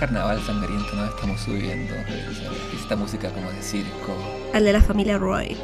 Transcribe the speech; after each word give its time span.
carnaval 0.00 0.40
sangriento 0.40 0.94
nos 0.94 1.10
estamos 1.14 1.40
subiendo. 1.42 1.94
Esta 2.74 2.96
música 2.96 3.28
como 3.28 3.50
de 3.50 3.62
circo. 3.62 4.16
Al 4.54 4.64
de 4.64 4.72
la 4.72 4.80
familia 4.80 5.18
Roy. 5.18 5.58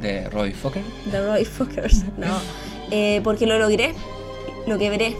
¿De 0.00 0.28
Roy 0.30 0.52
Fokker? 0.52 0.82
De 1.12 1.24
Roy 1.24 1.44
Fokkers. 1.44 2.04
No. 2.18 2.40
Eh, 2.90 3.20
porque 3.22 3.46
lo 3.46 3.56
logré. 3.56 3.94
Lo 4.66 4.78
que 4.78 4.90
veré. 4.90 5.16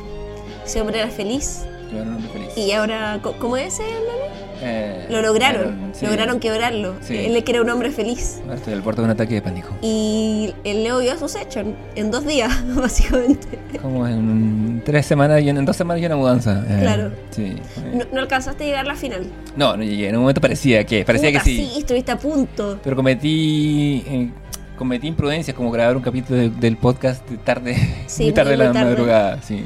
Ese 0.66 0.80
hombre 0.80 0.98
era 0.98 1.09
feliz. 1.09 1.61
Yo 1.93 1.98
era 1.98 2.02
un 2.02 2.16
hombre 2.16 2.33
feliz. 2.33 2.57
Y 2.57 2.73
ahora, 2.73 3.20
¿cómo 3.23 3.57
es 3.57 3.79
el 3.79 3.87
meme? 3.87 4.49
Eh, 4.62 5.06
Lo 5.11 5.23
lograron. 5.23 5.91
sí. 5.95 6.05
Lograron 6.06 6.38
quebrarlo. 6.41 6.95
Sí. 7.01 7.16
Él 7.16 7.32
le 7.32 7.45
era 7.46 7.62
un 7.62 7.70
hombre 7.70 7.91
feliz. 7.91 8.41
Ahora 8.45 8.56
estoy 8.56 8.73
al 8.74 8.82
borde 8.82 8.98
de 9.02 9.05
un 9.06 9.10
ataque 9.10 9.34
de 9.34 9.42
pánico. 9.42 9.68
Y 9.82 10.55
el 10.64 10.82
Leo 10.84 10.98
vio 10.98 11.18
sus 11.18 11.34
hechos 11.37 11.64
en, 11.95 12.10
dos 12.10 12.27
días, 12.27 12.52
básicamente. 12.77 13.59
Como 13.80 14.06
en 14.06 14.82
tres 14.84 15.06
semanas 15.06 15.41
y 15.42 15.48
en, 15.48 15.56
en 15.59 15.65
dos 15.65 15.77
semanas 15.77 16.02
y 16.02 16.06
una 16.06 16.16
mudanza. 16.16 16.65
Eh, 16.68 16.78
Claro. 16.82 17.10
Sí. 17.30 17.56
No, 17.95 18.04
no 18.12 18.20
alcanzaste 18.20 18.65
a 18.65 18.66
llegar 18.66 18.84
a 18.84 18.88
la 18.88 18.95
final. 18.96 19.27
No, 19.56 19.77
no 19.77 19.82
llegué. 19.82 20.09
En 20.09 20.15
un 20.16 20.23
momento 20.23 20.41
parecía 20.41 20.84
que, 20.84 21.04
parecía 21.04 21.30
Puta, 21.30 21.45
que 21.45 21.51
sí. 21.51 21.73
estuviste 21.79 22.12
a 22.12 22.18
punto. 22.18 22.79
Pero 22.82 22.96
cometí 22.96 24.04
eh, 24.06 24.30
cometí 24.77 25.06
imprudencias 25.09 25.54
como 25.56 25.70
grabar 25.70 25.96
un 25.96 26.02
capítulo 26.02 26.38
de- 26.38 26.48
del 26.51 26.77
podcast 26.77 27.29
de 27.29 27.37
tarde, 27.38 27.77
Sí, 28.06 28.24
muy 28.24 28.32
tarde 28.32 28.52
de 28.52 28.56
la 28.56 28.73
tarde. 28.73 28.90
madrugada. 28.90 29.42
Sí, 29.42 29.65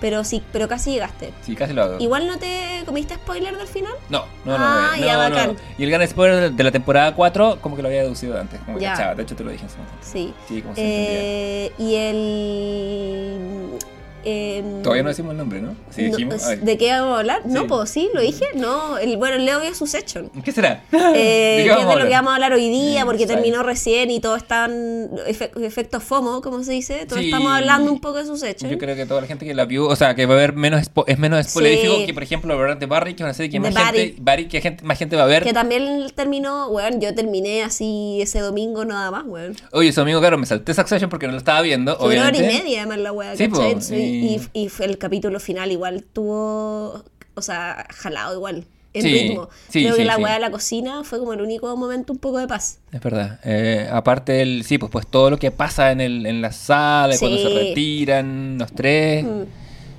Pero 0.00 0.24
sí, 0.24 0.42
pero 0.52 0.66
casi 0.66 0.92
llegaste. 0.92 1.32
sí, 1.42 1.54
casi 1.54 1.72
lo 1.74 1.82
hago. 1.82 1.96
Igual 2.00 2.26
no 2.26 2.38
te 2.38 2.82
comiste 2.86 3.14
spoiler 3.16 3.56
del 3.58 3.66
final. 3.66 3.92
No, 4.08 4.24
no, 4.44 4.56
no. 4.56 4.64
Ah, 4.64 4.92
no, 4.98 5.04
ya, 5.06 5.12
no, 5.12 5.18
bacán. 5.18 5.48
no. 5.54 5.56
Y 5.78 5.84
el 5.84 5.90
gran 5.90 6.08
spoiler 6.08 6.52
de 6.52 6.64
la 6.64 6.70
temporada 6.70 7.14
4, 7.14 7.58
como 7.60 7.76
que 7.76 7.82
lo 7.82 7.88
había 7.88 8.02
deducido 8.02 8.38
antes. 8.40 8.58
Como 8.60 8.78
que 8.78 8.84
Ya. 8.84 8.92
cachaba, 8.92 9.14
de 9.14 9.22
hecho 9.22 9.36
te 9.36 9.44
lo 9.44 9.50
dije 9.50 9.64
en 9.64 9.70
su 9.70 9.76
momento. 9.76 9.98
Sí. 10.00 10.32
Sí, 10.48 10.62
como 10.62 10.74
se 10.74 10.80
entendía. 10.80 11.20
Eh, 11.20 11.72
y 11.78 11.94
el. 11.96 13.78
Em, 14.24 14.82
Todavía 14.82 15.02
no 15.02 15.08
decimos 15.10 15.32
el 15.32 15.38
nombre, 15.38 15.60
¿no? 15.60 15.68
No, 15.72 15.76
dijimos. 15.96 16.44
Ay, 16.44 16.56
¿De 16.58 16.76
qué 16.78 16.90
vamos 16.92 17.14
a 17.16 17.18
hablar? 17.20 17.42
No, 17.46 17.62
Sí. 17.62 17.66
pues 17.68 17.90
sí, 17.90 18.08
lo 18.14 18.20
dije. 18.20 18.44
No, 18.54 18.98
el, 18.98 19.16
bueno, 19.16 19.36
el 19.36 19.44
Leo 19.44 19.60
vio 19.60 19.74
sus 19.74 19.94
hechos. 19.94 20.24
¿Qué 20.44 20.52
será? 20.52 20.82
Eh, 20.92 20.96
¿De 21.58 21.64
qué 21.64 21.70
es 21.70 21.76
a 21.86 21.88
de 21.90 21.96
lo 21.96 22.04
que 22.06 22.10
vamos 22.14 22.30
a 22.32 22.34
hablar 22.34 22.52
hoy 22.52 22.68
día, 22.68 23.04
porque 23.04 23.22
sí. 23.22 23.28
terminó 23.28 23.62
recién 23.62 24.10
y 24.10 24.20
todo 24.20 24.36
están 24.36 25.10
efe- 25.28 25.50
efectos 25.64 26.02
FOMO, 26.02 26.40
como 26.42 26.62
se 26.62 26.72
dice. 26.72 27.06
Todos 27.06 27.20
Sí. 27.22 27.26
estamos 27.26 27.52
hablando 27.52 27.92
un 27.92 28.00
poco 28.00 28.18
de 28.18 28.26
sus 28.26 28.42
hechos. 28.42 28.70
Yo 28.70 28.78
creo 28.78 28.96
que 28.96 29.06
toda 29.06 29.20
la 29.20 29.26
gente 29.26 29.44
que 29.46 29.54
la 29.54 29.64
vio, 29.64 29.86
o 29.88 29.96
sea, 29.96 30.14
que 30.14 30.26
va 30.26 30.34
a 30.34 30.38
ver 30.38 30.52
menos 30.54 30.82
es 31.06 31.18
menos 31.18 31.46
spoilerífico 31.46 31.96
Sí. 31.96 32.06
que, 32.06 32.14
por 32.14 32.22
ejemplo, 32.22 32.54
hablar 32.54 32.78
de 32.78 32.86
Barry, 32.86 33.14
que 33.14 33.22
es 33.22 33.24
una 33.24 33.34
serie 33.34 33.50
que 33.50 33.60
más 33.60 33.74
gente, 33.74 34.16
Barry, 34.20 34.48
que 34.48 34.60
gente, 34.60 34.84
más 34.84 34.98
gente 34.98 35.16
va 35.16 35.24
a 35.24 35.26
ver. 35.26 35.42
Que 35.44 35.52
también 35.52 36.06
terminó, 36.14 36.68
weón, 36.68 37.00
yo 37.00 37.14
terminé 37.14 37.62
así 37.62 38.18
ese 38.20 38.40
domingo 38.40 38.84
nada 38.84 39.10
más, 39.10 39.24
weón. 39.26 39.56
Oye, 39.72 39.88
eso 39.90 40.02
amigo, 40.02 40.20
claro, 40.20 40.38
me 40.38 40.46
salté 40.46 40.74
Succession 40.74 41.10
porque 41.10 41.26
no 41.26 41.32
lo 41.32 41.38
estaba 41.38 41.60
viendo, 41.62 41.96
Fue 41.96 42.14
una 42.16 42.28
hora 42.28 42.36
y 42.36 42.42
media 42.42 42.80
además 42.82 42.98
la 42.98 43.12
weá, 43.12 43.36
Sí, 43.36 43.48
¿cachai? 43.48 43.80
Y- 44.10 44.48
y... 44.52 44.70
el 44.80 44.98
capítulo 44.98 45.40
final 45.40 45.70
igual 45.72 46.04
tuvo, 46.12 47.04
o 47.34 47.42
sea, 47.42 47.86
jalado 47.94 48.34
igual, 48.34 48.64
en 48.92 49.02
Sí, 49.02 49.12
ritmo. 49.12 49.48
sí, 49.68 49.82
Creo 49.82 49.94
sí, 49.94 50.00
que 50.00 50.04
la 50.04 50.18
weá 50.18 50.34
de 50.34 50.40
la 50.40 50.50
cocina 50.50 51.04
fue 51.04 51.18
como 51.20 51.32
el 51.32 51.40
único 51.40 51.76
momento 51.76 52.12
un 52.12 52.18
poco 52.18 52.38
de 52.38 52.48
paz. 52.48 52.78
Es 52.92 53.00
verdad. 53.00 53.38
Eh, 53.44 53.88
aparte 53.92 54.32
del, 54.32 54.64
sí, 54.64 54.78
pues, 54.78 54.90
pues 54.90 55.06
todo 55.06 55.30
lo 55.30 55.38
que 55.38 55.50
pasa 55.52 55.92
en, 55.92 56.00
el, 56.00 56.26
en 56.26 56.42
la 56.42 56.50
sala, 56.52 57.16
cuando 57.18 57.38
se 57.38 57.48
retiran 57.50 58.58
los 58.58 58.72
tres. 58.72 59.24
Mm. 59.24 59.42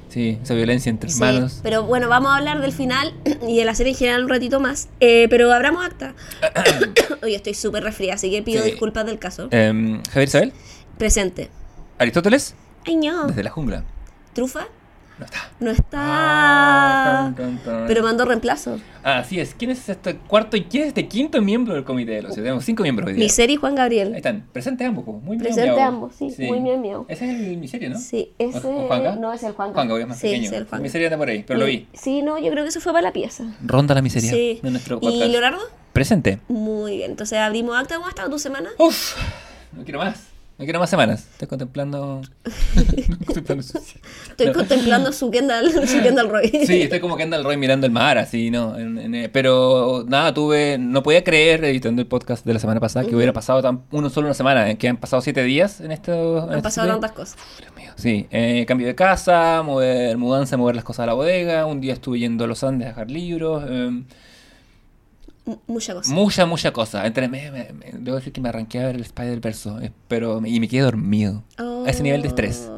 Sí, 0.10 0.38
esa 0.44 0.54
violencia 0.56 0.90
entre 0.90 1.10
hermanos. 1.10 1.62
pero 1.64 1.84
bueno, 1.84 2.10
vamos 2.10 2.34
a 2.34 2.36
hablar 2.36 2.60
del 2.60 2.74
final 2.74 3.14
y 3.48 3.56
de 3.56 3.64
la 3.64 3.74
serie 3.76 3.94
en 3.94 3.98
general 3.98 4.24
un 4.26 4.30
ratito 4.30 4.60
más. 4.60 4.90
Eh, 5.00 5.28
pero 5.30 5.50
abramos 5.54 5.86
acta. 5.86 6.14
Hoy 7.24 7.34
estoy 7.34 7.54
súper 7.54 7.84
resfriada, 7.86 8.16
así 8.16 8.30
que 8.30 8.42
pido 8.44 8.62
disculpas 8.62 9.06
del 9.06 9.20
caso. 9.20 9.48
Em, 9.52 10.04
Javier 10.12 10.28
Isabel, 10.28 10.54
Presente. 10.98 11.50
Aristóteles, 11.98 12.56
Ay, 12.86 12.98
no. 12.98 13.28
desde 13.28 13.42
la 13.42 13.52
jungla. 13.52 13.86
¿Trufa? 14.34 14.68
No 15.20 15.26
está. 15.26 15.50
No 15.60 15.70
está. 15.72 15.98
Ah, 16.00 17.34
tan, 17.36 17.36
tan, 17.36 17.58
tan. 17.64 17.86
Pero 17.88 18.02
mandó 18.02 18.26
reemplazo. 18.26 18.80
Así 19.04 19.40
es. 19.40 19.54
¿Quién 19.54 19.70
es 19.70 19.88
este 19.88 20.16
cuarto 20.16 20.58
y 20.58 20.64
quién 20.64 20.84
es 20.84 20.88
este 20.90 21.08
quinto 21.08 21.40
miembro 21.44 21.76
del 21.76 21.84
comité 21.84 22.14
de 22.14 22.22
los 22.24 22.34
Tenemos 22.34 22.66
cinco 22.66 22.82
miembros 22.82 23.08
hoy 23.08 23.14
día. 23.14 23.24
Miseria 23.26 23.54
y 23.54 23.58
Juan 23.58 23.74
Ahí 23.74 23.78
Gabriel. 23.78 24.16
están. 24.16 24.48
Presentes 24.52 24.88
ambos. 24.88 25.06
Muy 25.06 25.38
miau, 25.38 25.40
Presente 25.44 25.74
miau. 25.76 25.88
ambos, 25.88 26.16
sí, 26.16 26.34
muy 26.40 26.60
miau, 26.60 26.80
miau. 26.80 27.06
Ese 27.08 27.26
es 27.30 27.40
el 27.40 27.58
miseria, 27.58 27.90
¿no? 27.90 28.00
Sí, 28.00 28.32
ese. 28.40 28.58
¿O 28.68 28.88
Juanga? 28.88 29.16
No, 29.16 29.32
es 29.32 29.44
el 29.44 29.52
Juan 29.54 29.74
Juanga, 29.74 29.94
obvio, 29.94 30.04
es 30.04 30.10
más 30.10 30.18
sí, 30.18 30.28
pequeño. 30.28 30.46
es 30.48 30.52
el 30.54 30.66
Juan. 30.66 30.82
Miseria 30.82 31.08
anda 31.08 31.18
por 31.20 31.30
ahí, 31.30 31.44
pero 31.46 31.60
lo 31.60 31.66
vi. 31.68 31.88
Sí, 31.94 32.24
no, 32.24 32.40
yo 32.40 32.50
creo 32.50 32.64
que 32.64 32.70
eso 32.70 32.80
fue 32.82 32.92
para 32.92 33.04
la 33.04 33.14
pieza. 33.14 33.44
Ronda 33.64 33.94
la 33.94 34.02
miseria 34.02 34.32
Sí. 34.32 34.60
de 34.64 34.72
nuestro 34.72 34.98
¿Y. 35.04 35.28
Leonardo? 35.28 35.60
Presente. 35.94 36.40
Muy 36.48 36.98
bien. 36.98 37.12
Entonces 37.12 37.38
abrimos 37.38 37.78
acta. 37.78 37.94
¿Cómo 37.96 38.08
ha 38.08 38.10
estado 38.10 38.30
tu 38.32 38.40
semana? 38.40 38.70
Uf, 38.80 39.16
no 39.74 39.84
quiero 39.84 40.00
más. 40.00 40.31
No 40.62 40.66
quiero 40.66 40.80
más 40.80 40.92
semanas. 40.92 41.28
Estoy 41.32 41.48
contemplando. 41.48 42.22
contemplando 43.26 43.64
su- 43.64 43.80
Estoy 44.30 44.46
No. 44.48 44.54
contemplando 44.54 45.12
su 45.12 45.32
Kendall, 45.32 45.72
su 45.88 46.02
Kendall 46.04 46.30
Roy. 46.30 46.50
Sí, 46.68 46.84
estoy 46.84 47.00
como 47.00 47.18
el 47.18 47.44
Roy 47.44 47.58
mirando 47.58 47.88
el 47.88 47.92
mar, 47.92 48.20
así, 48.20 48.52
¿no? 48.52 48.78
En- 48.78 49.00
en- 49.00 49.16
eh, 49.16 49.30
pero 49.30 50.06
nada, 50.08 50.32
tuve. 50.36 50.78
No 50.78 51.02
podía 51.02 51.24
creer, 51.24 51.64
editando 51.66 52.00
el 52.02 52.08
podcast 52.08 52.46
de 52.46 52.54
la 52.54 52.60
semana 52.60 52.80
pasada, 52.80 53.08
que 53.08 53.16
hubiera 53.16 53.34
pasado 53.34 53.60
tan, 53.64 53.82
uno 53.90 54.12
solo 54.12 54.28
una 54.28 54.36
semana, 54.36 54.70
eh, 54.70 54.78
que 54.78 54.88
han 54.88 54.98
pasado 54.98 55.22
siete 55.24 55.44
días 55.44 55.82
en 55.82 55.92
esto. 55.92 56.44
Han 56.44 56.50
este 56.50 56.62
pasado 56.62 56.88
tantas 56.90 57.12
cosas. 57.14 57.38
Dios 57.60 57.76
mío. 57.76 57.92
Sí, 57.96 58.28
eh, 58.30 58.64
cambio 58.68 58.86
de 58.86 58.94
casa, 58.94 59.64
mover, 59.66 60.16
mudanza, 60.20 60.58
mover 60.58 60.76
las 60.76 60.84
cosas 60.86 61.06
a 61.06 61.08
la 61.08 61.14
bodega. 61.14 61.66
Un 61.66 61.82
día 61.82 61.94
estuve 61.94 62.20
yendo 62.20 62.44
a 62.44 62.48
los 62.48 62.64
Andes 62.64 62.86
a 62.86 62.90
dejar 62.90 63.10
libros. 63.10 63.64
eh, 63.68 63.86
M- 63.88 64.04
Mucha 65.68 65.94
cosa. 65.96 66.14
mucha, 66.14 66.46
mucha 66.46 66.72
cosa. 66.72 67.06
Entre 67.08 67.28
me, 67.28 67.50
me- 67.52 67.74
me- 67.74 67.92
debo 67.94 68.18
decir 68.18 68.32
que 68.32 68.42
me 68.42 68.50
arranqué 68.50 68.80
a 68.80 68.86
ver 68.88 68.96
el 68.96 69.02
Spider-Verse, 69.02 69.70
eh, 69.82 69.92
pero 70.08 70.42
y 70.46 70.60
me 70.60 70.68
quedé 70.68 70.82
dormido. 70.82 71.44
A 71.58 71.90
ese 71.90 72.04
nivel 72.04 72.22
de 72.22 72.28
estrés. 72.28 72.70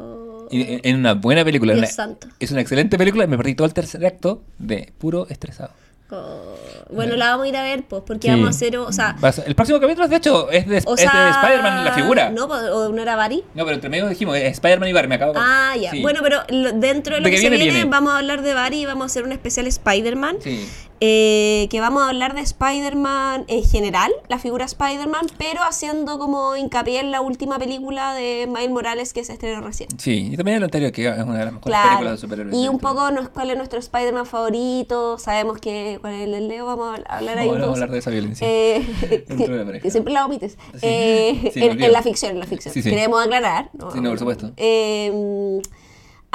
Y, 0.50 0.62
en- 0.62 0.80
en 0.82 0.96
una 0.96 1.14
buena 1.14 1.44
película. 1.44 1.74
Oh. 1.74 1.78
Una- 1.78 1.86
santo. 1.86 2.28
es 2.40 2.50
una 2.50 2.60
excelente 2.62 2.96
película 2.98 3.24
y 3.24 3.26
me 3.28 3.36
perdí 3.36 3.54
todo 3.54 3.66
el 3.66 3.74
tercer 3.74 4.04
acto 4.06 4.42
de 4.58 4.92
puro 4.98 5.26
estresado. 5.28 5.70
Oh, 6.10 6.54
Bueno, 6.92 7.16
la 7.16 7.30
vamos 7.30 7.46
a 7.46 7.48
ir 7.48 7.56
a 7.56 7.62
ver, 7.62 7.82
pues, 7.88 8.02
porque 8.06 8.28
Sí. 8.28 8.30
vamos 8.30 8.46
a 8.46 8.50
hacer, 8.50 8.76
o 8.76 8.92
sea, 8.92 9.16
el 9.46 9.54
próximo 9.54 9.80
capítulo, 9.80 10.06
de 10.06 10.16
hecho, 10.16 10.50
es 10.50 10.66
de, 10.68 10.76
o 10.84 10.94
es 10.94 11.00
de 11.00 11.08
sea, 11.08 11.30
Spider-Man, 11.42 11.84
la 11.84 11.92
figura. 11.92 12.30
No, 12.30 12.44
o 12.44 12.88
no 12.90 13.02
era 13.02 13.16
Barry. 13.16 13.42
No, 13.54 13.64
pero 13.64 13.74
entre 13.74 13.88
medio 13.90 14.06
dijimos, 14.08 14.36
Spider-Man 14.36 14.88
y 14.90 14.92
Barry, 14.92 15.08
me 15.08 15.14
acabo 15.16 15.32
de 15.32 15.38
Ah, 15.42 15.74
ya. 15.80 15.90
Sí. 15.90 16.02
Bueno, 16.02 16.20
pero 16.22 16.42
lo- 16.50 16.72
dentro 16.72 17.14
de 17.14 17.20
lo 17.20 17.24
De 17.24 17.30
que, 17.30 17.36
que 17.36 17.42
se 17.42 17.50
viene. 17.50 17.84
vamos 17.86 18.12
a 18.12 18.18
hablar 18.18 18.42
de 18.42 18.52
Barry 18.54 18.82
y 18.82 18.86
vamos 18.86 19.04
a 19.04 19.06
hacer 19.06 19.24
un 19.24 19.32
especial 19.32 19.66
Spider-Man. 19.66 20.36
Sí. 20.40 20.68
Eh, 21.06 21.68
que 21.70 21.80
vamos 21.80 22.02
a 22.02 22.08
hablar 22.08 22.34
de 22.34 22.40
Spider-Man 22.40 23.44
en 23.48 23.62
general, 23.62 24.10
la 24.28 24.38
figura 24.38 24.64
Spider-Man, 24.64 25.26
pero 25.36 25.62
haciendo 25.62 26.18
como 26.18 26.56
hincapié 26.56 27.00
en 27.00 27.10
la 27.10 27.20
última 27.20 27.58
película 27.58 28.14
de 28.14 28.46
Miles 28.50 28.70
Morales 28.70 29.12
que 29.12 29.22
se 29.22 29.34
estrenó 29.34 29.60
recién. 29.60 29.90
Sí, 29.98 30.30
y 30.32 30.36
también 30.38 30.56
el 30.56 30.64
anterior, 30.64 30.92
que 30.92 31.06
es 31.06 31.22
una 31.22 31.38
de 31.38 31.44
las 31.44 31.52
mejores 31.52 31.62
Claro. 31.64 31.88
películas 31.90 32.12
de 32.12 32.18
superhéroes. 32.18 32.56
Y 32.56 32.68
un 32.68 32.78
poco 32.78 33.10
nos, 33.10 33.28
cuál 33.28 33.50
es 33.50 33.56
nuestro 33.58 33.78
Spider-Man 33.80 34.24
favorito. 34.24 35.18
Sabemos 35.18 35.58
que 35.58 35.98
cuál 36.00 36.14
es 36.14 36.22
el 36.26 36.48
Leo, 36.48 36.64
vamos 36.64 36.98
a 37.06 37.16
hablar 37.16 37.36
ahí 37.38 37.48
No, 37.48 37.52
vamos 37.54 37.68
a 37.68 37.72
hablar 37.72 37.90
de 37.90 37.98
esa 37.98 38.10
violencia. 38.10 38.46
Eh, 38.48 38.86
que, 39.28 39.80
que 39.82 39.90
siempre 39.90 40.14
la 40.14 40.24
omites. 40.24 40.52
Sí. 40.72 40.78
Eh, 40.82 41.50
Sí, 41.52 41.62
en, 41.62 41.92
la 41.92 42.02
ficción, 42.02 42.32
en 42.32 42.40
la 42.40 42.46
ficción. 42.46 42.72
Sí, 42.72 42.80
sí. 42.82 42.88
Queremos 42.88 43.22
aclarar. 43.22 43.68
¿no? 43.74 43.90
Sí, 43.90 44.00
no, 44.00 44.08
por 44.08 44.18
supuesto. 44.18 44.52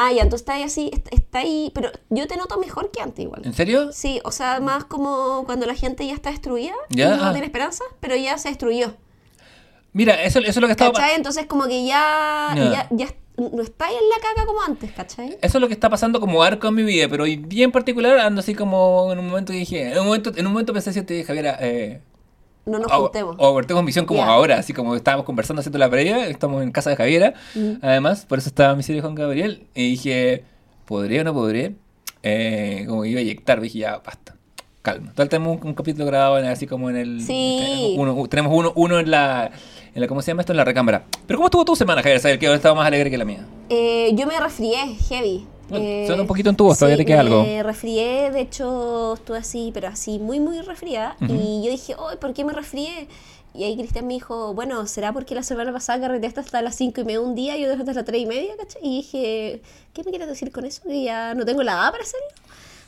Ah, 0.02 0.14
ya, 0.14 0.24
entonces 0.24 0.44
está 0.44 0.54
ahí 0.54 0.64
así, 0.64 0.90
está, 0.94 1.10
está 1.14 1.40
ahí, 1.40 1.72
pero 1.76 1.92
yo 2.10 2.26
te 2.26 2.38
noto 2.38 2.58
mejor 2.58 2.90
que 2.90 3.02
antes 3.02 3.20
igual. 3.20 3.42
¿En 3.44 3.54
serio? 3.54 3.92
Sí, 3.92 4.22
o 4.24 4.32
sea, 4.32 4.62
más 4.62 4.86
como 4.86 5.44
cuando 5.46 5.66
la 5.66 5.76
gente 5.76 6.08
ya 6.08 6.14
está 6.14 6.32
destruida, 6.32 6.72
Ya, 6.90 7.16
y 7.16 7.18
no 7.18 7.26
ah. 7.26 7.32
tiene 7.34 7.48
esperanza, 7.48 7.84
pero 8.00 8.16
ya 8.16 8.38
se 8.38 8.48
destruyó. 8.48 8.94
Mira, 9.92 10.24
eso, 10.24 10.40
eso 10.40 10.52
es 10.52 10.58
lo 10.58 10.68
que 10.68 10.72
estaba 10.72 10.94
¿Cachai? 10.94 11.16
Entonces 11.16 11.48
como 11.48 11.66
que 11.68 11.86
ya, 11.86 12.54
Ya. 12.56 12.72
ya, 12.72 12.88
ya 12.92 13.08
no 13.36 13.62
está 13.62 13.88
ahí 13.88 13.96
en 13.96 14.10
la 14.10 14.16
caca 14.22 14.46
como 14.46 14.62
antes, 14.62 14.90
¿cachai? 14.94 15.38
Eso 15.42 15.58
es 15.58 15.62
lo 15.62 15.68
que 15.68 15.74
está 15.74 15.90
pasando 15.90 16.22
como 16.22 16.44
arco 16.44 16.70
en 16.70 16.76
mi 16.76 16.84
vida, 16.84 17.10
pero 17.10 17.26
hoy 17.26 17.36
día 17.36 17.66
en 17.66 17.72
particular 17.74 18.20
ando 18.20 18.40
así 18.40 18.56
como 18.56 19.12
en 19.12 19.20
un 19.20 19.28
momento 19.28 19.52
que 19.52 19.60
dije, 19.60 19.92
en 19.92 20.00
un 20.00 20.06
momento, 20.06 20.32
en 20.34 20.46
un 20.46 20.54
momento 20.54 20.72
pensé 20.72 20.94
si 20.94 21.02
te 21.02 21.14
dije, 21.14 21.26
Javiera, 21.26 21.58
eh, 21.60 22.00
No 22.70 22.80
nos 22.80 22.92
o, 22.92 23.02
juntemos. 23.04 23.36
o 23.40 23.54
cortemos 23.54 23.84
misión 23.84 24.06
como 24.06 24.24
ahora, 24.24 24.58
así 24.58 24.74
como 24.74 24.96
estábamos 24.96 25.26
conversando 25.26 25.60
haciendo 25.62 25.78
la 25.80 25.90
previa, 25.90 26.28
estamos 26.28 26.62
en 26.64 26.72
casa 26.72 26.90
de 26.90 26.96
Javiera, 26.96 27.34
Mm. 27.56 27.74
además, 27.82 28.26
por 28.26 28.38
eso 28.40 28.50
estaba 28.50 28.76
mi 28.76 28.84
serie 28.84 29.02
Juan 29.02 29.16
Gabriel, 29.16 29.68
y 29.76 29.92
dije, 29.92 30.44
¿podría 30.86 31.22
o 31.22 31.24
no 31.24 31.34
podría? 31.34 31.72
Eh, 32.24 32.86
como 32.88 33.04
que 33.04 33.10
iba 33.10 33.20
a 33.20 33.24
eyectar, 33.24 33.62
dije, 33.62 33.80
ya, 33.80 33.98
basta, 34.06 34.36
calma. 34.82 35.12
Tal 35.16 35.30
tenemos 35.30 35.62
un, 35.62 35.68
un 35.70 35.74
capítulo 35.74 36.06
grabado 36.06 36.38
en- 36.40 36.46
así 36.46 36.68
como 36.68 36.90
en 36.90 36.98
el... 36.98 37.22
Sí. 37.22 37.96
uno- 37.98 38.28
tenemos 38.28 38.52
uno, 38.54 38.74
uno 38.76 39.00
en 39.00 39.10
la... 39.12 39.52
En 39.96 40.02
la, 40.02 40.08
¿Cómo 40.08 40.22
se 40.22 40.30
llama 40.32 40.42
esto? 40.44 40.54
En 40.54 40.58
la 40.58 40.66
recámara. 40.66 41.06
Pero 41.26 41.38
¿cómo 41.40 41.48
estuvo 41.48 41.66
tu 41.66 41.76
semana, 41.76 42.04
Javier? 42.04 42.20
Saber 42.20 42.38
que 42.38 42.46
ahora 42.46 42.58
estaba 42.58 42.76
más 42.76 42.86
alegre 42.86 43.10
que 43.10 43.18
la 43.18 43.26
mía. 43.26 43.44
Eh, 43.70 44.12
yo 44.14 44.28
me 44.28 44.40
resfrié, 44.40 44.78
heavy. 45.10 45.48
Eh, 45.72 46.04
suena 46.08 46.22
un 46.24 46.28
poquito 46.28 46.50
en 46.50 46.56
tu 46.56 46.64
voz, 46.66 46.78
todavía 46.80 46.98
te 46.98 47.06
queda 47.06 47.20
algo. 47.22 47.44
Me 47.44 47.62
resfrié, 47.64 48.32
de 48.32 48.42
hecho 48.42 49.14
estuve 49.16 49.38
así, 49.38 49.72
pero 49.74 49.88
así 49.88 50.20
muy, 50.20 50.40
muy 50.40 50.60
resfriada. 50.62 51.16
Ujú. 51.22 51.34
Y 51.34 51.64
yo 51.66 51.72
dije, 51.72 51.96
oh, 51.98 52.12
¿por 52.20 52.34
qué 52.34 52.44
me 52.46 52.54
resfrié? 52.54 53.08
Y 53.54 53.64
ahí 53.64 53.76
Cristian 53.76 54.06
me 54.06 54.14
dijo, 54.14 54.54
bueno, 54.54 54.86
¿será 54.86 55.12
porque 55.12 55.34
la 55.36 55.42
semana 55.44 55.74
pasada 55.74 56.00
carreteaste 56.00 56.40
hasta 56.40 56.62
las 56.62 56.76
5 56.76 57.02
y 57.02 57.04
media 57.04 57.20
un 57.22 57.34
día 57.36 57.58
y 57.58 57.64
yo 57.64 57.72
hasta 57.74 57.94
las 57.94 58.06
3 58.06 58.22
y 58.22 58.26
media, 58.28 58.56
¿cachai? 58.58 58.82
Y 58.84 58.98
dije, 58.98 59.62
¿qué 59.94 60.04
me 60.04 60.12
quieres 60.12 60.28
decir 60.28 60.52
con 60.52 60.66
eso? 60.66 60.82
¿Que 60.88 61.04
ya 61.04 61.34
no 61.34 61.46
tengo 61.46 61.64
la 61.64 61.72
edad 61.74 61.92
para 61.92 62.04
hacerlo? 62.04 62.28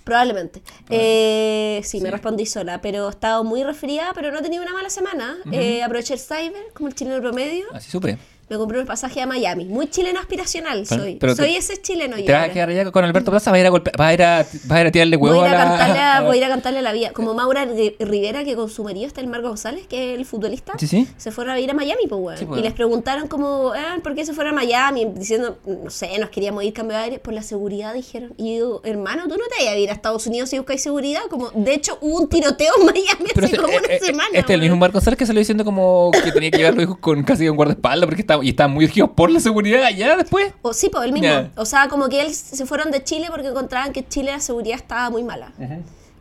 Probablemente. 0.03 0.61
Eh, 0.89 1.81
sí, 1.83 1.99
me 1.99 2.05
Sí. 2.05 2.11
respondí 2.11 2.45
sola, 2.45 2.81
pero 2.81 3.07
he 3.07 3.09
estado 3.11 3.43
muy 3.43 3.63
resfriada, 3.63 4.13
pero 4.13 4.31
no 4.31 4.39
he 4.39 4.41
tenido 4.41 4.63
una 4.63 4.73
mala 4.73 4.89
semana. 4.89 5.37
Ujú. 5.45 5.53
Eh, 5.53 5.83
aproveché 5.83 6.13
el 6.15 6.19
cyber, 6.19 6.63
como 6.73 6.87
el 6.89 6.95
chileno 6.95 7.19
promedio. 7.21 7.65
Así 7.73 7.89
supe. 7.91 8.17
Me 8.51 8.57
compré 8.57 8.79
un 8.81 8.85
pasaje 8.85 9.21
a 9.21 9.25
Miami. 9.25 9.65
Muy 9.65 9.87
chileno 9.89 10.19
aspiracional 10.19 10.83
Pero- 10.87 11.01
soy. 11.03 11.15
te- 11.15 11.35
soy 11.35 11.55
ese 11.55 11.81
chileno 11.81 12.17
yo. 12.17 12.25
¿Te 12.25 12.33
vas 12.33 12.49
a 12.49 12.51
quedar 12.51 12.69
allá 12.69 12.91
con 12.91 13.03
Alberto 13.05 13.31
Plaza? 13.31 13.49
¿Vas 13.49 13.57
a 13.57 13.59
ir 13.61 13.65
a, 13.65 13.69
golpe- 13.71 13.91
vas 13.97 14.07
a, 14.09 14.13
ir 14.13 14.23
a, 14.23 14.37
vas 14.65 14.71
a, 14.77 14.81
ir 14.81 14.87
a 14.87 14.91
tirarle 14.91 15.15
Voy 15.17 15.29
huevo 15.29 15.41
a, 15.43 15.47
ir 15.47 15.55
a 15.55 15.57
la- 15.57 15.65
cantarle 15.69 15.99
a- 15.99 16.21
voy 16.27 16.35
a 16.35 16.37
ir 16.37 16.43
a 16.43 16.49
cantarle 16.49 16.79
a 16.79 16.81
la 16.81 16.91
vida. 16.91 17.11
Como 17.13 17.33
Maura 17.33 17.65
Ri- 17.65 17.95
Rivera, 17.99 18.43
que 18.43 18.55
con 18.55 18.69
su 18.69 18.83
marido 18.83 19.07
está 19.07 19.21
el 19.21 19.27
Marco 19.27 19.47
González, 19.47 19.87
que 19.87 20.13
es 20.13 20.19
el 20.19 20.25
futbolista. 20.25 20.73
Sí, 20.77 20.87
sí. 20.87 21.07
Se 21.17 21.31
fueron 21.31 21.53
a 21.55 21.59
ir 21.59 21.71
a 21.71 21.73
Miami, 21.73 22.07
pues, 22.09 22.21
weón. 22.21 22.37
Sí, 22.37 22.45
pues. 22.45 22.59
Y 22.59 22.63
les 22.63 22.73
preguntaron 22.73 23.27
como, 23.27 23.71
ah, 23.73 23.97
¿por 24.03 24.13
qué 24.15 24.25
se 24.25 24.33
fueron 24.33 24.53
a 24.53 24.55
Miami? 24.57 25.05
Diciendo, 25.15 25.57
no 25.65 25.89
sé, 25.89 26.17
nos 26.19 26.29
queríamos 26.29 26.63
ir 26.65 26.73
cambio 26.73 26.97
de 26.97 27.03
aire 27.03 27.19
por 27.19 27.33
la 27.33 27.41
seguridad, 27.43 27.93
dijeron. 27.93 28.33
Y 28.37 28.57
yo 28.57 28.65
digo, 28.65 28.81
hermano, 28.83 29.23
tú 29.23 29.29
no 29.37 29.43
te 29.49 29.63
vayas 29.63 29.73
a 29.75 29.77
ir 29.77 29.89
a 29.89 29.93
Estados 29.93 30.27
Unidos 30.27 30.49
si 30.49 30.57
buscáis 30.57 30.81
seguridad. 30.83 31.21
Como, 31.29 31.51
de 31.51 31.73
hecho, 31.73 31.97
hubo 32.01 32.19
un 32.19 32.27
tiroteo 32.29 32.73
en 32.79 32.85
Miami 32.85 33.29
Pero 33.33 33.45
hace 33.47 33.55
este, 33.55 33.57
como 33.57 33.77
una 33.77 33.87
eh, 33.87 33.95
eh, 34.01 34.05
semana. 34.05 34.27
este 34.33 34.51
es 34.53 34.55
el 34.55 34.61
mismo 34.61 34.75
Marco 34.75 34.93
González 34.95 35.17
que 35.17 35.25
salió 35.25 35.39
diciendo 35.39 35.63
como 35.63 36.11
que 36.11 36.31
tenía 36.31 36.51
que 36.51 36.57
llevar 36.57 36.73
a 36.73 36.75
los 36.75 36.83
hijos 36.83 36.97
con 36.97 37.23
casi 37.23 37.47
un 37.47 37.55
guardaespaldas 37.55 38.05
porque 38.07 38.21
estaba, 38.21 38.40
y 38.41 38.49
estaban 38.49 38.73
muy 38.73 38.85
urgidos 38.85 39.11
por 39.11 39.29
la 39.29 39.39
seguridad 39.39 39.83
allá 39.83 40.15
después. 40.15 40.53
O 40.61 40.73
sí, 40.73 40.89
pues 40.89 41.05
el 41.05 41.13
mismo. 41.13 41.49
O 41.55 41.65
sea, 41.65 41.87
como 41.87 42.09
que 42.09 42.21
él 42.21 42.33
se 42.33 42.65
fueron 42.65 42.91
de 42.91 43.03
Chile 43.03 43.27
porque 43.29 43.47
encontraban 43.47 43.93
que 43.93 44.01
en 44.01 44.09
Chile 44.09 44.31
la 44.31 44.39
seguridad 44.39 44.77
estaba 44.77 45.09
muy 45.09 45.23
mala. 45.23 45.51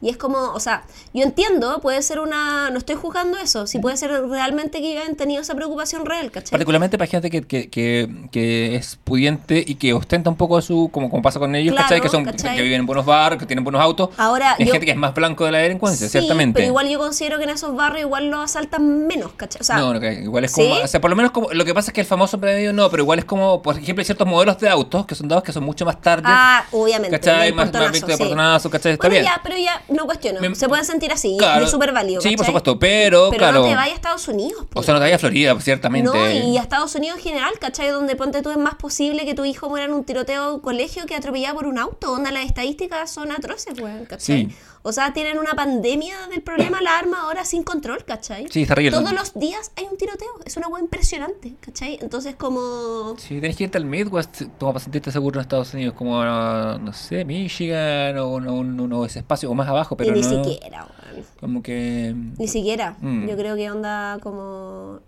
Y 0.02 0.08
es 0.08 0.17
como, 0.17 0.38
o 0.52 0.61
sea, 0.61 0.85
yo 1.12 1.23
entiendo, 1.23 1.81
puede 1.81 2.00
ser 2.02 2.20
una. 2.20 2.70
No 2.70 2.79
estoy 2.79 2.97
juzgando 2.97 3.37
eso. 3.38 3.67
Si 3.67 3.79
puede 3.79 3.97
ser 3.97 4.11
realmente 4.29 4.81
que 4.81 4.99
hayan 4.99 5.14
tenido 5.14 5.43
esa 5.43 5.55
preocupación 5.55 6.06
real, 6.06 6.31
¿cachai? 6.31 6.52
Particularmente 6.52 6.97
para 6.97 7.08
gente 7.11 7.29
que, 7.31 7.43
que, 7.43 7.69
que, 7.69 8.08
que 8.32 8.76
es 8.76 8.97
pudiente 9.05 9.62
y 9.67 9.75
que 9.75 9.93
ostenta 9.93 10.31
un 10.31 10.37
poco 10.37 10.61
su, 10.62 10.88
como, 10.93 11.11
como 11.11 11.23
pasa 11.23 11.38
con 11.38 11.55
ellos, 11.55 11.73
Claro, 11.75 11.85
¿cachai? 11.88 12.00
Que 12.00 12.08
son 12.08 12.25
¿cachai? 12.25 12.56
que 12.56 12.62
viven 12.62 12.81
en 12.81 12.87
buenos 12.87 13.05
barrios, 13.05 13.38
que 13.41 13.47
tienen 13.47 13.62
buenos 13.64 13.81
autos. 13.82 14.11
Ahora, 14.17 14.56
Hay 14.58 14.64
yo- 14.67 14.73
gente 14.73 14.87
que 14.87 14.93
es 14.93 14.97
más 14.99 15.12
blanco 15.14 15.44
de 15.44 15.52
la 15.52 15.58
delincuencia, 15.58 16.06
Sí, 16.06 16.12
ciertamente. 16.12 16.56
Pero 16.56 16.67
igual 16.69 16.88
yo 16.88 16.99
considero 16.99 17.37
que 17.38 17.44
en 17.44 17.50
esos 17.50 17.75
barrios 17.76 18.03
igual 18.06 18.31
lo 18.31 18.41
asaltan 18.41 19.06
menos, 19.06 19.32
¿cachai? 19.35 19.61
O 19.61 19.64
sea, 19.64 19.76
no, 19.76 19.93
no, 19.93 20.00
que 20.00 20.12
igual 20.14 20.44
es 20.44 20.53
como, 20.53 20.76
¿sí? 20.76 20.81
o 20.82 20.87
sea, 20.87 21.00
por 21.00 21.11
lo 21.11 21.17
menos 21.17 21.32
como, 21.32 21.50
lo 21.53 21.64
que 21.64 21.75
pasa 21.75 21.91
es 21.91 21.94
que 21.94 22.00
el 22.00 22.06
famoso 22.06 22.41
predio 22.41 22.73
no, 22.73 22.88
pero 22.91 23.03
igual 23.03 23.19
es 23.19 23.25
como, 23.26 23.61
por 23.61 23.76
ejemplo, 23.76 24.00
hay 24.00 24.06
ciertos 24.06 24.26
modelos 24.26 24.58
de 24.58 24.69
autos 24.69 25.05
que 25.05 25.14
son 25.14 25.29
dados 25.29 25.44
que 25.44 25.53
son 25.53 25.64
mucho 25.64 25.85
más 25.85 26.00
tarde, 26.00 26.25
ah, 26.26 26.64
obviamente. 26.73 27.19
¿cachai? 27.20 27.53
Más, 27.53 27.70
más 27.73 27.93
de 27.93 27.99
sí. 28.00 28.05
portonazo, 28.19 28.70
¿cachai? 28.70 28.93
Está 28.93 29.08
Bueno, 29.08 29.23
bien. 29.23 29.25
ya, 29.25 29.41
pero 29.43 29.56
ya 29.58 29.82
no 29.91 30.07
cuestiono. 30.07 30.41
Me- 30.41 30.55
Se 30.55 30.69
pueden 30.69 30.85
sentir 30.85 31.13
así, 31.13 31.37
Claro. 31.39 31.63
y 31.63 31.65
es 31.65 31.71
súper 31.71 31.93
válido. 31.93 32.21
Sí, 32.21 32.37
por 32.37 32.47
supuesto, 32.47 32.79
pero, 32.79 33.29
Pero 33.31 33.39
claro. 33.39 33.61
no 33.63 33.69
te 33.69 33.75
vayas 33.75 33.93
a 33.93 33.97
Estados 33.97 34.29
Unidos. 34.29 34.65
O 34.75 34.83
sea, 34.83 34.95
no 34.95 35.01
te 35.01 35.05
vayas 35.05 35.17
a 35.17 35.19
Florida, 35.21 35.53
pues, 35.53 35.65
ciertamente. 35.65 36.11
No, 36.11 36.31
y 36.31 36.57
a 36.57 36.61
Estados 36.63 36.95
Unidos 36.95 37.19
en 37.19 37.23
general, 37.25 37.53
¿cachai? 37.61 37.89
Donde 37.91 38.17
ponte 38.17 38.43
tú 38.43 38.51
es 38.51 38.57
más 38.59 38.75
posible 38.77 39.25
que 39.25 39.35
tu 39.35 39.45
hijo 39.45 39.69
muera 39.69 39.87
en 39.87 39.93
un 39.93 40.05
tiroteo 40.05 40.55
en 40.55 40.61
colegio 40.61 41.07
que 41.07 41.15
atropellado 41.15 41.57
por 41.57 41.67
un 41.67 41.79
auto. 41.79 42.13
Onda, 42.13 42.31
las 42.31 42.47
estadísticas 42.47 43.11
son 43.11 43.33
atroces, 43.33 43.79
weón, 43.81 44.05
¿cachai? 44.07 44.47
Sí. 44.49 44.57
O 44.82 44.93
sea, 44.93 45.12
tienen 45.12 45.38
una 45.38 45.53
pandemia 45.53 46.29
del 46.29 46.41
problema 46.41 46.79
de 46.79 46.85
la 46.85 46.99
arma 46.99 47.23
ahora 47.23 47.44
sin 47.44 47.62
control, 47.62 48.03
¿cachai? 48.05 48.47
Sí, 48.49 48.62
está 48.62 48.75
terrible. 48.75 48.97
Todos 48.99 49.12
los 49.12 49.35
días 49.35 49.73
hay 49.77 49.87
un 49.91 49.99
tiroteo. 49.99 50.29
Es 50.47 50.56
una 50.56 50.69
weá 50.69 50.82
impresionante, 50.82 51.55
¿cachai? 51.61 51.99
Entonces, 52.00 52.35
como. 52.37 53.15
Sí, 53.19 53.41
tenés 53.43 53.56
que 53.56 53.65
irte 53.65 53.77
al 53.77 53.85
Midwest 53.85 54.43
como 54.59 54.73
para 54.73 54.82
sentirte 54.82 55.12
seguro 55.12 55.38
en 55.38 55.43
Estados 55.43 55.75
Unidos, 55.75 55.94
como, 55.94 56.25
no, 56.25 56.79
no 56.79 56.93
sé, 56.94 57.27
Michigan 57.27 58.17
o 58.19 58.29
uno, 58.29 58.55
uno 58.55 59.05
ese 59.05 59.19
espacio, 59.19 59.50
o 59.50 59.55
más 59.55 59.69
abajo, 59.69 59.99
pero 59.99 60.11
y 60.17 60.21
ni 60.21 60.23
no. 60.23 60.44
siquiera, 60.44 60.87
weón. 61.12 61.27
Como 61.41 61.62
que. 61.62 62.15
Ni 62.38 62.49
siquiera. 62.49 62.97
Mm. 63.00 63.29
Yo 63.29 63.37
creo 63.37 63.56
que 63.56 63.71
onda 63.71 64.19
como. 64.23 65.00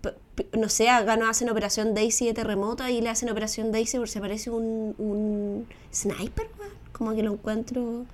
No 0.55 0.69
sé, 0.69 0.89
acá 0.89 1.17
no 1.17 1.27
hacen 1.27 1.49
operación 1.49 1.95
Daisy 1.95 2.27
de 2.27 2.33
terremoto 2.33 2.87
y 2.87 3.01
le 3.01 3.09
hacen 3.09 3.29
operación 3.29 3.71
Daisy 3.71 3.97
porque 3.97 4.11
se 4.11 4.19
parece 4.19 4.51
un, 4.51 4.93
un 4.99 5.67
sniper, 5.91 6.47
weón. 6.59 6.71
Como 6.91 7.15
que 7.15 7.23
lo 7.23 7.33
encuentro. 7.33 8.05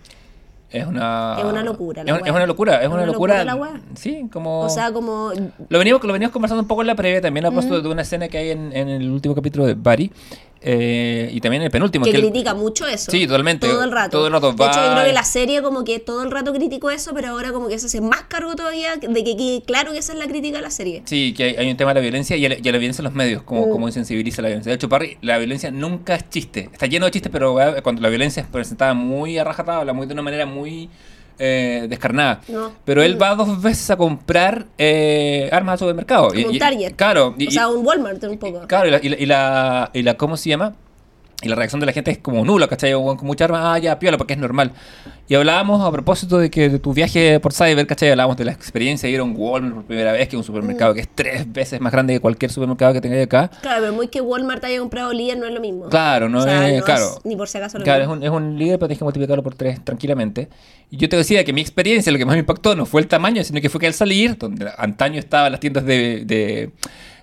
Es 0.72 0.86
una. 0.86 1.36
Es 1.40 1.44
una 1.46 1.64
locura 1.64 2.04
la 2.04 2.16
Es, 2.18 2.32
una 2.32 2.46
locura, 2.46 2.76
es, 2.78 2.82
Es 2.84 2.88
una, 2.90 3.06
locura. 3.06 3.44
locura 3.44 3.44
la 3.44 3.56
wea. 3.56 3.82
Sí, 3.96 4.28
como. 4.32 4.62
O 4.62 4.70
sea, 4.70 4.92
como. 4.92 5.32
Lo 5.68 5.80
venimos, 5.80 6.04
lo 6.04 6.14
venimos 6.14 6.32
conversando 6.32 6.62
un 6.62 6.68
poco 6.68 6.82
en 6.82 6.88
la 6.88 6.96
previa 6.96 7.22
también 7.22 7.46
a 7.46 7.50
propósito 7.50 7.82
de 7.82 7.90
una 7.90 8.04
escena 8.04 8.28
que 8.28 8.38
hay 8.38 8.50
en, 8.52 8.72
en 8.74 8.88
el 8.90 9.10
último 9.10 9.34
capítulo 9.34 9.66
de 9.66 9.74
Barry 9.74 10.12
eh, 10.62 11.30
y 11.32 11.40
también 11.42 11.64
el 11.64 11.72
penúltimo. 11.72 12.06
que 12.06 12.12
critica 12.12 12.54
mucho 12.54 12.86
eso. 12.88 13.12
Sí, 13.12 13.26
totalmente. 13.26 13.68
Todo 13.68 13.84
el 13.84 13.92
rato. 13.92 14.12
Todo 14.12 14.28
el 14.28 14.34
rato 14.34 14.52
De 14.52 14.66
hecho, 14.66 14.86
yo 14.86 14.92
creo 14.92 15.06
que 15.06 15.14
la 15.14 15.24
serie 15.24 15.62
como 15.62 15.84
que 15.84 16.00
todo 16.00 16.24
el 16.24 16.32
rato 16.32 16.54
criticó 16.54 16.92
eso, 16.92 17.14
pero 17.14 17.30
ahora 17.30 17.52
como 17.52 17.68
que 17.68 17.80
se 17.80 17.86
hace 17.86 18.02
más 18.02 18.24
cargo 18.24 18.56
todavía 18.56 18.98
de 18.98 19.24
que 19.24 19.64
claro 19.66 19.92
que 19.94 20.00
esa 20.00 20.14
es 20.14 20.20
la 20.20 20.28
crítica 20.28 20.58
de 20.58 20.64
la 20.64 20.72
serie. 20.72 21.02
Sí, 21.06 21.34
que 21.36 21.44
hay, 21.44 21.56
hay 21.56 21.72
un 21.72 21.78
tema 21.78 21.92
de 21.92 21.96
la 21.96 22.02
violencia 22.02 22.36
y, 22.36 22.48
la 22.48 22.56
violencia 22.56 23.02
en 23.02 23.06
los 23.06 23.14
medios, 23.14 23.44
como, 23.44 23.68
Mm. 23.68 23.72
como 23.72 23.88
insensibiliza 23.88 24.42
la 24.42 24.50
violencia. 24.50 24.70
De 24.70 24.76
hecho, 24.76 24.90
Parry, 24.90 25.18
la 25.22 25.38
violencia 25.38 25.72
nunca 25.72 26.16
es 26.16 26.30
chiste. 26.30 26.70
Está 26.72 26.88
lleno 26.88 27.06
de 27.06 27.12
chistes, 27.12 27.32
pero 27.32 27.58
cuando 27.84 28.02
la 28.02 28.10
violencia 28.10 28.42
es 28.42 28.48
presentada 28.48 28.94
muy 28.94 29.38
a 29.38 29.44
rajatabla, 29.44 29.94
muy 29.94 30.08
de 30.08 30.14
una 30.14 30.22
manera 30.22 30.46
muy 30.46 30.90
eh, 31.40 31.88
descarnada. 31.90 32.42
No. 32.50 32.72
Pero 32.86 33.02
él 33.02 33.16
Mm. 33.16 33.22
va 33.22 33.36
dos 33.36 33.62
veces 33.62 33.90
a 33.90 33.98
comprar 33.98 34.66
eh, 34.78 35.50
armas 35.52 35.74
al 35.74 35.80
supermercado. 35.80 36.28
Como 36.30 36.46
un 36.48 36.54
Y- 36.54 36.56
y- 36.58 36.60
Target. 36.60 36.94
Claro. 36.96 37.34
y- 37.38 37.48
o 37.48 37.52
sea, 37.52 37.68
un 37.70 37.86
Walmart 37.86 38.24
un 38.26 38.38
poco. 38.38 38.68
Claro, 38.68 38.88
y 38.88 38.92
la, 38.92 39.00
y 39.02 39.10
la, 39.10 39.18
y 39.20 39.26
la- 39.26 39.90
y 39.94 40.04
la- 40.04 40.14
¿cómo 40.18 40.38
se 40.38 40.50
llama? 40.50 40.74
Y 41.42 41.48
la 41.48 41.56
reacción 41.56 41.80
de 41.80 41.86
la 41.86 41.94
gente 41.94 42.12
es 42.12 42.18
como 42.18 42.44
nula, 42.44 42.68
¿cachai? 42.68 42.92
Con 42.94 43.18
mucha 43.24 43.46
arma, 43.46 43.74
ah, 43.74 43.80
ya, 43.80 43.98
piola, 43.98 44.18
porque 44.18 44.34
es 44.34 44.40
normal. 44.40 44.74
Y 45.30 45.36
hablábamos 45.36 45.88
a 45.88 45.90
propósito 45.90 46.38
de 46.38 46.50
que 46.50 46.68
de 46.70 46.80
tu 46.80 46.94
viaje 46.94 47.40
por 47.40 47.54
Cyber, 47.54 47.88
¿cachai? 47.88 48.10
Hablábamos 48.10 48.36
de 48.36 48.44
la 48.44 48.52
experiencia 48.52 49.08
de 49.08 49.14
ir 49.14 49.20
a 49.22 49.24
un 49.24 49.36
Walmart 49.38 49.76
por 49.76 49.84
primera 49.86 50.12
vez, 50.12 50.28
que 50.28 50.36
es 50.36 50.40
un 50.40 50.42
Mm. 50.42 50.44
supermercado 50.44 50.94
que 50.94 51.00
es 51.02 51.08
tres 51.16 51.50
veces 51.50 51.80
más 51.80 51.94
grande 51.94 52.14
que 52.14 52.20
cualquier 52.20 52.52
supermercado 52.52 52.92
que 52.92 53.00
tengáis 53.00 53.24
acá. 53.24 53.50
Claro, 53.62 53.82
pero 53.82 53.94
muy 53.94 54.10
que 54.10 54.20
Walmart 54.20 54.62
haya 54.66 54.80
comprado 54.80 55.14
líder 55.14 55.38
no 55.38 55.46
es 55.46 55.54
lo 55.54 55.62
mismo. 55.62 55.88
Claro, 55.88 56.28
no 56.28 56.40
O 56.40 56.42
sea, 56.42 56.68
es- 56.70 56.80
no 56.80 56.84
claro. 56.84 57.22
ni 57.24 57.38
por 57.38 57.48
si 57.48 57.58
acaso 57.58 57.78
lo 57.78 57.86
Claro, 57.86 58.02
es 58.04 58.10
mismo. 58.10 58.20
un, 58.20 58.24
es 58.24 58.30
un 58.52 58.60
líder, 58.60 58.78
pero 58.78 58.88
tienes 58.88 58.98
que 59.00 59.04
multiplicarlo 59.06 59.44
por 59.44 59.56
tres 59.56 59.82
tranquilamente. 59.86 60.50
Y 60.92 60.98
yo 60.98 61.08
te 61.08 61.16
decía 61.16 61.46
que 61.46 61.54
mi 61.54 61.62
experiencia, 61.62 62.12
lo 62.12 62.18
que 62.18 62.26
más 62.26 62.34
me 62.34 62.40
impactó, 62.40 62.76
no 62.76 62.86
fue 62.86 63.00
el 63.00 63.08
tamaño, 63.08 63.42
sino 63.46 63.62
que 63.62 63.70
fue 63.70 63.80
que 63.80 63.88
al 63.88 63.94
salir, 63.94 64.38
donde 64.38 64.70
antaño 64.78 65.20
estaban 65.20 65.52
las 65.54 65.62
tiendas 65.62 65.86
de, 65.86 66.26
de, 66.26 66.72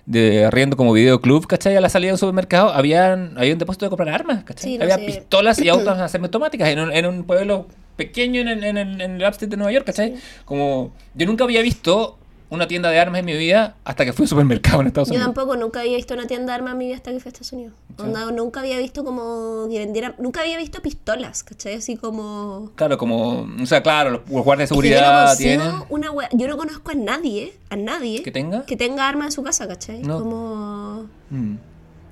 de 0.07 0.45
arriendo 0.45 0.77
como 0.77 0.93
videoclub, 0.93 1.45
¿cachai? 1.45 1.75
A 1.75 1.81
la 1.81 1.89
salida 1.89 2.11
del 2.11 2.17
supermercado, 2.17 2.69
habían, 2.69 3.37
había 3.37 3.53
un 3.53 3.59
depósito 3.59 3.85
de 3.85 3.89
comprar 3.89 4.09
armas, 4.09 4.43
¿cachai? 4.45 4.71
Sí, 4.71 4.77
no 4.77 4.83
había 4.83 4.95
sé. 4.95 5.05
pistolas 5.05 5.59
y 5.59 5.67
autos 5.69 6.11
semiautomáticas 6.11 6.69
en 6.69 6.79
un, 6.79 6.93
en 6.93 7.05
un 7.05 7.25
pueblo 7.25 7.67
pequeño 7.97 8.41
en 8.41 8.47
el, 8.47 8.63
en, 8.63 8.77
el, 8.77 9.01
en 9.01 9.11
el 9.21 9.21
upstate 9.21 9.47
de 9.47 9.57
Nueva 9.57 9.73
York, 9.73 9.85
¿cachai? 9.85 10.15
Como 10.45 10.93
yo 11.13 11.25
nunca 11.27 11.43
había 11.43 11.61
visto 11.61 12.17
una 12.49 12.67
tienda 12.67 12.89
de 12.89 12.97
armas 12.99 13.19
en 13.19 13.25
mi 13.25 13.35
vida 13.35 13.75
hasta 13.83 14.05
que 14.05 14.13
fui 14.13 14.23
al 14.23 14.29
supermercado 14.29 14.79
en 14.81 14.87
Estados 14.87 15.09
Yo 15.09 15.15
Unidos. 15.15 15.33
tampoco, 15.33 15.57
nunca 15.57 15.81
había 15.81 15.95
visto 15.97 16.13
una 16.13 16.27
tienda 16.27 16.53
de 16.53 16.55
armas 16.55 16.71
en 16.73 16.77
mi 16.77 16.85
vida 16.85 16.95
hasta 16.95 17.11
que 17.11 17.19
fui 17.19 17.27
a 17.27 17.31
Estados 17.31 17.51
Unidos. 17.51 17.73
Onda, 17.99 18.31
nunca 18.31 18.59
había 18.61 18.77
visto 18.77 19.03
como 19.03 19.67
que 19.69 19.79
vendieran, 19.79 20.15
nunca 20.19 20.41
había 20.41 20.57
visto 20.57 20.81
pistolas, 20.81 21.43
¿cachai? 21.43 21.73
Así 21.75 21.97
como... 21.97 22.71
Claro, 22.75 22.97
como, 22.97 23.47
o 23.61 23.65
sea, 23.65 23.81
claro, 23.83 24.11
los, 24.11 24.21
los 24.29 24.43
guardias 24.45 24.69
de 24.69 24.75
Es 24.75 24.81
que 24.81 24.89
yo 24.89 24.95
no 24.95 25.27
seguridad 25.27 25.37
tienen. 25.37 25.71
una 25.89 26.11
wea- 26.11 26.29
yo 26.31 26.47
no 26.47 26.57
conozco 26.57 26.91
a 26.91 26.95
nadie, 26.95 27.53
a 27.69 27.75
nadie 27.75 28.23
¿Que 28.23 28.31
tenga? 28.31 28.65
que 28.65 28.77
tenga 28.77 29.07
armas 29.09 29.25
en 29.27 29.31
su 29.33 29.43
casa, 29.43 29.67
¿cachai? 29.67 30.01
No. 30.03 30.19
Como 30.19 31.05
Mm. 31.31 31.55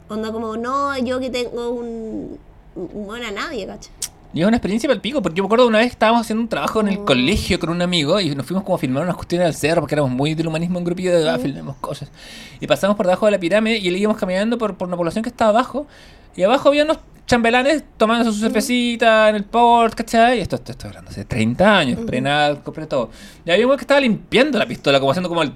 onda 0.10 0.32
como 0.34 0.58
no, 0.58 0.98
yo 1.00 1.20
que 1.20 1.30
tengo 1.30 1.70
un 1.70 2.38
un- 2.76 3.06
bueno, 3.08 3.26
a 3.28 3.32
nadie, 3.32 3.66
¿cachai? 3.66 3.94
Y 4.34 4.42
es 4.42 4.48
una 4.48 4.58
experiencia 4.58 4.88
para 4.88 4.96
el 4.96 5.02
pico, 5.02 5.22
porque 5.22 5.38
yo 5.38 5.44
me 5.44 5.48
acuerdo 5.48 5.68
una 5.68 5.78
vez 5.78 5.92
estábamos 5.92 6.22
haciendo 6.22 6.42
un 6.42 6.50
trabajo 6.50 6.82
en 6.82 6.90
el 6.90 7.00
Mm. 7.00 7.06
colegio 7.06 7.60
con 7.60 7.70
un 7.70 7.82
amigo 7.82 8.20
y 8.20 8.36
nos 8.36 8.46
fuimos 8.46 8.64
como 8.64 8.76
a 8.76 8.80
filmar 8.80 9.04
unas 9.04 9.16
cuestiones 9.16 9.48
al 9.48 9.54
cerro 9.56 9.82
porque 9.82 9.96
éramos 9.96 10.12
muy 10.12 10.34
del 10.36 10.48
humanismo 10.48 10.78
en 10.80 10.86
grupillo 10.86 11.18
de 11.18 11.30
ah, 11.30 11.40
filmemos 11.40 11.78
cosas. 11.78 12.12
Y 12.60 12.68
pasamos 12.68 12.98
por 12.98 13.06
debajo 13.06 13.26
de 13.28 13.32
la 13.34 13.40
pirámide 13.40 13.78
y 13.78 13.90
le 13.90 13.98
íbamos 13.98 14.20
caminando 14.20 14.58
por, 14.58 14.76
por 14.76 14.88
una 14.88 14.98
población 14.98 15.24
que 15.24 15.30
estaba 15.30 15.52
abajo. 15.52 15.88
Y 16.36 16.44
abajo 16.44 16.68
había 16.70 16.84
unos 16.84 17.00
chambelanes 17.28 17.84
tomando 17.98 18.32
su 18.32 18.40
cervecita 18.40 19.30
en 19.30 19.36
el 19.38 19.46
port, 19.46 19.96
¿cachai? 19.96 20.40
Y 20.40 20.42
esto, 20.42 20.58
esto 20.58 20.74
estoy 20.74 20.90
hablando 20.90 21.12
hace 21.12 21.26
30 21.26 21.78
años, 21.78 22.00
pre-nada, 22.06 22.62
pre 22.62 22.86
todo. 22.88 23.10
Y 23.46 23.52
había 23.52 23.66
uno 23.66 23.78
que 23.78 23.82
estaba 23.82 24.00
limpiando 24.00 24.60
la 24.60 24.66
pistola, 24.66 25.00
como 25.00 25.12
haciendo 25.12 25.30
como 25.30 25.42
el... 25.42 25.54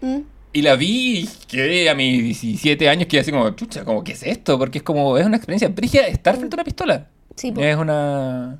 Mm. 0.00 0.18
Y 0.52 0.62
la 0.62 0.74
vi 0.74 1.18
y 1.20 1.28
quedé 1.46 1.90
a 1.90 1.94
mis 1.94 2.22
17 2.22 2.88
años, 2.88 3.06
quedé 3.08 3.20
así 3.20 3.30
como, 3.30 3.50
chucha, 3.50 3.84
como, 3.84 4.02
¿qué 4.02 4.12
es 4.12 4.22
esto? 4.22 4.58
Porque 4.58 4.78
es 4.78 4.84
como, 4.84 5.16
es 5.18 5.26
una 5.26 5.36
experiencia 5.36 5.68
brígida 5.68 6.06
estar 6.06 6.34
frente 6.36 6.54
a 6.54 6.56
una 6.56 6.64
pistola. 6.64 7.08
Sí, 7.36 7.52
po. 7.52 7.60
Es 7.60 7.76
una... 7.76 8.58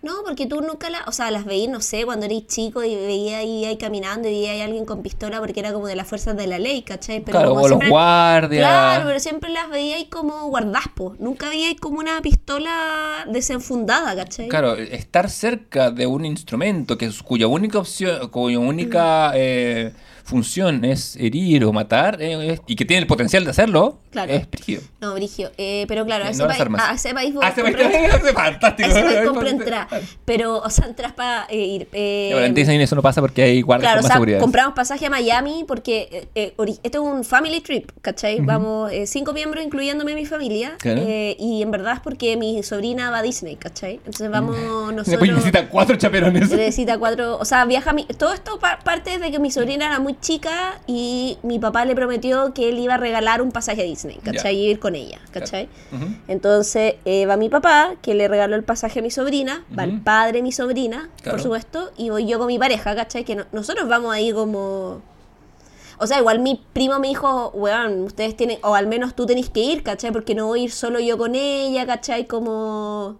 No, 0.00 0.12
porque 0.24 0.46
tú 0.46 0.60
nunca 0.60 0.90
la, 0.90 1.02
o 1.08 1.12
sea, 1.12 1.30
las 1.32 1.44
veías, 1.44 1.72
no 1.72 1.80
sé, 1.80 2.04
cuando 2.04 2.26
eres 2.26 2.46
chico 2.46 2.84
y 2.84 2.94
veías 2.94 3.40
ahí, 3.40 3.64
ahí 3.64 3.76
caminando 3.76 4.28
y 4.28 4.32
veías 4.32 4.52
ahí 4.52 4.60
alguien 4.60 4.84
con 4.84 5.02
pistola 5.02 5.40
porque 5.40 5.58
era 5.58 5.72
como 5.72 5.88
de 5.88 5.96
las 5.96 6.06
fuerzas 6.06 6.36
de 6.36 6.46
la 6.46 6.60
ley, 6.60 6.82
¿cachai? 6.82 7.18
Pero 7.18 7.38
claro, 7.38 7.48
como 7.50 7.62
o 7.62 7.68
los 7.68 7.88
guardias. 7.88 8.60
Claro, 8.60 9.06
pero 9.06 9.18
siempre 9.18 9.50
las 9.50 9.68
veía 9.70 9.96
ahí 9.96 10.04
como 10.06 10.46
guardaspo. 10.50 11.16
Nunca 11.18 11.48
veía 11.48 11.66
ahí 11.66 11.74
como 11.74 11.98
una 11.98 12.22
pistola 12.22 13.26
desenfundada, 13.28 14.14
¿cachai? 14.14 14.46
Claro, 14.46 14.76
estar 14.76 15.28
cerca 15.30 15.90
de 15.90 16.06
un 16.06 16.24
instrumento 16.24 16.96
que 16.96 17.06
es, 17.06 17.20
cuya 17.20 17.48
única 17.48 17.80
opción, 17.80 18.28
cuya 18.28 18.60
única 18.60 19.32
eh, 19.34 19.92
función 20.28 20.84
es 20.84 21.16
herir 21.16 21.64
o 21.64 21.72
matar 21.72 22.20
eh, 22.20 22.52
es- 22.52 22.60
y 22.66 22.76
que 22.76 22.84
tiene 22.84 23.00
el 23.02 23.06
potencial 23.06 23.44
de 23.44 23.50
hacerlo, 23.50 23.98
Claro. 24.10 24.32
es 24.32 24.50
brígido. 24.50 24.82
No, 25.00 25.14
Brigio. 25.14 25.50
Eh, 25.58 25.84
pero 25.88 26.04
claro, 26.04 26.24
a 26.24 26.28
Eh, 26.28 26.30
ese, 26.32 26.42
no 26.42 26.48
país- 26.48 26.60
a 26.78 26.94
ese 26.94 27.14
país 27.14 27.34
vos 27.34 27.44
se 27.54 27.62
me 27.62 27.70
compré- 27.72 28.06
hace 28.06 28.32
fantástico. 28.32 28.88
a 28.88 28.92
ese 28.92 29.02
país 29.30 29.52
entrada. 29.52 29.88
pero, 30.24 30.58
o 30.58 30.70
sea, 30.70 30.86
entras 30.86 31.12
para 31.12 31.46
eh, 31.48 31.56
ir. 31.58 31.88
eh, 31.92 32.52
Disney 32.54 32.80
eso 32.82 32.94
no 32.96 33.02
pasa 33.02 33.20
porque 33.20 33.42
hay 33.42 33.62
guardias 33.62 33.88
Claro, 33.92 33.98
o 33.98 34.02
con 34.02 34.04
más 34.04 34.08
sea, 34.08 34.14
seguridad. 34.16 34.40
compramos 34.40 34.74
pasaje 34.74 35.06
a 35.06 35.10
Miami 35.10 35.64
porque 35.66 36.28
eh, 36.34 36.54
esto 36.82 36.98
es 37.06 37.12
un 37.12 37.24
family 37.24 37.60
trip, 37.60 37.90
¿cachai? 38.02 38.40
Vamos 38.40 38.90
eh, 38.92 39.06
cinco 39.06 39.32
miembros, 39.32 39.64
incluyéndome 39.64 40.14
mi 40.14 40.26
familia. 40.26 40.76
Claro. 40.78 41.02
y 41.06 41.62
en 41.62 41.70
verdad 41.70 41.94
es 41.94 42.00
porque 42.00 42.36
mi 42.36 42.62
sobrina 42.62 43.10
va 43.10 43.18
a 43.18 43.22
Disney, 43.22 43.56
¿cachai? 43.56 43.94
Entonces 43.96 44.30
vamos 44.30 44.56
nosotros... 44.92 45.06
Después 45.06 45.30
necesita 45.30 45.68
cuatro 45.68 45.96
chaperones. 45.96 46.50
Necesita 46.50 46.98
cuatro, 46.98 47.38
o 47.38 47.44
sea, 47.44 47.64
viaja 47.64 47.92
mi, 47.92 48.04
todo 48.04 48.32
esto 48.34 48.58
pa- 48.58 48.78
parte 48.84 49.18
de 49.18 49.30
que 49.30 49.38
mi 49.38 49.50
sobrina 49.50 49.86
era 49.86 49.98
muy 50.00 50.14
chica 50.20 50.80
y 50.86 51.38
mi 51.42 51.58
papá 51.58 51.84
le 51.84 51.94
prometió 51.94 52.52
que 52.54 52.68
él 52.68 52.78
iba 52.78 52.94
a 52.94 52.96
regalar 52.96 53.40
un 53.42 53.52
pasaje 53.52 53.82
a 53.82 53.84
Disney, 53.84 54.16
¿cachai? 54.24 54.56
Y 54.56 54.70
ir 54.70 54.78
con 54.78 54.94
ella, 54.94 55.20
¿cachai? 55.30 55.68
Entonces 56.28 56.94
eh, 57.04 57.26
va 57.26 57.36
mi 57.36 57.48
papá, 57.48 57.94
que 58.02 58.14
le 58.14 58.28
regaló 58.28 58.56
el 58.56 58.64
pasaje 58.64 59.00
a 59.00 59.02
mi 59.02 59.10
sobrina, 59.10 59.64
va 59.78 59.84
el 59.84 60.00
padre 60.00 60.38
de 60.38 60.42
mi 60.42 60.52
sobrina, 60.52 61.08
Claro. 61.22 61.36
por 61.36 61.42
supuesto, 61.42 61.90
y 61.96 62.10
voy 62.10 62.26
yo 62.26 62.38
con 62.38 62.46
mi 62.48 62.58
pareja, 62.58 62.94
¿cachai? 62.94 63.24
Que 63.24 63.36
no- 63.36 63.46
nosotros 63.52 63.88
vamos 63.88 64.12
ahí 64.12 64.32
como... 64.32 65.00
O 66.00 66.06
sea, 66.06 66.18
igual 66.20 66.38
mi 66.38 66.62
primo 66.72 66.98
me 67.00 67.08
dijo, 67.08 67.50
weón, 67.54 68.02
ustedes 68.04 68.36
tienen, 68.36 68.58
o 68.62 68.74
al 68.76 68.86
menos 68.86 69.14
tú 69.14 69.26
tenés 69.26 69.50
que 69.50 69.60
ir, 69.60 69.82
¿cachai? 69.82 70.12
Porque 70.12 70.34
no 70.34 70.46
voy 70.46 70.60
a 70.60 70.64
ir 70.64 70.70
solo 70.70 71.00
yo 71.00 71.18
con 71.18 71.34
ella, 71.34 71.86
¿cachai? 71.86 72.26
Como... 72.26 73.18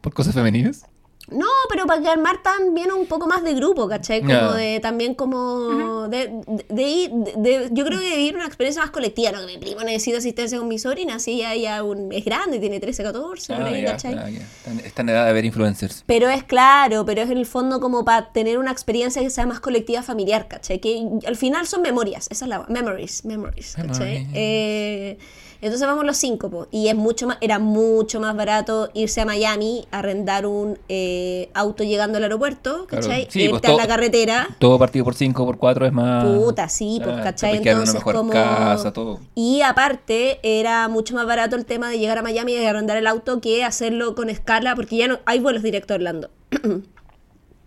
¿Por 0.00 0.14
cosas 0.14 0.34
femeninas? 0.34 0.86
No, 1.32 1.46
pero 1.68 1.86
para 1.86 2.00
que 2.02 2.08
armar 2.08 2.42
también 2.42 2.92
un 2.92 3.06
poco 3.06 3.26
más 3.26 3.42
de 3.42 3.54
grupo, 3.54 3.88
¿cachai? 3.88 4.20
Como 4.20 4.52
de 4.52 4.80
también 4.80 5.14
como 5.14 6.08
de, 6.08 6.28
de- 6.46 6.64
de 6.68 6.82
ir, 6.82 7.10
de- 7.10 7.32
de- 7.36 7.68
yo 7.72 7.84
creo 7.84 7.98
que 8.00 8.10
de 8.10 8.16
vivir 8.16 8.36
una 8.36 8.46
experiencia 8.46 8.82
más 8.82 8.90
colectiva, 8.90 9.32
¿no? 9.32 9.40
Que 9.40 9.46
mi 9.46 9.58
primo 9.58 9.80
necesita 9.82 10.18
asistencia 10.18 10.58
con 10.58 10.68
mi 10.68 10.78
sobrina, 10.78 11.16
así 11.16 11.38
ya, 11.38 11.54
ya 11.54 11.82
un, 11.82 12.12
es 12.12 12.24
grande, 12.24 12.58
tiene 12.58 12.80
13, 12.80 13.02
14, 13.02 13.54
por 13.54 13.62
Ah, 13.62 13.66
ahí, 13.66 13.82
ya, 13.82 13.92
¿cachai? 13.92 14.14
ah. 14.14 14.28
Están, 14.28 14.80
están 14.80 15.08
en 15.08 15.14
edad 15.14 15.26
de 15.26 15.32
ver 15.32 15.44
influencers. 15.44 16.04
Pero 16.06 16.28
es 16.28 16.44
claro, 16.44 17.04
pero 17.04 17.22
es 17.22 17.30
en 17.30 17.38
el 17.38 17.46
fondo 17.46 17.80
como 17.80 18.04
para 18.04 18.32
tener 18.32 18.58
una 18.58 18.70
experiencia 18.70 19.22
que 19.22 19.30
sea 19.30 19.46
más 19.46 19.60
colectiva 19.60 20.02
familiar, 20.02 20.48
¿cachai? 20.48 20.80
Que 20.80 21.02
al 21.26 21.36
final 21.36 21.66
son 21.66 21.82
memorias, 21.82 22.28
esa 22.30 22.44
es 22.44 22.48
la 22.48 22.64
memories, 22.68 23.24
memories, 23.24 23.74
¿cachai? 23.76 24.20
Memories. 24.26 24.28
Eh, 24.34 25.18
entonces 25.62 25.86
vamos 25.86 26.04
los 26.04 26.16
cinco, 26.18 26.50
po, 26.50 26.66
y 26.70 26.88
es 26.88 26.94
mucho 26.94 27.26
más, 27.26 27.38
era 27.40 27.58
mucho 27.58 28.20
más 28.20 28.36
barato 28.36 28.90
irse 28.92 29.22
a 29.22 29.24
Miami, 29.24 29.86
arrendar 29.90 30.44
un 30.44 30.78
eh, 30.90 31.48
auto 31.54 31.84
llegando 31.84 32.18
al 32.18 32.24
aeropuerto, 32.24 32.86
Claro. 32.86 33.06
¿cachai? 33.06 33.28
Sí, 33.30 33.42
Irte 33.44 33.50
pues, 33.50 33.62
a 33.64 33.66
todo- 33.68 33.78
la 33.78 33.86
carretera. 33.86 34.48
Todo 34.58 34.78
partido 34.78 35.04
por 35.06 35.14
5, 35.14 35.46
por 35.46 35.56
4 35.58 35.86
es 35.86 35.92
más. 35.92 36.24
Puta, 36.24 36.68
sí, 36.68 37.00
pues, 37.02 37.16
Ah, 37.16 37.22
¿cachai? 37.22 37.56
Entonces, 37.56 37.94
mejor 37.94 38.14
como... 38.16 38.32
casa, 38.32 38.92
todo. 38.92 39.20
Y 39.34 39.62
aparte, 39.62 40.38
era 40.42 40.88
mucho 40.88 41.14
más 41.14 41.26
barato 41.26 41.56
el 41.56 41.64
tema 41.64 41.88
de 41.88 41.98
llegar 41.98 42.18
a 42.18 42.22
Miami 42.22 42.52
y 42.52 42.64
arrendar 42.66 42.96
el 42.98 43.06
auto 43.06 43.40
que 43.40 43.64
hacerlo 43.64 44.14
con 44.14 44.28
escala, 44.28 44.74
porque 44.74 44.96
ya 44.96 45.08
no 45.08 45.20
hay 45.24 45.38
vuelos 45.40 45.62
directos 45.62 45.94
a 45.94 45.96
Orlando. 45.96 46.30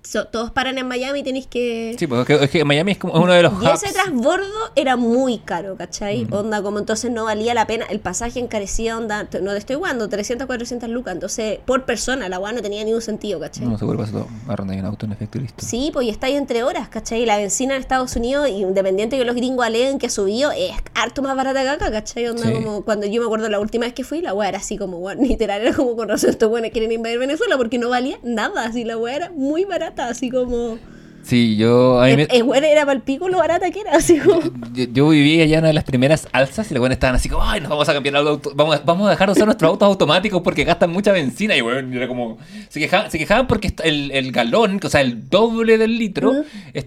So- 0.05 0.27
todos 0.27 0.51
paran 0.51 0.77
en 0.77 0.87
Miami 0.87 1.19
y 1.19 1.23
tenéis 1.23 1.47
que... 1.47 1.95
Sí, 1.97 2.07
pues 2.07 2.29
es 2.29 2.49
que, 2.49 2.63
Miami 2.63 2.91
es 2.93 2.97
como 2.97 3.13
uno 3.15 3.33
de 3.33 3.41
los 3.43 3.53
Y 3.53 3.65
hubs. 3.65 3.83
ese 3.83 3.93
transbordo 3.93 4.45
era 4.75 4.95
muy 4.97 5.39
caro, 5.39 5.75
¿cachai? 5.75 6.27
Onda, 6.31 6.61
como 6.61 6.79
entonces 6.79 7.11
no 7.11 7.25
valía 7.25 7.53
la 7.53 7.65
pena. 7.67 7.85
El 7.89 7.99
pasaje 7.99 8.39
encarecía, 8.39 8.97
onda, 8.97 9.23
no 9.41 9.51
te 9.51 9.57
estoy 9.57 9.75
jugando, 9.77 10.07
300, 10.07 10.45
400 10.47 10.89
lucas. 10.89 11.13
Entonces, 11.13 11.59
por 11.65 11.85
persona, 11.85 12.29
la 12.29 12.39
weá 12.39 12.51
no 12.51 12.61
tenía 12.61 12.83
ningún 12.83 13.01
sentido, 13.01 13.39
¿cachai? 13.39 13.65
No, 13.65 13.77
seguro 13.77 13.97
pasa 13.97 14.11
todo. 14.11 14.27
Arrendar 14.47 14.77
un 14.79 14.85
auto 14.85 15.05
en 15.05 15.13
efecto 15.13 15.37
y 15.37 15.41
listo. 15.41 15.65
Sí, 15.65 15.89
pues 15.93 16.07
y 16.07 16.09
está 16.09 16.27
ahí 16.27 16.35
entre 16.35 16.63
horas, 16.63 16.87
¿cachai? 16.89 17.25
La 17.25 17.37
benzina 17.37 17.75
en 17.75 17.81
Estados 17.81 18.15
Unidos, 18.15 18.47
independiente 18.49 19.17
que 19.17 19.25
los 19.25 19.35
gringos 19.35 19.65
aleguen 19.65 19.97
que 19.97 20.07
ha 20.07 20.09
subido, 20.09 20.51
es 20.51 20.71
harto 20.93 21.21
más 21.21 21.35
barata 21.35 21.63
que 21.63 21.69
acá, 21.69 21.91
¿cachai? 21.91 22.27
Onda 22.27 22.43
Sí. 22.45 22.53
como 22.53 22.83
cuando 22.83 23.07
yo 23.07 23.21
me 23.21 23.25
acuerdo 23.25 23.49
la 23.49 23.59
última 23.59 23.85
vez 23.85 23.93
que 23.93 24.03
fui, 24.03 24.21
la 24.21 24.33
weá 24.33 24.49
era 24.49 24.57
así 24.59 24.77
como, 24.77 24.97
weón, 24.99 25.19
literal, 25.27 25.61
era 25.61 25.73
como 25.73 25.95
con 25.95 26.09
razón 26.09 26.29
estos 26.29 26.51
weones 26.51 26.71
quieren 26.71 26.91
invadir 26.91 27.17
Venezuela 27.19 27.57
porque 27.57 27.77
no 27.79 27.89
valía 27.89 28.17
nada, 28.23 28.65
así 28.65 28.83
la 28.83 28.97
weá 28.97 29.15
era 29.15 29.31
muy 29.31 29.65
barata, 29.65 29.94
así 29.99 30.29
como... 30.29 30.77
Sí, 31.23 31.55
yo. 31.57 31.99
A 31.99 32.05
mí 32.05 32.17
me- 32.17 32.43
weón, 32.43 32.63
era 32.63 32.81
para 32.85 32.93
el 32.95 33.01
pico 33.01 33.27
lo 33.29 33.39
barata 33.39 33.71
que 33.71 33.79
era, 33.81 33.93
así 33.93 34.19
como... 34.19 34.41
yo, 34.75 34.83
yo 34.93 35.09
viví 35.09 35.41
allá 35.41 35.55
en 35.55 35.59
una 35.61 35.67
de 35.69 35.73
las 35.73 35.83
primeras 35.83 36.27
alzas 36.31 36.69
y 36.69 36.75
los 36.75 36.79
buenos 36.81 36.97
estaban 36.97 37.15
así 37.15 37.29
como, 37.29 37.43
ay, 37.43 37.61
nos 37.61 37.69
vamos 37.71 37.89
a 37.89 37.93
cambiar 37.93 38.15
auto, 38.17 38.51
vamos, 38.53 38.75
a- 38.75 38.81
vamos 38.85 39.07
a 39.07 39.09
dejar 39.09 39.29
de 39.29 39.31
usar 39.33 39.45
nuestros 39.47 39.67
autos 39.69 39.87
automáticos 39.87 40.43
porque 40.43 40.63
gastan 40.65 40.91
mucha 40.91 41.11
benzina 41.11 41.57
y 41.57 41.61
bueno, 41.61 41.95
era 41.97 42.07
como, 42.07 42.37
se 42.69 42.79
quejaban, 42.79 43.09
se 43.09 43.17
quejaban 43.17 43.47
porque 43.47 43.73
el, 43.83 44.11
el 44.11 44.31
galón, 44.31 44.79
o 44.83 44.87
sea, 44.87 45.01
el 45.01 45.27
doble 45.27 45.79
del 45.79 45.97
litro, 45.97 46.31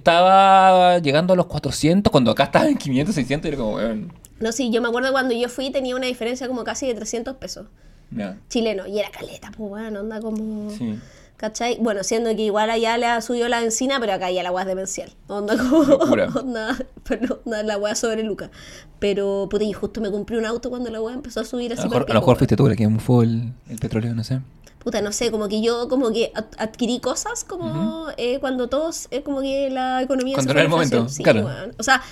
estaba 0.09 0.99
llegando 1.01 1.33
a 1.33 1.37
los 1.37 1.47
400 1.47 2.11
cuando 2.11 2.31
acá 2.31 2.45
estaba 2.45 2.69
en 2.69 2.77
500, 2.79 3.15
600 3.15 3.45
y 3.45 3.49
era 3.49 3.57
como, 3.59 3.73
bueno, 3.73 4.07
No, 4.41 4.53
sí, 4.53 4.71
yo 4.71 4.81
me 4.81 4.87
acuerdo 4.89 5.11
cuando 5.11 5.35
yo 5.35 5.49
fui 5.49 5.71
tenía 5.71 5.97
una 5.97 6.07
diferencia 6.07 6.47
como 6.47 6.63
casi 6.63 6.87
de 6.87 6.95
300 6.95 7.37
pesos 7.39 7.67
ya, 8.13 8.37
chileno 8.49 8.87
y 8.87 9.01
era 9.01 9.11
caleta, 9.11 9.51
pues 9.57 9.69
bueno, 9.69 10.01
onda 10.01 10.21
como... 10.21 10.71
sí. 10.71 10.95
¿Cachai? 11.39 11.79
Bueno, 11.81 12.03
siendo 12.03 12.29
que 12.37 12.43
igual 12.43 12.69
allá 12.69 12.99
le 12.99 13.07
ha 13.07 13.21
subido 13.23 13.49
la 13.49 13.61
benzina, 13.61 13.99
pero 14.01 14.13
acá 14.13 14.31
ya 14.31 14.43
la 14.43 14.49
agua 14.51 14.63
es 14.63 14.67
demencial. 14.67 15.11
Onda 15.29 15.57
como. 15.57 15.79
Onda, 16.39 16.77
pero 17.09 17.41
onda 17.47 17.63
la 17.63 17.75
agua 17.75 17.95
sobre 17.95 18.25
Luca. 18.25 18.51
Pero, 18.99 19.47
puta, 19.49 19.63
y 19.65 19.73
justo 19.73 20.01
me 20.01 20.11
compré 20.11 20.37
un 20.37 20.45
auto 20.47 20.69
cuando 20.69 20.91
la 20.91 20.99
agua 20.99 21.13
empezó 21.15 21.41
a 21.41 21.45
subir 21.45 21.71
A 21.71 21.75
así. 21.75 21.85
lo 21.85 21.91
mejor, 21.91 22.11
a 22.11 22.15
lo 22.15 22.21
mejor 22.21 22.37
fuiste 22.39 22.57
tú 22.57 22.69
la 22.69 22.75
que 22.75 22.87
mufó 22.89 23.23
el, 23.23 23.53
el 23.71 23.79
petróleo, 23.79 24.15
no 24.17 24.25
sé. 24.25 24.41
Puta, 24.81 25.01
no 25.01 25.13
sé, 25.13 25.31
como 25.31 25.49
que 25.49 25.61
yo, 25.63 25.89
como 25.89 26.11
que 26.13 26.33
ad- 26.35 26.47
adquirí 26.59 26.99
cosas 26.99 27.45
como 27.45 28.07
eh, 28.17 28.39
cuando 28.41 28.69
todos, 28.69 29.07
eh, 29.13 29.23
como 29.23 29.41
que 29.41 29.71
la 29.71 30.03
economía 30.03 30.35
Cuando 30.35 30.51
era 30.53 30.61
el 30.63 30.67
a 30.67 30.71
momento, 30.71 31.09
Sí, 31.09 31.23
claro. 31.23 31.45
weón. 31.47 31.75
O 31.79 31.83
sea, 31.85 32.03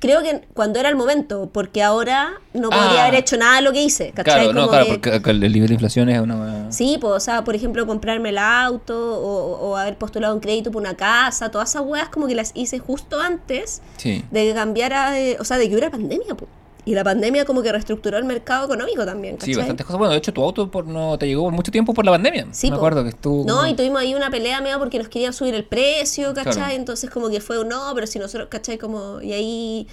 creo 0.00 0.22
que 0.22 0.42
cuando 0.54 0.78
era 0.78 0.88
el 0.88 0.96
momento, 0.96 1.48
porque 1.52 1.82
ahora 1.82 2.34
no 2.52 2.68
podría 2.70 3.02
Ah. 3.02 3.06
haber 3.06 3.20
hecho 3.20 3.36
nada 3.36 3.56
de 3.56 3.62
lo 3.62 3.72
que 3.72 3.82
hice. 3.82 4.12
¿cachai? 4.12 4.44
Claro, 4.44 4.52
no, 4.52 4.68
claro, 4.68 5.00
que- 5.00 5.10
porque 5.12 5.30
el 5.30 5.40
nivel 5.52 5.68
de 5.68 5.74
inflación 5.74 6.08
es 6.10 6.20
una... 6.20 6.70
Sí, 6.70 6.98
pues, 7.00 7.12
o 7.14 7.20
sea, 7.20 7.42
por 7.44 7.54
ejemplo, 7.54 7.86
comprarme 7.86 8.28
el 8.30 8.38
auto 8.38 8.96
o, 9.20 9.70
o 9.70 9.76
haber 9.76 9.96
postulado 9.96 10.34
un 10.34 10.40
crédito 10.40 10.70
por 10.70 10.82
una 10.82 10.94
casa, 10.94 11.50
todas 11.50 11.70
esas 11.70 11.82
weas 11.86 12.08
como 12.10 12.26
que 12.26 12.34
las 12.34 12.50
hice 12.54 12.78
justo 12.78 13.20
antes 13.20 13.80
Sí. 13.96 14.24
de 14.30 14.44
que 14.44 14.54
cambiara, 14.54 15.18
eh, 15.18 15.36
o 15.40 15.44
sea, 15.44 15.56
de 15.58 15.66
que 15.68 15.74
hubiera 15.74 15.90
pandemia, 15.90 16.34
pues. 16.34 16.50
Y 16.86 16.94
la 16.94 17.02
pandemia 17.02 17.44
como 17.46 17.62
que 17.62 17.72
reestructuró 17.72 18.18
el 18.18 18.24
mercado 18.24 18.66
económico 18.66 19.06
también, 19.06 19.36
Sí, 19.36 19.52
¿cachai? 19.52 19.56
bastantes 19.56 19.86
cosas. 19.86 19.98
Bueno, 19.98 20.12
de 20.12 20.18
hecho, 20.18 20.32
tu 20.34 20.42
auto 20.42 20.70
por, 20.70 20.86
no 20.86 21.16
te 21.18 21.26
llegó 21.26 21.44
por 21.44 21.52
mucho 21.54 21.72
tiempo 21.72 21.94
por 21.94 22.04
la 22.04 22.10
pandemia. 22.12 22.46
Sí, 22.52 22.66
Me 22.66 22.72
po. 22.72 22.76
acuerdo 22.76 23.02
que 23.04 23.08
estuvo. 23.10 23.44
No, 23.46 23.66
y 23.66 23.74
tuvimos 23.74 24.00
ahí 24.02 24.14
una 24.14 24.30
pelea 24.30 24.60
medio 24.60 24.78
porque 24.78 24.98
nos 24.98 25.08
querían 25.08 25.32
subir 25.32 25.54
el 25.54 25.64
precio, 25.64 26.34
¿cachai? 26.34 26.52
Claro. 26.54 26.72
Entonces 26.74 27.08
como 27.08 27.30
que 27.30 27.40
fue 27.40 27.58
un 27.58 27.68
no, 27.68 27.90
pero 27.94 28.06
si 28.06 28.18
nosotros, 28.18 28.48
¿cachai? 28.50 28.76
Como, 28.76 29.22
y 29.22 29.32
ahí, 29.32 29.88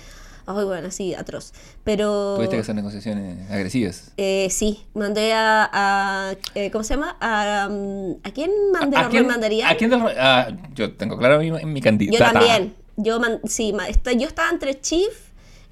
ay, 0.45 0.65
bueno, 0.65 0.89
así, 0.89 1.13
atroz. 1.15 1.53
Pero... 1.85 2.33
Tuviste 2.35 2.57
que 2.57 2.61
hacer 2.61 2.75
negociaciones 2.75 3.49
agresivas. 3.49 4.11
Eh, 4.17 4.47
sí, 4.49 4.83
mandé 4.93 5.31
a, 5.31 5.69
a, 5.71 6.33
eh, 6.55 6.71
¿cómo 6.71 6.83
se 6.83 6.95
llama? 6.95 7.15
A, 7.21 7.69
um, 7.71 8.17
¿a 8.23 8.31
quién 8.31 8.51
mandé 8.73 8.97
¿A 8.97 9.03
la 9.03 9.09
quién, 9.09 9.27
mandaría? 9.27 9.69
¿A 9.69 9.77
quién 9.77 9.89
del 9.91 10.01
ah, 10.19 10.49
yo 10.73 10.93
tengo 10.95 11.17
claro 11.17 11.39
mi, 11.39 11.51
mi 11.51 11.79
Yo 11.79 11.83
candidata. 11.85 12.33
también. 12.33 12.75
Yo, 12.97 13.19
man- 13.21 13.39
sí, 13.45 13.71
ma- 13.71 13.87
está- 13.87 14.11
yo 14.11 14.27
estaba 14.27 14.49
entre 14.49 14.79
Chief 14.81 15.30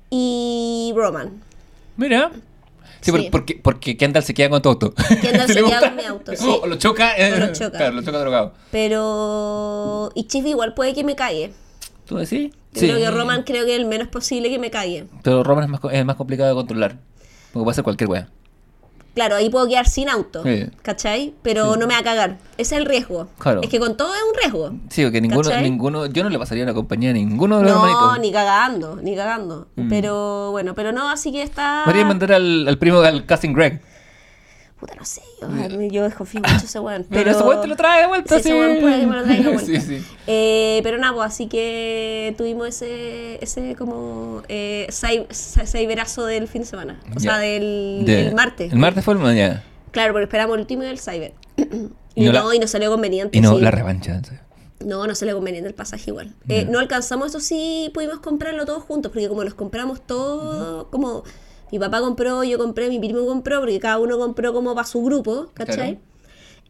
y 0.09 0.91
Roman. 0.95 1.41
Mira. 1.97 2.31
Sí, 3.01 3.11
por- 3.11 3.21
Sí. 3.21 3.29
porque, 3.31 3.59
porque 3.63 3.97
Kendall 3.97 4.23
se 4.23 4.33
queda 4.33 4.49
con 4.49 4.61
tu 4.61 4.69
auto. 4.69 4.93
Kendall 4.93 5.47
se 5.47 5.53
le 5.53 5.63
queda 5.63 5.79
gusta- 5.79 5.87
con 5.87 5.95
mi 5.95 6.03
auto, 6.03 6.35
sí. 6.35 6.45
O 6.61 6.67
lo 6.67 6.75
choca. 6.77 7.15
eh, 7.17 7.33
O 7.33 7.37
lo 7.39 7.53
choca. 7.53 7.77
Claro, 7.77 7.93
lo 7.95 8.01
choca 8.03 8.19
drogado. 8.19 8.53
Pero. 8.71 10.11
Y 10.15 10.23
Chief 10.27 10.45
igual 10.45 10.73
puede 10.73 10.93
que 10.93 11.03
me 11.03 11.15
calle. 11.15 11.53
¿Tú 12.05 12.17
decís? 12.17 12.51
Yo 12.73 12.81
creo 12.81 12.97
que 12.97 13.11
Roman 13.11 13.43
creo 13.43 13.65
que 13.65 13.73
es 13.75 13.79
el 13.79 13.85
menos 13.85 14.07
posible 14.09 14.49
que 14.49 14.59
me 14.59 14.69
calle. 14.69 15.05
Pero 15.23 15.43
Roman 15.43 15.63
es 15.65 15.69
más, 15.69 15.79
co- 15.79 15.89
es 15.91 16.03
más 16.05 16.15
complicado 16.15 16.49
de 16.49 16.55
controlar. 16.55 16.97
Porque 17.53 17.63
puede 17.63 17.75
ser 17.75 17.83
cualquier 17.83 18.09
wea. 18.09 18.29
Claro, 19.19 19.35
ahí 19.35 19.49
puedo 19.49 19.67
quedar 19.67 19.85
sin 19.85 20.07
auto. 20.07 20.43
Sí. 20.43 20.65
¿Cachai? 20.81 21.33
Pero 21.41 21.75
no 21.75 21.87
me 21.87 21.93
va 21.93 21.99
a 21.99 22.03
cagar. 22.03 22.37
Ese 22.57 22.75
es 22.75 22.79
el 22.81 22.85
riesgo. 22.85 23.27
Claro. 23.37 23.59
Es 23.61 23.67
que 23.67 23.77
con 23.77 23.97
todo 23.97 24.13
es 24.15 24.21
un 24.21 24.39
riesgo. 24.39 24.71
Sí, 24.89 25.03
porque 25.03 25.19
ninguno, 25.19 25.41
¿Cachai? 25.41 25.61
ninguno. 25.63 26.05
Yo 26.05 26.23
no 26.23 26.29
le 26.29 26.39
pasaría 26.39 26.63
una 26.63 26.73
compañía 26.73 27.09
a 27.09 27.13
ninguno 27.13 27.57
de 27.57 27.63
los 27.65 27.73
No, 27.73 27.85
hermanitos. 27.85 28.19
ni 28.21 28.31
cagando, 28.31 28.95
ni 29.03 29.15
cagando. 29.17 29.67
Mm. 29.75 29.89
Pero 29.89 30.51
bueno, 30.51 30.73
pero 30.73 30.93
no, 30.93 31.09
así 31.09 31.33
que 31.33 31.41
está. 31.41 31.81
Podría 31.83 32.05
mandar 32.05 32.31
al, 32.31 32.65
al 32.65 32.77
primo 32.77 33.01
al 33.01 33.25
casting 33.25 33.51
Greg. 33.51 33.81
Puta, 34.79 34.95
no 34.95 35.03
sé, 35.03 35.21
yo, 35.41 35.81
yo 35.91 36.03
desconfío 36.03 36.39
mucho 36.39 36.65
ese 36.65 36.79
weón. 36.79 37.05
Pero 37.09 37.23
Pero 37.25 37.31
ese 37.31 37.43
weón 37.43 37.61
te 37.61 37.67
lo 37.67 37.75
trae 37.75 38.01
de 38.01 38.07
vuelta, 38.07 38.35
Sí, 38.35 38.49
ese 38.49 38.53
weón 38.57 38.79
puede 38.79 38.99
que 39.01 39.07
me 39.07 39.15
lo 39.17 39.23
traiga 39.23 39.43
de 39.43 39.49
vuelta. 39.53 39.65
Sí, 39.65 39.81
sí. 39.81 40.05
Eh, 40.27 40.79
pero 40.83 40.97
nada, 40.97 41.13
pues 41.13 41.27
así 41.27 41.47
que 41.47 42.33
tuvimos 42.37 42.67
ese, 42.69 43.43
ese 43.43 43.75
como 43.75 44.41
eh, 44.47 44.87
cyberazo 45.65 46.25
del 46.25 46.47
fin 46.47 46.61
de 46.61 46.67
semana. 46.67 46.99
O 47.15 47.19
sea, 47.19 47.37
del, 47.39 48.03
De- 48.05 48.23
del 48.25 48.35
martes. 48.35 48.71
El 48.71 48.79
martes 48.79 49.03
fue 49.03 49.15
el 49.15 49.19
mañana. 49.19 49.63
Claro, 49.91 50.13
porque 50.13 50.23
esperamos 50.25 50.55
el 50.55 50.61
último 50.61 50.83
del 50.83 50.99
cyber. 50.99 51.33
y, 51.57 51.63
Y 52.15 52.25
no 52.25 52.33
no, 52.33 52.49
la- 52.49 52.55
y 52.55 52.59
nos 52.59 52.69
salió 52.69 52.89
conveniente. 52.91 53.37
Y 53.37 53.41
no 53.41 53.57
la 53.59 53.71
revancha. 53.71 54.21
No, 54.85 55.05
no 55.07 55.13
salió 55.15 55.35
conveniente 55.35 55.67
el 55.67 55.75
pasaje 55.75 56.09
igual. 56.11 56.33
Eh, 56.47 56.65
no 56.69 56.79
alcanzamos, 56.79 57.27
eso 57.29 57.41
sí, 57.41 57.91
pudimos 57.93 58.19
comprarlo 58.19 58.65
todos 58.65 58.83
juntos, 58.83 59.11
porque 59.11 59.27
como 59.27 59.43
los 59.43 59.53
compramos 59.55 59.99
todos, 59.99 60.87
como 60.89 61.23
mi 61.71 61.79
papá 61.79 61.99
compró, 62.01 62.43
yo 62.43 62.57
compré, 62.57 62.89
mi 62.89 62.99
primo 62.99 63.25
compró, 63.25 63.59
porque 63.59 63.79
cada 63.79 63.99
uno 63.99 64.17
compró 64.17 64.53
como 64.53 64.73
para 64.75 64.87
su 64.87 65.03
grupo, 65.03 65.47
¿cachai? 65.53 65.75
Claro. 65.75 65.97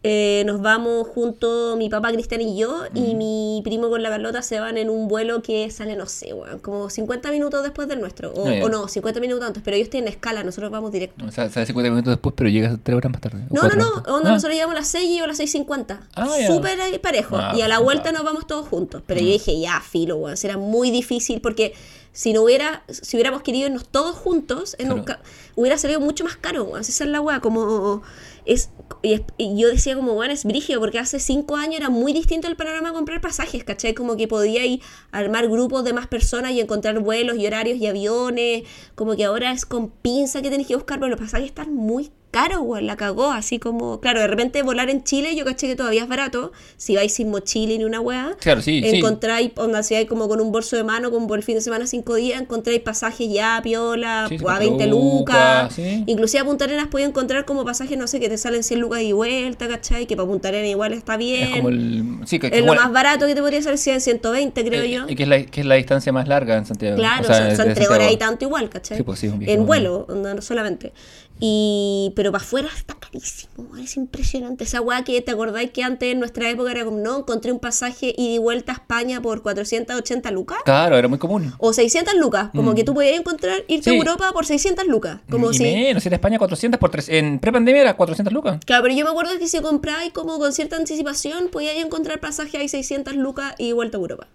eh, 0.03 0.43
nos 0.45 0.61
vamos 0.61 1.07
junto 1.09 1.75
mi 1.77 1.89
papá 1.89 2.11
Cristian 2.13 2.39
y 2.39 2.57
yo, 2.57 2.83
y 2.93 3.15
mi 3.15 3.59
primo 3.65 3.89
con 3.89 4.01
la 4.01 4.07
Carlota 4.09 4.41
se 4.41 4.57
van 4.59 4.77
en 4.77 4.89
un 4.89 5.09
vuelo 5.09 5.41
que 5.41 5.69
sale, 5.71 5.97
no 5.97 6.05
sé, 6.05 6.33
weón, 6.33 6.59
como 6.59 6.89
50 6.89 7.29
minutos 7.31 7.63
después 7.63 7.87
del 7.89 7.99
nuestro. 7.99 8.31
O, 8.33 8.49
ya. 8.49 8.63
o 8.63 8.69
no, 8.69 8.87
50 8.87 9.19
minutos 9.19 9.45
antes, 9.45 9.61
pero 9.63 9.75
ellos 9.75 9.89
tienen 9.89 10.07
escala, 10.09 10.41
nosotros 10.43 10.71
vamos 10.71 10.93
directo. 10.93 11.25
O 11.25 11.31
sea, 11.31 11.49
sale 11.49 11.65
50 11.65 11.89
minutos 11.89 12.11
después, 12.13 12.33
pero 12.37 12.49
llegas 12.49 12.77
3 12.81 12.95
horas 12.97 13.11
más 13.11 13.19
tarde. 13.21 13.43
No, 13.49 13.63
no, 13.63 13.75
no, 13.75 14.03
Ah. 14.05 14.19
nosotros 14.23 14.53
llegamos 14.53 14.75
a 14.75 14.79
las 14.79 14.87
6 14.87 15.03
y 15.09 15.13
ellos 15.15 15.25
a 15.25 15.27
las 15.27 15.37
6.50. 15.39 15.99
Ah. 16.15 16.27
Súper 16.47 17.01
parejo. 17.01 17.35
Ah, 17.37 17.53
y 17.57 17.61
a 17.61 17.67
la 17.67 17.79
vuelta 17.79 18.03
claro. 18.03 18.19
nos 18.19 18.25
vamos 18.25 18.47
todos 18.47 18.69
juntos. 18.69 19.01
Pero 19.05 19.19
yo 19.19 19.27
dije, 19.27 19.59
ya, 19.59 19.81
filo, 19.81 20.15
weón, 20.15 20.37
será 20.37 20.57
muy 20.57 20.91
difícil 20.91 21.41
porque 21.41 21.73
si 22.11 22.33
no 22.33 22.41
hubiera, 22.43 22.83
si 22.89 23.15
hubiéramos 23.17 23.41
querido 23.43 23.67
irnos 23.67 23.87
todos 23.87 24.15
juntos, 24.15 24.75
en 24.79 24.91
un 24.91 25.03
Claro. 25.03 25.21
ca- 25.23 25.29
hubiera 25.55 25.77
salido 25.77 25.99
mucho 25.99 26.23
más 26.23 26.35
caro, 26.37 26.63
weón. 26.65 26.81
Esa 26.81 27.03
es 27.03 27.09
la 27.09 27.21
weá, 27.21 27.39
como 27.39 28.01
es 28.45 28.69
y, 29.03 29.13
es- 29.13 29.21
y 29.37 29.57
yo 29.61 29.67
decía 29.69 29.95
como, 29.95 30.13
bueno, 30.15 30.33
es 30.33 30.43
brígido, 30.43 30.79
porque 30.79 30.99
hace 30.99 31.19
cinco 31.19 31.55
años 31.55 31.75
era 31.75 31.89
muy 31.89 32.11
distinto 32.11 32.47
el 32.47 32.55
panorama 32.57 32.91
comprar 32.91 33.21
pasajes, 33.21 33.63
¿cachai? 33.63 33.93
Como 33.93 34.17
que 34.17 34.27
podía 34.27 34.65
ir 34.65 34.81
armar 35.11 35.47
grupos 35.47 35.83
de 35.85 35.93
más 35.93 36.07
personas 36.07 36.51
y 36.51 36.59
encontrar 36.59 36.99
vuelos 36.99 37.37
y 37.37 37.45
horarios 37.47 37.77
y 37.77 37.87
aviones, 37.87 38.63
como 38.95 39.15
que 39.15 39.23
ahora 39.25 39.51
es 39.51 39.65
con 39.65 39.89
pinza 39.89 40.41
que 40.41 40.49
tenés 40.49 40.67
que 40.67 40.75
buscar, 40.75 40.99
pero 40.99 41.11
los 41.11 41.19
pasajes 41.19 41.47
están 41.47 41.73
muy 41.73 42.11
caros, 42.31 42.59
weón, 42.61 42.85
la 42.87 42.95
cagó, 42.95 43.31
así 43.31 43.57
como, 43.59 43.99
claro, 43.99 44.19
de 44.21 44.27
repente 44.27 44.61
volar 44.61 44.89
en 44.89 45.03
Chile, 45.03 45.35
yo 45.35 45.45
caché 45.45 45.67
que 45.67 45.75
todavía 45.75 46.03
es 46.03 46.07
barato, 46.07 46.51
si 46.77 46.95
vais 46.95 47.13
sin 47.13 47.29
mochila 47.31 47.75
ni 47.77 47.83
una 47.83 47.99
weá, 47.99 48.35
Claro, 48.39 48.61
sí, 48.61 48.81
sí. 48.83 48.97
encontráis, 48.97 49.51
onda, 49.55 49.81
si 49.83 49.95
hay 49.95 50.05
como 50.05 50.27
con 50.27 50.39
un 50.39 50.51
bolso 50.51 50.75
de 50.75 50.83
mano, 50.83 51.09
como 51.11 51.27
por 51.27 51.37
el 51.39 51.43
fin 51.43 51.55
de 51.55 51.61
semana, 51.61 51.87
cinco 51.87 52.15
días, 52.15 52.39
encontráis 52.41 52.81
pasajes 52.81 53.27
ya, 53.31 53.59
piola, 53.63 54.25
Sí, 54.29 54.35
a 54.35 54.37
50 54.37 54.59
20 54.59 54.87
lucas, 54.87 55.73
sí. 55.73 56.03
Inclusive 56.07 56.41
a 56.41 56.45
Punta 56.45 56.65
Arenas 56.65 56.87
podía 56.87 57.05
encontrar 57.07 57.45
como 57.45 57.65
pasajes, 57.65 57.97
no 57.97 58.07
sé, 58.07 58.19
que 58.19 58.29
te 58.29 58.37
salen 58.37 58.63
100 58.63 58.79
lucas 58.79 59.01
y 59.01 59.11
vuelta, 59.11 59.67
¿cachai? 59.67 60.05
Que 60.05 60.15
para 60.15 60.27
Punta 60.27 60.49
Arenas 60.49 60.69
igual 60.69 60.93
está 60.93 61.17
bien. 61.17 61.43
Es 61.49 61.55
como 61.57 61.69
el. 61.69 62.03
Sí, 62.25 62.39
que, 62.39 62.47
Es 62.47 62.53
que 62.53 62.61
lo 62.61 62.75
más 62.75 62.91
barato 62.91 63.25
que 63.27 63.35
te 63.35 63.41
podría 63.41 63.61
salir 63.61 63.79
100, 63.79 64.01
120, 64.01 64.63
creo 64.65 64.83
eh, 64.83 64.91
yo. 64.91 65.07
eh, 65.07 65.15
que, 65.15 65.23
es 65.23 65.29
la, 65.29 65.43
que 65.43 65.61
es 65.61 65.65
la 65.67 65.75
distancia 65.75 66.11
más 66.11 66.27
larga 66.27 66.57
en 66.57 66.65
Santiago. 66.65 66.95
Claro, 66.95 67.23
O 67.23 67.25
sea, 67.27 67.55
son, 67.55 67.65
son 67.65 67.73
tres 67.73 67.89
horas 67.89 68.11
y 68.11 68.17
tanto 68.17 68.45
igual, 68.45 68.69
¿cachai? 68.69 68.97
Sí, 68.97 69.03
pues 69.03 69.19
sí, 69.19 69.31
En 69.41 69.65
vuelo, 69.65 70.05
no 70.09 70.41
solamente. 70.41 70.93
Y, 71.41 72.11
pero 72.15 72.31
para 72.31 72.43
afuera 72.43 72.67
está 72.75 72.95
carísimo, 72.95 73.77
es 73.77 73.95
impresionante. 73.95 74.65
Esa 74.65 74.81
weá 74.81 75.03
que 75.03 75.21
te 75.21 75.31
acordáis 75.31 75.71
que 75.71 75.83
antes 75.83 76.11
en 76.11 76.19
nuestra 76.19 76.49
época 76.49 76.69
era 76.71 76.83
como, 76.83 76.97
no, 76.97 77.19
encontré 77.19 77.51
un 77.51 77.59
pasaje 77.59 78.13
y 78.17 78.33
de 78.33 78.39
vuelta 78.39 78.73
a 78.73 78.75
España 78.75 79.21
por 79.21 79.41
480 79.41 80.31
lucas. 80.31 80.57
Claro, 80.65 80.97
era 80.97 81.07
muy 81.07 81.17
común. 81.17 81.53
O 81.57 81.71
600 81.73 82.15
lucas, 82.15 82.49
como 82.53 82.75
que 82.75 82.83
tú 82.83 82.93
podías 82.93 83.17
encontrar 83.17 83.63
irte 83.67 83.89
Mm. 83.89 83.93
Sí. 83.93 83.95
a 83.95 83.97
Europa 83.99 84.31
por 84.33 84.45
600 84.45 84.85
lucas. 84.87 85.19
Como 85.29 85.51
y 85.51 85.53
si, 85.53 85.63
menos, 85.63 86.05
en 86.05 86.13
España 86.13 86.37
400 86.37 86.77
por 86.79 86.91
3. 86.91 87.09
En 87.09 87.39
prepandemia 87.39 87.81
era 87.81 87.95
400 87.95 88.33
lucas. 88.33 88.59
Claro, 88.65 88.83
pero 88.83 88.93
yo 88.95 89.05
me 89.05 89.11
acuerdo 89.11 89.31
que 89.39 89.47
si 89.47 89.59
compráis 89.61 90.11
como 90.11 90.37
con 90.39 90.51
cierta 90.51 90.75
anticipación, 90.75 91.47
podíais 91.49 91.83
encontrar 91.83 92.19
pasaje 92.19 92.57
a 92.57 92.67
600 92.67 93.15
lucas 93.15 93.55
y 93.57 93.71
vuelta 93.71 93.97
a 93.97 94.01
Europa. 94.01 94.27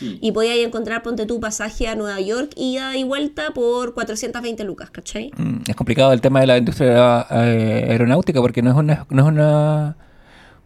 Y 0.00 0.32
podíais 0.32 0.66
encontrar, 0.66 1.02
ponte 1.02 1.24
tu 1.26 1.40
pasaje 1.40 1.88
a 1.88 1.94
Nueva 1.94 2.20
York, 2.20 2.52
ida 2.56 2.96
y 2.96 3.04
vuelta 3.04 3.52
por 3.54 3.94
420 3.94 4.64
lucas, 4.64 4.90
¿cachai? 4.90 5.30
Mm, 5.36 5.62
Es 5.68 5.76
complicado 5.76 6.12
el 6.12 6.20
tema 6.20 6.40
de 6.40 6.46
la 6.46 6.58
industria 6.58 7.26
eh, 7.30 7.86
aeronáutica 7.90 8.40
porque 8.40 8.60
no 8.62 8.70
es 8.70 8.76
una, 8.76 9.06
no 9.08 9.22
es 9.22 9.28
una 9.28 9.96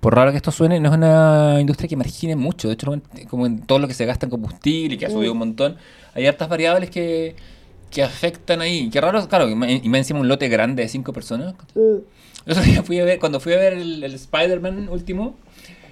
por 0.01 0.15
raro 0.15 0.31
que 0.31 0.39
esto 0.39 0.51
suene, 0.51 0.81
no 0.81 0.89
es 0.89 0.95
una 0.97 1.59
industria 1.61 1.87
que 1.89 1.97
margine 1.97 2.35
mucho. 2.35 2.69
De 2.69 2.75
hecho, 2.75 2.91
como 3.29 3.47
en 3.47 3.61
todo 3.63 3.79
lo 3.79 3.87
que 3.87 3.95
se 3.95 4.07
gasta 4.07 4.27
en 4.27 4.31
combustible 4.31 4.95
y 4.95 4.99
que 4.99 5.07
ha 5.07 5.11
subido 5.11 5.33
un 5.33 5.39
montón, 5.39 5.77
hay 6.15 6.27
hartas 6.27 6.49
variables 6.49 6.89
que, 6.91 7.37
que 7.91 8.03
afectan 8.03 8.63
ahí. 8.63 8.89
Qué 8.91 9.01
raro, 9.01 9.29
claro, 9.29 9.49
y 9.51 9.55
más 9.55 9.99
encima 9.99 10.21
un 10.21 10.27
lote 10.29 10.49
grande 10.49 10.83
de 10.83 10.89
cinco 10.89 11.13
personas. 11.13 11.55
El 11.77 12.03
otro 12.53 12.63
día 12.63 12.83
fui 12.83 12.99
a 12.99 13.05
ver, 13.05 13.19
cuando 13.21 13.41
fui 13.41 13.53
a 13.53 13.57
ver 13.59 13.75
el, 13.75 14.03
el 14.03 14.15
Spider-Man 14.15 14.89
último, 14.89 15.37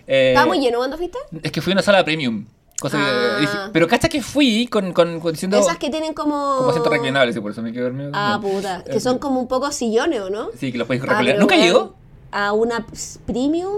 eh, 0.07 0.31
¿Estaba 0.31 0.47
muy 0.47 0.59
lleno 0.59 0.79
cuando 0.79 0.97
fuiste? 0.97 1.19
es 1.43 1.53
que 1.53 1.61
fui 1.61 1.73
a 1.73 1.75
una 1.75 1.83
sala 1.83 2.03
premium. 2.03 2.47
Cosa 2.81 2.97
Ah. 3.01 3.71
pero 3.73 3.89
cacha 3.89 4.09
que 4.09 4.23
fui 4.23 4.69
con, 4.69 4.93
con, 4.93 5.19
con 5.21 5.33
diciendo 5.33 5.59
Esas 5.59 5.79
que 5.79 5.91
tienen 5.91 6.15
como... 6.15 6.57
como 6.59 6.69
asientos 6.71 6.93
reclinables, 6.93 7.37
y 7.37 7.41
por 7.41 7.51
eso 7.51 7.61
me 7.63 7.73
quedé 7.73 7.83
dormido. 7.83 8.11
Ah, 8.15 8.39
No. 8.41 8.49
puta. 8.49 8.85
Eh, 8.87 8.91
Que 8.93 9.01
son 9.01 9.19
como 9.19 9.41
un 9.41 9.49
poco 9.49 9.73
sillones, 9.73 10.21
¿o 10.21 10.31
no? 10.31 10.51
Sí, 10.57 10.71
que 10.71 10.79
los 10.79 10.87
puedes 10.87 11.03
Ah, 11.03 11.07
reclinar. 11.07 11.39
¿Nunca 11.41 11.57
llegó? 11.57 11.95
A 12.31 12.53
una 12.53 12.87
premium. 13.27 13.75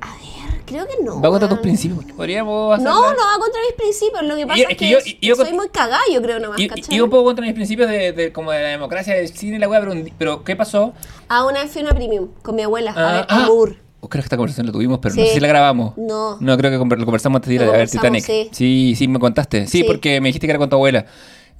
A 0.00 0.06
ver, 0.14 0.62
creo 0.64 0.86
que 0.86 1.02
no. 1.04 1.20
Va 1.20 1.28
contra 1.28 1.48
tus 1.48 1.58
principios. 1.58 2.04
Podríamos 2.16 2.74
hacer. 2.74 2.86
No, 2.86 2.94
no 3.00 3.16
va 3.16 3.38
contra 3.38 3.60
mis 3.68 3.74
principios. 3.76 4.22
Lo 4.24 4.36
que 4.36 4.46
pasa 4.46 4.62
es 4.70 4.76
que, 4.76 4.88
yo- 4.90 4.98
yo- 5.20 5.36
soy 5.36 5.50
yo- 5.50 5.54
muy 5.54 5.68
cagada, 5.68 6.02
yo 6.12 6.20
creo 6.22 6.40
nomás, 6.40 6.58
Y, 6.58 6.68
¿cachai? 6.68 6.96
y 6.96 7.00
un 7.00 7.10
poco 7.10 7.24
contra 7.24 7.44
mis 7.44 7.54
principios 7.54 7.88
de, 7.90 8.12
de- 8.12 8.32
como 8.32 8.50
de 8.52 8.62
la 8.62 8.68
democracia 8.70 9.14
del 9.14 9.28
cine 9.28 9.56
y 9.56 9.58
la 9.58 9.68
weá, 9.68 9.80
pero, 10.18 10.44
¿qué 10.44 10.56
pasó? 10.56 10.94
Ah, 11.28 11.44
una 11.44 11.62
vez 11.62 11.70
fui 11.70 11.82
a 11.82 11.84
una 11.84 11.94
premium 11.94 12.28
con 12.42 12.54
mi 12.56 12.62
abuela, 12.62 12.92
a 12.92 12.94
Ah, 13.08 13.12
ver, 13.12 13.26
ah, 13.28 13.44
a. 13.44 13.46
creo 14.08 14.22
que 14.22 14.26
esta 14.26 14.36
conversación 14.36 14.66
la 14.66 14.72
tuvimos, 14.72 14.98
pero 15.00 15.14
no 15.14 15.22
Sí. 15.22 15.28
sé 15.28 15.34
si 15.34 15.40
la 15.40 15.48
grabamos. 15.48 15.96
No. 15.96 16.36
No, 16.40 16.56
creo 16.56 16.70
que 16.70 16.76
lo 16.96 17.04
conversamos 17.04 17.36
antes 17.36 17.48
de 17.48 17.54
ir 17.54 17.62
a 17.62 17.70
ver 17.70 17.88
Titanic. 17.88 18.24
sí. 18.24 18.48
sí, 18.52 18.94
sí, 18.96 19.08
me 19.08 19.18
contaste. 19.18 19.66
Sí, 19.66 19.78
Sí. 19.78 19.84
porque 19.84 20.20
me 20.20 20.28
dijiste 20.28 20.46
que 20.46 20.50
era 20.50 20.58
con 20.58 20.68
tu 20.68 20.76
abuela. 20.76 21.06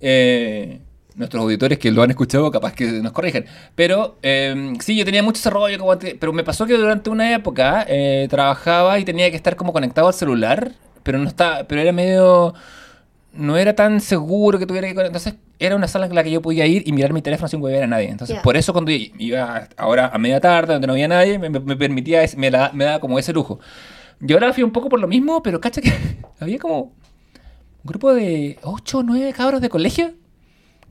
Eh, 0.01 0.81
nuestros 1.15 1.43
auditores 1.43 1.79
que 1.79 1.91
lo 1.91 2.03
han 2.03 2.11
escuchado, 2.11 2.51
capaz 2.51 2.73
que 2.73 2.87
nos 2.87 3.13
corrigen. 3.13 3.45
Pero 3.75 4.17
eh, 4.23 4.73
sí, 4.81 4.97
yo 4.97 5.05
tenía 5.05 5.23
mucho 5.23 5.39
ese 5.39 5.51
rollo, 5.51 5.79
como 5.79 5.93
antes- 5.93 6.17
pero 6.19 6.33
me 6.33 6.43
pasó 6.43 6.67
que 6.67 6.73
durante 6.75 7.11
una 7.11 7.35
época 7.35 7.85
eh, 7.89 8.27
trabajaba 8.31 8.99
y 8.99 9.05
tenía 9.05 9.31
que 9.31 9.37
estar 9.37 9.55
como 9.57 9.73
conectado 9.73 10.09
al 10.09 10.15
celular, 10.15 10.73
pero 11.03 11.19
no 11.19 11.29
estaba, 11.29 11.65
pero 11.65 11.81
era 11.83 11.93
medio 11.93 12.55
no 13.35 13.57
era 13.57 13.75
tan 13.75 14.01
seguro 14.01 14.59
que 14.59 14.67
tuviera 14.67 14.93
que. 14.93 15.01
Entonces, 15.01 15.35
era 15.59 15.77
una 15.77 15.89
sala 15.89 16.07
en 16.07 16.15
la 16.15 16.23
que 16.25 16.31
yo 16.31 16.43
podía 16.43 16.67
ir 16.67 16.83
y 16.87 16.93
mirar 16.93 17.13
mi 17.13 17.23
teléfono 17.23 17.49
sin 17.49 17.63
huevear 17.63 17.85
a 17.85 17.87
nadie. 17.87 18.09
Entonces, 18.11 18.37
por 18.43 18.57
eso 18.57 18.73
cuando 18.73 18.91
iba 18.93 19.69
ahora 19.77 20.11
a 20.13 20.19
media 20.19 20.41
tarde, 20.41 20.73
donde 20.75 20.87
no 20.87 20.93
había 20.95 21.09
nadie, 21.09 21.39
me, 21.39 21.49
me 21.51 21.77
permitía, 21.77 22.23
ese- 22.23 22.37
me, 22.37 22.51
la- 22.51 22.71
me 22.73 22.85
daba 22.85 23.01
como 23.01 23.19
ese 23.19 23.33
lujo. 23.33 23.61
Yo 24.21 24.37
ahora 24.37 24.53
fui 24.53 24.63
un 24.63 24.71
poco 24.73 24.89
por 24.89 25.01
lo 25.01 25.07
mismo, 25.09 25.43
pero 25.43 25.61
cacha 25.61 25.81
que 25.81 25.93
había 26.41 26.59
como 26.59 26.81
un 26.83 26.93
grupo 27.85 28.13
de 28.13 28.59
8 28.63 28.99
o 28.99 29.03
9 29.03 29.33
cabros 29.33 29.61
de 29.61 29.69
colegio 29.69 30.13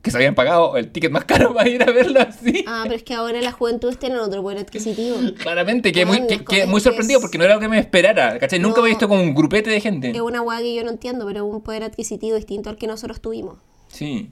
que 0.02 0.10
se 0.10 0.16
habían 0.16 0.34
pagado 0.34 0.76
el 0.76 0.90
ticket 0.90 1.10
más 1.12 1.24
caro 1.24 1.54
para 1.54 1.68
ir 1.68 1.82
a 1.82 1.86
verlo 1.92 2.20
así. 2.20 2.64
Ah, 2.66 2.80
pero 2.82 2.96
es 2.96 3.02
que 3.04 3.14
ahora 3.14 3.40
las 3.40 3.54
juventudes 3.54 3.98
tienen 3.98 4.18
otro 4.18 4.42
poder 4.42 4.58
adquisitivo. 4.58 5.16
Claramente, 5.38 5.92
que 5.92 6.04
muy, 6.04 6.26
que, 6.26 6.44
que 6.44 6.66
muy 6.66 6.80
sorprendido 6.80 7.20
porque 7.20 7.38
no 7.38 7.44
era 7.44 7.54
lo 7.54 7.60
que 7.60 7.68
me 7.68 7.78
esperara. 7.78 8.38
¿cachai? 8.38 8.58
Nunca 8.58 8.78
No. 8.78 8.82
había 8.82 8.94
visto 8.94 9.08
como 9.08 9.22
un 9.22 9.34
grupete 9.34 9.70
de 9.70 9.80
gente. 9.80 10.10
Es 10.10 10.20
una 10.20 10.42
hueá 10.42 10.58
que 10.58 10.74
yo 10.74 10.82
no 10.84 10.90
entiendo, 10.90 11.24
pero 11.24 11.46
es 11.46 11.54
un 11.54 11.62
poder 11.62 11.84
adquisitivo 11.84 12.34
distinto 12.36 12.68
al 12.68 12.76
que 12.76 12.86
nosotros 12.88 13.20
tuvimos. 13.20 13.58
Sí. 13.88 14.30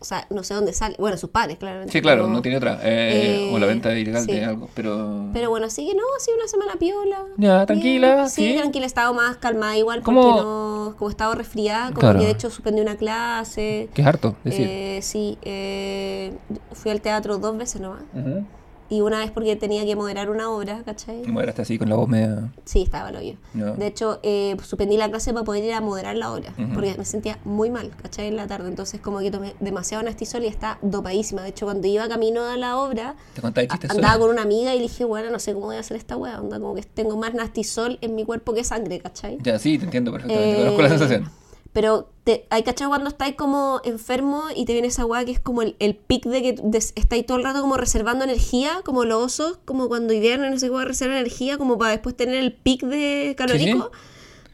O 0.00 0.04
sea, 0.04 0.26
no 0.30 0.44
sé 0.44 0.54
dónde 0.54 0.72
sale. 0.72 0.94
Bueno, 0.98 1.16
sus 1.16 1.30
padres, 1.30 1.58
claramente. 1.58 1.92
Sí, 1.92 2.00
claro, 2.00 2.22
pero- 2.22 2.32
no 2.32 2.40
tiene 2.40 2.56
otra. 2.58 2.78
Eh, 2.84 3.48
Eh, 3.48 3.50
o 3.52 3.58
la 3.58 3.66
venta 3.66 3.92
ilegal 3.98 4.24
sí. 4.24 4.32
de 4.32 4.44
algo, 4.44 4.68
pero... 4.74 5.26
Pero 5.32 5.50
bueno, 5.50 5.66
así 5.66 5.86
que 5.88 5.94
no, 5.94 6.02
sido 6.20 6.36
una 6.36 6.46
semana 6.46 6.74
piola. 6.78 7.18
Ya, 7.36 7.54
Bien. 7.54 7.66
tranquila, 7.66 8.28
Sí, 8.28 8.52
sí. 8.52 8.56
tranquila, 8.58 8.84
he 8.84 8.86
estado 8.86 9.12
más 9.14 9.36
calmada 9.38 9.76
igual 9.76 10.02
porque 10.02 10.20
¿Cómo? 10.20 10.40
no, 10.40 10.94
como 10.98 11.10
estaba 11.10 11.34
resfriada, 11.34 11.88
como 11.88 11.98
Claro. 12.00 12.20
que 12.20 12.26
de 12.26 12.30
hecho 12.30 12.48
suspendí 12.50 12.80
una 12.80 12.96
clase. 12.96 13.88
Que 13.92 14.02
es 14.02 14.06
harto, 14.06 14.36
decir. 14.44 14.66
Eh, 14.70 15.00
sí, 15.02 15.36
eh, 15.42 16.32
fui 16.74 16.90
al 16.92 17.00
teatro 17.00 17.38
dos 17.38 17.56
veces 17.56 17.80
nomás. 17.80 18.02
Ujú. 18.14 18.44
Y 18.90 19.02
una 19.02 19.18
vez 19.18 19.30
porque 19.30 19.54
tenía 19.56 19.84
que 19.84 19.94
moderar 19.96 20.30
una 20.30 20.50
obra, 20.50 20.82
¿cachai? 20.84 21.26
Moderaste 21.26 21.62
así 21.62 21.78
con 21.78 21.88
la 21.90 21.96
voz 21.96 22.08
media... 22.08 22.50
Sí, 22.64 22.82
estaba 22.82 23.10
lo 23.12 23.20
yo. 23.20 23.34
De 23.54 23.86
hecho, 23.86 24.18
eh, 24.22 24.56
suspendí 24.62 24.96
la 24.96 25.08
clase 25.10 25.32
para 25.32 25.44
poder 25.44 25.64
ir 25.64 25.72
a 25.74 25.80
moderar 25.80 26.16
la 26.16 26.32
obra, 26.32 26.54
porque 26.74 26.94
me 26.96 27.04
sentía 27.04 27.38
muy 27.44 27.70
mal, 27.70 27.90
¿cachai? 28.02 28.28
En 28.28 28.36
la 28.36 28.46
tarde, 28.46 28.68
entonces 28.68 29.00
como 29.00 29.18
que 29.20 29.30
tomé 29.30 29.54
demasiado 29.60 30.02
nastisol 30.02 30.42
y 30.44 30.46
está 30.46 30.78
dopadísima. 30.82 31.42
De 31.42 31.50
hecho, 31.50 31.66
cuando 31.66 31.86
iba 31.86 32.08
camino 32.08 32.44
a 32.44 32.56
la 32.56 32.78
obra, 32.78 33.16
¿Te 33.34 33.40
andaba 33.46 33.68
sola? 33.88 34.18
con 34.18 34.30
una 34.30 34.42
amiga 34.42 34.74
y 34.74 34.78
le 34.78 34.82
dije, 34.84 35.04
bueno, 35.04 35.30
no 35.30 35.38
sé 35.38 35.52
cómo 35.52 35.66
voy 35.66 35.76
a 35.76 35.80
hacer 35.80 35.96
esta 35.96 36.16
weá, 36.16 36.40
onda, 36.40 36.58
como 36.58 36.74
que 36.74 36.82
tengo 36.82 37.16
más 37.16 37.34
nastisol 37.34 37.98
en 38.00 38.14
mi 38.14 38.24
cuerpo 38.24 38.54
que 38.54 38.64
sangre, 38.64 39.00
¿cachai? 39.00 39.38
Ya, 39.42 39.58
sí, 39.58 39.78
te 39.78 39.84
entiendo 39.84 40.12
perfectamente. 40.12 40.52
Eh, 40.52 40.64
Conozco 40.64 40.82
la 40.82 40.88
sensación. 40.88 41.30
Pero 41.72 42.10
te, 42.24 42.46
hay 42.50 42.62
cachado 42.62 42.90
cuando 42.90 43.08
estáis 43.08 43.34
como 43.34 43.80
enfermo 43.84 44.44
y 44.54 44.64
te 44.64 44.72
viene 44.72 44.88
esa 44.88 45.04
weá 45.04 45.24
que 45.24 45.32
es 45.32 45.40
como 45.40 45.62
el, 45.62 45.76
el 45.78 45.94
pic 45.94 46.24
de 46.24 46.42
que 46.42 46.56
estáis 46.96 47.26
todo 47.26 47.38
el 47.38 47.44
rato 47.44 47.60
como 47.60 47.76
reservando 47.76 48.24
energía, 48.24 48.80
como 48.84 49.04
los 49.04 49.22
osos, 49.22 49.58
como 49.64 49.88
cuando 49.88 50.12
hibiernan, 50.12 50.52
no 50.52 50.58
sé 50.58 50.68
cómo 50.68 50.80
reservar 50.80 51.18
energía, 51.18 51.58
como 51.58 51.78
para 51.78 51.92
después 51.92 52.16
tener 52.16 52.36
el 52.36 52.52
pic 52.52 52.82
de 52.82 53.34
calórico. 53.36 53.90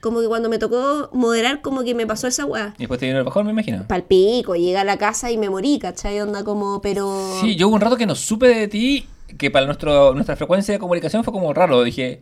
Como 0.01 0.21
que 0.21 0.29
cuando 0.29 0.51
me 0.51 0.59
tocó 0.59 1.09
moderar, 1.15 1.63
como 1.63 1.83
que 1.83 1.95
me 1.95 2.07
pasó 2.07 2.27
esa 2.27 2.45
weá. 2.45 2.75
Y 2.77 2.81
después 2.81 3.01
te 3.01 3.07
vino 3.07 3.19
el 3.19 3.25
bajón, 3.25 3.47
me 3.47 3.53
imagino. 3.53 3.87
Pal 3.89 4.03
pico, 4.03 4.55
llegué 4.55 4.77
a 4.77 4.85
la 4.85 4.99
casa 4.99 5.31
y 5.31 5.39
me 5.39 5.49
morí, 5.49 5.79
¿cachai? 5.79 6.21
Onda 6.21 6.45
como, 6.45 6.83
pero... 6.83 7.39
Sí, 7.41 7.57
yo 7.57 7.69
hubo 7.69 7.77
un 7.77 7.81
rato 7.81 7.97
que 7.97 8.05
no 8.05 8.15
supe 8.15 8.49
de 8.49 8.69
ti, 8.69 9.07
que 9.39 9.51
para 9.51 9.65
nuestro, 9.65 10.13
nuestra 10.13 10.37
frecuencia 10.37 10.75
de 10.75 10.79
comunicación 10.79 11.25
fue 11.25 11.33
como 11.33 11.55
raro. 11.55 11.83
Dije, 11.83 12.21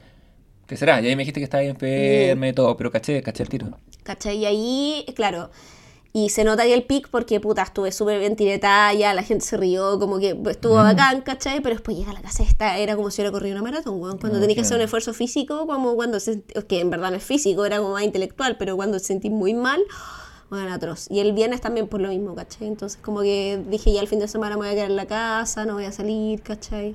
¿qué 0.72 0.76
será? 0.78 1.00
Y 1.00 1.06
ahí 1.06 1.16
me 1.16 1.22
dijiste 1.22 1.40
que 1.40 1.44
estabas 1.44 1.66
enferma 1.66 2.48
y 2.48 2.52
todo, 2.52 2.76
pero 2.76 2.90
caché, 2.90 3.22
caché 3.22 3.42
el 3.42 3.48
tiro. 3.48 3.78
¿Cachai? 4.02 4.38
Y 4.38 4.46
ahí, 4.46 5.04
claro. 5.14 5.50
Y 6.14 6.28
se 6.28 6.44
nota 6.44 6.62
ahí 6.64 6.72
el 6.72 6.82
pic 6.84 7.08
porque, 7.08 7.40
puta, 7.40 7.62
estuve 7.62 7.90
súper 7.90 8.18
bien 8.20 8.36
tiretada, 8.36 8.92
ya 8.92 9.14
la 9.14 9.22
gente 9.22 9.44
se 9.46 9.56
rió, 9.56 9.98
como 9.98 10.18
que 10.18 10.36
estuvo 10.50 10.74
bacán, 10.74 11.22
¿cachai? 11.22 11.60
Pero 11.62 11.74
después 11.76 11.96
llega 11.96 12.10
a 12.10 12.14
la 12.14 12.20
casa 12.20 12.42
esta, 12.42 12.76
era 12.76 12.96
como 12.96 13.10
si 13.10 13.22
hubiera 13.22 13.32
corrido 13.32 13.54
una 13.54 13.62
maratón, 13.62 13.98
weón. 14.00 14.18
Cuando 14.18 14.36
Ah, 14.36 14.40
tenías 14.42 14.56
que 14.56 14.60
hacer 14.62 14.76
un 14.76 14.82
esfuerzo 14.82 15.14
físico, 15.14 15.66
como 15.66 15.94
cuando, 15.94 16.20
se, 16.20 16.42
que 16.68 16.80
en 16.80 16.90
verdad 16.90 17.10
no 17.10 17.16
es 17.16 17.24
físico, 17.24 17.64
era 17.64 17.78
como 17.78 17.92
más 17.92 18.02
intelectual, 18.02 18.56
pero 18.58 18.76
cuando 18.76 18.98
te 18.98 19.04
sentís 19.04 19.30
muy 19.30 19.54
mal, 19.54 19.80
bueno, 20.50 20.70
atroz. 20.74 21.06
Y 21.10 21.20
el 21.20 21.32
viernes 21.32 21.62
también 21.62 21.88
por 21.88 22.02
lo 22.02 22.08
mismo, 22.10 22.34
¿cachai? 22.34 22.68
Entonces 22.68 22.98
como 23.00 23.22
que 23.22 23.62
dije, 23.68 23.90
ya 23.92 24.00
el 24.02 24.08
fin 24.08 24.18
de 24.18 24.28
semana 24.28 24.56
me 24.56 24.62
voy 24.64 24.68
a 24.68 24.74
quedar 24.74 24.90
en 24.90 24.96
la 24.96 25.06
casa, 25.06 25.64
no 25.64 25.74
voy 25.74 25.86
a 25.86 25.92
salir, 25.92 26.42
¿cachai? 26.42 26.94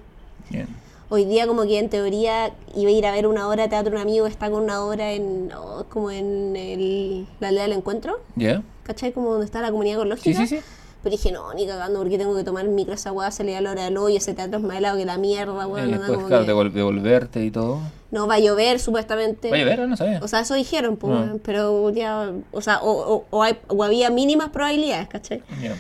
Bien. 0.52 0.68
Hoy 1.10 1.24
día 1.26 1.48
como 1.48 1.64
que 1.64 1.80
en 1.80 1.90
teoría 1.90 2.52
iba 2.76 2.90
a 2.90 2.94
ir 2.94 3.06
a 3.06 3.12
ver 3.12 3.28
una 3.28 3.48
obra 3.48 3.64
de 3.64 3.70
teatro 3.70 3.94
un 3.94 4.02
amigo 4.02 4.28
está 4.28 4.50
con 4.52 4.64
una 4.64 4.84
obra 4.84 5.14
en 5.14 5.52
oh, 5.58 5.86
como 5.90 6.12
en 6.12 6.56
el, 6.58 7.28
la 7.40 7.48
aldea 7.48 7.64
del 7.64 7.74
encuentro, 7.74 8.20
¿Ya? 8.36 8.62
¿cachai? 8.84 9.14
Como 9.14 9.30
donde 9.32 9.46
está 9.46 9.62
la 9.62 9.72
comunidad 9.72 9.96
Sí, 9.96 10.02
ecológica. 10.02 10.40
sí, 10.40 10.48
sí. 10.58 10.62
Pero 11.04 11.12
dije, 11.16 11.32
no, 11.32 11.54
ni 11.54 11.66
cagando, 11.66 12.00
porque 12.00 12.18
tengo 12.18 12.36
que 12.36 12.44
tomar 12.44 12.66
el 12.66 12.72
micro 12.72 12.92
a 12.92 12.96
esa 12.96 13.14
weá, 13.14 13.32
se 13.32 13.44
le 13.46 13.54
da 13.54 13.62
la 13.62 13.72
hora 13.72 13.86
del 13.86 13.96
hoyo, 13.98 14.18
ese 14.18 14.34
teatro 14.34 14.58
es 14.58 14.64
más 14.66 14.78
helado 14.78 14.98
que 14.98 15.06
la 15.06 15.18
mierda, 15.18 15.54
Y 15.64 15.68
weón. 15.72 15.80
anda 15.94 15.98
después, 16.00 16.26
claro, 16.28 16.46
que- 16.46 16.70
devolverte 16.72 17.46
y 17.46 17.52
todo. 17.52 17.80
No, 18.12 18.28
va 18.28 18.36
a 18.36 18.40
llover 18.40 18.80
supuestamente. 18.80 19.52
Oye, 19.52 19.64
ver, 19.64 19.88
no 19.88 19.96
sabía. 19.96 20.20
O 20.22 20.28
sea, 20.28 20.42
eso 20.42 20.56
dijeron, 20.56 20.98
pues, 20.98 21.14
Ah. 21.18 21.36
pero 21.44 21.90
ya, 21.92 22.34
o 22.52 22.62
sea, 22.62 22.80
o, 22.82 22.92
o- 23.16 23.26
o 23.30 23.44
hay- 23.44 23.60
o 23.70 23.82
había 23.84 24.10
mínimas 24.10 24.50
probabilidades, 24.50 25.08
¿cachai? 25.08 25.42
Ya. 25.62 25.76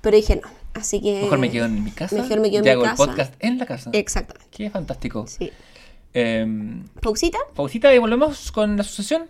Pero 0.00 0.16
dije, 0.16 0.36
no, 0.36 0.48
así 0.74 1.00
que... 1.00 1.22
Mejor 1.22 1.38
me 1.38 1.50
quedo 1.50 1.66
en 1.66 1.82
mi 1.82 1.90
casa. 1.90 2.16
Mejor 2.16 2.40
me 2.40 2.50
quedo 2.50 2.58
en 2.58 2.64
mi 2.64 2.70
hago 2.70 2.82
casa. 2.82 3.02
el 3.02 3.08
podcast 3.08 3.34
en 3.40 3.58
la 3.58 3.66
casa. 3.66 3.90
Exactamente, 3.92 4.48
Qué 4.50 4.70
fantástico. 4.70 5.26
sí. 5.26 5.50
Eh, 6.16 6.46
¿Pausita? 7.00 7.38
pausita 7.56 7.92
y 7.92 7.98
volvemos 7.98 8.52
con 8.52 8.76
la 8.76 8.84
sucesión. 8.84 9.24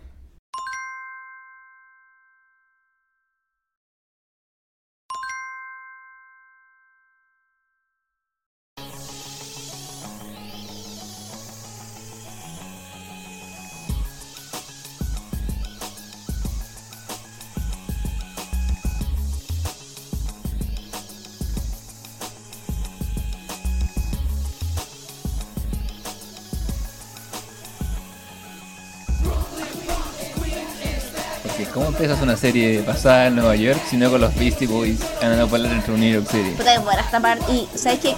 Una 32.35 32.41
serie 32.41 32.81
basada 32.81 33.27
en 33.27 33.35
Nueva 33.35 33.55
York 33.55 33.79
si 33.89 33.95
no 33.95 34.11
con 34.11 34.19
los 34.19 34.35
Beastie 34.35 34.67
Boys 34.67 34.99
andando 35.21 35.47
por 35.47 35.61
dentro 35.61 35.93
de 35.93 35.99
New 36.01 36.13
York 36.15 36.29
City? 36.29 36.49
Puta 36.57 36.73
que 36.73 36.79
podrás 36.81 37.09
tapar. 37.09 37.39
Y, 37.49 37.65
¿sabes 37.77 37.99
qué? 37.99 38.13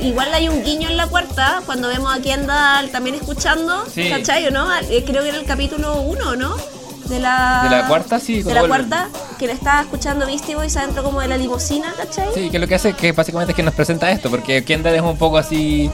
Igual 0.00 0.32
hay 0.32 0.48
un 0.48 0.64
guiño 0.64 0.88
en 0.88 0.96
la 0.96 1.06
cuarta, 1.06 1.60
cuando 1.66 1.88
vemos 1.88 2.10
a 2.16 2.18
Kendall 2.22 2.88
también 2.90 3.16
escuchando, 3.16 3.84
Sí. 3.92 4.08
¿cachai 4.08 4.46
o 4.46 4.50
no? 4.50 4.74
Eh, 4.74 5.04
Creo 5.06 5.22
que 5.22 5.28
era 5.28 5.38
el 5.38 5.44
capítulo 5.44 6.00
1, 6.00 6.36
¿no? 6.36 6.56
De 7.10 7.20
la... 7.20 7.60
De 7.64 7.76
la 7.76 7.86
cuarta, 7.88 8.18
sí, 8.18 8.42
De 8.42 8.54
la 8.54 8.66
cuarta, 8.66 9.10
que 9.38 9.46
le 9.46 9.52
estaba 9.52 9.82
escuchando 9.82 10.24
Beastie 10.24 10.54
Boys 10.54 10.74
adentro 10.78 11.02
como 11.02 11.20
de 11.20 11.28
la 11.28 11.36
limusina, 11.36 11.92
¿cachai? 11.94 12.28
Sí, 12.34 12.48
que 12.48 12.58
lo 12.58 12.66
que 12.68 12.74
hace 12.76 12.94
que 12.94 13.12
básicamente 13.12 13.52
es 13.52 13.56
que 13.56 13.62
nos 13.62 13.74
presenta 13.74 14.10
esto, 14.10 14.30
porque 14.30 14.64
Kendall 14.64 14.94
es 14.94 15.02
un 15.02 15.18
poco 15.18 15.36
así 15.36 15.90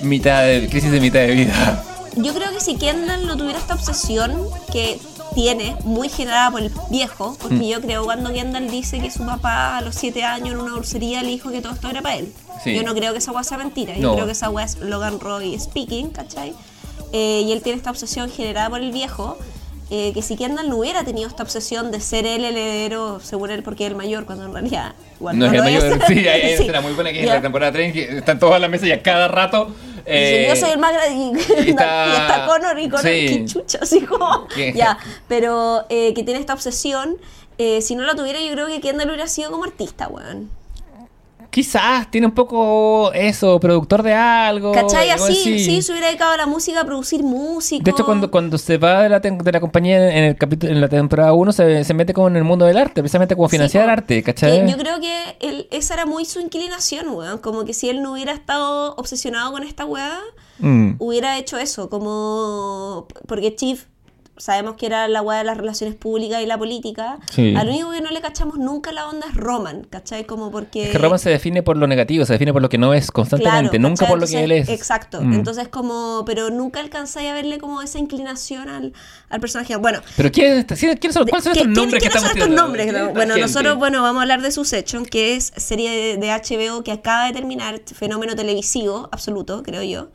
mitad 0.00 0.42
de 0.42 0.68
crisis 0.68 0.90
de 0.90 1.00
mitad 1.00 1.20
de 1.20 1.30
vida. 1.36 1.84
Yo 2.16 2.34
creo 2.34 2.50
que 2.50 2.60
si 2.60 2.74
Kendall 2.76 3.26
no 3.28 3.36
tuviera 3.36 3.60
esta 3.60 3.74
obsesión 3.74 4.48
que 4.72 4.98
tiene, 5.34 5.76
muy 5.84 6.08
generada 6.08 6.50
por 6.50 6.62
el 6.62 6.72
viejo, 6.90 7.36
porque 7.40 7.56
Mm. 7.56 7.62
yo 7.62 7.80
creo 7.80 8.04
cuando 8.04 8.32
Kendall 8.32 8.70
dice 8.70 8.98
que 9.00 9.10
su 9.10 9.24
papá 9.24 9.78
a 9.78 9.80
los 9.82 9.94
7 9.94 10.24
años 10.24 10.50
en 10.54 10.58
una 10.60 10.72
dulcería 10.72 11.22
le 11.22 11.28
dijo 11.30 11.50
que 11.50 11.60
todo 11.60 11.72
esto 11.74 11.88
era 11.88 12.02
para 12.02 12.16
él. 12.16 12.32
Sí. 12.64 12.74
Yo 12.74 12.82
no 12.82 12.94
creo 12.94 13.12
que 13.12 13.18
esa 13.18 13.32
weá 13.32 13.44
sea 13.44 13.58
mentira, 13.58 13.94
yo 13.96 14.08
No. 14.08 14.14
creo 14.14 14.26
que 14.26 14.32
esa 14.32 14.50
weá 14.50 14.64
es 14.64 14.78
Logan 14.78 15.20
Roy 15.20 15.58
speaking, 15.58 16.10
¿cachai? 16.10 16.54
Eh, 17.12 17.42
y 17.46 17.52
él 17.52 17.62
tiene 17.62 17.76
esta 17.78 17.90
obsesión 17.90 18.30
generada 18.30 18.68
por 18.70 18.80
el 18.80 18.92
viejo. 18.92 19.38
eh, 19.90 20.12
que 20.12 20.20
si 20.20 20.36
Kendall 20.36 20.68
no 20.68 20.76
hubiera 20.76 21.02
tenido 21.02 21.26
esta 21.28 21.42
obsesión 21.42 21.90
de 21.90 21.98
ser 22.00 22.26
él 22.26 22.44
el 22.44 22.58
heredero, 22.58 23.20
según 23.20 23.50
él, 23.50 23.62
porque 23.62 23.86
es 23.86 23.90
el 23.90 23.96
mayor, 23.96 24.26
cuando 24.26 24.44
en 24.44 24.52
realidad 24.52 24.92
igual 25.18 25.38
No 25.38 25.46
es 25.46 25.52
el 25.54 25.60
mayor, 25.60 25.98
sí, 26.06 26.12
hay, 26.12 26.26
hay 26.28 26.56
Sí. 26.58 26.62
escena 26.64 26.82
muy 26.82 26.92
buena 26.92 27.10
que 27.10 27.20
es 27.20 27.24
en 27.24 27.30
la 27.30 27.40
temporada 27.40 27.72
3 27.72 27.94
que 27.94 28.18
están 28.18 28.38
todos 28.38 28.52
a 28.52 28.58
la 28.58 28.68
mesa 28.68 28.86
y 28.86 28.92
a 28.92 29.02
cada 29.02 29.28
rato. 29.28 29.74
Dice, 30.08 30.44
eh, 30.44 30.48
yo 30.48 30.56
soy 30.56 30.70
el 30.70 30.78
más 30.78 30.92
grande 30.92 31.14
y, 31.14 31.66
y 31.66 31.70
está- 31.70 32.06
y 32.08 32.20
está 32.20 32.46
Connor 32.46 32.78
y 32.78 32.88
Connor 32.88 33.04
sí. 33.04 33.26
qué 33.28 33.44
chucha 33.46 33.78
así 33.82 34.00
como 34.02 34.46
¿Qué? 34.48 34.72
ya 34.74 34.98
pero 35.28 35.84
eh, 35.88 36.14
que 36.14 36.22
tiene 36.24 36.40
esta 36.40 36.54
obsesión 36.54 37.16
eh, 37.58 37.80
si 37.82 37.94
no 37.96 38.04
la 38.04 38.14
tuviera 38.14 38.40
yo 38.40 38.52
creo 38.52 38.66
que 38.68 38.80
Kendall 38.80 39.08
hubiera 39.08 39.26
sido 39.28 39.50
como 39.50 39.64
artista 39.64 40.08
weón 40.08 40.50
Quizás 41.58 42.08
tiene 42.08 42.28
un 42.28 42.34
poco 42.34 43.10
eso, 43.12 43.58
productor 43.58 44.04
de 44.04 44.14
algo. 44.14 44.70
¿cachai? 44.70 45.10
así 45.10 45.58
sí. 45.58 45.82
se 45.82 45.90
hubiera 45.90 46.06
dedicado 46.06 46.32
a 46.32 46.36
la 46.36 46.46
música 46.46 46.82
a 46.82 46.84
producir 46.84 47.24
música 47.24 47.82
De 47.82 47.90
hecho, 47.90 48.04
cuando, 48.04 48.30
cuando 48.30 48.56
se 48.58 48.78
va 48.78 49.02
de 49.02 49.08
la, 49.08 49.18
de 49.18 49.52
la 49.52 49.58
compañía 49.60 50.16
en 50.16 50.22
el 50.22 50.36
capítulo 50.36 50.72
en 50.72 50.80
la 50.80 50.88
temporada 50.88 51.32
1, 51.32 51.50
se, 51.52 51.82
se 51.82 51.94
mete 51.94 52.14
como 52.14 52.28
en 52.28 52.36
el 52.36 52.44
mundo 52.44 52.64
del 52.64 52.76
arte, 52.76 53.00
precisamente 53.02 53.34
como 53.34 53.48
financiar 53.48 53.86
po. 53.86 53.90
arte, 53.90 54.22
¿cachai? 54.22 54.70
yo 54.70 54.76
creo 54.78 55.00
que 55.00 55.36
él- 55.40 55.66
esa 55.72 55.94
era 55.94 56.06
muy 56.06 56.24
su 56.26 56.38
inclinación 56.38 57.08
weón 57.08 57.38
como 57.38 57.64
que 57.64 57.74
si 57.74 57.88
él 57.88 58.02
no 58.02 58.12
hubiera 58.12 58.32
estado 58.32 58.94
obsesionado 58.94 59.50
con 59.50 59.64
esta 59.64 59.84
weá 59.84 60.16
Mm. 60.60 60.94
hubiera 60.98 61.38
hecho 61.38 61.56
eso, 61.58 61.88
como 61.88 63.06
porque 63.26 63.54
Chief 63.54 63.84
sabemos 64.38 64.76
que 64.76 64.86
era 64.86 65.06
la 65.08 65.20
weá 65.22 65.38
de 65.38 65.44
las 65.44 65.56
relaciones 65.56 65.94
públicas 65.96 66.42
y 66.42 66.46
la 66.46 66.56
política. 66.56 67.18
Sí. 67.30 67.54
Al 67.56 67.68
único 67.68 67.90
que 67.90 68.00
no 68.00 68.10
le 68.10 68.20
cachamos 68.20 68.56
nunca 68.58 68.92
la 68.92 69.06
onda 69.08 69.26
es 69.28 69.34
Roman, 69.34 69.84
¿cachai? 69.90 70.24
Como 70.24 70.50
porque. 70.50 70.84
Es 70.86 70.90
que 70.90 70.98
Roman 70.98 71.18
se 71.18 71.30
define 71.30 71.62
por 71.62 71.76
lo 71.76 71.86
negativo, 71.86 72.24
se 72.24 72.32
define 72.32 72.52
por 72.52 72.62
lo 72.62 72.68
que 72.68 72.78
no 72.78 72.94
es 72.94 73.10
constantemente, 73.10 73.70
Claro, 73.78 73.88
nunca 73.88 74.06
por 74.06 74.18
lo 74.20 74.26
que 74.26 74.44
él 74.44 74.52
es. 74.52 74.60
Entonces, 74.60 74.80
Exacto. 74.80 75.20
Mm. 75.22 75.32
Entonces, 75.34 75.68
como. 75.68 76.22
Pero 76.26 76.50
nunca 76.50 76.80
alcanzáis 76.80 77.28
a 77.30 77.34
verle 77.34 77.58
como 77.58 77.82
esa 77.82 77.98
inclinación 77.98 78.68
al, 78.68 78.92
al 79.28 79.40
personaje. 79.40 79.76
Bueno. 79.76 80.00
Pero 80.16 80.30
¿quién, 80.32 80.58
está- 80.58 80.74
quién- 80.76 80.96
quiénes 80.96 81.14
son, 81.14 81.26
¿cuáles 81.26 81.44
son 81.44 81.52
¿qué- 81.54 81.60
estos 81.60 81.74
nombres 81.74 82.02
que 82.02 82.08
quiénes 82.08 82.16
estamos 82.16 82.30
son 82.30 82.38
estos 82.50 82.64
nombres? 82.64 82.84
¿Quién 82.86 82.96
es 82.96 83.02
esta 83.02 83.12
Bueno, 83.14 83.34
gente? 83.34 83.46
nosotros 83.48 83.76
bueno, 83.78 84.02
vamos 84.02 84.20
a 84.20 84.22
hablar 84.22 84.42
de 84.42 84.50
Succession, 84.50 85.04
que 85.04 85.36
es 85.36 85.52
serie 85.56 85.90
de, 85.90 86.16
de 86.16 86.28
HBO 86.32 86.82
que 86.84 86.92
acaba 86.92 87.26
de 87.26 87.32
terminar, 87.32 87.80
fenómeno 87.94 88.36
televisivo 88.36 89.08
absoluto, 89.12 89.62
creo 89.62 89.82
yo. 89.82 90.08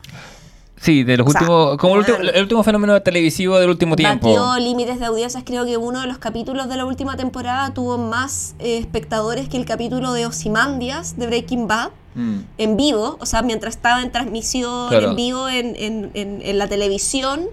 Sí, 0.84 1.04
de 1.04 1.18
los 1.18 1.28
O 1.28 1.32
sea, 1.32 1.42
últimos, 1.42 1.78
como 1.78 1.94
el 1.94 2.00
último, 2.00 2.18
bueno. 2.18 2.32
el 2.34 2.42
último 2.42 2.64
fenómeno 2.64 3.02
televisivo 3.02 3.58
del 3.58 3.70
último 3.70 3.96
tiempo. 3.96 4.28
Batió 4.28 4.60
límites 4.64 5.00
de 5.00 5.06
audiencias. 5.06 5.44
Creo 5.46 5.66
que 5.66 5.78
uno 5.78 6.02
de 6.02 6.08
los 6.08 6.18
capítulos 6.18 6.68
de 6.68 6.76
la 6.78 6.86
última 6.86 7.16
temporada 7.16 7.74
tuvo 7.74 7.98
más 7.98 8.56
eh, 8.60 8.78
espectadores 8.78 9.48
que 9.48 9.58
el 9.58 9.66
capítulo 9.66 10.12
de 10.14 10.26
Ozymandias 10.26 11.18
de 11.18 11.28
Breaking 11.28 11.68
Bad 11.68 11.90
Mm. 12.16 12.40
en 12.60 12.78
vivo. 12.78 13.18
O 13.22 13.26
sea, 13.26 13.42
mientras 13.42 13.76
estaba 13.76 14.02
en 14.04 14.12
transmisión 14.12 14.90
Claro. 14.90 15.10
en 15.12 15.16
vivo 15.16 15.50
en, 15.50 15.76
en- 15.78 16.12
en- 16.14 16.42
en 16.44 16.58
la 16.60 16.68
televisión, 16.68 17.46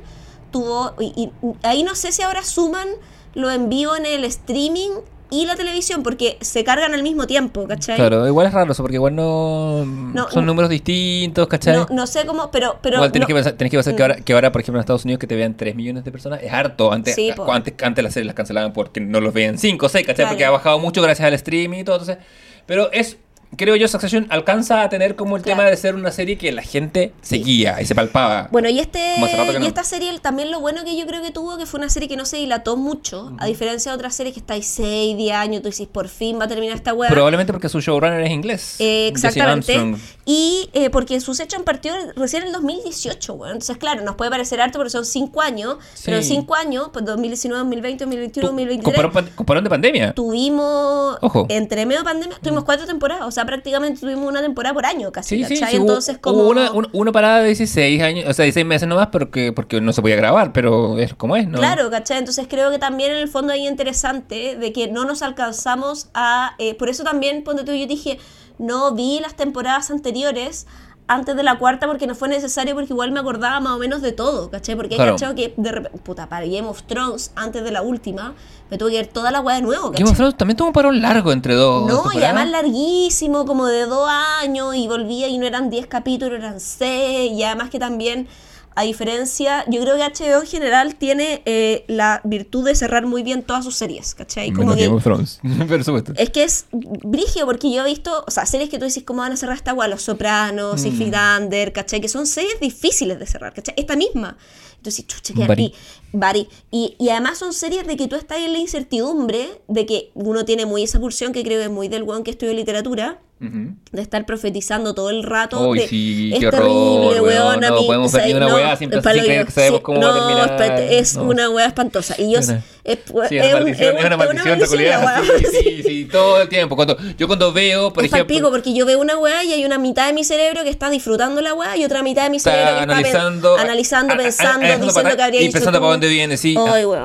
tuvo. 0.50 0.92
Y, 1.00 1.12
y 1.16 1.30
ahí 1.62 1.82
no 1.82 1.94
sé 1.94 2.12
si 2.12 2.22
ahora 2.22 2.42
suman 2.44 2.86
lo 3.34 3.50
en 3.50 3.68
vivo 3.68 3.94
en 3.96 4.04
el 4.06 4.24
streaming 4.24 4.90
y 5.30 5.46
la 5.46 5.56
televisión, 5.56 6.02
porque 6.02 6.36
se 6.40 6.64
cargan 6.64 6.92
al 6.94 7.02
mismo 7.02 7.26
tiempo, 7.26 7.66
¿cachai? 7.68 7.96
Claro, 7.96 8.26
igual 8.26 8.46
es 8.48 8.52
raro 8.52 8.72
eso, 8.72 8.82
porque 8.82 8.96
igual 8.96 9.14
no, 9.14 9.84
No, 9.84 10.30
son 10.30 10.44
no. 10.44 10.52
números 10.52 10.70
distintos, 10.70 11.46
¿cachai? 11.48 11.76
No, 11.76 11.86
no 11.90 12.06
sé 12.06 12.26
cómo, 12.26 12.50
pero. 12.50 12.78
pero 12.82 12.96
igual 12.96 13.12
tenés, 13.12 13.28
que 13.28 13.34
pensar, 13.34 13.52
tenés 13.54 13.70
que 13.70 13.76
pensar 13.76 13.94
que, 13.94 14.00
Mm. 14.02 14.02
ahora, 14.02 14.16
que 14.16 14.32
ahora, 14.32 14.52
por 14.52 14.60
ejemplo, 14.60 14.78
en 14.78 14.80
Estados 14.80 15.04
Unidos 15.04 15.18
que 15.20 15.26
te 15.26 15.36
vean 15.36 15.56
3 15.56 15.74
millones 15.74 16.04
de 16.04 16.12
personas 16.12 16.42
es 16.42 16.52
harto. 16.52 16.92
Antes, 16.92 17.14
Sí, 17.14 17.30
antes, 17.48 17.74
antes 17.82 18.04
las 18.04 18.12
series 18.12 18.26
las 18.26 18.34
cancelaban 18.34 18.72
porque 18.72 19.00
no 19.00 19.20
los 19.20 19.32
veían 19.32 19.58
5 19.58 19.86
o 19.86 19.88
6, 19.88 20.06
¿cachai? 20.06 20.16
Claro. 20.24 20.30
Porque 20.30 20.44
ha 20.44 20.50
bajado 20.50 20.78
mucho 20.78 21.00
gracias 21.02 21.26
al 21.26 21.34
streaming 21.34 21.78
y 21.80 21.84
todo. 21.84 21.96
Entonces, 22.00 22.18
pero 22.66 22.90
es, 22.92 23.16
creo 23.56 23.76
yo, 23.76 23.88
Succession 23.88 24.26
alcanza 24.30 24.82
a 24.82 24.88
tener 24.88 25.16
como 25.16 25.36
el 25.36 25.42
Claro. 25.42 25.58
tema 25.60 25.70
de 25.70 25.76
ser 25.76 25.94
una 25.94 26.10
serie 26.12 26.38
que 26.38 26.52
la 26.52 26.62
gente 26.62 27.12
seguía 27.20 27.80
y 27.80 27.86
se 27.86 27.94
palpaba. 27.94 28.48
Bueno, 28.52 28.68
y 28.68 28.78
este 28.78 29.14
y 29.16 29.58
no. 29.58 29.66
esta 29.66 29.84
serie 29.84 30.16
también 30.20 30.50
lo 30.50 30.60
bueno 30.60 30.84
que 30.84 30.96
yo 30.96 31.06
creo 31.06 31.22
que 31.22 31.30
tuvo 31.30 31.56
que 31.58 31.66
fue 31.66 31.78
una 31.78 31.88
serie 31.88 32.08
que 32.08 32.16
no 32.16 32.24
se 32.24 32.36
dilató 32.36 32.76
mucho, 32.76 33.32
a 33.38 33.46
diferencia 33.46 33.90
de 33.92 33.96
otras 33.96 34.14
series 34.14 34.34
que 34.34 34.40
estáis 34.40 34.66
6, 34.66 35.16
10 35.16 35.34
años, 35.34 35.62
tú 35.62 35.68
dices, 35.68 35.86
por 35.86 36.08
fin 36.08 36.38
va 36.40 36.44
a 36.44 36.48
terminar 36.48 36.76
esta 36.76 36.94
weá. 36.94 37.10
Probablemente 37.10 37.52
porque 37.52 37.68
su 37.68 37.80
showrunner 37.80 38.20
es 38.22 38.30
inglés. 38.30 38.76
Eh, 38.78 39.08
exactamente. 39.08 39.96
Y 40.32 40.68
eh, 40.74 40.90
porque 40.90 41.18
sus 41.20 41.40
hechos 41.40 41.62
partió 41.62 41.92
recién 42.14 42.42
en 42.42 42.48
el 42.48 42.52
2018, 42.54 43.34
weón. 43.34 43.52
Entonces, 43.54 43.78
claro, 43.78 44.02
nos 44.04 44.14
puede 44.14 44.30
parecer 44.30 44.60
harto, 44.60 44.78
pero 44.78 44.88
son 44.88 45.04
5 45.04 45.40
años. 45.42 45.78
Pero 46.04 46.18
en. 46.18 46.22
5 46.24 46.54
años, 46.54 46.90
pues 46.92 47.04
2019, 47.04 47.58
2020, 47.64 48.04
2021, 48.04 48.40
Tú- 48.42 48.46
2023, 48.52 48.84
Con 49.02 49.12
parón, 49.12 49.30
con 49.34 49.46
parón 49.46 49.64
de 49.64 49.70
pandemia. 49.70 50.12
tuvimos, 50.12 51.18
Ojo. 51.20 51.46
entre 51.48 51.84
medio 51.84 52.00
de 52.00 52.04
pandemia, 52.04 52.36
tuvimos 52.40 52.62
cuatro 52.62 52.86
temporadas. 52.86 53.24
O 53.26 53.30
sea, 53.32 53.44
prácticamente 53.44 53.98
tuvimos 54.00 54.28
una 54.28 54.40
temporada 54.40 54.72
por 54.72 54.86
año 54.86 55.10
casi, 55.10 55.38
Sí, 55.38 55.44
sí, 55.44 55.54
¿cachai? 55.54 55.72
sí, 55.72 55.78
hubo- 55.78 55.88
Entonces, 55.88 56.14
hubo 56.16 56.20
como... 56.22 56.48
una, 56.48 56.70
un- 56.70 56.88
una 56.92 57.10
parada 57.12 57.40
de 57.40 57.46
16 57.46 58.00
años, 58.02 58.26
o 58.28 58.32
sea, 58.32 58.44
16 58.44 58.64
meses 58.66 58.86
nomás 58.88 59.08
porque, 59.08 59.52
porque 59.52 59.80
no 59.80 59.92
se 59.92 60.00
podía 60.00 60.16
grabar, 60.16 60.52
pero 60.52 60.98
es 60.98 61.12
como 61.14 61.34
es, 61.36 61.48
¿no? 61.48 61.58
Claro, 61.58 61.90
¿cachai? 61.90 62.18
Entonces 62.18 62.46
creo 62.48 62.70
que 62.70 62.78
también 62.78 63.10
en 63.10 63.16
el 63.18 63.28
fondo 63.28 63.52
hay 63.52 63.66
interesante 63.66 64.56
de 64.56 64.72
que 64.72 64.86
no 64.88 65.04
nos 65.04 65.22
alcanzamos 65.22 66.08
a... 66.14 66.54
eh, 66.58 66.74
por 66.76 66.88
eso 66.88 67.02
también, 67.02 67.42
ponte 67.42 67.64
tú, 67.64 67.72
yo 67.72 67.86
dije, 67.86 68.18
no 68.61 68.94
vi 68.94 69.18
las 69.20 69.35
temporadas 69.35 69.90
anteriores 69.90 70.66
antes 71.09 71.35
de 71.35 71.42
la 71.42 71.59
cuarta 71.59 71.88
porque 71.88 72.07
no 72.07 72.14
fue 72.14 72.29
necesario 72.29 72.75
porque 72.77 72.92
igual 72.92 73.11
me 73.11 73.18
acordaba 73.18 73.59
más 73.59 73.73
o 73.73 73.79
menos 73.79 74.01
de 74.01 74.12
todo, 74.12 74.49
¿cachai? 74.49 74.77
Porque 74.77 74.94
Claro. 74.94 75.11
he 75.11 75.14
cachado 75.14 75.35
que 75.35 75.53
de 75.57 75.73
repente, 75.73 75.99
puta, 75.99 76.29
para 76.29 76.46
Game 76.46 76.68
of 76.68 76.85
Thrones, 76.85 77.33
antes 77.35 77.64
de 77.64 77.73
la 77.73 77.83
última, 77.83 78.35
me 78.70 78.79
tuve 78.79 78.92
que 78.92 78.96
ver 78.99 79.07
toda 79.09 79.33
la 79.33 79.40
weá 79.40 79.57
de 79.57 79.62
nuevo, 79.62 79.90
¿cachai? 79.90 80.05
Game 80.05 80.11
of 80.12 80.16
Thrones 80.16 80.37
también 80.37 80.57
tuvo 80.57 80.68
un 80.68 80.73
parón 80.73 81.03
largo 81.03 81.33
entre 81.33 81.55
dos. 81.55 81.88
No, 81.88 82.05
y 82.12 82.23
además 82.23 82.49
larguísimo, 82.51 83.44
como 83.44 83.66
de 83.66 83.87
dos 83.87 84.09
años, 84.40 84.77
y 84.77 84.87
volvía 84.87 85.27
y 85.27 85.37
no 85.38 85.46
eran 85.46 85.68
10 85.68 85.88
capítulos, 85.88 86.38
eran 86.38 86.61
6, 86.61 87.33
y 87.33 87.42
además 87.42 87.70
que 87.70 87.81
también 87.81 88.29
A 88.76 88.83
diferencia, 88.85 89.64
yo 89.68 89.80
creo 89.83 89.96
que 89.96 90.02
HBO 90.04 90.40
en 90.42 90.46
general 90.46 90.94
tiene 90.94 91.42
eh, 91.44 91.85
la 91.88 92.20
virtud 92.24 92.64
de 92.64 92.74
cerrar 92.74 93.04
muy 93.04 93.22
bien 93.22 93.42
todas 93.42 93.64
sus 93.64 93.74
series, 93.76 94.14
¿cachai? 94.14 94.52
Como 94.52 94.61
Menos 94.68 94.76
que, 94.76 94.85
Game 94.85 94.96
of 94.96 95.02
Thrones, 95.02 95.40
por 95.68 95.85
supuesto. 95.85 96.12
es 96.16 96.30
que 96.30 96.44
es 96.44 96.66
brigio 96.72 97.46
porque 97.46 97.70
yo 97.72 97.85
he 97.85 97.88
visto, 97.88 98.24
o 98.26 98.30
sea, 98.30 98.46
series 98.46 98.70
que 98.70 98.78
tú 98.78 98.85
dices 98.85 99.02
cómo 99.02 99.22
van 99.22 99.33
a 99.33 99.37
cerrar 99.37 99.56
esta 99.56 99.72
agua, 99.72 99.88
Los 99.88 100.02
Sopranos, 100.02 100.80
Six 100.80 100.94
Mm. 100.94 100.98
Feet 100.98 101.14
Under, 101.38 101.72
¿cachai? 101.72 102.00
Que 102.00 102.09
son 102.09 102.26
series 102.26 102.61
difíciles 102.61 103.18
de 103.18 103.26
cerrar, 103.26 103.52
¿cachai? 103.52 103.74
Esta 103.76 103.96
misma. 103.96 104.37
Entonces, 104.80 105.06
chucha, 105.06 105.34
que 105.34 105.46
Bari. 105.46 105.62
y, 105.64 105.74
Bari. 106.12 106.48
Y, 106.70 106.96
y 106.98 107.10
además 107.10 107.36
son 107.38 107.52
series 107.52 107.86
de 107.86 107.98
que 107.98 108.08
tú 108.08 108.16
estás 108.16 108.38
en 108.38 108.52
la 108.54 108.58
incertidumbre, 108.58 109.60
de 109.68 109.84
que 109.84 110.10
uno 110.14 110.46
tiene 110.46 110.64
muy 110.64 110.82
esa 110.82 110.98
pulsión 110.98 111.32
que 111.32 111.42
creo 111.44 111.58
que 111.58 111.64
es 111.66 111.70
muy 111.70 111.88
del 111.88 112.02
weón 112.02 112.24
que 112.24 112.30
estudió 112.30 112.54
literatura, 112.54 113.18
Ujú. 113.42 113.72
de 113.92 114.02
estar 114.02 114.26
profetizando 114.26 114.94
todo 114.94 115.08
el 115.08 115.22
rato. 115.22 115.66
Uy, 115.68 115.78
de, 115.80 115.88
sí, 115.88 116.30
es 116.34 116.40
qué 116.40 116.48
horror, 116.48 116.60
terrible, 116.60 117.20
weón, 117.22 117.46
weón. 117.46 117.64
a 117.64 117.68
no 117.70 117.80
mí, 117.80 117.86
podemos 117.86 118.12
ni 118.12 118.32
una 118.34 118.48
no, 118.48 118.54
weá 118.54 118.76
creer 118.76 119.40
yo, 119.40 119.46
que 119.46 119.52
sabemos 119.52 119.80
cómo 119.80 119.98
va 120.00 120.08
a 120.10 120.12
no, 120.12 120.18
terminar, 120.26 120.50
espérate, 120.50 120.98
es 120.98 121.16
no. 121.16 121.22
una 121.24 121.48
weá 121.50 121.66
espantosa. 121.66 122.14
Y 122.18 122.32
yo, 122.32 122.42
Sí, 122.42 122.52
es, 122.84 122.98
no. 123.12 123.22
es, 123.22 123.28
Sí, 123.30 123.36
es 123.38 123.42
es 123.46 123.54
un- 123.54 123.56
una 123.56 123.64
maldición, 123.64 123.96
es 123.98 124.04
una 124.04 124.16
maldición 124.18 124.58
la 124.58 124.64
peculiar. 124.66 125.04
weá. 125.04 125.22
Sí, 125.40 125.46
sí, 125.62 125.82
sí, 125.82 126.04
todo 126.04 126.42
el 126.42 126.48
tiempo. 126.50 126.76
Cuando, 126.76 126.98
yo 127.16 127.26
cuando 127.28 127.50
veo, 127.52 127.92
por 127.94 128.04
es 128.04 128.12
ejemplo, 128.12 128.34
palpico 128.34 128.50
porque 128.50 128.74
yo 128.74 128.84
veo 128.84 128.98
una 129.00 129.16
weá 129.16 129.42
y 129.42 129.52
hay 129.54 129.64
una 129.64 129.78
mitad 129.78 130.06
de 130.08 130.12
mi 130.12 130.22
cerebro 130.24 130.62
que 130.62 130.68
está 130.70 130.90
disfrutando 130.90 131.40
la 131.40 131.54
weá 131.54 131.78
y 131.78 131.84
otra 131.86 132.02
mitad 132.02 132.24
de 132.24 132.30
mi 132.30 132.40
cerebro 132.40 132.64
está 132.68 132.76
que 132.76 132.82
analizando, 132.92 133.50
está 133.56 133.62
analizando, 133.62 134.12
a- 134.12 134.16
a- 134.16 134.18
pensando, 134.18 134.52
analizando 134.52 134.69
diciendo 134.78 134.94
para- 134.94 135.16
que 135.16 135.22
habría 135.22 135.40
y 135.42 135.50
pensando 135.50 135.78
tú. 135.78 135.83
para 135.83 135.92
dónde 135.92 136.09
viene, 136.09 136.37
sí. 136.37 136.54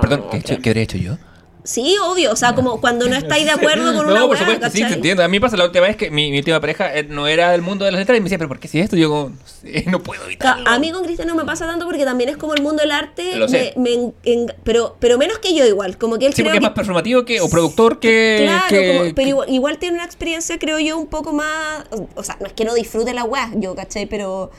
Perdón, 0.02 0.26
no, 0.32 0.40
¿qué, 0.44 0.70
habría 0.70 0.84
hecho 0.84 0.98
yo? 0.98 1.18
Sí, 1.64 1.96
obvio, 2.00 2.32
o 2.32 2.36
sea, 2.36 2.54
como 2.54 2.80
cuando 2.80 3.10
no 3.10 3.16
estáis 3.16 3.44
de 3.46 3.50
acuerdo 3.50 3.86
con 3.86 4.06
no, 4.06 4.12
una 4.12 4.22
por 4.22 4.30
weá, 4.30 4.40
supuesto, 4.40 4.70
sí, 4.70 4.84
te 4.88 4.94
entiendo. 4.94 5.24
A 5.24 5.28
mí 5.28 5.40
pasa 5.40 5.58
la 5.58 5.66
última 5.66 5.88
vez 5.88 5.96
que 5.96 6.12
mi, 6.12 6.30
mi 6.30 6.38
última 6.38 6.60
pareja 6.62 6.96
eh, 6.96 7.06
no 7.10 7.26
era 7.28 7.50
del 7.50 7.64
mundo 7.64 7.86
de 7.86 7.92
las 7.92 7.98
letras 7.98 8.16
y 8.20 8.22
me 8.22 8.26
decía, 8.26 8.38
pero 8.38 8.50
¿por 8.50 8.60
qué 8.60 8.68
si 8.68 8.80
esto? 8.80 8.96
Yo 8.96 9.10
como, 9.10 9.30
no 9.30 9.36
sé, 9.48 9.84
no 9.88 10.00
puedo 10.04 10.24
evitarlo. 10.26 10.64
A 10.70 10.78
mí 10.78 10.92
con 10.92 11.04
Cristian 11.04 11.28
no 11.28 11.34
me 11.34 11.44
pasa 11.44 11.66
tanto 11.66 11.86
porque 11.88 12.06
también 12.06 12.30
es 12.30 12.38
como 12.38 12.54
el 12.54 12.62
mundo 12.62 12.84
del 12.84 12.92
arte, 12.92 13.36
Lo 13.38 13.48
sé. 13.48 13.74
me- 13.78 13.82
me 13.82 13.94
en- 13.96 14.14
en- 14.26 14.54
pero, 14.64 14.96
pero 15.00 15.18
menos 15.18 15.40
que 15.40 15.56
yo 15.56 15.66
igual, 15.66 15.98
como 15.98 16.20
que 16.20 16.28
él 16.28 16.34
Sí, 16.36 16.44
creo 16.44 16.50
porque 16.52 16.58
es 16.60 16.62
más 16.62 16.74
performativo 16.74 17.26
que, 17.26 17.42
o 17.42 17.50
productor 17.50 18.00
que... 18.00 18.42
Claro, 18.44 18.66
que- 18.70 18.88
como- 19.00 19.00
pero 19.06 19.16
que- 19.16 19.24
igual, 19.30 19.50
igual 19.50 19.78
tiene 19.80 19.96
una 19.96 20.06
experiencia, 20.06 20.60
creo 20.60 20.78
yo, 20.78 21.00
un 21.00 21.08
poco 21.08 21.34
más. 21.34 21.86
O 22.14 22.22
sea, 22.24 22.38
no 22.40 22.46
es 22.46 22.54
que 22.54 22.64
no 22.64 22.76
disfrute 22.76 23.12
la 23.16 23.24
weá, 23.24 23.50
yo, 23.56 23.74
¿cachai? 23.74 24.06
Pero. 24.06 24.52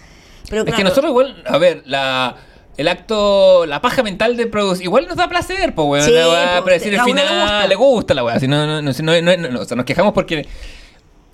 pero 0.51 0.63
Es 0.63 0.67
que 0.67 0.73
claro, 0.73 0.89
nosotros 0.89 1.11
igual, 1.11 1.41
a 1.47 1.57
ver, 1.59 1.85
la... 1.87 2.37
El 2.77 2.89
acto, 2.89 3.65
la 3.67 3.81
paja 3.81 4.03
mental 4.03 4.37
de 4.37 4.47
producir, 4.47 4.85
igual 4.85 5.07
nos 5.09 5.17
da 5.17 5.29
placer, 5.29 5.75
pues, 5.75 5.89
weón. 5.89 6.05
Sí, 6.05 6.13
la 6.13 6.29
weá, 6.29 6.59
po, 6.59 6.65
predecir 6.67 6.93
el 6.95 7.01
uno 7.01 7.15
le 7.15 7.21
final, 7.23 7.41
gusta. 7.43 7.67
le 7.67 7.75
gusta 7.75 8.15
la 8.15 8.25
weá. 8.25 8.39
Si 8.41 8.47
no, 8.49 8.67
no, 8.67 8.83
no, 8.83 8.93
si 8.93 9.03
no, 9.03 9.21
no- 9.23 9.37
no- 9.37 9.61
o 9.61 9.65
sea, 9.65 9.77
nos 9.77 9.87
quejamos 9.87 10.13
porque, 10.13 10.47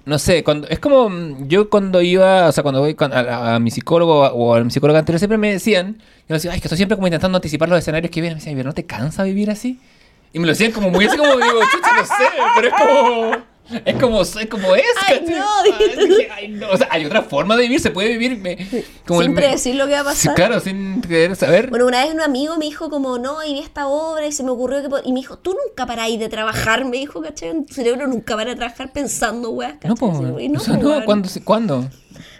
no 0.04 0.18
sé, 0.18 0.44
cuando 0.44 0.68
es 0.68 0.78
como 0.78 1.08
mm, 1.08 1.48
yo 1.48 1.68
cuando 1.68 2.00
iba, 2.00 2.46
o 2.48 2.52
sea, 2.52 2.62
cuando 2.62 2.80
voy 2.80 2.94
con- 2.94 3.12
a, 3.12 3.54
a 3.54 3.58
mi 3.58 3.70
psicólogo 3.72 4.20
o 4.20 4.54
a 4.54 4.62
mi 4.62 4.70
psicóloga 4.70 5.00
anterior, 5.00 5.18
siempre 5.18 5.36
me 5.38 5.50
decían, 5.52 5.98
yo 6.28 6.34
decía, 6.34 6.52
ay, 6.52 6.60
que 6.60 6.68
estoy 6.68 6.76
siempre 6.76 6.96
como 6.96 7.08
intentando 7.08 7.36
anticipar 7.36 7.68
los 7.68 7.78
escenarios 7.78 8.10
que 8.12 8.20
vienen. 8.20 8.36
Me 8.36 8.40
decían, 8.40 8.56
pero 8.56 8.68
¿no 8.68 8.74
te 8.74 8.86
cansa 8.86 9.24
vivir 9.24 9.50
así? 9.50 9.80
Y 10.32 10.38
me 10.38 10.46
lo 10.46 10.52
decían 10.52 10.70
como 10.72 10.90
muy 10.90 11.04
así, 11.06 11.16
como 11.16 11.32
digo, 11.36 11.60
chucha, 11.72 11.92
no 11.96 12.04
sé, 12.04 12.24
pero 12.54 12.68
es 12.68 12.74
como. 12.74 13.51
Es 13.84 13.94
como, 13.96 14.20
es 14.22 14.46
como 14.50 14.74
es, 14.74 14.82
no, 15.28 15.46
Ay, 16.34 16.48
no. 16.48 16.68
O 16.70 16.76
sea, 16.76 16.88
hay 16.90 17.04
otra 17.06 17.22
forma 17.22 17.56
de 17.56 17.62
vivir, 17.62 17.80
se 17.80 17.90
puede 17.90 18.08
vivir 18.10 18.36
me- 18.36 18.56
como 19.06 19.22
Sin 19.22 19.30
el- 19.30 19.36
predecir 19.36 19.76
lo 19.76 19.86
que 19.86 19.92
va 19.92 20.00
a 20.10 20.14
Sí, 20.14 20.26
pasar. 20.28 20.34
claro, 20.34 20.60
sin 20.60 21.00
querer 21.00 21.36
saber. 21.36 21.70
Bueno, 21.70 21.86
una 21.86 22.04
vez 22.04 22.12
un 22.12 22.20
amigo 22.20 22.56
me 22.58 22.64
dijo 22.66 22.90
como, 22.90 23.18
no, 23.18 23.42
y 23.44 23.54
vi 23.54 23.60
esta 23.60 23.86
obra 23.86 24.26
y 24.26 24.32
se 24.32 24.42
me 24.42 24.50
ocurrió 24.50 24.82
que... 24.82 24.88
po-". 24.88 25.00
Y 25.04 25.12
me 25.12 25.20
dijo, 25.20 25.38
tú 25.38 25.56
nunca 25.66 25.86
paráis 25.86 26.18
de 26.18 26.28
trabajar, 26.28 26.84
me 26.84 26.96
dijo, 26.98 27.22
¿cachai? 27.22 27.64
Tu 27.64 27.72
cerebro 27.74 28.06
nunca 28.08 28.36
para 28.36 28.50
de 28.50 28.56
trabajar 28.56 28.92
pensando, 28.92 29.56
¿cachai? 29.56 29.78
no, 29.88 29.94
pues. 29.94 30.18
Sí, 30.18 30.48
no, 30.48 30.60
o 30.60 30.62
sea, 30.62 30.78
po, 30.78 30.82
no. 30.82 31.04
¿cuándo? 31.04 31.28
¿cuándo? 31.44 31.90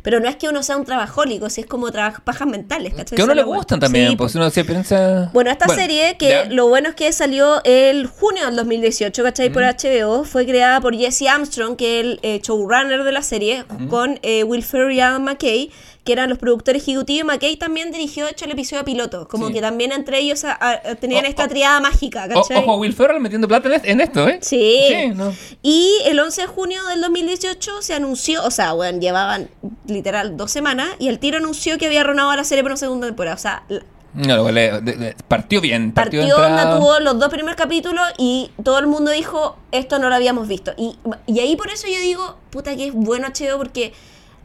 Pero 0.02 0.20
no 0.20 0.28
es 0.28 0.36
que 0.36 0.48
uno 0.48 0.62
sea 0.62 0.76
un 0.76 0.84
trabajólico, 0.84 1.48
si 1.48 1.60
es 1.60 1.66
como 1.66 1.88
pajas 2.24 2.48
mentales, 2.48 2.92
¿cachai? 2.94 3.16
Que 3.16 3.22
a 3.22 3.24
uno 3.24 3.34
le 3.34 3.42
gustan 3.44 3.78
también, 3.80 4.10
Sí, 4.10 4.16
pues 4.16 4.34
uno 4.34 4.50
se 4.50 4.64
piensa. 4.64 5.30
Bueno, 5.32 5.50
esta 5.50 5.68
serie, 5.68 6.16
que 6.18 6.28
ya. 6.28 6.44
lo 6.46 6.68
bueno 6.68 6.88
es 6.88 6.94
que 6.94 7.12
salió 7.12 7.62
el 7.64 8.06
junio 8.06 8.46
del 8.46 8.56
2018, 8.56 9.22
¿cachai? 9.22 9.50
Por 9.50 9.62
Mm. 9.62 9.66
HBO, 9.66 10.24
fue 10.24 10.44
creada 10.44 10.80
por 10.80 10.96
Jesse 10.96 11.22
Armstrong, 11.28 11.76
que 11.76 12.00
es 12.00 12.06
el 12.06 12.20
eh, 12.22 12.40
showrunner 12.42 13.04
de 13.04 13.12
la 13.12 13.22
serie, 13.22 13.64
con 13.88 14.18
eh, 14.22 14.44
Will 14.44 14.62
Ferrell 14.62 14.92
y 14.92 15.00
Adam 15.00 15.22
McKay, 15.22 15.70
que 16.04 16.12
eran 16.12 16.28
los 16.28 16.38
productores 16.38 16.82
ejecutivos. 16.82 17.22
Y 17.22 17.24
McKay 17.24 17.56
también 17.56 17.92
dirigió, 17.92 18.24
de 18.24 18.32
hecho, 18.32 18.44
el 18.46 18.50
episodio 18.50 18.84
piloto, 18.84 19.28
como 19.28 19.46
Sí. 19.48 19.52
que 19.54 19.60
también 19.60 19.92
entre 19.92 20.18
ellos 20.18 20.42
a- 20.44 20.58
a- 20.60 20.94
tenían 20.96 21.24
O- 21.24 21.28
esta 21.28 21.44
o- 21.44 21.48
triada 21.48 21.80
mágica, 21.80 22.28
¿cachai? 22.28 22.58
ojo, 22.58 22.76
Will 22.76 22.92
Ferrell 22.92 23.20
metiendo 23.20 23.46
plata 23.46 23.68
en, 23.68 23.74
es- 23.74 23.84
en 23.84 24.00
esto, 24.00 24.28
¿eh? 24.28 24.38
Sí. 24.42 24.84
Sí, 24.88 25.08
no. 25.14 25.32
Y 25.62 25.96
el 26.06 26.18
11 26.18 26.40
de 26.42 26.46
junio 26.48 26.84
del 26.86 27.00
2018 27.00 27.82
se 27.82 27.94
anunció, 27.94 28.44
o 28.44 28.50
sea, 28.50 28.72
bueno, 28.72 28.98
llevaban 28.98 29.48
literal 29.86 30.36
dos 30.36 30.50
semanas, 30.50 30.88
y 30.98 31.08
el 31.08 31.18
tiro 31.20 31.38
anunció 31.38 31.78
que 31.78 31.86
había 31.86 32.02
renovado 32.02 32.36
la 32.36 32.44
serie 32.44 32.62
por 32.64 32.72
una 32.72 32.76
segunda 32.78 33.06
temporada. 33.06 33.36
O 33.36 33.38
sea, 33.38 33.62
No, 34.14 34.44
de- 34.44 34.80
de- 34.82 35.16
partió 35.26 35.62
bien. 35.62 35.92
Partió, 35.92 36.20
partió, 36.20 36.36
onda, 36.36 36.76
tuvo 36.78 37.00
los 37.00 37.18
dos 37.18 37.30
primeros 37.30 37.56
capítulos 37.56 38.04
y 38.18 38.50
todo 38.62 38.78
el 38.78 38.86
mundo 38.86 39.10
dijo, 39.10 39.56
esto 39.70 39.98
no 39.98 40.10
lo 40.10 40.14
habíamos 40.14 40.48
visto. 40.48 40.74
Y, 40.76 40.96
y 41.26 41.40
ahí 41.40 41.56
por 41.56 41.70
eso 41.70 41.86
yo 41.86 41.98
digo, 41.98 42.36
puta 42.50 42.76
que 42.76 42.88
es 42.88 42.92
bueno 42.92 43.28
HBO 43.28 43.56
porque 43.56 43.94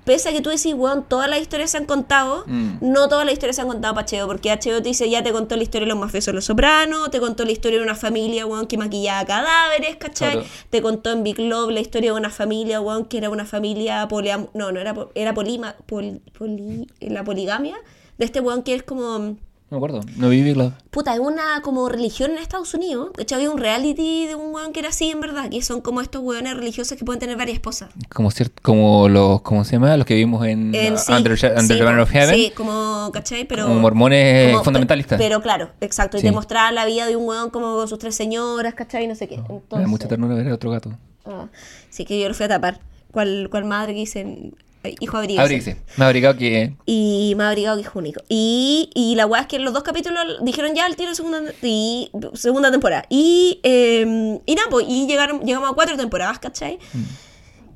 pese 0.07 0.29
a 0.29 0.31
que 0.31 0.41
tú 0.41 0.49
decís, 0.49 0.73
weón, 0.73 1.05
todas 1.07 1.29
las 1.29 1.39
historias 1.39 1.69
se 1.69 1.77
han 1.77 1.85
contado, 1.85 2.43
Mm. 2.47 2.77
no 2.81 3.07
todas 3.07 3.25
las 3.25 3.33
historias 3.33 3.57
se 3.57 3.61
han 3.61 3.67
contado 3.67 3.93
para 3.93 4.07
HBO, 4.07 4.25
porque 4.25 4.49
HBO 4.51 4.81
te 4.81 4.89
dice, 4.89 5.07
ya 5.07 5.21
te 5.21 5.31
contó 5.31 5.55
la 5.55 5.61
historia 5.61 5.85
de 5.85 5.89
los 5.91 5.99
mafiosos 5.99 6.27
de 6.27 6.33
los 6.33 6.45
sopranos, 6.45 7.11
te 7.11 7.19
contó 7.19 7.45
la 7.45 7.51
historia 7.51 7.77
de 7.77 7.83
una 7.83 7.93
familia, 7.93 8.47
weón, 8.47 8.65
que 8.65 8.77
maquillaba 8.79 9.23
cadáveres, 9.25 9.97
¿cachai? 9.97 10.31
Claro. 10.31 10.47
Te 10.71 10.81
contó 10.81 11.11
en 11.11 11.21
Big 11.23 11.37
Love 11.37 11.69
la 11.71 11.81
historia 11.81 12.11
de 12.13 12.17
una 12.17 12.31
familia, 12.31 12.81
weón, 12.81 13.05
que 13.05 13.17
era 13.19 13.29
una 13.29 13.45
familia 13.45 14.07
poliam... 14.07 14.47
No, 14.55 14.71
no 14.71 14.79
era, 14.79 14.95
era 15.13 15.35
polima... 15.35 15.75
pol- 15.85 16.21
poli- 16.35 16.87
la 17.01 17.23
poligamia 17.23 17.75
de 18.17 18.25
este 18.25 18.39
weón 18.39 18.63
que 18.63 18.73
es 18.73 18.81
como... 18.81 19.35
No 19.69 19.77
me 19.79 19.85
acuerdo. 19.85 19.99
No 20.15 20.29
vi 20.29 20.43
Big 20.43 20.55
Love. 20.55 20.71
Puta, 20.91 21.13
es 21.13 21.19
una 21.19 21.61
como 21.61 21.89
religión 21.89 22.31
en 22.31 22.37
Estados 22.37 22.73
Unidos. 22.73 23.09
De 23.17 23.23
hecho, 23.23 23.35
había 23.35 23.51
un 23.51 23.57
reality 23.57 24.25
de 24.25 24.35
un 24.35 24.53
weón 24.55 24.71
que 24.71 24.79
era 24.79 24.89
así, 24.89 25.09
en 25.09 25.19
verdad, 25.19 25.49
que 25.49 25.61
son 25.61 25.81
como 25.81 25.99
estos 25.99 26.21
weones 26.21 26.55
religiosos 26.55 26.97
que 26.97 27.03
pueden 27.03 27.19
tener 27.19 27.35
varias 27.35 27.55
esposas. 27.55 27.89
Como, 28.13 28.29
cier- 28.31 28.51
como 28.61 29.09
los, 29.09 29.41
¿cómo 29.41 29.65
se 29.65 29.73
llama? 29.73 29.97
Los 29.97 30.05
que 30.05 30.15
vimos 30.15 30.45
en, 30.47 30.73
En 30.73 30.97
sí, 30.97 31.11
Under, 31.11 31.33
Under 31.33 31.61
sí, 31.61 31.67
the 31.67 31.83
Banner 31.83 31.99
of 31.99 32.09
Heaven. 32.09 32.33
Sí, 32.35 32.51
como, 32.55 33.09
¿cachai? 33.11 33.45
Pero, 33.45 33.67
como 33.67 33.81
mormones 33.81 34.51
como- 34.53 34.63
fundamentalistas. 34.63 35.17
Pero 35.19 35.41
claro, 35.41 35.71
exacto. 35.81 36.15
Y 36.15 36.21
Sí. 36.21 36.27
te 36.27 36.31
mostraba 36.31 36.71
la 36.71 36.85
vida 36.85 37.05
de 37.05 37.17
un 37.17 37.27
weón 37.27 37.49
como 37.49 37.75
con 37.75 37.89
sus 37.89 37.99
tres 37.99 38.15
señoras, 38.15 38.73
¿cachai? 38.73 39.05
No 39.07 39.15
sé 39.15 39.27
qué. 39.27 39.35
Me 39.37 39.43
da 39.43 39.53
Entonces, 39.55 39.87
mucha 39.89 40.07
ternura 40.07 40.35
ver 40.35 40.49
otro 40.53 40.71
gato. 40.71 40.91
ah, 41.25 41.47
sí 41.89 42.05
que 42.05 42.17
yo 42.21 42.29
lo 42.29 42.33
fui 42.33 42.45
a 42.45 42.49
tapar. 42.49 42.79
¿Cuál, 43.11 43.49
cuál 43.51 43.65
madre 43.65 43.93
que 43.93 43.99
dicen? 43.99 44.55
Hijo 44.99 45.17
abrigado. 45.17 45.45
Abríguese. 45.45 45.77
Me 45.97 46.05
ha 46.05 46.07
abrigado 46.07 46.37
que. 46.37 46.73
Y 46.85 47.33
me 47.37 47.43
ha 47.43 47.49
abrigado 47.49 47.77
que 47.81 47.87
es 47.87 47.89
único. 47.95 48.21
Y, 48.29 48.89
y 48.95 49.15
la 49.15 49.25
weá 49.25 49.41
es 49.41 49.47
que 49.47 49.55
en 49.57 49.65
los 49.65 49.73
dos 49.73 49.83
capítulos 49.83 50.23
dijeron 50.41 50.73
ya 50.75 50.85
el 50.87 50.95
tiro 50.95 51.13
segunda, 51.15 51.41
y, 51.61 52.09
segunda 52.33 52.71
temporada. 52.71 53.05
Y, 53.09 53.59
eh, 53.63 54.39
y 54.45 54.55
nada, 54.55 54.67
pues, 54.69 54.85
y 54.87 55.07
llegaron, 55.07 55.41
llegamos 55.41 55.69
a 55.71 55.73
cuatro 55.73 55.97
temporadas, 55.97 56.39
¿cachai? 56.39 56.79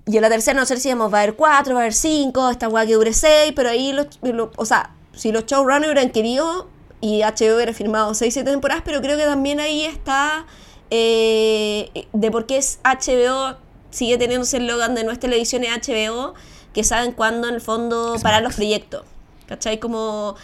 Y 0.07 0.15
en 0.15 0.21
la 0.21 0.29
tercera 0.29 0.59
no 0.59 0.65
sé 0.65 0.77
si 0.77 0.89
íbamos, 0.89 1.13
va 1.13 1.19
a 1.19 1.21
haber 1.23 1.35
cuatro, 1.35 1.73
va 1.75 1.81
a 1.81 1.83
haber 1.83 1.93
cinco, 1.93 2.49
esta 2.49 2.67
weá 2.69 2.85
que 2.85 2.93
dure 2.93 3.13
seis, 3.13 3.53
pero 3.55 3.69
ahí, 3.69 3.93
los, 3.93 4.07
lo- 4.23 4.51
o 4.55 4.65
sea, 4.65 4.95
si 5.13 5.31
los 5.31 5.45
showrunners 5.45 5.85
hubieran 5.91 6.09
querido 6.11 6.67
y 7.01 7.21
HBO 7.21 7.55
hubiera 7.55 7.73
firmado 7.73 8.13
seis, 8.15 8.33
siete 8.33 8.49
temporadas, 8.51 8.81
pero 8.85 9.01
creo 9.01 9.15
que 9.17 9.25
también 9.25 9.59
ahí 9.59 9.85
está 9.85 10.45
eh, 10.89 12.07
de 12.13 12.31
por 12.31 12.45
qué 12.45 12.57
es 12.57 12.79
HBO, 12.83 13.57
sigue 13.91 14.17
teniendo 14.17 14.43
ese 14.45 14.57
eslogan 14.57 14.95
de 14.95 15.03
no 15.03 15.11
es 15.11 15.19
televisión, 15.19 15.63
es 15.63 15.71
HBO, 15.87 16.33
que 16.73 16.83
saben 16.83 17.11
cuándo 17.11 17.47
en 17.47 17.55
el 17.55 17.61
fondo 17.61 18.15
Es 18.15 18.21
parar 18.21 18.43
los 18.43 18.55
proyectos. 18.55 19.05
¿Cachai? 19.47 19.79
Como... 19.79 20.35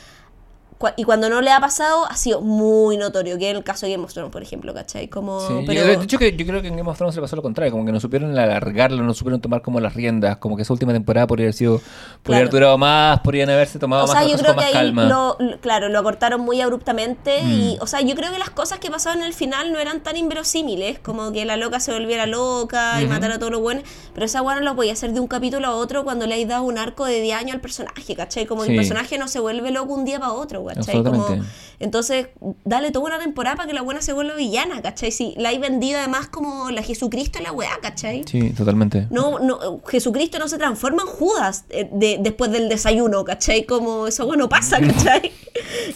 Y 0.96 1.04
cuando 1.06 1.30
no 1.30 1.42
le 1.42 1.52
ha 1.52 1.60
pasado, 1.60 2.06
ha 2.08 2.16
sido 2.16 2.42
muy 2.42 2.98
notorio, 2.98 3.38
que 3.38 3.50
es 3.50 3.56
el 3.58 3.64
caso 3.64 3.86
de 3.86 3.94
Game 3.94 4.04
of 4.04 4.14
Thrones, 4.14 4.32
por 4.32 4.44
ejemplo, 4.44 4.74
¿cachai? 4.74 5.08
Como, 5.08 5.40
Sí, 5.42 5.64
pero... 5.66 5.82
yo, 5.82 5.88
de 5.88 6.04
hecho, 6.04 6.18
que 6.20 6.36
yo 6.36 6.46
creo 6.46 6.62
que 6.62 6.68
en 6.68 6.78
Game 6.78 6.90
of 6.90 6.98
Thrones 6.98 7.16
se 7.16 7.20
le 7.20 7.24
pasó 7.24 7.36
lo 7.36 7.42
contrario, 7.42 7.72
como 7.72 7.86
que 7.86 7.92
no 7.92 8.00
supieron 8.00 8.38
alargarlo, 8.38 9.02
no 9.04 9.14
supieron 9.14 9.42
tomar 9.42 9.62
como 9.62 9.80
las 9.80 9.96
riendas, 9.96 10.38
como 10.38 10.56
que 10.56 10.62
esa 10.62 10.74
última 10.74 10.94
temporada 10.94 11.26
podría 11.26 11.46
haber 11.46 11.54
sido, 11.56 11.82
podría 12.22 12.42
haber 12.42 12.52
durado 12.52 12.78
más, 12.78 13.20
podrían 13.22 13.50
haberse 13.50 13.80
tomado 13.80 14.04
O 14.04 14.08
más 14.08 14.18
sea, 14.18 14.28
yo 14.28 14.38
creo 14.38 14.54
con 14.54 14.64
que 14.64 14.66
más 14.66 14.66
ahí 14.66 14.74
calma. 14.74 15.06
Mm. 15.06 15.10
lo, 15.10 15.38
claro, 15.62 15.90
lo 15.90 16.00
acortaron 16.00 16.42
muy 16.42 16.62
abruptamente 16.62 17.40
y, 17.42 17.78
o 17.82 17.88
sea, 17.88 18.02
yo 18.02 18.16
creo 18.16 18.32
que 18.32 18.40
las 18.40 18.52
cosas 18.52 18.80
que 18.80 18.92
pasaban 18.92 19.20
en 19.20 19.26
el 19.26 19.34
final 19.34 19.72
no 19.72 19.80
eran 19.80 20.02
tan 20.02 20.16
inverosímiles, 20.16 21.00
como 21.00 21.32
que 21.32 21.46
la 21.46 21.58
loca 21.58 21.80
se 21.80 21.92
volviera 21.92 22.26
loca 22.28 23.02
y 23.02 23.08
matara 23.08 23.36
a 23.36 23.40
todos 23.40 23.52
los 23.52 23.62
buenos, 23.62 23.84
pero 24.14 24.26
esa 24.26 24.42
buena 24.42 24.62
lo 24.62 24.76
podía 24.76 24.94
hacer 24.94 25.12
de 25.14 25.20
un 25.20 25.28
capítulo 25.28 25.68
a 25.68 25.74
otro 25.76 26.04
cuando 26.04 26.28
le 26.28 26.42
has 26.42 26.48
dado 26.48 26.64
un 26.64 26.78
arco 26.78 27.06
de 27.06 27.20
10 27.22 27.38
años 27.40 27.56
al 27.56 27.62
personaje, 27.62 28.16
¿cachai? 28.16 28.46
Como 28.46 28.62
que 28.62 28.68
Sí. 28.68 28.74
el 28.74 28.78
personaje 28.80 29.18
no 29.18 29.28
se 29.28 29.40
vuelve 29.40 29.72
loco 29.72 29.94
un 29.94 30.06
día 30.06 30.20
para 30.20 30.34
otro, 30.34 30.62
¿cachai? 30.68 30.96
Como, 31.04 31.10
Absolutamente. 31.22 31.50
Entonces, 31.80 32.28
dale 32.66 32.90
toda 32.92 33.06
una 33.06 33.20
temporada 33.20 33.56
para 33.56 33.68
que 33.68 33.74
la 33.76 33.84
buena 33.84 34.02
se 34.02 34.12
vuelva 34.12 34.34
villana, 34.36 34.82
¿cachai? 34.82 35.12
Si 35.12 35.36
la 35.38 35.50
hay 35.50 35.60
vendido 35.60 36.00
además 36.00 36.28
como 36.28 36.72
la 36.72 36.82
Jesucristo 36.82 37.38
y 37.40 37.44
la 37.44 37.52
weá, 37.52 37.78
¿cachai? 37.82 38.24
Sí, 38.26 38.50
totalmente. 38.52 39.06
No, 39.12 39.38
no, 39.38 39.82
Jesucristo 39.88 40.40
no 40.40 40.48
se 40.48 40.58
transforma 40.58 41.04
en 41.04 41.08
Judas 41.08 41.66
eh, 41.70 41.88
de- 41.92 42.18
después 42.20 42.52
del 42.52 42.68
desayuno, 42.68 43.24
¿cachai? 43.24 43.66
Como 43.66 44.08
eso, 44.08 44.26
bueno, 44.26 44.50
pasa, 44.50 44.80
¿cachai? 44.82 45.32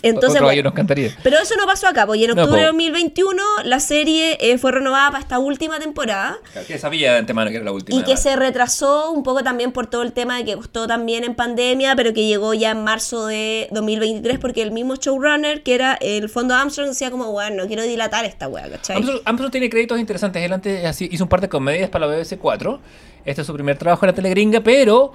Entonces, 0.03 0.31
Otro 0.41 0.47
gallo 0.47 0.57
bueno, 0.62 0.63
nos 0.69 0.73
cantaría. 0.73 1.15
pero 1.23 1.38
eso 1.39 1.55
no 1.55 1.65
pasó 1.65 1.88
acá, 1.88 2.05
porque 2.05 2.25
en 2.25 2.36
No, 2.36 2.43
octubre 2.43 2.62
de 2.62 2.67
po. 2.67 2.73
2021 2.73 3.41
la 3.65 3.79
serie 3.79 4.38
eh, 4.39 4.57
fue 4.57 4.71
renovada 4.71 5.10
para 5.12 5.21
esta 5.21 5.39
última 5.39 5.79
temporada 5.79 6.38
Que 6.67 6.77
sabía 6.77 7.13
de 7.13 7.19
antemano 7.19 7.49
que 7.49 7.55
era 7.57 7.65
la 7.65 7.71
última. 7.71 7.99
y 7.99 8.03
que 8.03 8.17
se 8.17 8.36
retrasó 8.36 9.12
un 9.12 9.23
poco 9.23 9.43
también 9.43 9.71
por 9.71 9.88
todo 9.88 10.01
el 10.03 10.13
tema 10.13 10.38
de 10.38 10.45
que 10.45 10.55
costó 10.55 10.88
también 10.88 11.23
en 11.23 11.36
pandemia, 11.36 11.95
pero 11.95 12.13
que 12.13 12.25
llegó 12.25 12.53
ya 12.53 12.71
en 12.71 12.84
marzo 12.84 13.25
de 13.27 13.67
2023 13.71 14.39
porque 14.39 14.61
el 14.62 14.71
mismo 14.71 14.95
showrunner, 14.95 15.63
que 15.63 15.74
era 15.76 15.93
el 16.02 16.30
fondo 16.30 16.54
Armstrong, 16.56 16.89
decía 16.89 17.12
como, 17.12 17.32
bueno, 17.32 17.63
no 17.63 17.67
quiero 17.67 17.84
dilatar 17.84 18.26
esta 18.26 18.47
wea, 18.47 18.69
¿cachai? 18.69 18.95
Armstrong, 18.97 19.21
Armstrong 19.26 19.52
tiene 19.52 19.69
créditos 19.69 20.00
interesantes. 20.00 20.41
Él 20.43 20.54
antes 20.54 20.86
así, 20.86 21.08
hizo 21.12 21.24
un 21.26 21.30
par 21.30 21.41
de 21.41 21.50
comedias 21.50 21.89
para 21.89 22.06
la 22.08 22.15
BBC 22.15 22.38
4. 22.38 22.80
Este 23.26 23.41
es 23.41 23.47
su 23.47 23.54
primer 23.54 23.78
trabajo 23.78 24.06
en 24.06 24.08
la 24.12 24.15
telegringa, 24.15 24.62
pero 24.62 25.13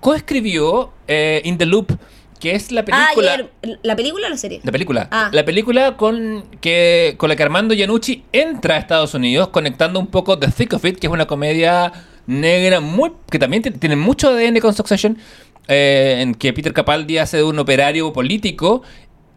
coescribió 0.00 0.92
eh, 1.08 1.40
In 1.44 1.56
the 1.58 1.66
Loop, 1.66 1.92
que 2.40 2.54
es 2.54 2.70
la 2.72 2.82
Ah, 2.82 2.84
película. 3.14 3.34
el- 3.62 3.78
¿la 3.82 3.96
película 3.96 4.26
o 4.26 4.30
la 4.30 4.36
serie? 4.36 4.60
La 4.62 4.72
película. 4.72 5.08
Ah. 5.10 5.30
La 5.32 5.44
película 5.44 5.96
con, 5.96 6.44
que, 6.60 7.14
con 7.16 7.28
la 7.30 7.36
que 7.36 7.42
Armando 7.42 7.72
Iannucci 7.74 8.24
entra 8.32 8.74
a 8.74 8.78
Estados 8.78 9.14
Unidos, 9.14 9.48
conectando 9.48 9.98
un 9.98 10.08
poco 10.08 10.38
The 10.38 10.48
Thick 10.48 10.74
of 10.74 10.84
It, 10.84 10.98
que 10.98 11.06
es 11.06 11.12
una 11.12 11.26
comedia 11.26 11.92
negra 12.26 12.80
muy 12.80 13.12
que 13.30 13.38
también 13.38 13.62
ti- 13.62 13.70
tiene 13.70 13.96
mucho 13.96 14.28
ADN 14.30 14.60
con 14.60 14.74
Succession, 14.74 15.16
eh, 15.68 16.18
en 16.20 16.34
que 16.34 16.52
Peter 16.52 16.72
Capaldi 16.72 17.18
hace 17.18 17.38
de 17.38 17.42
un 17.44 17.58
operario 17.58 18.12
político 18.12 18.82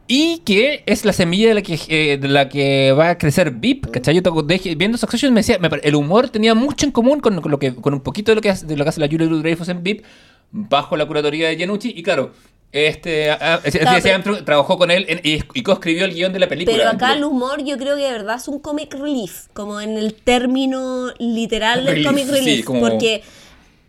y 0.10 0.40
que 0.46 0.84
es 0.86 1.04
la 1.04 1.12
semilla 1.14 1.50
de 1.50 1.54
la 1.56 1.62
que, 1.62 1.80
eh, 1.90 2.18
de 2.18 2.28
la 2.30 2.48
que 2.48 2.92
va 2.94 3.10
a 3.10 3.18
crecer 3.18 3.52
VIP, 3.52 3.88
¿cachai? 3.92 4.16
Yo 4.16 4.24
to- 4.24 4.32
dejé- 4.44 4.76
viendo 4.76 4.98
Succession 4.98 5.34
me 5.34 5.42
decía, 5.42 5.60
me 5.60 5.70
el 5.84 5.96
humor 5.96 6.30
tenía 6.30 6.54
mucho 6.56 6.86
en 6.86 6.92
común 6.92 7.20
con, 7.20 7.42
con 7.42 7.52
lo 7.52 7.60
que, 7.60 7.76
con 7.76 7.94
un 7.94 8.00
poquito 8.02 8.32
de 8.32 8.36
lo 8.36 8.42
que 8.42 8.50
hace, 8.50 8.66
de 8.66 8.78
lo 8.78 8.84
que 8.86 8.90
hace 8.90 9.02
la 9.02 9.08
Julia 9.08 9.28
Louis-Dreyfus 9.28 9.68
en 9.70 9.84
VIP, 9.84 10.06
bajo 10.52 10.96
la 10.96 11.06
curatoría 11.06 11.50
de 11.50 11.58
Giannucci, 11.58 11.94
y 11.96 12.04
claro, 12.04 12.32
este, 12.72 13.32
a- 13.32 13.56
a- 13.56 13.58
decía 13.60 13.82
Claro, 13.82 14.22
pero- 14.24 14.44
trabajó 14.46 14.78
con 14.78 14.92
él 14.92 15.06
en- 15.10 15.20
y, 15.24 15.40
y 15.54 15.64
coescribió 15.64 16.06
el 16.06 16.14
guion 16.14 16.32
de 16.32 16.40
la 16.40 16.48
película. 16.48 16.78
Pero 16.78 16.90
acá 16.90 17.14
el 17.14 17.24
humor 17.26 17.64
yo 17.66 17.78
creo 17.78 17.98
que 17.98 18.04
de 18.04 18.12
verdad 18.12 18.38
es 18.38 18.48
un 18.48 18.60
comic 18.60 18.94
relief, 18.94 19.48
como 19.54 19.82
en 19.82 19.98
el 19.98 20.14
término 20.14 21.08
literal 21.20 21.80
del 21.86 21.96
Relief, 21.96 22.08
comic 22.08 22.26
sí, 22.28 22.32
relief, 22.32 22.66
como- 22.66 22.80
porque 22.82 23.24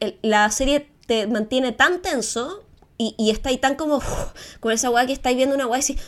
el- 0.01 0.17
la 0.23 0.51
serie 0.51 0.87
te 1.09 1.27
mantiene 1.27 1.73
tan 1.73 2.01
tenso 2.03 2.63
y, 2.99 3.15
y 3.17 3.31
está 3.31 3.49
ahí 3.49 3.57
tan 3.59 3.75
como 3.77 4.01
con 4.61 4.73
esa 4.73 4.91
weá 4.91 5.07
que 5.07 5.13
estáis 5.13 5.37
viendo 5.37 5.55
una 5.55 5.67
weá 5.67 5.79
y 5.79 5.83
decís, 5.83 6.03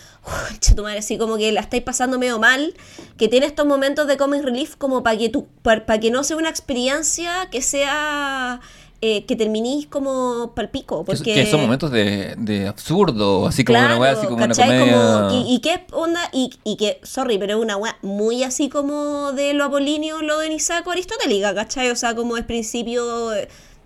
"Che, 0.60 0.74
tu 0.74 0.82
madre, 0.82 0.98
así 0.98 1.16
como 1.18 1.36
que 1.38 1.50
la 1.52 1.60
estáis 1.62 1.82
pasando 1.82 2.18
medio 2.18 2.38
mal, 2.38 2.74
que 3.16 3.26
tiene 3.28 3.46
estos 3.46 3.64
momentos 3.66 4.06
de 4.06 4.16
comic 4.16 4.42
relief 4.44 4.76
como 4.76 5.02
para 5.02 5.16
que 5.16 5.28
tú, 5.30 5.46
para 5.62 5.98
que 5.98 6.10
no 6.10 6.22
sea 6.22 6.36
una 6.36 6.50
experiencia 6.50 7.48
que 7.50 7.62
sea 7.62 8.60
eh, 9.02 9.24
que 9.24 9.34
terminís 9.34 9.86
como 9.86 10.52
palpico, 10.54 11.02
Que- 11.06 11.12
porque 11.16 11.32
Que 11.32 11.46
son 11.46 11.62
momentos 11.62 11.90
de, 11.90 12.34
de 12.36 12.68
absurdo, 12.68 13.46
así 13.46 13.64
como 13.64 13.78
una 13.78 13.96
weá, 13.98 14.10
así 14.12 14.26
como 14.26 14.46
¿cachai? 14.46 14.68
una 14.68 14.78
comedia. 14.80 15.28
Como- 15.28 15.48
y, 15.48 15.54
y 15.54 15.60
qué 15.60 15.86
onda, 15.92 16.20
y, 16.34 16.50
y 16.64 16.76
que, 16.76 17.00
sorry, 17.02 17.38
pero 17.38 17.56
es 17.56 17.62
una 17.62 17.78
weá 17.78 17.96
muy 18.02 18.42
así 18.44 18.68
como 18.68 19.32
de 19.32 19.54
lo 19.54 19.64
apolíneo, 19.64 20.20
lo 20.20 20.38
de 20.40 20.50
Nisaco 20.50 20.90
aristotélica, 20.90 21.54
¿cachai? 21.54 21.88
O 21.90 21.96
sea, 21.96 22.14
como 22.14 22.36
es 22.36 22.44
principio. 22.44 23.32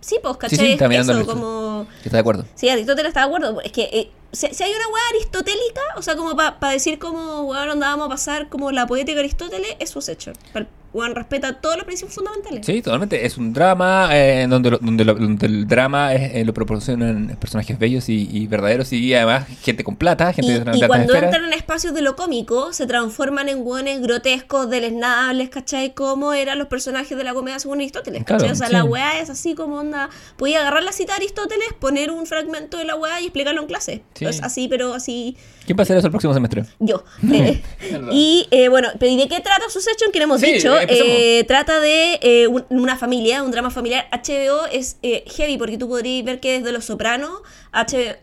Sí, 0.05 0.19
pues, 0.23 0.37
¿cachai? 0.37 0.59
sí, 0.59 0.73
está 0.73 0.87
mirando 0.87 1.14
Eso, 1.14 1.27
como. 1.27 1.87
¿Está 2.05 2.19
de 2.19 2.21
acuerdo? 2.21 2.45
Sí, 2.55 2.69
Aristóteles 2.69 3.09
está 3.09 3.21
de 3.21 3.27
acuerdo. 3.27 3.61
Es 3.62 3.73
que 3.73 3.85
eh, 3.85 4.11
si, 4.33 4.49
si 4.53 4.62
hay 4.62 4.71
una 4.71 4.87
weá 4.88 5.03
aristotélica, 5.14 5.81
o 5.97 6.03
sea, 6.03 6.14
como 6.14 6.37
para 6.37 6.71
decir 6.73 6.99
como, 6.99 7.45
weón, 7.45 7.71
onda 7.71 7.88
vamos 7.88 8.07
a 8.07 8.11
pasar 8.11 8.51
como 8.51 8.71
la 8.71 8.87
poética 8.87 9.14
de 9.14 9.21
Aristóteles, 9.21 9.77
eso 9.79 10.01
es 10.01 10.09
hecho. 10.11 10.33
El 10.53 10.67
weón 10.94 11.14
respeta 11.14 11.61
todos 11.61 11.76
los 11.76 11.85
principios 11.85 12.14
fundamentales. 12.14 12.64
Sí, 12.64 12.80
totalmente. 12.80 13.26
Es 13.26 13.37
un 13.37 13.52
drama 13.52 14.09
eh, 14.12 14.46
donde, 14.48 14.70
lo- 14.70 14.78
donde, 14.78 15.04
lo- 15.04 15.14
donde 15.14 15.46
el 15.46 15.66
drama 15.66 16.14
es- 16.14 16.35
eh, 16.37 16.44
lo 16.44 16.54
proporcionan 16.54 17.37
personajes 17.40 17.78
bellos 17.78 18.09
y, 18.09 18.28
y 18.33 18.46
verdaderos 18.46 18.92
y 18.92 19.12
además 19.14 19.46
gente 19.62 19.85
con 19.85 19.96
plata, 19.96 20.33
gente 20.33 20.52
Y, 20.52 20.59
de 20.61 20.76
y 20.78 20.87
cuando 20.87 21.14
entran 21.14 21.44
en 21.44 21.52
espacios 21.52 21.92
de 21.94 22.00
lo 22.02 22.16
cómico, 22.16 22.72
se 22.72 22.87
transforman 22.87 23.48
en 23.48 23.59
hueones 23.66 24.00
grotescos, 24.00 24.70
deleznables, 24.70 25.50
¿cachai? 25.50 25.92
Como 25.94 26.33
eran 26.33 26.59
los 26.59 26.68
personajes 26.68 27.16
de 27.18 27.24
la 27.24 27.35
comedia 27.35 27.59
según 27.59 27.78
Aristóteles, 27.78 28.22
¿cachai? 28.24 28.38
Claro, 28.38 28.52
o 28.52 28.57
sea, 28.57 28.68
sí. 28.68 28.72
la 28.72 28.85
weá 28.85 29.18
es 29.20 29.30
así 29.30 29.54
como 29.54 29.78
onda. 29.80 30.09
Podía 30.37 30.61
agarrar 30.61 30.83
la 30.85 30.92
cita 30.92 31.12
de 31.14 31.16
Aristóteles, 31.18 31.66
poner 31.78 32.11
un 32.11 32.26
fragmento 32.26 32.78
de 32.78 32.85
la 32.85 32.94
weá 32.96 33.20
y 33.20 33.24
explicarlo 33.24 33.61
en 33.61 33.66
clase. 33.66 34.02
Sí. 34.14 34.26
Así, 34.42 34.68
pero 34.68 34.94
así 34.94 35.37
¿Quién 35.66 35.78
va 35.78 35.83
a 35.83 35.85
hacer 35.85 35.96
eso 35.96 36.07
el 36.07 36.11
próximo 36.11 36.35
semestre? 36.35 36.64
yo. 36.78 37.04
Eh, 37.35 37.62
y 38.12 38.46
eh, 38.50 38.68
bueno, 38.68 38.88
pero 39.00 39.11
¿y 39.11 39.16
de 39.16 39.26
qué 39.28 39.40
trata 39.40 39.68
Succession? 39.68 40.12
Que 40.12 40.22
hemos 40.22 40.40
Sí, 40.40 40.52
dicho. 40.52 40.74
Eh, 40.88 41.44
trata 41.49 41.81
de 41.81 42.18
eh, 42.23 42.47
un- 42.49 42.64
una 42.70 42.97
familia, 42.97 43.42
un 43.42 43.51
drama 43.51 43.70
familiar. 43.70 44.07
HBO 44.12 44.66
es 44.70 44.97
eh, 45.03 45.25
heavy 45.37 45.57
porque 45.59 45.79
tú 45.79 45.88
podrías 45.88 46.25
ver 46.25 46.40
que 46.40 46.59
desde 46.59 46.73
Los 46.73 46.85
Sopranos, 46.87 47.40
HBO, 47.73 48.16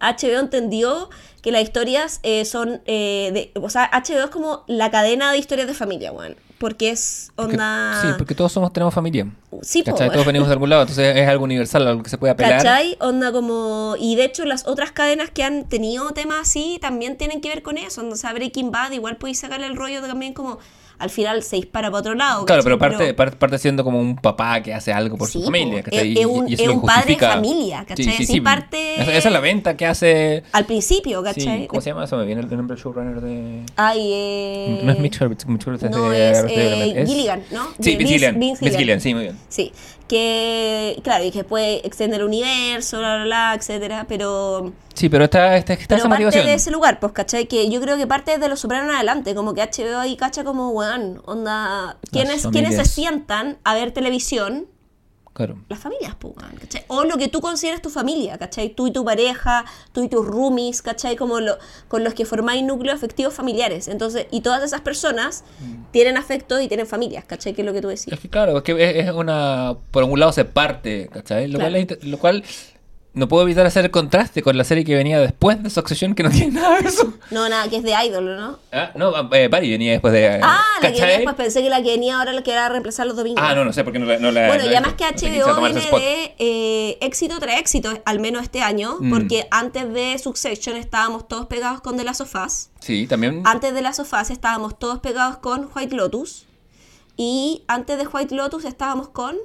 HBO 0.00 0.38
entendió 0.40 1.10
que 1.42 1.52
las 1.52 1.62
historias 1.62 2.20
eh, 2.22 2.44
son. 2.44 2.80
eh, 2.86 3.30
de, 3.32 3.60
o 3.60 3.70
sea, 3.70 3.90
HBO 3.92 4.24
es 4.24 4.30
como 4.30 4.64
la 4.66 4.90
cadena 4.90 5.32
de 5.32 5.38
historias 5.38 5.66
de 5.68 5.74
familia, 5.74 6.12
weón. 6.12 6.36
Porque 6.58 6.90
es 6.90 7.30
Porque- 7.36 7.52
onda. 7.54 8.00
sí, 8.02 8.08
porque 8.18 8.34
todos 8.34 8.50
somos 8.50 8.72
tenemos 8.72 8.92
familia. 8.92 9.28
Sí, 9.62 9.84
po. 9.84 9.94
Todos 9.94 10.26
venimos 10.26 10.48
de 10.48 10.54
algún 10.54 10.68
lado, 10.68 10.82
entonces 10.82 11.16
es 11.16 11.28
algo 11.28 11.44
universal, 11.44 11.86
algo 11.86 12.02
que 12.02 12.10
se 12.10 12.18
puede 12.18 12.32
apelar. 12.32 12.56
¿Cachai? 12.56 12.96
Onda 13.00 13.30
como... 13.30 13.94
Y 13.96 14.16
de 14.16 14.24
hecho 14.24 14.44
las 14.44 14.66
otras 14.66 14.90
cadenas 14.90 15.30
que 15.30 15.44
han 15.44 15.68
tenido 15.68 16.10
temas 16.10 16.40
así 16.40 16.78
también 16.80 17.16
tienen 17.16 17.40
que 17.40 17.48
ver 17.48 17.62
con 17.62 17.78
eso. 17.78 18.00
Onda, 18.00 18.14
o 18.14 18.16
sea, 18.16 18.32
Breaking 18.32 18.72
Bad 18.72 18.90
igual 18.90 19.18
podéis 19.18 19.38
sacarle 19.38 19.66
el 19.68 19.76
rollo 19.76 20.00
también 20.02 20.34
como... 20.34 20.58
Al 20.98 21.10
final 21.10 21.42
se 21.44 21.56
dispara 21.56 21.88
para 21.90 22.00
otro 22.00 22.14
lado. 22.14 22.44
Claro, 22.44 22.62
¿cachai? 22.62 22.64
pero 22.64 22.78
parte, 22.78 23.14
parte, 23.14 23.36
parte 23.36 23.58
siendo 23.58 23.84
como 23.84 24.00
un 24.00 24.16
papá 24.16 24.60
que 24.62 24.74
hace 24.74 24.92
algo 24.92 25.16
por 25.16 25.28
Sí, 25.28 25.38
su 25.38 25.44
familia, 25.44 25.78
po. 25.78 25.84
¿cachai? 25.90 26.12
Es- 26.12 26.18
es 26.20 26.26
un- 26.26 26.52
es 26.52 26.66
lo 26.66 26.74
un 26.74 26.82
padre 26.82 27.14
de 27.14 27.20
familia, 27.20 27.84
¿cachai? 27.86 28.08
Así 28.08 28.40
parte- 28.40 28.94
Esa, 29.00 29.12
esa 29.14 29.28
es 29.28 29.32
la 29.32 29.40
venta 29.40 29.76
que 29.76 29.86
hace... 29.86 30.42
Al 30.52 30.64
principio, 30.66 31.20
Sí, 31.20 31.24
¿cachai? 31.24 31.66
¿Cómo 31.68 31.80
se 31.80 31.90
llama 31.90 32.04
eso? 32.04 32.16
Me 32.16 32.24
viene 32.24 32.40
el 32.40 32.48
nombre 32.48 32.74
del 32.74 32.82
showrunner 32.84 33.20
de... 33.20 33.62
Ay, 33.76 34.10
eh... 34.12 34.80
No 34.82 34.92
es 34.92 34.98
Mitch 34.98 35.20
Mitch 35.46 35.66
es 35.68 35.82
No, 35.90 36.10
de 36.10 36.30
es, 36.32 36.38
Arrested 36.38 36.60
eh, 36.60 37.02
es- 37.02 37.08
Gilligan, 37.08 37.42
¿no? 37.52 37.66
Sí, 37.78 37.90
De 37.92 37.96
Vince 37.96 38.12
Gilligan. 38.14 38.40
Vince. 38.40 38.70
Gilligan, 38.70 39.00
sí, 39.00 39.14
muy 39.14 39.22
bien. 39.24 39.38
Sí, 39.48 39.72
que 40.08 41.00
claro, 41.04 41.24
y 41.24 41.30
que 41.30 41.44
puede 41.44 41.86
extender 41.86 42.20
el 42.20 42.26
universo, 42.26 42.98
bla, 42.98 43.16
bla, 43.16 43.24
bla, 43.24 43.54
etcétera, 43.54 44.06
pero... 44.08 44.72
Sí, 44.94 45.08
pero 45.08 45.24
está, 45.24 45.56
está, 45.56 45.74
está 45.74 45.86
Pero 45.86 46.00
esa 46.00 46.08
parte 46.08 46.24
motivación. 46.24 46.46
de 46.46 46.54
ese 46.54 46.70
lugar, 46.72 46.98
pues, 46.98 47.12
¿cachai? 47.12 47.46
Que 47.46 47.70
yo 47.70 47.80
creo 47.80 47.96
que 47.96 48.06
parte 48.08 48.38
de 48.38 48.48
los 48.48 48.58
sopranos 48.58 48.88
en 48.88 48.96
adelante, 48.96 49.34
como 49.36 49.54
que 49.54 49.62
HBO 49.62 49.98
ahí 49.98 50.16
cacha 50.16 50.42
como, 50.42 50.70
weón, 50.70 51.22
onda, 51.24 51.98
¿quiénes, 52.10 52.46
¿quiénes 52.48 52.74
se 52.74 52.84
sientan 52.84 53.58
a 53.62 53.74
ver 53.74 53.92
televisión? 53.92 54.66
Claro. 55.38 55.56
Las 55.68 55.78
familias, 55.78 56.16
pues, 56.18 56.34
¿cachai? 56.60 56.82
O 56.88 57.04
lo 57.04 57.16
que 57.16 57.28
tú 57.28 57.40
consideras 57.40 57.80
tu 57.80 57.90
familia, 57.90 58.38
¿cachai? 58.38 58.70
Tú 58.70 58.88
y 58.88 58.90
tu 58.90 59.04
pareja, 59.04 59.64
tú 59.92 60.02
y 60.02 60.08
tus 60.08 60.26
roomies, 60.26 60.82
¿cachai? 60.82 61.14
Como 61.14 61.38
lo, 61.38 61.56
con 61.86 62.02
los 62.02 62.12
que 62.12 62.24
formáis 62.24 62.64
núcleos 62.64 62.96
afectivos 62.96 63.34
familiares. 63.34 63.86
Entonces, 63.86 64.26
y 64.32 64.40
todas 64.40 64.64
esas 64.64 64.80
personas 64.80 65.44
Mm. 65.60 65.84
tienen 65.92 66.16
afecto 66.16 66.60
y 66.60 66.66
tienen 66.66 66.88
familias, 66.88 67.24
¿cachai? 67.24 67.54
Que 67.54 67.62
es 67.62 67.66
lo 67.66 67.72
que 67.72 67.80
tú 67.80 67.86
decís. 67.86 68.08
Es 68.08 68.18
que 68.18 68.28
claro, 68.28 68.56
es 68.58 68.62
que 68.64 68.98
es, 69.00 69.10
una... 69.12 69.76
Por 69.92 70.02
un 70.02 70.18
lado 70.18 70.32
se 70.32 70.44
parte, 70.44 71.08
¿cachai? 71.12 71.46
Lo, 71.46 71.60
Claro. 71.60 71.72
cual, 71.86 71.98
lo 72.02 72.18
cual 72.18 72.44
no 73.18 73.28
puedo 73.28 73.42
evitar 73.42 73.66
hacer 73.66 73.84
el 73.84 73.90
contraste 73.90 74.42
con 74.42 74.56
la 74.56 74.64
serie 74.64 74.84
que 74.84 74.94
venía 74.94 75.20
después 75.20 75.62
de 75.62 75.68
Succession, 75.70 76.14
que 76.14 76.22
no 76.22 76.30
tiene 76.30 76.52
nada 76.52 76.80
de 76.80 76.88
eso. 76.88 77.12
No, 77.30 77.48
nada, 77.48 77.68
que 77.68 77.76
es 77.76 77.82
de 77.82 77.92
Idol, 78.06 78.36
¿no? 78.36 78.58
Ah, 78.72 78.90
no, 78.94 79.12
eh, 79.34 79.48
Barry 79.48 79.70
venía 79.70 79.92
después 79.92 80.12
de... 80.14 80.40
Ah, 80.42 80.60
la 80.80 80.92
que 80.92 81.00
venía 81.00 81.16
después, 81.16 81.36
pensé 81.36 81.62
que 81.62 81.68
la 81.68 81.82
que 81.82 81.90
venía 81.90 82.18
ahora 82.18 82.32
la 82.32 82.42
que 82.42 82.52
era 82.52 82.68
reemplazar 82.68 83.06
los 83.06 83.16
domingos. 83.16 83.42
Ah, 83.46 83.54
no, 83.54 83.64
no 83.64 83.72
sé, 83.72 83.84
porque 83.84 83.98
no 83.98 84.06
la... 84.06 84.18
No 84.18 84.30
la 84.30 84.46
Bueno, 84.48 84.64
no 84.64 84.70
y 84.70 84.74
además 84.74 84.94
que 84.94 85.04
HBO 85.04 85.60
viene 85.60 85.80
de 85.80 86.34
eh, 86.38 86.98
éxito 87.00 87.38
tras 87.38 87.58
éxito, 87.60 87.90
al 88.04 88.20
menos 88.20 88.42
este 88.42 88.62
año, 88.62 88.96
Mm. 89.00 89.10
porque 89.10 89.46
antes 89.50 89.92
de 89.92 90.16
Succession 90.18 90.76
estábamos 90.76 91.28
todos 91.28 91.46
pegados 91.46 91.80
con 91.80 91.96
The 91.96 92.04
Last 92.04 92.20
of 92.22 92.34
Us. 92.34 92.68
Sí, 92.80 93.06
también... 93.06 93.42
Antes 93.44 93.74
de 93.74 93.82
Last 93.82 94.00
of 94.00 94.12
Us 94.12 94.30
estábamos 94.30 94.78
todos 94.78 95.00
pegados 95.00 95.38
con 95.38 95.68
White 95.74 95.94
Lotus. 95.94 96.46
Y 97.16 97.64
antes 97.66 97.98
de 97.98 98.06
White 98.06 98.34
Lotus 98.34 98.64
estábamos 98.64 99.08
con... 99.08 99.36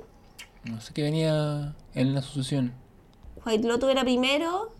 No 0.65 0.79
sé 0.79 0.93
qué 0.93 1.01
venía 1.01 1.73
en 1.95 2.13
la 2.13 2.21
sucesión. 2.21 2.73
White 3.45 3.67
Lotus 3.67 3.89
era 3.89 4.01
primero. 4.03 4.71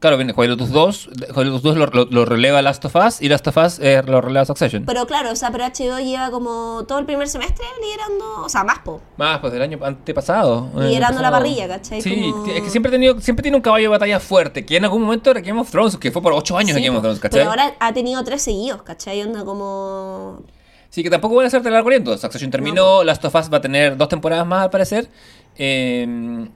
Claro, 0.00 0.18
viene 0.18 0.34
White 0.36 0.50
Lotus 0.50 0.70
2. 0.70 1.08
White 1.34 1.44
Lotus 1.46 1.62
2 1.62 1.76
lo, 1.78 1.86
lo- 1.86 2.04
lo 2.10 2.24
releva 2.26 2.60
Last 2.60 2.84
of 2.84 2.94
Us 2.94 3.22
y 3.22 3.28
Last 3.30 3.46
of 3.46 3.56
Us 3.56 3.78
eh, 3.78 4.02
lo 4.06 4.20
releva 4.20 4.44
Succession. 4.44 4.84
Pero 4.84 5.06
claro, 5.06 5.30
o 5.32 5.36
sea, 5.36 5.50
pero 5.50 5.64
HBO 5.64 5.98
lleva 5.98 6.30
como 6.30 6.84
todo 6.86 6.98
el 6.98 7.06
primer 7.06 7.26
semestre 7.26 7.64
liderando, 7.82 8.42
o 8.44 8.48
sea, 8.50 8.64
más 8.64 8.80
po. 8.80 9.00
Más, 9.16 9.38
pues 9.38 9.50
del 9.50 9.62
año 9.62 9.78
antepasado. 9.82 10.68
eh, 10.76 10.88
Liderando 10.88 11.22
la 11.22 11.30
parrilla, 11.30 11.66
¿cachai? 11.68 12.02
Sí, 12.02 12.30
Como- 12.30 12.46
es 12.52 12.60
que 12.64 12.68
siempre, 12.68 12.90
ha 12.90 12.92
tenido, 12.92 13.18
siempre 13.22 13.42
tiene 13.42 13.56
un 13.56 13.62
caballo 13.62 13.84
de 13.84 13.88
batalla 13.88 14.20
fuerte, 14.20 14.66
que 14.66 14.76
en 14.76 14.84
algún 14.84 15.00
momento 15.02 15.30
era 15.30 15.40
Game 15.40 15.58
of 15.58 15.70
Thrones, 15.70 15.96
que 15.96 16.10
fue 16.12 16.20
por 16.20 16.34
8 16.34 16.58
años 16.58 16.72
Sí, 16.72 16.78
en 16.80 16.84
Game 16.84 16.96
of 16.98 17.02
Thrones, 17.02 17.20
¿cachai? 17.20 17.38
Pero 17.40 17.50
ahora 17.50 17.72
ha 17.80 17.92
tenido 17.94 18.22
tres 18.24 18.42
seguidos, 18.42 18.82
¿cachai? 18.82 19.22
Onda 19.22 19.42
como... 19.46 20.42
Sí, 20.90 21.02
que 21.02 21.08
tampoco 21.08 21.36
van 21.36 21.44
a 21.44 21.48
hacerte 21.48 21.70
largo 21.70 21.88
aliento. 21.88 22.16
Succession 22.18 22.50
terminó, 22.50 23.04
Last 23.04 23.24
of 23.24 23.34
Us 23.34 23.50
va 23.50 23.56
a 23.58 23.60
tener 23.62 23.96
dos 23.96 24.08
temporadas 24.10 24.46
más 24.46 24.64
al 24.64 24.70
parecer. 24.70 25.08
Eh, 25.56 26.46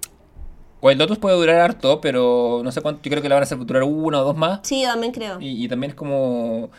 Wild 0.82 0.98
Lotus 0.98 1.18
puede 1.18 1.36
durar 1.36 1.60
harto, 1.60 2.00
pero 2.00 2.60
no 2.64 2.72
sé 2.72 2.80
cuánto. 2.80 3.00
Yo 3.04 3.10
creo 3.10 3.22
que 3.22 3.28
la 3.28 3.36
van 3.36 3.42
a 3.42 3.44
hacer 3.44 3.56
durar 3.58 3.84
una 3.84 4.20
o 4.20 4.24
dos 4.24 4.36
más. 4.36 4.60
Sí, 4.64 4.82
también 4.82 5.12
creo. 5.12 5.40
Y, 5.40 5.64
y 5.64 5.68
también 5.68 5.90
es 5.90 5.94
como. 5.96 6.70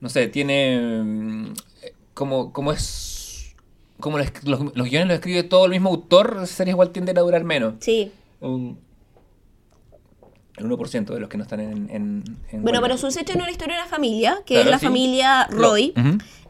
No 0.00 0.08
sé, 0.08 0.26
tiene. 0.28 1.00
mm, 1.04 1.52
Como, 2.14 2.52
como 2.52 2.72
es. 2.72 3.54
Como 4.00 4.16
los, 4.16 4.28
los, 4.44 4.60
los 4.74 4.88
guiones 4.88 5.08
los 5.08 5.14
escribe 5.16 5.42
todo 5.42 5.66
el 5.66 5.72
mismo 5.72 5.90
autor, 5.90 6.46
series 6.46 6.72
igual 6.72 6.88
tienden 6.90 7.18
a 7.18 7.20
durar 7.20 7.44
menos. 7.44 7.74
Sí. 7.80 8.10
Un, 8.40 8.78
el 10.56 10.66
1% 10.66 11.04
de 11.14 11.20
los 11.20 11.28
que 11.28 11.36
no 11.36 11.42
están 11.42 11.60
en. 11.60 11.90
en, 11.90 12.24
en 12.50 12.62
Bueno, 12.62 12.80
pero 12.80 12.96
sucede 12.96 13.30
en 13.32 13.42
una 13.42 13.50
historia 13.50 13.76
de 13.76 13.82
una 13.82 13.90
familia, 13.90 14.38
que 14.46 14.54
Claro, 14.54 14.68
es 14.68 14.70
la 14.70 14.78
sí. 14.78 14.86
familia 14.86 15.46
Roy, 15.50 15.92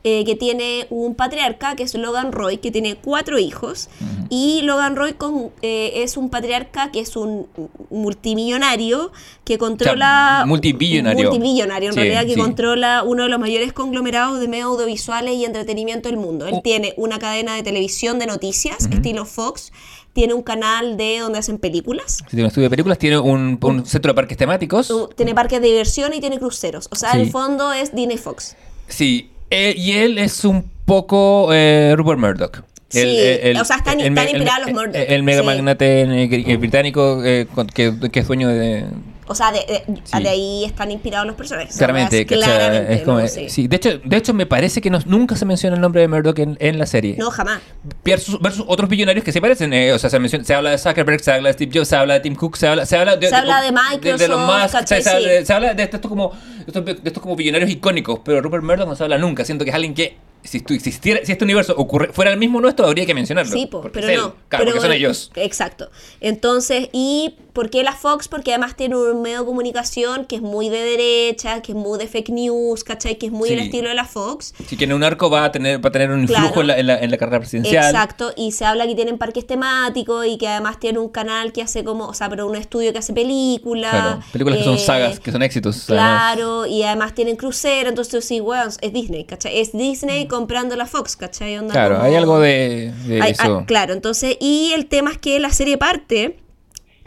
eh, 0.05 0.25
que 0.25 0.37
tiene 0.37 0.87
un 0.91 1.15
patriarca, 1.17 1.75
que 1.77 1.83
es 1.83 1.95
Logan 1.95 2.31
Roy, 2.33 2.59
que 2.59 2.71
tiene 2.71 2.95
cuatro 2.97 3.39
hijos. 3.39 3.89
Y 4.33 4.63
Logan 4.63 4.95
Roy 4.97 5.15
con- 5.15 5.51
eh, 5.61 5.93
es 5.97 6.17
un 6.17 6.31
patriarca 6.31 6.91
que 6.93 7.01
es 7.01 7.17
un 7.17 7.49
multimillonario 7.91 9.13
que 9.45 9.59
controla... 9.59 10.45
multibillonario. 10.47 11.31
Multimillonario, 11.31 11.89
en 11.89 11.95
Sí, 11.95 12.01
realidad, 12.01 12.25
que 12.27 12.35
sí. 12.35 12.41
controla 12.41 13.03
uno 13.05 13.25
de 13.25 13.29
los 13.29 13.39
mayores 13.41 13.73
conglomerados 13.73 14.41
de 14.41 14.49
medios 14.49 14.67
audiovisuales 14.67 15.35
y 15.35 15.45
entretenimiento 15.45 16.09
del 16.09 16.19
mundo. 16.19 16.47
Él 16.47 16.55
Oh. 16.59 16.61
tiene 16.63 16.95
una 16.97 17.19
cadena 17.19 17.55
de 17.55 17.63
televisión 17.63 18.19
de 18.19 18.27
noticias, 18.27 18.87
estilo 18.91 19.25
Fox. 19.25 19.73
Tiene 20.13 20.35
un 20.35 20.43
canal 20.43 20.97
de 20.97 21.19
donde 21.21 21.39
hacen 21.39 21.59
películas. 21.59 22.19
Si 22.19 22.25
tiene 22.31 22.43
un 22.45 22.49
estudio 22.49 22.67
de 22.67 22.71
películas, 22.71 22.99
tiene 22.99 23.19
un, 23.19 23.59
un 23.63 23.87
centro 23.87 24.11
de 24.11 24.15
parques 24.15 24.37
temáticos. 24.37 24.93
Tiene 25.17 25.35
parques 25.35 25.61
de 25.61 25.69
diversión 25.69 26.13
y 26.15 26.21
tiene 26.21 26.39
cruceros. 26.39 26.89
O 26.91 26.97
sea, 26.97 27.13
Sí. 27.13 27.19
en 27.19 27.23
el 27.25 27.31
fondo 27.31 27.73
es 27.73 27.95
Disney 27.95 28.17
Fox. 28.17 28.57
Sí, 28.89 29.31
eh, 29.51 29.75
y 29.77 29.93
él 29.93 30.19
es 30.19 30.45
un 30.45 30.69
poco 30.85 31.51
eh, 31.53 31.95
Rupert 31.97 32.19
Murdoch. 32.19 32.65
Sí, 32.91 33.19
o 33.61 33.65
sea, 33.65 33.77
están- 33.77 34.01
inspirados 34.01 34.61
los 34.61 34.69
el- 34.69 34.75
Murdoch, 34.75 34.95
El, 35.09 35.23
mega 35.23 35.41
sí. 35.41 35.47
magnate 35.47 36.01
eh, 36.03 36.57
británico 36.57 37.23
eh, 37.25 37.47
que, 37.73 37.95
que 38.11 38.21
es 38.21 38.27
dueño 38.27 38.49
de... 38.49 38.85
O 39.27 39.35
sea, 39.37 39.53
de, 39.53 39.61
de- 39.61 39.85
Sí. 40.03 40.21
de 40.25 40.29
ahí 40.29 40.65
están 40.65 40.91
inspirados 40.91 41.25
los 41.25 41.37
personajes. 41.37 41.77
Claramente, 41.77 42.17
O 42.25 42.29
sea, 42.29 42.39
¿cachai? 42.41 42.57
claramente, 42.59 42.95
es 42.95 43.03
como- 43.03 43.21
¿no? 43.21 43.29
Sí. 43.29 43.49
sí. 43.49 43.69
de 43.69 43.77
hecho, 43.77 43.99
de 44.05 44.17
hecho 44.17 44.35
me 44.35 44.45
parece 44.45 44.81
que 44.81 44.91
no- 44.91 44.99
nunca 45.07 45.37
se 45.37 45.45
menciona 45.45 45.77
el 45.77 45.81
nombre 45.81 46.01
de 46.01 46.09
Murdoch 46.09 46.37
en, 46.41 46.57
en 46.61 46.79
la 46.81 46.87
serie. 46.87 47.15
No, 47.17 47.31
jamás. 47.31 47.61
Versus, 48.05 48.41
versus 48.41 48.65
otros 48.67 48.91
billonarios 48.91 49.25
que 49.25 49.31
se 49.31 49.41
parecen. 49.41 49.73
eh, 49.73 49.93
o 49.93 49.99
sea, 50.01 50.11
se, 50.11 50.19
menciona- 50.19 50.45
se 50.45 50.53
habla 50.53 50.71
de 50.71 50.79
Zuckerberg, 50.79 51.21
se 51.21 51.31
habla 51.31 51.51
de 51.51 51.53
Steve 51.53 51.71
Jobs, 51.73 51.87
se 51.87 51.95
habla 51.95 52.15
de 52.15 52.21
Tim 52.21 52.35
Cook, 52.35 52.57
se 52.57 52.67
habla, 52.67 52.85
se 52.87 52.97
habla 52.97 53.15
de, 53.17 53.29
Se 53.29 53.35
habla 53.37 53.63
de 53.63 53.71
los 53.71 53.81
Microsoft, 53.93 54.63
Musk, 54.63 54.73
¿cachai? 54.73 55.01
se, 55.03 55.11
habla 55.11 55.29
Sí. 55.29 55.35
de, 55.37 55.47
se 55.47 55.53
habla 55.53 55.75
de 55.75 55.83
estos 55.85 56.01
como, 56.01 56.33
estos, 56.67 56.85
de 56.85 56.99
estos 57.05 57.23
como 57.23 57.37
billonarios 57.37 57.71
icónicos, 57.71 58.19
pero 58.25 58.41
Rupert 58.41 58.65
Murdoch 58.65 58.89
no 58.89 58.97
se 58.97 59.05
habla 59.05 59.17
nunca. 59.19 59.45
Siento 59.45 59.63
que 59.65 59.71
es 59.71 59.77
alguien 59.77 59.95
que, 59.95 60.17
si, 60.43 60.59
estu- 60.59 60.75
existiera, 60.75 61.21
si 61.25 61.33
este 61.33 61.45
universo 61.45 61.75
ocurre, 61.77 62.13
fuera 62.13 62.31
el 62.33 62.39
mismo 62.39 62.61
nuestro, 62.61 62.87
habría 62.87 63.07
que 63.07 63.15
mencionarlo. 63.15 63.53
Sí, 63.53 63.67
po, 63.67 63.83
pero 63.93 64.09
él. 64.09 64.17
no. 64.17 64.35
Claro, 64.49 64.65
pero, 64.65 64.65
porque 64.67 64.81
son 64.81 64.93
ellos. 64.93 65.31
Exacto. 65.37 65.91
Entonces, 66.21 66.89
¿y 66.93 67.35
por 67.53 67.71
qué 67.71 67.83
la 67.83 67.93
Fox? 67.93 68.29
Porque 68.29 68.53
además 68.53 68.77
tiene 68.77 68.97
un 68.97 69.23
medio 69.23 69.41
de 69.41 69.45
comunicación 69.47 70.25
que 70.27 70.37
es 70.37 70.43
muy 70.43 70.69
de 70.69 70.79
derecha, 70.83 71.63
que 71.63 71.73
es 71.73 71.77
muy 71.79 71.99
de 71.99 72.07
fake 72.07 72.31
news, 72.31 72.85
¿cachai? 72.85 73.17
Que 73.19 73.27
es 73.27 73.33
muy 73.33 73.49
el 73.51 73.59
Sí. 73.61 73.65
estilo 73.67 73.89
de 73.89 73.95
la 73.95 74.05
Fox. 74.05 74.55
Así 74.65 74.77
que 74.77 74.85
en 74.85 74.93
un 74.93 75.03
arco 75.05 75.31
va 75.31 75.45
a 75.45 75.53
tener, 75.53 75.85
va 75.85 75.89
a 75.89 75.93
tener 75.93 76.11
un 76.11 76.27
Claro. 76.27 76.45
influjo 76.47 76.61
en, 76.63 76.67
la, 76.69 76.79
en, 76.79 76.87
la, 76.87 76.99
en 77.01 77.11
la 77.11 77.17
carrera 77.17 77.39
presidencial. 77.41 77.85
Exacto, 77.87 78.33
y 78.37 78.53
se 78.53 78.65
habla 78.65 78.87
que 78.87 78.95
tienen 78.95 79.19
parques 79.19 79.47
temáticos 79.47 80.27
y 80.27 80.39
que 80.39 80.49
además 80.49 80.79
tiene 80.79 80.99
un 80.99 81.09
canal 81.09 81.53
que 81.53 81.63
hace 81.63 81.85
como, 81.85 82.07
o 82.07 82.15
sea, 82.15 82.29
pero 82.29 82.47
un 82.47 82.57
estudio 82.57 82.93
que 82.93 82.99
hace 82.99 83.13
películas. 83.13 83.91
Claro, 83.93 84.21
películas 84.33 84.59
que 84.59 84.65
son 84.65 84.75
eh, 84.77 84.79
sagas, 84.79 85.21
que 85.21 85.33
son 85.33 85.43
éxitos. 85.43 85.89
además. 85.91 86.35
Claro, 86.35 86.67
y 86.67 86.83
además 86.83 87.15
tienen 87.15 87.37
crucero, 87.37 87.89
entonces 87.89 88.25
sí, 88.25 88.41
weón, 88.41 88.69
es 88.81 88.93
Disney, 88.93 89.25
¿cachai? 89.25 89.59
Es 89.59 89.73
Disney 89.73 90.27
comprando 90.29 90.77
la 90.77 90.87
Fox, 90.87 91.17
¿cachai? 91.17 91.59
Onda 91.59 91.71
Mm. 91.71 91.73
Claro, 91.73 91.95
como- 91.97 92.07
hay 92.07 92.15
algo 92.15 92.39
de, 92.41 92.93
de 93.07 93.23
Hay- 93.23 93.33
eso. 93.33 93.59
ah, 93.61 93.65
claro, 93.67 93.93
entonces, 93.93 94.37
y 94.41 94.73
el 94.75 94.87
tema 94.87 95.11
es 95.13 95.19
que 95.19 95.39
la 95.41 95.51
serie 95.51 95.79
parte, 95.79 96.39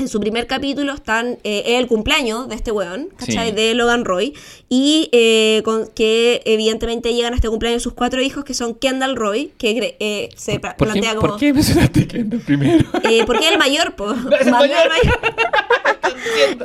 en 0.03 0.07
su 0.09 0.19
primer 0.19 0.45
capítulo 0.47 0.93
están, 0.93 1.39
eh, 1.43 1.63
es 1.65 1.79
el 1.79 1.87
cumpleaños 1.87 2.47
de 2.47 2.55
este 2.55 2.71
weón, 2.71 3.09
¿cachai? 3.17 3.49
Sí. 3.49 3.55
De 3.55 3.73
Logan 3.73 4.05
Roy, 4.05 4.33
y 4.69 5.09
eh, 5.11 5.61
con, 5.65 5.87
que 5.87 6.41
evidentemente 6.45 7.13
llegan 7.13 7.33
a 7.33 7.35
este 7.37 7.49
cumpleaños 7.49 7.81
sus 7.81 7.93
cuatro 7.93 8.21
hijos, 8.21 8.43
que 8.43 8.53
son 8.53 8.75
Kendall 8.75 9.15
Roy, 9.15 9.51
que 9.57 9.97
eh, 9.99 10.29
se 10.35 10.59
pa- 10.59 10.75
¿Por 10.77 10.87
qué, 10.89 10.91
plantea 10.93 11.15
como... 11.15 11.29
¿Por 11.29 11.39
qué 11.39 11.53
mencionaste 11.53 12.07
Kendall 12.07 12.41
primero? 12.41 12.85
Eh, 13.09 13.23
porque 13.25 13.45
es 13.45 13.51
el 13.51 13.57
mayor, 13.57 13.95
po. 13.95 14.11
es 14.39 14.45
el 14.45 14.51
mayor. 14.51 14.77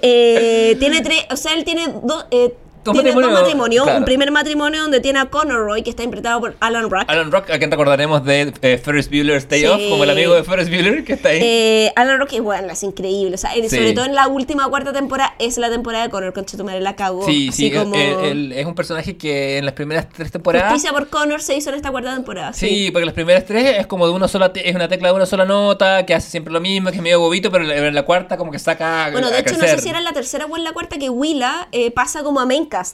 Eh, 0.03 0.77
tiene 0.79 1.01
tres, 1.01 1.25
o 1.31 1.37
sea, 1.37 1.55
él 1.55 1.65
tiene 1.65 1.89
dos, 2.05 2.27
eh, 2.31 2.55
Dos 2.85 2.95
tiene 2.95 3.11
dos 3.11 3.17
matrimonios, 3.17 3.43
matrimonios. 3.43 3.85
claro. 3.85 3.99
Un 3.99 4.05
primer 4.05 4.31
matrimonio 4.31 4.83
donde 4.83 5.01
tiene 5.01 5.19
a 5.19 5.27
Connor 5.27 5.65
Roy, 5.67 5.83
que 5.83 5.91
está 5.91 6.03
interpretado 6.03 6.41
por 6.41 6.57
Alan 6.61 6.89
Ruck. 6.91 7.05
Alan 7.09 7.31
Rock, 7.31 7.51
a 7.51 7.59
quien 7.59 7.71
recordaremos 7.71 8.25
de 8.25 8.53
eh, 8.63 8.79
Ferris 8.79 9.09
Bueller's 9.11 9.49
Day 9.49 9.61
Sí. 9.61 9.67
Off, 9.67 9.81
como 9.91 10.05
el 10.05 10.11
amigo 10.11 10.35
de 10.35 10.45
Ferris 10.45 10.69
Bueller 10.69 11.05
que 11.05 11.15
está 11.15 11.31
ahí. 11.31 11.41
Eh, 11.43 11.93
Alan 11.97 12.19
Rock 12.19 12.33
es 12.35 12.41
bueno, 12.41 12.73
es 12.73 12.83
increíble. 12.83 13.35
O 13.35 13.39
sea, 13.39 13.53
él- 13.55 13.69
Sí. 13.69 13.77
sobre 13.77 13.93
todo 13.93 14.05
en 14.05 14.15
la 14.15 14.29
última 14.29 14.69
cuarta 14.69 14.93
temporada, 14.93 15.35
es 15.39 15.59
la 15.59 15.69
temporada 15.71 16.05
de 16.05 16.11
Connor, 16.11 16.33
concha 16.33 16.57
tu 16.57 16.65
madre, 16.65 16.81
la 16.81 16.97
cagó. 16.97 17.27
sí, 17.27 17.49
Así 17.51 17.71
sí, 17.71 17.77
como... 17.77 17.95
él- 17.95 18.17
él 18.25 18.53
es 18.53 18.65
un 18.67 18.75
personaje 18.75 19.17
que 19.17 19.59
en 19.59 19.65
las 19.65 19.75
primeras 19.75 20.09
tres 20.09 20.31
temporadas... 20.31 20.73
Justicia 20.73 20.93
por 20.93 21.09
Connor 21.09 21.43
se 21.43 21.57
hizo 21.57 21.71
en 21.71 21.77
esta 21.77 21.91
cuarta 21.91 22.15
temporada. 22.15 22.53
Sí, 22.53 22.69
Sí. 22.69 22.91
porque 22.91 23.05
las 23.07 23.15
primeras 23.15 23.45
tres 23.45 23.79
es 23.79 23.87
como 23.87 24.07
de 24.07 24.13
una 24.13 24.29
sola, 24.29 24.53
te- 24.53 24.69
es 24.69 24.75
una 24.75 24.89
tecla 24.89 25.09
de 25.09 25.15
una 25.15 25.27
sola 25.27 25.45
nota, 25.45 26.07
que 26.07 26.15
hace 26.15 26.31
siempre 26.31 26.53
lo 26.53 26.61
mismo, 26.61 26.91
que 26.91 26.97
es 26.97 27.03
medio 27.03 27.21
bobito, 27.21 27.51
pero 27.51 27.69
en 27.71 27.95
la 27.95 28.03
cuarta 28.05 28.37
como 28.37 28.51
que 28.53 28.59
saca 28.59 29.09
Bueno, 29.13 29.29
de 29.31 29.37
a 29.37 29.39
hecho, 29.41 29.55
no 29.57 29.67
sé 29.67 29.79
si 29.81 29.89
era 29.89 29.99
en 29.99 30.05
la 30.05 30.13
tercera 30.13 30.47
o 30.47 30.57
en 30.57 30.65
la 30.65 30.73
cuarta 30.73 30.99
que 30.99 31.11
Willa 31.11 31.69
eh, 31.73 31.91
pasa 31.91 32.23
como 32.23 32.41
a 32.41 32.47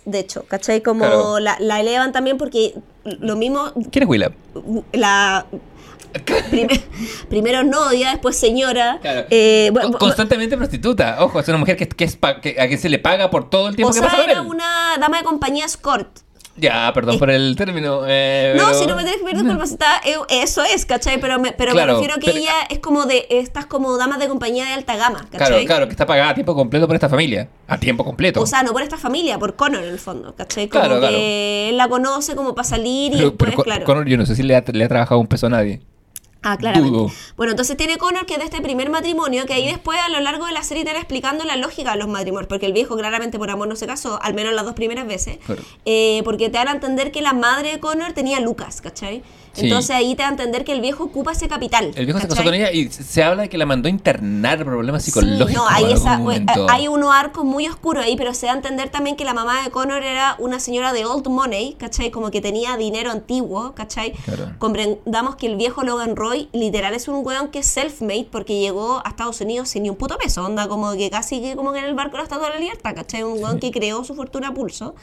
de 0.05 0.18
hecho, 0.20 0.45
¿cachai? 0.47 0.83
Como 0.83 1.01
Claro. 1.01 1.39
la, 1.41 1.57
la 1.61 1.81
elevan 1.81 2.12
también 2.12 2.39
porque 2.39 2.75
lo 3.05 3.37
mismo, 3.37 3.72
¿Quién 3.91 4.03
es 4.05 4.09
Willa? 4.09 4.33
la... 4.93 5.47
Prime- 6.49 6.68
primero 7.29 7.64
novia, 7.64 8.11
después 8.12 8.37
señora. 8.37 8.99
Claro. 9.03 9.27
eh, 9.31 9.70
bueno, 9.72 9.99
Constantemente 9.99 10.57
prostituta. 10.57 11.16
Ojo, 11.25 11.41
es 11.41 11.49
una 11.49 11.59
mujer 11.59 11.77
que, 11.77 11.89
que 11.89 12.05
es 12.05 12.14
pa- 12.16 12.41
que- 12.41 12.57
a 12.61 12.68
quien 12.68 12.79
se 12.79 12.89
le 12.89 13.01
paga 13.01 13.31
por 13.31 13.51
todo 13.51 13.68
el 13.68 13.75
tiempo 13.75 13.91
o 13.91 13.93
que 13.93 13.99
sea, 13.99 14.09
pasa 14.09 14.22
con 14.22 14.31
era 14.31 14.41
él. 14.41 14.47
una 14.47 14.97
dama 15.01 15.18
de 15.18 15.25
compañía 15.25 15.64
escort. 15.64 16.20
Ya, 16.57 16.92
perdón 16.94 17.18
por 17.18 17.30
el 17.30 17.57
término. 17.57 18.02
eh, 18.07 18.55
No, 18.57 18.66
pero- 18.66 18.78
si 18.78 18.86
no 18.86 18.94
me 18.96 19.02
tienes 19.05 19.22
que 19.22 19.64
está- 19.64 20.00
eh, 20.05 20.16
eso 20.30 20.62
es, 20.62 20.86
¿cachai? 20.86 21.20
Pero 21.20 21.38
me, 21.40 21.52
pero 21.52 21.72
Claro, 21.72 21.94
me 21.94 21.98
refiero 22.00 22.20
que 22.20 22.26
pero- 22.26 22.38
ella 22.38 22.52
es 22.70 22.78
como 22.78 23.07
de, 23.07 23.26
estas 23.30 23.66
como 23.66 23.96
damas 23.96 24.18
de 24.20 24.28
compañía 24.28 24.64
de 24.66 24.72
alta 24.72 24.94
gama, 24.96 25.26
Claro, 25.30 25.44
¿cachai? 25.46 25.66
claro, 25.66 25.86
que 25.86 25.92
está 25.92 26.07
pagada 26.07 26.30
a 26.30 26.34
tiempo 26.34 26.55
completo 26.55 26.86
por 26.86 26.94
esta 26.94 27.09
familia. 27.09 27.48
A 27.66 27.78
tiempo 27.78 28.05
completo. 28.05 28.40
O 28.40 28.46
sea, 28.46 28.62
no 28.62 28.72
por 28.72 28.82
esta 28.82 28.96
familia, 28.98 29.38
por 29.38 29.57
Connor 29.57 29.82
en 29.82 29.88
el 29.90 29.98
fondo, 29.98 30.34
¿cachai? 30.36 30.68
Como 30.68 30.80
Claro, 30.84 30.94
que 30.96 31.00
claro. 31.00 31.16
él 31.18 31.76
la 31.76 31.88
conoce 31.88 32.36
como 32.36 32.55
para 32.55 32.68
salir 32.68 33.12
y 33.12 33.16
pero, 33.16 33.30
después, 33.30 33.55
claro. 33.64 33.84
Connor 33.84 34.07
yo 34.07 34.16
no 34.16 34.26
sé 34.26 34.36
si 34.36 34.42
le 34.42 34.55
ha, 34.57 34.62
le 34.72 34.84
ha 34.84 34.88
trabajado 34.88 35.20
un 35.20 35.26
peso 35.26 35.46
a 35.46 35.50
nadie. 35.50 35.80
Ah, 36.45 36.57
claramente. 36.59 36.97
Dudo. 36.97 37.11
Bueno, 37.36 37.53
entonces 37.53 37.76
tiene 37.76 37.97
Connor 37.97 38.26
que 38.26 38.34
es 38.34 38.38
de 38.38 38.45
este 38.45 38.61
primer 38.61 38.90
matrimonio, 38.90 39.47
que 39.47 39.55
ahí 39.55 39.66
después 39.66 39.99
a 39.99 40.11
lo 40.11 40.20
largo 40.20 40.45
de 40.47 40.53
la 40.53 40.62
serie 40.62 40.84
te 40.84 40.92
va 40.92 40.99
explicando 40.99 41.42
la 41.45 41.57
lógica 41.57 41.92
de 41.92 41.99
los 41.99 42.07
matrimonios, 42.07 42.49
porque 42.49 42.66
el 42.66 42.74
viejo 42.74 42.97
claramente 42.97 43.38
por 43.38 43.51
amor 43.51 43.66
no 43.66 43.76
se 43.76 43.86
casó, 43.86 44.20
al 44.22 44.34
menos 44.34 44.53
las 44.53 44.64
dos 44.64 44.74
primeras 44.74 45.07
veces, 45.07 45.38
Claro. 45.47 45.62
Eh, 45.86 46.20
porque 46.24 46.51
te 46.51 46.59
dan 46.59 46.68
a 46.68 46.72
entender 46.72 47.11
que 47.12 47.22
la 47.22 47.32
madre 47.32 47.70
de 47.72 47.80
Connor 47.80 48.12
tenía 48.12 48.40
Lucas, 48.40 48.80
¿cachai? 48.82 49.22
Sí. 49.55 49.66
Entonces 49.66 49.90
ahí 49.90 50.14
te 50.14 50.22
da 50.22 50.28
a 50.28 50.32
entender 50.32 50.64
que 50.64 50.72
el 50.72 50.80
viejo 50.80 51.05
ocupa 51.05 51.32
ese 51.32 51.48
capital. 51.48 51.92
El 51.94 52.07
viejo 52.07 52.18
se 52.18 52.26
casó 52.26 52.36
¿cachai? 52.36 52.44
con 52.44 52.55
ella 52.55 52.72
y 52.72 52.88
se 52.90 53.22
habla 53.22 53.42
de 53.42 53.48
que 53.48 53.57
la 53.57 53.66
mandó 53.66 53.86
a 53.86 53.90
internar 53.90 54.64
problemas 54.64 55.05
psicológicos. 55.05 55.48
Sí, 55.48 55.55
no, 55.55 55.68
hay, 55.68 55.92
esa, 55.92 56.20
hay 56.68 56.88
unos 56.88 57.14
arcos 57.14 57.44
muy 57.44 57.66
oscuros 57.66 58.05
ahí, 58.05 58.16
pero 58.16 58.34
se 58.34 58.46
da 58.46 58.52
a 58.52 58.57
entender 58.57 58.88
también 58.88 59.16
que 59.16 59.24
la 59.24 59.32
mamá 59.32 59.62
de 59.62 59.70
Connor 59.70 60.02
era 60.02 60.36
una 60.38 60.59
señora 60.59 60.92
de 60.92 61.05
old 61.05 61.28
money, 61.28 61.74
¿cachai? 61.74 62.11
Como 62.11 62.30
que 62.30 62.40
tenía 62.40 62.76
dinero 62.76 63.11
antiguo, 63.11 63.74
¿cachai? 63.74 64.12
Claro. 64.12 64.52
Comprendamos 64.59 65.36
que 65.36 65.46
el 65.46 65.57
viejo 65.57 65.84
Logan 65.84 66.16
Roy 66.16 66.48
literal 66.52 66.94
es 66.94 67.09
un 67.09 67.24
weón 67.24 67.48
que 67.48 67.61
es 67.61 67.76
self-made 67.76 68.26
porque 68.30 68.59
llegó 68.59 69.02
a 69.05 69.11
Estados 69.11 69.40
Unidos 69.40 69.68
sin 69.68 69.84
ni 69.84 69.90
un 69.90 69.96
puto 69.96 70.18
peso, 70.18 70.44
onda 70.44 70.66
como 70.68 70.92
que 70.94 71.11
casi 71.11 71.40
que 71.40 71.57
como 71.57 71.72
que 71.72 71.78
en 71.78 71.84
el 71.84 71.94
barco 71.94 72.12
de 72.12 72.18
la 72.18 72.22
Estatua 72.24 72.48
de 72.48 72.55
la 72.55 72.61
Libertad, 72.61 72.94
¿cachai? 72.94 73.22
Un 73.22 73.42
weón 73.42 73.61
que 73.61 73.70
creó 73.70 74.02
su 74.05 74.14
fortuna 74.14 74.48
a 74.48 74.55
pulso 74.55 74.94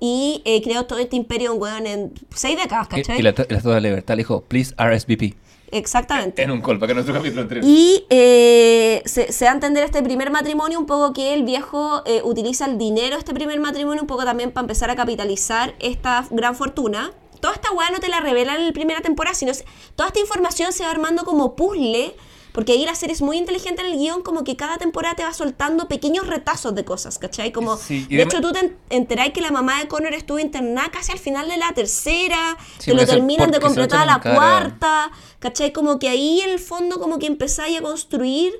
y 0.00 0.42
eh, 0.44 0.60
creó 0.62 0.84
todo 0.86 0.98
este 0.98 1.16
imperio, 1.16 1.54
un 1.54 1.60
weón 1.62 1.86
en 1.86 2.12
seis 2.34 2.56
décadas, 2.56 2.88
Y, 2.92 2.96
¿cachai? 3.02 3.18
y 3.20 3.22
la, 3.22 3.32
la 3.36 3.42
Estatua 3.42 3.74
de 3.74 3.80
la 3.80 3.88
libertad 3.88 4.14
le 4.14 4.18
dijo, 4.22 4.42
please 4.42 4.74
RSVP. 4.78 5.34
Exactamente. 5.70 6.42
En 6.42 6.50
un 6.52 6.60
colpa 6.60 6.86
que 6.86 6.92
en 6.92 6.96
nuestro 6.96 7.14
capítulo 7.14 7.42
anterior. 7.42 7.64
Y 7.66 8.04
eh, 8.10 9.02
se, 9.06 9.32
se 9.32 9.44
da 9.44 9.50
a 9.50 9.54
entender 9.54 9.82
este 9.84 10.02
primer 10.02 10.30
matrimonio 10.30 10.78
un 10.78 10.86
poco 10.86 11.12
que 11.12 11.34
el 11.34 11.42
viejo 11.42 12.02
eh, 12.06 12.20
utiliza 12.22 12.66
el 12.66 12.78
dinero 12.78 13.16
de 13.16 13.18
este 13.20 13.34
primer 13.34 13.58
matrimonio 13.58 14.00
un 14.02 14.06
poco 14.06 14.24
también 14.24 14.52
para 14.52 14.62
empezar 14.64 14.90
a 14.90 14.96
capitalizar 14.96 15.74
esta 15.80 16.26
gran 16.30 16.54
fortuna. 16.54 17.10
Toda 17.40 17.54
esta 17.54 17.72
weá 17.72 17.90
no 17.90 17.98
te 17.98 18.08
la 18.08 18.20
revelan 18.20 18.56
en 18.60 18.66
la 18.68 18.72
primera 18.72 19.00
temporada, 19.00 19.34
sino 19.34 19.52
se- 19.52 19.64
toda 19.96 20.08
esta 20.08 20.20
información 20.20 20.72
se 20.72 20.84
va 20.84 20.90
armando 20.92 21.24
como 21.24 21.56
puzzle, 21.56 22.14
porque 22.54 22.70
ahí 22.70 22.86
la 22.86 22.94
serie 22.94 23.12
es 23.14 23.20
muy 23.20 23.36
inteligente 23.36 23.82
en 23.82 23.88
el 23.92 23.98
guion, 23.98 24.22
como 24.22 24.44
que 24.44 24.54
cada 24.54 24.78
temporada 24.78 25.16
te 25.16 25.24
va 25.24 25.34
soltando 25.34 25.88
pequeños 25.88 26.24
retazos 26.28 26.72
de 26.74 26.84
cosas, 26.84 27.18
¿cachai? 27.18 27.50
Como, 27.50 27.76
Sí, 27.76 28.06
de 28.08 28.22
hecho, 28.22 28.40
tú 28.40 28.52
te 28.52 28.60
en- 28.60 28.76
enterás 28.90 29.30
que 29.30 29.40
la 29.40 29.50
mamá 29.50 29.80
de 29.80 29.88
Connor 29.88 30.14
estuvo 30.14 30.38
internada 30.38 30.88
casi 30.92 31.10
al 31.10 31.18
final 31.18 31.48
de 31.48 31.56
la 31.56 31.72
tercera, 31.72 32.56
Sí, 32.78 32.92
te 32.92 32.94
lo 32.94 33.04
terminan 33.04 33.50
de 33.50 33.58
completar 33.58 34.06
la 34.06 34.20
cara. 34.20 34.36
cuarta, 34.36 35.10
¿cachai? 35.40 35.72
Como 35.72 35.98
que 35.98 36.08
ahí 36.08 36.42
en 36.42 36.50
el 36.50 36.60
fondo 36.60 37.00
como 37.00 37.18
que 37.18 37.26
empezáis 37.26 37.76
a 37.78 37.82
construir 37.82 38.52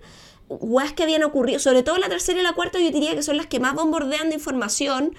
weas 0.48 0.92
que 0.92 1.04
habían 1.04 1.22
ocurrido, 1.22 1.60
sobre 1.60 1.84
todo 1.84 1.96
la 1.98 2.08
tercera 2.08 2.40
y 2.40 2.42
la 2.42 2.52
cuarta 2.52 2.80
yo 2.80 2.90
diría 2.90 3.14
que 3.14 3.22
son 3.22 3.36
las 3.36 3.46
que 3.46 3.60
más 3.60 3.74
bombardean 3.74 4.28
de 4.28 4.34
información, 4.34 5.14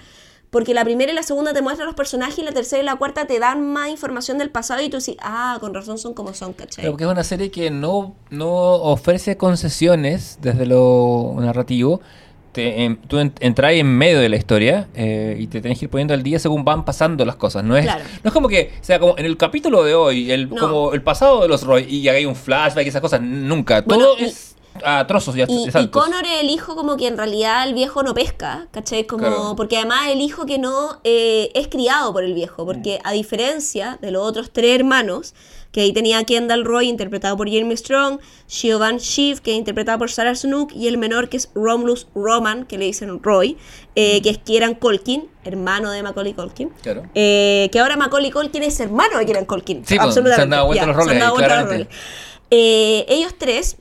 Porque 0.55 0.73
la 0.73 0.85
primera 0.85 1.11
y 1.11 1.15
la 1.15 1.23
segunda 1.23 1.53
te 1.53 1.61
muestran 1.61 1.85
los 1.85 1.95
personajes 1.95 2.39
y 2.39 2.41
la 2.43 2.53
tercera 2.53 2.81
y 2.81 2.85
la 2.85 2.95
cuarta 2.95 3.27
te 3.27 3.37
dan 3.39 3.61
más 3.73 3.89
información 3.89 4.37
del 4.37 4.51
pasado 4.51 4.81
y 4.81 4.87
tú 4.89 4.95
dices, 4.95 5.17
ah, 5.21 5.57
con 5.59 5.73
razón 5.73 5.97
son 5.97 6.13
como 6.13 6.33
son, 6.33 6.53
¿cachai? 6.53 6.83
Pero 6.83 6.93
porque 6.93 7.03
es 7.03 7.09
una 7.09 7.25
serie 7.25 7.51
que 7.51 7.69
no, 7.71 8.15
no 8.29 8.47
ofrece 8.75 9.35
concesiones 9.35 10.37
desde 10.41 10.65
lo 10.65 11.35
narrativo. 11.39 11.99
Te, 12.53 12.85
em, 12.85 12.95
tú 13.09 13.19
en- 13.19 13.33
entras 13.41 13.73
en 13.73 13.85
medio 13.97 14.21
de 14.21 14.29
la 14.29 14.37
historia 14.37 14.87
eh, 14.95 15.35
y 15.37 15.47
te 15.47 15.59
tenés 15.59 15.77
que 15.77 15.85
ir 15.85 15.91
poniendo 15.91 16.13
al 16.13 16.23
día 16.23 16.39
según 16.39 16.63
van 16.63 16.85
pasando 16.85 17.25
las 17.25 17.35
cosas. 17.35 17.65
No 17.65 17.75
es, 17.75 17.83
Claro. 17.83 18.05
no 18.23 18.29
es 18.29 18.33
como 18.33 18.47
que, 18.47 18.71
o 18.79 18.83
sea, 18.85 18.97
como 18.97 19.17
en 19.17 19.25
el 19.25 19.35
capítulo 19.35 19.83
de 19.83 19.93
hoy, 19.93 20.31
el, 20.31 20.49
No. 20.49 20.55
como 20.55 20.93
el 20.93 21.01
pasado 21.03 21.41
de 21.41 21.49
los 21.49 21.63
Roy 21.63 21.83
y 21.83 22.07
hay 22.07 22.25
un 22.25 22.33
flashback 22.37 22.85
y 22.85 22.87
esas 22.89 23.01
cosas. 23.01 23.19
Nunca. 23.21 23.81
Bueno, 23.81 24.05
Todo 24.05 24.19
y- 24.19 24.23
es 24.23 24.54
a 24.83 25.05
trozos 25.07 25.35
y 25.35 25.41
a 25.41 25.45
Y, 25.47 25.69
y. 25.73 25.87
Connor 25.87 26.25
es 26.25 26.41
el 26.41 26.49
hijo 26.49 26.75
como 26.75 26.97
que 26.97 27.07
en 27.07 27.17
realidad 27.17 27.67
el 27.67 27.73
viejo 27.73 28.03
no 28.03 28.13
pesca, 28.13 28.67
¿cachai? 28.71 29.05
Como, 29.05 29.25
Claro. 29.25 29.53
Porque 29.55 29.77
además 29.77 30.09
el 30.09 30.21
hijo 30.21 30.45
que 30.45 30.57
no 30.57 30.99
eh, 31.03 31.51
es 31.53 31.67
criado 31.67 32.13
por 32.13 32.23
el 32.23 32.33
viejo, 32.33 32.65
porque 32.65 32.99
a 33.03 33.11
diferencia 33.11 33.97
de 34.01 34.11
los 34.11 34.23
otros 34.23 34.51
tres 34.51 34.75
hermanos, 34.79 35.33
que 35.71 35.81
ahí 35.81 35.91
tenía 35.91 36.19
a 36.19 36.23
Kendall 36.23 36.63
Roy 36.63 36.87
interpretado 36.87 37.35
por 37.35 37.49
Jeremy 37.49 37.75
Strong, 37.75 38.19
Siobhan 38.47 38.97
Shiv, 38.97 39.41
que 39.41 39.51
es 39.51 39.57
interpretada 39.57 39.97
por 39.97 40.09
Sarah 40.09 40.33
Snook, 40.33 40.71
y 40.73 40.87
el 40.87 40.97
menor 40.97 41.27
que 41.27 41.35
es 41.35 41.49
Romulus 41.53 42.07
Roman, 42.15 42.65
que 42.65 42.77
le 42.77 42.85
dicen 42.85 43.21
Roy, 43.21 43.57
eh, 43.95 44.21
que 44.21 44.29
es 44.29 44.37
Kieran 44.37 44.75
Colkin, 44.75 45.27
hermano 45.43 45.91
de 45.91 46.01
Macaulay 46.01 46.33
Colkin. 46.33 46.69
Claro. 46.81 47.03
Eh, 47.13 47.67
que 47.73 47.79
ahora 47.79 47.97
Macaulay 47.97 48.31
Culkin 48.31 48.63
es 48.63 48.79
hermano 48.79 49.17
de 49.17 49.25
Kieran 49.25 49.45
Culkin. 49.45 49.85
Sí, 49.85 49.95
pues, 49.95 50.07
absolutamente. 50.07 50.35
se 50.35 50.41
han 50.43 50.49
dado 50.49 50.65
vuelta 50.67 50.83
Ya, 50.83 50.87
los 50.87 50.95
roles 50.95 51.09
se 51.09 51.13
han 51.15 51.19
dado 51.19 51.33
vuelta 51.33 51.61
los 51.61 51.69
roles. 51.69 51.87
Eh, 52.51 53.05
ellos 53.09 53.33
tres 53.37 53.77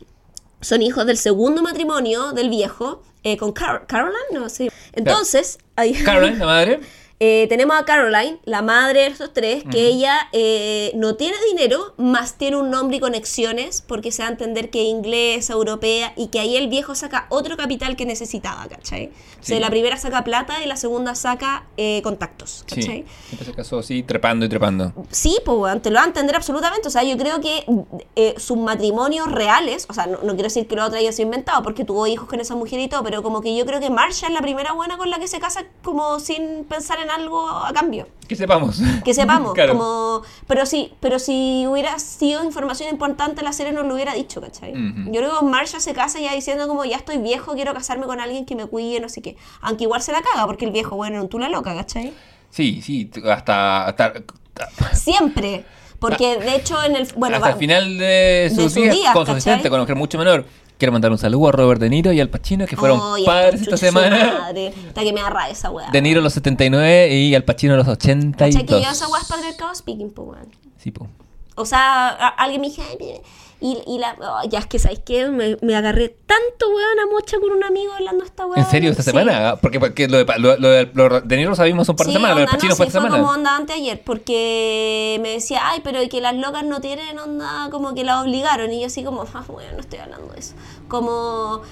son 0.65 0.83
hijos 0.83 1.07
del 1.07 1.17
segundo 1.19 1.63
matrimonio 1.63 2.33
del 2.33 2.49
viejo 2.51 3.03
eh, 3.23 3.37
con 3.37 3.53
Car- 3.53 3.87
Caroline, 3.87 4.19
no 4.33 4.49
sé. 4.49 4.71
Entonces, 4.93 5.59
ahí- 5.77 5.95
Caroline, 6.05 6.37
la 6.39 6.47
madre. 6.47 6.81
Eh, 7.21 7.47
tenemos 7.49 7.77
a 7.77 7.85
Caroline, 7.85 8.39
la 8.45 8.61
madre 8.63 9.01
de 9.01 9.07
estos 9.07 9.33
tres, 9.33 9.65
que 9.71 9.87
ella 9.87 10.29
eh, 10.33 10.93
no 10.95 11.15
tiene 11.15 11.37
dinero, 11.51 11.95
más 11.97 12.35
tiene 12.39 12.57
un 12.57 12.71
nombre 12.71 12.97
y 12.97 13.01
conexiones, 13.01 13.83
porque 13.83 14.11
se 14.13 14.23
da 14.23 14.29
a 14.29 14.33
entender 14.33 14.71
que 14.71 14.83
es 14.83 14.89
inglesa, 14.89 15.53
europea, 15.53 16.13
y 16.17 16.29
que 16.29 16.41
ahí 16.41 16.57
el 16.57 16.69
viejo 16.69 16.95
saca 16.95 17.27
otro 17.31 17.57
capital 17.57 17.97
que 17.97 18.05
necesitaba, 18.05 18.67
¿cachai? 18.69 19.07
O 19.41 19.47
sea, 19.47 19.57
Sí. 19.57 19.61
la 19.61 19.71
primera 19.71 19.97
saca 19.97 20.25
plata 20.25 20.63
y 20.63 20.67
la 20.67 20.77
segunda 20.77 21.15
saca 21.15 21.67
eh, 21.77 22.01
contactos, 22.03 22.65
¿cachai? 22.69 23.05
Sí. 23.31 23.37
Se 23.45 23.53
casó 23.53 23.79
así, 23.79 24.03
trepando 24.03 24.47
y 24.47 24.49
trepando. 24.49 24.93
Sí, 25.11 25.39
pues, 25.45 25.81
te 25.83 25.91
lo 25.91 25.97
va 25.97 26.03
a 26.05 26.07
entender 26.07 26.35
absolutamente. 26.37 26.89
O 26.89 26.91
sea, 26.91 27.03
yo 27.05 27.17
creo 27.17 27.41
que 27.41 27.65
eh, 28.17 28.35
sus 28.39 28.57
matrimonios 28.57 29.31
reales, 29.31 29.87
o 29.89 29.95
sea, 29.95 30.07
no, 30.07 30.19
no 30.23 30.33
quiero 30.35 30.45
decir 30.45 30.67
que 30.67 30.77
lo 30.77 30.85
otro 30.85 30.99
haya 30.99 31.13
sido 31.13 31.27
inventado, 31.27 31.63
porque 31.63 31.85
tuvo 31.85 32.07
hijos 32.07 32.29
con 32.29 32.41
esa 32.41 32.55
mujer 32.55 32.81
y 32.81 32.89
todo, 32.89 33.03
pero 33.03 33.23
como 33.23 33.41
que 33.41 33.55
yo 33.57 33.65
creo 33.67 33.81
que 33.81 33.91
Marsha 33.91 34.27
es 34.27 34.33
la 34.33 34.41
primera 34.41 34.73
buena 34.73 34.97
con 34.97 35.11
la 35.11 35.19
que 35.19 35.29
se 35.29 35.39
casa 35.41 35.65
como 35.83 36.19
sin 36.21 36.65
pensar 36.65 36.99
en 37.01 37.04
algo 37.11 37.49
a 37.49 37.73
cambio. 37.73 38.09
Que 38.29 38.37
sepamos. 38.37 38.81
Que 39.05 39.13
sepamos, 39.15 39.53
Claro. 39.55 39.73
como... 39.73 40.23
Pero 40.47 40.65
sí, 40.67 40.93
pero 41.01 41.19
si 41.19 41.67
hubiera 41.69 41.99
sido 41.99 42.43
información 42.45 42.89
importante, 42.91 43.43
la 43.43 43.53
serie 43.53 43.73
nos 43.73 43.87
lo 43.87 43.95
hubiera 43.95 44.15
dicho, 44.15 44.41
¿cachai? 44.41 44.73
Ujú. 44.73 45.13
Yo 45.13 45.21
creo 45.21 45.39
que 45.41 45.45
Marsha 45.47 45.81
se 45.81 45.93
casa 45.93 46.21
ya 46.21 46.33
diciendo 46.35 46.67
como, 46.69 46.85
ya 46.85 46.97
estoy 46.97 47.19
viejo, 47.19 47.55
quiero 47.55 47.75
casarme 47.75 48.07
con 48.07 48.21
alguien 48.21 48.47
que 48.47 48.55
me 48.57 48.67
cuide, 48.67 49.01
no 49.01 49.09
sé 49.09 49.21
qué. 49.23 49.37
Aunque 49.61 49.85
igual 49.85 50.01
se 50.03 50.13
la 50.13 50.23
caga, 50.23 50.47
porque 50.47 50.65
el 50.65 50.71
viejo, 50.73 50.97
bueno, 50.97 51.21
un 51.21 51.29
tula 51.29 51.49
loca, 51.49 51.75
¿cachai? 51.75 52.13
Sí, 52.51 52.81
sí, 52.83 53.11
hasta, 53.31 53.87
hasta, 53.87 54.13
Siempre. 54.93 55.65
Porque 55.99 56.37
de 56.39 56.57
hecho 56.57 56.83
en 56.83 56.97
el... 56.97 57.09
Bueno, 57.17 57.37
hasta 57.37 57.49
va- 57.49 57.53
el 57.55 57.59
final 57.59 57.99
de 57.99 58.51
sus, 58.55 58.65
sus 58.65 58.75
días, 58.75 58.95
días, 58.95 59.13
con 59.15 59.25
su 59.27 59.33
¿cachai? 59.33 59.37
asistente, 59.55 59.71
con 59.71 59.81
mujer 59.81 59.97
mucho 59.97 60.19
menor. 60.19 60.45
Quiero 60.79 60.93
mandar 60.93 61.13
un 61.13 61.19
saludo 61.19 61.49
a 61.49 61.53
Robert 61.53 61.81
De 61.81 61.89
Niro 61.89 62.13
y 62.13 62.21
al 62.21 62.29
Pacino, 62.29 62.67
que 62.67 62.77
fueron 62.77 63.01
Ay, 63.01 63.25
padres 63.25 63.63
esta 63.63 63.77
semana. 63.77 64.49
Hasta 64.49 65.03
que 65.03 65.13
me 65.13 65.21
agarra 65.21 65.49
esa 65.49 65.71
weá. 65.71 65.91
De 65.91 66.03
Niro 66.03 66.21
los 66.21 66.33
79 66.33 67.15
y 67.15 67.35
al 67.35 67.45
Pacino 67.45 67.75
a 67.75 67.77
los 67.77 67.87
¿Cachai 67.87 68.17
que 68.17 68.45
82. 68.45 68.83
yo 68.83 68.91
esa 68.91 69.09
weá 69.09 69.21
es 69.23 69.29
patriarcado 69.29 69.75
speaking, 69.75 70.11
po, 70.11 70.23
weón? 70.23 70.49
Sí, 70.77 70.91
po. 70.91 71.09
O 71.55 71.65
sea, 71.65 72.09
alguien 72.11 72.61
me 72.61 72.69
dijo, 72.69 72.83
y, 73.61 73.79
y 73.87 73.99
la, 73.99 74.15
oh, 74.21 74.47
ya 74.49 74.59
es 74.59 74.67
que, 74.67 74.79
¿sabes 74.79 75.01
qué? 75.05 75.29
Me, 75.29 75.57
me 75.63 75.75
agarré 75.75 76.09
tanto, 76.27 76.69
weón, 76.69 76.99
a 77.03 77.07
mocha 77.13 77.39
con 77.41 77.51
un 77.53 77.65
amigo 77.65 77.93
hablando 77.93 78.25
esta 78.25 78.45
weá. 78.47 78.63
¿En 78.63 78.71
serio 78.71 78.91
esta 78.91 79.03
Sí. 79.03 79.11
semana? 79.11 79.57
Porque, 79.61 79.81
porque 79.81 80.07
lo, 80.09 80.19
de, 80.25 80.39
lo, 80.39 80.57
lo 80.59 80.69
de 80.69 80.91
lo 80.93 81.21
de 81.21 81.37
Niro 81.37 81.51
lo 81.51 81.57
sabimos 81.57 81.89
un 81.89 81.97
par 81.97 82.07
de 82.07 82.13
Sí, 82.13 82.17
semanas, 82.17 82.35
lo 82.37 82.41
de 82.41 82.45
onda, 82.47 82.53
Pacino 82.57 82.71
no, 82.71 82.77
fue 82.77 82.87
sí, 82.87 82.89
esta 82.89 83.01
fue 83.01 83.09
semana. 83.09 83.23
como 83.23 83.33
onda 83.35 83.57
anteayer, 83.57 84.03
porque 84.05 85.19
me 85.23 85.31
decía, 85.31 85.61
ay, 85.63 85.81
pero 85.83 86.01
que 86.11 86.21
las 86.21 86.35
locas 86.35 86.65
no 86.65 86.81
tienen 86.81 87.19
onda, 87.19 87.69
como 87.71 87.95
que 87.95 88.05
la 88.05 88.21
obligaron. 88.21 88.73
Y 88.73 88.81
yo 88.81 88.87
así 88.89 89.03
como, 89.05 89.23
ah, 89.33 89.45
bueno, 89.49 89.71
no 89.73 89.81
estoy 89.81 89.99
hablando 90.01 90.33
de 90.35 90.41
eso. 90.41 90.55
Como, 90.89 91.63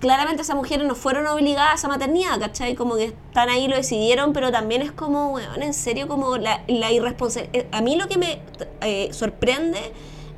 claramente 0.00 0.42
esas 0.42 0.56
mujeres 0.56 0.86
no 0.86 0.94
fueron 0.94 1.26
obligadas 1.26 1.84
a 1.84 1.88
maternidad, 1.88 2.38
¿cachai? 2.38 2.74
Como 2.74 2.96
que 2.96 3.04
están 3.04 3.48
ahí, 3.48 3.68
lo 3.68 3.76
decidieron, 3.76 4.32
pero 4.32 4.50
también 4.52 4.82
es 4.82 4.92
como, 4.92 5.32
weón, 5.32 5.62
en 5.62 5.74
serio, 5.74 6.08
como 6.08 6.36
la, 6.38 6.62
la 6.68 6.92
irresponsabilidad. 6.92 7.66
A 7.72 7.80
mí 7.80 7.96
lo 7.96 8.06
que 8.08 8.18
me 8.18 8.38
eh, 8.82 9.08
sorprende 9.12 9.80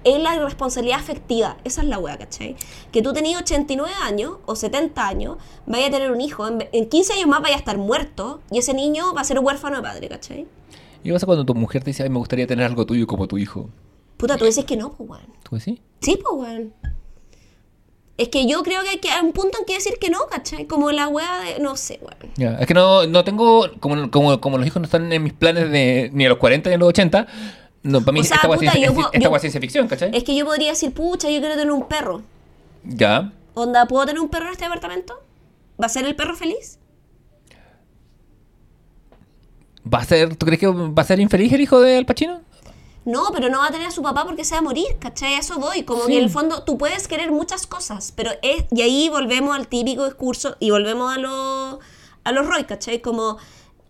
es 0.07 0.23
la 0.23 0.37
irresponsabilidad 0.37 1.01
afectiva. 1.01 1.57
Esa 1.65 1.83
es 1.83 1.89
la 1.89 1.99
wea, 1.99 2.17
¿cachai? 2.17 2.55
Que 2.93 3.03
tú 3.03 3.13
tenías 3.13 3.43
89 3.43 3.93
años 4.05 4.37
o 4.47 4.55
70 4.55 5.07
años, 5.07 5.37
vaya 5.67 5.89
a 5.89 5.91
tener 5.91 6.13
un 6.13 6.21
hijo, 6.21 6.47
en, 6.47 6.67
en 6.73 6.89
15 6.89 7.15
años 7.15 7.27
más 7.27 7.43
vaya 7.43 7.57
a 7.57 7.59
estar 7.59 7.77
muerto 7.77 8.41
y 8.51 8.59
ese 8.59 8.73
niño 8.73 9.13
va 9.15 9.23
a 9.23 9.25
ser 9.25 9.41
huérfano 9.41 9.77
de 9.77 9.83
padre, 9.83 10.09
¿cachai? 10.09 10.47
¿Y 11.03 11.09
qué 11.09 11.13
pasa 11.13 11.27
cuando 11.27 11.45
tu 11.45 11.55
mujer 11.55 11.83
te 11.83 11.91
dice, 11.91 12.05
ay, 12.05 12.09
me 12.09 12.19
gustaría 12.19 12.47
tener 12.47 12.65
algo 12.65 12.87
tuyo 12.87 13.07
como 13.07 13.27
tu 13.27 13.37
hijo? 13.37 13.69
Puta, 14.17 14.37
tú 14.37 14.45
dices 14.45 14.65
que 14.65 14.77
no, 14.77 14.93
pues, 14.93 15.11
weón. 15.11 15.27
¿Tú 15.43 15.57
decís? 15.57 15.81
Sí, 16.01 16.19
pues, 16.23 16.35
weón. 16.35 16.73
Es 18.17 18.29
que 18.29 18.47
yo 18.47 18.63
creo 18.63 18.83
que 18.83 18.89
hay, 18.89 18.99
que 18.99 19.11
hay 19.11 19.23
un 19.23 19.33
punto 19.33 19.59
en 19.59 19.67
que 19.67 19.75
decir 19.75 19.95
que 20.01 20.09
no, 20.09 20.21
¿cachai? 20.31 20.67
Como 20.67 20.91
la 20.91 21.07
wea 21.09 21.41
de, 21.41 21.61
no 21.61 21.77
sé, 21.77 22.01
weón. 22.01 22.33
Ya, 22.37 22.57
Es 22.59 22.67
que 22.67 22.75
no, 22.75 23.07
no 23.07 23.25
tengo, 23.25 23.69
como, 23.79 24.11
como, 24.11 24.41
como 24.41 24.57
los 24.57 24.67
hijos 24.67 24.81
no 24.81 24.87
están 24.87 25.13
en 25.13 25.23
mis 25.23 25.35
planes 25.35 25.71
de 25.71 26.11
ni 26.15 26.25
a 26.25 26.31
los 26.31 26.39
40 26.39 26.71
ni 26.71 26.75
a 26.77 26.79
los 26.79 26.89
80, 26.89 27.27
no, 27.87 28.01
para 28.01 28.13
mí 28.13 28.21
O 28.21 28.25
sea, 28.25 28.37
esta 28.37 28.49
puta, 28.49 28.55
es 28.57 28.61
ciencia- 28.73 28.87
yo 28.89 28.95
puedo- 28.95 29.09
esta 29.13 29.19
yo- 29.25 29.31
hueá 29.31 29.37
es 29.37 29.41
ciencia 29.43 29.61
ficción, 29.61 29.89
¿cachai? 29.89 30.11
Es 30.15 30.25
que 30.25 30.35
yo 30.37 30.45
podría 30.45 30.71
decir, 30.71 30.93
pucha, 30.93 31.31
yo 31.31 31.41
quiero 31.41 31.55
tener 31.57 31.71
un 31.73 31.87
perro. 31.89 32.23
Ya. 32.85 33.33
Onda, 33.55 33.87
¿puedo 33.87 34.05
tener 34.07 34.21
un 34.21 34.29
perro 34.29 34.47
en 34.47 34.53
este 34.53 34.65
departamento? 34.65 35.15
¿Va 35.81 35.87
a 35.87 35.89
ser 35.89 36.05
el 36.05 36.15
perro 36.17 36.37
feliz? 36.37 36.79
¿Va 39.93 39.99
a 40.01 40.05
ser, 40.05 40.35
¿Tú 40.37 40.47
crees 40.47 40.59
que 40.61 40.67
va 40.67 41.03
a 41.03 41.05
ser 41.05 41.21
infeliz 41.21 41.53
el 41.53 41.61
hijo 41.61 41.81
de 41.81 41.97
Al 41.97 42.07
Pacino? 42.07 42.41
No, 43.05 43.27
pero 43.33 43.49
no 43.49 43.61
va 43.61 43.69
a 43.69 43.71
tener 43.71 43.87
a 43.87 43.91
su 43.93 44.03
papá 44.03 44.25
porque 44.25 44.45
se 44.45 44.55
va 44.57 44.59
a 44.59 44.63
morir, 44.63 44.87
¿cachai? 44.99 45.35
Eso 45.35 45.61
voy. 45.61 45.85
Como 45.85 46.03
Sí. 46.07 46.13
que 46.13 46.19
en 46.19 46.25
el 46.25 46.31
fondo 46.31 46.65
tú 46.65 46.77
puedes 46.77 47.07
querer 47.07 47.31
muchas 47.31 47.69
cosas, 47.69 48.13
pero 48.17 48.33
es. 48.43 48.65
Y 48.73 48.83
ahí 48.83 49.09
volvemos 49.09 49.55
al 49.55 49.69
típico 49.69 50.05
discurso 50.07 50.57
y 50.59 50.71
volvemos 50.73 51.15
a 51.15 51.19
los 51.19 51.79
a 52.25 52.33
los 52.33 52.45
Roy, 52.49 52.65
¿cachai? 52.65 53.01
Como 53.01 53.39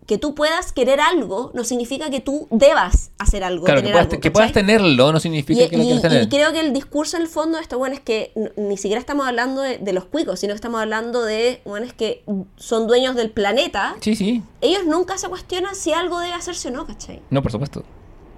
que 0.07 0.17
tú 0.17 0.33
puedas 0.33 0.71
querer 0.73 0.99
algo 1.01 1.51
no 1.53 1.63
significa 1.63 2.09
que 2.09 2.21
tú 2.21 2.47
debas 2.49 3.11
hacer 3.19 3.43
algo. 3.43 3.65
Claro, 3.65 3.81
que 3.81 3.87
tener 3.87 3.93
puedas, 3.93 4.07
algo, 4.13 4.21
que 4.21 4.31
puedas 4.31 4.51
tenerlo 4.53 5.11
no 5.11 5.19
significa 5.19 5.63
Y, 5.63 5.69
que 5.69 5.77
lo 5.77 5.83
y- 5.83 5.85
quieras 5.87 5.99
y 6.05 6.07
tener. 6.07 6.29
creo 6.29 6.51
que 6.53 6.61
el 6.61 6.73
discurso 6.73 7.17
en 7.17 7.23
el 7.23 7.27
fondo 7.29 7.57
de 7.57 7.63
esto, 7.63 7.77
bueno, 7.77 7.93
es 7.93 8.01
que 8.01 8.31
ni 8.55 8.77
siquiera 8.77 8.99
estamos 8.99 9.27
hablando 9.27 9.61
de, 9.61 9.77
de 9.77 9.93
los 9.93 10.05
cuicos, 10.05 10.39
sino 10.39 10.53
que 10.53 10.55
estamos 10.55 10.81
hablando 10.81 11.23
de, 11.23 11.61
bueno, 11.65 11.85
es 11.85 11.93
que 11.93 12.23
son 12.55 12.87
dueños 12.87 13.15
del 13.15 13.29
planeta. 13.31 13.95
Sí, 13.99 14.15
sí. 14.15 14.41
Ellos 14.61 14.85
nunca 14.85 15.17
se 15.17 15.27
cuestionan 15.27 15.75
si 15.75 15.91
algo 15.93 16.19
debe 16.19 16.33
hacerse 16.33 16.69
o 16.69 16.71
no, 16.71 16.87
¿cachai? 16.87 17.21
No, 17.29 17.41
por 17.43 17.51
supuesto. 17.51 17.83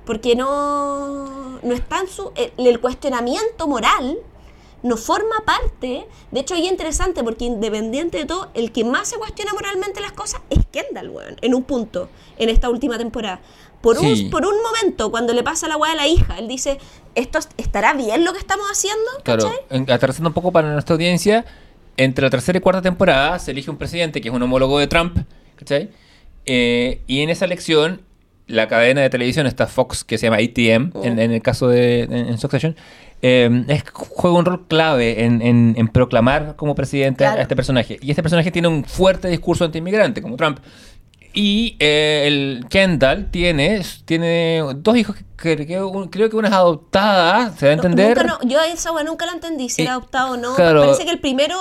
Porque 0.06 0.36
no, 0.36 1.60
no 1.62 1.74
está 1.76 2.00
en 2.00 2.08
su... 2.08 2.32
El, 2.36 2.66
el 2.66 2.80
cuestionamiento 2.82 3.68
moral 3.68 4.18
no 4.84 4.98
forma 4.98 5.36
parte... 5.46 6.06
De 6.32 6.40
hecho, 6.40 6.54
ahí 6.56 6.66
es 6.66 6.72
interesante 6.72 7.24
porque 7.24 7.46
independiente 7.46 8.18
de 8.18 8.26
todo, 8.26 8.50
el 8.54 8.72
que 8.72 8.84
más 8.84 9.08
se 9.10 9.18
cuestiona 9.18 9.54
moralmente 9.54 10.00
las 10.02 10.12
cosas 10.14 10.42
es 10.50 10.60
Kendall, 10.72 11.10
weón. 11.10 11.36
En 11.42 11.54
un 11.56 11.64
punto, 11.64 12.10
en 12.38 12.50
esta 12.50 12.70
última 12.70 12.98
temporada. 12.98 13.42
Por, 13.82 13.98
Sí. 13.98 14.26
un, 14.26 14.30
por 14.30 14.46
un 14.46 14.56
momento, 14.62 15.10
cuando 15.12 15.34
le 15.34 15.42
pasa 15.44 15.68
la 15.70 15.78
weá 15.78 15.94
a 15.94 15.96
la 15.96 16.08
hija, 16.08 16.38
él 16.38 16.48
dice, 16.50 16.78
¿esto 17.16 17.40
es- 17.40 17.50
estará 17.58 17.94
bien 17.94 18.26
lo 18.26 18.34
que 18.34 18.40
estamos 18.40 18.68
haciendo? 18.70 19.06
Claro, 19.24 19.50
un 19.70 20.34
poco 20.34 20.52
para 20.52 20.72
nuestra 20.74 20.94
audiencia, 20.96 21.46
entre 21.96 22.24
la 22.24 22.30
tercera 22.30 22.58
y 22.58 22.62
cuarta 22.62 22.82
temporada 22.82 23.40
se 23.40 23.52
elige 23.52 23.70
un 23.72 23.78
presidente 23.78 24.20
que 24.22 24.28
es 24.30 24.34
un 24.34 24.42
homólogo 24.42 24.80
de 24.80 24.88
Trump, 24.88 25.18
¿cachai? 25.56 25.90
Eh, 26.46 27.02
y 27.08 27.22
en 27.22 27.30
esa 27.30 27.46
elección, 27.46 28.02
la 28.48 28.68
cadena 28.68 29.02
de 29.02 29.10
televisión, 29.10 29.46
esta 29.48 29.68
Fox, 29.68 30.04
que 30.04 30.18
se 30.18 30.26
llama 30.28 30.38
ATM, 30.38 30.92
Mm. 30.94 31.04
en, 31.06 31.20
en 31.20 31.32
el 31.32 31.42
caso 31.42 31.68
de 31.68 32.02
en, 32.04 32.14
en 32.14 32.38
Succession, 32.38 32.76
eh, 33.22 33.64
es- 33.68 33.84
juega 33.94 34.38
un 34.38 34.46
rol 34.46 34.68
clave 34.68 35.24
en, 35.26 35.42
en- 35.42 35.74
en 35.78 35.88
proclamar 35.88 36.56
como 36.56 36.76
presidente 36.76 37.26
a- 37.26 37.30
Claro. 37.30 37.40
a 37.40 37.42
este 37.44 37.56
personaje. 37.56 37.98
Y 38.02 38.10
este 38.12 38.22
personaje 38.24 38.52
tiene 38.52 38.68
un 38.68 38.84
fuerte 38.86 39.28
discurso 39.28 39.66
antiinmigrante, 39.66 40.22
como 40.22 40.36
Trump. 40.38 40.60
Y 41.32 41.76
eh, 41.80 42.24
el 42.26 42.66
Kendall 42.70 43.30
tiene, 43.30 43.82
tiene 44.06 44.64
dos 44.78 44.98
hijos 44.98 45.16
que, 45.16 45.56
que- 45.58 45.68
que 45.68 45.82
un- 45.84 46.08
creo 46.08 46.28
que 46.30 46.36
una 46.36 46.48
es 46.48 46.54
adoptada, 46.56 47.52
se 47.56 47.68
da 47.68 47.74
a 47.74 47.76
No, 47.76 47.84
entender. 47.84 48.18
nunca 48.18 48.40
no- 48.42 48.50
yo 48.50 48.60
esa 48.62 48.92
nunca 49.04 49.26
la 49.28 49.34
entendí, 49.34 49.70
si 49.70 49.82
Eh, 49.82 49.86
era 49.86 49.94
adoptado 49.94 50.32
o 50.34 50.38
no. 50.38 50.56
claro. 50.56 50.82
Parece 50.82 51.06
que 51.06 51.12
el 51.12 51.20
primero 51.20 51.56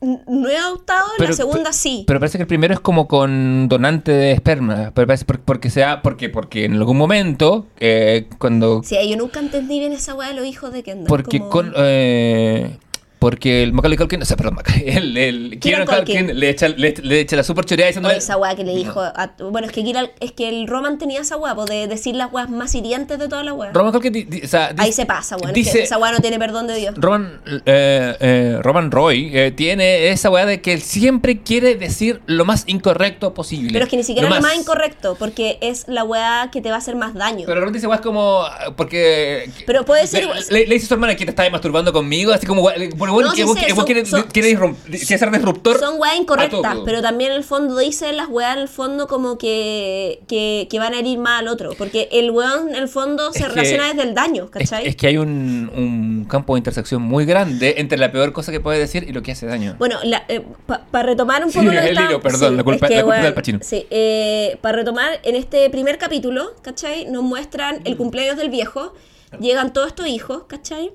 no 0.00 0.48
es 0.48 0.58
adoptado, 0.58 1.06
la 1.18 1.32
segunda 1.32 1.72
sí. 1.72 2.04
Pero 2.06 2.18
parece 2.20 2.38
que 2.38 2.42
el 2.42 2.48
primero 2.48 2.72
es 2.74 2.80
como 2.80 3.06
con 3.06 3.68
donante 3.68 4.12
de 4.12 4.32
esperma. 4.32 4.92
Pero 4.94 5.06
parece 5.06 5.24
por- 5.24 5.40
porque 5.40 5.70
sea, 5.70 6.02
porque, 6.02 6.28
porque 6.28 6.64
en 6.64 6.74
algún 6.74 6.96
momento, 6.96 7.66
eh, 7.78 8.28
cuando. 8.38 8.82
Sí, 8.82 8.96
yo 9.08 9.16
nunca 9.16 9.40
entendí 9.40 9.78
bien 9.78 9.92
esa 9.92 10.14
weá 10.14 10.28
de 10.28 10.34
los 10.34 10.46
hijos 10.46 10.72
de 10.72 10.82
Kendall. 10.82 11.06
Porque 11.06 11.38
como- 11.38 11.50
con. 11.50 11.72
eh, 11.76 12.78
Porque 13.20 13.62
el 13.62 13.72
Macaulay 13.74 13.96
Culkin, 13.98 14.22
o 14.22 14.24
sea, 14.24 14.36
perdón, 14.36 14.54
Macaulay, 14.56 14.84
el, 14.96 15.16
el 15.16 15.58
Kieran 15.60 15.84
Kieran 15.84 15.86
Culkin. 15.86 16.16
Culkin 16.26 16.40
le 16.40 16.48
echa, 16.50 16.68
le, 16.68 16.94
le 17.02 17.20
echa 17.20 17.36
la 17.36 17.44
super 17.44 17.64
choreada 17.66 17.88
O 17.88 17.90
diciéndole... 17.90 18.16
esa 18.16 18.36
weá 18.38 18.56
que 18.56 18.64
le 18.64 18.74
dijo. 18.74 18.98
a- 19.00 19.30
bueno, 19.50 19.66
es 19.66 19.72
que, 19.72 19.82
Kira- 19.84 20.10
es 20.20 20.32
que 20.32 20.48
el 20.48 20.66
Roman 20.66 20.96
tenía 20.98 21.20
esa 21.20 21.36
weá, 21.36 21.54
de 21.66 21.86
decir 21.86 22.14
las 22.16 22.32
weas 22.32 22.48
más 22.50 22.74
hirientes 22.74 23.18
de 23.18 23.28
todas 23.28 23.44
las 23.44 23.54
weas. 23.54 23.74
Roman 23.74 23.92
Culkin, 23.92 24.12
di- 24.12 24.24
di- 24.24 24.40
o 24.42 24.48
sea, 24.48 24.68
Ahí 24.78 24.86
dice- 24.86 25.02
se 25.02 25.06
pasa, 25.06 25.36
weón. 25.36 25.50
es 25.50 25.54
dice- 25.54 25.78
que 25.78 25.84
esa 25.84 25.98
weá 25.98 26.12
no 26.12 26.20
tiene 26.20 26.38
perdón 26.38 26.66
de 26.66 26.76
Dios. 26.76 26.94
Roman, 26.96 27.40
eh, 27.66 28.16
eh, 28.20 28.58
Roman 28.62 28.90
Roy 28.90 29.30
eh, 29.34 29.50
tiene 29.52 30.08
esa 30.08 30.30
weá 30.30 30.46
de 30.46 30.62
que 30.62 30.72
él 30.72 30.80
siempre 30.80 31.42
quiere 31.42 31.74
decir 31.74 32.22
lo 32.26 32.46
más 32.46 32.64
incorrecto 32.68 33.34
posible. 33.34 33.70
Pero 33.72 33.84
es 33.84 33.90
que 33.90 33.98
ni 33.98 34.02
siquiera 34.02 34.28
es 34.28 34.34
lo 34.34 34.40
más 34.40 34.50
más 34.50 34.58
incorrecto, 34.58 35.14
porque 35.18 35.58
es 35.60 35.86
la 35.88 36.04
weá 36.04 36.48
que 36.50 36.62
te 36.62 36.70
va 36.70 36.76
a 36.76 36.78
hacer 36.78 36.96
más 36.96 37.12
daño. 37.12 37.42
Pero 37.44 37.54
realmente 37.56 37.78
esa 37.78 37.88
weá 37.88 37.96
es 37.96 38.02
como. 38.02 38.44
Porque. 38.78 39.50
Pero 39.66 39.84
puede 39.84 40.06
ser 40.06 40.20
Le, 40.20 40.24
igual- 40.30 40.44
le- 40.50 40.66
le 40.66 40.74
dice 40.74 40.86
a 40.86 40.88
su 40.88 40.94
hermana 40.94 41.14
que 41.16 41.24
te 41.26 41.30
estaba 41.30 41.50
masturbando 41.50 41.92
conmigo, 41.92 42.32
así 42.32 42.46
como. 42.46 42.62
weá, 42.62 42.74
Bueno, 43.12 43.28
bueno, 43.28 43.28
No, 43.28 43.34
que 43.34 43.42
sí 43.42 43.46
vos, 43.46 43.58
sé, 43.58 43.66
que 43.66 43.72
vos 43.72 43.78
son- 43.78 43.86
quieres, 43.86 44.08
son- 44.08 45.18
ser 45.18 45.30
disruptor. 45.30 45.78
Son 45.78 46.00
weas 46.00 46.16
incorrectas, 46.16 46.78
pero 46.84 47.02
también 47.02 47.30
en 47.32 47.36
el 47.38 47.44
fondo 47.44 47.76
dice 47.78 48.12
las 48.12 48.28
weas 48.28 48.54
en 48.56 48.62
el 48.62 48.68
fondo 48.68 49.06
como 49.06 49.38
que, 49.38 50.20
que, 50.28 50.66
que 50.70 50.78
van 50.78 50.94
a 50.94 50.98
herir 50.98 51.18
más 51.18 51.40
al 51.40 51.48
otro. 51.48 51.74
Porque 51.76 52.08
el 52.12 52.30
weón 52.30 52.68
en 52.70 52.76
el 52.76 52.88
fondo 52.88 53.32
se 53.32 53.40
Es 53.40 53.48
relaciona 53.48 53.88
desde 53.88 54.02
el 54.02 54.14
daño, 54.14 54.44
Es, 54.44 54.50
¿cachai? 54.70 54.86
es 54.88 54.96
que 54.96 55.06
hay 55.06 55.16
un, 55.18 55.70
un 55.74 56.24
campo 56.28 56.54
de 56.54 56.58
intersección 56.58 57.02
muy 57.02 57.24
grande 57.24 57.74
entre 57.78 57.98
la 57.98 58.10
peor 58.12 58.32
cosa 58.32 58.52
que 58.52 58.60
puede 58.60 58.78
decir 58.78 59.04
y 59.08 59.12
lo 59.12 59.22
que 59.22 59.32
hace 59.32 59.46
daño. 59.46 59.76
Bueno, 59.78 59.98
para 60.90 61.04
retomar 61.04 61.44
un 61.44 61.50
Sí, 61.52 61.58
poco 61.58 61.72
lo 61.72 61.80
que 61.80 61.88
el 61.88 61.98
hilo, 62.00 62.20
perdón, 62.20 62.56
la 62.56 62.64
culpa- 62.64 62.86
es 62.86 62.90
que, 62.90 62.96
la 62.96 63.02
culpa 63.02 63.22
del 63.22 63.34
Pacino. 63.34 63.58
Sí, 63.62 63.86
para 64.60 64.76
retomar, 64.78 65.20
en 65.22 65.36
este 65.36 65.68
primer 65.70 65.98
capítulo, 65.98 66.52
¿cachai? 66.62 67.06
Nos 67.06 67.22
muestran 67.22 67.80
el 67.84 67.96
cumpleaños 67.96 68.36
del 68.36 68.50
viejo, 68.50 68.94
llegan 69.40 69.72
todos 69.72 69.88
estos 69.88 70.06
hijos, 70.08 70.42
¿cachai? 70.48 70.90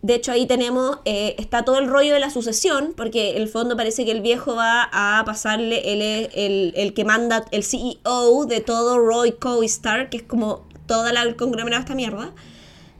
De 0.00 0.14
hecho, 0.14 0.30
ahí 0.30 0.46
tenemos, 0.46 0.98
eh, 1.04 1.34
está 1.38 1.64
todo 1.64 1.78
el 1.78 1.88
rollo 1.88 2.14
de 2.14 2.20
la 2.20 2.30
sucesión, 2.30 2.94
porque 2.96 3.30
en 3.32 3.42
el 3.42 3.48
fondo 3.48 3.76
parece 3.76 4.04
que 4.04 4.12
el 4.12 4.20
viejo 4.20 4.54
va 4.54 4.88
a 4.92 5.24
pasarle, 5.24 5.92
él 5.92 6.02
es 6.02 6.28
el, 6.34 6.72
el 6.76 6.94
que 6.94 7.04
manda, 7.04 7.44
el 7.50 7.64
CEO 7.64 8.46
de 8.46 8.60
todo 8.60 8.98
Roy 8.98 9.32
Co-Star, 9.32 10.08
que 10.08 10.18
es 10.18 10.22
como 10.22 10.68
toda 10.86 11.12
la 11.12 11.22
el 11.22 11.34
conglomerado 11.34 11.80
de 11.80 11.84
esta 11.84 11.94
mierda, 11.96 12.32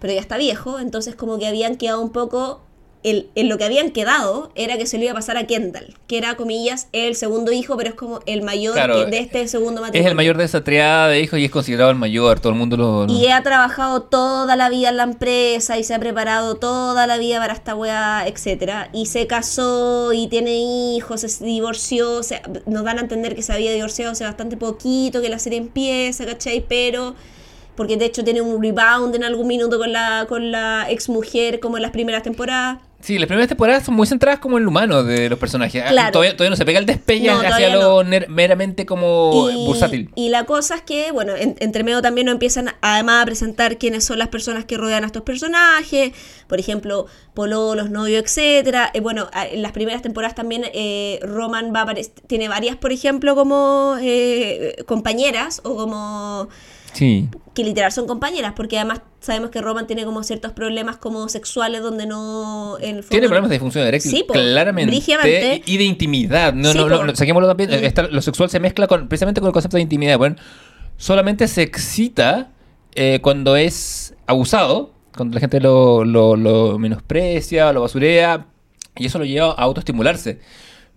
pero 0.00 0.12
ya 0.12 0.20
está 0.20 0.36
viejo, 0.36 0.80
entonces 0.80 1.14
como 1.14 1.38
que 1.38 1.46
habían 1.46 1.76
quedado 1.76 2.00
un 2.00 2.10
poco, 2.10 2.62
el, 3.04 3.28
en 3.36 3.48
lo 3.48 3.58
que 3.58 3.64
habían 3.64 3.90
quedado 3.90 4.50
era 4.54 4.76
que 4.76 4.86
se 4.86 4.98
lo 4.98 5.04
iba 5.04 5.12
a 5.12 5.14
pasar 5.14 5.36
a 5.36 5.46
Kendall, 5.46 5.94
que 6.08 6.18
era, 6.18 6.36
comillas, 6.36 6.88
el 6.92 7.14
segundo 7.14 7.52
hijo, 7.52 7.76
pero 7.76 7.90
es 7.90 7.94
como 7.94 8.20
el 8.26 8.42
mayor 8.42 8.74
Claro, 8.74 9.04
de 9.06 9.18
este 9.18 9.46
segundo 9.48 9.80
Es 9.80 9.86
matrimonio. 9.86 10.10
el 10.10 10.16
mayor 10.16 10.36
de 10.36 10.44
esa 10.44 10.64
triada 10.64 11.08
de 11.08 11.20
hijos 11.20 11.38
y 11.38 11.44
es 11.44 11.50
considerado 11.50 11.90
el 11.90 11.96
mayor. 11.96 12.40
Todo 12.40 12.52
el 12.52 12.58
mundo 12.58 12.76
lo. 12.76 13.06
lo- 13.06 13.12
Y 13.12 13.28
ha 13.28 13.42
trabajado 13.42 14.02
toda 14.02 14.56
la 14.56 14.68
vida 14.68 14.88
en 14.88 14.96
la 14.96 15.04
empresa 15.04 15.78
y 15.78 15.84
se 15.84 15.94
ha 15.94 15.98
preparado 15.98 16.56
toda 16.56 17.06
la 17.06 17.18
vida 17.18 17.38
para 17.38 17.52
esta 17.54 17.74
weá, 17.74 18.24
etcétera. 18.26 18.90
Y 18.92 19.06
se 19.06 19.26
casó 19.26 20.12
y 20.12 20.26
tiene 20.26 20.56
hijos, 20.56 21.20
se 21.20 21.44
divorció. 21.44 22.12
o 22.16 22.22
sea, 22.22 22.42
nos 22.66 22.84
dan 22.84 22.98
a 22.98 23.02
entender 23.02 23.34
que 23.34 23.42
se 23.42 23.52
había 23.52 23.72
divorciado 23.72 24.12
hace 24.12 24.24
bastante 24.24 24.56
poquito, 24.56 25.20
que 25.22 25.28
la 25.28 25.38
serie 25.38 25.58
empieza, 25.58 26.26
¿cachai? 26.26 26.64
Pero. 26.68 27.14
Porque 27.76 27.96
de 27.96 28.06
hecho 28.06 28.24
tiene 28.24 28.40
un 28.40 28.60
rebound 28.60 29.14
en 29.14 29.22
algún 29.22 29.46
minuto 29.46 29.78
con 29.78 29.92
la, 29.92 30.26
con 30.28 30.50
la 30.50 30.86
ex 30.90 31.08
mujer, 31.08 31.60
como 31.60 31.76
en 31.76 31.82
las 31.82 31.92
primeras 31.92 32.24
temporadas. 32.24 32.78
Sí, 33.00 33.16
las 33.16 33.28
primeras 33.28 33.48
temporadas 33.48 33.84
son 33.84 33.94
muy 33.94 34.08
centradas 34.08 34.40
como 34.40 34.58
en 34.58 34.64
lo 34.64 34.70
humano 34.70 35.04
de 35.04 35.28
los 35.30 35.38
personajes. 35.38 35.82
Ah, 35.86 35.90
Claro. 35.90 36.12
Todavía, 36.12 36.32
todavía 36.36 36.50
no 36.50 36.56
se 36.56 36.64
pega 36.64 36.80
el 36.80 36.84
despegue 36.86 37.28
No, 37.28 37.38
hacia 37.38 37.48
todavía 37.48 37.76
lo 37.76 38.04
meramente 38.28 38.86
como 38.86 39.48
Y, 39.50 39.66
bursátil. 39.66 40.10
y 40.16 40.30
la 40.30 40.44
cosa 40.46 40.74
es 40.74 40.82
que, 40.82 41.12
bueno, 41.12 41.36
en- 41.36 41.54
entre 41.60 41.84
medio 41.84 42.02
también 42.02 42.24
nos 42.26 42.32
empiezan 42.32 42.74
además 42.80 43.22
a 43.22 43.26
presentar 43.26 43.78
quiénes 43.78 44.04
son 44.04 44.18
las 44.18 44.28
personas 44.28 44.64
que 44.64 44.76
rodean 44.76 45.04
a 45.04 45.06
estos 45.06 45.22
personajes, 45.22 46.10
por 46.48 46.58
ejemplo, 46.58 47.06
Polo, 47.34 47.76
los 47.76 47.88
novios, 47.88 48.20
etcétera. 48.24 48.90
Eh, 48.92 49.00
bueno, 49.00 49.28
en 49.52 49.62
las 49.62 49.70
primeras 49.70 50.02
temporadas 50.02 50.34
también 50.34 50.64
eh, 50.74 51.20
Roman 51.22 51.72
va 51.72 51.82
a 51.82 51.94
tiene 52.26 52.48
varias, 52.48 52.76
por 52.76 52.90
ejemplo, 52.90 53.36
como 53.36 53.96
eh, 54.02 54.74
compañeras 54.86 55.60
o 55.64 55.76
como 55.76 56.48
Sí. 56.92 57.28
que 57.54 57.64
literal 57.64 57.90
son 57.92 58.06
compañeras, 58.06 58.52
porque 58.56 58.78
además 58.78 59.00
sabemos 59.20 59.50
que 59.50 59.60
Roman 59.60 59.86
tiene 59.86 60.04
como 60.04 60.22
ciertos 60.22 60.52
problemas 60.52 60.96
como 60.96 61.28
sexuales 61.28 61.82
donde 61.82 62.06
no 62.06 62.78
en 62.80 63.02
Tiene 63.02 63.26
problemas 63.26 63.50
de 63.50 63.54
disfunción 63.54 63.86
eréctil, 63.86 64.10
Sí, 64.12 64.24
claramente. 64.30 65.62
Y 65.66 65.76
de 65.76 65.84
intimidad. 65.84 66.52
No, 66.54 66.72
Sí, 66.72 66.78
no, 66.78 66.88
no, 66.88 67.04
no, 67.04 67.16
saquémoslo 67.16 67.48
también. 67.48 67.70
Mm. 67.70 67.84
Está- 67.84 68.08
lo 68.08 68.22
sexual 68.22 68.48
se 68.48 68.60
mezcla 68.60 68.86
con, 68.86 69.08
precisamente 69.08 69.40
con 69.40 69.48
el 69.48 69.52
concepto 69.52 69.76
de 69.76 69.82
intimidad. 69.82 70.18
Bueno, 70.18 70.36
solamente 70.96 71.48
se 71.48 71.62
excita 71.62 72.50
eh, 72.94 73.20
cuando 73.22 73.56
es 73.56 74.14
abusado, 74.26 74.92
cuando 75.16 75.34
la 75.34 75.40
gente 75.40 75.60
lo, 75.60 76.04
lo, 76.04 76.36
lo 76.36 76.78
menosprecia, 76.78 77.72
lo 77.72 77.80
basurea, 77.82 78.46
y 78.96 79.06
eso 79.06 79.18
lo 79.18 79.24
lleva 79.24 79.48
a 79.48 79.62
autoestimularse. 79.62 80.40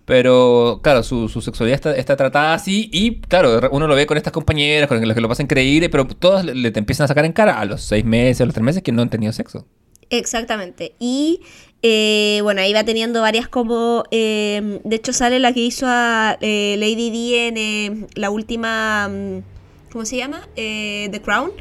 Pero, 0.05 0.79
claro, 0.83 1.03
su, 1.03 1.29
su 1.29 1.41
sexualidad 1.41 1.75
está, 1.75 1.95
está 1.95 2.15
tratada 2.15 2.53
así 2.53 2.89
y, 2.91 3.21
claro, 3.21 3.59
uno 3.71 3.87
lo 3.87 3.95
ve 3.95 4.05
con 4.05 4.17
estas 4.17 4.33
compañeras, 4.33 4.87
con 4.87 5.05
las 5.05 5.15
que 5.15 5.21
lo 5.21 5.29
pasan 5.29 5.45
increíble, 5.45 5.89
pero 5.89 6.05
todas 6.07 6.43
le, 6.43 6.55
le 6.55 6.71
te 6.71 6.79
empiezan 6.79 7.05
a 7.05 7.07
sacar 7.07 7.23
en 7.23 7.33
cara 7.33 7.59
a 7.59 7.65
los 7.65 7.81
seis 7.81 8.03
meses, 8.03 8.41
a 8.41 8.45
los 8.45 8.53
tres 8.53 8.63
meses 8.63 8.81
que 8.83 8.91
no 8.91 9.03
han 9.03 9.09
tenido 9.09 9.31
sexo. 9.31 9.67
Exactamente. 10.09 10.95
Y 10.99 11.41
eh, 11.81 12.39
bueno, 12.43 12.61
ahí 12.61 12.73
va 12.73 12.83
teniendo 12.83 13.21
varias 13.21 13.47
como... 13.47 14.03
eh, 14.11 14.79
de 14.83 14.95
hecho 14.95 15.13
sale 15.13 15.39
la 15.39 15.53
que 15.53 15.61
hizo 15.61 15.85
a 15.87 16.37
eh, 16.41 16.75
Lady 16.77 17.11
D 17.11 17.47
en 17.47 17.57
eh, 17.57 18.07
la 18.15 18.29
última... 18.31 19.07
mm, 19.07 19.60
¿Cómo 19.91 20.05
se 20.05 20.15
llama? 20.17 20.47
Eh, 20.55 21.09
The 21.11 21.21
Crown. 21.21 21.51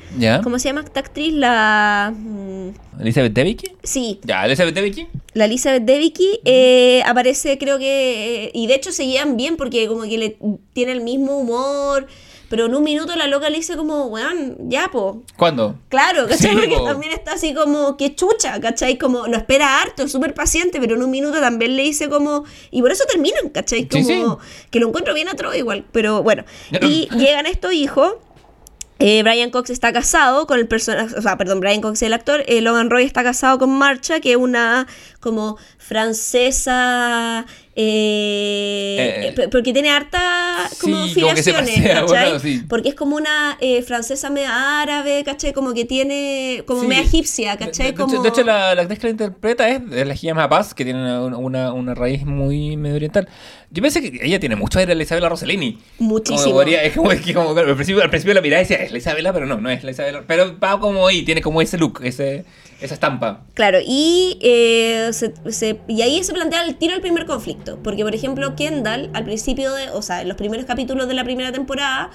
¿Cómo 0.45 0.59
se 0.59 0.69
llama 0.69 0.83
esta 0.83 1.01
actriz? 1.01 1.33
La... 1.35 2.13
mm, 2.17 3.01
¿Elizabeth 3.01 3.33
Debicki? 3.33 3.73
sí, 3.83 4.21
Ya, 4.25 4.45
Elizabeth 4.47 4.75
Debicki. 4.75 5.09
la 5.35 5.47
Elizabeth 5.47 5.83
Debicki 5.85 6.39
eh, 6.45 7.03
aparece 7.07 7.59
creo 7.59 7.79
que... 7.79 8.51
y 8.55 8.67
de 8.69 8.75
hecho 8.75 8.93
se 8.93 9.07
llevan 9.07 9.37
bien 9.37 9.57
porque 9.57 9.89
como 9.89 10.03
que 10.03 10.17
le 10.19 10.37
tiene 10.73 10.93
el 10.93 11.01
mismo 11.01 11.39
humor. 11.39 12.07
Pero 12.51 12.67
en 12.67 12.75
un 12.75 12.83
minuto 12.83 13.15
la 13.17 13.27
loca 13.29 13.49
le 13.49 13.57
dice 13.59 13.77
como, 13.77 14.07
weón, 14.09 14.57
ya, 14.69 14.89
po, 14.93 15.23
¿Cuándo? 15.37 15.77
Claro, 15.89 16.27
¿cachai? 16.29 16.51
Sí, 16.51 16.57
Porque 16.57 16.77
po. 16.77 16.85
también 16.85 17.13
está 17.13 17.33
así 17.35 17.55
como 17.55 17.97
que 17.97 18.15
chucha, 18.17 18.61
¿cachai? 18.61 18.99
Como 18.99 19.27
no 19.29 19.37
espera 19.39 19.81
harto, 19.81 20.03
es 20.03 20.11
súper 20.13 20.35
paciente, 20.35 20.81
pero 20.81 20.97
en 20.97 21.03
un 21.05 21.11
minuto 21.11 21.41
también 21.41 21.77
le 21.77 21.85
dice 21.85 22.09
como. 22.11 22.45
Y 22.73 22.83
por 22.83 22.91
eso 22.91 23.05
terminan, 23.11 23.49
¿cachai? 23.51 23.89
Sí, 23.91 24.03
Como 24.03 24.41
sí. 24.41 24.67
que 24.71 24.81
lo 24.81 24.89
encuentro 24.89 25.15
bien 25.15 25.29
atroz 25.29 25.57
igual. 25.57 25.85
Pero 25.93 26.23
bueno. 26.25 26.45
Y 26.83 27.09
llegan 27.17 27.47
estos 27.47 27.73
hijos. 27.73 28.15
eh, 28.99 29.23
Brian 29.23 29.51
Cox 29.51 29.71
está 29.71 29.93
casado 29.93 30.47
con 30.47 30.59
el 30.59 30.67
personaje, 30.69 31.15
o 31.17 31.23
sea, 31.23 31.39
perdón, 31.39 31.61
Brian 31.61 31.81
Cox 31.81 32.03
es 32.03 32.07
el 32.07 32.13
actor, 32.13 32.43
eh, 32.47 32.61
Logan 32.61 32.91
Roy 32.91 33.05
está 33.05 33.23
casado 33.23 33.59
con 33.59 33.71
Marcha, 33.71 34.21
que 34.21 34.33
es 34.33 34.37
una 34.37 34.87
como 35.21 35.57
francesa, 35.79 37.47
eh, 37.77 38.97
Eh, 38.99 39.35
eh, 39.39 39.49
porque 39.51 39.73
tiene 39.73 39.91
harta 39.91 40.21
como 40.81 41.07
sí, 41.07 41.15
como 41.15 41.29
filiaciones, 41.31 41.71
pasea, 41.71 42.01
¿cachai? 42.01 42.07
bueno, 42.07 42.39
sí. 42.39 42.63
Porque 42.69 42.89
es 42.91 42.95
como 42.95 43.17
una 43.17 43.57
eh, 43.61 43.83
francesa 43.83 44.29
media 44.31 44.83
árabe, 44.83 45.23
¿cachai? 45.25 45.53
Como 45.53 45.73
que 45.73 45.85
tiene, 45.85 46.63
como 46.67 46.83
Sí. 46.83 46.87
media 46.89 47.03
egipcia, 47.03 47.53
De, 47.57 47.67
¿cachai? 47.67 47.87
de- 47.87 47.93
de 47.93 47.99
como... 47.99 48.13
hecho, 48.13 48.23
de 48.23 48.29
hecho, 48.29 48.43
la, 48.45 48.75
la 48.75 48.83
actriz 48.83 48.99
que 48.99 49.07
la 49.07 49.11
interpreta 49.13 49.69
es, 49.69 49.81
es 49.93 50.07
la 50.07 50.15
Gia 50.15 50.49
Paz, 50.49 50.75
que 50.75 50.85
tiene 50.85 51.01
una, 51.01 51.37
una, 51.39 51.73
una 51.73 51.95
raíz 51.95 52.25
muy 52.25 52.77
medio 52.77 52.97
oriental. 52.97 53.29
Yo 53.71 53.83
pensé 53.83 54.01
que 54.03 54.27
ella 54.27 54.41
tiene 54.41 54.57
mucho 54.57 54.79
aire 54.81 54.93
a 54.93 54.95
la 54.97 55.03
Isabela 55.03 55.29
Rossellini. 55.29 55.79
Muchísimo. 55.99 56.43
Como 56.43 56.55
podría- 56.57 56.83
es 56.83 56.95
como, 56.95 57.13
es 57.13 57.21
que 57.21 57.33
como 57.35 57.51
al, 57.57 57.75
principio, 57.77 58.03
al 58.03 58.11
principio 58.11 58.35
la 58.35 58.41
mirada 58.41 58.61
decía, 58.61 58.79
es 58.79 58.91
la 58.91 58.99
Isabela, 58.99 59.33
pero 59.33 59.47
no, 59.47 59.61
no 59.61 59.71
es 59.71 59.85
la 59.85 59.93
Isabela. 59.93 60.25
Pero 60.27 60.59
va 60.59 60.79
como 60.81 61.07
ahí, 61.07 61.23
tiene 61.23 61.41
como 61.41 61.63
ese 61.63 61.79
look, 61.79 62.01
ese, 62.03 62.45
esa 62.81 62.95
estampa. 62.95 63.45
Claro, 63.55 63.79
y, 63.85 64.39
eh, 64.41 65.11
se- 65.13 65.35
se- 65.53 65.81
y 65.89 66.03
ahí 66.03 66.23
se 66.25 66.33
plantea 66.33 66.65
el 66.65 66.77
tiro 66.77 66.95
al 66.95 67.01
primer 67.01 67.27
conflicto. 67.27 67.79
Porque, 67.83 68.03
por 68.05 68.15
ejemplo, 68.15 68.55
Kendall, 68.57 69.11
al 69.13 69.25
principio 69.25 69.73
de, 69.75 69.91
o 69.91 70.03
sea, 70.03 70.23
en 70.23 70.29
los 70.29 70.37
primeros 70.37 70.67
capítulos 70.67 71.09
de 71.09 71.15
la 71.15 71.25
primera 71.25 71.53
temporada, 71.53 72.11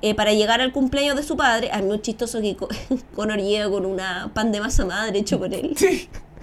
eh, 0.00 0.14
para 0.14 0.32
llegar 0.32 0.60
al 0.60 0.72
cumpleaños 0.72 1.16
de 1.16 1.22
su 1.24 1.36
padre, 1.36 1.70
a 1.72 1.78
mí 1.78 1.86
muy 1.86 2.00
chistoso 2.00 2.40
que 2.40 2.54
Co- 2.56 2.68
Connor 3.14 3.38
llega 3.40 3.68
con 3.68 3.84
una 3.84 4.30
pan 4.34 4.52
de 4.52 4.60
masa 4.60 4.84
madre 4.84 5.18
hecho 5.18 5.38
por 5.38 5.52
él. 5.52 5.74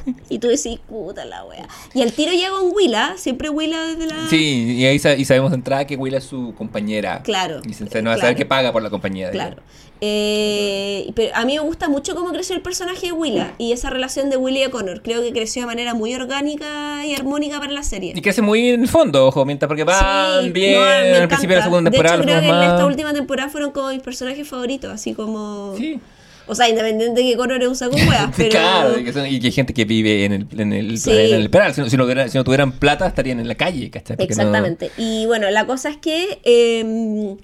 Y 0.30 0.40
tú 0.40 0.48
decís, 0.48 0.80
puta 0.88 1.26
la 1.26 1.44
wea. 1.46 1.68
Y 1.94 2.02
al 2.02 2.12
tiro 2.12 2.32
llega 2.32 2.50
con 2.52 2.72
Willa, 2.74 3.14
siempre 3.18 3.50
Willa 3.50 3.82
desde 3.86 4.08
la. 4.08 4.28
Sí, 4.30 4.76
y 4.78 4.86
ahí 4.86 5.00
sa- 5.00 5.16
y 5.16 5.26
sabemos 5.26 5.52
de 5.52 5.56
entrada 5.58 5.86
que 5.86 5.96
Will 5.96 6.14
es 6.14 6.24
su 6.24 6.54
compañera. 6.58 7.22
Claro, 7.24 7.62
Y 7.68 7.74
se, 7.74 7.88
se 7.88 8.02
no 8.02 8.10
va 8.10 8.16
a 8.16 8.20
saber 8.20 8.36
que 8.36 8.46
paga 8.46 8.72
por 8.72 8.82
la 8.84 8.90
compañía 8.90 9.28
de. 9.28 9.32
Claro. 9.34 9.58
Eh, 10.02 11.12
pero 11.16 11.34
a 11.36 11.46
mí 11.46 11.54
me 11.54 11.60
gusta 11.62 11.88
mucho 11.90 12.16
cómo 12.16 12.32
creció 12.32 12.56
el 12.56 12.62
personaje 12.62 13.08
de 13.08 13.12
Willa 13.14 13.54
y 13.58 13.72
esa 13.72 13.90
relación 13.90 14.30
de 14.30 14.38
Willy 14.38 14.64
y 14.64 14.70
Connor. 14.70 15.02
Creo 15.02 15.22
que 15.22 15.32
creció 15.32 15.62
de 15.64 15.66
manera 15.68 15.94
muy 15.94 16.14
orgánica 16.14 17.06
y 17.06 17.16
armónica 17.16 17.60
para 17.60 17.72
la 17.72 17.82
serie. 17.84 18.14
Y 18.16 18.22
crece 18.22 18.42
muy 18.42 18.70
en 18.70 18.82
el 18.82 18.88
fondo, 18.88 19.26
ojo, 19.28 19.46
mientras 19.46 19.68
porque 19.68 19.84
van 19.84 20.44
Sí, 20.44 20.50
bien 20.52 20.74
no, 21.14 21.18
al 21.22 21.28
principio 21.28 21.56
de 21.56 21.60
la 21.60 21.64
segunda 21.64 21.90
De 21.90 21.96
temporada. 21.98 22.16
hecho, 22.18 22.24
los 22.26 22.32
creo 22.32 22.42
que 22.42 22.48
en 22.48 22.56
más- 22.56 22.74
esta 22.74 22.86
última 22.86 23.14
temporada 23.14 23.50
fueron 23.50 23.72
como 23.72 23.90
mis 23.90 24.02
personajes 24.02 24.48
favoritos, 24.48 24.92
así 24.92 25.14
como... 25.14 25.74
Sí. 25.78 26.00
O 26.48 26.56
sea, 26.56 26.70
independiente 26.70 27.22
de 27.22 27.32
que 27.36 27.68
un 27.68 27.76
saco 27.76 27.96
de 27.96 28.08
weas, 28.08 28.30
pero... 28.36 28.50
Claro, 28.52 29.00
y 29.00 29.04
que, 29.04 29.14
son- 29.14 29.26
y 29.28 29.40
que 29.40 29.48
hay 29.48 29.52
gente 29.52 29.74
que 29.74 29.86
vive 29.86 30.26
en 30.26 30.32
el, 30.34 30.48
en 30.58 30.74
el, 30.74 30.98
Sí. 31.00 31.12
en 31.12 31.36
el 31.36 31.50
penal. 31.50 31.74
Si 31.74 31.82
no, 31.82 31.90
si, 31.90 31.98
no 31.98 32.04
tuvieran, 32.04 32.30
si 32.30 32.38
no 32.38 32.44
tuvieran 32.44 32.72
plata, 32.74 33.08
estarían 33.08 33.40
en 33.40 33.48
la 33.48 33.56
calle, 33.56 33.90
¿cachai? 33.90 34.18
Porque 34.18 34.34
no- 34.36 34.42
Exactamente. 34.42 34.92
Y 34.98 35.26
bueno, 35.26 35.50
la 35.52 35.66
cosa 35.66 35.90
es 35.90 35.98
que 35.98 36.40
eh, 36.44 37.36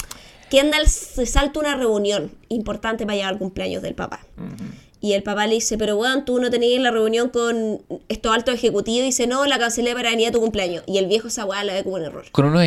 Kendall 0.49 0.88
se 0.88 1.26
salta 1.26 1.60
una 1.60 1.76
reunión 1.76 2.32
importante 2.49 3.06
para 3.06 3.16
llegar 3.16 3.34
al 3.34 3.39
cumpleaños 3.39 3.82
del 3.82 3.95
papá. 3.95 4.20
Y 5.04 5.14
el 5.14 5.24
papá 5.24 5.47
le 5.47 5.56
dice, 5.56 5.80
pero 5.80 5.95
weón, 5.97 6.26
tú 6.26 6.39
no 6.39 6.52
tenías 6.52 6.80
la 6.80 6.91
reunión 6.91 7.30
con 7.30 7.82
estos 8.08 8.32
altos 8.36 8.54
ejecutivos. 8.54 9.02
Y 9.02 9.06
dice, 9.06 9.26
no, 9.26 9.47
la 9.47 9.58
cancelé 9.58 9.93
para 9.95 10.12
venir 10.12 10.28
a 10.28 10.32
tu 10.32 10.39
cumpleaños. 10.39 10.84
Y 10.86 10.99
el 10.99 11.08
viejo 11.08 11.28
esa 11.28 11.43
weá 11.43 11.64
la 11.64 11.74
ve 11.74 11.84
como 11.84 11.95
un 11.95 12.04
error. 12.04 12.24
Con 12.32 12.45
unos, 12.45 12.62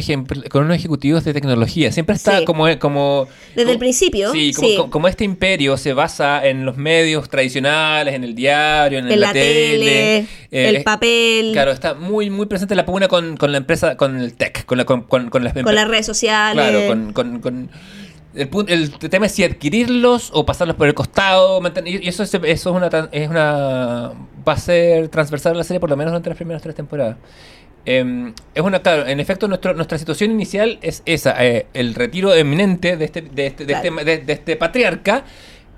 con 0.50 0.64
unos 0.64 0.76
ejecutivos 0.76 1.22
de 1.24 1.32
tecnología. 1.32 1.92
Siempre 1.92 2.16
está 2.16 2.40
Sí. 2.40 2.44
como, 2.44 2.66
como... 2.80 3.28
Desde 3.54 3.62
el 3.62 3.66
como- 3.68 3.78
principio, 3.78 4.32
Sí 4.32 4.52
como, 4.52 4.68
sí. 4.68 4.76
como- 4.76 4.90
como 4.90 5.08
este 5.08 5.22
imperio 5.22 5.76
se 5.76 5.92
basa 5.92 6.44
en 6.44 6.64
los 6.66 6.76
medios 6.76 7.28
tradicionales, 7.28 8.14
en 8.14 8.24
el 8.24 8.34
diario, 8.34 8.98
en, 8.98 9.04
En 9.12 9.20
la, 9.20 9.28
la 9.28 9.32
tele, 9.32 10.16
eh, 10.18 10.26
el 10.50 10.82
papel, 10.82 11.50
Claro, 11.52 11.70
está 11.70 11.94
muy, 11.94 12.30
muy 12.30 12.46
presente 12.46 12.74
la 12.74 12.84
pugna 12.84 13.06
con, 13.06 13.36
con 13.36 13.52
la 13.52 13.58
empresa, 13.58 13.96
con 13.96 14.18
el 14.18 14.34
tech, 14.34 14.64
con, 14.66 14.78
la, 14.78 14.84
con, 14.84 15.02
con, 15.02 15.30
las 15.44 15.52
con 15.52 15.72
las 15.74 15.86
redes 15.86 16.06
sociales. 16.06 16.54
Claro, 16.68 17.12
con- 17.14 17.70
el, 18.34 18.48
el 18.68 18.90
tema 19.10 19.26
es 19.26 19.32
si 19.32 19.44
adquirirlos 19.44 20.30
o 20.32 20.44
pasarlos 20.44 20.76
por 20.76 20.86
el 20.88 20.94
costado. 20.94 21.60
y 21.84 22.08
eso, 22.08 22.22
es, 22.22 22.34
eso 22.34 22.40
es 22.42 22.66
una, 22.66 23.08
es 23.12 23.28
una. 23.28 24.12
Va 24.46 24.52
a 24.52 24.56
ser 24.58 25.08
transversal 25.08 25.52
en 25.52 25.58
la 25.58 25.64
serie 25.64 25.80
por 25.80 25.90
lo 25.90 25.96
menos 25.96 26.12
durante 26.12 26.28
las 26.30 26.36
primeras 26.36 26.62
tres 26.62 26.74
temporadas. 26.74 27.16
Eh, 27.86 28.32
es 28.54 28.62
una, 28.62 28.80
claro, 28.80 29.06
en 29.06 29.20
efecto, 29.20 29.46
nuestro, 29.46 29.74
nuestra 29.74 29.98
situación 29.98 30.30
inicial 30.30 30.78
es 30.82 31.02
esa: 31.06 31.34
eh, 31.44 31.66
el 31.74 31.94
retiro 31.94 32.34
eminente 32.34 32.96
de 32.96 33.04
este, 33.04 33.20
de 33.22 33.46
este, 33.46 33.66
de 33.66 33.74
Claro. 33.74 33.98
este, 33.98 34.04
de- 34.04 34.18
de 34.24 34.32
este 34.32 34.56
patriarca. 34.56 35.24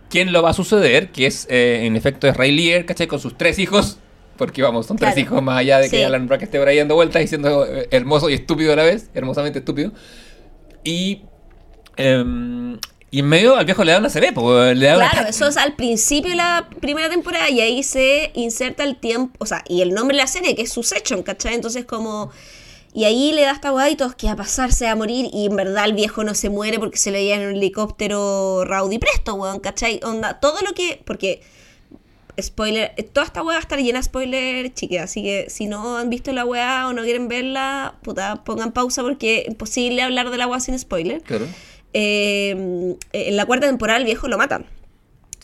¿Quién 0.09 0.32
lo 0.32 0.40
va 0.42 0.50
a 0.50 0.54
suceder? 0.54 1.09
Que 1.11 1.26
es, 1.26 1.48
eh, 1.50 1.80
en 1.84 1.96
efecto, 1.96 2.28
es 2.28 2.36
Ray 2.36 2.52
Lear, 2.52 2.84
¿cachai? 2.84 3.09
Con 3.09 3.18
sus 3.18 3.36
tres 3.36 3.59
hijos. 3.59 3.98
Porque 4.38 4.62
vamos, 4.62 4.86
son 4.86 4.96
tres 4.98 5.14
Claro. 5.14 5.20
hijos 5.28 5.42
más 5.42 5.59
allá 5.59 5.78
de 5.78 5.88
que 5.90 5.96
Sí. 5.96 6.02
Alan 6.02 6.28
Brack 6.28 6.42
esté 6.42 6.59
por 6.59 6.68
ahí 6.68 6.76
dando 6.76 6.94
vueltas 6.94 7.22
diciendo 7.22 7.66
eh, 7.66 7.88
hermoso 7.90 8.28
y 8.30 8.34
estúpido 8.34 8.72
a 8.72 8.76
la 8.76 8.84
vez, 8.84 9.11
hermosamente 9.14 9.59
estúpido. 9.61 9.92
Y, 10.84 11.22
em, 11.97 12.78
y 13.11 13.20
en 13.20 13.26
medio 13.28 13.57
al 13.57 13.64
viejo 13.64 13.84
le 13.84 13.92
da 13.92 13.99
una 13.99 14.11
CB, 14.11 14.32
pues, 14.34 14.76
le 14.76 14.86
da 14.86 14.97
una- 14.97 15.11
Claro, 15.11 15.28
eso 15.28 15.47
es 15.47 15.57
al 15.57 15.74
principio 15.74 16.30
de 16.30 16.36
la 16.36 16.68
primera 16.80 17.09
temporada 17.09 17.49
y 17.49 17.61
ahí 17.61 17.82
se 17.82 18.30
inserta 18.34 18.84
el 18.84 18.97
tiempo, 18.97 19.34
o 19.38 19.47
sea, 19.47 19.62
y 19.68 19.80
el 19.82 19.94
nombre 19.94 20.16
de 20.16 20.22
la 20.22 20.26
serie, 20.26 20.55
que 20.55 20.62
es 20.62 20.72
Succession, 20.72 21.22
¿cachai? 21.22 21.55
Entonces 21.55 21.84
como... 21.84 22.30
Y 22.92 23.05
ahí 23.05 23.32
le 23.32 23.42
da 23.42 23.51
esta 23.53 23.74
weá 23.74 23.90
y 23.90 23.97
todos 23.97 24.14
que 24.14 24.26
a 24.26 24.36
pasarse 24.36 24.86
a 24.88 24.97
morir 24.97 25.28
y 25.30 25.44
en 25.47 25.55
verdad 25.55 25.84
el 25.84 25.92
viejo 25.92 26.24
no 26.24 26.34
se 26.34 26.49
muere 26.49 26.78
porque 26.78 26.97
se 26.97 27.11
le 27.11 27.18
veía 27.18 27.34
en 27.36 27.47
un 27.49 27.57
helicóptero 27.57 28.64
raudy 28.64 28.99
presto, 28.99 29.34
weón, 29.34 29.61
¿cachai? 29.61 30.01
Onda, 30.03 30.40
todo 30.40 30.59
lo 30.62 30.72
que... 30.72 31.03
Porque, 31.05 31.42
spoiler, 32.40 32.94
toda 33.12 33.26
esta 33.26 33.42
weá 33.42 33.55
va 33.57 33.59
a 33.59 33.61
estar 33.61 33.78
llena 33.78 33.99
de 33.99 34.03
spoiler, 34.05 34.72
chique, 34.72 34.99
así 34.99 35.22
que 35.22 35.47
si 35.51 35.66
no 35.66 35.99
han 35.99 36.09
visto 36.11 36.32
la 36.32 36.44
weá 36.47 36.86
o 36.88 36.94
no 36.94 37.03
quieren 37.03 37.28
verla, 37.28 37.94
puta, 38.03 38.42
pongan 38.44 38.72
pausa 38.72 39.03
porque 39.03 39.40
es 39.42 39.49
imposible 39.49 40.01
hablar 40.03 40.30
de 40.30 40.38
la 40.38 40.47
weá 40.47 40.61
sin 40.61 40.78
spoiler. 40.78 41.20
Claro. 41.22 41.47
Eh, 41.99 42.51
en 43.14 43.36
la 43.36 43.47
cuarta 43.47 43.66
temporada 43.66 43.99
el 43.99 44.05
viejo 44.05 44.28
lo 44.28 44.36
matan. 44.36 44.66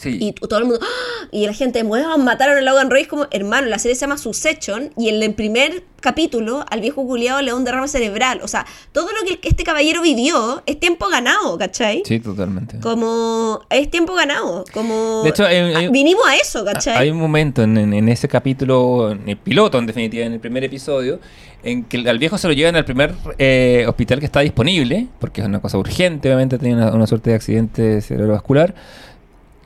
Sí. 0.03 0.19
Y 0.21 0.33
todo 0.33 0.59
el 0.59 0.65
mundo, 0.65 0.81
¡ah! 0.83 1.29
y 1.31 1.47
la 1.47 1.55
gente, 1.55 1.83
weón, 1.83 2.25
mataron 2.25 2.59
a 2.59 2.61
Logan 2.61 2.91
Roy. 2.91 3.05
Como, 3.05 3.27
hermano, 3.31 3.69
la 3.69 3.79
serie 3.79 3.95
se 3.95 4.01
llama 4.03 4.19
Succession. 4.19 4.91
Y 4.99 5.09
en 5.09 5.23
el 5.23 5.33
primer 5.35 5.85
capítulo, 6.01 6.65
al 6.69 6.81
viejo 6.81 7.07
culiado 7.07 7.41
le 7.43 7.53
da 7.53 7.57
un 7.57 7.65
derrame 7.65 7.87
cerebral. 7.87 8.41
O 8.43 8.49
sea, 8.49 8.67
todo 8.91 9.07
lo 9.13 9.25
que 9.25 9.39
este 9.49 9.63
caballero 9.63 10.03
vivió 10.03 10.63
es 10.67 10.81
tiempo 10.81 11.07
ganado, 11.09 11.57
¿cachai? 11.57 12.03
Sí, 12.05 12.19
totalmente. 12.19 12.81
Como, 12.81 13.61
es 13.71 13.89
tiempo 13.91 14.15
ganado. 14.15 14.65
Como, 14.75 15.23
De 15.23 15.31
hecho, 15.31 15.47
hay- 15.47 15.57
hay- 15.73 15.85
ah, 15.87 15.91
vinimos 15.93 16.27
a 16.27 16.35
eso, 16.37 16.65
¿cachai? 16.65 16.97
Hay 16.97 17.11
un 17.11 17.19
momento 17.19 17.63
en, 17.63 17.79
en- 17.79 17.95
en 17.95 18.09
ese 18.09 18.27
capítulo, 18.27 19.13
en 19.13 19.29
el 19.29 19.37
piloto 19.37 19.79
en 19.79 19.87
definitiva, 19.87 20.27
en 20.27 20.33
el 20.33 20.41
primer 20.41 20.65
episodio, 20.65 21.21
en 21.63 21.85
que 21.85 21.99
al 22.09 22.19
viejo 22.19 22.37
se 22.37 22.49
lo 22.49 22.53
llevan 22.55 22.75
al 22.75 22.85
primer 22.85 23.15
eh, 23.39 23.85
hospital 23.87 24.19
que 24.19 24.27
está 24.27 24.41
disponible, 24.41 25.07
porque 25.21 25.41
es 25.43 25.47
una 25.47 25.61
cosa 25.61 25.79
urgente, 25.79 26.27
obviamente 26.29 26.59
tenía 26.59 26.75
una, 26.75 26.93
una 26.93 27.07
suerte 27.07 27.31
de 27.31 27.37
accidente 27.37 28.01
cerebrovascular. 28.03 28.75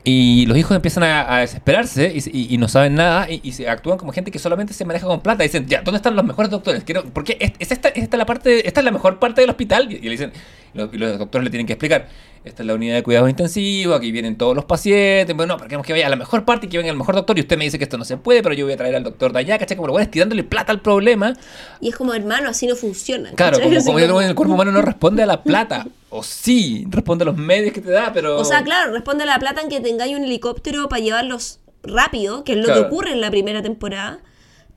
Y 0.09 0.45
los 0.45 0.57
hijos 0.57 0.73
empiezan 0.73 1.03
a, 1.03 1.35
a 1.35 1.39
desesperarse 1.41 2.13
y, 2.15 2.21
se- 2.21 2.29
y- 2.33 2.47
y 2.53 2.57
no 2.57 2.69
saben 2.69 2.95
nada 2.95 3.29
y, 3.29 3.41
y 3.43 3.51
se 3.51 3.67
actúan 3.67 3.97
como 3.97 4.13
gente 4.13 4.31
que 4.31 4.39
solamente 4.39 4.73
se 4.73 4.85
maneja 4.85 5.05
con 5.05 5.19
plata. 5.19 5.43
Dicen, 5.43 5.67
ya, 5.67 5.81
¿dónde 5.81 5.97
están 5.97 6.15
los 6.15 6.23
mejores 6.23 6.49
doctores? 6.49 6.85
Quiero, 6.85 7.03
porque 7.11 7.35
es, 7.41 7.51
es 7.59 7.73
esta, 7.73 7.89
es 7.89 8.03
esta 8.03 8.15
la 8.15 8.25
parte, 8.25 8.65
esta 8.65 8.79
es 8.79 8.85
la 8.85 8.91
mejor 8.91 9.19
parte 9.19 9.41
del 9.41 9.49
hospital. 9.49 9.91
Y, 9.91 9.99
le 9.99 10.09
dicen, 10.11 10.31
los, 10.73 10.93
los 10.93 11.19
doctores 11.19 11.43
le 11.43 11.49
tienen 11.49 11.67
que 11.67 11.73
explicar, 11.73 12.07
esta 12.45 12.63
es 12.63 12.67
la 12.67 12.75
unidad 12.75 12.95
de 12.95 13.03
cuidados 13.03 13.29
intensivos, 13.29 13.97
aquí 13.97 14.13
vienen 14.13 14.37
todos 14.37 14.55
los 14.55 14.63
pacientes. 14.63 15.35
Bueno, 15.35 15.55
no, 15.55 15.57
pero 15.57 15.67
queremos 15.67 15.85
que 15.85 15.91
vaya 15.91 16.07
a 16.07 16.09
la 16.09 16.15
mejor 16.15 16.45
parte 16.45 16.67
y 16.67 16.69
que 16.69 16.77
venga 16.77 16.89
el 16.91 16.97
mejor 16.97 17.15
doctor. 17.15 17.37
Y 17.37 17.41
usted 17.41 17.57
me 17.57 17.65
dice 17.65 17.77
que 17.77 17.83
esto 17.83 17.97
no 17.97 18.05
se 18.05 18.15
puede, 18.15 18.41
pero 18.41 18.55
yo 18.55 18.63
voy 18.63 18.73
a 18.75 18.77
traer 18.77 18.95
al 18.95 19.03
doctor 19.03 19.33
de 19.33 19.39
allá, 19.39 19.57
¿cachai? 19.59 19.75
Como 19.75 19.87
lo 19.87 19.93
bueno, 19.93 20.09
tirándole 20.09 20.45
plata 20.45 20.71
al 20.71 20.79
problema. 20.79 21.33
Y 21.81 21.89
es 21.89 21.95
como, 21.97 22.13
hermano, 22.13 22.49
así 22.49 22.65
no 22.65 22.77
funciona. 22.77 23.31
Claro, 23.35 23.59
como, 23.59 24.19
el 24.21 24.35
cuerpo 24.35 24.53
humano 24.53 24.71
no 24.71 24.81
responde 24.81 25.23
a 25.23 25.25
la 25.25 25.43
plata. 25.43 25.85
O 26.17 26.23
sí, 26.23 26.85
responde 26.89 27.23
a 27.23 27.25
los 27.27 27.37
medios 27.37 27.73
que 27.73 27.81
te 27.81 27.91
da, 27.91 28.11
pero... 28.13 28.37
O 28.39 28.45
sea, 28.45 28.63
claro, 28.63 28.91
responde 28.93 29.23
a 29.23 29.27
la 29.27 29.39
plata 29.39 29.61
en 29.61 29.69
que 29.69 29.79
tengáis 29.79 30.15
un 30.15 30.23
helicóptero 30.23 30.87
para 30.89 31.01
llevarlos 31.01 31.59
rápido, 31.83 32.43
que 32.43 32.53
es 32.53 32.57
lo 32.59 32.65
Claro. 32.65 32.81
que 32.81 32.87
ocurre 32.87 33.11
en 33.11 33.21
la 33.21 33.29
primera 33.31 33.61
temporada. 33.61 34.19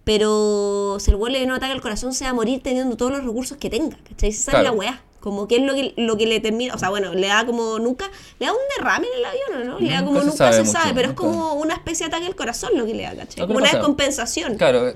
Pero 0.04 0.96
si 0.98 1.10
el 1.10 1.16
güey 1.16 1.32
le 1.32 1.46
no 1.46 1.54
ataca 1.54 1.72
el 1.72 1.80
corazón, 1.80 2.12
se 2.14 2.24
va 2.24 2.30
a 2.30 2.34
morir 2.34 2.62
teniendo 2.62 2.96
todos 2.96 3.12
los 3.12 3.24
recursos 3.24 3.58
que 3.58 3.70
tenga. 3.70 3.96
¿Cachai? 4.08 4.30
Esa 4.30 4.50
Claro. 4.52 4.64
es 4.66 4.70
la 4.72 4.76
weá. 4.78 5.02
Como 5.20 5.46
que 5.46 5.56
es 5.56 5.62
lo 5.62 5.74
que, 5.74 5.92
lo 5.98 6.16
que 6.16 6.26
le 6.26 6.40
termina. 6.40 6.74
O 6.74 6.78
sea, 6.78 6.88
bueno, 6.88 7.12
le 7.12 7.26
da 7.26 7.44
como 7.44 7.78
nunca. 7.78 8.10
Le 8.38 8.46
da 8.46 8.52
un 8.52 8.58
derrame 8.76 9.06
en 9.06 9.18
el 9.18 9.24
avión, 9.26 9.62
¿o 9.62 9.72
¿no? 9.72 9.78
Le 9.80 9.92
da 9.92 9.98
como 10.04 10.12
Nunca 10.20 10.22
se 10.22 10.26
nunca 10.30 10.36
sabe 10.38 10.52
se 10.56 10.60
mucho, 10.62 10.72
sabe, 10.72 10.94
pero 10.94 11.08
nunca. 11.08 11.22
es 11.22 11.28
como 11.28 11.52
una 11.54 11.74
especie 11.74 12.06
de 12.08 12.14
ataque 12.14 12.26
al 12.26 12.34
corazón 12.36 12.70
lo 12.74 12.86
que 12.86 12.94
le 12.94 13.02
da, 13.02 13.14
¿cachai? 13.14 13.46
Como 13.46 13.58
una 13.58 13.70
descompensación. 13.70 14.56
Claro, 14.56 14.94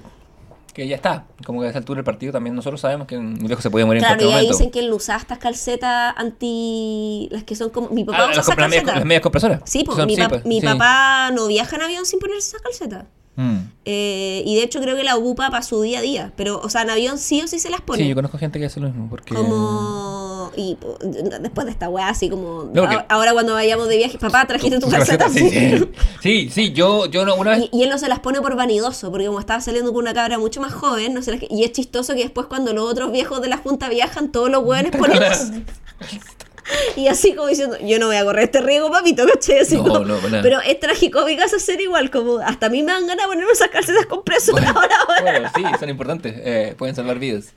que 0.74 0.86
ya 0.88 0.96
está. 0.96 1.24
Como 1.46 1.60
que 1.60 1.66
a 1.68 1.70
esa 1.70 1.78
altura 1.78 1.98
del 1.98 2.04
partido 2.04 2.32
también 2.32 2.54
nosotros 2.54 2.80
sabemos 2.80 3.06
que 3.06 3.16
un 3.16 3.34
viejo 3.34 3.62
se 3.62 3.70
puede 3.70 3.84
morir 3.86 4.00
Claro, 4.02 4.14
en 4.14 4.20
y 4.20 4.24
cualquier 4.24 4.42
momento. 4.42 4.58
dicen 4.58 4.70
que 4.72 4.80
él 4.80 4.92
usaba 4.92 5.18
estas 5.20 5.38
calcetas 5.38 6.14
anti. 6.16 7.28
las 7.30 7.44
que 7.44 7.54
son 7.56 7.70
como. 7.70 7.88
Mi 7.90 8.04
papá 8.04 8.18
Ah, 8.18 8.24
usa 8.24 8.36
las, 8.36 8.46
esas 8.46 8.58
las 8.58 8.68
medias, 8.68 8.82
calcetas. 8.82 8.96
las 8.96 9.04
medias 9.06 9.22
compresoras. 9.22 9.60
Sí, 9.64 9.84
pues 9.84 9.96
Son- 9.96 10.06
mi, 10.06 10.16
pap- 10.16 10.28
pues, 10.28 10.44
mi 10.44 10.60
sí. 10.60 10.66
papá 10.66 11.30
no 11.32 11.46
viaja 11.46 11.76
en 11.76 11.82
avión 11.82 12.04
sin 12.06 12.18
ponerse 12.18 12.48
esas 12.48 12.62
calcetas. 12.62 13.04
Mm. 13.36 13.56
Eh, 13.84 14.42
y 14.46 14.54
de 14.56 14.62
hecho 14.62 14.80
creo 14.80 14.96
que 14.96 15.02
la 15.04 15.16
ocupa 15.16 15.50
para 15.50 15.62
su 15.62 15.82
día 15.82 15.98
a 15.98 16.02
día. 16.02 16.32
Pero, 16.36 16.60
o 16.62 16.68
sea, 16.70 16.82
en 16.82 16.90
avión 16.90 17.18
sí 17.18 17.42
o 17.42 17.48
sí 17.48 17.58
se 17.58 17.68
las 17.70 17.80
pone. 17.80 18.02
Sí, 18.02 18.08
yo 18.08 18.14
conozco 18.14 18.38
gente 18.38 18.58
que 18.60 18.66
hace 18.66 18.78
lo 18.80 18.86
mismo. 18.88 19.08
Porque... 19.10 19.34
Como. 19.34 20.50
Y 20.56 20.76
po, 20.76 20.96
después 21.40 21.64
de 21.66 21.72
esta 21.72 21.88
weá, 21.88 22.08
así 22.10 22.28
como. 22.30 22.70
No, 22.72 22.82
porque- 22.82 22.94
a- 22.96 23.06
Ahora 23.08 23.32
cuando 23.32 23.54
vayamos 23.54 23.88
de 23.88 23.96
viaje, 23.96 24.18
papá, 24.18 24.46
trajiste 24.46 24.78
tu 24.78 24.86
Tu 24.90 24.92
calceta. 24.92 25.28
sí, 25.28 25.50
sí. 25.50 25.84
Sí, 26.22 26.48
sí, 26.50 26.72
yo, 26.72 27.06
yo 27.06 27.24
no- 27.24 27.34
una 27.34 27.50
vez... 27.52 27.68
Y, 27.72 27.78
y 27.78 27.82
él 27.82 27.90
no 27.90 27.98
se 27.98 28.08
las 28.08 28.20
pone 28.20 28.40
por 28.40 28.54
vanidoso, 28.56 29.10
porque 29.10 29.26
como 29.26 29.40
estaba 29.40 29.60
saliendo 29.60 29.92
con 29.92 30.02
una 30.02 30.14
cabra 30.14 30.38
mucho 30.38 30.60
más 30.60 30.72
joven, 30.72 31.12
no 31.12 31.22
se 31.22 31.32
las- 31.32 31.42
y 31.50 31.64
es 31.64 31.72
chistoso 31.72 32.14
que 32.14 32.20
después 32.22 32.46
cuando 32.46 32.72
los 32.72 32.88
otros 32.90 33.10
viejos 33.10 33.42
de 33.42 33.48
la 33.48 33.56
junta 33.58 33.88
viajan, 33.88 34.30
todos 34.30 34.48
los 34.50 34.62
hueones 34.64 34.92
ponen 34.96 35.18
Y 36.96 37.08
así 37.08 37.34
como 37.34 37.48
diciendo, 37.48 37.76
yo 37.82 37.98
no 37.98 38.06
voy 38.06 38.16
a 38.16 38.24
correr 38.24 38.44
este 38.44 38.60
riesgo, 38.60 38.90
papito, 38.90 39.24
¿cachai? 39.26 39.58
Así 39.60 39.76
No, 39.76 39.82
como- 39.84 39.98
no, 40.00 40.20
nada. 40.28 40.42
pero 40.42 40.60
es 40.60 40.78
tragicómica 40.80 41.44
esa 41.44 41.58
serie 41.58 41.84
igual, 41.84 42.10
como 42.10 42.38
hasta 42.38 42.66
a 42.66 42.70
mí 42.70 42.82
me 42.82 42.92
dan 42.92 43.06
ganas 43.06 43.24
de 43.26 43.28
ponerme 43.32 43.52
esas 43.52 43.68
calcetas 43.68 44.06
compresoras 44.06 44.66
ahora, 44.74 44.94
ahora. 45.08 45.22
Bueno, 45.22 45.50
sí, 45.54 45.62
son 45.78 45.88
importantes. 45.88 46.34
eh, 46.36 46.74
pueden 46.78 46.94
salvar 46.94 47.18
vidas. 47.18 47.52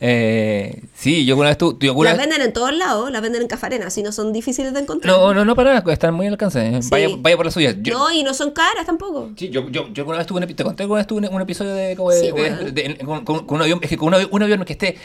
Eh, 0.00 0.82
sí, 0.94 1.24
yo 1.24 1.34
alguna 1.34 1.48
vez 1.50 1.58
yo 1.58 1.76
alguna 1.90 2.10
Las 2.10 2.18
vez- 2.18 2.26
venden 2.28 2.46
en 2.46 2.52
todos 2.52 2.74
lados, 2.74 3.10
las 3.10 3.22
venden 3.22 3.42
en 3.42 3.48
Cafarena, 3.48 3.86
así 3.86 4.02
no 4.02 4.12
son 4.12 4.32
difíciles 4.32 4.72
de 4.74 4.80
encontrar. 4.80 5.14
No, 5.14 5.32
no, 5.32 5.44
no 5.44 5.54
para 5.54 5.74
nada, 5.74 5.92
están 5.92 6.12
muy 6.14 6.26
al 6.26 6.32
alcance. 6.34 6.60
eh. 6.66 6.82
Sí. 6.82 6.88
Vaya, 6.90 7.08
vaya 7.18 7.36
por 7.36 7.46
las 7.46 7.54
suyas. 7.54 7.76
Yo, 7.80 7.94
No, 7.98 8.10
y 8.12 8.22
no 8.22 8.34
son 8.34 8.50
caras 8.50 8.84
tampoco. 8.84 9.30
Sí, 9.36 9.48
yo, 9.50 9.68
yo, 9.70 9.88
yo 9.92 10.02
alguna 10.02 10.18
vez 10.18 10.26
tuve 10.26 10.40
un, 10.44 10.54
te 10.54 10.64
conté 10.64 10.82
alguna 10.82 10.98
vez 10.98 11.06
tuve 11.06 11.26
un, 11.28 11.34
un 11.34 11.40
episodio 11.42 11.72
de, 11.74 11.96
como 11.96 12.10
de- 12.10 12.20
Sí, 12.20 12.26
de- 12.26 12.32
weón. 12.32 12.74
de- 12.74 12.84
en- 12.84 12.96
con, 13.06 13.24
con- 13.24 13.46
con 13.46 13.56
un 13.56 13.62
avión, 13.62 13.78
es 13.82 13.88
que 13.88 13.96
con 13.96 14.08
un 14.08 14.14
avión, 14.14 14.28
un 14.32 14.42
avión 14.42 14.64
que 14.64 14.72
esté 14.72 14.96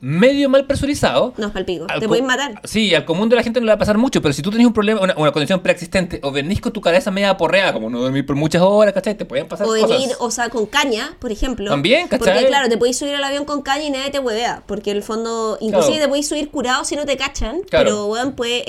medio 0.00 0.48
mal 0.50 0.66
presurizado. 0.66 1.32
No, 1.38 1.50
al 1.54 1.64
Te 1.64 1.78
co- 1.78 1.86
pueden 2.08 2.26
matar. 2.26 2.60
Sí, 2.64 2.94
al 2.94 3.04
común 3.04 3.28
de 3.28 3.36
la 3.36 3.42
gente 3.42 3.60
no 3.60 3.66
le 3.66 3.70
va 3.70 3.76
a 3.76 3.78
pasar 3.78 3.96
mucho, 3.96 4.20
pero 4.20 4.34
si 4.34 4.42
tú 4.42 4.50
tenés 4.50 4.66
un 4.66 4.72
problema, 4.72 5.00
una, 5.00 5.14
una 5.16 5.32
condición 5.32 5.60
preexistente, 5.60 6.20
o 6.22 6.30
venís 6.30 6.60
con 6.60 6.72
tu 6.72 6.80
cabeza 6.80 7.10
media 7.10 7.30
aporreada, 7.30 7.72
como 7.72 7.88
no 7.88 8.00
dormir 8.00 8.26
por 8.26 8.36
muchas 8.36 8.60
horas, 8.62 8.92
¿cachai? 8.92 9.14
Te 9.16 9.24
pueden 9.24 9.48
pasar 9.48 9.66
O 9.66 9.70
cosas. 9.70 9.88
venir, 9.88 10.10
o 10.18 10.30
sea, 10.30 10.48
con 10.50 10.66
caña, 10.66 11.16
por 11.20 11.32
ejemplo. 11.32 11.70
También, 11.70 12.08
¿cachai? 12.08 12.34
Porque, 12.34 12.46
claro, 12.48 12.68
te 12.68 12.76
podéis 12.76 12.98
subir 12.98 13.14
al 13.14 13.24
avión 13.24 13.44
con 13.46 13.62
caña 13.62 13.84
y 13.84 13.90
nadie 13.90 14.10
te 14.10 14.18
huevea. 14.18 14.62
Porque 14.66 14.90
en 14.90 14.98
el 14.98 15.02
fondo, 15.02 15.56
inclusive 15.60 15.94
Claro. 15.94 16.02
te 16.04 16.08
podéis 16.08 16.28
subir 16.28 16.50
curado 16.50 16.84
si 16.84 16.96
no 16.96 17.06
te 17.06 17.16
cachan. 17.16 17.60
Claro. 17.70 17.84
Pero, 17.84 18.06
weón, 18.06 18.32
pues. 18.34 18.62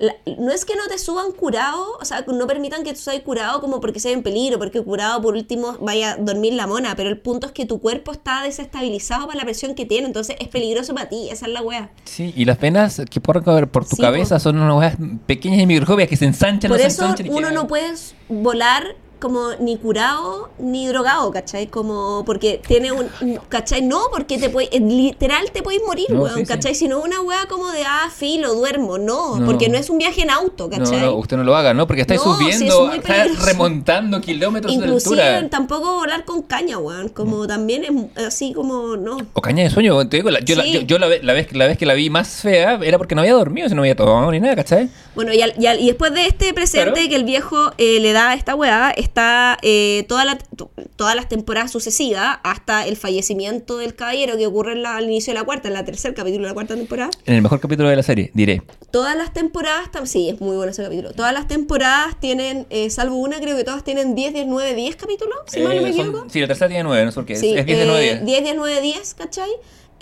La- 0.00 0.16
no 0.38 0.50
es 0.50 0.64
que 0.64 0.74
no 0.74 0.86
te 0.88 0.98
suban 0.98 1.30
curado, 1.32 1.96
o 2.00 2.04
sea, 2.04 2.24
no 2.26 2.46
permitan 2.46 2.82
que 2.82 2.92
tú 2.94 2.98
seas 3.00 3.20
curado 3.22 3.60
como 3.60 3.80
porque 3.80 4.00
sea 4.00 4.12
en 4.12 4.22
peligro, 4.22 4.58
porque 4.58 4.82
curado 4.82 5.20
por 5.22 5.34
último 5.34 5.76
vaya 5.80 6.12
a 6.12 6.16
dormir 6.16 6.54
la 6.54 6.66
mona, 6.66 6.96
pero 6.96 7.08
el 7.10 7.18
punto 7.18 7.46
es 7.46 7.52
que 7.52 7.66
tu 7.66 7.80
cuerpo 7.80 8.10
está 8.10 8.42
desestabilizado 8.42 9.26
para 9.26 9.38
la 9.38 9.44
presión 9.44 9.74
que 9.74 9.86
tiene, 9.86 10.06
entonces 10.06 10.36
es 10.40 10.48
peligroso 10.48 10.94
para 10.94 11.08
ti, 11.08 11.28
esa 11.30 11.46
es 11.46 11.52
la 11.52 11.62
wea. 11.62 11.90
Sí, 12.04 12.32
y 12.36 12.44
las 12.46 12.58
venas 12.58 13.00
que 13.08 13.20
caber 13.20 13.68
por 13.68 13.84
tu 13.86 13.96
Sí, 13.96 14.02
cabeza 14.02 14.40
son 14.40 14.58
unas 14.58 14.76
weas 14.76 14.96
pequeñas 15.26 15.60
y 15.60 15.66
microscopias 15.66 16.08
que 16.08 16.16
se 16.16 16.24
ensanchan, 16.24 16.70
Por 16.70 16.78
no 16.78 16.82
se 16.82 16.88
eso 16.88 17.02
ensanchan 17.04 17.28
uno 17.32 17.50
no 17.50 17.66
puede 17.68 17.94
volar 18.28 18.96
como 19.20 19.50
ni 19.60 19.76
curado 19.76 20.48
ni 20.58 20.86
drogado, 20.88 21.30
¿cachai? 21.30 21.66
Como 21.68 22.24
porque 22.24 22.60
tiene 22.66 22.90
un, 22.92 23.08
¿cachai? 23.48 23.82
No, 23.82 24.00
porque 24.10 24.38
te 24.38 24.48
puede, 24.50 24.68
eh, 24.76 24.80
literal 24.80 25.50
te 25.52 25.62
puedes 25.62 25.80
morir, 25.86 26.06
No, 26.10 26.22
weón, 26.22 26.34
sí, 26.36 26.40
sí. 26.40 26.46
¿cachai? 26.46 26.74
Sino 26.74 27.00
una 27.00 27.20
weá 27.20 27.46
como 27.48 27.70
de, 27.70 27.82
ah, 27.86 28.08
filo, 28.14 28.54
duermo, 28.54 28.98
no, 28.98 29.36
No. 29.36 29.46
porque 29.46 29.68
no 29.68 29.78
es 29.78 29.90
un 29.90 29.98
viaje 29.98 30.22
en 30.22 30.30
auto, 30.30 30.68
¿cachai? 30.68 31.00
no, 31.00 31.14
usted 31.14 31.36
no 31.36 31.44
lo 31.44 31.54
haga, 31.54 31.74
¿no? 31.74 31.86
Porque 31.86 32.02
estáis 32.02 32.20
subiendo, 32.20 32.82
es 32.82 32.88
muy 32.88 32.96
está 32.98 33.14
peligroso. 33.22 33.46
remontando 33.46 34.20
kilómetros 34.20 34.72
de 34.72 34.78
Inclusive 34.84 35.22
altura. 35.22 35.50
tampoco 35.50 35.94
volar 35.94 36.24
con 36.24 36.42
caña, 36.42 36.78
weón, 36.78 37.08
como 37.10 37.46
también 37.46 37.84
es 38.16 38.24
así 38.26 38.52
como, 38.52 38.96
no. 38.96 39.18
O 39.34 39.40
caña 39.42 39.62
de 39.64 39.70
sueño, 39.70 40.08
te 40.08 40.16
digo, 40.18 40.30
la- 40.30 40.40
yo, 40.40 40.56
la, 40.56 40.66
yo, 40.66 40.80
yo 40.80 40.98
la, 40.98 41.08
la 41.22 41.32
vez, 41.34 41.52
la 41.52 41.66
vez 41.66 41.76
que 41.78 41.86
la 41.86 41.94
vi 41.94 42.10
más 42.10 42.28
fea 42.42 42.78
era 42.82 42.98
porque 42.98 43.14
no 43.14 43.20
había 43.20 43.34
dormido, 43.34 43.68
si 43.68 43.74
no 43.74 43.82
había 43.82 43.96
tomado 43.96 44.30
ni 44.30 44.40
nada, 44.40 44.56
¿cachai? 44.56 44.88
Bueno, 45.14 45.32
y, 45.32 45.42
al- 45.42 45.54
y, 45.58 45.66
al- 45.66 45.80
y 45.80 45.86
después 45.86 46.12
de 46.14 46.26
este 46.26 46.54
presente 46.54 46.92
Claro. 46.92 47.08
que 47.08 47.16
el 47.16 47.24
viejo 47.24 47.72
eh, 47.78 47.98
le 48.00 48.12
da 48.12 48.30
a 48.30 48.34
esta 48.34 48.54
weá, 48.54 48.90
está 49.10 49.58
eh, 49.62 50.04
toda 50.08 50.24
la- 50.24 50.38
to- 50.38 50.70
todas 50.96 51.14
las 51.16 51.28
temporadas 51.28 51.70
sucesivas 51.72 52.38
hasta 52.44 52.86
el 52.86 52.96
fallecimiento 52.96 53.76
del 53.78 53.94
caballero 53.94 54.36
que 54.38 54.46
ocurre 54.46 54.72
en 54.72 54.82
la- 54.82 54.96
al 54.96 55.04
inicio 55.04 55.32
de 55.32 55.38
la 55.40 55.44
cuarta, 55.44 55.68
en 55.68 55.74
la 55.74 55.84
tercer 55.84 56.14
capítulo 56.14 56.44
de 56.44 56.48
la 56.50 56.54
cuarta 56.54 56.74
temporada. 56.76 57.10
En 57.26 57.34
el 57.34 57.42
mejor 57.42 57.60
capítulo 57.60 57.88
de 57.88 57.96
la 57.96 58.02
serie, 58.04 58.30
diré. 58.34 58.62
Todas 58.92 59.16
las 59.16 59.32
temporadas, 59.32 59.88
sí, 60.04 60.28
es 60.28 60.40
muy 60.40 60.56
bueno 60.56 60.70
ese 60.72 60.82
capítulo. 60.84 61.12
Todas 61.12 61.32
las 61.34 61.48
temporadas 61.48 62.18
tienen, 62.20 62.66
eh, 62.70 62.88
salvo 62.90 63.16
una, 63.16 63.40
creo 63.40 63.56
que 63.56 63.64
todas 63.64 63.82
tienen 63.84 64.14
10, 64.14 64.32
10, 64.32 64.46
9, 64.46 64.74
10 64.74 64.94
capítulos, 64.96 65.36
si 65.46 65.60
mal 65.60 65.76
no 65.76 65.82
me 65.82 65.90
Eh, 65.90 65.92
son- 65.92 66.06
equivoco. 66.06 66.26
sí, 66.30 66.40
la 66.40 66.46
tercera 66.46 66.68
tiene 66.68 66.84
nueve, 66.84 67.04
no 67.04 67.10
sé 67.10 67.14
por 67.16 67.26
qué. 67.26 67.36
Sí, 67.36 67.56
es 67.56 67.66
10 67.66 67.78
de 67.78 67.86
9 67.86 68.10
eh, 68.12 68.20
10, 68.24 68.42
10, 68.44 68.54
9, 68.56 68.80
10, 68.80 69.14
¿cachai? 69.14 69.50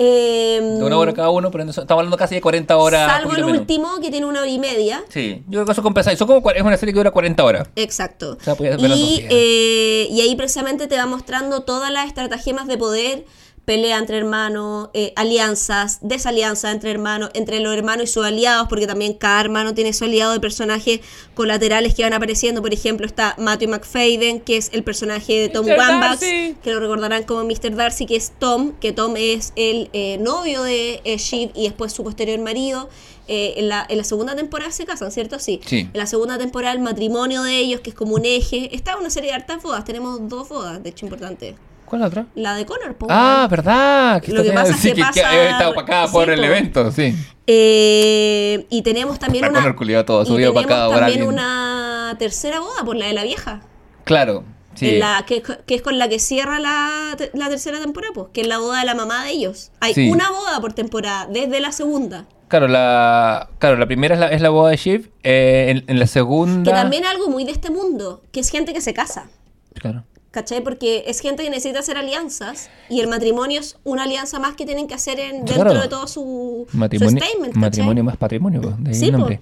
Eh, 0.00 0.60
De 0.78 0.84
una 0.84 0.96
hora 0.96 1.12
cada 1.12 1.28
uno, 1.30 1.50
pero 1.50 1.64
estamos 1.64 1.90
hablando 1.90 2.16
casi 2.16 2.36
de 2.36 2.40
40 2.40 2.76
horas. 2.76 3.10
salvo 3.10 3.32
el 3.32 3.44
menos. 3.44 3.60
último, 3.60 4.00
que 4.00 4.10
tiene 4.10 4.26
una 4.26 4.40
hora 4.40 4.48
y 4.48 4.58
media. 4.58 5.02
Sí, 5.08 5.42
yo 5.48 5.58
creo 5.58 5.66
que 5.66 5.72
eso 5.72 5.82
compensa. 5.82 6.12
Eso 6.12 6.26
como, 6.26 6.48
es 6.50 6.62
una 6.62 6.76
serie 6.76 6.92
que 6.92 7.00
dura 7.00 7.10
40 7.10 7.44
horas. 7.44 7.68
Exacto. 7.74 8.38
O 8.40 8.44
sea, 8.44 8.54
y, 8.60 9.26
eh, 9.28 10.06
y 10.08 10.20
ahí 10.20 10.36
precisamente 10.36 10.86
te 10.86 10.96
va 10.96 11.06
mostrando 11.06 11.62
todas 11.64 11.92
las 11.92 12.06
estratagemas 12.06 12.68
de 12.68 12.78
poder, 12.78 13.24
pelea 13.68 13.98
entre 13.98 14.16
hermanos, 14.16 14.88
eh, 14.94 15.12
alianzas, 15.14 15.98
desalianzas 16.00 16.72
entre 16.72 16.90
hermanos, 16.90 17.28
entre 17.34 17.60
los 17.60 17.76
hermanos 17.76 18.04
y 18.04 18.06
sus 18.06 18.24
aliados, 18.24 18.66
porque 18.66 18.86
también 18.86 19.12
cada 19.12 19.42
hermano 19.42 19.74
tiene 19.74 19.92
su 19.92 20.04
aliado 20.04 20.32
de 20.32 20.40
personajes 20.40 21.00
colaterales 21.34 21.94
que 21.94 22.02
van 22.02 22.14
apareciendo. 22.14 22.62
Por 22.62 22.72
ejemplo, 22.72 23.04
está 23.04 23.34
Matthew 23.36 23.68
McFadden, 23.68 24.40
que 24.40 24.56
es 24.56 24.70
el 24.72 24.84
personaje 24.84 25.34
de 25.34 25.48
Tom. 25.50 25.66
Wambax, 25.66 26.18
que 26.18 26.72
lo 26.72 26.80
recordarán 26.80 27.24
como 27.24 27.44
Mr. 27.44 27.76
Darcy, 27.76 28.06
que 28.06 28.16
es 28.16 28.32
Tom, 28.38 28.72
que 28.80 28.92
Tom 28.94 29.16
es 29.18 29.52
el 29.54 29.90
eh, 29.92 30.16
novio 30.16 30.62
de 30.62 31.02
eh, 31.04 31.18
Shiv 31.18 31.50
y 31.54 31.64
después 31.64 31.92
su 31.92 32.02
posterior 32.02 32.38
marido. 32.40 32.88
Eh, 33.30 33.52
en, 33.58 33.68
la, 33.68 33.84
en 33.86 33.98
la 33.98 34.04
segunda 34.04 34.34
temporada 34.34 34.70
se 34.70 34.86
casan, 34.86 35.12
¿cierto? 35.12 35.38
Sí. 35.38 35.60
Sí. 35.66 35.80
En 35.80 35.98
la 35.98 36.06
segunda 36.06 36.38
temporada 36.38 36.72
el 36.72 36.80
matrimonio 36.80 37.42
de 37.42 37.58
ellos, 37.58 37.82
que 37.82 37.90
es 37.90 37.96
como 37.96 38.14
un 38.14 38.24
eje. 38.24 38.74
Está 38.74 38.96
una 38.96 39.10
serie 39.10 39.28
de 39.28 39.36
hartas 39.36 39.62
bodas. 39.62 39.84
Tenemos 39.84 40.26
dos 40.26 40.48
bodas, 40.48 40.82
de 40.82 40.88
hecho, 40.88 41.04
importantes. 41.04 41.54
¿Cuál 41.88 42.00
es 42.00 42.02
la 42.02 42.06
otra? 42.08 42.26
La 42.34 42.54
de 42.54 42.66
Connor, 42.66 42.94
po, 42.96 43.06
Ah, 43.08 43.36
weón. 43.38 43.50
¿verdad? 43.50 44.22
Lo 44.26 44.42
que 44.42 44.52
pasa 44.52 44.72
es 44.74 44.80
que 44.94 45.00
pasa- 45.00 45.48
está 45.50 45.70
opacada 45.70 46.06
sí, 46.06 46.12
por 46.12 46.28
el 46.30 46.38
po. 46.40 46.44
evento, 46.46 46.92
sí. 46.92 47.14
Eh, 47.46 48.66
y 48.70 48.82
tenemos 48.82 49.18
también 49.18 49.42
La 49.42 49.50
una. 49.50 49.60
Connor 49.60 49.76
culiao 49.76 50.04
todo, 50.04 50.22
y 50.22 50.26
subido 50.26 50.52
tenemos 50.52 50.64
opacado 50.64 50.90
por 50.92 51.00
también 51.00 51.22
una 51.22 52.14
tercera 52.18 52.60
boda, 52.60 52.84
por 52.84 52.96
la 52.96 53.06
de 53.06 53.12
la 53.14 53.22
vieja. 53.24 53.60
Claro, 54.04 54.44
sí. 54.74 54.90
En 54.90 55.00
la, 55.00 55.24
que, 55.26 55.42
que 55.42 55.74
es 55.74 55.82
con 55.82 55.98
la 55.98 56.08
que 56.08 56.18
cierra 56.18 56.58
la, 56.60 57.16
la 57.32 57.48
tercera 57.48 57.80
temporada, 57.80 58.12
pues, 58.14 58.26
que 58.32 58.42
es 58.42 58.46
la 58.48 58.58
boda 58.58 58.80
de 58.80 58.86
la 58.86 58.94
mamá 58.94 59.24
de 59.24 59.30
ellos. 59.30 59.70
Hay 59.80 59.94
Sí. 59.94 60.10
una 60.10 60.30
boda 60.30 60.60
por 60.60 60.72
temporada, 60.74 61.26
desde 61.30 61.60
la 61.60 61.72
segunda. 61.72 62.26
Claro, 62.48 62.68
la, 62.68 63.50
claro, 63.58 63.76
la 63.76 63.86
primera 63.86 64.14
es 64.14 64.20
la, 64.20 64.28
es 64.28 64.40
la 64.40 64.48
boda 64.50 64.70
de 64.70 64.76
Shiv. 64.76 65.10
eh, 65.22 65.66
en, 65.70 65.84
en 65.86 65.98
la 65.98 66.06
segunda. 66.06 66.70
Que 66.70 66.76
también 66.76 67.04
es 67.04 67.10
algo 67.10 67.28
muy 67.28 67.44
de 67.44 67.52
este 67.52 67.70
mundo, 67.70 68.22
que 68.32 68.40
es 68.40 68.50
gente 68.50 68.72
que 68.72 68.80
se 68.80 68.94
casa. 68.94 69.26
Claro. 69.74 70.04
¿Cachai? 70.30 70.62
Porque 70.62 71.04
es 71.06 71.20
gente 71.20 71.42
que 71.42 71.48
necesita 71.50 71.78
hacer 71.80 71.96
alianzas 71.96 72.68
y 72.90 73.00
el 73.00 73.08
matrimonio 73.08 73.60
es 73.60 73.76
una 73.84 74.02
alianza 74.04 74.38
más 74.38 74.56
que 74.56 74.66
tienen 74.66 74.86
que 74.86 74.94
hacer 74.94 75.18
en, 75.18 75.36
dentro 75.46 75.64
Claro. 75.64 75.80
de 75.80 75.88
todo 75.88 76.06
su, 76.06 76.66
su 76.70 76.76
Matrimonio, 76.76 77.18
statement. 77.22 77.46
¿cachai? 77.54 77.60
matrimonio 77.60 78.04
más 78.04 78.16
patrimonio, 78.18 78.60
de 78.78 78.90
ahí 78.90 78.94
Sí, 78.94 79.06
el 79.06 79.12
po. 79.12 79.18
nombre. 79.18 79.40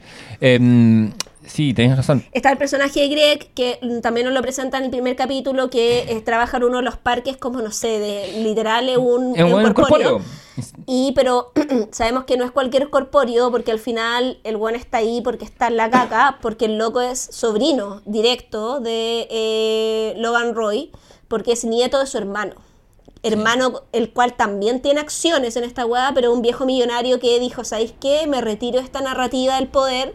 Sí, 1.46 1.72
tenés 1.74 1.96
razón. 1.96 2.24
Está 2.32 2.50
el 2.50 2.58
personaje 2.58 3.00
de 3.00 3.08
Greg, 3.08 3.48
que 3.54 3.78
también 4.02 4.26
nos 4.26 4.34
lo 4.34 4.42
presenta 4.42 4.78
en 4.78 4.84
el 4.84 4.90
primer 4.90 5.16
capítulo, 5.16 5.70
que 5.70 6.00
eh, 6.08 6.20
trabaja 6.20 6.56
en 6.58 6.64
uno 6.64 6.78
de 6.78 6.82
los 6.82 6.96
parques 6.96 7.36
como, 7.36 7.62
no 7.62 7.70
sé, 7.72 7.98
de 7.98 8.42
literal 8.42 8.88
es 8.88 8.98
un, 8.98 9.34
Es 9.36 9.42
un 9.42 9.48
es 9.48 9.54
un 9.54 9.72
corpóreo. 9.72 10.12
corpóreo. 10.12 10.20
Y, 10.86 11.12
pero 11.12 11.52
sabemos 11.90 12.24
que 12.24 12.36
no 12.36 12.44
es 12.44 12.50
cualquier 12.50 12.88
corpóreo, 12.90 13.50
porque 13.50 13.70
al 13.72 13.78
final 13.78 14.38
el 14.44 14.56
buen 14.56 14.74
está 14.74 14.98
ahí 14.98 15.20
porque 15.22 15.44
está 15.44 15.68
en 15.68 15.76
la 15.76 15.90
caca, 15.90 16.38
porque 16.40 16.64
el 16.66 16.78
loco 16.78 17.00
es 17.00 17.18
sobrino 17.30 18.02
directo 18.06 18.80
de 18.80 19.26
eh, 19.30 20.14
Logan 20.18 20.54
Roy, 20.54 20.90
porque 21.28 21.52
es 21.52 21.64
nieto 21.64 21.98
de 21.98 22.06
su 22.06 22.18
hermano. 22.18 22.54
Hermano, 23.22 23.82
el 23.92 24.12
cual 24.12 24.34
también 24.34 24.80
tiene 24.80 25.00
acciones 25.00 25.56
en 25.56 25.64
esta 25.64 25.84
weá, 25.84 26.12
pero 26.14 26.32
un 26.32 26.42
viejo 26.42 26.64
millonario 26.64 27.18
que 27.18 27.40
dijo, 27.40 27.64
¿sabéis 27.64 27.92
qué? 28.00 28.26
Me 28.26 28.40
retiro 28.40 28.78
esta 28.78 29.00
narrativa 29.00 29.56
del 29.56 29.66
poder, 29.68 30.14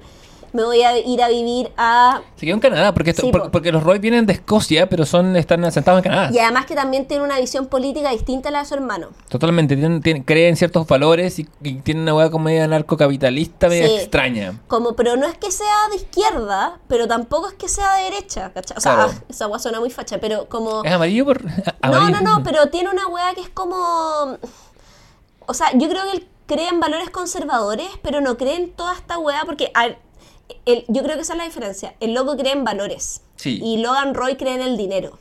me 0.53 0.63
voy 0.63 0.81
a 0.81 0.97
ir 0.97 1.21
a 1.23 1.29
vivir 1.29 1.71
a 1.77 2.21
Se 2.35 2.45
quedó 2.45 2.55
en 2.55 2.59
Canadá, 2.61 2.93
porque, 2.93 3.11
esto- 3.11 3.21
Sí, 3.23 3.31
porque, 3.31 3.45
po. 3.47 3.51
porque 3.51 3.71
los 3.71 3.83
Roy 3.83 3.99
vienen 3.99 4.25
de 4.25 4.33
Escocia, 4.33 4.87
pero 4.89 5.05
son 5.05 5.35
están 5.35 5.63
asentados 5.63 5.99
en 5.99 6.03
Canadá. 6.03 6.29
Y 6.33 6.39
además 6.39 6.65
que 6.65 6.75
también 6.75 7.07
tiene 7.07 7.23
una 7.23 7.39
visión 7.39 7.67
política 7.67 8.09
distinta 8.11 8.49
a 8.49 8.51
la 8.51 8.59
de 8.59 8.65
su 8.65 8.73
hermano. 8.73 9.09
Totalmente, 9.29 9.75
tienen, 9.75 10.01
tienen- 10.01 10.23
creen 10.23 10.55
ciertos 10.55 10.85
valores 10.87 11.39
y, 11.39 11.47
y 11.63 11.75
tienen 11.75 12.03
una 12.03 12.15
hueá 12.15 12.29
como 12.29 12.45
media 12.45 12.67
narcocapitalista, 12.67 13.67
media 13.69 13.87
Sí. 13.87 13.95
extraña. 13.95 14.59
Como, 14.67 14.93
pero 14.95 15.15
no 15.17 15.25
es 15.25 15.37
que 15.37 15.51
sea 15.51 15.87
de 15.89 15.95
izquierda, 15.97 16.79
pero 16.87 17.07
tampoco 17.07 17.47
es 17.47 17.53
que 17.53 17.67
sea 17.69 17.95
de 17.95 18.03
derecha, 18.11 18.51
¿cachai? 18.53 18.77
O 18.77 18.81
sea, 18.81 18.93
Claro. 18.95 19.11
ah, 19.15 19.23
esa 19.29 19.47
weá 19.47 19.59
suena 19.59 19.79
muy 19.79 19.89
facha, 19.89 20.19
pero 20.19 20.47
como... 20.49 20.83
¿Es 20.83 20.91
amarillo 20.91 21.25
por.? 21.25 21.43
No, 21.45 21.51
amarillo? 21.81 22.21
no, 22.21 22.37
no, 22.39 22.43
pero 22.43 22.67
tiene 22.67 22.89
una 22.89 23.07
weá 23.07 23.33
que 23.33 23.41
es 23.41 23.49
como... 23.49 24.37
O 25.47 25.53
sea, 25.53 25.67
yo 25.73 25.89
creo 25.89 26.03
que 26.09 26.17
él 26.17 26.27
cree 26.45 26.67
en 26.69 26.79
valores 26.79 27.09
conservadores, 27.09 27.87
pero 28.01 28.21
no 28.21 28.37
cree 28.37 28.55
en 28.57 28.71
toda 28.71 28.93
esta 28.93 29.17
weá, 29.17 29.43
porque 29.45 29.71
al- 29.73 29.97
el- 30.65 30.85
yo 30.87 31.03
creo 31.03 31.15
que 31.15 31.21
esa 31.21 31.33
es 31.33 31.37
la 31.37 31.45
diferencia. 31.45 31.95
El 31.99 32.13
loco 32.13 32.35
cree 32.37 32.53
en 32.53 32.63
valores. 32.63 33.21
Sí. 33.35 33.59
Y 33.63 33.77
Logan 33.77 34.13
Roy 34.13 34.35
cree 34.35 34.55
en 34.55 34.61
el 34.61 34.77
dinero. 34.77 35.17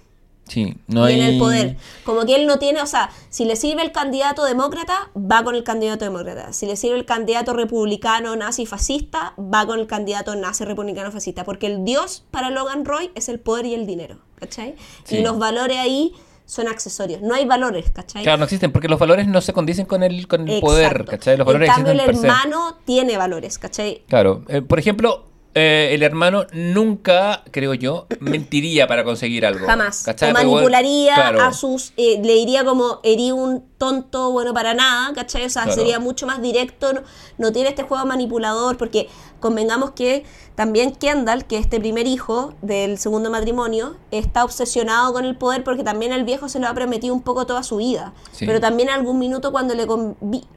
Sí, 0.49 0.75
no 0.89 1.09
y 1.09 1.13
hay. 1.13 1.21
en 1.21 1.27
el 1.27 1.39
poder. 1.39 1.77
Como 2.05 2.25
que 2.27 2.35
él 2.35 2.47
no 2.49 2.59
tiene, 2.59 2.83
o 2.83 2.87
sea, 2.87 3.11
si 3.29 3.45
le 3.45 3.55
sirve 3.55 3.83
el 3.83 3.93
candidato 3.93 4.45
demócrata, 4.45 5.09
va 5.17 5.45
con 5.45 5.55
el 5.55 5.63
candidato 5.63 6.05
demócrata. 6.05 6.53
Si 6.53 6.67
le 6.67 6.75
sirve 6.77 6.97
el 6.99 7.05
candidato 7.05 7.53
republicano, 7.53 8.35
nazi, 8.35 8.67
fascista, 8.67 9.35
va 9.39 9.65
con 9.65 9.79
el 9.79 9.87
candidato 9.87 10.35
nazi, 10.35 10.65
republicano, 10.65 11.13
fascista. 11.13 11.45
Porque 11.45 11.69
el 11.69 11.85
dios 11.85 12.25
para 12.33 12.51
Logan 12.51 12.85
Roy 12.85 13.13
es 13.15 13.29
el 13.29 13.39
poder 13.39 13.67
y 13.67 13.75
el 13.75 13.87
dinero, 13.87 14.19
¿cachai? 14.37 14.75
Sí. 15.05 15.19
Y 15.19 15.23
los 15.23 15.39
valores 15.39 15.77
ahí 15.77 16.15
son 16.51 16.67
accesorios. 16.67 17.23
No 17.23 17.35
hay 17.35 17.45
valores, 17.45 17.91
¿cachai? 17.93 18.25
Claro, 18.25 18.39
no 18.39 18.45
existen, 18.45 18.73
porque 18.73 18.89
los 18.89 18.99
valores 18.99 19.29
no 19.29 19.41
se 19.41 19.53
condicen 19.53 19.87
con 19.87 20.03
el, 20.03 20.27
con 20.27 20.41
el 20.43 20.49
Exacto. 20.49 20.67
poder, 20.67 21.05
¿cachai? 21.05 21.37
Los 21.37 21.47
valores 21.47 21.69
en 21.69 21.75
cambio, 21.77 21.93
el 21.93 22.01
existen 22.01 22.29
hermano 22.29 22.79
tiene 22.85 23.17
valores, 23.17 23.57
¿cachai? 23.59 24.03
Claro, 24.09 24.43
eh, 24.49 24.61
por 24.61 24.81
ejemplo, 24.81 25.27
eh, 25.55 25.91
el 25.93 26.03
hermano 26.03 26.47
nunca, 26.53 27.45
creo 27.53 27.75
yo, 27.75 28.07
mentiría 28.21 28.89
para 28.89 29.05
conseguir 29.05 29.47
algo. 29.47 29.65
Jamás. 29.65 30.03
¿cachai? 30.03 30.31
O 30.31 30.33
manipularía 30.35 31.15
claro. 31.15 31.43
a 31.43 31.53
sus. 31.53 31.93
eh, 31.97 32.21
le 32.23 32.35
diría 32.35 32.65
como, 32.65 32.99
herí 33.05 33.31
un 33.31 33.65
tonto 33.79 34.33
bueno 34.33 34.53
para 34.53 34.75
nada, 34.75 35.13
¿cachai? 35.15 35.45
O 35.45 35.51
sea, 35.51 35.63
Claro. 35.65 35.77
sería 35.81 35.99
mucho 36.01 36.27
más 36.27 36.43
directo. 36.43 36.93
No, 36.93 37.03
no 37.39 37.53
tiene 37.53 37.69
este 37.69 37.83
juego 37.85 38.05
manipulador, 38.07 38.77
porque 38.77 39.09
convengamos 39.41 39.91
que 39.93 40.25
también 40.55 40.95
Kendall, 40.95 41.47
que 41.47 41.57
es 41.57 41.63
este 41.63 41.81
primer 41.81 42.07
hijo 42.07 42.55
del 42.63 42.99
segundo 42.99 43.31
matrimonio, 43.31 43.97
está 44.11 44.45
obsesionado 44.45 45.13
con 45.13 45.25
el 45.25 45.37
poder 45.37 45.65
porque 45.65 45.83
también 45.83 46.13
el 46.13 46.25
viejo 46.25 46.49
se 46.49 46.61
lo 46.61 46.69
ha 46.69 46.75
prometido 46.75 47.15
un 47.15 47.23
poco 47.23 47.47
toda 47.47 47.63
su 47.63 47.77
vida. 47.77 48.13
Sí. 48.33 48.47
Pero 48.47 48.61
también 48.61 48.89
en 48.89 48.95
algún 48.95 49.19
minuto 49.19 49.53
cuando 49.53 49.75
le 49.75 49.87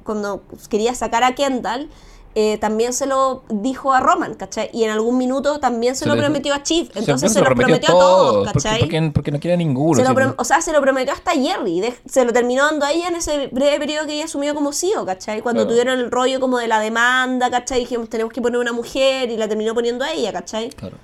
cuando 0.03 0.43
quería 0.69 0.93
sacar 0.93 1.23
a 1.23 1.35
Kendall. 1.35 1.89
Eh, 2.35 2.57
también 2.59 2.93
se 2.93 3.05
lo 3.05 3.43
dijo 3.49 3.93
a 3.93 3.99
Roman, 3.99 4.33
¿cachai? 4.33 4.69
Y 4.73 4.83
en 4.83 4.89
algún 4.89 5.17
minuto 5.17 5.59
también 5.59 5.95
se, 5.95 6.05
Se 6.05 6.09
lo 6.09 6.17
prometió 6.17 6.53
a 6.53 6.63
Chief. 6.63 6.89
Entonces 6.95 7.31
se 7.31 7.39
se, 7.39 7.45
lo 7.47 7.55
prometió, 7.55 7.89
a 7.89 7.91
todos, 7.91 8.51
¿cachai? 8.51 8.79
Porque, 8.81 9.11
porque 9.13 9.31
no 9.31 9.39
quiere 9.39 9.53
a 9.53 9.57
ninguno. 9.57 9.95
Se 10.03 10.03
lo 10.13 10.35
o 10.37 10.43
sea, 10.43 10.61
se 10.61 10.71
lo 10.71 10.81
prometió 10.81 11.13
hasta 11.13 11.31
Jerry. 11.31 11.79
de- 11.81 11.93
se 12.07 12.25
lo 12.25 12.33
terminó 12.33 12.65
dando 12.65 12.85
a 12.85 12.91
ella 12.91 13.07
en 13.09 13.15
ese 13.15 13.47
breve 13.51 13.79
periodo 13.79 14.07
que 14.07 14.13
ella 14.15 14.25
asumió 14.25 14.53
como 14.55 14.73
CEO, 14.73 15.05
¿cachai? 15.05 15.41
Cuando 15.41 15.61
Claro. 15.63 15.69
tuvieron 15.75 15.99
el 15.99 16.11
rollo 16.11 16.39
como 16.39 16.57
de 16.57 16.67
la 16.67 16.79
demanda, 16.79 17.51
¿cachai? 17.51 17.79
Dijimos, 17.81 18.09
tenemos 18.09 18.33
que 18.33 18.41
poner 18.41 18.59
una 18.59 18.73
mujer 18.73 19.29
y 19.29 19.37
la 19.37 19.47
terminó 19.47 19.73
poniendo 19.73 20.03
a 20.03 20.11
ella, 20.11 20.31
¿cachai? 20.33 20.69
Claro. 20.69 20.97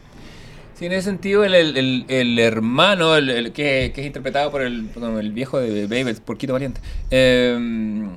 Sí, 0.76 0.86
en 0.86 0.94
ese 0.94 1.10
sentido, 1.10 1.44
el, 1.44 1.54
el- 1.56 1.76
el- 1.78 2.06
el 2.08 2.40
hermano, 2.40 3.16
el, 3.18 3.52
que, 3.52 3.92
que 3.94 4.00
es 4.02 4.08
interpretado 4.08 4.50
por 4.50 4.62
el, 4.62 4.86
perdón, 4.86 5.20
el 5.20 5.34
viejo 5.34 5.60
de 5.60 5.84
Babe, 5.88 6.10
el 6.12 6.16
porquito 6.22 6.54
valiente, 6.54 6.80
eh, 7.12 8.08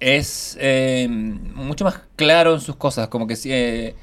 es 0.00 0.56
eh, 0.60 1.06
mucho 1.08 1.84
más 1.84 2.00
claro 2.16 2.54
en 2.54 2.60
sus 2.60 2.76
cosas, 2.76 3.08
como 3.08 3.26
que, 3.26 3.36
eh, 3.44 3.94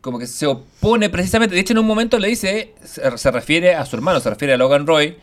como 0.00 0.18
que 0.18 0.26
se 0.26 0.46
opone 0.46 1.08
precisamente, 1.10 1.54
de 1.54 1.60
hecho 1.60 1.72
en 1.72 1.78
un 1.78 1.86
momento 1.86 2.18
le 2.18 2.28
dice, 2.28 2.74
se, 2.84 3.30
refiere 3.30 3.74
a 3.74 3.84
su 3.86 3.96
hermano, 3.96 4.20
se 4.20 4.30
refiere 4.30 4.54
a 4.54 4.56
Logan 4.56 4.86
Roy, 4.86 5.16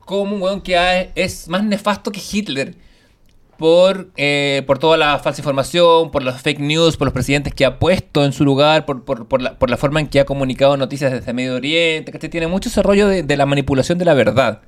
como 0.00 0.34
un 0.34 0.42
weón 0.42 0.60
que 0.60 1.10
es 1.14 1.48
más 1.48 1.64
nefasto 1.64 2.12
que 2.12 2.20
Hitler. 2.20 2.74
por, 3.56 4.10
eh, 4.16 4.64
por 4.66 4.80
toda 4.80 4.96
la 4.96 5.18
falsa 5.20 5.40
información, 5.40 6.10
por 6.10 6.24
los 6.24 6.42
fake 6.42 6.58
news, 6.58 6.96
por 6.96 7.06
los 7.06 7.14
presidentes 7.14 7.54
que 7.54 7.64
ha 7.64 7.78
puesto 7.78 8.24
en 8.24 8.32
su 8.32 8.44
lugar, 8.44 8.84
por, 8.84 9.04
por, 9.04 9.28
por 9.28 9.40
la, 9.40 9.58
por 9.58 9.70
la 9.70 9.76
forma 9.76 10.00
en 10.00 10.08
que 10.08 10.18
ha 10.18 10.24
comunicado 10.24 10.76
noticias 10.76 11.12
desde 11.12 11.32
Medio 11.32 11.54
Oriente, 11.54 12.10
que 12.10 12.28
tiene 12.28 12.48
mucho 12.48 12.68
ese 12.68 12.82
rollo 12.82 13.06
de, 13.06 13.36
la 13.36 13.46
manipulación 13.46 13.96
de 13.96 14.04
la 14.04 14.14
verdad. 14.14 14.62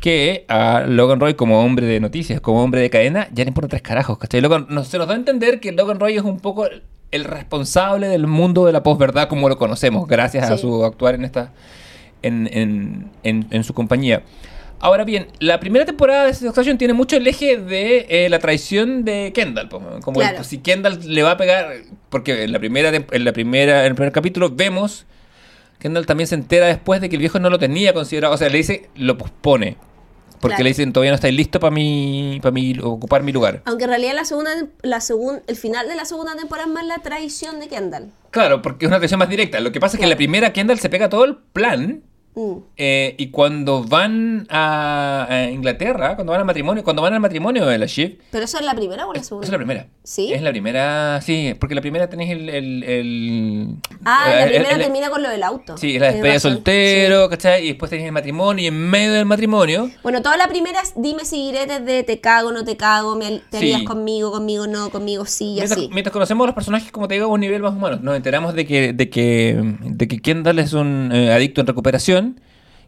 Que 0.00 0.44
a 0.48 0.84
Logan 0.86 1.18
Roy, 1.18 1.34
como 1.34 1.60
hombre 1.64 1.86
de 1.86 1.98
noticias, 1.98 2.40
como 2.40 2.62
hombre 2.62 2.80
de 2.80 2.88
cadena, 2.90 3.28
ya 3.32 3.44
le 3.44 3.48
importa 3.48 3.68
tres 3.68 3.82
carajos, 3.82 4.16
¿cachai? 4.18 4.40
Logan, 4.40 4.66
no, 4.68 4.84
se 4.84 4.96
nos 4.98 5.08
da 5.08 5.14
a 5.14 5.16
entender 5.16 5.58
que 5.58 5.72
Logan 5.72 5.98
Roy 5.98 6.16
es 6.16 6.22
un 6.22 6.38
poco 6.38 6.66
el, 7.10 7.24
responsable 7.24 8.06
del 8.06 8.26
mundo 8.28 8.64
de 8.66 8.72
la 8.72 8.82
posverdad 8.84 9.28
como 9.28 9.48
lo 9.48 9.58
conocemos, 9.58 10.06
gracias 10.06 10.50
a 10.50 10.56
su 10.58 10.84
actuar 10.84 11.14
en 11.16 11.24
esta 11.24 11.52
en, 12.22 12.48
en, 12.52 13.10
en, 13.24 13.46
en 13.50 13.64
su 13.64 13.74
compañía. 13.74 14.22
Ahora 14.80 15.04
bien, 15.04 15.26
la 15.40 15.58
primera 15.58 15.84
temporada 15.84 16.26
de 16.26 16.34
Succession 16.34 16.78
tiene 16.78 16.94
mucho 16.94 17.16
el 17.16 17.26
eje 17.26 17.56
de 17.56 18.06
eh, 18.08 18.28
la 18.28 18.38
traición 18.38 19.04
de 19.04 19.32
Kendall. 19.34 19.68
Como 19.68 20.20
Claro. 20.20 20.38
el- 20.38 20.44
si 20.44 20.58
Kendall 20.58 21.00
le 21.12 21.22
va 21.24 21.32
a 21.32 21.36
pegar, 21.36 21.72
porque 22.10 22.44
en 22.44 22.52
la 22.52 22.60
primera 22.60 22.92
en 22.94 23.24
la 23.24 23.32
primera 23.32 23.80
en 23.80 23.86
el 23.86 23.94
primer 23.96 24.12
capítulo 24.12 24.50
vemos 24.50 25.06
Kendall 25.80 26.06
también 26.06 26.28
se 26.28 26.36
entera 26.36 26.66
después 26.66 27.00
de 27.00 27.08
que 27.08 27.16
el 27.16 27.20
viejo 27.20 27.40
no 27.40 27.50
lo 27.50 27.58
tenía 27.58 27.92
considerado, 27.92 28.34
o 28.34 28.36
sea, 28.36 28.48
le 28.48 28.58
dice 28.58 28.88
lo 28.94 29.18
pospone. 29.18 29.76
Porque 30.40 30.54
Claro. 30.56 30.64
le 30.64 30.70
dicen 30.70 30.92
todavía 30.92 31.10
no 31.10 31.16
estáis 31.16 31.34
listo 31.34 31.60
para 31.60 31.70
mi 31.70 32.38
para 32.42 32.52
mi 32.52 32.78
ocupar 32.82 33.22
mi 33.22 33.32
lugar. 33.32 33.62
Aunque 33.64 33.84
en 33.84 33.90
realidad 33.90 34.14
la 34.14 34.24
segunda, 34.24 34.50
la 34.82 35.00
segun, 35.00 35.40
el 35.46 35.56
final 35.56 35.88
de 35.88 35.96
la 35.96 36.04
segunda 36.04 36.36
temporada 36.36 36.68
es 36.68 36.74
más 36.74 36.86
la 36.86 36.98
traición 36.98 37.60
de 37.60 37.68
Kendall. 37.68 38.10
Claro, 38.30 38.62
porque 38.62 38.84
es 38.86 38.88
una 38.88 38.98
traición 38.98 39.18
más 39.18 39.28
directa. 39.28 39.60
Lo 39.60 39.72
que 39.72 39.80
pasa 39.80 39.96
es 39.96 39.98
que 39.98 40.04
en 40.04 40.10
la 40.10 40.16
primera 40.16 40.52
Kendall 40.52 40.78
se 40.78 40.88
pega 40.90 41.08
todo 41.08 41.24
el 41.24 41.36
plan 41.36 42.02
Mm. 42.34 42.52
Eh, 42.76 43.14
y 43.18 43.28
cuando 43.30 43.82
van 43.82 44.46
a, 44.50 45.26
a 45.28 45.50
Inglaterra, 45.50 46.14
cuando 46.14 46.30
van 46.32 46.40
al 46.40 46.46
matrimonio, 46.46 46.84
cuando 46.84 47.02
van 47.02 47.12
al 47.14 47.20
matrimonio 47.20 47.66
de 47.66 47.78
la 47.78 47.86
Shiv, 47.86 48.18
¿Pero 48.30 48.44
eso 48.44 48.58
es 48.58 48.64
la 48.64 48.74
primera 48.74 49.06
o 49.06 49.12
la 49.12 49.22
segunda? 49.24 49.46
es 49.46 49.50
la 49.50 49.58
primera. 49.58 49.86
¿Sí? 50.04 50.32
Es 50.32 50.40
la 50.42 50.50
primera, 50.50 51.20
sí, 51.20 51.54
porque 51.58 51.74
la 51.74 51.80
primera 51.80 52.08
tenés 52.08 52.30
el... 52.30 52.48
el, 52.48 52.82
el- 52.84 53.68
Ah, 54.04 54.32
la 54.40 54.46
primera 54.46 54.78
termina 54.78 55.10
con 55.10 55.22
lo 55.22 55.28
del 55.28 55.42
auto. 55.42 55.76
Sí, 55.76 55.96
es 55.96 56.00
la 56.00 56.06
despedida 56.12 56.32
de 56.34 56.40
soltero, 56.40 57.28
¿cachai? 57.28 57.64
Y 57.64 57.68
después 57.68 57.90
tenés 57.90 58.06
el 58.06 58.12
matrimonio, 58.12 58.64
y 58.64 58.66
en 58.68 58.88
medio 58.88 59.12
del 59.12 59.26
matrimonio... 59.26 59.90
Bueno, 60.02 60.22
toda 60.22 60.36
la 60.36 60.48
primera 60.48 60.80
es 60.80 60.92
dime 60.96 61.24
si 61.24 61.46
diretes 61.50 61.84
de 61.84 62.04
te 62.04 62.20
cago, 62.20 62.52
no 62.52 62.64
te 62.64 62.76
cago, 62.76 63.16
me, 63.16 63.40
te 63.50 63.58
Sí. 63.58 63.72
harías 63.72 63.82
conmigo, 63.82 64.30
conmigo 64.30 64.66
no, 64.66 64.90
conmigo 64.90 65.26
sí, 65.26 65.44
y 65.44 65.54
Mientras, 65.56 65.72
así. 65.78 65.90
mientras 65.92 66.12
conocemos 66.12 66.44
a 66.44 66.46
los 66.48 66.54
personajes, 66.54 66.90
como 66.92 67.08
te 67.08 67.14
digo, 67.14 67.26
a 67.26 67.28
un 67.28 67.40
nivel 67.40 67.62
más 67.62 67.72
humano, 67.74 67.98
nos 68.00 68.16
enteramos 68.16 68.54
de 68.54 68.64
que, 68.66 68.92
de 68.92 69.10
que, 69.10 69.60
de 69.82 70.08
que 70.08 70.20
Kendall 70.20 70.58
es 70.60 70.72
un 70.72 71.10
eh, 71.12 71.32
adicto 71.32 71.60
en 71.60 71.66
recuperación, 71.66 72.27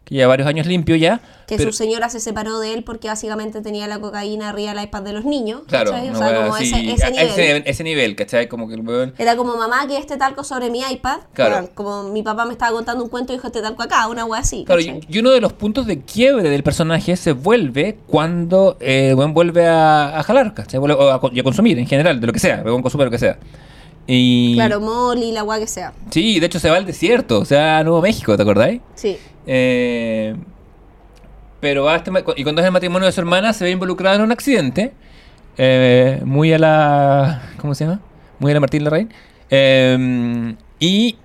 que 0.03 0.15
lleva 0.15 0.27
varios 0.29 0.47
años 0.47 0.65
limpio 0.67 0.95
ya. 0.95 1.21
Que 1.47 1.57
pero- 1.57 1.71
su 1.71 1.77
señora 1.77 2.09
se 2.09 2.19
separó 2.19 2.59
de 2.59 2.73
él 2.73 2.83
porque 2.83 3.07
básicamente 3.07 3.61
tenía 3.61 3.87
la 3.87 3.99
cocaína 3.99 4.49
arriba 4.49 4.73
del 4.73 4.83
iPad 4.85 5.01
de 5.03 5.13
los 5.13 5.25
niños. 5.25 5.61
Claro, 5.67 5.91
¿cachai? 5.91 6.09
O 6.09 6.15
sea, 6.15 6.35
como 6.43 6.57
ese, 6.57 6.91
ese 6.91 7.11
nivel. 7.11 7.27
ese, 7.29 7.63
ese 7.69 7.83
nivel, 7.83 8.15
¿cachai? 8.15 8.47
Como 8.47 8.67
que 8.67 8.75
el. 8.75 9.13
Era 9.17 9.35
como 9.35 9.55
mamá 9.57 9.85
que 9.87 9.97
este 9.97 10.17
talco 10.17 10.43
sobre 10.43 10.69
mi 10.69 10.81
iPad. 10.81 11.19
Claro. 11.33 11.55
Bueno, 11.55 11.69
como 11.73 12.03
mi 12.03 12.23
papá 12.23 12.45
me 12.45 12.53
estaba 12.53 12.71
contando 12.71 13.03
un 13.03 13.09
cuento 13.09 13.31
y 13.33 13.35
dijo 13.35 13.47
este 13.47 13.61
talco 13.61 13.83
acá, 13.83 14.07
una 14.07 14.25
wea 14.25 14.41
así. 14.41 14.63
Claro, 14.65 14.81
y, 14.81 15.01
y 15.07 15.19
uno 15.19 15.29
de 15.31 15.41
los 15.41 15.53
puntos 15.53 15.85
de 15.85 16.01
quiebre 16.01 16.49
del 16.49 16.63
personaje 16.63 17.15
se 17.15 17.33
vuelve 17.33 17.97
cuando 18.07 18.77
eh, 18.79 19.09
el 19.09 19.15
weón 19.15 19.33
vuelve 19.33 19.67
a, 19.67 20.19
a 20.19 20.23
jalar, 20.23 20.53
¿cachai? 20.53 20.79
O 20.79 21.09
a, 21.11 21.15
a 21.15 21.19
consumir 21.43 21.77
en 21.79 21.87
general, 21.87 22.19
de 22.19 22.27
lo 22.27 22.33
que 22.33 22.39
sea, 22.39 22.63
consume 22.63 23.05
lo 23.05 23.11
que 23.11 23.19
sea. 23.19 23.37
Y, 24.07 24.55
Claro, 24.55 24.81
Molly, 24.81 25.31
la 25.31 25.43
wea 25.43 25.59
que 25.59 25.67
sea. 25.67 25.93
Sí, 26.09 26.39
de 26.39 26.45
hecho 26.45 26.59
se 26.59 26.69
va 26.69 26.77
al 26.77 26.85
desierto, 26.85 27.39
o 27.39 27.45
sea, 27.45 27.79
a 27.79 27.83
Nuevo 27.83 28.01
México, 28.01 28.35
¿te 28.35 28.41
acordáis? 28.41 28.81
Sí. 28.95 29.17
Eh, 29.45 30.35
pero 31.59 31.83
va 31.83 31.93
a 31.93 31.97
este 31.97 32.11
y 32.37 32.43
cuando 32.43 32.61
es 32.61 32.65
el 32.65 32.71
matrimonio 32.71 33.05
de 33.05 33.11
su 33.11 33.21
hermana 33.21 33.53
se 33.53 33.63
ve 33.63 33.71
involucrado 33.71 34.15
en 34.17 34.21
un 34.23 34.31
accidente, 34.31 34.93
eh, 35.57 36.21
muy 36.25 36.51
a 36.53 37.41
muy 37.49 37.57
¿cómo 37.59 37.75
se 37.75 37.85
llama? 37.85 38.01
Muy 38.39 38.51
a 38.51 38.55
la 38.55 38.59
Martín 38.59 38.83
Larraín. 38.83 39.09
Eh, 39.49 40.55
y 40.79 41.17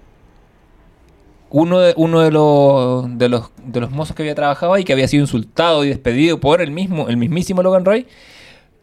uno 1.50 1.78
de, 1.78 1.94
uno 1.96 2.20
de 2.20 2.30
los, 2.30 3.18
de 3.18 3.28
los 3.28 3.50
de 3.64 3.80
los 3.80 3.90
mozos 3.90 4.14
que 4.14 4.22
había 4.22 4.34
trabajado 4.34 4.74
ahí, 4.74 4.84
que 4.84 4.92
había 4.92 5.08
sido 5.08 5.22
insultado 5.22 5.84
y 5.84 5.88
despedido 5.88 6.38
por 6.38 6.60
el 6.60 6.70
mismo, 6.70 7.08
el 7.08 7.16
mismísimo 7.16 7.62
Logan 7.62 7.84
Roy, 7.84 8.06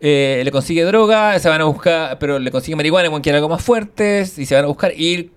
eh, 0.06 0.42
le 0.44 0.52
consigue 0.52 0.84
droga, 0.84 1.40
se 1.40 1.48
van 1.48 1.62
a 1.62 1.64
buscar, 1.64 2.20
pero 2.20 2.38
le 2.38 2.52
consigue 2.52 2.76
marihuana, 2.76 3.08
bueno, 3.10 3.24
quiere 3.24 3.38
algo 3.38 3.48
más 3.48 3.64
fuertes, 3.64 4.38
y 4.38 4.46
se 4.46 4.54
van 4.56 4.66
a 4.66 4.68
buscar 4.68 4.92
y 4.92 5.32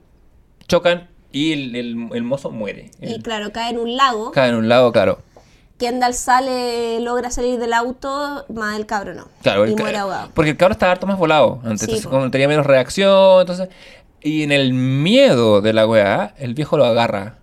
chocan 0.66 1.08
y 1.30 1.52
el, 1.52 1.76
el- 1.76 2.08
el 2.14 2.22
mozo 2.24 2.50
muere. 2.50 2.90
Y 3.00 3.12
El- 3.14 3.22
claro, 3.22 3.52
cae 3.52 3.70
en 3.70 3.78
un 3.78 3.96
lago. 3.96 4.32
Cae 4.32 4.48
en 4.48 4.56
un 4.56 4.68
lado, 4.68 4.90
claro. 4.90 5.20
Kendall 5.78 6.14
sale, 6.14 6.98
logra 7.00 7.30
salir 7.30 7.58
del 7.60 7.74
auto, 7.74 8.44
más 8.52 8.76
el 8.78 8.86
cabro 8.86 9.14
no. 9.14 9.28
Claro, 9.42 9.66
y 9.66 9.70
el 9.72 9.76
muere 9.76 9.98
ahogado. 9.98 10.30
porque 10.34 10.50
el 10.50 10.56
cabro 10.56 10.72
estaba 10.72 10.92
harto 10.92 11.06
más 11.06 11.18
volado 11.18 11.60
antes, 11.64 11.80
Sí, 11.80 11.84
entonces 11.86 12.06
como 12.06 12.30
tenía 12.30 12.48
menos 12.48 12.66
reacción, 12.66 13.42
entonces 13.42 13.68
y 14.22 14.42
en 14.42 14.50
el 14.52 14.72
miedo 14.72 15.60
de 15.60 15.72
la 15.74 15.86
weá, 15.86 16.34
el 16.38 16.54
viejo 16.54 16.76
lo 16.78 16.86
agarra 16.86 17.38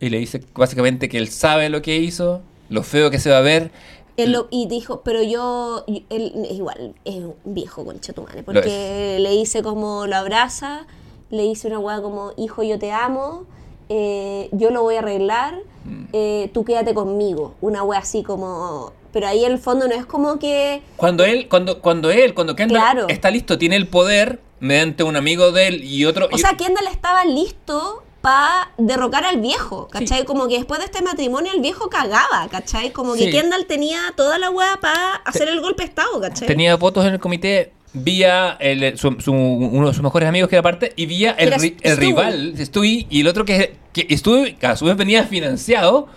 y 0.00 0.08
le 0.08 0.18
dice 0.18 0.42
básicamente 0.54 1.08
que 1.08 1.18
él 1.18 1.28
sabe 1.28 1.68
lo 1.68 1.82
que 1.82 1.98
hizo, 1.98 2.40
lo 2.70 2.82
feo 2.82 3.10
que 3.10 3.20
se 3.20 3.30
va 3.30 3.38
a 3.38 3.42
ver. 3.42 3.70
Él 4.16 4.32
lo- 4.32 4.48
y 4.50 4.66
dijo, 4.66 5.00
pero 5.02 5.22
yo, 5.22 5.84
él 5.86 6.32
es 6.44 6.52
igual, 6.52 6.94
es 7.04 7.16
un 7.16 7.34
viejo 7.44 7.84
concha 7.84 8.12
tu 8.12 8.22
madre, 8.22 8.42
porque 8.42 9.16
le 9.20 9.30
dice 9.30 9.62
como, 9.62 10.06
lo 10.06 10.16
abraza, 10.16 10.86
le 11.30 11.42
dice 11.44 11.68
una 11.68 11.78
weá 11.78 12.02
como, 12.02 12.32
hijo, 12.36 12.62
yo 12.62 12.78
te 12.78 12.92
amo, 12.92 13.44
eh, 13.88 14.48
yo 14.52 14.70
lo 14.70 14.82
voy 14.82 14.96
a 14.96 14.98
arreglar, 15.00 15.54
Mm. 15.84 16.04
eh, 16.12 16.50
tú 16.54 16.64
quédate 16.64 16.94
conmigo, 16.94 17.54
una 17.60 17.82
weá 17.82 17.98
así 18.00 18.22
como, 18.22 18.92
pero 19.12 19.26
ahí 19.26 19.44
en 19.44 19.52
el 19.52 19.58
fondo 19.58 19.88
no 19.88 19.94
es 19.94 20.06
como 20.06 20.38
que, 20.38 20.82
Cuando 20.96 21.24
él, 21.24 21.48
cuando, 21.48 21.80
cuando 21.80 22.10
él, 22.10 22.34
cuando 22.34 22.54
Kendall 22.54 22.78
Claro. 22.78 23.08
está 23.08 23.30
listo, 23.30 23.58
tiene 23.58 23.76
el 23.76 23.88
poder 23.88 24.40
mediante 24.60 25.02
un 25.04 25.16
amigo 25.16 25.50
de 25.52 25.66
él 25.68 25.84
y 25.84 26.04
otro. 26.04 26.26
o 26.26 26.36
y- 26.36 26.38
sea, 26.38 26.56
Kendall 26.56 26.86
estaba 26.90 27.24
listo 27.24 28.02
para 28.22 28.70
derrocar 28.78 29.24
al 29.24 29.40
viejo, 29.40 29.88
¿cachai? 29.88 30.24
Como 30.24 30.48
que 30.48 30.54
después 30.54 30.78
de 30.80 30.86
este 30.86 31.02
matrimonio 31.02 31.52
el 31.54 31.60
viejo 31.60 31.90
cagaba, 31.90 32.48
¿cachai? 32.50 32.90
Como 32.92 33.12
que 33.14 33.24
Sí. 33.24 33.30
Kendall 33.30 33.66
tenía 33.66 33.98
toda 34.16 34.38
la 34.38 34.48
weá 34.50 34.78
para 34.80 35.16
hacer 35.16 35.48
el 35.48 35.60
golpe 35.60 35.82
de 35.82 35.88
estado, 35.90 36.20
¿cachai? 36.20 36.46
tenía 36.48 36.76
votos 36.76 37.04
en 37.04 37.14
el 37.14 37.20
comité 37.20 37.72
vía 37.94 38.56
el- 38.60 38.96
su- 38.96 39.20
su- 39.20 39.32
uno 39.32 39.88
de 39.88 39.92
sus 39.94 40.02
mejores 40.02 40.26
amigos 40.28 40.48
que 40.48 40.54
era 40.56 40.62
parte 40.62 40.92
y 40.96 41.04
vía 41.06 41.32
el, 41.32 41.52
el 41.82 41.96
rival 41.98 42.54
Stewie 42.58 43.06
y 43.10 43.20
el 43.20 43.26
otro 43.28 43.44
que, 43.44 43.74
que 43.92 44.16
Stewie 44.16 44.56
a 44.62 44.76
su 44.76 44.86
vez 44.86 44.96
venía 44.96 45.24
financiado 45.24 46.08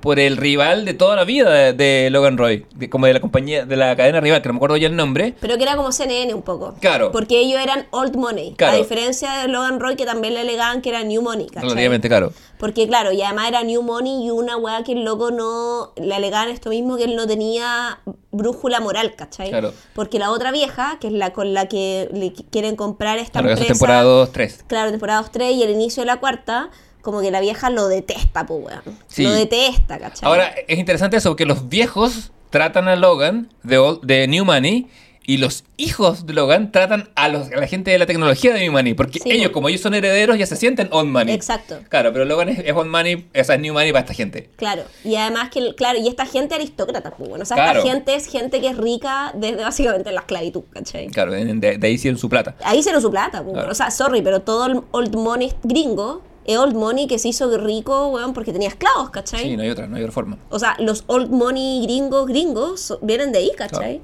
por 0.00 0.20
el 0.20 0.36
rival 0.36 0.84
de 0.84 0.94
toda 0.94 1.16
la 1.16 1.24
vida 1.24 1.50
de, 1.50 1.72
de 1.72 2.08
Logan 2.10 2.38
Roy 2.38 2.66
de- 2.76 2.88
como 2.88 3.06
de 3.06 3.14
la 3.14 3.20
compañía 3.20 3.66
de 3.66 3.76
la 3.76 3.96
cadena 3.96 4.20
rival 4.20 4.40
que 4.42 4.48
no 4.48 4.52
me 4.54 4.58
acuerdo 4.58 4.76
ya 4.76 4.86
el 4.86 4.94
nombre 4.96 5.34
Pero 5.40 5.56
que 5.56 5.62
era 5.64 5.76
como 5.76 5.90
CNN 5.92 6.32
un 6.34 6.42
poco. 6.42 6.74
Claro. 6.80 7.10
Porque 7.10 7.40
ellos 7.40 7.60
eran 7.60 7.86
old 7.90 8.14
money. 8.16 8.54
Claro. 8.56 8.74
A 8.74 8.78
diferencia 8.78 9.32
de 9.38 9.48
Logan 9.48 9.80
Roy, 9.80 9.96
que 9.96 10.06
también 10.06 10.34
le 10.34 10.40
alegaban 10.40 10.82
que 10.82 10.90
era 10.90 11.02
new 11.02 11.20
money. 11.22 11.46
¿cachai? 11.46 11.62
relativamente 11.70 12.08
caro 12.08 12.32
Porque 12.58 12.86
claro, 12.86 13.10
y 13.12 13.22
además 13.22 13.48
era 13.48 13.62
new 13.64 13.82
money 13.82 14.26
y 14.26 14.30
una 14.30 14.56
weá 14.56 14.84
que 14.84 14.92
el 14.92 15.04
loco 15.04 15.30
no. 15.30 15.92
Le 15.96 16.14
alegaban 16.14 16.48
esto 16.50 16.70
mismo 16.70 16.96
que 16.96 17.04
él 17.04 17.16
no 17.16 17.26
tenía 17.26 17.98
brújula 18.30 18.80
moral, 18.80 19.14
¿cachai? 19.16 19.48
Claro. 19.50 19.72
Porque 19.94 20.18
la 20.18 20.30
otra 20.30 20.52
vieja, 20.52 20.98
que 21.00 21.08
es 21.08 21.12
la 21.12 21.32
con 21.32 21.54
la 21.54 21.66
que 21.66 22.08
le 22.12 22.32
qu- 22.32 22.44
quieren 22.50 22.76
comprar 22.76 23.18
esta 23.18 23.40
claro, 23.40 23.48
esa 23.48 23.62
empresa. 23.62 23.74
temporada 23.74 24.02
2 24.02 24.32
3 24.32 24.64
Claro, 24.68 24.90
temporada 24.90 25.20
2, 25.22 25.32
3 25.32 25.54
y 25.56 25.62
el 25.64 25.70
inicio 25.70 26.02
de 26.02 26.06
la 26.06 26.18
cuarta, 26.20 26.70
como 27.02 27.20
que 27.20 27.30
la 27.30 27.40
vieja 27.40 27.70
lo 27.70 27.88
detesta, 27.88 28.46
pues 28.46 28.64
weón. 28.64 28.82
Sí. 29.06 29.24
Lo 29.24 29.32
detesta, 29.32 29.98
¿cachai? 29.98 30.26
ahora 30.28 30.54
es 30.66 30.78
interesante 30.78 31.16
eso 31.16 31.30
porque 31.30 31.46
los 31.46 31.68
viejos 31.68 32.32
tratan 32.50 32.88
a 32.88 32.96
Logan 32.96 33.48
de, 33.62 33.78
old- 33.78 34.00
de 34.02 34.26
New 34.28 34.44
Money 34.44 34.86
y 35.26 35.36
los 35.36 35.64
hijos 35.76 36.24
de 36.24 36.32
Logan 36.32 36.72
tratan 36.72 37.10
a, 37.14 37.28
los, 37.28 37.48
a 37.52 37.56
la 37.56 37.66
gente 37.66 37.90
de 37.90 37.98
la 37.98 38.06
tecnología 38.06 38.54
de 38.54 38.60
New 38.60 38.72
Money 38.72 38.94
porque 38.94 39.18
Sí, 39.18 39.30
ellos 39.30 39.50
como 39.50 39.68
ellos 39.68 39.82
son 39.82 39.92
herederos 39.92 40.38
ya 40.38 40.46
se 40.46 40.56
sienten 40.56 40.88
old 40.90 41.10
money 41.10 41.34
Exacto. 41.34 41.80
Claro, 41.90 42.14
pero 42.14 42.24
Logan 42.24 42.48
es, 42.48 42.60
es 42.60 42.72
old 42.72 42.88
money, 42.90 43.28
esa 43.34 43.52
es 43.54 43.60
new 43.60 43.74
money 43.74 43.92
para 43.92 44.00
esta 44.04 44.14
gente. 44.14 44.48
Claro, 44.56 44.84
y 45.04 45.16
además 45.16 45.50
que, 45.50 45.74
claro, 45.74 45.98
y 45.98 46.08
esta 46.08 46.24
gente 46.24 46.54
aristócrata, 46.54 47.10
pues 47.10 47.28
bueno, 47.28 47.42
o 47.42 47.46
sea, 47.46 47.58
Claro. 47.58 47.80
esta 47.80 47.90
gente 47.92 48.14
es 48.14 48.26
gente 48.26 48.62
que 48.62 48.68
es 48.68 48.78
rica 48.78 49.32
desde 49.34 49.62
básicamente 49.62 50.10
la 50.12 50.20
esclavitud, 50.20 50.62
¿cachai? 50.72 51.08
Claro, 51.08 51.32
de, 51.32 51.44
de- 51.44 51.76
de 51.76 51.86
ahí 51.86 51.92
hicieron 51.92 52.18
su 52.18 52.30
plata. 52.30 52.56
Ahí 52.64 52.78
hicieron 52.78 53.02
su 53.02 53.10
plata, 53.10 53.42
pues, 53.42 53.52
Claro. 53.52 53.70
o 53.70 53.74
sea, 53.74 53.90
sorry, 53.90 54.22
pero 54.22 54.40
todo 54.40 54.64
el 54.64 54.80
old 54.92 55.14
money 55.14 55.52
gringo 55.62 56.22
old 56.56 56.74
money 56.74 57.06
que 57.06 57.18
se 57.18 57.28
hizo 57.28 57.54
rico, 57.58 58.08
weón, 58.08 58.32
porque 58.32 58.52
tenía 58.52 58.68
esclavos, 58.68 59.10
¿cachai? 59.10 59.42
Sí, 59.42 59.56
no 59.56 59.62
hay 59.64 59.70
otra, 59.70 59.86
no 59.86 59.96
hay 59.96 60.02
otra 60.02 60.12
forma. 60.12 60.38
O 60.48 60.58
sea, 60.58 60.76
los 60.78 61.04
old 61.08 61.30
money 61.30 61.82
gringos 61.82 62.26
gringos 62.26 62.96
vienen 63.02 63.32
de 63.32 63.38
ahí, 63.40 63.50
¿cachai? 63.56 64.00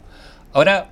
Ahora, 0.53 0.91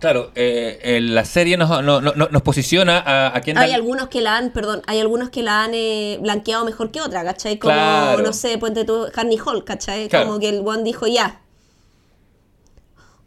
claro, 0.00 0.30
eh, 0.34 0.78
eh, 0.82 1.00
la 1.00 1.24
serie 1.24 1.56
nos, 1.56 1.70
no- 1.82 2.00
no- 2.00 2.12
no- 2.14 2.28
nos 2.30 2.42
posiciona 2.42 2.98
a, 2.98 3.28
a. 3.28 3.42
Hay 3.56 3.72
algunos 3.72 4.08
que 4.08 4.20
la 4.20 4.36
han, 4.36 4.50
perdón, 4.50 4.82
hay 4.86 5.00
algunos 5.00 5.30
que 5.30 5.42
la 5.42 5.64
han 5.64 5.70
eh, 5.74 6.18
blanqueado 6.20 6.64
mejor 6.64 6.90
que 6.90 7.00
otra, 7.00 7.24
¿cachai? 7.24 7.58
Como, 7.58 7.72
Claro. 7.74 8.22
no 8.22 8.32
sé, 8.32 8.58
ponte 8.58 8.84
tú, 8.84 9.06
Harney 9.14 9.38
Hall, 9.38 9.64
¿cachai? 9.64 10.08
Claro. 10.08 10.26
Como 10.26 10.38
que 10.40 10.48
el 10.50 10.66
one 10.66 10.82
dijo, 10.82 11.06
ya, 11.06 11.40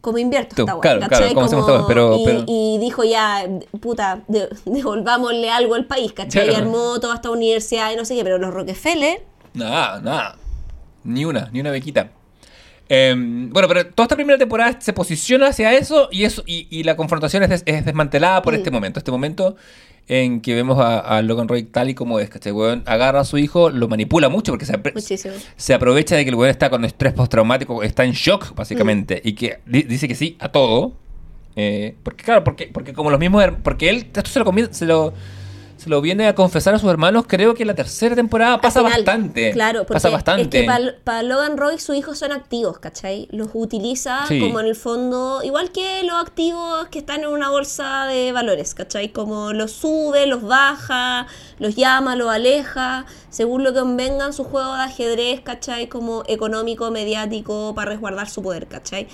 como 0.00 0.18
invierto 0.18 0.54
esta 0.62 0.74
weá, 0.74 0.80
claro, 0.80 1.00
¿cachai? 1.00 1.32
claro, 1.34 1.34
como 1.50 1.66
todos, 1.66 1.84
pero- 1.88 2.16
y, 2.18 2.24
pero- 2.24 2.44
y 2.46 2.78
dijo, 2.78 3.04
ya, 3.04 3.46
puta, 3.80 4.20
de- 4.28 4.48
devolvámosle 4.64 5.50
algo 5.50 5.74
al 5.74 5.86
país, 5.86 6.12
¿cachai? 6.12 6.46
Y 6.46 6.48
Claro. 6.50 6.64
armó 6.64 7.00
toda 7.00 7.16
esta 7.16 7.30
universidad 7.30 7.92
y 7.92 7.96
no 7.96 8.04
sé 8.04 8.14
qué, 8.16 8.22
pero 8.24 8.38
los 8.38 8.52
Rockefeller, 8.54 9.22
Nada, 9.54 10.00
nada. 10.00 10.36
Ni 11.04 11.24
una, 11.24 11.48
ni 11.52 11.60
una 11.60 11.70
bequita. 11.70 12.10
Em, 12.88 13.50
bueno, 13.50 13.68
pero 13.68 13.86
toda 13.86 14.04
esta 14.06 14.16
primera 14.16 14.38
temporada 14.38 14.80
se 14.80 14.92
posiciona 14.92 15.48
hacia 15.48 15.74
eso 15.74 16.08
y 16.10 16.24
eso 16.24 16.42
y, 16.46 16.66
y 16.70 16.84
la 16.84 16.96
confrontación 16.96 17.42
es, 17.42 17.48
des- 17.50 17.62
es 17.66 17.84
desmantelada 17.84 18.40
por 18.42 18.54
Mm. 18.54 18.56
este 18.56 18.70
momento. 18.70 18.98
Este 18.98 19.10
momento 19.10 19.56
en 20.10 20.40
que 20.40 20.54
vemos 20.54 20.78
a, 20.78 21.00
a 21.00 21.20
Logan 21.20 21.48
Roy 21.48 21.64
tal 21.64 21.90
y 21.90 21.94
como 21.94 22.18
es, 22.18 22.30
¿cachai? 22.30 22.52
Weón 22.52 22.82
agarra 22.86 23.20
a 23.20 23.24
su 23.24 23.36
hijo, 23.36 23.68
lo 23.68 23.88
manipula 23.88 24.30
mucho 24.30 24.52
porque 24.52 24.64
se, 24.64 24.72
se 25.56 25.74
aprovecha 25.74 26.16
de 26.16 26.24
que 26.24 26.30
el 26.30 26.34
weón 26.36 26.50
está 26.50 26.70
con 26.70 26.82
estrés 26.86 27.12
postraumático, 27.12 27.82
está 27.82 28.04
en 28.04 28.12
shock, 28.12 28.54
básicamente, 28.54 29.20
y 29.22 29.34
que 29.34 29.58
di- 29.66 29.82
dice 29.82 30.08
que 30.08 30.14
sí 30.14 30.36
a 30.40 30.48
todo. 30.48 30.94
Eh, 31.56 31.94
porque, 32.04 32.24
claro, 32.24 32.42
porque, 32.44 32.70
porque 32.72 32.92
como 32.94 33.10
los 33.10 33.20
mismos. 33.20 33.44
Porque 33.62 33.90
él, 33.90 34.06
esto 34.14 34.22
se 34.30 34.38
lo, 34.38 34.46
se 34.72 34.86
lo, 34.86 35.12
se 35.88 35.90
lo 35.90 36.02
viene 36.02 36.26
a 36.28 36.34
confesar 36.34 36.74
a 36.74 36.78
sus 36.78 36.90
hermanos, 36.90 37.24
creo 37.26 37.54
que 37.54 37.64
la 37.64 37.74
tercera 37.74 38.14
temporada 38.14 38.60
pasa 38.60 38.80
Al 38.80 38.86
final, 38.86 39.04
bastante. 39.04 39.52
Claro, 39.52 39.78
porque 39.80 39.94
pasa 39.94 40.10
bastante. 40.10 40.42
es 40.60 40.66
que 40.66 40.92
para 41.02 41.22
Logan 41.22 41.56
Roy 41.56 41.78
sus 41.78 41.96
hijos 41.96 42.18
son 42.18 42.30
activos, 42.32 42.78
¿cachai? 42.78 43.26
Los 43.30 43.48
utiliza 43.54 44.26
Sí. 44.26 44.38
como 44.38 44.60
en 44.60 44.66
el 44.66 44.74
fondo, 44.76 45.40
igual 45.42 45.72
que 45.72 46.02
los 46.02 46.20
activos 46.20 46.88
que 46.90 46.98
están 46.98 47.20
en 47.22 47.28
una 47.28 47.48
bolsa 47.48 48.04
de 48.04 48.32
valores, 48.32 48.74
¿cachai? 48.74 49.12
Como 49.12 49.54
los 49.54 49.72
sube, 49.72 50.26
los 50.26 50.42
baja, 50.42 51.26
los 51.58 51.74
llama, 51.74 52.16
los 52.16 52.28
aleja, 52.28 53.06
según 53.30 53.64
lo 53.64 53.72
que 53.72 53.80
convengan 53.80 54.34
su 54.34 54.44
juego 54.44 54.74
de 54.74 54.82
ajedrez, 54.82 55.40
¿cachai? 55.40 55.88
Como 55.88 56.22
económico, 56.26 56.90
mediático, 56.90 57.74
para 57.74 57.92
resguardar 57.92 58.28
su 58.28 58.42
poder, 58.42 58.66
¿cachai? 58.66 59.08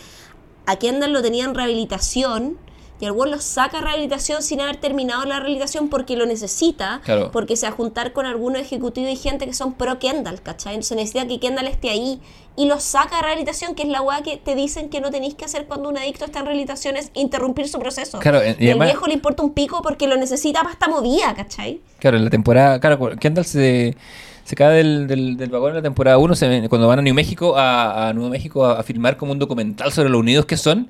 A 0.66 0.74
Kendall 0.76 1.12
lo 1.12 1.22
tenía 1.22 1.44
en 1.44 1.54
rehabilitación 1.54 2.58
y 3.00 3.06
el 3.06 3.12
weón 3.12 3.30
lo 3.32 3.40
saca 3.40 3.78
a 3.78 3.80
rehabilitación 3.80 4.42
sin 4.42 4.60
haber 4.60 4.76
terminado 4.76 5.24
la 5.24 5.36
rehabilitación 5.40 5.88
porque 5.88 6.16
lo 6.16 6.26
necesita, 6.26 7.00
Claro. 7.04 7.30
porque 7.32 7.56
se 7.56 7.66
va 7.66 7.72
a 7.72 7.76
juntar 7.76 8.12
con 8.12 8.24
algunos 8.26 8.60
ejecutivos 8.62 9.10
y 9.10 9.16
gente 9.16 9.46
que 9.46 9.52
son 9.54 9.72
pro 9.74 9.98
Kendall, 9.98 10.40
¿cachai? 10.42 10.74
Entonces 10.74 10.96
necesita 10.96 11.26
que 11.26 11.40
Kendall 11.40 11.66
esté 11.66 11.90
ahí 11.90 12.20
y 12.56 12.66
lo 12.66 12.78
saca 12.78 13.18
a 13.18 13.22
rehabilitación, 13.22 13.74
que 13.74 13.82
es 13.82 13.88
la 13.88 14.00
weá 14.00 14.22
que 14.22 14.36
te 14.36 14.54
dicen 14.54 14.88
que 14.88 15.00
no 15.00 15.10
tenéis 15.10 15.34
que 15.34 15.44
hacer 15.44 15.66
cuando 15.66 15.88
un 15.88 15.98
adicto 15.98 16.24
está 16.24 16.38
en 16.38 16.44
rehabilitación, 16.46 16.96
es 16.96 17.10
interrumpir 17.14 17.68
su 17.68 17.80
proceso. 17.80 18.20
Claro, 18.20 18.40
y 18.44 18.64
y 18.64 18.68
el 18.68 18.78
viejo 18.78 19.06
le 19.08 19.14
importa 19.14 19.42
un 19.42 19.52
pico 19.52 19.82
porque 19.82 20.06
lo 20.06 20.16
necesita 20.16 20.60
para 20.60 20.72
esta 20.72 20.86
movida, 20.88 21.34
¿cachai? 21.34 21.80
Claro, 21.98 22.16
en 22.16 22.24
la 22.24 22.30
temporada. 22.30 22.78
Claro, 22.78 23.16
Kendall 23.18 23.44
se, 23.44 23.96
se 24.44 24.54
cae 24.54 24.76
del, 24.76 25.08
del, 25.08 25.36
del 25.36 25.50
vagón 25.50 25.70
en 25.70 25.76
la 25.76 25.82
temporada 25.82 26.16
1 26.18 26.34
cuando 26.68 26.86
van 26.86 27.00
a 27.00 27.02
New 27.02 27.14
México, 27.14 27.56
a, 27.56 28.08
a 28.08 28.12
Nuevo 28.12 28.30
México, 28.30 28.64
a, 28.64 28.78
a 28.78 28.82
filmar 28.84 29.16
como 29.16 29.32
un 29.32 29.40
documental 29.40 29.90
sobre 29.90 30.10
lo 30.10 30.20
unidos 30.20 30.46
que 30.46 30.56
son. 30.56 30.88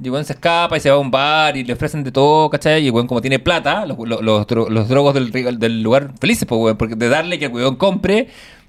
Y 0.00 0.04
el 0.06 0.10
weón 0.12 0.24
se 0.24 0.34
escapa 0.34 0.76
y 0.76 0.80
se 0.80 0.90
va 0.90 0.96
a 0.96 0.98
un 0.98 1.10
bar 1.10 1.56
y 1.56 1.64
le 1.64 1.72
ofrecen 1.72 2.04
de 2.04 2.12
todo, 2.12 2.48
¿cachai? 2.50 2.82
Y 2.84 2.86
el 2.86 2.92
weón, 2.92 3.06
como 3.08 3.20
tiene 3.20 3.38
plata, 3.40 3.84
los, 3.84 3.98
los, 3.98 4.22
los, 4.22 4.46
dro- 4.46 4.68
los 4.68 4.88
drogos 4.88 5.14
del, 5.14 5.32
del 5.58 5.82
lugar 5.82 6.12
felices, 6.20 6.46
pues, 6.46 6.76
porque 6.76 6.94
de 6.94 7.08
darle 7.08 7.38
que 7.38 7.46
el 7.46 7.52
weón 7.52 7.76
compre, 7.76 8.28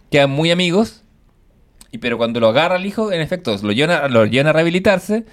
quedan 0.10 0.32
muy 0.32 0.50
amigos. 0.52 1.04
Y 1.92 2.00
pero 2.00 2.18
cuando 2.18 2.40
lo 2.40 2.48
agarra 2.50 2.78
el 2.78 2.86
hijo, 2.86 3.12
en 3.12 3.22
efecto, 3.22 3.56
lo 3.62 3.72
llevan 3.72 4.04
a, 4.04 4.08
lo 4.08 4.26
llevan 4.26 4.48
a 4.48 4.54
rehabilitarse. 4.54 5.26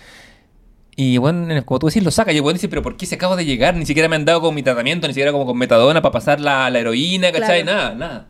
Y 0.99 1.19
bueno, 1.19 1.63
como 1.67 1.79
tú 1.79 1.87
decís, 1.89 2.03
lo 2.03 2.11
saca. 2.11 2.33
Y 2.33 2.37
el 2.37 2.43
weón 2.43 2.55
dice, 2.55 2.69
pero 2.69 2.83
¿por 2.83 2.97
qué 2.97 3.05
se 3.07 3.15
acabo 3.17 3.37
de 3.37 3.45
llegar? 3.45 3.75
Ni 3.75 3.85
siquiera 3.87 4.09
me 4.09 4.17
han 4.17 4.25
dado 4.25 4.41
con 4.41 4.55
mi 4.55 4.63
tratamiento, 4.63 5.07
ni 5.07 5.13
siquiera 5.15 5.33
como 5.33 5.45
con 5.47 5.57
metadona 5.59 6.01
para 6.03 6.13
pasar 6.13 6.41
la, 6.41 6.69
la 6.71 6.79
heroína, 6.79 7.33
¿cachai? 7.33 7.63
Claro. 7.63 7.79
Nada, 7.79 7.95
nada. 7.95 8.27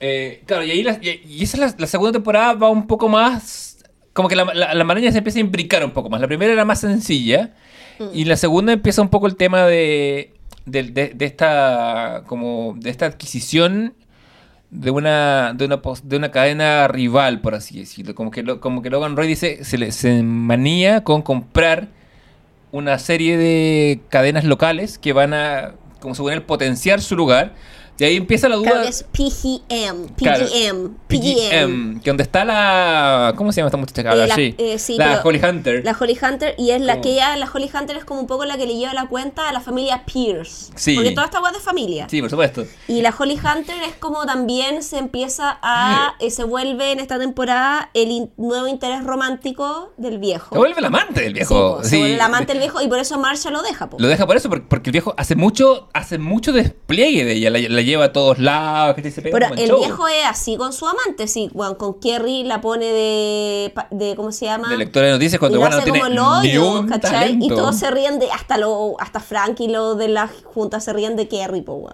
Eh, 0.00 0.42
claro, 0.46 0.64
y 0.64 0.70
ahí 0.70 0.82
la, 0.82 0.98
y, 1.00 1.22
y 1.28 1.42
esa 1.44 1.56
es 1.56 1.72
la, 1.72 1.74
la 1.78 1.86
segunda 1.86 2.12
temporada 2.12 2.52
va 2.54 2.68
un 2.70 2.86
poco 2.86 3.08
más. 3.08 3.63
Como 4.14 4.28
que 4.28 4.36
la, 4.36 4.44
la, 4.54 4.72
la 4.72 4.84
maraña 4.84 5.12
se 5.12 5.18
empieza 5.18 5.38
a 5.38 5.42
imbricar 5.42 5.84
un 5.84 5.90
poco 5.90 6.08
más. 6.08 6.20
La 6.22 6.26
primera 6.28 6.52
era 6.52 6.64
más 6.64 6.80
sencilla. 6.80 7.50
Y 8.12 8.24
la 8.24 8.36
segunda 8.36 8.72
empieza 8.72 9.02
un 9.02 9.08
poco 9.08 9.26
el 9.26 9.36
tema 9.36 9.62
de, 9.66 10.32
de, 10.66 10.82
de- 10.84 11.12
de 11.14 11.24
esta. 11.26 12.22
como. 12.26 12.74
de 12.78 12.88
esta 12.90 13.06
adquisición 13.06 13.94
de 14.70 14.90
una, 14.90 15.52
de 15.54 15.64
una 15.66 15.80
pos- 15.82 16.08
de 16.08 16.16
una 16.16 16.30
cadena 16.32 16.88
rival, 16.88 17.40
por 17.40 17.54
así 17.54 17.78
decirlo. 17.78 18.14
Como 18.16 18.30
que, 18.32 18.42
lo- 18.42 18.60
como 18.60 18.82
que 18.82 18.90
Logan 18.90 19.14
Roy 19.16 19.26
dice, 19.28 19.62
se, 19.64 19.78
le, 19.78 19.92
se 19.92 20.22
manía 20.24 21.04
con 21.04 21.22
comprar 21.22 21.88
una 22.72 22.98
serie 22.98 23.36
de 23.36 24.00
cadenas 24.08 24.42
locales 24.44 24.98
que 24.98 25.12
van 25.12 25.32
a, 25.34 25.74
como 26.00 26.16
según 26.16 26.32
él, 26.32 26.42
potenciar 26.42 27.00
su 27.00 27.14
lugar. 27.14 27.52
Y 27.98 28.04
ahí 28.04 28.16
empieza 28.16 28.48
la 28.48 28.56
duda. 28.56 28.70
Claro 28.72 28.88
es 28.88 29.04
PGM, 29.04 30.14
Claro, 30.16 30.46
PGM, 30.46 30.88
PGM. 31.06 31.94
PGM, 31.96 32.00
que 32.00 32.10
donde 32.10 32.22
está 32.24 32.44
la. 32.44 33.32
¿Cómo 33.36 33.52
se 33.52 33.60
llama 33.60 33.68
esta 33.68 33.76
muchacha? 33.76 34.10
habla 34.10 34.24
Eh, 34.24 34.54
la- 34.58 34.64
eh, 34.64 34.78
sí, 34.78 34.96
la 34.96 35.20
Holly 35.22 35.40
Hunter. 35.44 35.84
La 35.84 35.96
Holly 35.98 36.18
Hunter, 36.20 36.54
y 36.58 36.70
es 36.70 36.80
la 36.80 36.94
Como- 36.94 37.02
que 37.02 37.12
ella, 37.12 37.36
la 37.36 37.48
Holly 37.52 37.70
Hunter 37.72 37.96
es 37.96 38.04
como 38.04 38.20
un 38.20 38.26
poco 38.26 38.44
la 38.44 38.56
que 38.56 38.66
le 38.66 38.76
lleva 38.76 38.94
la 38.94 39.06
cuenta 39.06 39.48
a 39.48 39.52
la 39.52 39.60
familia 39.60 40.04
Pierce. 40.06 40.72
Sí. 40.74 40.94
Porque 40.96 41.12
toda 41.12 41.26
esta 41.26 41.38
es 41.46 41.52
de 41.54 41.60
familia. 41.60 42.08
Sí, 42.10 42.20
por 42.20 42.30
supuesto. 42.30 42.64
Y 42.88 43.00
la 43.02 43.14
Holly 43.16 43.34
Hunter 43.38 43.76
es 43.88 43.94
como 43.96 44.26
también 44.26 44.82
se 44.82 44.98
empieza 44.98 45.58
a. 45.62 46.14
eh, 46.20 46.30
se 46.30 46.42
vuelve 46.44 46.92
en 46.92 47.00
esta 47.00 47.18
temporada 47.18 47.90
el 47.94 48.10
in- 48.10 48.30
nuevo 48.36 48.66
interés 48.66 49.04
romántico 49.04 49.92
del 49.96 50.18
viejo. 50.18 50.48
Se 50.54 50.58
vuelve 50.58 50.78
el 50.78 50.84
amante 50.84 51.20
del 51.20 51.28
Sí, 51.30 51.34
viejo. 51.34 51.76
po, 51.76 51.82
se 51.84 51.90
sí. 51.90 51.98
vuelve 51.98 52.14
el 52.14 52.20
amante 52.20 52.52
del 52.54 52.58
viejo 52.60 52.80
y 52.82 52.88
por 52.88 52.98
eso 52.98 53.18
Marsha 53.18 53.50
lo 53.50 53.62
deja, 53.62 53.88
po. 53.88 53.96
Lo 54.00 54.08
deja 54.08 54.26
por 54.26 54.36
eso, 54.36 54.48
porque, 54.48 54.66
porque 54.68 54.90
el 54.90 54.92
viejo 54.92 55.14
hace 55.16 55.36
mucho, 55.36 55.88
hace 55.92 56.18
mucho 56.18 56.52
despliegue 56.52 57.24
de 57.24 57.32
ella, 57.34 57.50
la, 57.50 57.58
la 57.60 57.83
lleva 57.84 58.06
a 58.06 58.12
todos 58.12 58.38
lados, 58.38 58.96
que 58.96 59.10
se 59.10 59.22
pega 59.22 59.38
Pero 59.38 59.54
el 59.54 59.68
show. 59.68 59.78
viejo 59.80 60.08
es 60.08 60.24
así 60.26 60.56
con 60.56 60.72
su 60.72 60.86
amante, 60.86 61.28
sí. 61.28 61.50
Bueno, 61.52 61.76
con 61.78 62.00
Kerry 62.00 62.44
la 62.44 62.60
pone 62.60 62.86
de. 62.86 63.72
¿Cómo 64.16 64.32
se 64.32 64.46
llama? 64.46 64.68
De 64.68 64.76
lectora 64.76 65.06
de 65.06 65.12
noticias 65.12 65.38
cuando 65.38 65.58
bueno, 65.58 65.76
no 65.76 66.40
tiene. 66.42 67.38
Y 67.40 67.48
todos 67.48 67.76
se 67.76 67.90
ríen 67.90 68.18
de. 68.18 68.30
Hasta 68.30 68.58
lo 68.58 68.96
hasta 68.98 69.20
Frank 69.20 69.60
y 69.60 69.68
lo 69.68 69.94
de 69.94 70.08
la 70.08 70.28
junta 70.44 70.80
se 70.80 70.92
ríen 70.92 71.16
de 71.16 71.28
Kerry, 71.28 71.62
pero 71.62 71.84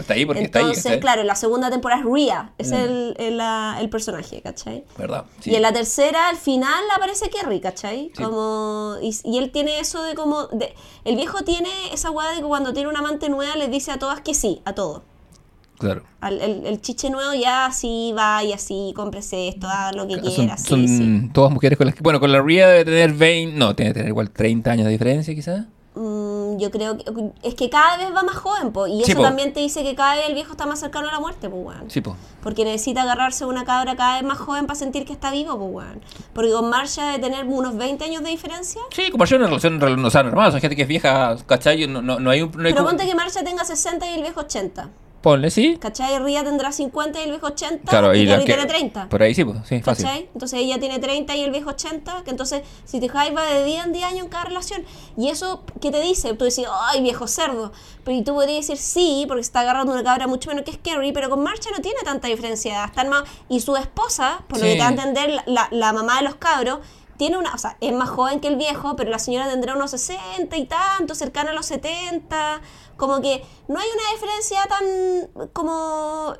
está 0.00 0.14
ahí 0.14 0.26
porque 0.26 0.44
está 0.44 0.58
ahí, 0.60 0.66
Entonces, 0.66 0.98
claro, 0.98 1.20
en 1.20 1.26
la 1.26 1.34
segunda 1.34 1.70
temporada 1.70 2.00
es 2.02 2.06
Rhea, 2.06 2.52
es 2.58 2.70
Mm. 2.70 2.74
el, 2.74 3.40
el, 3.80 3.90
personaje, 3.90 4.40
¿cachai? 4.42 4.84
¿Verdad? 4.96 5.24
Sí. 5.40 5.50
Y 5.50 5.56
en 5.56 5.62
la 5.62 5.72
tercera, 5.72 6.28
al 6.28 6.36
final, 6.36 6.82
aparece 6.94 7.30
Kerry, 7.30 7.60
¿cachai? 7.60 8.12
Sí. 8.16 8.22
Como, 8.22 8.94
y, 9.02 9.16
y 9.24 9.38
él 9.38 9.50
tiene 9.50 9.80
eso 9.80 10.02
de 10.02 10.14
como... 10.14 10.46
De, 10.48 10.74
el 11.04 11.16
viejo 11.16 11.42
tiene 11.42 11.70
esa 11.92 12.10
weá 12.10 12.30
de 12.30 12.36
que 12.36 12.42
cuando 12.44 12.72
tiene 12.72 12.88
una 12.88 13.00
amante 13.00 13.28
nueva 13.28 13.56
les 13.56 13.70
dice 13.70 13.90
a 13.90 13.98
todas 13.98 14.20
que 14.20 14.34
sí, 14.34 14.62
a 14.64 14.74
todo. 14.74 15.02
Claro. 15.80 16.02
Al- 16.20 16.40
el, 16.40 16.66
el 16.66 16.80
chiche 16.80 17.10
nuevo 17.10 17.34
ya 17.34 17.66
así 17.66 18.14
va 18.16 18.44
y 18.44 18.52
así, 18.52 18.92
cómprese 18.94 19.48
esto, 19.48 19.66
haga 19.66 19.92
lo 19.92 20.06
que 20.06 20.14
Son, 20.20 20.22
quiera, 20.34 20.56
sí, 20.56 20.68
son 20.68 20.86
sí. 20.88 21.30
todas 21.32 21.50
mujeres 21.50 21.76
con 21.76 21.86
las 21.86 21.96
que. 21.96 22.02
Bueno, 22.02 22.20
con 22.20 22.30
la 22.30 22.40
Ria 22.40 22.68
debe 22.68 22.84
tener 22.84 23.12
20. 23.12 23.56
No, 23.58 23.74
tiene 23.74 23.90
que 23.90 23.94
tener 23.94 24.08
igual 24.10 24.30
30 24.30 24.70
años 24.70 24.84
de 24.86 24.92
diferencia, 24.92 25.34
quizás. 25.34 25.64
Mm, 25.92 26.56
yo 26.58 26.70
creo 26.70 26.96
que... 26.96 27.04
Es 27.42 27.54
que 27.56 27.68
cada 27.68 27.96
vez 27.96 28.14
va 28.14 28.22
más 28.22 28.36
joven, 28.36 28.70
po, 28.72 28.86
y 28.86 29.02
Sí, 29.02 29.10
eso 29.10 29.16
po. 29.18 29.22
también 29.24 29.52
te 29.52 29.58
dice 29.58 29.82
que 29.82 29.96
cada 29.96 30.14
vez 30.14 30.28
el 30.28 30.34
viejo 30.34 30.52
está 30.52 30.64
más 30.64 30.78
cercano 30.78 31.08
a 31.08 31.12
la 31.12 31.18
muerte, 31.18 31.50
pues, 31.50 31.62
weón. 31.66 31.90
Sí, 31.90 32.00
pues. 32.00 32.16
Porque 32.44 32.64
necesita 32.64 33.02
agarrarse 33.02 33.44
una 33.44 33.64
cabra 33.64 33.96
cada 33.96 34.14
vez 34.14 34.22
más 34.22 34.38
joven 34.38 34.66
para 34.66 34.78
sentir 34.78 35.04
que 35.04 35.12
está 35.12 35.32
vivo, 35.32 35.58
pues, 35.58 35.86
weón. 35.86 36.00
Porque 36.32 36.52
con 36.52 36.70
Marsha 36.70 37.10
de 37.10 37.18
tener 37.18 37.44
unos 37.44 37.76
20 37.76 38.04
años 38.04 38.22
de 38.22 38.30
diferencia... 38.30 38.80
Sí, 38.92 39.10
como 39.10 39.24
yo 39.24 39.36
una 39.36 39.46
relación 39.46 39.80
rel- 39.80 40.06
o 40.06 40.10
sea, 40.10 40.22
normal, 40.22 40.52
son 40.52 40.60
gente 40.60 40.76
que 40.76 40.82
es 40.82 40.88
vieja, 40.88 41.36
¿cachai? 41.46 41.88
No, 41.88 42.00
no, 42.02 42.20
no 42.20 42.30
hay 42.30 42.42
un. 42.42 42.52
No 42.52 42.66
hay 42.68 42.72
Pero 42.72 42.84
ponte 42.86 43.04
que 43.04 43.14
Marsha 43.16 43.42
tenga 43.42 43.64
60 43.64 44.06
y 44.10 44.14
el 44.14 44.22
viejo 44.22 44.40
80. 44.40 44.88
Ponle, 45.22 45.50
sí. 45.50 45.76
¿Cachai? 45.78 46.18
Ría 46.18 46.42
tendrá 46.44 46.72
50 46.72 47.20
y 47.20 47.24
el 47.24 47.30
viejo 47.30 47.46
80. 47.48 47.90
Claro, 47.90 48.14
y 48.14 48.20
y 48.22 48.26
Kerry 48.26 48.44
que- 48.44 48.54
tiene 48.54 48.66
30. 48.66 49.08
Por 49.10 49.22
ahí 49.22 49.34
sí, 49.34 49.44
pues, 49.44 49.58
sí, 49.68 49.82
fácil. 49.82 50.06
¿Cachai? 50.06 50.28
Entonces 50.32 50.58
ella 50.60 50.80
tiene 50.80 50.98
30 50.98 51.36
y 51.36 51.42
el 51.42 51.50
viejo 51.50 51.70
80, 51.70 52.22
que 52.24 52.30
entonces 52.30 52.62
si 52.86 53.00
te 53.00 53.06
fijáis 53.06 53.36
va 53.36 53.42
de 53.44 53.64
10 53.64 53.84
en 53.84 53.92
10 53.92 54.04
años 54.06 54.20
en 54.24 54.28
cada 54.28 54.44
relación. 54.44 54.82
Y 55.18 55.28
eso, 55.28 55.62
¿qué 55.80 55.90
te 55.90 56.00
dice? 56.00 56.32
Tú 56.34 56.44
decís, 56.46 56.64
ay, 56.88 57.02
viejo 57.02 57.26
cerdo. 57.26 57.70
Pero 58.02 58.16
y 58.16 58.22
tú 58.24 58.32
podrías 58.32 58.66
decir 58.66 58.78
sí, 58.78 59.26
porque 59.28 59.42
se 59.42 59.48
está 59.48 59.60
agarrando 59.60 59.92
una 59.92 60.02
cabra 60.02 60.26
mucho 60.26 60.48
menos 60.48 60.64
que 60.64 60.72
Scary, 60.72 61.12
pero 61.12 61.28
con 61.28 61.42
Marcha 61.42 61.68
no 61.70 61.82
tiene 61.82 62.00
tanta 62.02 62.28
diferencia. 62.28 62.82
Están 62.86 63.10
más... 63.10 63.24
Y 63.50 63.60
su 63.60 63.76
esposa, 63.76 64.42
por 64.48 64.58
lo 64.58 64.64
Sí. 64.64 64.70
que 64.70 64.76
te 64.76 64.80
va 64.80 64.86
a 64.88 64.92
entender, 64.92 65.30
la, 65.30 65.42
la- 65.46 65.68
la 65.70 65.92
mamá 65.92 66.16
de 66.16 66.22
los 66.22 66.36
cabros, 66.36 66.78
tiene 67.18 67.36
una, 67.36 67.52
o 67.52 67.58
sea, 67.58 67.76
es 67.82 67.92
más 67.92 68.08
joven 68.08 68.40
que 68.40 68.48
el 68.48 68.56
viejo, 68.56 68.96
pero 68.96 69.10
la 69.10 69.18
señora 69.18 69.46
tendrá 69.50 69.74
unos 69.76 69.90
60 69.90 70.56
y 70.56 70.64
tanto, 70.64 71.14
cercana 71.14 71.50
a 71.50 71.52
los 71.52 71.66
70. 71.66 72.62
Como 73.00 73.20
que 73.22 73.42
no 73.66 73.80
hay 73.80 73.88
una 73.88 74.12
diferencia 74.12 74.58
tan 74.68 75.48
como 75.52 76.34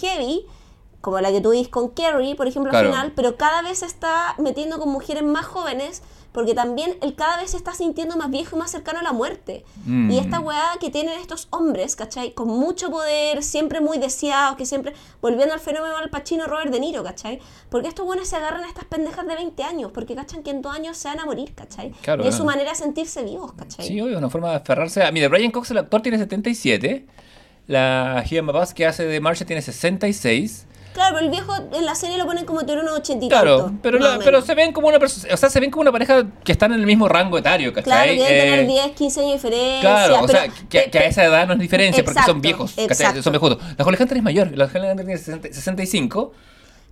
heavy 0.00 0.46
como 1.00 1.20
la 1.20 1.30
que 1.30 1.40
dices 1.40 1.68
con 1.68 1.90
Kerry, 1.90 2.34
por 2.34 2.46
ejemplo, 2.46 2.70
Claro. 2.70 2.88
al 2.88 2.92
final, 2.94 3.12
pero 3.16 3.36
cada 3.36 3.62
vez 3.62 3.78
se 3.78 3.86
está 3.86 4.34
metiendo 4.38 4.78
con 4.78 4.88
mujeres 4.90 5.22
más 5.22 5.46
jóvenes, 5.46 6.02
porque 6.32 6.54
también 6.54 6.96
él 7.02 7.14
cada 7.14 7.38
vez 7.38 7.50
se 7.52 7.56
está 7.56 7.72
sintiendo 7.74 8.16
más 8.16 8.30
viejo 8.30 8.56
y 8.56 8.58
más 8.58 8.70
cercano 8.70 9.00
a 9.00 9.02
la 9.02 9.12
muerte. 9.12 9.64
Mm. 9.84 10.10
Y 10.10 10.18
esta 10.18 10.40
weá 10.40 10.70
que 10.80 10.90
tienen 10.90 11.18
estos 11.18 11.48
hombres, 11.50 11.96
¿cachai? 11.96 12.32
Con 12.32 12.48
mucho 12.48 12.90
poder, 12.90 13.42
siempre 13.42 13.80
muy 13.80 13.98
deseados, 13.98 14.56
que 14.56 14.66
siempre, 14.66 14.92
volviendo 15.20 15.54
al 15.54 15.60
fenómeno 15.60 15.96
al 15.96 16.10
Pacino 16.10 16.46
Robert 16.46 16.70
De 16.70 16.80
Niro, 16.80 17.02
¿cachai? 17.02 17.40
Porque 17.68 17.88
estos 17.88 18.06
buenos 18.06 18.28
se 18.28 18.36
agarran 18.36 18.64
a 18.64 18.68
estas 18.68 18.84
pendejas 18.84 19.26
de 19.26 19.34
20 19.34 19.62
años, 19.62 19.90
porque 19.92 20.14
cachan 20.14 20.42
que 20.42 20.50
en 20.50 20.62
dos 20.62 20.74
años 20.74 20.96
se 20.96 21.08
van 21.08 21.20
a 21.20 21.26
morir, 21.26 21.52
¿cachai? 21.54 21.90
Claro, 22.02 22.24
y 22.24 22.28
es 22.28 22.34
su 22.34 22.44
manera 22.44 22.70
de 22.70 22.76
sentirse 22.76 23.24
vivos, 23.24 23.52
¿cachai? 23.54 23.86
Sí, 23.86 24.00
obvio, 24.00 24.18
una 24.18 24.30
forma 24.30 24.50
de 24.50 24.56
aferrarse 24.56 25.02
a... 25.02 25.10
Mira, 25.10 25.28
Brian 25.28 25.50
Cox, 25.50 25.70
el 25.70 25.78
actor, 25.78 26.02
tiene 26.02 26.18
77. 26.18 27.06
La 27.66 28.22
Gia 28.26 28.42
Mabaz, 28.42 28.74
que 28.74 28.86
hace 28.86 29.04
de 29.04 29.20
Marsha, 29.20 29.44
tiene 29.44 29.62
66. 29.62 30.66
Claro, 30.92 31.14
pero 31.14 31.24
el 31.26 31.30
viejo 31.30 31.54
en 31.72 31.86
la 31.86 31.94
serie 31.94 32.18
lo 32.18 32.26
ponen 32.26 32.44
como 32.44 32.60
tener 32.60 32.78
unos 32.82 32.98
80 32.98 33.24
y 33.26 33.28
Claro, 33.28 33.72
pero, 33.82 33.98
más 34.00 34.18
la- 34.18 34.24
pero 34.24 34.42
se 34.42 34.54
ven 34.54 34.72
como 34.72 34.88
una 34.88 34.98
persona... 34.98 35.32
O 35.32 35.36
sea, 35.36 35.48
se 35.48 35.60
ven 35.60 35.70
como 35.70 35.82
una 35.82 35.92
pareja 35.92 36.24
que 36.44 36.52
están 36.52 36.72
en 36.72 36.80
el 36.80 36.86
mismo 36.86 37.08
rango 37.08 37.38
etario, 37.38 37.72
Claro, 37.72 37.88
¿cachai? 37.88 38.16
que 38.16 38.22
deben 38.24 38.36
Eh, 38.36 38.50
tener 38.50 38.66
10, 38.66 38.90
15 38.96 39.20
años 39.20 39.30
de 39.30 39.36
diferencia. 39.48 39.80
Claro, 39.80 40.20
o 40.24 40.28
sea, 40.28 40.48
que, 40.68 40.90
que 40.90 40.98
a 40.98 41.04
esa 41.06 41.24
edad 41.24 41.46
no 41.46 41.52
es 41.54 41.58
diferencia 41.60 42.04
porque 42.04 42.20
son 42.26 42.40
viejos, 42.40 42.70
¿cachai? 42.72 42.84
exacto. 42.86 43.22
son 43.22 43.32
viejudos. 43.32 43.58
La 43.78 43.84
Holly 43.84 43.96
Hunter 44.00 44.16
es 44.16 44.22
mayor, 44.22 44.56
la 44.56 44.64
Holly 44.64 44.88
Hunter 44.88 45.06
tiene 45.06 45.18
60 45.18 45.48
65. 45.52 46.32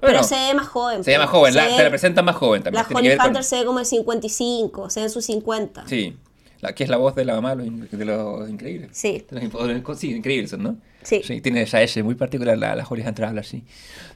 Pero 0.01 0.13
Bueno, 0.13 0.23
se 0.29 0.37
ve 0.37 0.55
más 0.55 0.69
joven. 0.69 1.03
Se 1.03 1.11
llama 1.11 1.25
po. 1.27 1.39
joven, 1.39 1.53
Se 1.53 1.59
la, 1.59 1.65
ve- 1.67 1.77
te 1.77 1.83
la 1.83 1.91
presentan 1.91 2.25
más 2.25 2.37
joven 2.37 2.63
también. 2.63 2.85
La 2.89 2.97
Holly 2.99 3.17
con- 3.17 3.27
Hunter 3.27 3.43
se 3.43 3.57
ve 3.59 3.65
como 3.65 3.81
de 3.81 3.85
55, 3.85 4.91
se 4.91 5.01
ve 5.01 5.07
en 5.07 5.11
sus 5.11 5.25
50. 5.25 5.83
Sí, 5.89 6.17
la, 6.61 6.75
que 6.75 6.85
es 6.85 6.91
la 6.91 6.97
voz 6.97 7.15
de 7.15 7.25
la 7.25 7.35
mamá 7.35 7.51
de 7.51 7.57
los, 7.57 7.67
in- 7.67 7.89
de 7.91 8.05
los 8.05 8.49
increíbles. 8.49 8.91
Sí. 8.93 9.25
De 9.31 9.49
los 9.49 9.99
sí, 9.99 10.11
increíbles, 10.13 10.51
son, 10.51 10.63
¿no? 10.63 10.77
Sí. 11.03 11.21
tiene 11.41 11.63
esa 11.63 11.81
S 11.83 12.03
muy 12.03 12.15
particular, 12.17 12.59
la, 12.59 12.75
la 12.75 12.85
Holly 12.87 13.03
Hunter 13.07 13.25
habla 13.27 13.41
así. 13.43 13.63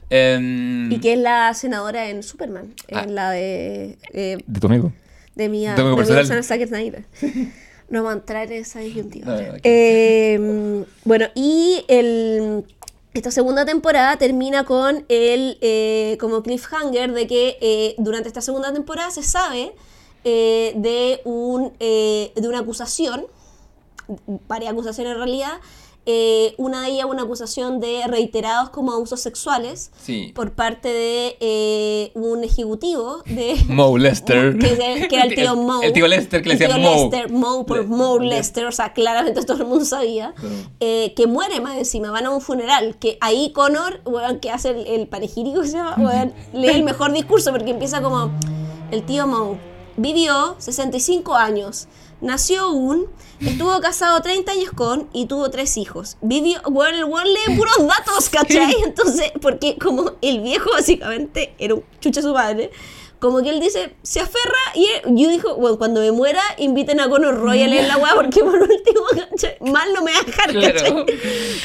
Em, 0.09 0.91
Y 0.91 0.99
que 0.99 1.13
es 1.13 1.19
la 1.19 1.53
senadora 1.53 2.09
en 2.09 2.21
Superman, 2.23 2.73
en 2.87 2.97
Ah. 2.97 3.05
la 3.07 3.31
de, 3.31 3.97
eh, 4.13 4.37
¿De 4.45 4.59
tu 4.59 4.67
amigo? 4.67 4.91
de 5.35 5.49
mi, 5.49 5.61
de 5.61 5.69
amigo 5.69 5.89
mi 5.91 5.95
personal. 5.95 6.27
persona 6.27 6.43
Zack. 6.43 7.05
No 7.89 8.03
vamos 8.03 8.11
a 8.15 8.19
entrar 8.19 8.51
en 8.51 8.61
esa 8.61 8.79
disyuntiva. 8.79 9.25
No, 9.35 9.41
no, 9.41 9.49
ok. 9.53 9.59
Eh, 9.63 10.85
bueno, 11.05 11.27
y 11.35 11.83
el, 11.87 12.63
esta 13.13 13.29
segunda 13.31 13.65
temporada 13.65 14.17
termina 14.17 14.63
con 14.63 15.05
el 15.09 15.57
eh, 15.61 16.17
como 16.19 16.43
cliffhanger 16.43 17.11
de 17.13 17.27
que 17.27 17.57
eh, 17.61 17.95
durante 17.97 18.27
esta 18.27 18.41
segunda 18.41 18.73
temporada 18.73 19.11
se 19.11 19.21
sabe 19.23 19.71
eh, 20.23 20.73
de, 20.75 21.21
un, 21.25 21.73
eh, 21.79 22.31
de 22.35 22.47
una 22.47 22.59
acusación, 22.59 23.25
varias 24.47 24.71
acusaciones 24.73 25.13
en 25.13 25.17
realidad, 25.17 25.53
eh, 26.05 26.53
una 26.57 26.81
de 26.81 26.89
ellas 26.89 27.05
una 27.09 27.23
acusación 27.23 27.79
de 27.79 28.05
reiterados 28.07 28.69
como 28.71 28.91
abusos 28.91 29.21
sexuales 29.21 29.89
Sí. 30.01 30.33
por 30.35 30.51
parte 30.51 30.89
de 30.89 31.37
eh, 31.39 32.11
un 32.13 32.43
ejecutivo 32.43 33.19
de 33.25 33.55
Mo 33.69 33.97
Lester. 33.97 34.57
que, 34.59 34.67
que- 34.77 35.07
que 35.07 35.15
era 35.15 35.23
el 35.25 35.33
tío 35.35 35.55
Mo. 35.55 35.81
El 35.81 35.93
tío 35.93 36.05
Lester 36.09 36.41
que 36.41 36.49
le 36.49 36.55
decía 36.57 36.77
Mo. 36.77 36.89
Lester, 37.09 37.31
Mo 37.31 37.65
por 37.65 37.77
Le- 37.77 37.85
Mo 37.87 38.19
Le- 38.19 38.27
Lester, 38.35 38.65
o 38.65 38.73
sea, 38.73 38.91
claramente 38.91 39.45
todo 39.45 39.61
el 39.61 39.65
mundo 39.65 39.85
sabía. 39.85 40.33
Eh, 40.81 41.13
que 41.15 41.25
muere 41.25 41.61
más 41.61 41.77
encima, 41.77 42.11
van 42.11 42.25
a 42.25 42.31
un 42.31 42.41
funeral. 42.41 42.97
Que 42.99 43.17
ahí 43.21 43.53
Connor, 43.53 44.01
weón, 44.03 44.39
que 44.41 44.51
hace 44.51 44.71
el, 44.71 44.85
el 44.85 45.07
panegírico, 45.07 45.63
se 45.63 45.71
llama, 45.77 45.95
weón, 45.97 46.33
lee 46.53 46.67
el 46.67 46.83
mejor 46.83 47.13
discurso 47.13 47.51
porque 47.51 47.71
empieza 47.71 48.01
como: 48.01 48.29
El 48.91 49.03
tío 49.05 49.25
Mo 49.25 49.57
vivió 49.97 50.55
65 50.59 51.35
años, 51.35 51.87
nació 52.21 52.71
un, 52.71 53.07
estuvo 53.41 53.79
casado 53.81 54.21
30 54.21 54.51
años 54.51 54.71
con 54.75 55.09
y 55.13 55.25
tuvo 55.25 55.49
tres 55.49 55.77
hijos. 55.77 56.17
Vivió, 56.21 56.61
weón, 56.69 56.95
el 56.95 57.05
weón 57.05 57.25
lee 57.27 57.55
puros 57.57 57.77
datos, 57.87 58.29
¿cachai? 58.29 58.75
Entonces, 58.83 59.31
porque 59.41 59.77
como 59.77 60.13
el 60.21 60.41
viejo 60.41 60.69
básicamente 60.71 61.53
era 61.59 61.75
un 61.75 61.83
chucha 61.99 62.21
su 62.21 62.33
padre. 62.33 62.71
Como 63.19 63.41
que 63.41 63.51
él 63.51 63.61
dice, 63.61 63.95
se 64.01 64.19
aferra 64.19 64.59
y 64.75 64.83
él- 64.85 65.15
yo 65.15 65.29
dijo, 65.29 65.55
bueno, 65.55 65.77
cuando 65.77 66.01
me 66.01 66.11
muera, 66.11 66.41
inviten 66.57 66.99
a 66.99 67.07
Conor 67.07 67.35
Royal 67.39 67.71
en 67.71 67.87
la 67.87 67.95
weá, 67.97 68.15
porque 68.15 68.41
por 68.41 68.55
último, 68.61 69.01
¿cachai? 69.29 69.55
Mal 69.61 69.93
no 69.93 70.03
me 70.03 70.11
va 70.11 70.19
a 70.19 70.23
dejar. 70.23 71.05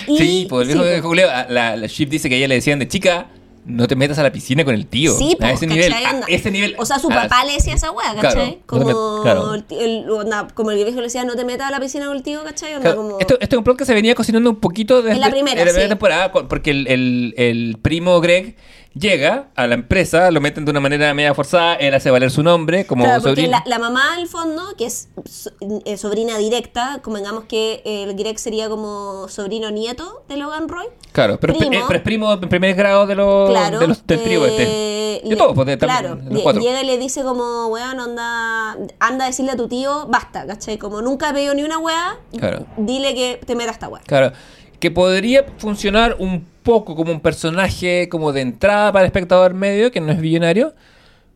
Y- 0.07 0.19
Sí, 0.19 0.47
pues 0.49 0.69
el 0.69 0.75
viejo 0.75 0.85
sí, 0.85 0.91
de 0.95 1.01
Julio, 1.01 1.29
a 1.29 1.47
la, 1.49 1.75
la 1.77 1.87
dice 1.89 2.29
que 2.29 2.37
a 2.37 2.39
ella 2.39 2.47
le 2.49 2.55
decían 2.57 2.79
de 2.79 2.87
chica, 2.87 3.29
no 3.69 3.87
te 3.87 3.95
metas 3.97 4.19
a 4.19 4.23
la 4.23 4.33
piscina 4.33 4.65
con 4.65 4.75
el 4.75 4.87
tío. 4.87 5.15
Sí, 5.17 5.37
a 5.41 5.47
po, 5.49 5.53
ese 5.55 5.67
nivel. 5.67 5.93
A 5.93 6.21
ese 6.27 6.51
nivel. 6.51 6.75
O 6.79 6.85
sea, 6.87 6.99
su 6.99 7.11
a 7.13 7.15
papá 7.15 7.45
le 7.45 7.53
decía 7.53 7.75
esa 7.75 7.91
weá, 7.93 8.13
Claro, 8.15 8.29
¿cachai? 8.41 8.51
no 8.57 8.63
como, 8.67 8.85
met- 8.87 9.23
claro. 9.23 9.55
el, 9.55 9.65
el- 9.71 10.11
onda, 10.11 10.49
como 10.55 10.71
el 10.71 10.77
viejo 10.83 10.97
le 10.97 11.03
decía, 11.05 11.25
no 11.25 11.37
te 11.37 11.45
metas 11.45 11.69
a 11.69 11.71
la 11.71 11.79
piscina 11.81 12.07
con 12.07 12.17
el 12.17 12.23
tío, 12.23 12.43
¿cachai? 12.43 12.73
Onda, 12.75 12.83
Claro, 12.93 12.97
como... 12.97 13.21
esto, 13.21 13.37
esto 13.41 13.57
es 13.57 13.59
un 13.59 13.65
plot 13.65 13.77
que 13.79 13.85
se 13.85 13.95
venía 13.95 14.15
cocinando 14.15 14.51
un 14.51 14.57
poquito 14.57 15.03
desde 15.03 15.13
En 15.17 15.21
la 15.21 15.31
primera, 15.31 15.65
sí. 15.71 15.89
temporada, 15.89 16.33
porque 16.33 16.71
el, 16.71 16.87
el- 16.89 17.35
el 17.37 17.77
primo 17.81 18.21
Greg 18.21 18.57
llega 18.99 19.49
a 19.55 19.67
la 19.67 19.75
empresa, 19.75 20.31
lo 20.31 20.41
meten 20.41 20.65
de 20.65 20.71
una 20.71 20.81
manera 20.81 21.13
media 21.15 21.35
forzada, 21.35 21.75
él 21.75 21.95
hace 21.95 22.11
valer 22.11 22.31
su 22.31 22.43
nombre 22.43 22.87
como 22.87 23.05
Claro, 23.05 23.21
sobrino. 23.21 23.51
la, 23.51 23.63
la 23.67 23.79
mamá, 23.79 24.15
al 24.15 24.27
fondo, 24.27 24.63
que 24.77 24.87
es 24.87 25.09
so- 25.29 25.51
eh, 25.85 25.97
sobrina 25.97 26.39
directa, 26.39 27.01
convengamos 27.03 27.45
que 27.45 27.83
el 27.85 28.15
Greg 28.15 28.39
sería 28.39 28.69
como 28.69 29.29
sobrino 29.29 29.71
nieto 29.71 30.23
de 30.29 30.37
Logan 30.37 30.69
Roy. 30.69 30.87
Claro, 31.13 31.39
pero, 31.41 31.55
primo. 31.55 31.85
pero 31.87 31.99
es 31.99 32.03
primo 32.03 32.33
en 32.33 32.41
primer 32.49 32.75
grado 32.75 33.07
de 33.07 33.15
los, 33.15 33.51
Claro. 33.51 33.79
de 33.79 33.87
los- 33.89 34.07
del 34.07 34.23
trío 34.23 34.45
este. 34.47 34.63
eh, 34.67 35.23
De 35.25 35.37
todos, 35.37 35.55
pues, 35.55 35.67
de, 35.67 35.79
claro, 35.79 36.17
de 36.17 36.43
los 36.43 36.55
llega 36.59 36.81
y 36.83 36.87
le 36.87 36.97
dice 36.99 37.23
como, 37.23 37.67
weón, 37.69 37.99
anda, 38.01 38.77
anda 39.01 39.25
a 39.25 39.27
decirle 39.29 39.53
a 39.53 39.57
tu 39.57 39.69
tío, 39.69 40.07
basta, 40.09 40.47
¿cachai? 40.47 40.79
Como 40.79 41.03
nunca 41.03 41.33
veo 41.33 41.55
ni 41.55 41.63
una 41.63 41.79
weá, 41.79 42.17
Claro. 42.39 42.67
dile 42.77 43.15
que 43.15 43.41
te 43.45 43.55
meta 43.55 43.71
esta 43.73 43.89
weá. 43.89 44.03
Claro, 44.07 44.33
que 44.79 44.91
podría 44.93 45.45
funcionar 45.59 46.17
un 46.21 46.47
poco 46.69 46.95
como 46.95 47.11
un 47.13 47.21
personaje 47.21 48.09
como 48.11 48.31
de 48.33 48.43
entrada 48.43 48.93
para 48.93 49.05
el 49.05 49.07
espectador 49.07 49.55
medio, 49.55 49.91
que 49.91 50.01
no 50.03 50.13
es 50.13 50.21
billonario. 50.21 50.75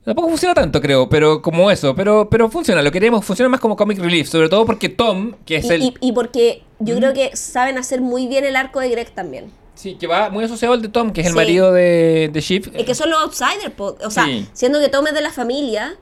Tampoco 0.05 0.29
funciona 0.29 0.53
tanto, 0.53 0.81
creo, 0.83 1.09
pero 1.09 1.41
como 1.41 1.71
eso, 1.71 1.95
pero, 1.95 2.29
pero 2.29 2.51
funciona, 2.51 2.83
lo 2.83 2.91
queremos, 2.91 3.25
funciona 3.25 3.49
más 3.49 3.61
como 3.61 3.75
comic 3.77 3.99
relief, 3.99 4.29
sobre 4.29 4.49
todo 4.51 4.67
porque 4.67 4.89
Tom, 4.91 5.33
que 5.47 5.57
es 5.57 5.65
Y, 5.65 5.69
el... 5.71 5.83
y- 5.85 5.95
y 6.01 6.13
porque 6.13 6.63
yo 6.81 6.97
creo 6.97 7.15
que 7.15 7.35
saben 7.35 7.79
hacer 7.79 8.01
muy 8.03 8.27
bien 8.27 8.45
el 8.45 8.57
arco 8.57 8.81
de 8.81 8.91
Greg 8.91 9.11
también. 9.15 9.51
Sí, 9.75 9.95
que 9.95 10.07
va 10.07 10.29
muy 10.29 10.45
asociado 10.45 10.75
al 10.75 10.83
de 10.83 10.89
Tom, 10.89 11.13
que 11.13 11.23
es 11.23 11.29
el 11.29 11.33
Sí. 11.33 11.37
marido 11.37 11.73
de, 11.73 12.29
de 12.33 12.41
Shiv. 12.43 12.71
Es 12.75 12.85
que 12.85 12.95
son 12.95 13.09
los 13.11 13.21
outsiders, 13.23 13.73
o 13.79 14.11
sea, 14.11 14.25
Sí. 14.27 14.47
siendo 14.53 14.81
que 14.81 14.89
Tom 14.91 15.07
es 15.07 15.15
de 15.15 15.23
la 15.23 15.31
familia, 15.33 15.97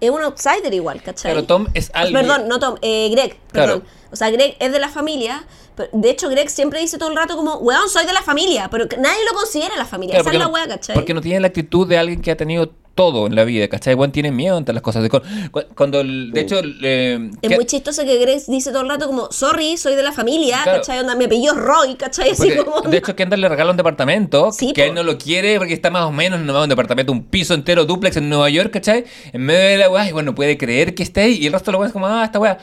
es 0.00 0.10
un 0.10 0.22
outsider 0.22 0.72
igual, 0.72 1.02
¿cachai? 1.02 1.32
Claro, 1.32 1.46
Tom 1.46 1.66
es 1.74 1.90
alguien... 1.94 2.26
Perdón, 2.26 2.48
no 2.48 2.58
Tom, 2.58 2.76
eh, 2.82 3.08
Greg, 3.10 3.36
Claro. 3.52 3.74
perdón. 3.80 3.88
O 4.12 4.16
sea, 4.16 4.30
Greg 4.30 4.56
es 4.58 4.72
de 4.72 4.78
la 4.78 4.88
familia, 4.88 5.44
pero 5.76 5.88
de 5.92 6.10
hecho 6.10 6.28
Greg 6.28 6.48
siempre 6.50 6.80
dice 6.80 6.98
todo 6.98 7.10
el 7.10 7.16
rato 7.16 7.36
como, 7.36 7.56
weón, 7.56 7.88
soy 7.88 8.06
de 8.06 8.12
la 8.12 8.22
familia, 8.22 8.68
pero 8.70 8.86
nadie 8.98 9.24
lo 9.30 9.36
considera 9.36 9.76
la 9.76 9.84
familia, 9.84 10.14
Claro, 10.14 10.28
esa 10.30 10.32
es 10.32 10.38
la 10.38 10.48
wea, 10.48 10.68
¿cachai? 10.68 10.94
porque 10.94 11.12
no 11.14 11.20
tiene 11.20 11.40
la 11.40 11.48
actitud 11.48 11.86
de 11.86 11.98
alguien 11.98 12.22
que 12.22 12.30
ha 12.30 12.36
tenido 12.36 12.72
todo 12.98 13.28
en 13.28 13.36
la 13.36 13.44
vida, 13.44 13.68
¿cachai? 13.68 13.94
Juan 13.94 14.10
tiene 14.10 14.32
miedo 14.32 14.56
ante 14.56 14.72
las 14.72 14.82
cosas. 14.82 15.08
Cuando, 15.76 16.00
el- 16.00 16.32
de 16.32 16.40
hecho... 16.40 16.56
eh, 16.82 17.30
Es 17.40 17.48
que- 17.48 17.54
muy 17.54 17.64
chistoso 17.64 18.04
que 18.04 18.18
Greg 18.18 18.42
dice 18.48 18.72
todo 18.72 18.82
el 18.82 18.88
rato 18.88 19.06
como, 19.06 19.30
sorry, 19.30 19.76
soy 19.76 19.94
de 19.94 20.02
la 20.02 20.10
familia, 20.10 20.58
Claro. 20.64 20.80
¿cachai? 20.80 20.98
Onda, 20.98 21.14
mi 21.14 21.26
apellido 21.26 21.54
es 21.54 21.60
Roy, 21.60 21.94
¿cachai? 21.94 22.30
Así 22.30 22.48
Porque, 22.48 22.64
como... 22.64 22.80
de 22.90 22.96
hecho, 22.96 23.14
Kendall 23.14 23.40
le 23.40 23.48
regala 23.48 23.70
un 23.70 23.76
departamento 23.76 24.50
Sí, 24.50 24.72
que 24.72 24.86
él 24.86 24.94
no 24.94 25.04
lo 25.04 25.16
quiere 25.16 25.58
porque 25.58 25.74
está 25.74 25.90
más 25.90 26.06
o 26.06 26.10
menos 26.10 26.40
nomás 26.40 26.64
un 26.64 26.68
departamento, 26.70 27.12
un 27.12 27.22
piso 27.26 27.54
entero 27.54 27.84
duplex 27.84 28.16
en 28.16 28.28
Nueva 28.28 28.50
York, 28.50 28.72
¿cachai? 28.72 29.04
En 29.32 29.42
medio 29.42 29.68
de 29.68 29.76
la 29.78 29.88
weá, 29.90 30.08
y 30.08 30.12
bueno, 30.12 30.34
puede 30.34 30.58
creer 30.58 30.96
que 30.96 31.04
está 31.04 31.20
ahí 31.20 31.38
y 31.40 31.46
el 31.46 31.52
resto 31.52 31.70
de 31.70 31.72
los 31.74 31.80
weas 31.80 31.90
es 31.90 31.92
como, 31.92 32.08
ah, 32.08 32.24
esta 32.24 32.40
weá. 32.40 32.58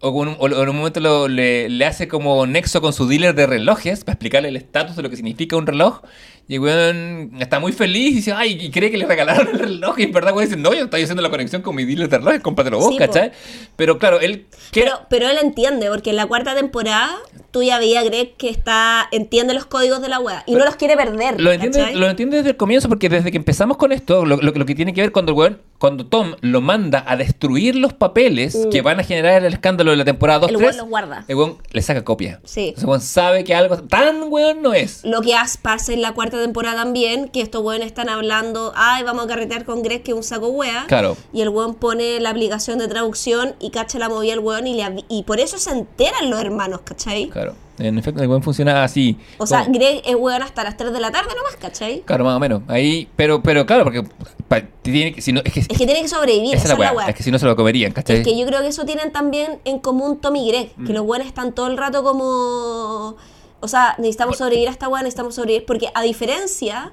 O, 0.00 0.12
con 0.14 0.28
un- 0.28 0.36
o 0.38 0.46
en 0.62 0.68
un 0.68 0.76
momento 0.76 1.00
lo- 1.00 1.26
le, 1.26 1.68
le 1.68 1.84
hace 1.84 2.06
como 2.06 2.46
nexo 2.46 2.80
con 2.80 2.92
su 2.92 3.08
dealer 3.08 3.34
de 3.34 3.46
relojes 3.48 4.04
para 4.04 4.14
explicarle 4.14 4.48
el 4.48 4.56
estatus 4.56 4.94
de 4.94 5.02
lo 5.02 5.10
que 5.10 5.16
significa 5.16 5.56
un 5.56 5.66
reloj. 5.66 6.02
Y 6.50 6.54
el 6.54 6.60
weón 6.60 7.32
está 7.40 7.58
muy 7.60 7.72
feliz 7.72 8.12
y 8.12 8.14
dice, 8.14 8.32
ay, 8.32 8.56
y 8.58 8.70
cree 8.70 8.90
que 8.90 8.96
le 8.96 9.04
regalaron 9.06 9.48
el 9.48 9.58
reloj. 9.58 9.98
Y 9.98 10.04
en 10.04 10.12
verdad, 10.12 10.32
weón 10.34 10.48
dice, 10.48 10.56
no, 10.58 10.72
yo 10.72 10.84
estoy 10.84 11.02
haciendo 11.02 11.20
la 11.20 11.28
conexión 11.30 11.60
con 11.62 11.74
mi 11.74 11.84
dealer 11.84 12.08
de 12.08 12.18
relojes, 12.18 12.40
cómpratelo 12.40 12.78
vos, 12.78 12.90
Sí. 12.92 12.96
¿cachai? 12.96 13.32
Pero 13.76 13.98
claro, 13.98 14.20
él. 14.20 14.46
Pero, 14.72 14.92
pero 15.10 15.28
él 15.28 15.36
entiende, 15.42 15.88
porque 15.90 16.10
en 16.10 16.16
la 16.16 16.26
cuarta 16.26 16.54
temporada 16.54 17.10
tú 17.50 17.62
ya 17.64 17.78
veías 17.78 18.02
a 18.02 18.06
Greg 18.06 18.34
que 18.38 18.48
está, 18.50 19.08
entiende 19.12 19.52
los 19.52 19.66
códigos 19.66 20.00
de 20.00 20.08
la 20.08 20.20
wea 20.20 20.44
y 20.46 20.54
no 20.54 20.64
los 20.64 20.76
quiere 20.76 20.96
perder. 20.96 21.40
Lo 21.40 21.52
entiende, 21.52 21.80
¿cachai? 21.80 21.96
lo 21.96 22.08
entiende 22.08 22.36
desde 22.38 22.50
el 22.50 22.56
comienzo 22.56 22.88
porque 22.88 23.08
desde 23.10 23.30
que 23.30 23.36
empezamos 23.36 23.76
con 23.76 23.92
esto, 23.92 24.24
lo, 24.24 24.36
lo- 24.36 24.52
lo 24.52 24.64
que 24.64 24.74
tiene 24.74 24.94
que 24.94 25.00
ver 25.02 25.12
cuando 25.12 25.32
el 25.32 25.38
weón, 25.38 25.60
cuando 25.78 26.06
Tom 26.06 26.34
lo 26.40 26.60
manda 26.60 27.04
a 27.06 27.16
destruir 27.16 27.76
los 27.76 27.92
papeles 27.92 28.54
Mm. 28.66 28.70
que 28.70 28.82
van 28.82 28.98
a 29.00 29.04
generar 29.04 29.44
el 29.44 29.52
escándalo 29.52 29.92
de 29.92 29.96
la 29.96 30.04
temporada 30.04 30.40
2 30.40 30.50
El 30.50 30.56
3, 30.56 30.66
weón 30.70 30.76
los 30.78 30.88
guarda. 30.88 31.24
el 31.28 31.36
weón 31.36 31.58
le 31.70 31.82
saca 31.82 32.04
copia. 32.04 32.40
Sí. 32.44 32.74
Weón 32.82 33.00
sabe 33.00 33.44
que 33.44 33.54
algo 33.54 33.76
tan 33.78 34.24
weón 34.28 34.60
no 34.62 34.74
es. 34.74 35.04
Lo 35.04 35.20
que 35.20 35.34
as- 35.34 35.56
pasa 35.56 35.92
en 35.92 36.02
la 36.02 36.12
cuarta 36.14 36.38
temporada 36.40 36.82
también, 36.82 37.28
que 37.28 37.40
estos 37.40 37.62
weones 37.62 37.86
están 37.86 38.08
hablando, 38.08 38.72
ay, 38.76 39.04
vamos 39.04 39.24
a 39.26 39.28
carretear 39.28 39.64
con 39.64 39.82
Greg, 39.82 40.02
que 40.02 40.10
es 40.10 40.16
un 40.16 40.24
saco 40.24 40.48
wea. 40.48 40.84
Claro. 40.88 41.16
Y 41.32 41.42
el 41.42 41.48
weón 41.50 41.74
pone 41.76 42.18
la 42.20 42.30
aplicación 42.30 42.78
de 42.78 42.88
traducción 42.88 43.54
y 43.60 43.70
cacha 43.70 43.98
la 43.98 44.08
movida 44.08 44.32
el 44.32 44.40
weón 44.40 44.66
y, 44.66 44.74
le 44.74 45.04
y 45.08 45.22
por 45.22 45.38
eso 45.40 45.58
se 45.58 45.70
enteran 45.70 46.30
los 46.30 46.40
hermanos, 46.40 46.80
¿cachai? 46.84 47.28
Claro. 47.28 47.54
En 47.80 47.98
efecto, 47.98 48.22
el 48.22 48.28
weón 48.28 48.42
funciona 48.42 48.82
así. 48.84 49.16
O 49.38 49.46
sea, 49.46 49.64
Como- 49.64 49.74
Greg 49.78 50.02
es 50.04 50.14
weón 50.16 50.42
hasta 50.42 50.64
las 50.64 50.76
3 50.76 50.92
de 50.92 51.00
la 51.00 51.10
tarde 51.10 51.30
nomás, 51.36 51.56
¿cachai? 51.56 52.00
claro, 52.02 52.24
más 52.24 52.36
o 52.36 52.40
menos. 52.40 52.62
Ahí, 52.68 53.08
pero, 53.16 53.42
pero 53.42 53.64
claro, 53.66 53.84
porque 53.84 54.02
pa- 54.48 54.62
tiene 54.82 55.12
que, 55.12 55.22
si 55.22 55.32
no, 55.32 55.40
es 55.44 55.52
que, 55.52 55.60
Es 55.60 55.68
que 55.68 55.76
tiene 55.86 56.02
que 56.02 56.08
sobrevivir, 56.08 56.54
esa 56.54 56.64
esa 56.64 56.72
es 56.74 56.78
la 56.80 56.92
weá, 56.92 57.08
es 57.08 57.14
que 57.14 57.22
si 57.22 57.30
no 57.30 57.38
se 57.38 57.46
lo 57.46 57.54
comerían, 57.56 57.92
¿cachai? 57.92 58.18
Es 58.18 58.24
que 58.24 58.36
yo 58.36 58.46
creo 58.46 58.60
que 58.62 58.68
eso 58.68 58.84
tienen 58.84 59.12
también 59.12 59.60
en 59.64 59.78
común 59.78 60.18
Tom 60.20 60.34
y 60.36 60.48
Greg, 60.48 60.72
Mm. 60.76 60.86
que 60.86 60.92
los 60.92 61.04
buenos 61.04 61.26
están 61.26 61.52
todo 61.54 61.66
el 61.68 61.76
rato 61.76 62.02
como... 62.02 63.16
O 63.60 63.66
sea, 63.68 63.94
necesitamos 63.98 64.38
sobrevivir 64.38 64.68
a 64.68 64.70
esta 64.70 64.88
weá, 64.88 65.02
necesitamos 65.02 65.34
sobrevivir, 65.34 65.66
porque 65.66 65.88
a 65.94 66.02
diferencia, 66.02 66.92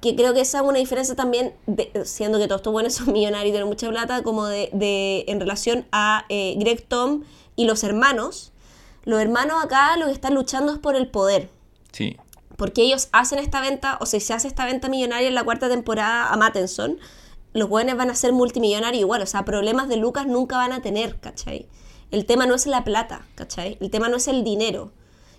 que 0.00 0.16
creo 0.16 0.34
que 0.34 0.40
esa 0.40 0.58
es 0.58 0.64
una 0.64 0.78
diferencia 0.78 1.14
también, 1.14 1.52
de- 1.66 1.90
siendo 2.04 2.38
que 2.38 2.46
todos 2.48 2.60
estos 2.60 2.72
buenos 2.72 2.94
son 2.94 3.12
millonarios 3.12 3.48
y 3.48 3.52
tienen 3.52 3.68
mucha 3.68 3.88
plata, 3.88 4.22
como 4.22 4.46
de, 4.46 4.70
de- 4.72 5.24
en 5.28 5.38
relación 5.38 5.86
a 5.92 6.24
eh, 6.28 6.54
Greg, 6.58 6.82
Tom 6.86 7.22
y 7.54 7.64
los 7.66 7.84
hermanos, 7.84 8.52
los 9.04 9.20
hermanos 9.20 9.62
acá 9.64 9.96
lo 9.96 10.06
que 10.06 10.12
están 10.12 10.34
luchando 10.34 10.72
es 10.72 10.78
por 10.78 10.96
el 10.96 11.08
poder. 11.08 11.48
Sí. 11.92 12.16
Porque 12.56 12.82
ellos 12.82 13.08
hacen 13.12 13.38
esta 13.38 13.60
venta, 13.60 13.96
o 14.00 14.06
sea, 14.06 14.20
si 14.20 14.26
se 14.26 14.34
hace 14.34 14.48
esta 14.48 14.66
venta 14.66 14.88
millonaria 14.88 15.28
en 15.28 15.34
la 15.34 15.44
cuarta 15.44 15.68
temporada 15.68 16.28
a 16.30 16.36
Mattenson, 16.36 16.98
los 17.52 17.68
buenos 17.68 17.96
van 17.96 18.10
a 18.10 18.14
ser 18.14 18.32
multimillonarios 18.32 19.00
igual. 19.00 19.22
O 19.22 19.26
sea, 19.26 19.44
problemas 19.44 19.88
de 19.88 19.96
Lucas 19.96 20.26
nunca 20.26 20.56
van 20.56 20.72
a 20.72 20.82
tener, 20.82 21.18
¿cachai? 21.20 21.66
El 22.10 22.26
tema 22.26 22.46
no 22.46 22.54
es 22.54 22.66
la 22.66 22.84
plata, 22.84 23.22
¿cachai? 23.34 23.78
El 23.80 23.90
tema 23.90 24.08
no 24.08 24.16
es 24.18 24.28
el 24.28 24.44
dinero. 24.44 24.92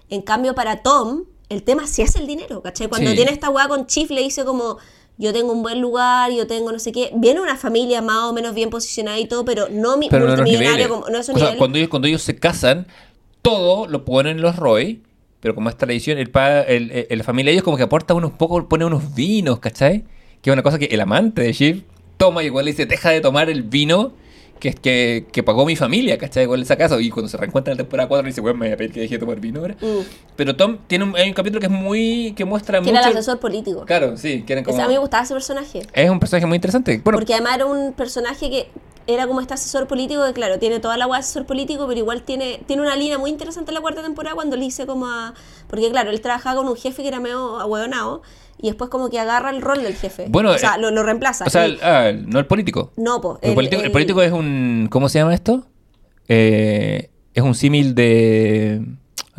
En 0.09 0.21
cambio, 0.21 0.55
para 0.55 0.81
Tom, 0.83 1.25
el 1.49 1.63
tema 1.63 1.85
sí 1.88 2.01
es 2.01 2.15
el 2.15 2.27
dinero, 2.27 2.61
¿cachai? 2.61 2.88
Cuando 2.88 3.09
Sí. 3.11 3.15
tiene 3.15 3.31
esta 3.31 3.49
weá 3.49 3.67
con 3.67 3.85
Chief, 3.85 4.09
le 4.09 4.21
dice 4.21 4.43
como, 4.43 4.77
yo 5.17 5.31
tengo 5.31 5.51
un 5.53 5.61
buen 5.61 5.79
lugar, 5.79 6.31
yo 6.31 6.47
tengo 6.47 6.71
no 6.71 6.79
sé 6.79 6.91
qué. 6.91 7.11
Viene 7.15 7.39
una 7.39 7.55
familia 7.55 8.01
más 8.01 8.23
o 8.23 8.33
menos 8.33 8.55
bien 8.55 8.69
posicionada 8.69 9.19
y 9.19 9.27
todo, 9.27 9.45
pero 9.45 9.67
no 9.69 9.95
mi 9.97 10.09
Pero 10.09 10.25
no 10.25 10.35
multimillonario, 10.35 10.71
niveles. 10.71 10.88
como, 10.88 11.09
no 11.09 11.17
es 11.19 11.29
un 11.29 11.35
o 11.35 11.39
sea, 11.39 11.57
cuando 11.57 11.77
ellos, 11.77 11.89
cuando 11.89 12.07
ellos 12.07 12.21
se 12.23 12.35
casan, 12.38 12.88
todo 13.41 13.88
lo 13.88 14.05
ponen 14.05 14.41
los 14.41 14.55
Roy, 14.55 15.01
pero 15.39 15.55
como 15.55 15.69
es 15.69 15.77
tradición, 15.77 16.18
el, 16.18 16.30
pa- 16.30 16.61
el, 16.61 17.07
la 17.09 17.23
familia 17.23 17.49
de 17.49 17.53
ellos 17.53 17.63
como 17.63 17.77
que 17.77 17.84
aporta 17.84 18.13
unos 18.13 18.31
poco, 18.31 18.68
pone 18.69 18.85
unos 18.85 19.15
vinos, 19.15 19.59
¿cachai? 19.59 20.03
que 20.41 20.49
es 20.49 20.53
una 20.53 20.63
cosa 20.63 20.80
que 20.80 20.85
el 20.85 21.01
amante 21.01 21.41
de 21.41 21.53
Shiv 21.53 21.84
toma 22.18 22.43
y 22.43 22.47
igual 22.47 22.65
le 22.65 22.72
dice, 22.72 22.85
deja 22.85 23.09
de 23.11 23.22
tomar 23.22 23.49
el 23.49 23.63
vino 23.63 24.13
que, 24.61 24.75
que, 24.75 25.25
que 25.31 25.41
pagó 25.41 25.65
mi 25.65 25.75
familia, 25.75 26.19
¿cachai? 26.19 26.43
Igual 26.43 26.61
esa 26.61 26.77
casa. 26.77 27.01
Y 27.01 27.09
cuando 27.09 27.27
se 27.27 27.35
reencuentra 27.35 27.71
en 27.71 27.79
la 27.79 27.83
temporada 27.83 28.07
4 28.07 28.27
dice, 28.27 28.41
bueno, 28.41 28.59
me 28.59 28.67
voy 28.67 28.73
a 28.73 28.77
pedir 28.77 28.93
que 28.93 28.99
deje 29.01 29.15
de 29.15 29.19
tomar 29.19 29.39
vino 29.39 29.59
ahora. 29.59 29.75
Mm. 29.81 30.05
Pero 30.35 30.55
Tom 30.55 30.77
tiene 30.85 31.05
un, 31.05 31.15
hay 31.15 31.27
un 31.27 31.33
capítulo 31.33 31.59
que 31.59 31.65
es 31.65 31.71
muy, 31.71 32.33
que 32.38 32.45
muestra 32.45 32.79
Que 32.79 32.85
mucho... 32.85 32.99
era 32.99 33.09
el 33.09 33.17
asesor 33.17 33.39
político. 33.39 33.85
Claro, 33.85 34.15
sí, 34.17 34.43
que 34.43 34.53
eran 34.53 34.63
O 34.63 34.67
sea, 34.67 34.73
como... 34.73 34.85
a 34.85 34.88
mí 34.88 34.93
me 34.93 34.99
gustaba 34.99 35.23
ese 35.23 35.33
personaje. 35.33 35.81
Es 35.93 36.09
un 36.09 36.19
personaje 36.19 36.45
muy 36.45 36.57
interesante. 36.57 37.01
Bueno, 37.03 37.17
Porque 37.17 37.33
además 37.33 37.55
era 37.55 37.65
un 37.65 37.93
personaje 37.93 38.49
que 38.51 38.67
era 39.07 39.27
como 39.27 39.41
este 39.41 39.55
asesor 39.55 39.88
político 39.88 40.23
que, 40.27 40.33
claro, 40.33 40.59
tiene 40.59 40.79
toda 40.79 40.95
la 40.95 41.05
agua 41.05 41.17
de 41.17 41.21
asesor 41.21 41.45
político, 41.45 41.88
pero 41.88 41.99
igual 41.99 42.21
tiene, 42.21 42.61
tiene 42.67 42.83
una 42.83 42.95
línea 42.95 43.17
muy 43.17 43.31
interesante 43.31 43.71
en 43.71 43.75
la 43.75 43.81
cuarta 43.81 44.03
temporada 44.03 44.35
cuando 44.35 44.55
le 44.57 44.63
dice 44.63 44.85
como 44.85 45.07
a... 45.07 45.33
Porque, 45.72 45.89
claro, 45.89 46.11
él 46.11 46.22
trabajaba 46.22 46.57
con 46.57 46.68
un 46.69 46.76
jefe 46.76 47.02
que 47.02 47.07
era 47.07 47.19
medio 47.19 47.60
ahueonado 47.60 48.22
y 48.61 48.68
después 48.68 48.91
como 48.91 49.10
que 49.10 49.19
agarra 49.19 49.49
el 49.49 49.61
rol 49.64 49.81
del 49.81 49.95
jefe. 49.95 50.27
Bueno, 50.30 50.52
o 50.52 50.57
sea, 50.60 50.76
eh, 50.76 50.80
lo, 50.81 50.91
lo 50.91 51.02
reemplaza. 51.02 51.45
o 51.45 51.49
sea, 51.49 51.65
el- 51.65 51.80
ah, 51.81 52.11
no 52.14 52.38
el 52.38 52.45
político. 52.45 52.91
no, 52.98 53.19
po, 53.22 53.39
El, 53.41 53.56
político, 53.56 53.81
el 53.81 53.91
político 53.91 54.22
es 54.22 54.31
un. 54.31 54.88
¿Cómo 54.91 55.10
se 55.10 55.18
llama 55.18 55.34
esto? 55.34 55.65
Eh, 56.27 57.10
es 57.34 57.43
un 57.43 57.56
símil 57.56 57.95
de. 57.95 58.85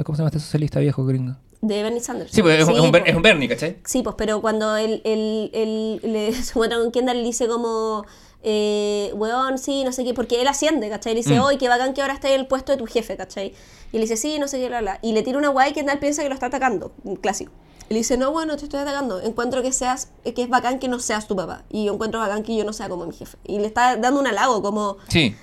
¿Cómo 0.05 0.17
se 0.17 0.21
llama 0.23 0.29
este 0.31 0.41
socialista 0.41 0.81
viejo 0.81 1.05
gringo? 1.05 1.37
De 1.61 1.81
Bernie 1.83 2.01
Sanders. 2.01 2.33
Sí, 2.33 2.43
pues 2.43 2.59
es, 2.61 2.67
un, 2.67 2.75
es 2.75 2.81
un 2.81 2.97
es 3.07 3.15
un 3.15 3.23
Bernie, 3.23 3.49
¿cachai? 3.49 3.77
Sí, 3.85 4.03
pues, 4.03 4.17
pero 4.19 4.41
cuando 4.41 4.75
él, 4.77 5.01
él, 5.05 5.51
él 5.55 6.01
le 6.03 6.33
se 6.43 6.51
encuentra 6.51 6.79
con 6.79 6.91
Kendall, 6.91 7.19
le 7.19 7.25
dice 7.25 7.47
como, 7.47 8.05
eh, 8.43 9.11
weón, 9.15 9.59
sí, 9.59 9.85
no 9.85 9.93
sé 9.93 10.05
qué, 10.05 10.15
porque 10.15 10.41
él 10.41 10.49
asciende, 10.49 10.89
¿cachai? 10.89 11.15
Le 11.15 11.21
dice, 11.21 11.39
Mm. 11.39 11.43
oye, 11.43 11.59
qué 11.59 11.69
bacán 11.69 11.95
que 11.95 12.03
ahora 12.03 12.15
esté 12.15 12.35
en 12.35 12.41
el 12.41 12.47
puesto 12.47 12.73
de 12.73 12.79
tu 12.79 12.87
jefe, 12.87 13.17
¿cachai? 13.17 13.55
Y 13.93 13.97
le 13.97 14.01
dice, 14.01 14.17
sí, 14.17 14.39
no 14.39 14.49
sé 14.49 14.59
qué, 14.59 14.69
bla, 14.69 14.81
bla. 14.81 14.99
Y 15.03 15.13
le 15.13 15.23
tira 15.23 15.39
una 15.39 15.49
guay 15.49 15.71
y 15.71 15.75
Kendall 15.75 15.99
piensa 15.99 16.23
que 16.23 16.29
lo 16.29 16.35
está 16.35 16.47
atacando, 16.47 16.93
un 17.05 17.17
clásico. 17.17 17.53
Y 17.89 17.95
le 17.95 17.99
dice, 18.01 18.17
no, 18.17 18.31
bueno, 18.33 18.57
te 18.57 18.65
estoy 18.65 18.81
atacando. 18.81 19.21
Encuentro 19.21 19.61
que 19.61 19.71
seas, 19.71 20.09
que 20.25 20.43
es 20.43 20.49
bacán 20.49 20.79
que 20.79 20.89
no 20.89 20.99
seas 20.99 21.29
tu 21.29 21.37
papá. 21.37 21.65
Y 21.71 21.85
yo 21.85 21.93
encuentro 21.93 22.21
bacán 22.21 22.43
que 22.43 22.57
yo 22.57 22.65
no 22.65 22.73
sea 22.73 22.89
como 22.89 23.05
mi 23.07 23.15
jefe. 23.15 23.37
Y 23.45 23.59
le 23.59 23.67
está 23.67 23.97
dando 23.97 24.19
un 24.21 24.27
halago, 24.27 24.63
como, 24.63 24.97
Sí. 25.09 25.37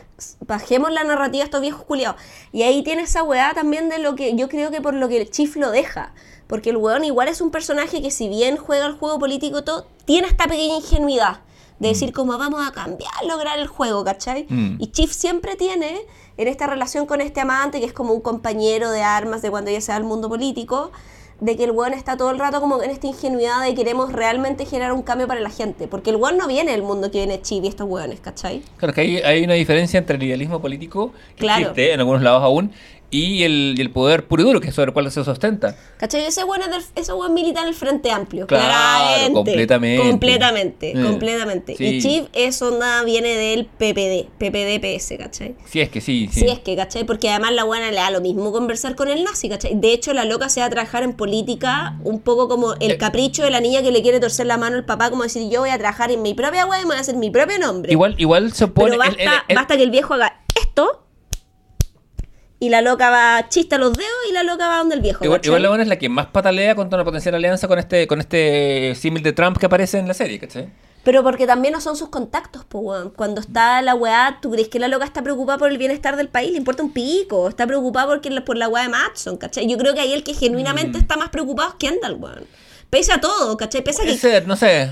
bajemos 0.47 0.91
la 0.91 1.03
narrativa 1.03 1.43
a 1.43 1.45
estos 1.45 1.61
viejos 1.61 1.83
culiados. 1.83 2.19
Y 2.51 2.63
ahí 2.63 2.81
tiene 2.83 3.03
esa 3.03 3.23
weá 3.23 3.53
también 3.53 3.87
de 3.89 3.99
lo 3.99 4.15
que 4.15 4.35
yo 4.35 4.49
creo 4.49 4.71
que 4.71 4.81
por 4.81 4.93
lo 4.93 5.07
que 5.07 5.21
el 5.21 5.29
Chief 5.29 5.55
lo 5.57 5.69
deja. 5.71 6.13
Porque 6.47 6.71
el 6.71 6.77
weón 6.77 7.05
igual 7.05 7.27
es 7.27 7.41
un 7.41 7.51
personaje 7.51 8.01
que 8.01 8.09
si 8.09 8.27
bien 8.27 8.57
juega 8.57 8.87
el 8.87 8.93
juego 8.93 9.19
político 9.19 9.63
todo, 9.63 9.85
tiene 10.05 10.27
esta 10.27 10.45
pequeña 10.47 10.77
ingenuidad 10.77 11.41
de 11.79 11.87
decir 11.87 12.11
como 12.13 12.37
vamos 12.37 12.65
a 12.67 12.71
cambiar, 12.71 13.11
lograr 13.27 13.57
el 13.59 13.67
juego, 13.67 14.03
¿cachai? 14.03 14.45
Mm. 14.49 14.75
Y 14.79 14.87
Chief 14.91 15.11
siempre 15.11 15.55
tiene 15.55 16.01
en 16.37 16.47
esta 16.47 16.67
relación 16.67 17.05
con 17.05 17.21
este 17.21 17.41
amante 17.41 17.79
que 17.79 17.85
es 17.85 17.93
como 17.93 18.13
un 18.13 18.21
compañero 18.21 18.91
de 18.91 19.01
armas 19.01 19.41
de 19.41 19.49
cuando 19.49 19.71
ella 19.71 19.81
se 19.81 19.91
va 19.91 19.95
al 19.97 20.03
mundo 20.03 20.27
político, 20.29 20.91
de 21.39 21.55
que 21.55 21.63
el 21.63 21.71
weón 21.71 21.93
está 21.93 22.17
todo 22.17 22.31
el 22.31 22.37
rato 22.39 22.59
como 22.59 22.83
en 22.83 22.89
esta 22.89 23.07
ingenuidad 23.07 23.63
de 23.63 23.73
queremos 23.73 24.11
realmente 24.11 24.65
generar 24.65 24.91
un 24.91 25.03
cambio 25.03 25.25
para 25.25 25.39
la 25.39 25.49
gente. 25.49 25.87
Porque 25.87 26.09
el 26.09 26.17
weón 26.17 26.35
no 26.37 26.47
viene 26.47 26.71
del 26.71 26.83
mundo 26.83 27.11
que 27.11 27.19
viene 27.19 27.41
Chief 27.41 27.63
y 27.63 27.67
estos 27.69 27.87
weones, 27.87 28.19
¿cachai? 28.19 28.61
Claro, 28.75 28.93
que 28.93 29.01
hay, 29.01 29.17
hay 29.19 29.43
una 29.45 29.53
diferencia 29.53 29.97
entre 29.97 30.17
el 30.17 30.23
idealismo 30.23 30.61
político, 30.61 31.13
que 31.37 31.43
Claro. 31.43 31.61
existe 31.61 31.93
en 31.93 31.99
algunos 32.01 32.21
lados 32.21 32.43
aún, 32.43 32.73
y 33.11 33.43
el, 33.43 33.75
y 33.77 33.81
el 33.81 33.89
poder 33.91 34.27
puro 34.27 34.43
y 34.43 34.45
duro, 34.45 34.61
que 34.61 34.69
es 34.69 34.75
sobre 34.75 34.89
el 34.89 34.93
cual 34.93 35.11
se 35.11 35.23
sustenta. 35.23 35.75
¿Cachai? 35.97 36.25
Ese 36.25 36.43
weón, 36.43 36.61
es 36.61 36.69
del- 36.69 36.83
ese 36.95 37.13
weón 37.13 37.33
milita 37.33 37.61
en 37.61 37.67
el 37.69 37.73
Frente 37.73 38.11
Amplio. 38.11 38.45
Claro, 38.47 38.65
claramente. 38.65 39.33
completamente. 39.33 40.09
Completamente, 40.09 40.91
Eh, 40.91 41.03
completamente. 41.03 41.75
sí. 41.75 41.85
Y 41.85 42.01
Chief 42.01 42.25
es 42.33 42.61
onda, 42.61 43.03
viene 43.03 43.29
del 43.35 43.65
PPD, 43.65 44.27
PPD-PS, 44.37 45.17
¿cachai? 45.17 45.55
Si 45.65 45.79
es 45.81 45.89
que 45.89 46.01
sí, 46.01 46.29
sí. 46.31 46.41
Si 46.41 46.47
es 46.47 46.59
que, 46.59 46.75
¿cachai? 46.75 47.03
Porque 47.05 47.29
además 47.29 47.53
la 47.53 47.63
buena 47.63 47.89
le 47.89 47.97
da 47.97 48.11
lo 48.11 48.21
mismo 48.21 48.51
conversar 48.51 48.95
con 48.95 49.07
el 49.09 49.23
nazi, 49.23 49.49
¿cachai? 49.49 49.73
De 49.75 49.91
hecho, 49.93 50.13
la 50.13 50.25
loca 50.25 50.49
se 50.49 50.59
va 50.59 50.67
a 50.67 50.69
trabajar 50.69 51.03
en 51.03 51.13
política 51.13 51.97
un 52.03 52.19
poco 52.19 52.47
como 52.47 52.73
el 52.75 52.91
Eh. 52.91 52.97
capricho 52.97 53.43
de 53.43 53.49
la 53.49 53.59
niña 53.59 53.81
que 53.81 53.91
le 53.91 54.01
quiere 54.01 54.19
torcer 54.19 54.45
la 54.45 54.57
mano 54.57 54.75
al 54.75 54.85
papá, 54.85 55.09
como 55.09 55.23
decir, 55.23 55.49
yo 55.49 55.61
voy 55.61 55.69
a 55.71 55.77
trabajar 55.77 56.11
en 56.11 56.21
mi 56.21 56.33
propia 56.33 56.65
web 56.65 56.79
y 56.81 56.83
me 56.83 56.89
voy 56.89 56.97
a 56.97 57.01
hacer 57.01 57.15
mi 57.15 57.29
propio 57.31 57.57
nombre. 57.59 57.91
Igual, 57.91 58.15
igual 58.17 58.53
se 58.53 58.65
opone. 58.65 58.89
Pero 58.91 58.99
basta, 58.99 59.21
el- 59.23 59.29
el- 59.47 59.55
basta 59.55 59.77
que 59.77 59.83
el 59.83 59.91
viejo 59.91 60.13
haga 60.13 60.41
esto 60.59 61.03
y 62.59 62.69
la 62.69 62.81
loca 62.81 63.09
va, 63.09 63.47
chista 63.49 63.77
los 63.77 63.93
dedos 63.93 64.11
y 64.29 64.33
la 64.33 64.43
loca 64.43 64.67
va 64.67 64.77
donde 64.77 64.95
el 64.95 65.01
viejo. 65.01 65.23
Igual, 65.23 65.41
igual 65.43 65.61
la 65.61 65.69
buena 65.69 65.83
es 65.83 65.89
la 65.89 65.97
que 65.97 66.09
más 66.09 66.27
patalea 66.27 66.75
contra 66.75 66.97
una 66.97 67.05
potencial 67.05 67.35
alianza 67.35 67.67
con 67.67 67.79
este, 67.79 68.07
con 68.07 68.19
este 68.19 68.93
símil 68.95 69.23
de 69.23 69.33
Trump 69.33 69.57
que 69.57 69.65
aparece 69.65 69.97
en 69.99 70.07
la 70.07 70.13
serie, 70.13 70.39
¿cachai? 70.39 70.69
Pero 71.03 71.23
porque 71.23 71.47
también 71.47 71.73
no 71.73 71.79
son 71.79 71.95
sus 71.95 72.09
contactos, 72.09 72.65
po, 72.65 72.79
weón. 72.79 73.11
Cuando 73.11 73.39
está 73.39 73.81
la 73.81 73.95
weá, 73.95 74.39
¿tú 74.41 74.51
crees 74.51 74.67
que 74.67 74.79
la 74.79 74.89
loca 74.89 75.05
está 75.05 75.23
preocupada 75.23 75.57
por 75.57 75.71
el 75.71 75.77
bienestar 75.77 76.17
del 76.17 76.27
país? 76.27 76.51
Le 76.51 76.57
importa 76.57 76.83
un 76.83 76.91
pico. 76.91 77.47
Está 77.47 77.65
preocupada 77.65 78.07
porque, 78.07 78.29
por 78.41 78.57
la 78.57 78.67
weá 78.67 78.83
de 78.83 78.89
Matson, 78.89 79.37
¿cachai? 79.37 79.65
Yo 79.65 79.77
creo 79.77 79.93
que 79.93 80.01
ahí 80.01 80.11
el 80.11 80.23
que 80.25 80.33
genuinamente 80.33 80.97
Mm. 80.97 81.01
está 81.01 81.15
más 81.15 81.29
preocupado 81.29 81.69
es 81.69 81.75
Kendall, 81.75 82.15
weón. 82.15 82.43
Pese 82.89 83.13
a 83.13 83.21
todo, 83.21 83.55
¿cachai? 83.55 83.81
Pese 83.81 84.01
a 84.01 84.05
que, 84.05 84.45
no 84.45 84.57
sé. 84.57 84.91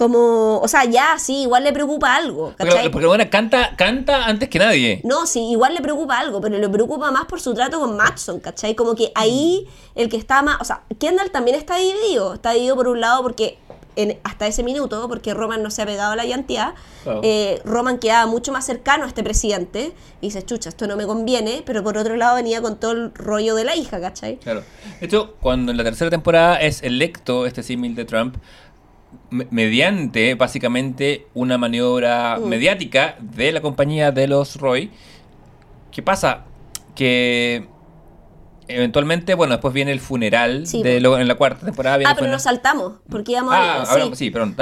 Como, 0.00 0.58
o 0.60 0.66
sea, 0.66 0.86
ya, 0.86 1.18
sí, 1.18 1.42
igual 1.42 1.62
le 1.62 1.74
preocupa 1.74 2.16
algo, 2.16 2.54
¿cachai? 2.56 2.90
porque 2.90 3.02
la 3.02 3.08
buena 3.08 3.28
canta, 3.28 3.76
canta 3.76 4.24
antes 4.24 4.48
que 4.48 4.58
nadie. 4.58 5.02
No, 5.04 5.26
sí, 5.26 5.50
igual 5.50 5.74
le 5.74 5.82
preocupa 5.82 6.18
algo, 6.18 6.40
pero 6.40 6.56
le 6.56 6.68
preocupa 6.70 7.10
más 7.10 7.26
por 7.26 7.38
su 7.38 7.52
trato 7.52 7.78
con 7.78 7.98
Matson, 7.98 8.40
¿cachai? 8.40 8.74
Como 8.74 8.94
que 8.94 9.12
ahí 9.14 9.68
el 9.94 10.08
que 10.08 10.16
está 10.16 10.40
más. 10.40 10.56
O 10.58 10.64
sea, 10.64 10.84
Kendall 10.98 11.30
también 11.30 11.54
está 11.58 11.76
dividido. 11.76 12.32
Está 12.32 12.52
dividido 12.52 12.76
por 12.76 12.88
un 12.88 13.00
lado 13.00 13.22
porque. 13.22 13.58
en- 13.96 14.18
hasta 14.24 14.46
ese 14.46 14.62
minuto, 14.62 15.06
porque 15.08 15.34
Roman 15.34 15.62
no 15.62 15.70
se 15.70 15.82
ha 15.82 15.86
pegado 15.86 16.12
a 16.12 16.16
la 16.16 16.24
llantía, 16.24 16.74
eh, 17.22 17.60
Roman 17.64 17.98
quedaba 17.98 18.24
mucho 18.26 18.52
más 18.52 18.64
cercano 18.64 19.04
a 19.04 19.08
este 19.08 19.22
presidente 19.22 19.92
y 20.22 20.28
dice, 20.28 20.42
chucha, 20.44 20.68
esto 20.70 20.86
no 20.86 20.96
me 20.96 21.04
conviene, 21.06 21.62
pero 21.66 21.82
por 21.82 21.98
otro 21.98 22.16
lado 22.16 22.36
venía 22.36 22.62
con 22.62 22.76
todo 22.78 22.92
el 22.92 23.12
rollo 23.14 23.54
de 23.56 23.64
la 23.64 23.74
hija, 23.76 24.00
¿cachai? 24.00 24.36
Claro. 24.38 24.62
De 25.00 25.06
hecho, 25.06 25.34
cuando 25.40 25.72
en 25.72 25.76
la 25.76 25.84
tercera 25.84 26.08
temporada 26.08 26.56
es 26.60 26.82
electo 26.84 27.44
este 27.46 27.62
símil 27.64 27.94
de 27.96 28.04
Trump, 28.06 28.36
mediante 29.30 30.34
básicamente 30.34 31.26
una 31.34 31.56
maniobra 31.58 32.38
Mm. 32.38 32.48
mediática 32.48 33.16
de 33.20 33.52
la 33.52 33.60
compañía 33.60 34.10
de 34.12 34.26
los 34.26 34.56
Roy, 34.56 34.90
¿qué 35.92 36.02
pasa? 36.02 36.44
Que 36.94 37.66
eventualmente, 38.76 39.34
bueno, 39.34 39.54
después 39.54 39.72
viene 39.74 39.92
el 39.92 40.00
funeral 40.00 40.66
Sí, 40.66 40.82
de 40.82 40.96
po. 40.96 41.00
lo- 41.02 41.18
en 41.18 41.28
la 41.28 41.34
cuarta 41.34 41.64
temporada. 41.66 41.96
viene 41.98 42.12
Ah, 42.12 42.16
pero 42.18 42.30
nos 42.30 42.42
saltamos, 42.42 42.94
porque 43.08 43.32
íbamos 43.32 43.52
Ah, 43.54 43.82
a... 43.82 43.82
ahora 43.84 44.14
sí, 44.14 44.30
perdón. 44.30 44.54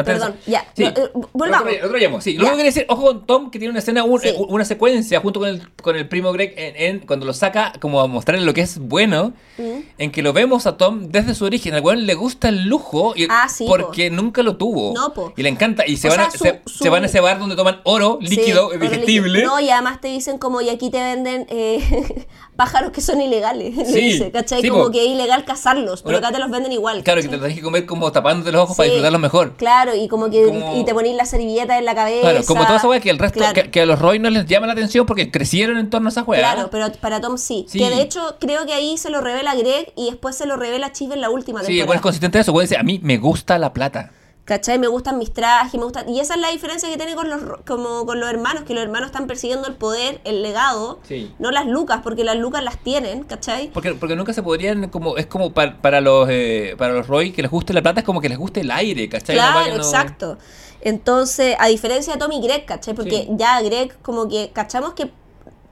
Ya. 0.47 0.65
Sí. 0.75 0.85
No, 0.85 0.89
eh, 0.91 1.11
volvamos. 1.33 1.73
Otro, 1.73 1.87
otro 1.87 1.99
llamo, 1.99 2.21
sí. 2.21 2.37
Que 2.37 2.45
quería 2.45 2.63
decir, 2.65 2.87
ojo 2.89 3.03
con 3.07 3.27
Tom, 3.27 3.51
que 3.51 3.59
tiene 3.59 3.71
una 3.71 3.79
escena, 3.81 4.05
un- 4.05 4.21
Sí. 4.21 4.29
eh, 4.29 4.35
una 4.49 4.65
secuencia 4.65 5.21
junto 5.21 5.41
con 5.41 5.49
el, 5.49 5.69
con 5.83 5.97
el 5.97 6.09
primo 6.09 6.33
Greg 6.33 6.55
en, 6.57 6.77
en- 6.77 7.07
cuando 7.07 7.27
lo 7.27 7.33
saca 7.33 7.73
como 7.81 8.01
a 8.01 8.07
mostrarle 8.07 8.45
lo 8.45 8.55
que 8.55 8.63
es 8.63 8.79
bueno, 8.79 9.33
Mm. 9.59 9.81
en 9.99 10.11
que 10.13 10.23
lo 10.23 10.33
vemos 10.33 10.67
a 10.67 10.77
Tom 10.77 11.09
desde 11.09 11.35
su 11.35 11.45
origen. 11.45 11.75
Al 11.75 11.83
weón 11.83 12.07
le 12.07 12.15
gusta 12.15 12.49
el 12.49 12.65
lujo 12.69 13.13
y- 13.17 13.27
Ah, 13.31 13.49
sí, 13.49 13.65
porque 13.67 14.11
nunca 14.11 14.43
lo 14.43 14.57
tuvo. 14.57 14.95
No, 14.95 15.13
po. 15.15 15.33
Y 15.37 15.43
le 15.43 15.49
encanta. 15.49 15.87
Y 15.87 15.97
se, 15.97 16.09
O 16.09 16.11
van, 16.11 16.21
a, 16.21 16.31
sea, 16.31 16.39
su- 16.39 16.45
se, 16.45 16.61
su- 16.67 16.85
se 16.85 16.89
van 16.89 17.03
a 17.03 17.07
ese 17.07 17.21
bar 17.21 17.39
donde 17.39 17.57
toman 17.57 17.81
oro 17.85 18.19
líquido, 18.21 18.71
Sí, 18.71 18.77
oro 18.77 18.79
digestible. 18.79 19.33
líquido. 19.33 19.51
No, 19.53 19.61
y 19.61 19.71
además 19.71 20.01
te 20.01 20.09
dicen 20.09 20.39
como, 20.39 20.61
y 20.61 20.69
aquí 20.71 20.91
te 20.91 21.01
venden 21.01 21.47
eh, 21.51 21.79
pájaros 22.57 22.91
que 22.93 23.01
son 23.01 23.21
ilegales. 23.21 23.75
Sí, 23.99 24.05
dice, 24.13 24.31
¿cachai? 24.31 24.63
sí, 24.63 24.69
como 24.69 24.85
po. 24.85 24.91
que 24.91 25.05
es 25.05 25.11
ilegal 25.11 25.45
cazarlos, 25.45 26.03
pero 26.03 26.19
acá 26.19 26.33
te 26.33 26.39
los 26.39 26.51
venden 26.51 26.73
igual. 26.73 27.03
Claro, 27.03 27.21
que 27.23 27.29
te 27.29 27.39
tenés 27.39 27.55
que 27.57 27.63
comer 27.63 27.87
como 27.87 28.11
tapándote 28.13 28.53
los 28.53 28.63
ojos 28.63 28.77
para 28.77 28.87
Sí, 28.87 28.91
disfrutarlo 28.93 29.19
mejor. 29.19 29.53
Claro, 29.57 29.95
y 29.95 30.09
como 30.09 30.31
que 30.31 30.45
Como- 30.45 30.77
y 30.77 30.85
te 30.85 30.95
ponís 30.95 31.15
la 31.17 31.25
servilleta 31.25 31.79
en 31.79 31.85
la 31.85 31.95
cabeza. 31.95 32.21
Claro, 32.31 32.45
como 32.47 32.65
toda 32.65 32.79
esa 32.79 32.89
weá 32.89 33.01
que 33.01 33.11
el 33.11 33.19
resto, 33.19 33.39
Claro. 33.39 33.55
que, 33.55 33.71
que 33.71 33.81
a 33.83 33.87
los 33.87 33.99
Roy 33.99 34.19
no 34.19 34.31
les 34.31 34.47
llama 34.47 34.67
la 34.67 34.73
atención 34.75 35.07
porque 35.07 35.31
crecieron 35.31 35.79
en 35.79 35.91
torno 35.91 36.09
a 36.09 36.11
esa 36.11 36.23
weá. 36.23 36.41
Claro, 36.41 36.69
pero 36.71 36.91
para 37.01 37.21
Tom 37.21 37.39
sí. 37.39 37.67
Sí. 37.69 37.79
Que 37.79 37.91
de 37.91 38.01
hecho 38.03 38.37
creo 38.39 38.67
que 38.67 38.73
ahí 38.75 38.97
se 38.99 39.11
lo 39.11 39.21
revela 39.21 39.55
Greg 39.55 39.93
y 39.97 40.07
después 40.11 40.37
se 40.37 40.47
lo 40.47 40.57
revela 40.57 40.93
Chief 40.93 41.11
en 41.13 41.21
la 41.21 41.31
última 41.31 41.61
Sí, 41.61 41.67
temporada. 41.67 41.87
bueno, 41.87 41.99
es 41.99 42.03
consistente 42.03 42.39
eso. 42.39 42.53
Weón 42.53 42.65
dice, 42.65 42.77
a 42.79 42.83
mí 42.83 43.01
me 43.03 43.19
gusta 43.19 43.59
la 43.59 43.73
plata. 43.73 44.13
¿Cachai? 44.49 44.79
Me 44.79 44.87
gustan 44.89 45.19
mis 45.19 45.31
trajes, 45.31 45.75
me 45.75 45.85
gustan... 45.85 46.09
Y 46.09 46.21
esa 46.21 46.33
es 46.35 46.41
la 46.41 46.49
diferencia 46.51 46.89
que 46.89 46.97
tiene 46.97 47.15
con 47.15 47.29
los, 47.29 47.39
como 47.67 48.07
con 48.07 48.19
los 48.19 48.31
hermanos, 48.31 48.63
que 48.63 48.73
los 48.73 48.83
hermanos 48.83 49.09
están 49.09 49.27
persiguiendo 49.27 49.69
el 49.69 49.75
poder, 49.75 50.23
el 50.25 50.43
legado, 50.43 51.01
Sí. 51.07 51.31
no 51.39 51.51
las 51.51 51.67
lucas, 51.67 52.01
porque 52.03 52.25
las 52.25 52.37
lucas 52.37 52.65
las 52.65 52.79
tienen, 52.79 53.25
¿cachai? 53.25 53.69
Porque, 53.75 53.93
porque 53.93 54.17
nunca 54.17 54.33
se 54.33 54.43
podrían, 54.43 54.89
como 54.89 55.19
es 55.19 55.27
como 55.27 55.53
para, 55.53 55.77
para 55.83 56.01
los 56.01 56.27
eh, 56.31 56.75
para 56.79 56.95
los 56.95 57.07
Roy 57.09 57.33
que 57.33 57.43
les 57.43 57.51
guste 57.51 57.75
la 57.75 57.83
plata, 57.83 58.01
es 58.01 58.07
como 58.07 58.23
que 58.23 58.31
les 58.31 58.39
guste 58.39 58.61
el 58.63 58.71
aire, 58.71 59.07
¿cachai? 59.11 59.37
Claro, 59.37 59.69
no- 59.69 59.77
exacto. 59.77 60.39
Entonces, 60.81 61.55
a 61.59 61.67
diferencia 61.69 62.15
de 62.15 62.19
Tom 62.19 62.33
y 62.33 62.41
Greg, 62.41 62.65
¿cachai? 62.65 62.95
Porque 62.95 63.25
Sí. 63.25 63.29
ya 63.33 63.61
Greg, 63.61 63.99
como 64.01 64.29
que, 64.31 64.51
cachamos 64.55 64.95
que 64.95 65.11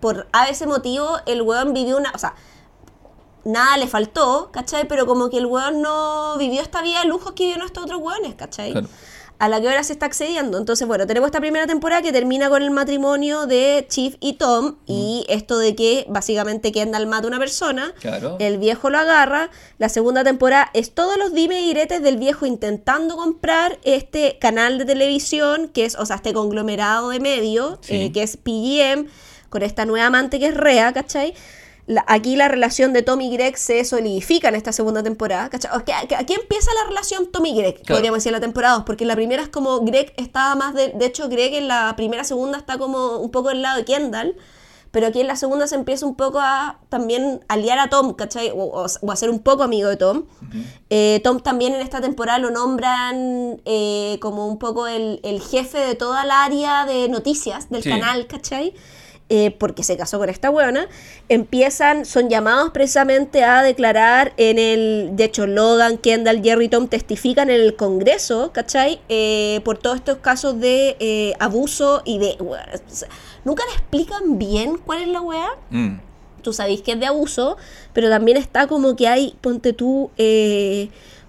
por 0.01 0.27
a 0.33 0.49
ese 0.51 0.67
motivo 0.67 1.09
el 1.25 1.41
weón 1.41 1.73
vivió 1.73 1.97
una. 1.97 2.11
O 2.15 2.19
sea, 2.19 2.35
nada 3.47 3.77
le 3.79 3.87
faltó, 3.87 4.51
¿cachai? 4.53 4.87
Pero 4.89 5.07
como 5.07 5.31
que 5.31 5.39
el 5.39 5.47
weón 5.47 5.81
no 5.81 6.37
vivió 6.39 6.61
esta 6.61 6.83
vida 6.83 7.01
de 7.01 7.07
lujos 7.07 7.33
que 7.33 7.45
vivieron 7.45 7.65
estos 7.67 7.85
otros 7.85 8.01
weones, 8.03 8.35
¿cachai? 8.35 8.73
Claro. 8.73 8.89
A 9.39 9.51
la 9.51 9.61
que 9.61 9.69
ahora 9.69 9.85
se 9.85 9.93
está 9.93 10.07
accediendo. 10.07 10.57
Entonces, 10.57 10.89
bueno, 10.89 11.07
tenemos 11.07 11.27
esta 11.27 11.41
primera 11.41 11.67
temporada 11.67 12.01
que 12.01 12.11
termina 12.11 12.49
con 12.49 12.63
el 12.63 12.71
matrimonio 12.71 13.47
de 13.47 13.85
Chief 13.87 14.15
y 14.19 14.33
Tom. 14.35 14.77
Y 14.87 15.27
esto 15.29 15.59
de 15.59 15.75
que 15.77 16.07
básicamente 16.09 16.73
Kendall 16.73 17.07
mata 17.07 17.25
a 17.25 17.29
una 17.29 17.39
persona. 17.39 17.93
Claro. 18.01 18.37
El 18.41 18.57
viejo 18.57 18.89
lo 18.89 18.97
agarra. 18.99 19.51
La 19.77 19.91
segunda 19.91 20.25
temporada 20.25 20.71
es 20.73 20.95
todos 20.95 21.19
los 21.19 21.35
dime 21.35 21.61
y 21.61 21.67
diretes 21.67 22.03
del 22.03 22.17
viejo 22.17 22.47
intentando 22.47 23.17
comprar 23.17 23.79
este 23.85 24.39
canal 24.41 24.79
de 24.79 24.87
televisión, 24.87 25.69
que 25.69 25.85
es, 25.85 25.97
o 25.97 26.07
sea, 26.07 26.17
este 26.17 26.33
conglomerado 26.33 27.11
de 27.11 27.21
medios, 27.21 27.77
Sí. 27.83 27.95
eh, 28.05 28.13
que 28.13 28.23
es 28.23 28.39
PGM, 28.39 29.07
con 29.51 29.63
esta 29.63 29.85
nueva 29.85 30.07
amante 30.07 30.39
que 30.41 30.47
es 30.47 30.55
Rea, 30.57 30.95
¿cachai? 30.95 31.35
La- 31.87 32.05
aquí 32.09 32.35
la 32.37 32.49
relación 32.49 32.93
de 32.93 33.03
Tom 33.03 33.21
y 33.21 33.31
Greg 33.31 33.57
se 33.57 33.85
solidifica 33.85 34.49
en 34.49 34.57
esta 34.57 34.73
segunda 34.73 35.03
temporada. 35.03 35.49
¿cachai? 35.49 35.71
Aquí 36.17 36.35
empieza 36.35 36.71
la 36.75 36.89
relación 36.89 37.31
Tom 37.31 37.47
y 37.47 37.55
Greg, 37.57 37.75
Claro. 37.83 37.99
podríamos 37.99 38.19
decir 38.19 38.31
en 38.31 38.35
la 38.35 38.41
temporada 38.41 38.75
2, 38.77 38.85
porque 38.85 39.05
en 39.05 39.09
la 39.09 39.15
primera 39.17 39.43
es 39.43 39.49
como 39.49 39.81
Greg 39.81 40.13
estaba 40.17 40.55
más 40.57 40.75
de... 40.75 40.89
De 40.89 41.07
hecho, 41.07 41.29
Greg 41.29 41.55
en 41.55 41.69
la 41.69 41.95
primera, 41.97 42.25
segunda 42.25 42.59
está 42.59 42.77
como 42.79 43.19
un 43.19 43.31
poco 43.31 43.51
del 43.51 43.63
lado 43.63 43.79
de 43.79 43.85
Kendall, 43.85 44.37
pero 44.91 45.09
aquí 45.09 45.21
en 45.21 45.27
la 45.27 45.37
segunda 45.37 45.67
se 45.67 45.75
empieza 45.75 46.07
un 46.07 46.15
poco 46.17 46.39
a 46.41 46.79
también 46.89 47.45
aliar 47.49 47.79
a 47.79 47.89
Tom, 47.91 48.15
¿cachai? 48.15 48.51
O, 48.51 48.65
o- 48.65 48.87
o 49.03 49.13
a 49.13 49.17
ser 49.17 49.29
un 49.31 49.41
poco 49.41 49.63
amigo 49.63 49.89
de 49.91 49.97
Tom. 49.97 50.25
Eh, 50.91 51.21
Tom 51.23 51.41
también 51.41 51.75
en 51.75 51.83
esta 51.83 52.01
temporada 52.01 52.39
lo 52.39 52.51
nombran 52.51 53.61
eh, 53.65 54.19
como 54.23 54.47
un 54.49 54.59
poco 54.59 54.87
el, 54.87 55.21
el 55.23 55.41
jefe 55.43 55.79
de 55.79 55.95
toda 55.97 56.25
el 56.25 56.31
área 56.31 56.87
de 56.87 57.09
noticias 57.11 57.69
del 57.69 57.83
Sí. 57.83 57.91
canal, 57.91 58.27
¿cachai? 58.27 58.73
Eh, 59.29 59.51
porque 59.59 59.83
se 59.83 59.97
casó 59.97 60.21
con 60.21 60.29
esta 60.29 60.51
hueona, 60.51 60.87
empiezan, 61.29 62.05
son 62.05 62.29
llamados 62.31 62.71
precisamente 62.71 63.43
a 63.43 63.61
declarar 63.65 64.33
en 64.37 64.57
el, 64.57 65.17
de 65.17 65.25
hecho 65.25 65.49
Logan, 65.49 65.99
Kendall, 65.99 66.45
Jerry 66.45 66.69
Tom 66.69 66.87
testifican 66.87 67.51
en 67.51 67.61
el 67.61 67.75
Congreso, 67.75 68.53
¿cachai? 68.53 69.01
Eh, 69.09 69.63
por 69.65 69.79
todos 69.79 69.97
estos 69.97 70.19
casos 70.19 70.61
de 70.61 70.97
eh, 71.01 71.33
abuso 71.41 72.03
y 72.05 72.21
de... 72.21 72.39
Nunca 73.45 73.65
le 73.69 73.73
explican 73.73 74.39
bien 74.39 74.79
cuál 74.79 75.03
es 75.03 75.09
la 75.09 75.21
weá 75.21 75.49
Mm. 75.71 75.99
tú 76.43 76.53
sabéis 76.53 76.83
que 76.83 76.93
es 76.93 77.01
de 77.01 77.07
abuso, 77.07 77.57
pero 77.93 78.09
también 78.09 78.37
está 78.37 78.69
como 78.69 78.95
que 78.95 79.09
hay, 79.09 79.35
ponte 79.41 79.73
tú, 79.73 80.13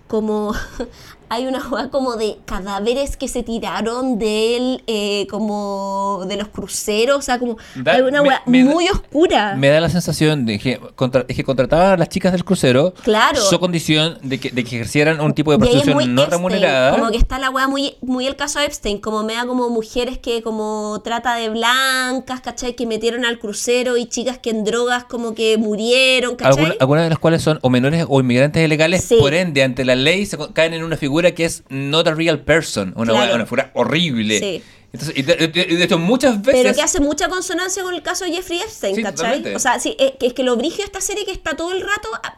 como 0.08 0.54
hay 1.30 1.46
una 1.48 1.60
hueá 1.68 1.90
como 1.90 2.16
de 2.16 2.38
cadáveres 2.46 3.18
que 3.18 3.28
se 3.28 3.44
tiraron 3.44 4.18
del, 4.20 4.84
eh, 4.88 5.28
como 5.30 6.24
de 6.28 6.38
los 6.38 6.48
cruceros, 6.50 7.18
o 7.18 7.22
sea, 7.22 7.40
como 7.40 7.58
Da- 7.76 7.94
hay 7.94 8.02
una 8.02 8.22
me- 8.22 8.30
hueá 8.30 8.42
me- 8.46 8.64
muy 8.64 8.88
oscura. 8.90 9.56
Me 9.56 9.68
da 9.70 9.80
la 9.80 9.90
sensación 9.90 10.46
de 10.46 10.60
que, 10.60 10.80
contra- 10.96 11.26
es 11.28 11.36
que 11.36 11.44
contrataban 11.44 11.92
a 11.94 11.98
las 11.98 12.10
chicas 12.10 12.32
del 12.32 12.44
crucero 12.46 12.94
Claro. 13.04 13.40
su 13.42 13.60
condición 13.60 14.18
de 14.24 14.40
que, 14.40 14.52
de 14.52 14.64
que 14.64 14.76
ejercieran 14.78 15.20
un 15.22 15.34
tipo 15.34 15.52
de 15.52 15.58
prostitución 15.60 15.98
no 16.16 16.22
Epstein, 16.24 16.30
remunerada. 16.30 16.92
Como 16.98 17.12
que 17.12 17.18
está 17.18 17.40
la 17.40 17.50
weá 17.50 17.68
muy, 17.68 17.96
muy 18.02 18.28
el 18.28 18.36
caso 18.36 18.60
de 18.60 18.66
Epstein, 18.66 19.00
como 19.00 19.24
me 19.24 19.34
da 19.34 19.46
como 19.46 19.70
mujeres 19.70 20.18
que 20.18 20.42
como 20.42 21.02
trata 21.04 21.36
de 21.36 21.50
blancas, 21.50 22.42
¿cachai? 22.42 22.76
Que 22.76 22.86
metieron 22.86 23.26
al 23.26 23.40
crucero 23.40 23.98
y 23.98 24.06
chicas 24.06 24.38
que 24.38 24.50
en 24.52 24.64
drogas 24.64 25.04
como 25.06 25.34
que 25.36 25.58
murieron, 25.58 26.36
¿cachai? 26.36 26.54
Alguna- 26.54 26.76
algunas 26.80 27.04
de 27.06 27.10
las 27.10 27.20
cuales 27.20 27.42
son 27.42 27.60
o 27.62 27.70
menores 27.70 28.06
o 28.08 28.20
inmigrantes 28.20 28.64
ilegales, 28.64 29.04
Sí. 29.04 29.16
por 29.20 29.34
ende, 29.34 29.64
ante 29.64 29.84
la 29.86 29.96
ley 29.96 30.26
se 30.26 30.38
caen 30.54 30.74
en 30.74 30.84
una 30.84 30.96
figura 30.98 31.17
que 31.34 31.46
es 31.46 31.64
not 31.70 32.08
a 32.08 32.14
real 32.14 32.40
person, 32.42 32.94
una, 32.96 33.14
Claro. 33.14 33.36
una 33.36 33.46
figura 33.46 33.72
horrible. 33.74 34.40
Sí. 34.40 34.64
Entonces, 34.94 35.18
y 35.18 35.22
de, 35.24 35.36
de- 35.36 35.48
de 35.78 35.84
hecho, 35.84 35.98
muchas 36.00 36.42
veces. 36.42 36.62
Pero 36.64 36.74
que 36.76 36.82
hace 36.82 37.00
mucha 37.02 37.28
consonancia 37.28 37.84
con 37.84 37.94
el 37.94 38.02
caso 38.02 38.26
de 38.26 38.32
Jeffrey 38.32 38.60
Epstein, 38.60 38.96
Sí, 38.96 39.04
¿cachai? 39.04 39.16
totalmente. 39.18 39.56
O 39.56 39.60
sea, 39.60 39.80
sí, 39.80 39.96
es, 40.00 40.14
que- 40.20 40.28
es 40.28 40.34
que 40.34 40.44
lo 40.44 40.56
brigio 40.56 40.78
de 40.78 40.84
esta 40.86 41.02
serie 41.02 41.26
que 41.26 41.32
está 41.32 41.56
todo 41.56 41.74
el 41.74 41.82
rato, 41.82 42.08
ah, 42.24 42.34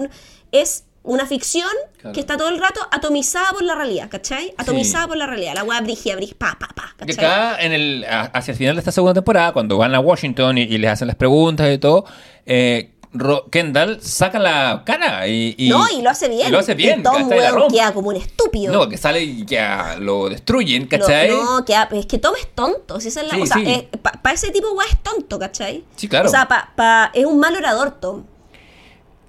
es 0.52 0.84
una 1.04 1.26
ficción 1.26 1.70
Claro. 2.00 2.14
que 2.14 2.20
está 2.20 2.36
todo 2.38 2.50
el 2.50 2.60
rato 2.60 2.82
atomizada 2.92 3.52
por 3.52 3.64
la 3.64 3.76
realidad, 3.76 4.10
¿cachai? 4.10 4.54
Atomizada 4.58 5.08
por 5.08 5.16
la 5.16 5.28
realidad. 5.28 5.54
La 5.56 5.64
weá 5.64 5.80
brigia, 5.82 6.16
brig, 6.16 6.36
pa, 6.36 6.58
pa, 6.60 6.68
pa, 6.76 6.94
acá, 7.00 7.58
en 7.62 7.72
el, 7.72 8.06
hacia 8.10 8.52
el 8.52 8.58
final 8.58 8.76
de 8.76 8.80
esta 8.80 8.92
segunda 8.92 9.14
temporada, 9.14 9.54
cuando 9.54 9.78
van 9.78 9.96
a 9.96 10.00
Washington 10.00 10.58
y, 10.58 10.64
y 10.64 10.78
les 10.78 10.92
hacen 10.92 11.08
las 11.08 11.16
preguntas 11.16 11.72
y 11.74 11.78
todo, 11.78 12.06
eh, 12.46 12.92
Ro- 13.12 13.46
Kendall 13.50 14.02
saca 14.04 14.38
la 14.38 14.84
cara 14.86 15.28
y, 15.28 15.56
y- 15.58 15.70
no, 15.70 15.84
y 15.90 16.02
lo 16.04 16.12
hace 16.12 16.30
bien. 16.30 16.48
y 16.48 16.52
lo 16.52 16.60
hace 16.60 16.76
bien. 16.76 17.00
Y 17.00 17.04
Tom, 17.04 17.28
weón, 17.28 17.72
queda 17.72 17.92
como 17.92 18.10
un 18.10 18.16
estúpido. 18.18 18.72
No, 18.72 18.88
que 18.88 18.98
sale 18.98 19.24
y 19.24 19.46
ya 19.46 19.96
lo 20.00 20.30
destruyen, 20.30 20.86
¿cachai? 20.86 21.30
No, 21.30 21.66
queda- 21.66 21.90
es 21.92 22.06
que 22.06 22.20
Tom 22.20 22.34
es 22.40 22.48
tonto. 22.54 23.00
Si 23.00 23.08
esa 23.08 23.22
es 23.22 23.28
la 23.28 23.34
Sí, 23.36 23.42
o 23.42 23.46
sea, 23.48 23.58
sí. 23.58 23.88
para 24.22 24.36
ese 24.36 24.52
tipo, 24.52 24.72
weá, 24.74 24.88
es 24.88 25.00
tonto, 25.02 25.40
¿cachai? 25.40 25.84
Sí, 25.96 26.08
claro. 26.08 26.28
O 26.28 26.32
sea, 26.32 26.48
pa, 26.48 26.72
pa- 26.76 27.10
es 27.16 27.26
un 27.26 27.40
mal 27.40 27.56
orador, 27.56 27.92
Tom. 28.00 28.26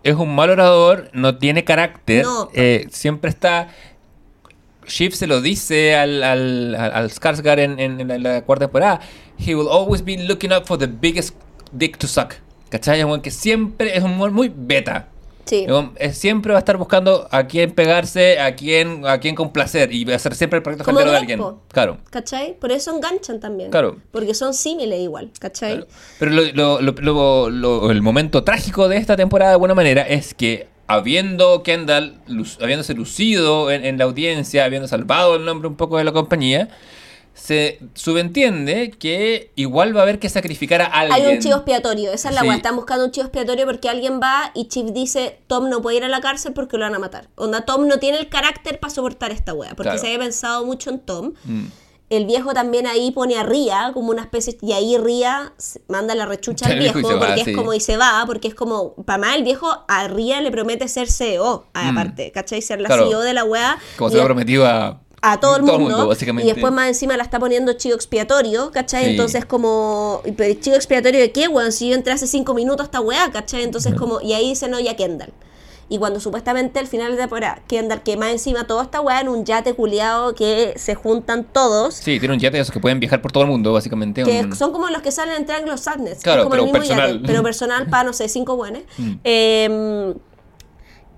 es 0.03 0.15
un 0.15 0.35
mal 0.35 0.51
orador, 0.51 1.09
no 1.15 1.39
tiene 1.39 1.65
carácter, 1.65 2.25
No. 2.25 2.51
eh, 2.55 2.87
siempre 2.91 3.31
está... 3.31 3.69
Shiv 4.87 5.15
se 5.15 5.27
lo 5.27 5.41
dice 5.41 5.95
al, 5.95 6.23
al, 6.23 6.75
al, 6.75 7.11
Skarsgård 7.11 7.61
en, 7.61 7.79
en- 7.79 8.11
en 8.11 8.23
la 8.23 8.43
cuarta 8.43 8.65
temporada. 8.67 9.01
He 9.39 9.55
will 9.55 9.69
always 9.71 10.05
be 10.05 10.17
looking 10.19 10.53
up 10.53 10.67
for 10.67 10.77
the 10.79 10.87
biggest 10.89 11.35
dick 11.73 11.97
to 11.99 12.07
suck. 12.09 12.35
¿Cachai? 12.71 13.01
Es 13.01 13.05
un 13.05 13.21
que 13.21 13.31
siempre 13.31 13.97
es 13.97 14.03
un 14.03 14.13
humor 14.13 14.31
muy 14.31 14.51
beta. 14.55 15.09
Sí. 15.45 15.67
Siempre 16.13 16.53
va 16.53 16.59
a 16.59 16.61
estar 16.61 16.77
buscando 16.77 17.27
a 17.33 17.49
quién 17.49 17.73
pegarse, 17.73 18.39
a 18.39 18.55
quién, 18.55 19.05
a 19.05 19.19
quién 19.19 19.35
complacer 19.35 19.93
y 19.93 20.05
va 20.05 20.15
a 20.15 20.19
ser 20.21 20.37
siempre 20.37 20.59
el 20.59 20.63
proyecto 20.63 20.93
de 20.93 21.17
alguien. 21.17 21.43
Claro. 21.73 21.99
¿Cachai? 22.11 22.57
Por 22.61 22.71
eso 22.71 22.95
enganchan 22.95 23.41
también. 23.41 23.71
Claro. 23.71 23.97
Porque 24.13 24.33
son 24.35 24.55
símiles 24.55 25.01
igual, 25.01 25.31
¿cachai? 25.41 25.73
Claro. 25.73 25.87
Pero 26.21 26.31
lo, 26.81 27.91
el 27.91 28.03
momento 28.03 28.45
trágico 28.45 28.89
de 28.89 28.99
esta 28.99 29.17
temporada, 29.17 29.51
de 29.51 29.55
alguna 29.55 29.75
manera, 29.75 30.03
es 30.03 30.35
que 30.35 30.69
habiendo 30.87 31.65
Kendall, 31.65 32.21
habiéndose 32.61 32.95
lucido 32.95 33.73
en, 33.73 33.85
en 33.85 33.99
la 33.99 34.05
audiencia, 34.05 34.65
habiendo 34.65 34.87
salvado 34.87 35.35
el 35.35 35.45
nombre 35.45 35.67
un 35.67 35.75
poco 35.75 35.99
de 35.99 36.05
la 36.05 36.13
compañía, 36.13 36.69
se 37.35 37.79
subentiende 37.95 38.91
que 38.91 39.51
igual 39.57 39.95
va 39.97 40.01
a 40.01 40.03
haber 40.03 40.19
que 40.19 40.29
sacrificar 40.29 40.83
a 40.83 40.87
alguien. 40.87 41.27
Hay 41.27 41.35
un 41.35 41.41
chivo 41.41 41.57
expiatorio, 41.57 42.13
esa 42.13 42.29
es 42.29 42.35
la 42.35 42.43
Sí. 42.43 42.49
Están 42.49 42.77
buscando 42.77 43.05
un 43.05 43.11
chivo 43.11 43.27
expiatorio 43.27 43.65
porque 43.67 43.89
alguien 43.89 44.21
va 44.23 44.51
y 44.55 44.67
Chief 44.69 44.91
dice: 44.93 45.39
Tom 45.47 45.69
no 45.69 45.81
puede 45.83 45.99
ir 45.99 46.05
a 46.05 46.09
la 46.09 46.21
cárcel 46.21 46.53
porque 46.53 46.77
lo 46.77 46.85
van 46.85 46.95
a 46.95 46.99
matar. 46.99 47.29
Onda, 47.37 47.63
Tom 47.65 47.87
no 47.87 47.99
tiene 47.99 48.19
el 48.19 48.29
carácter 48.29 48.79
para 48.81 48.93
soportar 48.93 49.31
esta 49.31 49.55
weá. 49.55 49.71
Porque 49.71 49.85
Claro. 49.85 49.99
se 49.99 50.07
había 50.07 50.19
pensado 50.19 50.65
mucho 50.67 50.91
en 50.91 50.99
Tom. 51.01 51.33
Mm. 51.45 51.65
El 52.11 52.27
viejo 52.27 52.53
también 52.53 52.89
ahí 52.89 53.13
pone 53.13 53.37
a 53.39 53.45
Ria 53.45 53.93
como 53.95 54.11
una 54.11 54.23
especie. 54.23 54.59
Y 54.63 54.73
ahí 54.73 54.97
se- 55.59 55.81
manda 55.89 56.15
la 56.17 56.27
rechucha 56.27 56.67
al 56.67 56.79
viejo 56.79 57.01
va, 57.09 57.19
porque 57.21 57.45
sí. 57.45 57.51
es 57.53 57.57
como 57.57 57.73
y 57.73 57.79
se 57.81 57.97
va. 57.97 58.25
Porque 58.27 58.49
es 58.49 58.55
como. 58.55 58.95
Para 59.05 59.19
más, 59.19 59.37
el 59.37 59.45
viejo 59.45 59.69
a 59.87 60.09
Ria 60.09 60.41
le 60.41 60.51
promete 60.51 60.89
ser 60.89 61.09
CEO, 61.11 61.67
Mm. 61.73 61.89
aparte, 61.89 62.33
¿cachai? 62.33 62.61
Ser 62.63 62.81
la 62.81 62.89
Claro. 62.89 63.07
CEO 63.09 63.21
de 63.21 63.33
la 63.33 63.45
weá. 63.45 63.79
Como 63.97 64.11
se 64.11 64.17
lo 64.17 64.23
es- 64.23 64.27
prometió 64.27 64.67
a, 64.67 65.01
a 65.23 65.39
todo 65.39 65.57
el 65.57 65.63
mundo, 65.63 66.09
básicamente. 66.09 66.49
y 66.49 66.53
después 66.55 66.73
más 66.73 66.89
encima 66.89 67.17
la 67.17 67.23
está 67.25 67.39
poniendo 67.39 67.73
chivo 67.75 67.95
expiatorio, 67.95 68.71
¿cachai? 68.71 69.05
Sí. 69.05 69.11
Entonces 69.11 69.45
como, 69.45 70.23
¿y 70.25 70.33
pero 70.33 70.59
chivo 70.61 70.77
expiatorio 70.77 71.21
de 71.21 71.31
qué, 71.31 71.47
weón? 71.49 71.73
Si 71.73 71.89
yo 71.91 71.95
entré 71.95 72.13
hace 72.15 72.27
cinco 72.27 72.55
minutos 72.55 72.85
esta 72.87 73.01
weá, 73.01 73.31
¿cachai? 73.31 73.63
Entonces 73.65 73.95
como, 73.95 74.21
y 74.23 74.33
ahí 74.33 74.49
dice 74.49 74.69
no, 74.69 74.81
ya 74.81 74.97
Kendall. 74.97 75.33
Y 75.93 75.99
cuando 75.99 76.21
supuestamente 76.21 76.79
al 76.79 76.87
final 76.87 77.11
de 77.11 77.19
temporada, 77.19 77.63
Kendall, 77.67 78.03
que 78.05 78.17
más 78.17 78.31
encima 78.31 78.65
toda 78.65 78.85
esta 78.85 79.01
weá 79.01 79.21
en 79.21 79.29
un 79.29 79.45
yate 79.45 79.75
culiado 79.75 80.37
que 80.37 80.73
se 80.77 80.95
juntan 80.95 81.45
todos, 81.45 81.95
Sí, 81.97 82.21
tiene 82.21 82.33
un 82.35 82.41
yate 82.41 82.59
de 82.59 82.63
esos 82.63 82.73
que 82.73 82.79
pueden 82.79 83.01
viajar 83.01 83.21
por 83.21 83.33
todo 83.33 83.43
el 83.43 83.51
mundo, 83.51 83.73
básicamente. 83.73 84.23
que 84.23 84.41
un- 84.43 84.55
son 84.57 84.71
como 84.73 84.89
los 84.89 85.03
que 85.03 85.11
salen 85.11 85.35
en 85.35 85.47
Triangle 85.47 85.73
of 85.73 85.81
Sadness, 85.81 86.21
Claro, 86.23 86.45
como 86.45 86.51
pero 86.53 86.63
el 86.63 86.67
mismo 86.67 86.79
personal. 86.79 87.15
yate, 87.17 87.27
pero 87.27 87.43
personal 87.43 87.87
para, 87.91 88.05
no 88.05 88.13
sé, 88.13 88.29
cinco 88.29 88.55
buenos. 88.57 88.83
Mm. 88.99 89.13
Eh, 89.25 90.15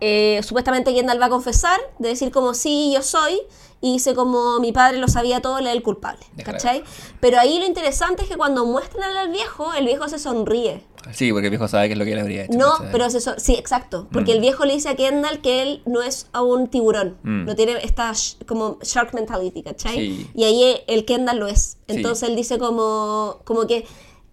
eh, 0.00 0.40
supuestamente 0.42 0.92
Kendall 0.94 1.20
va 1.20 1.26
a 1.26 1.30
confesar, 1.30 1.78
de 1.98 2.08
decir 2.08 2.30
como 2.32 2.54
sí, 2.54 2.92
yo 2.94 3.02
soy, 3.02 3.40
y 3.82 3.92
dice 3.94 4.14
como 4.14 4.58
mi 4.60 4.72
padre 4.72 4.96
lo 4.98 5.08
sabía 5.08 5.42
todo, 5.42 5.58
él 5.58 5.66
es 5.66 5.74
el 5.74 5.82
culpable. 5.82 6.24
¿cachai? 6.44 6.82
Pero 7.20 7.38
ahí 7.38 7.58
lo 7.58 7.66
interesante 7.66 8.22
es 8.22 8.28
que 8.30 8.36
cuando 8.38 8.64
muestran 8.64 9.14
al 9.16 9.28
viejo, 9.30 9.74
el 9.74 9.84
viejo 9.84 10.08
se 10.08 10.18
sonríe. 10.18 10.84
Sí, 11.10 11.32
porque 11.32 11.48
el 11.48 11.50
viejo 11.50 11.66
sabe 11.66 11.88
que 11.88 11.94
es 11.94 11.98
lo 11.98 12.04
que 12.04 12.12
él 12.12 12.20
habría 12.20 12.44
hecho. 12.44 12.56
No, 12.56 12.74
pero 12.92 13.10
se 13.10 13.20
son- 13.20 13.38
sí, 13.40 13.54
exacto, 13.56 14.06
porque 14.12 14.30
Mm. 14.32 14.34
el 14.36 14.40
viejo 14.40 14.64
le 14.64 14.74
dice 14.74 14.88
a 14.88 14.94
Kendall 14.94 15.40
que 15.40 15.60
él 15.62 15.82
no 15.84 16.00
es 16.00 16.28
a 16.32 16.42
un 16.42 16.68
tiburón, 16.68 17.18
Mm. 17.24 17.44
no 17.44 17.56
tiene 17.56 17.72
esta 17.82 18.10
sh- 18.12 18.36
como 18.46 18.78
shark 18.82 19.12
mentality, 19.12 19.64
¿cachai? 19.64 19.96
Sí. 19.96 20.30
Y 20.32 20.44
ahí 20.44 20.76
el 20.86 21.04
Kendall 21.04 21.40
lo 21.40 21.48
es. 21.48 21.60
Sí. 21.88 21.96
Entonces 21.96 22.28
él 22.28 22.36
dice 22.36 22.56
como, 22.58 23.40
como 23.44 23.66
que, 23.66 23.84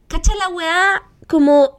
¿cacha 0.07 0.31
la 0.35 0.49
weá 0.49 1.03
como 1.27 1.78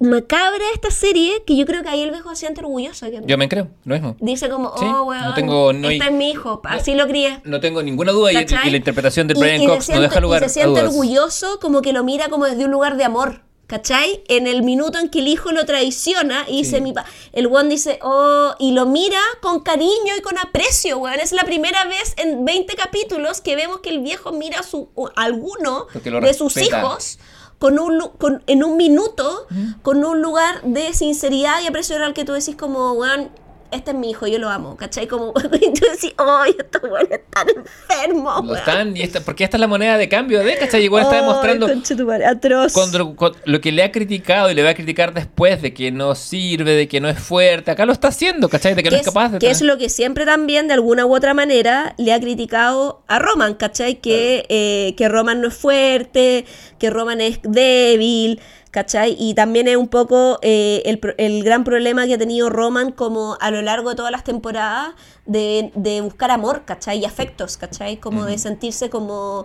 macabra 0.00 0.64
esta 0.74 0.90
serie? 0.90 1.42
Que 1.46 1.56
yo 1.56 1.64
creo 1.66 1.82
que 1.82 1.88
ahí 1.88 2.02
el 2.02 2.10
viejo 2.10 2.28
se 2.30 2.36
siente 2.36 2.60
orgulloso. 2.60 3.06
Yo 3.26 3.38
me 3.38 3.48
creo, 3.48 3.68
lo 3.84 3.94
mismo. 3.94 4.16
Dice 4.20 4.48
como, 4.48 4.68
Sí, 4.78 4.84
oh, 4.84 4.90
no 4.92 5.04
weón, 5.04 5.34
tengo- 5.34 5.72
no 5.72 5.88
este 5.88 6.04
hay- 6.04 6.10
es 6.10 6.14
mi 6.16 6.30
hijo, 6.30 6.60
así 6.64 6.94
lo 6.94 7.06
crié. 7.06 7.40
No 7.44 7.60
tengo 7.60 7.82
ninguna 7.82 8.12
duda 8.12 8.32
y, 8.32 8.34
la 8.34 8.76
interpretación 8.76 9.26
de 9.28 9.34
Brian 9.34 9.62
y 9.62 9.66
Cox 9.66 9.76
no 9.88 9.94
siente- 9.94 10.02
deja 10.02 10.20
lugar 10.20 10.42
y 10.42 10.44
se 10.44 10.46
a 10.46 10.48
siente 10.64 10.80
dudas. 10.80 10.84
orgulloso 10.94 11.58
como 11.60 11.82
que 11.82 11.92
lo 11.92 12.04
mira 12.04 12.28
como 12.28 12.44
desde 12.46 12.64
un 12.64 12.70
lugar 12.70 12.96
de 12.96 13.04
amor. 13.04 13.40
¿Cachai? 13.68 14.22
En 14.28 14.46
el 14.46 14.62
minuto 14.64 14.98
en 14.98 15.08
que 15.08 15.20
el 15.20 15.28
hijo 15.28 15.50
lo 15.50 15.64
traiciona 15.64 16.44
y 16.46 16.58
dice 16.58 16.76
Sí. 16.76 16.82
mi 16.82 16.92
pa 16.92 17.06
el 17.32 17.46
one 17.46 17.70
dice, 17.70 17.98
oh, 18.02 18.54
y 18.58 18.72
lo 18.72 18.84
mira 18.84 19.20
con 19.40 19.60
cariño 19.60 20.14
y 20.18 20.20
con 20.20 20.36
aprecio, 20.36 20.98
weón. 20.98 21.18
Es 21.20 21.32
la 21.32 21.44
primera 21.44 21.86
vez 21.86 22.12
en 22.18 22.44
20 22.44 22.74
capítulos 22.76 23.40
que 23.40 23.56
vemos 23.56 23.80
que 23.80 23.88
el 23.88 24.00
viejo 24.00 24.30
mira 24.32 24.58
a, 24.58 24.62
su, 24.62 24.90
a 25.16 25.22
alguno 25.22 25.86
de 25.94 26.34
sus 26.34 26.54
hijos 26.58 27.18
con 27.62 27.78
un, 27.78 28.08
con, 28.18 28.42
en 28.48 28.64
un 28.64 28.76
minuto, 28.76 29.46
con 29.82 30.04
un 30.04 30.20
lugar 30.20 30.62
de 30.64 30.92
sinceridad 30.94 31.62
y 31.62 31.68
aprecio 31.68 31.96
real 31.96 32.12
que 32.12 32.24
tú 32.24 32.32
decís 32.32 32.56
como, 32.56 32.90
weón, 32.94 33.30
este 33.72 33.90
es 33.92 33.96
mi 33.96 34.10
hijo, 34.10 34.26
yo 34.26 34.38
lo 34.38 34.48
amo, 34.48 34.76
¿cachai? 34.76 35.06
Como, 35.06 35.32
y 35.60 35.72
tú 35.72 35.86
decís, 35.90 36.14
ay, 36.18 36.54
estos 36.58 36.82
weones 36.82 37.10
están 37.10 37.46
enfermos, 37.48 38.44
Lo 38.44 38.54
están, 38.54 38.96
y 38.96 39.02
esta, 39.02 39.20
porque 39.20 39.44
esta 39.44 39.56
es 39.56 39.60
la 39.60 39.66
moneda 39.66 39.96
de 39.98 40.08
cambio 40.08 40.42
de, 40.44 40.56
¿cachai? 40.56 40.84
Igual 40.84 41.04
está 41.04 41.16
demostrando 41.16 41.66
conchetumare, 41.66 42.24
atroz. 42.26 42.72
cuando, 42.72 43.16
cuando- 43.16 43.38
lo 43.44 43.60
que 43.60 43.72
le 43.72 43.82
ha 43.82 43.90
criticado 43.92 44.50
y 44.50 44.54
le 44.54 44.62
va 44.62 44.70
a 44.70 44.74
criticar 44.74 45.14
después 45.14 45.62
de 45.62 45.72
que 45.74 45.90
no 45.90 46.14
sirve, 46.14 46.72
de 46.72 46.88
que 46.88 47.00
no 47.00 47.08
es 47.08 47.18
fuerte. 47.18 47.70
Acá 47.70 47.86
lo 47.86 47.92
está 47.92 48.08
haciendo, 48.08 48.48
¿cachai? 48.48 48.74
De 48.74 48.82
que 48.82 48.90
no 48.90 48.96
es 48.96 49.02
capaz 49.02 49.30
de. 49.30 49.38
que 49.38 49.50
es 49.50 49.62
lo 49.62 49.78
que 49.78 49.88
siempre 49.88 50.24
también, 50.26 50.68
de 50.68 50.74
alguna 50.74 51.06
u 51.06 51.14
otra 51.14 51.34
manera, 51.34 51.94
le 51.98 52.12
ha 52.12 52.20
criticado 52.20 53.02
a 53.08 53.18
Roman, 53.18 53.54
¿cachai? 53.54 54.00
Que, 54.00 54.46
eh, 54.48 54.94
que 54.96 55.08
Roman 55.08 55.40
no 55.40 55.48
es 55.48 55.54
fuerte, 55.54 56.44
que 56.78 56.90
Roman 56.90 57.20
es 57.20 57.40
débil, 57.42 58.40
¿Cachai? 58.72 59.14
Y 59.18 59.34
también 59.34 59.68
es 59.68 59.76
un 59.76 59.86
poco 59.88 60.38
eh, 60.40 60.82
el, 61.18 61.44
gran 61.44 61.62
problema 61.62 62.06
que 62.06 62.14
ha 62.14 62.18
tenido 62.18 62.48
Roman 62.48 62.90
como 62.90 63.36
a 63.38 63.50
lo 63.50 63.60
largo 63.60 63.90
de 63.90 63.96
todas 63.96 64.10
las 64.10 64.24
temporadas 64.24 64.94
de, 65.26 65.70
de 65.74 66.00
buscar 66.00 66.30
amor, 66.30 66.62
¿cachai? 66.64 66.98
Y 66.98 67.04
afectos, 67.04 67.58
¿cachai? 67.58 67.98
Como 67.98 68.24
de 68.24 68.38
sentirse 68.38 68.88
como... 68.88 69.44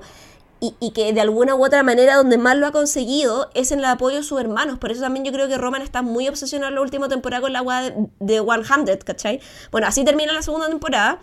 Y, 0.61 0.75
y 0.79 0.89
que 0.91 1.11
de 1.13 1.19
alguna 1.21 1.53
u 1.55 1.63
otra 1.63 1.83
manera 1.83 2.15
donde 2.15 2.37
más 2.39 2.55
lo 2.57 2.65
ha 2.67 2.71
conseguido 2.71 3.49
es 3.53 3.71
en 3.73 3.79
el 3.79 3.85
apoyo 3.85 4.15
de 4.15 4.23
sus 4.23 4.39
hermanos. 4.39 4.79
Por 4.79 4.91
eso 4.91 5.01
también 5.01 5.23
yo 5.25 5.31
creo 5.33 5.47
que 5.49 5.57
Roman 5.57 5.81
está 5.81 6.01
muy 6.01 6.27
obsesionado 6.29 6.69
en 6.69 6.75
la 6.75 6.81
última 6.81 7.09
temporada 7.09 7.41
con 7.41 7.51
la 7.53 7.59
agua 7.59 7.81
de, 7.81 7.93
de 8.21 8.41
100, 8.41 8.97
¿cachai? 9.05 9.39
Bueno, 9.71 9.87
así 9.87 10.03
termina 10.05 10.31
la 10.33 10.41
segunda 10.41 10.67
temporada. 10.69 11.19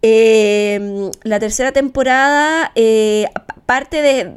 Eh, 0.00 1.10
la 1.24 1.40
tercera 1.40 1.72
temporada 1.72 2.70
eh, 2.76 3.26
pa- 3.34 3.56
parte 3.66 4.00
de 4.02 4.36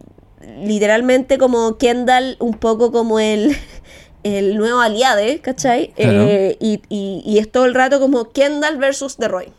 literalmente 0.63 1.37
como 1.37 1.77
Kendall, 1.77 2.37
un 2.39 2.53
poco 2.57 2.91
como 2.91 3.19
el, 3.19 3.55
el 4.23 4.57
nuevo 4.57 4.79
aliade, 4.79 5.39
¿cachai? 5.39 5.89
Claro. 5.95 6.25
Eh, 6.27 6.57
y, 6.59 6.81
y- 6.89 7.21
y 7.25 7.37
es 7.39 7.51
todo 7.51 7.65
el 7.65 7.73
rato 7.73 7.99
como 7.99 8.29
Kendall 8.31 8.77
versus 8.77 9.17
The 9.17 9.27
Roy. 9.27 9.51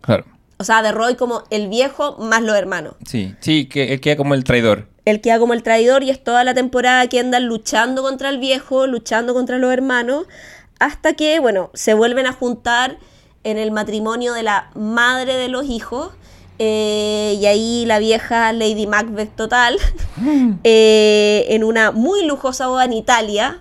Claro. 0.00 0.24
O 0.58 0.64
sea, 0.64 0.82
The 0.82 0.92
Roy 0.92 1.16
como 1.16 1.42
el 1.50 1.68
viejo 1.68 2.16
más 2.18 2.42
los 2.42 2.56
hermanos. 2.56 2.94
Sí, 3.06 3.34
sí, 3.40 3.66
que 3.66 3.92
él 3.92 4.00
queda 4.00 4.16
como 4.16 4.34
el 4.34 4.44
traidor. 4.44 4.88
Él 5.04 5.20
queda 5.20 5.38
como 5.38 5.52
el 5.52 5.62
traidor 5.62 6.02
y 6.02 6.10
es 6.10 6.22
toda 6.24 6.42
la 6.44 6.54
temporada 6.54 7.06
Kendall 7.08 7.44
luchando 7.44 8.02
contra 8.02 8.28
el 8.30 8.38
viejo, 8.38 8.86
luchando 8.86 9.34
contra 9.34 9.58
los 9.58 9.72
hermanos, 9.72 10.26
hasta 10.78 11.12
que, 11.14 11.38
bueno, 11.40 11.70
se 11.74 11.94
vuelven 11.94 12.26
a 12.26 12.32
juntar 12.32 12.98
en 13.44 13.58
el 13.58 13.70
matrimonio 13.70 14.32
de 14.32 14.42
la 14.42 14.70
madre 14.74 15.36
de 15.36 15.48
los 15.48 15.66
hijos. 15.66 16.10
Eh, 16.58 17.36
y 17.40 17.46
ahí 17.46 17.84
la 17.86 17.98
vieja 17.98 18.52
Lady 18.52 18.86
Macbeth 18.86 19.34
total, 19.36 19.78
eh, 20.64 21.46
en 21.50 21.64
una 21.64 21.90
muy 21.92 22.24
lujosa 22.26 22.66
boda 22.68 22.84
en 22.84 22.92
Italia, 22.92 23.60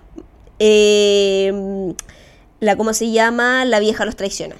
eh, 0.59 1.93
la, 2.59 2.75
¿cómo 2.75 2.93
se 2.93 3.11
llama? 3.11 3.65
La 3.65 3.79
vieja 3.79 4.05
los 4.05 4.15
traiciona. 4.15 4.55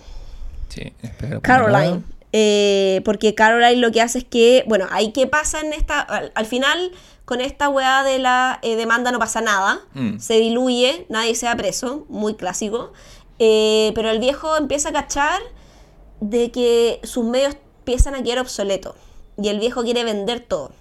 Sí, 0.70 0.94
Caroline. 1.42 2.02
Eh, 2.34 3.02
porque 3.06 3.34
Caroline 3.34 3.78
lo 3.80 3.92
que 3.92 4.02
hace 4.02 4.18
es 4.20 4.24
que, 4.26 4.66
bueno, 4.68 4.88
ahí 4.92 5.12
qué 5.14 5.26
pasa 5.26 5.62
en 5.62 5.72
esta, 5.72 6.02
al, 6.02 6.32
al 6.36 6.46
final 6.46 6.92
con 7.24 7.40
esta 7.40 7.70
weá 7.70 8.04
de 8.04 8.20
la 8.20 8.60
eh, 8.62 8.76
demanda 8.76 9.12
no 9.12 9.20
pasa 9.20 9.40
nada, 9.42 9.80
Mm. 9.94 10.20
se 10.20 10.36
diluye, 10.40 11.06
nadie 11.10 11.34
se 11.36 11.46
da 11.46 11.56
preso, 11.56 12.06
muy 12.10 12.36
clásico, 12.36 12.92
pero 13.38 14.10
el 14.12 14.20
viejo 14.20 14.58
empieza 14.58 14.90
a 14.90 14.94
cachar 14.94 15.42
de 16.20 16.52
que 16.52 17.00
sus 17.04 17.26
medios 17.26 17.56
empiezan 17.86 18.16
a 18.16 18.24
quedar 18.24 18.40
obsoletos 18.40 18.96
y 19.42 19.50
el 19.50 19.60
viejo 19.60 19.84
quiere 19.84 20.04
vender 20.04 20.40
todo. 20.40 20.72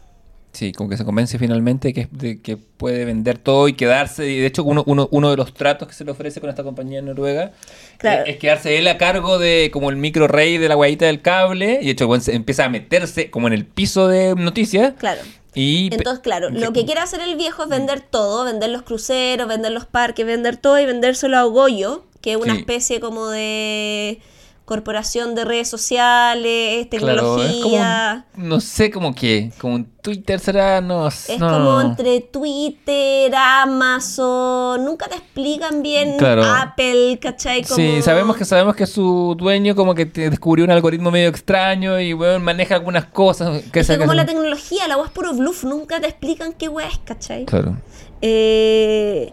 Sí, 0.53 0.73
como 0.73 0.89
que 0.89 0.97
se 0.97 1.05
convence 1.05 1.37
finalmente 1.39 1.93
que, 1.93 2.09
de 2.13 2.41
que 2.41 2.57
puede 2.57 3.05
vender 3.05 3.39
todo 3.39 3.67
y 3.69 3.73
quedarse. 3.75 4.31
Y 4.31 4.39
de 4.39 4.47
hecho, 4.47 4.63
uno, 4.63 4.85
uno, 4.87 5.09
uno 5.11 5.31
de 5.31 5.37
los 5.37 5.53
tratos 5.53 5.89
que 5.89 5.95
se 5.95 6.05
le 6.05 6.13
ofrece 6.13 6.41
con 6.41 6.49
esta 6.49 6.63
compañía 6.63 7.03
noruega 7.03 7.51
Claro. 7.99 8.23
es, 8.23 8.31
es 8.35 8.37
quedarse 8.39 8.79
él 8.79 8.87
a 8.87 8.97
cargo 8.97 9.39
de 9.41 9.71
como 9.73 9.91
el 9.91 9.97
micro 9.97 10.29
rey 10.29 10.57
de 10.59 10.69
la 10.69 10.77
guayita 10.77 11.07
del 11.07 11.21
cable. 11.23 11.81
Y 11.83 11.87
de 11.87 11.91
hecho, 11.91 12.21
se 12.21 12.35
empieza 12.37 12.65
a 12.65 12.69
meterse 12.69 13.31
como 13.31 13.49
en 13.49 13.53
el 13.53 13.67
piso 13.67 14.07
de 14.07 14.35
noticias. 14.37 14.95
Claro. 14.97 15.21
Y 15.55 15.93
Entonces, 15.93 16.21
claro, 16.23 16.51
lo 16.51 16.73
que 16.73 16.85
quiere 16.85 17.01
hacer 17.01 17.21
el 17.21 17.35
viejo 17.37 17.65
es 17.65 17.69
vender 17.69 18.01
todo, 18.01 18.45
vender 18.45 18.71
los 18.71 18.83
cruceros, 18.83 19.47
vender 19.49 19.73
los 19.73 19.87
parques, 19.87 20.25
vender 20.25 20.57
todo 20.57 20.79
y 20.81 20.87
vendérselo 20.87 21.37
a 21.37 21.43
Goyo, 21.45 22.05
que 22.21 22.33
es 22.33 22.37
una 22.39 22.55
Sí. 22.55 22.61
especie 22.61 23.01
como 23.01 23.29
de 23.29 24.21
corporación 24.65 25.35
de 25.35 25.45
redes 25.45 25.69
sociales, 25.69 26.87
Claro, 26.89 27.37
es 27.39 27.51
tecnología. 27.51 28.27
como, 28.33 28.47
no 28.49 28.61
sé 28.61 28.91
como 28.91 29.15
que, 29.15 29.53
como 29.61 29.75
un 29.75 29.85
Twitter 30.01 30.41
será, 30.41 30.81
no 30.81 31.07
Es 31.09 31.29
no. 31.39 31.51
como 31.51 31.81
entre 31.83 32.21
Twitter, 32.21 33.35
Amazon, 33.35 34.85
nunca 34.85 35.07
te 35.09 35.17
explican 35.17 35.83
bien 35.83 36.17
Claro. 36.17 36.45
Apple, 36.45 37.19
¿cachai? 37.21 37.63
Como... 37.63 37.77
Sí, 37.77 38.01
sabemos 38.03 38.37
que 38.37 38.45
sabemos 38.45 38.75
que 38.77 38.87
su 38.87 39.35
dueño 39.39 39.75
como 39.75 39.95
que 39.95 40.07
descubrió 40.07 40.65
un 40.65 40.71
algoritmo 40.71 41.11
medio 41.11 41.29
extraño 41.29 42.01
y 42.01 42.13
bueno, 42.15 42.41
maneja 42.41 42.75
algunas 42.77 43.05
cosas. 43.07 43.63
Que 43.73 43.81
Es 43.81 43.87
que 43.89 43.99
como 43.99 44.15
la 44.15 44.25
tecnología, 44.27 44.89
la 44.89 44.97
web 44.97 45.07
es 45.07 45.13
puro 45.13 45.35
bluff, 45.35 45.65
nunca 45.65 46.01
te 46.01 46.07
explican 46.09 46.53
qué 46.55 46.69
web 46.69 46.87
es, 46.91 46.99
¿cachai? 47.05 47.45
Claro. 47.45 47.77
Eh, 48.23 49.33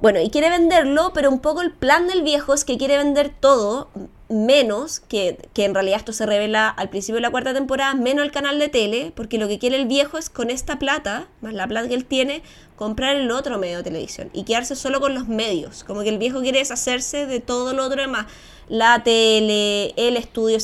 bueno, 0.00 0.20
y 0.20 0.30
quiere 0.30 0.50
venderlo, 0.50 1.12
pero 1.14 1.30
un 1.30 1.40
poco 1.40 1.62
el 1.62 1.72
plan 1.72 2.06
del 2.08 2.22
viejo 2.22 2.54
es 2.54 2.64
que 2.64 2.76
quiere 2.78 2.96
vender 2.96 3.30
todo, 3.38 3.88
menos, 4.32 5.00
que, 5.00 5.38
que 5.54 5.64
en 5.64 5.74
realidad 5.74 5.98
esto 5.98 6.12
se 6.12 6.26
revela 6.26 6.68
al 6.68 6.88
principio 6.88 7.16
de 7.16 7.20
la 7.22 7.30
cuarta 7.30 7.52
temporada, 7.54 7.94
menos 7.94 8.24
el 8.24 8.32
canal 8.32 8.58
de 8.58 8.68
tele, 8.68 9.12
porque 9.14 9.38
lo 9.38 9.46
que 9.48 9.58
quiere 9.58 9.76
el 9.76 9.86
viejo 9.86 10.18
es 10.18 10.30
con 10.30 10.50
esta 10.50 10.78
plata, 10.78 11.28
más 11.40 11.52
la 11.54 11.66
plata 11.68 11.88
que 11.88 11.94
él 11.94 12.04
tiene, 12.04 12.42
comprar 12.76 13.14
el 13.16 13.30
otro 13.30 13.58
medio 13.58 13.76
de 13.78 13.82
televisión 13.84 14.30
y 14.32 14.44
quedarse 14.44 14.74
solo 14.74 14.98
con 15.00 15.14
los 15.14 15.28
medios. 15.28 15.84
Como 15.84 16.02
que 16.02 16.08
el 16.08 16.18
viejo 16.18 16.40
quiere 16.40 16.58
deshacerse 16.58 17.26
de 17.26 17.38
todo 17.40 17.72
lo 17.74 17.84
otro 17.84 18.00
demás. 18.00 18.26
La 18.68 19.02
tele, 19.04 19.92
el 19.96 20.16
estudio 20.16 20.58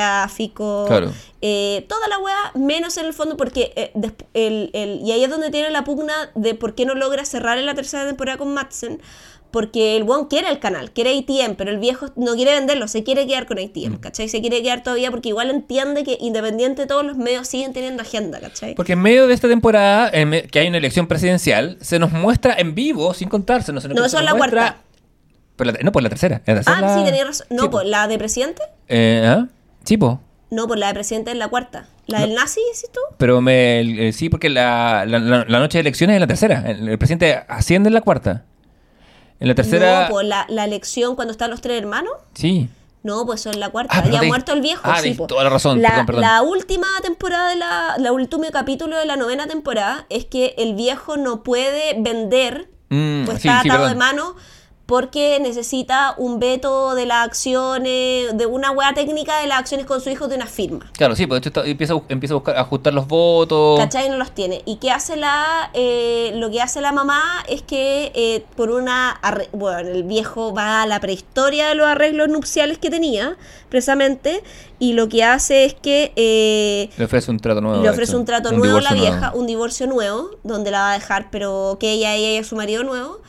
cinematográfico, 0.00 0.84
Claro. 0.86 1.12
eh, 1.40 1.84
toda 1.88 2.06
la 2.08 2.18
weá, 2.18 2.52
menos 2.54 2.96
en 2.96 3.06
el 3.06 3.14
fondo, 3.14 3.36
porque 3.36 3.72
eh, 3.76 3.92
el, 4.34 4.70
el- 4.74 5.00
y 5.02 5.12
ahí 5.12 5.24
es 5.24 5.30
donde 5.30 5.50
tiene 5.50 5.70
la 5.70 5.84
pugna 5.84 6.30
de 6.34 6.54
por 6.54 6.74
qué 6.74 6.84
no 6.84 6.94
logra 6.94 7.24
cerrar 7.24 7.58
en 7.58 7.66
la 7.66 7.74
tercera 7.74 8.06
temporada 8.06 8.38
con 8.38 8.52
Madsen, 8.52 9.00
porque 9.56 9.96
el 9.96 10.02
one 10.02 10.26
quiere 10.28 10.50
el 10.50 10.58
canal, 10.58 10.90
quiere 10.90 11.16
ATM, 11.18 11.54
pero 11.56 11.70
el 11.70 11.78
viejo 11.78 12.08
no 12.14 12.34
quiere 12.34 12.52
venderlo, 12.52 12.88
se 12.88 13.02
quiere 13.04 13.26
quedar 13.26 13.46
con 13.46 13.58
ATM, 13.58 13.96
¿cachai? 14.00 14.28
Se 14.28 14.42
quiere 14.42 14.62
quedar 14.62 14.82
todavía 14.82 15.10
porque 15.10 15.30
igual 15.30 15.48
entiende 15.48 16.04
que 16.04 16.18
independiente 16.20 16.82
de 16.82 16.86
todos 16.88 17.06
los 17.06 17.16
medios 17.16 17.48
siguen 17.48 17.72
teniendo 17.72 18.02
agenda, 18.02 18.38
¿cachai? 18.38 18.74
Porque 18.74 18.92
en 18.92 19.00
medio 19.00 19.26
de 19.26 19.32
esta 19.32 19.48
temporada, 19.48 20.10
en 20.12 20.46
que 20.50 20.58
hay 20.58 20.68
una 20.68 20.76
elección 20.76 21.06
presidencial, 21.06 21.78
se 21.80 21.98
nos 21.98 22.12
muestra 22.12 22.54
en 22.58 22.74
vivo, 22.74 23.14
sin 23.14 23.30
contarse. 23.30 23.72
No, 23.72 23.80
se 23.80 23.88
nos- 23.88 23.96
No, 23.96 24.04
eso 24.04 24.18
es 24.18 24.24
la 24.26 24.34
muestra- 24.34 24.76
cuarta. 25.56 25.78
La- 25.78 25.84
no, 25.84 25.90
pues 25.90 26.02
la 26.02 26.10
tercera. 26.10 26.42
La 26.44 26.54
tercera 26.56 26.76
Ah, 26.76 26.80
la- 26.82 26.98
sí, 26.98 27.04
tenías 27.06 27.26
razón. 27.26 27.46
No, 27.48 27.62
Sí, 27.62 27.68
pues 27.70 27.84
po. 27.84 27.88
la 27.88 28.08
de 28.08 28.18
presidente, 28.18 28.62
Eh, 28.88 29.22
¿ah? 29.26 29.46
Sí, 29.84 29.96
po. 29.96 30.20
no, 30.50 30.66
pues 30.66 30.78
la 30.78 30.88
de 30.88 30.92
presidente 30.94 31.30
es 31.30 31.38
la 31.38 31.48
cuarta. 31.48 31.88
¿La 32.08 32.20
del 32.20 32.34
nazi, 32.34 32.60
dices 32.70 32.90
tú? 32.92 33.00
Pero 33.16 33.40
me, 33.40 34.08
eh, 34.08 34.12
sí, 34.12 34.28
porque 34.28 34.50
la, 34.50 35.06
la- 35.06 35.18
la- 35.18 35.46
la 35.48 35.58
noche 35.60 35.78
de 35.78 35.80
elecciones 35.80 36.12
es 36.16 36.20
la 36.20 36.26
tercera. 36.26 36.62
El, 36.66 36.86
el 36.90 36.98
presidente 36.98 37.42
asciende 37.48 37.88
en 37.88 37.94
la 37.94 38.02
cuarta. 38.02 38.44
En 39.40 39.48
la 39.48 39.54
tercera. 39.54 40.02
No, 40.04 40.08
pues 40.10 40.26
la, 40.26 40.46
la 40.48 40.64
elección 40.64 41.14
cuando 41.16 41.32
están 41.32 41.50
los 41.50 41.60
tres 41.60 41.78
hermanos. 41.80 42.12
Sí. 42.34 42.68
No, 43.02 43.24
pues 43.24 43.40
eso 43.40 43.50
es 43.50 43.56
la 43.56 43.68
cuarta. 43.68 43.92
Ah, 43.98 44.08
ya 44.10 44.18
ha 44.18 44.20
te- 44.22 44.26
muerto 44.26 44.52
el 44.52 44.60
viejo. 44.62 44.82
Ah, 44.84 44.98
sí, 45.00 45.14
po. 45.14 45.26
toda 45.28 45.44
la 45.44 45.50
razón, 45.50 45.80
La, 45.80 45.90
perdón, 45.90 46.06
perdón. 46.06 46.20
la 46.22 46.42
última 46.42 46.86
temporada 47.02 47.50
de 47.50 47.56
la, 47.56 47.94
la 47.98 48.12
último 48.12 48.44
capítulo 48.52 48.96
de 48.98 49.04
la 49.06 49.14
novena 49.16 49.46
temporada 49.46 50.06
es 50.08 50.24
que 50.24 50.54
el 50.58 50.74
viejo 50.74 51.16
no 51.16 51.42
puede 51.42 51.94
vender, 52.00 52.68
Mm, 52.88 53.24
pues 53.26 53.42
sí, 53.42 53.48
está 53.48 53.62
sí, 53.62 53.68
atado 53.68 53.84
de 53.88 53.94
perdón. 53.94 53.98
mano 53.98 54.36
porque 54.86 55.38
necesita 55.40 56.14
un 56.16 56.38
veto 56.38 56.94
de 56.94 57.06
las 57.06 57.26
acciones, 57.26 58.36
de 58.38 58.46
una 58.46 58.70
hueá 58.70 58.94
técnica 58.94 59.40
de 59.40 59.48
las 59.48 59.58
acciones 59.58 59.84
con 59.84 60.00
su 60.00 60.10
hijo 60.10 60.28
de 60.28 60.36
una 60.36 60.46
firma. 60.46 60.88
Claro, 60.96 61.16
sí, 61.16 61.26
pues 61.26 61.40
de 61.40 61.48
hecho 61.48 61.60
está- 61.60 61.68
empieza, 61.68 61.94
empieza 62.08 62.34
a, 62.34 62.36
buscar, 62.36 62.56
a 62.56 62.60
ajustar 62.60 62.94
los 62.94 63.08
votos. 63.08 63.80
¿Cachai? 63.80 64.08
No 64.08 64.16
los 64.16 64.30
tiene. 64.30 64.62
¿Y 64.64 64.76
qué 64.76 64.92
hace 64.92 65.16
la, 65.16 65.70
eh, 65.74 66.30
lo 66.36 66.50
que 66.50 66.62
hace 66.62 66.80
la 66.80 66.92
mamá 66.92 67.20
es 67.48 67.62
que 67.62 68.12
eh, 68.14 68.44
por 68.56 68.70
una, 68.70 69.20
bueno, 69.52 69.78
el 69.80 70.04
viejo 70.04 70.54
va 70.54 70.82
a 70.82 70.86
la 70.86 71.00
prehistoria 71.00 71.68
de 71.68 71.74
los 71.74 71.86
arreglos 71.88 72.28
nupciales 72.28 72.78
que 72.78 72.88
tenía, 72.88 73.36
precisamente, 73.68 74.42
y 74.78 74.92
lo 74.92 75.08
que 75.08 75.24
hace 75.24 75.64
es 75.64 75.74
que 75.74 76.12
eh, 76.14 76.90
Le 76.96 77.04
ofrece 77.06 77.30
un 77.32 77.40
trato 77.40 77.60
nuevo. 77.60 77.82
le 77.82 77.90
ofrece 77.90 78.14
un 78.16 78.24
trato 78.24 78.52
nuevo 78.52 78.78
a 78.78 78.82
la 78.82 78.92
vieja, 78.92 79.18
nuevo. 79.18 79.38
un 79.38 79.46
divorcio 79.48 79.86
nuevo, 79.88 80.30
donde 80.44 80.70
la 80.70 80.78
va 80.80 80.90
a 80.92 80.94
dejar, 80.94 81.28
pero 81.32 81.76
que 81.80 81.90
ella, 81.92 82.14
ella 82.14 82.38
y 82.40 82.44
su 82.44 82.54
marido 82.54 82.84
nuevo. 82.84 83.20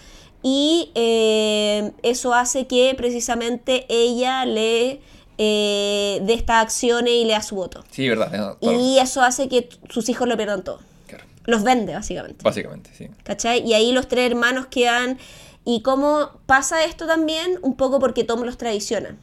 Y 0.44 0.92
eh, 0.96 1.92
eso 2.04 2.34
hace 2.34 2.68
que 2.68 2.94
precisamente 2.96 3.86
ella 3.90 4.46
le 4.46 5.02
eh, 5.38 6.20
dé 6.22 6.34
estas 6.34 6.64
acciones 6.64 7.14
y 7.14 7.26
le 7.26 7.34
da 7.34 7.42
su 7.42 7.56
voto. 7.56 7.84
Sí, 7.92 8.08
verdad. 8.08 8.32
no, 8.32 8.58
claro, 8.58 8.80
Y 8.80 9.00
eso 9.00 9.22
hace 9.22 9.50
que 9.50 9.70
sus 9.90 10.08
hijos 10.10 10.28
lo 10.28 10.38
pierdan 10.38 10.64
todo. 10.64 10.80
claro. 11.08 11.24
Los 11.46 11.64
vende, 11.64 11.94
básicamente. 11.94 12.44
Básicamente, 12.44 12.92
sí. 12.98 13.08
¿Cachai? 13.24 13.68
Y 13.68 13.74
ahí 13.74 13.92
los 13.92 14.08
tres 14.08 14.30
hermanos 14.30 14.68
quedan. 14.68 15.18
¿Y 15.66 15.82
cómo 15.82 16.32
pasa 16.46 16.86
esto 16.86 17.08
también? 17.08 17.60
Un 17.62 17.76
poco 17.76 18.00
porque 18.00 18.24
Tom 18.24 18.44
los 18.44 18.58
traiciona. 18.58 19.18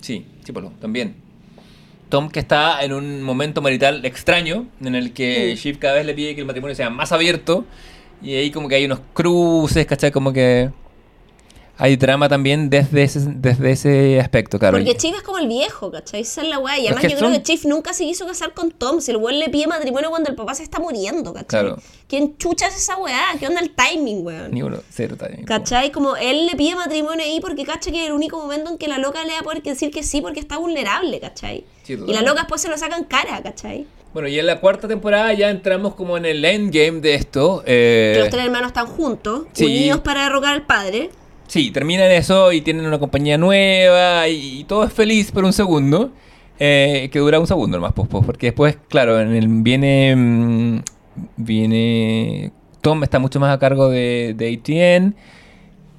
Sí, 0.00 0.26
sí, 0.44 0.52
Polo, 0.52 0.72
también. 0.80 1.16
Tom 2.08 2.28
que 2.28 2.40
está 2.40 2.82
en 2.84 2.92
un 2.92 3.22
momento 3.22 3.62
marital 3.62 4.04
extraño, 4.04 4.66
en 4.82 4.94
el 4.94 5.12
que. 5.12 5.54
Shiv 5.56 5.78
cada 5.78 5.94
vez 5.94 6.06
le 6.06 6.14
pide 6.14 6.34
que 6.34 6.40
el 6.40 6.46
matrimonio 6.46 6.74
sea 6.74 6.90
más 6.90 7.12
abierto, 7.12 7.64
y 8.22 8.34
ahí 8.34 8.50
como 8.50 8.68
que 8.68 8.76
hay 8.76 8.84
unos 8.84 9.00
cruces, 9.12 9.86
¿cachai? 9.86 10.10
Como 10.10 10.32
que 10.32 10.70
hay 11.76 11.96
drama 11.96 12.28
también 12.28 12.70
desde 12.70 13.02
ese, 13.02 13.20
desde 13.20 13.72
ese 13.72 14.20
aspecto, 14.20 14.58
claro. 14.60 14.78
Porque 14.78 14.96
Chief 14.96 15.16
es 15.16 15.22
como 15.22 15.38
el 15.38 15.48
viejo, 15.48 15.90
¿cachai? 15.90 16.20
Esa 16.20 16.42
es 16.42 16.48
la 16.48 16.58
weá. 16.60 16.78
Y 16.78 16.86
además 16.86 17.10
yo 17.10 17.18
creo 17.18 17.32
que 17.32 17.42
Chief 17.42 17.64
nunca 17.64 17.92
se 17.92 18.04
quiso 18.04 18.26
casar 18.26 18.54
con 18.54 18.70
Tom. 18.70 19.00
Si 19.00 19.10
el 19.10 19.16
weón 19.16 19.40
le 19.40 19.48
pide 19.48 19.66
matrimonio 19.66 20.10
cuando 20.10 20.30
el 20.30 20.36
papá 20.36 20.54
se 20.54 20.62
está 20.62 20.78
muriendo, 20.78 21.32
¿cachai? 21.32 21.62
Claro. 21.62 21.78
¿Quién 22.06 22.36
chucha 22.38 22.68
es 22.68 22.76
esa 22.76 22.96
weá? 22.96 23.24
¿Qué 23.40 23.48
onda 23.48 23.60
el 23.60 23.74
timing, 23.74 24.24
weón? 24.24 24.52
Ni 24.52 24.62
uno, 24.62 24.78
cero 24.88 25.16
también. 25.18 25.44
¿Cachai? 25.44 25.90
Como 25.90 26.14
él 26.16 26.46
le 26.46 26.54
pide 26.54 26.76
matrimonio 26.76 27.24
ahí 27.24 27.40
porque 27.40 27.64
cacha 27.64 27.90
que 27.90 28.02
es 28.02 28.06
el 28.06 28.12
único 28.12 28.38
momento 28.38 28.70
en 28.70 28.78
que 28.78 28.86
la 28.86 28.98
loca 28.98 29.24
le 29.24 29.32
va 29.32 29.40
a 29.40 29.42
poder 29.42 29.62
decir 29.62 29.90
que 29.90 30.04
sí 30.04 30.20
porque 30.20 30.38
está 30.38 30.58
vulnerable, 30.58 31.18
¿cachai? 31.18 31.64
Sí, 31.82 31.94
y 31.94 32.12
la 32.12 32.22
loca 32.22 32.42
después 32.42 32.62
se 32.62 32.68
lo 32.68 32.78
sacan 32.78 33.02
cara, 33.04 33.42
¿cachai? 33.42 33.86
Bueno, 34.14 34.28
y 34.28 34.38
en 34.38 34.46
la 34.46 34.60
cuarta 34.60 34.86
temporada 34.88 35.32
ya 35.34 35.50
entramos 35.50 35.94
como 35.94 36.16
en 36.16 36.24
el 36.24 36.44
endgame 36.44 37.00
de 37.00 37.14
esto. 37.14 37.62
eh, 37.66 38.12
Que 38.14 38.20
los 38.20 38.30
tres 38.30 38.44
hermanos 38.44 38.68
están 38.68 38.86
juntos, 38.86 39.46
sí. 39.52 39.64
unidos 39.66 40.00
para 40.00 40.22
derrocar 40.24 40.54
al 40.54 40.62
padre. 40.66 41.10
Sí, 41.48 41.70
terminan 41.72 42.10
eso 42.10 42.52
y 42.52 42.60
tienen 42.62 42.86
una 42.86 42.98
compañía 42.98 43.36
nueva 43.36 44.28
y, 44.28 44.60
y 44.60 44.64
todo 44.64 44.84
es 44.84 44.92
feliz 44.92 45.30
por 45.32 45.44
un 45.44 45.52
segundo. 45.52 46.12
eh, 46.60 47.08
que 47.12 47.18
dura 47.18 47.40
un 47.40 47.46
segundo 47.48 47.76
nomás, 47.76 47.92
pues, 47.92 48.08
pues, 48.08 48.24
porque 48.24 48.46
después, 48.46 48.78
claro, 48.88 49.20
en 49.20 49.34
el, 49.34 49.48
viene. 49.48 50.14
mm, 50.16 50.78
Viene. 51.36 52.52
Tom 52.80 53.02
está 53.02 53.18
mucho 53.18 53.38
más 53.40 53.54
a 53.54 53.58
cargo 53.58 53.88
de, 53.88 54.34
de 54.36 54.52
ATN. 54.54 55.14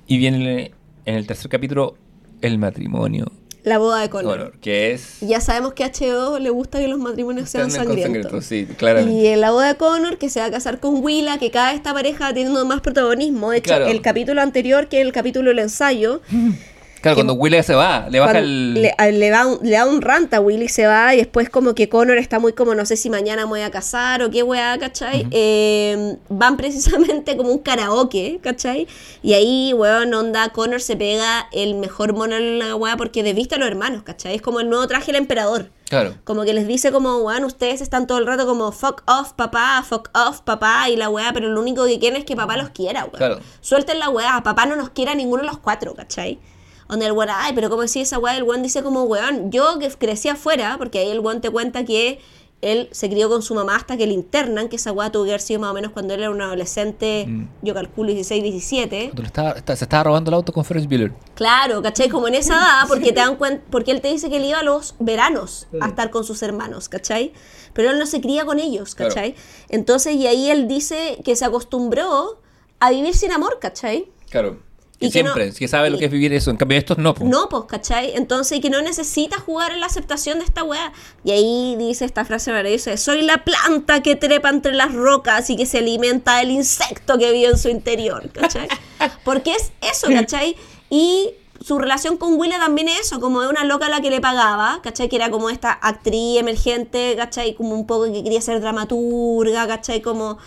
Y 0.07 0.17
viene 0.17 0.71
en 1.05 1.15
el 1.15 1.25
tercer 1.27 1.49
capítulo 1.49 1.95
el 2.41 2.57
matrimonio. 2.57 3.31
La 3.65 3.77
boda 3.79 3.99
de 3.99 4.09
Connor. 4.09 4.53
Que 4.61 4.93
es. 4.93 5.17
Ya 5.21 5.41
sabemos 5.41 5.73
que 5.73 5.83
a 5.83 5.91
HBO 5.91 6.39
le 6.39 6.49
gusta 6.51 6.79
que 6.79 6.87
los 6.87 6.99
matrimonios 6.99 7.49
sean 7.49 7.71
sangrientos. 7.71 8.45
sí. 8.45 8.67
Y 9.09 9.25
en 9.27 9.41
la 9.41 9.51
boda 9.51 9.67
de 9.69 9.75
Connor, 9.75 10.17
que 10.17 10.29
se 10.29 10.39
va 10.39 10.45
a 10.45 10.51
casar 10.51 10.79
con 10.79 11.03
Willa, 11.03 11.37
que 11.39 11.49
cada 11.51 11.73
esta 11.73 11.91
pareja 11.93 12.33
teniendo 12.33 12.63
más 12.65 12.81
protagonismo. 12.81 13.51
De 13.51 13.57
hecho, 13.57 13.69
Claro. 13.69 13.87
el 13.87 14.01
capítulo 14.01 14.41
anterior, 14.41 14.87
que 14.87 15.01
es 15.01 15.05
el 15.07 15.11
capítulo 15.11 15.49
del 15.49 15.59
ensayo, 15.59 16.21
Claro, 17.05 17.17
que- 17.17 17.19
cuando 17.21 17.33
Willie 17.35 17.61
se 17.61 17.75
va, 17.75 18.07
le 18.09 18.19
baja 18.19 18.39
el. 18.39 18.73
le, 18.73 19.29
da 19.29 19.45
un, 19.45 19.59
le 19.61 19.69
da 19.71 19.85
un 19.85 20.01
rant 20.01 20.33
a 20.33 20.39
Willy 20.41 20.67
se 20.69 20.87
va 20.87 21.13
y 21.13 21.17
después 21.17 21.51
como 21.51 21.75
que 21.75 21.87
Connor 21.87 22.17
está 22.17 22.39
muy 22.39 22.53
como 22.53 22.73
no 22.73 22.83
sé 22.83 22.97
si 22.97 23.11
mañana 23.11 23.43
me 23.43 23.49
voy 23.49 23.61
a 23.61 23.69
casar 23.69 24.23
o 24.23 24.31
qué 24.31 24.41
weá, 24.41 24.75
¿cachai? 24.79 25.27
Eh, 25.29 26.17
van 26.29 26.57
precisamente 26.57 27.37
como 27.37 27.51
un 27.51 27.59
karaoke, 27.59 28.39
¿cachai? 28.41 28.87
Y 29.21 29.33
ahí, 29.33 29.71
weón, 29.73 30.11
onda, 30.15 30.49
Connor 30.49 30.81
se 30.81 30.95
pega 30.97 31.47
el 31.51 31.75
mejor 31.75 32.13
mono 32.13 32.35
en 32.37 32.57
la 32.57 32.75
weá 32.75 32.97
porque 32.97 33.21
desviste 33.21 33.53
a 33.53 33.57
los 33.59 33.67
hermanos, 33.67 34.01
¿cachai? 34.01 34.33
Es 34.35 34.41
como 34.41 34.59
el 34.59 34.67
nuevo 34.69 34.87
traje 34.87 35.11
del 35.11 35.17
emperador. 35.17 35.69
Claro. 35.87 36.15
Como 36.23 36.43
que 36.45 36.53
les 36.55 36.65
dice 36.65 36.91
como, 36.91 37.17
weón, 37.19 37.43
ustedes 37.43 37.81
están 37.81 38.07
todo 38.07 38.17
el 38.17 38.25
rato 38.25 38.47
como 38.47 38.71
fuck 38.71 39.03
off 39.05 39.33
papá, 39.33 39.83
fuck 39.87 40.09
off 40.15 40.41
papá 40.41 40.89
y 40.89 40.95
la 40.95 41.09
weá, 41.09 41.31
pero 41.33 41.49
lo 41.49 41.61
único 41.61 41.85
que 41.85 41.99
quieren 41.99 42.17
es 42.17 42.25
que 42.25 42.35
papá 42.35 42.57
los 42.57 42.69
quiera, 42.69 43.01
weón. 43.01 43.17
Claro. 43.17 43.39
Suelten 43.61 43.99
la 43.99 44.09
weá, 44.09 44.41
papá 44.41 44.65
no 44.65 44.75
nos 44.75 44.89
quiera 44.89 45.13
ninguno 45.13 45.43
de 45.43 45.47
los 45.49 45.59
cuatro, 45.59 45.93
¿cachai? 45.93 46.39
Donde 46.87 47.07
el 47.07 47.11
weón, 47.13 47.29
ay, 47.33 47.53
pero 47.55 47.69
como 47.69 47.81
decía 47.81 48.03
esa 48.03 48.19
weá, 48.19 48.37
el 48.37 48.43
weón 48.43 48.61
dice 48.63 48.83
como, 48.83 49.03
weón, 49.03 49.51
yo 49.51 49.79
que 49.79 49.89
crecí 49.89 50.29
afuera, 50.29 50.75
porque 50.77 50.99
ahí 50.99 51.09
el 51.09 51.19
weón 51.19 51.41
te 51.41 51.49
cuenta 51.49 51.83
que 51.83 52.19
él 52.61 52.89
se 52.91 53.09
crió 53.09 53.29
con 53.29 53.41
su 53.43 53.53
mamá 53.53 53.75
hasta 53.75 53.95
que 53.97 54.07
le 54.07 54.13
internan, 54.13 54.69
que 54.69 54.77
esa 54.77 54.91
weá 54.91 55.11
tuvo 55.11 55.25
que 55.25 55.31
haber 55.31 55.41
sido 55.41 55.59
más 55.59 55.69
o 55.71 55.73
menos 55.73 55.91
cuando 55.91 56.13
él 56.15 56.21
era 56.21 56.29
un 56.31 56.41
adolescente, 56.41 57.25
Mm. 57.27 57.47
yo 57.61 57.73
calculo 57.73 58.11
16, 58.11 58.41
17. 58.41 59.05
Cuando 59.07 59.21
le 59.21 59.27
estaba- 59.27 59.51
está- 59.51 59.75
se 59.75 59.85
estaba 59.85 60.03
robando 60.05 60.29
el 60.31 60.35
auto 60.35 60.51
con 60.53 60.63
Ferris 60.65 60.87
Bueller. 60.87 61.11
Claro, 61.35 61.81
¿cachai? 61.83 62.09
Como 62.09 62.27
en 62.27 62.35
esa 62.35 62.53
edad, 62.55 62.87
porque 62.87 63.11
te 63.11 63.19
dan 63.19 63.35
cuenta, 63.35 63.63
porque 63.69 63.91
él 63.91 64.01
te 64.01 64.07
dice 64.07 64.29
que 64.29 64.37
él 64.37 64.45
iba 64.45 64.59
a 64.59 64.63
los 64.63 64.95
veranos 64.99 65.67
a 65.81 65.87
estar 65.87 66.09
con 66.11 66.23
sus 66.23 66.41
hermanos, 66.43 66.89
¿cachai? 66.89 67.33
Pero 67.73 67.91
él 67.91 67.99
no 67.99 68.05
se 68.05 68.21
cría 68.21 68.45
con 68.45 68.59
ellos, 68.59 68.95
Claro. 68.95 69.13
¿cachai? 69.13 69.35
Entonces, 69.69 70.15
y 70.15 70.25
ahí 70.25 70.49
él 70.49 70.67
dice 70.67 71.19
que 71.25 71.35
se 71.35 71.45
acostumbró 71.45 72.39
a 72.79 72.89
vivir 72.89 73.15
sin 73.15 73.31
amor, 73.31 73.59
¿cachai? 73.59 74.07
Claro. 74.29 74.59
Y 74.99 75.07
Que 75.07 75.19
que 75.19 75.23
no- 75.23 75.33
siempre, 75.33 75.57
que 75.57 75.67
sabe 75.67 75.89
lo 75.89 75.97
que 75.97 76.05
es 76.05 76.11
vivir 76.11 76.31
eso. 76.33 76.51
En 76.51 76.57
cambio, 76.57 76.77
estos 76.77 76.97
no, 76.97 77.13
po. 77.13 77.25
No, 77.25 77.49
pues, 77.49 77.63
¿cachai? 77.67 78.15
Entonces, 78.15 78.57
y 78.57 78.61
que 78.61 78.69
no 78.69 78.81
necesita 78.81 79.37
jugar 79.39 79.73
en 79.73 79.81
la 79.81 79.87
aceptación 79.87 80.39
de 80.39 80.45
esta 80.45 80.63
weá. 80.63 80.93
Y 81.25 81.31
ahí 81.31 81.75
dice 81.77 82.05
esta 82.05 82.23
frase 82.23 82.51
maravillosa, 82.51 82.95
soy 82.95 83.21
la 83.23 83.43
planta 83.43 84.01
que 84.01 84.15
trepa 84.15 84.49
entre 84.49 84.73
las 84.73 84.93
rocas 84.93 85.49
y 85.49 85.57
que 85.57 85.65
se 85.65 85.79
alimenta 85.79 86.37
del 86.37 86.51
insecto 86.51 87.17
que 87.17 87.31
vive 87.33 87.49
en 87.49 87.57
su 87.57 87.67
interior, 87.69 88.29
¿cachai? 88.31 88.67
Porque 89.25 89.51
es 89.53 89.71
eso, 89.81 90.07
¿cachai? 90.07 90.55
Y 90.89 91.31
su 91.59 91.77
relación 91.77 92.15
con 92.17 92.35
Willa 92.39 92.59
también 92.59 92.87
es 92.87 93.01
eso, 93.07 93.19
como 93.19 93.41
de 93.41 93.49
una 93.49 93.65
loca 93.65 93.87
a 93.87 93.89
la 93.89 93.99
que 93.99 94.09
le 94.09 94.21
pagaba, 94.21 94.79
¿cachai? 94.81 95.09
Que 95.09 95.17
era 95.17 95.29
como 95.29 95.49
esta 95.49 95.71
actriz 95.73 96.39
emergente, 96.39 97.15
¿cachai? 97.17 97.53
Como 97.55 97.75
un 97.75 97.85
poco 97.85 98.05
que 98.05 98.23
quería 98.23 98.39
ser 98.39 98.61
dramaturga, 98.61 99.67
¿cachai? 99.67 100.01
Como... 100.01 100.37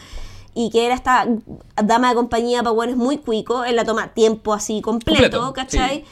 Y 0.55 0.71
que 0.71 0.87
era 0.87 0.95
esta 0.95 1.27
dama 1.83 2.09
de 2.11 2.15
compañía 2.17 2.59
para 2.63 2.73
buenos 2.73 2.97
muy 2.97 3.19
cuico, 3.19 3.65
él 3.65 3.77
la 3.77 3.85
toma 3.85 4.09
tiempo 4.15 4.53
así 4.55 4.81
completo, 4.81 5.41
Completo, 5.41 5.53
¿cachai? 5.53 5.99
sí. 5.99 6.05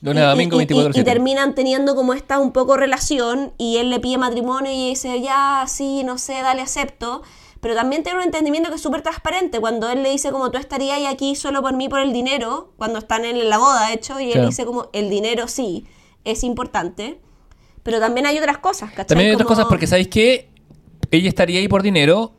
Lunes 0.00 0.24
domingo 0.28 0.60
y, 0.60 0.62
y- 0.62 0.66
24 0.66 1.00
y 1.00 1.04
terminan 1.04 1.54
teniendo 1.56 1.96
como 1.96 2.12
esta 2.14 2.38
un 2.38 2.52
poco 2.52 2.76
relación 2.76 3.52
y 3.58 3.78
él 3.78 3.90
le 3.90 3.98
pide 3.98 4.16
matrimonio 4.16 4.70
y 4.70 4.90
dice, 4.90 5.20
ya, 5.20 5.64
sí, 5.66 6.04
no 6.04 6.18
sé, 6.18 6.34
dale, 6.42 6.62
acepto. 6.62 7.22
Pero 7.60 7.74
también 7.74 8.04
tiene 8.04 8.18
un 8.20 8.24
entendimiento 8.24 8.68
que 8.68 8.76
es 8.76 8.80
súper 8.80 9.02
transparente. 9.02 9.58
Cuando 9.58 9.90
él 9.90 10.04
le 10.04 10.10
dice 10.10 10.30
como 10.30 10.52
tú 10.52 10.58
estarías 10.58 11.00
aquí 11.12 11.34
solo 11.34 11.60
por 11.62 11.74
mí 11.74 11.88
por 11.88 11.98
el 11.98 12.12
dinero, 12.12 12.70
cuando 12.76 13.00
están 13.00 13.24
en 13.24 13.48
la 13.50 13.58
boda, 13.58 13.88
de 13.88 13.94
hecho, 13.94 14.20
y 14.20 14.26
él 14.26 14.32
Claro. 14.34 14.46
dice 14.46 14.64
como 14.64 14.88
el 14.92 15.10
dinero 15.10 15.48
sí, 15.48 15.84
es 16.24 16.44
importante. 16.44 17.18
Pero 17.82 17.98
también 17.98 18.26
hay 18.26 18.38
otras 18.38 18.58
cosas, 18.58 18.90
¿cachai? 18.90 19.06
También 19.06 19.30
hay 19.30 19.34
otras 19.34 19.48
cosas 19.48 19.66
porque 19.68 19.88
sabéis 19.88 20.06
que 20.06 20.48
ella 21.10 21.28
estaría 21.28 21.58
ahí 21.58 21.66
por 21.66 21.82
dinero, 21.82 22.34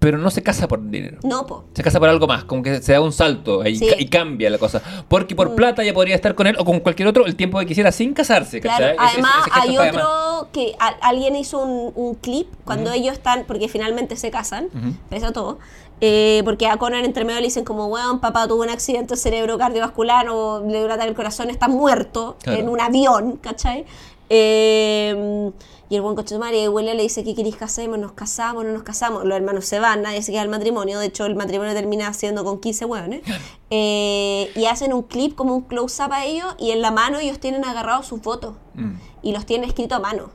pero 0.00 0.18
no 0.18 0.30
se 0.30 0.42
casa 0.42 0.66
por 0.66 0.82
dinero. 0.90 1.18
No, 1.22 1.46
po. 1.46 1.64
Se 1.74 1.82
casa 1.82 2.00
por 2.00 2.08
algo 2.08 2.26
más, 2.26 2.42
como 2.44 2.62
que 2.62 2.82
se 2.82 2.92
da 2.94 3.00
un 3.00 3.12
salto 3.12 3.60
ahí 3.62 3.76
Sí. 3.76 3.84
Mm. 3.84 3.88
ca- 3.90 3.96
y 4.00 4.08
cambia 4.08 4.50
la 4.50 4.58
cosa. 4.58 4.82
Porque 5.08 5.36
por 5.36 5.54
plata 5.54 5.82
ella 5.82 5.94
podría 5.94 6.14
estar 6.16 6.34
con 6.34 6.46
él 6.48 6.56
o 6.58 6.64
con 6.64 6.80
cualquier 6.80 7.06
otro 7.06 7.26
el 7.26 7.36
tiempo 7.36 7.58
que 7.60 7.66
quisiera 7.66 7.92
sin 7.92 8.14
casarse, 8.14 8.60
Claro, 8.60 8.96
además 8.98 9.32
ese 9.46 9.60
hay 9.60 9.78
otro 9.78 10.48
que 10.52 10.74
a- 10.80 10.96
alguien 11.06 11.36
hizo 11.36 11.58
un, 11.62 11.92
un 11.94 12.14
clip 12.16 12.48
cuando 12.64 12.90
ellos 12.92 13.12
están, 13.12 13.44
porque 13.46 13.68
finalmente 13.68 14.16
se 14.16 14.30
casan, 14.32 14.68
pese 15.10 15.26
a 15.26 15.32
todo, 15.32 15.58
eh, 16.00 16.40
porque 16.46 16.66
a 16.66 16.78
Conan 16.78 17.04
entre 17.04 17.26
medio 17.26 17.40
le 17.40 17.46
dicen 17.48 17.64
como, 17.64 17.86
weón, 17.88 18.20
papá 18.20 18.48
tuvo 18.48 18.62
un 18.62 18.70
accidente 18.70 19.16
cerebro 19.16 19.58
cardiovascular 19.58 20.30
o 20.30 20.60
le 20.66 20.78
dio 20.78 20.86
un 20.86 20.90
ataque 20.92 21.10
al 21.10 21.14
corazón, 21.14 21.50
está 21.50 21.68
muerto 21.68 22.36
Claro. 22.42 22.58
en 22.58 22.68
un 22.70 22.80
avión, 22.80 23.36
¿cachai? 23.36 23.84
Eh, 24.30 25.50
y 25.90 25.96
el 25.96 26.02
buen 26.02 26.14
coche 26.16 26.36
de 26.36 26.38
madre, 26.38 26.68
William 26.70 26.96
le 26.96 27.02
dice, 27.02 27.22
¿qué 27.24 27.34
queréis 27.34 27.56
que 27.56 27.64
hacemos? 27.64 27.98
¿Nos 27.98 28.12
casamos? 28.12 28.64
¿No 28.64 28.70
nos 28.72 28.84
casamos? 28.84 29.24
Los 29.24 29.36
hermanos 29.36 29.66
se 29.66 29.78
van, 29.80 30.00
nadie 30.02 30.22
se 30.22 30.30
queda 30.32 30.40
al 30.42 30.48
matrimonio. 30.48 30.98
De 31.00 31.06
hecho, 31.06 31.26
el 31.26 31.34
matrimonio 31.34 31.74
termina 31.74 32.12
siendo 32.14 32.44
con 32.44 32.60
15 32.60 32.84
hueones. 32.86 33.22
Eh, 33.70 34.50
y 34.56 34.64
hacen 34.66 34.92
un 34.92 35.02
clip 35.02 35.34
como 35.36 35.54
un 35.54 35.62
close-up 35.62 36.12
a 36.12 36.24
ellos 36.24 36.54
y 36.58 36.70
en 36.70 36.80
la 36.82 36.90
mano 36.90 37.18
ellos 37.18 37.38
tienen 37.38 37.64
agarrados 37.64 38.06
sus 38.06 38.20
votos 38.22 38.54
Mm. 38.74 38.94
y 39.22 39.32
los 39.32 39.46
tiene 39.46 39.66
escrito 39.66 39.94
a 39.94 39.98
mano. 40.00 40.30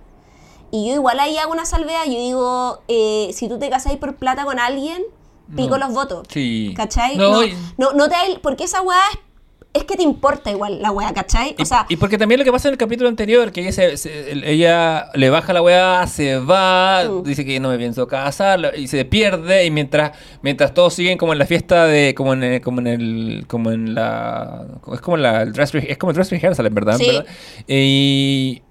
Y 0.72 0.88
yo 0.90 0.94
igual 0.96 1.20
ahí 1.20 1.38
hago 1.38 1.52
una 1.54 1.66
salvedad, 1.66 2.04
yo 2.06 2.20
digo, 2.20 2.80
eh, 2.88 3.32
si 3.34 3.48
tú 3.48 3.58
te 3.60 3.70
casáis 3.70 3.98
por 3.98 4.16
plata 4.18 4.44
con 4.46 4.60
alguien, 4.60 5.02
pico 5.56 5.78
No. 5.78 5.86
los 5.86 5.94
votos. 5.94 6.28
Sí. 6.30 6.74
¿Cachai? 6.76 7.18
No, 7.18 7.42
No, 7.42 7.48
no, 7.78 7.94
no 7.94 8.10
te 8.10 8.16
porque 8.42 8.64
esa 8.66 8.82
weá 8.82 9.00
es, 9.14 9.20
es 9.76 9.84
que 9.84 9.96
te 9.96 10.02
importa 10.04 10.50
igual 10.50 10.82
la 10.82 10.90
weá, 10.92 11.14
¿cachai? 11.14 11.56
O 11.60 11.66
sea, 11.66 11.86
y 11.90 11.98
porque 11.98 12.18
también 12.18 12.40
lo 12.40 12.46
que 12.46 12.52
pasa 12.52 12.70
en 12.70 12.74
el 12.74 12.78
capítulo 12.78 13.10
anterior, 13.10 13.52
que 13.52 13.62
ella, 13.62 13.72
se- 13.72 13.98
se- 13.98 14.32
el- 14.32 14.44
ella 14.46 15.10
le 15.14 15.30
baja 15.30 15.54
la 15.54 15.62
weá, 15.62 16.08
se 16.08 16.38
va, 16.40 17.04
Mm. 17.08 17.24
dice 17.24 17.46
que 17.46 17.60
no 17.60 17.70
me 17.70 17.78
pienso 17.78 18.08
casar 18.08 18.74
y 18.78 18.88
se 18.88 19.06
pierde 19.06 19.66
y 19.66 19.72
mientras 19.72 20.14
mientras 20.42 20.74
todos 20.74 20.94
siguen 20.94 21.18
como 21.18 21.34
en 21.34 21.40
la 21.40 21.46
fiesta 21.46 21.86
de 21.86 22.16
como 22.16 22.34
en 22.34 22.44
el, 22.44 22.62
como 22.62 22.80
en 22.82 22.88
el 22.88 23.46
como 23.48 23.72
en 23.72 23.94
la 23.94 24.66
es 24.94 25.02
como 25.02 25.18
la 25.18 25.42
el 25.44 25.54
dress 25.54 25.74
re- 25.74 25.92
es 25.92 25.98
como 25.98 26.10
el 26.12 26.16
dress 26.16 26.32
rehearsal 26.32 26.66
en 26.66 26.74
verdad, 26.74 26.98
Sí. 26.98 27.06
¿verdad? 27.08 27.26
Y 27.68 28.62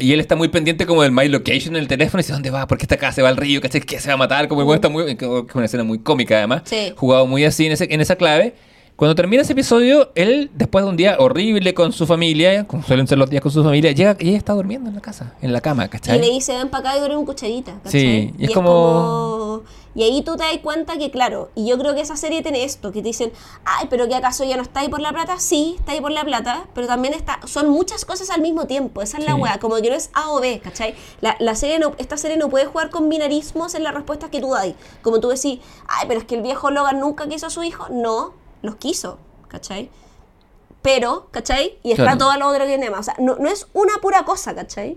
y 0.00 0.12
él 0.12 0.20
está 0.20 0.36
muy 0.36 0.46
pendiente 0.46 0.86
como 0.86 1.02
del 1.02 1.10
My 1.10 1.26
Location 1.28 1.74
en 1.74 1.82
el 1.82 1.88
teléfono 1.88 2.20
y 2.20 2.22
dice, 2.22 2.32
¿dónde 2.32 2.50
va? 2.50 2.68
¿Por 2.68 2.78
qué 2.78 2.84
está 2.84 2.94
acá? 2.94 3.10
¿Se 3.10 3.20
va 3.20 3.30
al 3.30 3.36
río? 3.36 3.60
¿Cachai? 3.60 3.80
¿Qué 3.80 3.98
se 3.98 4.06
va 4.06 4.14
a 4.14 4.16
matar? 4.16 4.46
Como 4.46 4.60
el 4.60 4.66
weón 4.68 4.76
está 4.76 4.88
muy... 4.88 5.02
Es 5.10 5.54
una 5.54 5.64
escena 5.64 5.82
muy 5.82 5.98
cómica 5.98 6.36
además. 6.36 6.62
Sí. 6.66 6.92
Jugado 6.96 7.26
muy 7.26 7.44
así 7.44 7.66
en, 7.66 7.72
ese- 7.72 7.92
en 7.92 8.00
esa 8.00 8.14
clave. 8.14 8.54
Cuando 8.98 9.14
termina 9.14 9.42
ese 9.42 9.52
episodio, 9.52 10.10
él, 10.16 10.50
después 10.54 10.84
de 10.84 10.90
un 10.90 10.96
día 10.96 11.14
horrible 11.20 11.72
con 11.72 11.92
su 11.92 12.04
familia, 12.04 12.66
como 12.66 12.82
suelen 12.82 13.06
ser 13.06 13.16
los 13.16 13.30
días 13.30 13.40
con 13.40 13.52
su 13.52 13.62
familia, 13.62 13.92
llega 13.92 14.16
y 14.18 14.30
ella 14.30 14.38
está 14.38 14.54
durmiendo 14.54 14.88
en 14.88 14.96
la 14.96 15.00
casa, 15.00 15.34
en 15.40 15.52
la 15.52 15.60
cama, 15.60 15.84
y 15.84 15.88
¿cachai? 15.88 16.18
le 16.20 16.28
dice, 16.28 16.56
ven 16.58 16.68
para 16.68 16.80
acá 16.90 16.96
y 16.96 16.98
duerme 16.98 17.16
un 17.16 17.24
cucharita, 17.24 17.74
¿cachai? 17.84 17.90
Sí, 18.00 18.34
y 18.36 18.46
es 18.46 18.50
como- 18.50 19.62
Y 19.94 20.02
ahí 20.02 20.22
tú 20.22 20.32
te 20.36 20.42
das 20.42 20.58
cuenta 20.64 20.98
que, 20.98 21.12
claro, 21.12 21.50
y 21.54 21.68
yo 21.68 21.78
creo 21.78 21.94
que 21.94 22.00
esa 22.00 22.16
serie 22.16 22.42
tiene 22.42 22.64
esto, 22.64 22.90
que 22.90 23.00
te 23.00 23.06
dicen, 23.06 23.30
ay, 23.64 23.86
pero 23.88 24.08
que 24.08 24.16
acaso 24.16 24.42
ya 24.42 24.56
no 24.56 24.62
está 24.64 24.80
ahí 24.80 24.88
por 24.88 24.98
la 25.00 25.12
plata, 25.12 25.38
sí, 25.38 25.76
está 25.78 25.92
ahí 25.92 26.00
por 26.00 26.10
la 26.10 26.24
plata, 26.24 26.66
pero 26.74 26.88
también 26.88 27.14
está, 27.14 27.38
son 27.46 27.68
muchas 27.68 28.04
cosas 28.04 28.30
al 28.30 28.40
mismo 28.40 28.66
tiempo, 28.66 29.00
esa 29.00 29.18
es 29.18 29.24
la 29.26 29.36
weá, 29.36 29.60
como 29.60 29.76
que 29.76 29.90
no 29.90 29.94
es 29.94 30.10
A 30.12 30.32
o 30.32 30.40
B, 30.40 30.58
¿cachai? 30.58 30.96
La, 31.20 31.36
la 31.38 31.54
serie 31.54 31.78
no, 31.78 31.92
esta 31.98 32.16
serie 32.16 32.36
no 32.36 32.48
puede 32.48 32.66
jugar 32.66 32.90
con 32.90 33.08
binarismos 33.08 33.76
en 33.76 33.84
las 33.84 33.94
respuestas 33.94 34.30
que 34.30 34.40
tú 34.40 34.50
das, 34.50 34.74
como 35.02 35.20
tú 35.20 35.28
decís, 35.28 35.60
ay, 35.86 36.06
pero 36.08 36.18
es 36.18 36.26
que 36.26 36.34
el 36.34 36.42
viejo 36.42 36.72
Logan 36.72 36.98
nunca 36.98 37.28
quiso 37.28 37.46
a 37.46 37.50
su 37.50 37.62
hijo, 37.62 37.86
no, 37.92 38.34
los 38.62 38.76
quiso, 38.76 39.18
¿cachai? 39.48 39.90
Pero, 40.82 41.28
¿cachai? 41.30 41.78
Y 41.82 41.90
está 41.92 42.04
Claro. 42.04 42.18
todo 42.18 42.38
lo 42.38 42.48
otro 42.48 42.60
que 42.64 42.68
tiene 42.68 42.90
más. 42.90 43.00
O 43.00 43.02
sea, 43.02 43.14
no, 43.18 43.36
no 43.36 43.48
es 43.48 43.66
una 43.72 43.94
pura 44.00 44.22
cosa, 44.24 44.54
¿cachai? 44.54 44.96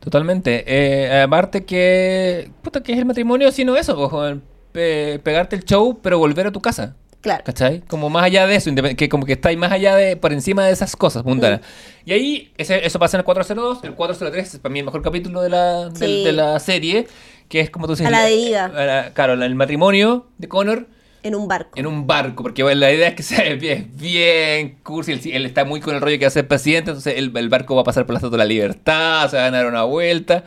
Totalmente. 0.00 0.64
Eh, 0.66 1.22
aparte 1.22 1.64
que... 1.64 2.50
Puta, 2.62 2.82
que 2.82 2.92
es 2.92 2.98
el 2.98 3.04
matrimonio, 3.04 3.52
sino 3.52 3.76
eso, 3.76 3.94
pues, 4.10 4.36
pe- 4.72 5.20
pegarte 5.22 5.56
el 5.56 5.64
show, 5.64 5.98
pero 6.02 6.18
volver 6.18 6.46
a 6.46 6.52
tu 6.52 6.60
casa. 6.60 6.96
Claro. 7.20 7.44
¿Cachai? 7.44 7.82
Como 7.82 8.08
más 8.08 8.24
allá 8.24 8.46
de 8.46 8.54
eso, 8.56 8.70
que 8.96 9.10
como 9.10 9.26
que 9.26 9.34
estáis 9.34 9.58
más 9.58 9.70
allá 9.72 9.94
de, 9.94 10.16
por 10.16 10.32
encima 10.32 10.64
de 10.64 10.72
esas 10.72 10.96
cosas 10.96 11.22
mundanas. 11.22 11.60
Mm. 11.60 12.08
Y 12.08 12.12
ahí, 12.14 12.52
ese- 12.56 12.86
eso 12.86 12.98
pasa 12.98 13.18
en 13.18 13.20
el 13.20 13.24
402, 13.26 13.84
el 13.84 13.94
403 13.94 14.54
es 14.54 14.60
para 14.60 14.72
mí 14.72 14.78
el 14.78 14.86
mejor 14.86 15.02
capítulo 15.02 15.42
de 15.42 15.50
la, 15.50 15.90
Sí. 15.94 16.24
de 16.24 16.32
la 16.32 16.58
serie, 16.60 17.06
que 17.50 17.60
es 17.60 17.68
como 17.68 17.86
tú 17.86 17.92
dices... 17.92 18.06
A 18.06 18.10
la 18.10 18.22
deriva. 18.22 19.10
claro, 19.12 19.34
el 19.34 19.54
matrimonio 19.54 20.28
de 20.38 20.48
Connor 20.48 20.86
En 21.22 21.34
un 21.34 21.48
barco. 21.48 21.78
en 21.78 21.86
un 21.86 22.06
barco, 22.06 22.42
porque 22.42 22.62
bueno, 22.62 22.80
la 22.80 22.92
idea 22.92 23.08
es 23.08 23.14
que 23.14 23.22
sea 23.22 23.54
bien, 23.54 23.90
bien 23.94 24.78
cursi, 24.82 25.12
él, 25.12 25.20
él 25.24 25.46
está 25.46 25.64
muy 25.64 25.80
con 25.80 25.94
el 25.94 26.00
rollo 26.00 26.18
que 26.18 26.24
va 26.24 26.28
a 26.28 26.30
ser 26.30 26.48
presidente, 26.48 26.90
entonces 26.90 27.14
el, 27.16 27.36
el 27.36 27.48
barco 27.48 27.74
va 27.74 27.82
a 27.82 27.84
pasar 27.84 28.06
por 28.06 28.14
la 28.14 28.18
Estatua 28.18 28.38
de 28.38 28.44
la 28.44 28.48
Libertad, 28.48 29.28
se 29.28 29.36
va 29.36 29.42
a 29.42 29.50
ganar 29.50 29.66
una 29.66 29.82
vuelta, 29.82 30.44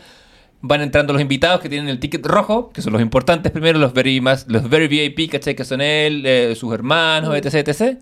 van 0.61 0.81
entrando 0.81 1.13
los 1.13 1.21
invitados 1.21 1.59
que 1.61 1.69
tienen 1.69 1.89
el 1.89 1.99
ticket 1.99 2.25
rojo, 2.25 2.69
que 2.71 2.81
son 2.81 2.93
los 2.93 3.01
importantes 3.01 3.51
primero, 3.51 3.77
los 3.79 3.93
very, 3.93 4.19
más, 4.21 4.45
los 4.47 4.67
very 4.69 4.87
VIP, 4.87 5.29
¿cachai? 5.31 5.55
Que 5.55 5.65
son 5.65 5.81
él, 5.81 6.23
eh, 6.25 6.55
sus 6.55 6.73
hermanos, 6.73 7.29
Mm. 7.31 7.35
etc, 7.35 7.67
etc. 7.67 7.97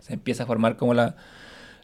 Se 0.00 0.14
empieza 0.14 0.42
a 0.42 0.46
formar 0.46 0.76
como 0.76 0.94
la, 0.94 1.14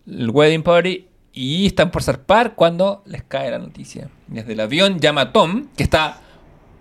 el 0.07 0.31
wedding 0.31 0.62
party 0.62 1.07
y 1.32 1.66
están 1.66 1.90
por 1.90 2.03
zarpar 2.03 2.55
cuando 2.55 3.03
les 3.07 3.23
cae 3.23 3.51
la 3.51 3.59
noticia. 3.59 4.09
Desde 4.27 4.55
el 4.55 4.61
avión 4.61 4.98
llama 5.01 5.20
a 5.20 5.32
Tom, 5.32 5.66
que 5.77 5.82
está 5.82 6.20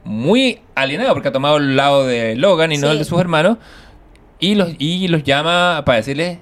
muy 0.05 0.61
alienado 0.75 1.13
porque 1.13 1.27
ha 1.27 1.31
tomado 1.31 1.57
el 1.57 1.75
lado 1.75 2.05
de 2.05 2.35
Logan 2.35 2.71
y 2.71 2.77
no 2.77 2.91
el 2.91 2.99
de 2.99 3.05
sus 3.05 3.19
hermanos, 3.19 3.57
y 4.39 4.55
los, 4.55 4.69
y 4.77 5.07
los 5.07 5.23
llama 5.23 5.83
para 5.85 5.97
decirle, 5.97 6.39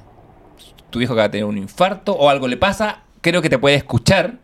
tu 0.90 1.02
hijo 1.02 1.14
acaba 1.14 1.30
de 1.30 1.32
tener 1.32 1.46
un 1.46 1.58
infarto 1.58 2.14
o 2.14 2.30
algo 2.30 2.48
le 2.48 2.58
pasa, 2.58 3.04
creo 3.22 3.42
que 3.42 3.50
te 3.50 3.58
puede 3.58 3.76
escuchar. 3.76 4.43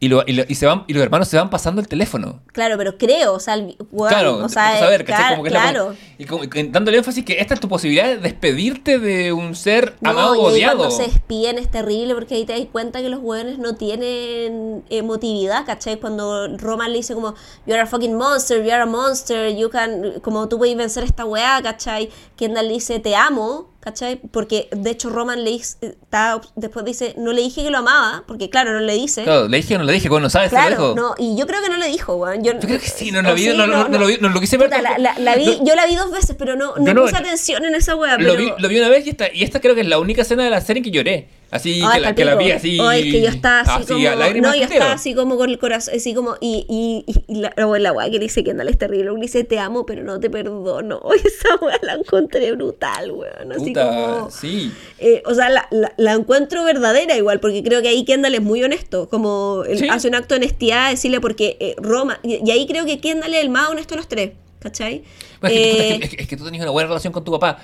Y, 0.00 0.06
lo- 0.08 0.22
y 0.26 0.32
lo- 0.32 0.44
y 0.46 0.54
se 0.54 0.64
van, 0.64 0.84
y 0.86 0.92
los 0.94 1.02
hermanos 1.02 1.26
se 1.26 1.36
van 1.36 1.50
pasando 1.50 1.80
el 1.80 1.88
teléfono. 1.88 2.40
Claro, 2.52 2.76
pero 2.78 2.96
creo, 2.98 3.34
o 3.34 3.40
sea, 3.40 3.54
el, 3.54 3.76
weón, 3.90 4.12
Claro, 4.12 4.36
o 4.36 4.48
sea, 4.48 4.74
a 4.94 4.98
claro, 5.04 5.30
Como 5.30 5.42
que 5.42 5.48
es 5.48 5.54
la- 5.54 5.60
claro. 5.62 5.94
y 6.18 6.24
como, 6.24 6.44
dándole 6.70 6.98
énfasis 6.98 7.24
que 7.24 7.40
esta 7.40 7.54
es 7.54 7.60
tu 7.60 7.68
posibilidad 7.68 8.06
de 8.06 8.18
despedirte 8.18 9.00
de 9.00 9.32
un 9.32 9.56
ser 9.56 9.96
No, 10.00 10.10
amado 10.10 10.36
y 10.36 10.38
o 10.38 10.42
odiado. 10.42 10.78
cuando 10.78 10.94
se 10.96 11.02
despiden 11.04 11.58
es 11.58 11.68
terrible 11.68 12.14
porque 12.14 12.36
ahí 12.36 12.44
te 12.44 12.52
das 12.56 12.66
cuenta 12.70 13.02
que 13.02 13.08
los 13.08 13.18
hueones 13.20 13.58
no 13.58 13.74
tienen 13.74 14.84
emotividad, 14.88 15.66
¿cachai? 15.66 15.98
Cuando 15.98 16.56
Roman 16.58 16.92
le 16.92 16.98
dice 16.98 17.14
como, 17.14 17.34
you 17.66 17.74
are 17.74 17.82
a 17.82 17.86
fucking 17.86 18.14
monster, 18.14 18.62
you 18.64 18.70
are 18.72 18.82
a 18.82 18.86
monster, 18.86 19.54
you 19.56 19.68
can, 19.70 20.20
como 20.22 20.48
tú 20.48 20.58
puedes 20.58 20.76
vencer 20.76 21.04
esta 21.04 21.24
weá, 21.24 21.60
¿cachai? 21.62 22.10
Kendall 22.36 22.68
le 22.68 22.74
dice, 22.74 23.00
te 23.00 23.16
amo, 23.16 23.68
¿cachai? 23.80 24.20
Porque 24.30 24.68
de 24.72 24.90
hecho 24.90 25.08
Roman 25.10 25.44
le 25.44 25.50
dice, 25.50 25.76
está- 25.82 26.40
después 26.56 26.84
dice, 26.84 27.14
no 27.16 27.32
le 27.32 27.42
dije 27.42 27.62
que 27.62 27.70
lo 27.70 27.78
amaba, 27.78 28.24
porque 28.26 28.50
claro, 28.50 28.72
no 28.72 28.80
le 28.80 28.94
dice. 28.94 29.22
Claro, 29.24 29.48
¿le 29.48 29.56
dije 29.58 29.76
o 29.76 29.78
no 29.78 29.84
le 29.84 29.92
dije? 29.92 30.08
Bueno, 30.08 30.28
¿sabes? 30.30 30.50
lo 30.52 30.58
Claro, 30.58 30.70
dijo. 30.70 30.94
no, 30.96 31.14
y 31.18 31.36
yo 31.38 31.46
creo 31.46 31.62
que 31.62 31.68
no 31.68 31.76
le 31.76 31.88
dijo, 31.88 32.16
weón. 32.16 32.42
Yo, 32.44 32.52
Yo 32.52 32.60
creo 32.60 32.78
que 32.80 32.88
sí, 32.88 33.10
no 33.10 33.22
lo 33.22 33.34
vi, 33.34 33.42
sí, 33.50 33.56
no, 33.56 33.66
no, 33.66 33.88
no 33.88 33.98
lo 33.98 34.06
vi, 34.06 34.18
no 34.20 34.28
lo 34.28 34.40
quise 34.40 34.56
ver. 34.56 34.68
Puta, 34.68 34.82
la, 34.82 34.98
la- 34.98 35.18
la 35.18 35.36
vi, 35.36 35.46
No, 35.46 35.64
yo 35.64 35.74
la 35.74 35.86
vi 35.86 35.94
dos 35.96 36.10
veces, 36.10 36.36
pero 36.38 36.56
no, 36.56 36.74
no 36.76 36.94
no- 36.94 37.02
puse 37.02 37.16
atención 37.16 37.64
en 37.64 37.74
esa 37.74 37.94
weá. 37.96 38.18
lo, 38.18 38.36
vi, 38.36 38.52
lo 38.58 38.68
vi 38.68 38.78
una 38.78 38.88
vez 38.88 39.06
y 39.06 39.10
esta, 39.10 39.32
y 39.32 39.42
esta 39.44 39.60
creo 39.60 39.74
que 39.74 39.82
es 39.82 39.88
la 39.88 39.98
única 39.98 40.22
escena 40.22 40.44
de 40.44 40.50
la 40.50 40.60
serie 40.60 40.80
en 40.80 40.84
que 40.84 40.90
lloré. 40.90 41.28
Así 41.50 41.80
Ay, 41.82 41.94
que, 41.94 42.00
la, 42.00 42.14
que 42.14 42.24
la 42.26 42.34
vi 42.34 42.50
así. 42.50 42.78
Ay, 42.78 43.10
que 43.10 43.22
yo 43.22 43.28
estaba 43.30 43.60
así, 43.60 43.86
como. 43.90 44.06
a 44.06 44.14
lágrimas 44.16 44.50
no, 44.50 44.56
yo 44.58 44.64
estaba 44.64 44.92
así 44.92 45.14
como 45.14 45.38
con 45.38 45.48
el 45.48 45.58
corazón. 45.58 45.94
Así 45.96 46.12
como. 46.12 46.36
Y, 46.42 46.66
y, 46.68 47.04
y, 47.26 47.36
la, 47.40 47.54
la, 47.56 47.78
la 47.78 47.92
weá 47.94 48.04
que 48.10 48.18
le 48.18 48.24
dice 48.24 48.44
que 48.44 48.50
es 48.50 48.78
terrible. 48.78 49.10
Le 49.14 49.18
dice 49.18 49.44
te 49.44 49.58
amo, 49.58 49.86
pero 49.86 50.02
no 50.04 50.20
te 50.20 50.28
perdono. 50.28 51.00
Esa 51.24 51.56
weá 51.64 51.78
la 51.80 51.94
encontré 51.94 52.52
brutal, 52.52 53.12
weón. 53.12 53.52
Así 53.52 53.72
como. 53.86 54.30
sí. 54.30 54.72
eh, 54.98 55.22
o 55.26 55.34
sea, 55.34 55.48
la, 55.48 55.66
la, 55.70 55.92
la 55.96 56.12
encuentro 56.14 56.64
verdadera 56.64 57.16
igual, 57.16 57.40
porque 57.40 57.62
creo 57.62 57.80
que 57.82 57.88
ahí 57.88 58.04
Kendall 58.04 58.34
es 58.34 58.42
muy 58.42 58.62
honesto. 58.62 59.08
Como 59.08 59.62
Sí. 59.76 59.88
hace 59.88 60.08
un 60.08 60.14
acto 60.14 60.34
de 60.34 60.40
honestidad, 60.40 60.90
decirle 60.90 61.20
porque 61.20 61.56
eh, 61.60 61.74
Roma. 61.78 62.18
Y, 62.22 62.40
y 62.44 62.50
ahí 62.50 62.66
creo 62.66 62.84
que 62.84 63.00
Kendall 63.00 63.34
es 63.34 63.42
el 63.42 63.50
más 63.50 63.68
honesto 63.70 63.94
de 63.94 63.96
los 63.98 64.08
tres. 64.08 64.32
¿Cachai? 64.60 64.96
Es, 64.96 65.02
que, 65.02 65.38
puta, 65.40 65.52
Eh, 65.52 65.98
es 66.02 66.10
que- 66.10 66.22
es 66.22 66.28
que- 66.28 66.36
tú 66.36 66.44
tenías 66.44 66.62
una 66.62 66.72
buena 66.72 66.88
relación 66.88 67.12
con 67.12 67.22
tu 67.24 67.30
papá. 67.30 67.58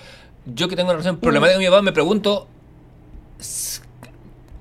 Yo 0.46 0.68
que 0.68 0.76
tengo 0.76 0.88
una 0.90 0.92
relación 0.94 1.18
problemática 1.18 1.54
con 1.56 1.62
mi 1.64 1.68
papá, 1.70 1.82
me 1.82 1.92
pregunto. 1.92 2.46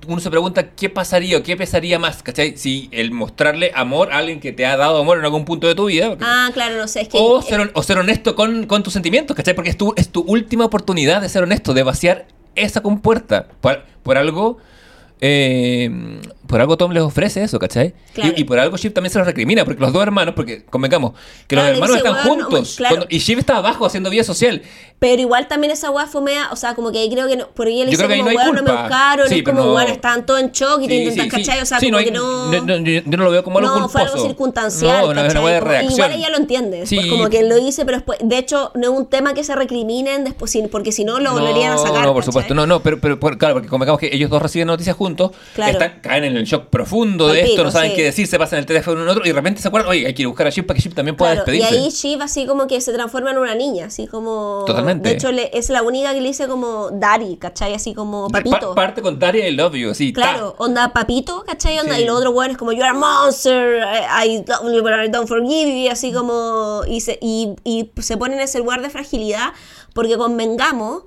Uno 0.06 0.20
se 0.20 0.30
pregunta 0.30 0.70
qué 0.70 0.88
pasaría 0.88 1.38
o 1.38 1.42
qué 1.42 1.56
pesaría 1.56 1.98
más, 1.98 2.22
¿cachai? 2.22 2.56
Si 2.56 2.88
el 2.92 3.10
mostrarle 3.10 3.72
amor 3.74 4.12
a 4.12 4.18
alguien 4.18 4.40
que 4.40 4.52
te 4.52 4.66
ha 4.66 4.76
dado 4.76 4.98
amor 4.98 5.18
en 5.18 5.24
algún 5.24 5.44
punto 5.44 5.66
de 5.66 5.74
tu 5.74 5.86
vida. 5.86 6.16
ah, 6.20 6.50
claro, 6.52 6.76
no 6.76 6.88
sé. 6.88 7.02
Es 7.02 7.08
que. 7.08 7.18
o, 7.18 7.40
eh, 7.40 7.42
ser, 7.42 7.70
o 7.74 7.82
ser 7.82 7.98
honesto 7.98 8.34
con, 8.34 8.66
con 8.66 8.82
tus 8.82 8.92
sentimientos, 8.92 9.36
¿cachai? 9.36 9.54
Porque 9.54 9.70
es 9.70 9.76
tu, 9.76 9.92
es 9.96 10.08
tu 10.10 10.20
última 10.22 10.64
oportunidad 10.64 11.20
de 11.20 11.28
ser 11.28 11.42
honesto, 11.42 11.74
de 11.74 11.82
vaciar 11.82 12.26
esa 12.54 12.82
compuerta. 12.82 13.48
Por, 13.60 13.82
por 14.02 14.16
algo. 14.18 14.58
eh, 15.20 15.90
por 16.46 16.60
algo 16.60 16.76
Tom 16.76 16.92
les 16.92 17.02
ofrece 17.02 17.42
eso, 17.42 17.58
¿cachai? 17.58 17.94
Claro. 18.12 18.32
Y, 18.36 18.40
y 18.42 18.44
por 18.44 18.58
algo 18.58 18.76
Shiv 18.76 18.92
también 18.92 19.12
se 19.12 19.18
lo 19.18 19.24
recrimina, 19.24 19.64
porque 19.64 19.80
los 19.80 19.92
dos 19.92 20.02
hermanos, 20.02 20.34
porque 20.34 20.64
convengamos, 20.64 21.12
que 21.46 21.56
Claro, 21.56 21.68
los 21.70 21.78
hermanos 21.78 21.96
están 21.96 22.12
"Weón, 22.26 22.38
no, 22.38 22.44
juntos. 22.46 22.74
claro". 22.76 22.96
cuando- 22.96 23.06
y 23.14 23.18
Shiv 23.18 23.38
está 23.38 23.56
abajo 23.56 23.86
haciendo 23.86 24.10
vida 24.10 24.24
social. 24.24 24.62
Pero 24.98 25.20
igual 25.20 25.48
también 25.48 25.70
esa 25.72 25.90
weá 25.90 26.06
fue 26.06 26.22
media, 26.22 26.48
o 26.50 26.56
sea, 26.56 26.74
como 26.74 26.90
que 26.92 26.98
ahí 26.98 27.10
creo 27.10 27.26
que 27.28 27.36
no, 27.36 27.48
por 27.48 27.66
ahí 27.66 27.82
él 27.82 27.90
dice 27.90 28.02
como, 28.02 28.14
no 28.22 28.28
hay 28.30 28.36
weón, 28.36 28.46
no 28.48 28.62
me 28.62 28.68
culpa. 28.68 28.80
buscaron, 28.82 29.28
Sí, 29.28 29.34
es 29.38 29.42
como, 29.42 29.60
no- 29.64 29.74
weón, 29.74 29.88
estaban 29.90 30.24
todos 30.26 30.40
en 30.40 30.50
shock 30.52 30.80
y 30.82 30.86
te 30.88 30.94
Sí, 30.94 31.02
intentan, 31.02 31.24
sí. 31.30 31.30
¿cachai? 31.46 31.60
O 31.62 31.66
sea, 31.66 31.78
como 31.80 31.96
hay- 31.98 32.04
que 32.06 32.10
no... 32.10 32.52
no- 32.52 32.60
no, 32.62 32.76
yo 32.78 33.02
no 33.18 33.24
lo 33.24 33.30
veo 33.30 33.44
como 33.44 33.58
algo 33.58 33.68
No, 33.70 33.74
culposo. 33.82 33.92
fue 33.92 34.02
algo 34.02 34.26
circunstancial, 34.26 35.02
No, 35.02 35.08
una, 35.10 35.22
una 35.24 35.34
Como- 35.34 35.48
reacción. 35.48 35.92
Igual 35.92 36.12
ella 36.12 36.30
lo 36.30 36.36
entiende, 36.36 36.86
Sí. 36.86 37.08
como 37.08 37.28
que 37.28 37.42
lo 37.42 37.56
dice, 37.56 37.84
pero 37.84 37.98
después, 37.98 38.18
de 38.22 38.38
hecho, 38.38 38.70
no 38.74 38.82
es 38.92 38.98
un 38.98 39.06
tema 39.06 39.34
que 39.34 39.44
se 39.44 39.54
recriminen 39.54 40.24
después, 40.24 40.56
porque 40.70 40.92
si 40.92 41.04
no 41.04 41.18
lo 41.20 41.32
volverían 41.32 41.72
a 41.72 41.78
sacar, 41.78 42.02
No, 42.06 42.12
por 42.12 42.22
¿cachai? 42.22 42.24
supuesto, 42.26 42.54
no, 42.54 42.66
no, 42.66 42.80
pero, 42.80 43.00
pero 43.00 43.18
por- 43.18 43.36
claro, 43.38 43.54
porque 43.54 43.68
convengamos 43.68 44.00
que 44.00 44.10
ellos 44.14 44.30
dos 44.30 44.40
reciben 44.40 44.68
noticias 44.68 44.96
juntos, 44.96 45.32
están, 45.56 45.98
caen 46.00 46.24
en 46.24 46.33
el 46.36 46.44
shock 46.44 46.66
profundo 46.66 47.26
de 47.28 47.34
Palpico, 47.40 47.50
esto, 47.52 47.64
no 47.64 47.70
saben 47.70 47.90
sí. 47.90 47.96
qué 47.96 48.04
decir, 48.04 48.26
se 48.26 48.38
pasan 48.38 48.58
el 48.58 48.66
teléfono 48.66 49.00
uno 49.02 49.10
a 49.10 49.12
otro 49.12 49.24
y 49.24 49.28
de 49.28 49.34
repente 49.34 49.60
se 49.62 49.68
acuerdan, 49.68 49.90
oye, 49.90 50.06
hay 50.06 50.14
que 50.14 50.22
ir 50.22 50.26
a 50.26 50.28
buscar 50.28 50.46
a 50.46 50.50
Shiv 50.50 50.66
para 50.66 50.76
que 50.76 50.82
Shiv 50.82 50.94
también 50.94 51.16
pueda 51.16 51.32
Claro, 51.34 51.52
y 51.52 51.58
despedirse. 51.58 51.84
ahí 51.84 51.90
Shiv 51.90 52.22
así 52.22 52.46
como 52.46 52.66
que 52.66 52.80
se 52.80 52.92
transforma 52.92 53.30
en 53.30 53.38
una 53.38 53.54
niña, 53.54 53.86
así 53.86 54.06
como... 54.06 54.64
Totalmente. 54.66 55.08
De 55.08 55.14
hecho, 55.16 55.32
le- 55.32 55.50
es 55.56 55.70
la 55.70 55.82
única 55.82 56.12
que 56.14 56.20
le 56.20 56.28
dice 56.28 56.46
como 56.48 56.90
Daddy, 56.90 57.36
¿cachai? 57.36 57.74
Así 57.74 57.94
como 57.94 58.28
Pa- 58.28 58.40
papito. 58.42 58.74
parte 58.74 59.02
con 59.02 59.18
Daria 59.18 59.48
I 59.48 59.52
love 59.52 59.74
you, 59.74 59.90
así, 59.90 60.12
ta. 60.12 60.20
Claro, 60.22 60.54
onda 60.58 60.92
papito, 60.92 61.44
¿cachai? 61.46 61.78
Onda, 61.78 61.96
Sí. 61.96 62.02
y 62.02 62.04
los 62.06 62.16
otros 62.18 62.34
hueones 62.34 62.56
como, 62.56 62.72
you're 62.72 62.86
a 62.88 62.94
monster, 62.94 63.78
I, 63.82 64.36
I 64.36 64.44
don't, 64.46 64.74
I 65.06 65.08
don't 65.10 65.28
forgive 65.28 65.70
you, 65.70 65.76
y 65.76 65.88
así 65.88 66.12
como, 66.12 66.82
y 66.88 67.00
se, 67.00 67.18
y, 67.20 67.54
y 67.64 67.90
se 68.00 68.16
ponen 68.16 68.38
en 68.38 68.44
ese 68.44 68.58
lugar 68.58 68.82
de 68.82 68.90
fragilidad, 68.90 69.52
porque 69.94 70.16
convengamos 70.16 71.02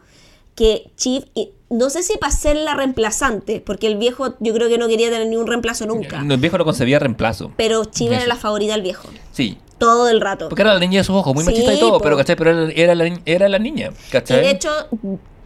que 0.56 0.90
Chief, 0.95 1.24
y 1.36 1.52
no 1.69 1.89
sé 1.89 2.02
si 2.03 2.18
para 2.18 2.31
ser 2.31 2.56
la 2.56 2.76
reemplazante, 2.76 3.61
porque 3.65 3.88
el 3.88 3.98
viejo 3.98 4.35
yo 4.39 4.53
creo 4.53 4.69
que 4.69 4.77
no 4.77 4.88
quería 4.88 5.10
tener 5.10 5.27
ningún 5.27 5.48
reemplazo 5.48 5.85
nunca, 5.85 6.19
El 6.22 6.38
viejo 6.38 6.57
no 6.57 6.65
concebía 6.65 6.99
reemplazo. 6.99 7.52
pero 7.57 7.84
Chief 7.85 8.11
era 8.11 8.26
la 8.26 8.35
favorita 8.38 8.73
del 8.73 8.81
viejo, 8.84 9.10
Sí. 9.31 9.57
todo 9.77 10.07
el 10.10 10.22
rato. 10.22 10.49
Porque 10.49 10.61
era 10.61 10.73
la 10.73 10.80
niña 10.80 10.99
de 10.99 11.03
sus 11.03 11.15
ojos, 11.15 11.34
muy 11.34 11.44
Sí, 11.44 11.49
machista 11.52 11.73
y 11.73 11.80
todo, 11.80 11.99
pero 11.99 12.15
¿cachai? 12.18 12.35
Pero 12.35 12.52
era, 12.52 12.72
era 12.73 12.95
la, 12.95 13.19
era 13.26 13.49
la 13.49 13.60
niña, 13.60 13.91
Y 14.07 14.11
¿cachai? 14.11 14.41
de 14.41 14.49
hecho, 14.52 14.69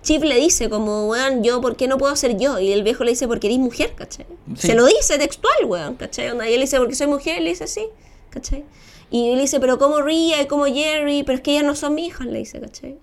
Chief 0.03 0.21
le 0.23 0.35
dice 0.39 0.69
como, 0.69 1.07
weón, 1.09 1.43
yo, 1.43 1.59
¿por 1.61 1.75
qué 1.75 1.87
no 1.87 1.97
puedo 1.97 2.15
ser 2.15 2.37
yo? 2.37 2.59
Y 2.59 2.71
el 2.71 2.81
viejo 2.83 3.03
le 3.03 3.11
dice, 3.11 3.27
porque 3.27 3.47
eres 3.47 3.59
mujer, 3.59 3.93
¿cachai? 3.95 4.25
Sí. 4.55 4.67
Se 4.67 4.75
lo 4.75 4.85
dice 4.85 5.17
textual, 5.19 5.65
weón, 5.65 5.95
¿cachai? 5.95 6.25
Y 6.49 6.53
él 6.53 6.61
dice, 6.61 6.77
porque 6.77 6.95
soy 6.95 7.07
mujer, 7.07 7.39
y 7.41 7.43
le 7.43 7.49
dice, 7.51 7.67
sí, 7.67 7.85
¿cachai? 8.29 8.63
Y 9.11 9.31
él 9.31 9.39
dice, 9.39 9.59
pero 9.59 9.77
como 9.77 10.01
Ria 10.01 10.41
y 10.41 10.45
como 10.47 10.65
Jerry, 10.65 11.23
pero 11.23 11.35
es 11.37 11.41
que 11.43 11.51
ellas 11.51 11.65
no 11.65 11.75
son 11.75 11.93
mis 11.95 12.07
hijas, 12.07 12.25
le 12.27 12.39
dice, 12.39 12.59
¿cachai? 12.61 12.97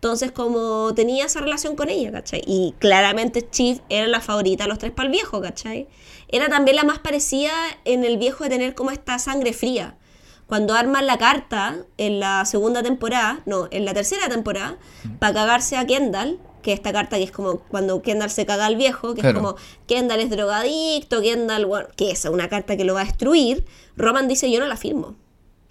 Entonces, 0.00 0.32
como 0.32 0.94
tenía 0.94 1.26
esa 1.26 1.40
relación 1.40 1.76
con 1.76 1.90
ella, 1.90 2.10
¿cachai? 2.10 2.42
Y 2.46 2.74
claramente 2.78 3.46
Chief 3.50 3.80
era 3.90 4.06
la 4.06 4.22
favorita 4.22 4.64
de 4.64 4.70
los 4.70 4.78
tres 4.78 4.92
para 4.92 5.04
el 5.08 5.12
viejo, 5.12 5.42
¿cachai? 5.42 5.88
Era 6.28 6.48
también 6.48 6.76
la 6.76 6.84
más 6.84 7.00
parecida 7.00 7.52
en 7.84 8.04
el 8.04 8.16
viejo 8.16 8.44
de 8.44 8.48
tener 8.48 8.74
como 8.74 8.92
esta 8.92 9.18
sangre 9.18 9.52
fría. 9.52 9.98
Cuando 10.46 10.72
arman 10.72 11.06
la 11.06 11.18
carta 11.18 11.76
en 11.98 12.18
la 12.18 12.46
segunda 12.46 12.82
temporada, 12.82 13.40
no, 13.44 13.68
en 13.70 13.84
la 13.84 13.92
tercera 13.92 14.30
temporada, 14.30 14.78
para 15.18 15.34
cagarse 15.34 15.76
a 15.76 15.84
Kendall, 15.86 16.38
que 16.62 16.72
esta 16.72 16.94
carta 16.94 17.18
que 17.18 17.24
es 17.24 17.30
como 17.30 17.58
cuando 17.58 18.00
Kendall 18.00 18.30
se 18.30 18.46
caga 18.46 18.64
al 18.64 18.76
viejo, 18.76 19.14
que 19.14 19.20
Claro. 19.20 19.36
es 19.38 19.42
como 19.44 19.56
Kendall 19.86 20.20
es 20.20 20.30
drogadicto, 20.30 21.20
Kendall, 21.20 21.66
bueno, 21.66 21.88
que 21.94 22.10
es 22.10 22.24
una 22.24 22.48
carta 22.48 22.74
que 22.78 22.84
lo 22.84 22.94
va 22.94 23.02
a 23.02 23.04
destruir, 23.04 23.66
Roman 23.98 24.28
dice 24.28 24.50
yo 24.50 24.60
no 24.60 24.66
la 24.66 24.78
firmo. 24.78 25.14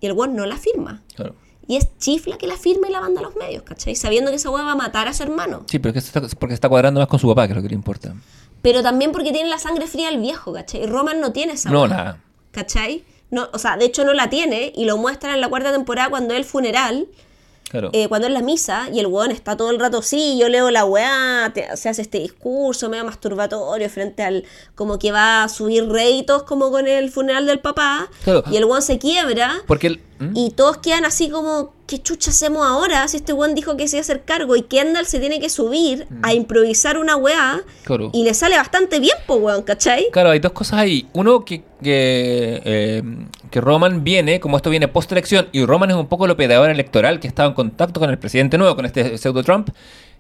Y 0.02 0.06
el 0.06 0.14
weón 0.14 0.36
no 0.36 0.46
la 0.46 0.58
firma. 0.58 1.02
Claro. 1.16 1.34
Y 1.70 1.78
es 1.78 1.88
Chifla 2.00 2.38
que 2.38 2.48
la 2.48 2.58
firma 2.58 2.90
y 2.90 2.92
la 2.92 3.00
manda 3.00 3.22
a 3.22 3.24
los 3.24 3.36
medios, 3.36 3.62
¿cachai? 3.64 3.96
Sabiendo 3.96 4.32
que 4.32 4.38
esa 4.38 4.50
weá 4.50 4.64
va 4.64 4.72
a 4.72 4.76
matar 4.76 5.08
a 5.08 5.14
su 5.14 5.22
hermano. 5.24 5.64
Sí, 5.68 5.78
pero 5.80 5.96
es 5.98 6.04
que 6.12 6.20
está, 6.20 6.38
porque 6.38 6.54
está 6.56 6.68
cuadrando 6.68 7.00
más 7.00 7.08
con 7.08 7.20
su 7.20 7.28
papá, 7.28 7.46
que 7.48 7.54
es 7.54 7.58
lo 7.58 7.62
que 7.64 7.70
le 7.70 7.76
importa. 7.76 8.16
Pero 8.62 8.82
también 8.84 9.12
porque 9.12 9.32
tiene 9.32 9.48
la 9.50 9.60
sangre 9.60 9.86
fría 9.88 10.10
el 10.10 10.18
viejo, 10.20 10.52
¿cachai? 10.52 10.86
Roman 10.88 11.22
no 11.22 11.32
tiene 11.32 11.54
esa 11.54 11.70
No, 11.70 11.88
nada. 11.88 12.20
¿cachai? 12.52 13.06
No, 13.32 13.48
o 13.54 13.60
sea, 13.60 13.78
de 13.78 13.86
hecho 13.86 14.04
no 14.04 14.14
la 14.14 14.30
tiene 14.32 14.74
y 14.76 14.86
lo 14.86 14.98
muestran 14.98 15.36
en 15.36 15.42
la 15.42 15.48
cuarta 15.48 15.72
temporada 15.72 16.10
cuando 16.10 16.34
es 16.34 16.40
el 16.40 16.46
funeral, 16.46 17.08
Claro. 17.70 17.92
eh, 17.94 18.08
cuando 18.08 18.26
es 18.26 18.34
la 18.34 18.42
misa 18.42 18.90
y 18.92 18.98
el 19.00 19.06
weón 19.06 19.30
está 19.30 19.56
todo 19.56 19.70
el 19.70 19.80
rato, 19.80 20.02
sí, 20.02 20.40
yo 20.40 20.50
leo 20.50 20.72
la 20.72 20.86
weá, 20.86 21.52
te- 21.54 21.78
se 21.78 21.88
hace 21.88 22.02
este 22.02 22.18
discurso 22.18 22.90
medio 22.90 23.06
masturbatorio 23.06 23.88
frente 23.92 24.24
al, 24.24 24.44
como 24.74 24.98
que 24.98 25.12
va 25.12 25.44
a 25.44 25.50
subir 25.50 25.88
réditos 25.88 26.42
como 26.42 26.72
con 26.72 26.88
el 26.88 27.12
funeral 27.12 27.46
del 27.46 27.60
papá 27.60 28.10
Claro. 28.24 28.44
y 28.50 28.58
el 28.58 28.66
weón 28.66 28.82
se 28.82 28.98
quiebra 28.98 29.62
Porque 29.68 29.86
él, 29.86 30.02
¿Mm? 30.20 30.32
Y 30.36 30.52
todos 30.52 30.78
quedan 30.78 31.06
así 31.06 31.30
como, 31.30 31.74
¿qué 31.88 31.98
chucha 32.02 32.32
hacemos 32.32 32.68
ahora? 32.68 33.08
Si 33.08 33.18
este 33.18 33.32
weón 33.34 33.56
dijo 33.56 33.78
que 33.78 33.88
se 33.88 33.96
iba 33.96 34.02
a 34.02 34.04
hacer 34.04 34.24
cargo 34.24 34.56
y 34.56 34.64
Kendall 34.64 35.06
se 35.06 35.20
tiene 35.20 35.40
que 35.40 35.50
subir 35.50 36.08
a 36.22 36.34
improvisar 36.34 36.98
una 36.98 37.16
weá 37.16 37.56
Mm. 37.58 37.86
Claro. 37.86 38.10
y 38.14 38.24
le 38.24 38.34
sale 38.34 38.58
bastante 38.58 39.00
bien, 39.00 39.16
po 39.26 39.36
weón, 39.36 39.64
¿cachai? 39.64 40.08
Claro, 40.12 40.32
hay 40.32 40.40
dos 40.40 40.52
cosas 40.52 40.80
ahí. 40.80 41.08
Uno, 41.14 41.46
que, 41.46 41.64
que, 41.82 42.62
eh, 42.66 43.04
que 43.50 43.62
Roman 43.62 44.04
viene, 44.04 44.40
como 44.40 44.58
esto 44.58 44.70
viene 44.70 44.88
post-elección, 44.88 45.48
y 45.52 45.66
Roman 45.66 45.90
es 45.90 45.96
un 45.96 46.08
poco 46.08 46.26
el 46.26 46.32
operador 46.32 46.70
electoral 46.70 47.20
que 47.20 47.28
estaba 47.28 47.48
en 47.50 47.56
contacto 47.56 48.00
con 48.00 48.10
el 48.10 48.18
presidente 48.20 48.58
nuevo, 48.58 48.76
con 48.76 48.86
este 48.86 49.18
pseudo 49.18 49.42
Trump. 49.44 49.70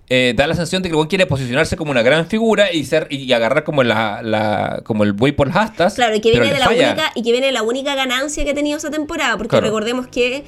Eh, 0.09 0.33
da 0.35 0.47
la 0.47 0.55
sensación 0.55 0.81
de 0.81 0.89
que 0.89 0.99
el 0.99 1.07
quiere 1.07 1.25
posicionarse 1.27 1.77
como 1.77 1.91
una 1.91 2.01
gran 2.01 2.27
figura 2.27 2.71
y 2.73 2.83
ser 2.83 3.07
y 3.11 3.31
agarrar 3.31 3.63
como 3.63 3.83
la, 3.83 4.21
la 4.23 4.81
como 4.83 5.03
el 5.03 5.13
buey 5.13 5.31
por 5.33 5.47
las 5.47 5.57
astas. 5.57 5.93
Claro, 5.95 6.15
y 6.15 6.19
que 6.19 6.31
viene 6.31 6.51
de 6.51 6.59
la 6.59 6.65
falla. 6.65 6.91
única, 6.93 7.11
y 7.15 7.21
que 7.23 7.31
viene 7.31 7.47
de 7.47 7.53
la 7.53 7.61
única 7.63 7.93
ganancia 7.95 8.43
que 8.43 8.51
ha 8.51 8.55
tenido 8.55 8.77
esa 8.77 8.89
temporada, 8.89 9.37
porque 9.37 9.49
Claro. 9.49 9.67
recordemos 9.67 10.07
que 10.07 10.43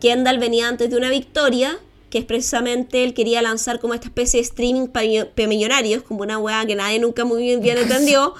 Kendall 0.00 0.38
venía 0.38 0.68
antes 0.68 0.90
de 0.90 0.96
una 0.96 1.10
victoria, 1.10 1.76
que 2.10 2.18
es 2.18 2.24
precisamente 2.24 3.04
él 3.04 3.12
quería 3.12 3.42
lanzar 3.42 3.78
como 3.80 3.92
esta 3.94 4.06
especie 4.06 4.38
de 4.40 4.44
streaming 4.44 4.86
para 4.86 5.06
millonarios, 5.48 6.02
como 6.02 6.22
una 6.22 6.38
weá 6.38 6.64
que 6.66 6.74
nadie 6.74 6.98
nunca 6.98 7.24
muy 7.24 7.42
bien 7.42 7.60
entendió. 7.78 8.34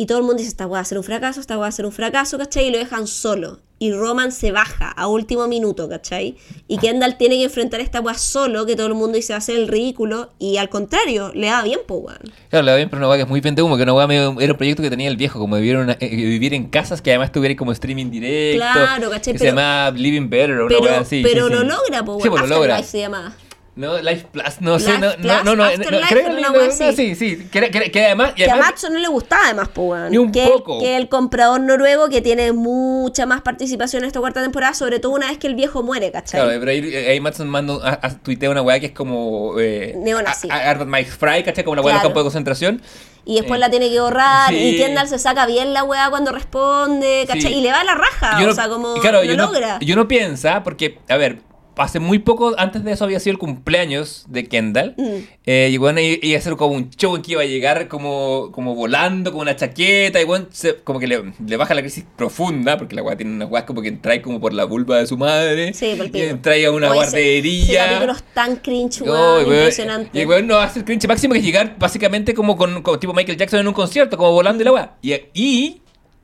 Y 0.00 0.06
todo 0.06 0.16
el 0.16 0.24
mundo 0.24 0.38
dice, 0.38 0.48
esta 0.48 0.66
weá 0.66 0.78
va 0.78 0.80
a 0.80 0.84
ser 0.86 0.96
un 0.96 1.04
fracaso, 1.04 1.40
esta 1.40 1.56
weá 1.56 1.60
va 1.64 1.66
a 1.66 1.72
ser 1.72 1.84
un 1.84 1.92
fracaso, 1.92 2.38
¿cachai? 2.38 2.68
Y 2.68 2.70
lo 2.70 2.78
dejan 2.78 3.06
solo. 3.06 3.58
Y 3.78 3.92
Roman 3.92 4.32
se 4.32 4.50
baja 4.50 4.90
a 4.90 5.06
último 5.08 5.46
minuto, 5.46 5.90
¿cachai? 5.90 6.36
Y 6.68 6.78
Kendall 6.78 7.18
tiene 7.18 7.36
que 7.36 7.44
enfrentar 7.44 7.80
esta 7.82 8.00
weá 8.00 8.14
solo, 8.14 8.64
que 8.64 8.76
todo 8.76 8.86
el 8.86 8.94
mundo 8.94 9.16
dice 9.16 9.34
va 9.34 9.36
a 9.36 9.42
ser 9.42 9.56
el 9.56 9.68
ridículo. 9.68 10.30
Y 10.38 10.56
al 10.56 10.70
contrario, 10.70 11.32
le 11.34 11.48
da 11.48 11.62
bien, 11.64 11.80
po, 11.86 11.96
weón. 11.96 12.18
Claro, 12.48 12.64
le 12.64 12.70
va 12.70 12.76
bien, 12.78 12.88
pero 12.88 13.00
una 13.00 13.08
weá 13.08 13.18
que 13.18 13.24
es 13.24 13.28
muy 13.28 13.42
vende 13.42 13.60
humo, 13.60 13.76
que 13.76 13.82
una 13.82 13.92
weá 13.92 14.06
era 14.10 14.30
un 14.30 14.56
proyecto 14.56 14.82
que 14.82 14.88
tenía 14.88 15.08
el 15.10 15.18
viejo, 15.18 15.38
como 15.38 15.56
de 15.56 15.60
vivir, 15.60 15.76
en 15.76 15.82
una- 15.82 15.98
eh, 16.00 16.08
vivir 16.16 16.54
en 16.54 16.70
casas 16.70 17.02
que 17.02 17.10
además 17.10 17.30
tuviera 17.30 17.54
como 17.56 17.70
streaming 17.72 18.10
directo. 18.10 18.64
Claro, 18.64 19.10
¿cachai? 19.10 19.34
Que 19.34 19.38
se 19.38 19.44
Pero- 19.44 19.56
llama 19.56 19.90
Living 19.90 20.30
Better 20.30 20.60
o 20.60 20.66
una 20.66 20.68
Pero, 20.68 20.80
weá 20.80 21.00
así. 21.00 21.20
pero 21.22 21.48
sí, 21.48 21.52
lo 21.52 21.60
sí. 21.60 21.66
logra, 21.66 22.04
po, 22.06 22.20
Sí, 22.22 22.28
weón. 22.28 22.38
pues 22.40 22.48
lo 22.50 22.56
logra. 22.56 22.82
Se 22.82 23.00
llama. 23.00 23.36
No, 23.80 23.98
Life 24.00 24.26
Plus, 24.30 24.60
no 24.60 24.78
sé, 24.78 24.98
no, 24.98 25.08
no, 25.18 25.42
no, 25.42 25.56
no, 25.56 25.56
no, 25.56 25.72
creo 26.08 26.28
no, 26.40 26.50
no, 26.52 26.70
sí, 26.70 27.14
sí, 27.14 27.48
que, 27.50 28.04
además, 28.04 28.34
Que 28.34 28.50
a 28.50 28.56
Matson 28.56 28.92
no 28.92 28.98
le 28.98 29.08
gustaba 29.08 29.42
además, 29.46 29.70
weón. 29.74 30.10
Ni 30.10 30.18
un 30.18 30.30
poco. 30.30 30.78
que 30.80 30.96
el 30.96 31.08
comprador 31.08 31.60
noruego 31.60 32.08
que 32.08 32.20
tiene 32.20 32.52
mucha 32.52 33.24
más 33.26 33.40
participación 33.40 34.02
en 34.02 34.08
esta 34.08 34.20
cuarta 34.20 34.42
temporada, 34.42 34.74
sobre 34.74 34.98
todo 35.00 35.12
una 35.12 35.28
vez 35.28 35.38
que 35.38 35.46
el 35.46 35.54
viejo 35.54 35.82
muere, 35.82 36.12
¿cachai? 36.12 36.40
Claro, 36.42 36.60
pero 36.60 36.70
ahí, 36.70 37.20
Matson 37.20 37.48
manda, 37.48 37.76
un- 37.76 37.82
a, 37.82 37.98
a- 38.02 38.18
tuitea 38.18 38.50
una 38.50 38.62
weá 38.62 38.78
que 38.80 38.86
es 38.86 38.92
como. 38.92 39.58
Eh, 39.58 39.94
Neonazi. 39.96 40.48
Mike 40.86 41.10
Fry, 41.10 41.42
¿cachai? 41.42 41.64
Como 41.64 41.72
una 41.72 41.82
weá 41.82 41.94
Claro. 41.94 42.08
campos 42.08 42.20
de 42.20 42.24
concentración. 42.24 42.82
y 43.24 43.34
después 43.36 43.58
eh, 43.58 43.60
la 43.60 43.70
tiene 43.70 43.90
que 43.90 44.00
borrar, 44.00 44.48
sí. 44.50 44.56
y 44.56 44.76
Kendall 44.76 45.06
se 45.08 45.18
saca 45.18 45.46
bien 45.46 45.72
la 45.74 45.84
weá 45.84 46.08
cuando 46.10 46.32
responde, 46.32 47.24
¿cachai? 47.26 47.42
Sí. 47.52 47.58
Y 47.58 47.60
le 47.60 47.70
va 47.70 47.80
a 47.80 47.84
la 47.84 47.94
raja, 47.94 48.36
Y 48.40 48.42
o 48.42 48.46
uno- 48.46 48.54
sea, 48.54 48.68
como 48.68 48.94
claro, 48.94 49.18
lo 49.18 49.24
y 49.24 49.34
uno- 49.34 49.46
logra. 49.46 49.76
y 49.80 49.92
uno 49.92 50.08
piensa, 50.08 50.62
porque, 50.64 50.98
a 51.08 51.16
ver, 51.16 51.38
hace 51.80 51.98
muy 52.00 52.18
poco, 52.18 52.54
antes 52.58 52.84
de 52.84 52.92
eso 52.92 53.04
había 53.04 53.20
sido 53.20 53.32
el 53.32 53.38
cumpleaños 53.38 54.24
de 54.28 54.44
Kendall. 54.46 54.94
Mm. 54.96 55.02
Eh, 55.46 55.68
y 55.72 55.76
bueno, 55.78 56.00
iba 56.00 56.38
a 56.38 56.40
ser 56.42 56.56
como 56.56 56.74
un 56.74 56.90
show 56.90 57.16
en 57.16 57.22
que 57.22 57.32
iba 57.32 57.42
a 57.42 57.46
llegar 57.46 57.88
como, 57.88 58.50
como 58.52 58.74
volando, 58.74 59.32
con 59.32 59.40
una 59.42 59.56
chaqueta. 59.56 60.20
Y 60.20 60.24
bueno, 60.24 60.46
se- 60.50 60.76
como 60.76 60.98
que 61.00 61.06
le, 61.06 61.22
le 61.46 61.56
baja 61.56 61.74
la 61.74 61.80
crisis 61.82 62.04
profunda, 62.16 62.76
porque 62.78 62.94
la 62.94 63.02
weá 63.02 63.16
tiene 63.16 63.32
una 63.32 63.46
weá 63.46 63.66
como 63.66 63.82
que 63.82 63.92
trae 63.92 64.22
como 64.22 64.40
por 64.40 64.52
la 64.52 64.64
vulva 64.64 64.98
de 64.98 65.06
su 65.06 65.16
madre. 65.16 65.72
Sí, 65.74 65.94
por 65.96 66.06
el 66.06 66.12
pico. 66.12 66.26
y 66.34 66.38
trae 66.38 66.66
a 66.66 66.70
una 66.72 66.86
ese- 66.88 66.96
Ese 66.96 67.00
guardería. 67.10 67.86
capítulo 67.86 68.12
es 68.12 68.22
tan 68.34 68.56
cringe, 68.56 69.02
Ay, 69.02 69.08
weón, 69.08 69.40
impresionante. 69.46 70.10
Y 70.18 70.20
el 70.22 70.26
weón 70.28 70.46
no 70.46 70.58
hace 70.58 70.80
el 70.80 70.84
cringe 70.84 71.06
máximo 71.08 71.34
que 71.34 71.42
llegar 71.42 71.76
básicamente 71.78 72.34
como 72.34 72.56
con, 72.56 72.82
tipo 73.00 73.12
Michael 73.12 73.38
Jackson 73.38 73.60
en 73.60 73.68
un 73.68 73.74
concierto, 73.74 74.16
como 74.16 74.32
volando 74.32 74.62
y 74.62 74.64
la 74.64 74.72
weá. 74.72 74.94
Y, 75.02 75.14
y 75.34 75.79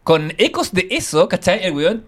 con 0.07 0.33
ecos 0.39 0.71
de 0.71 0.87
eso, 0.93 1.29
¿cachai? 1.29 1.65
El 1.65 1.73
weón 1.73 2.05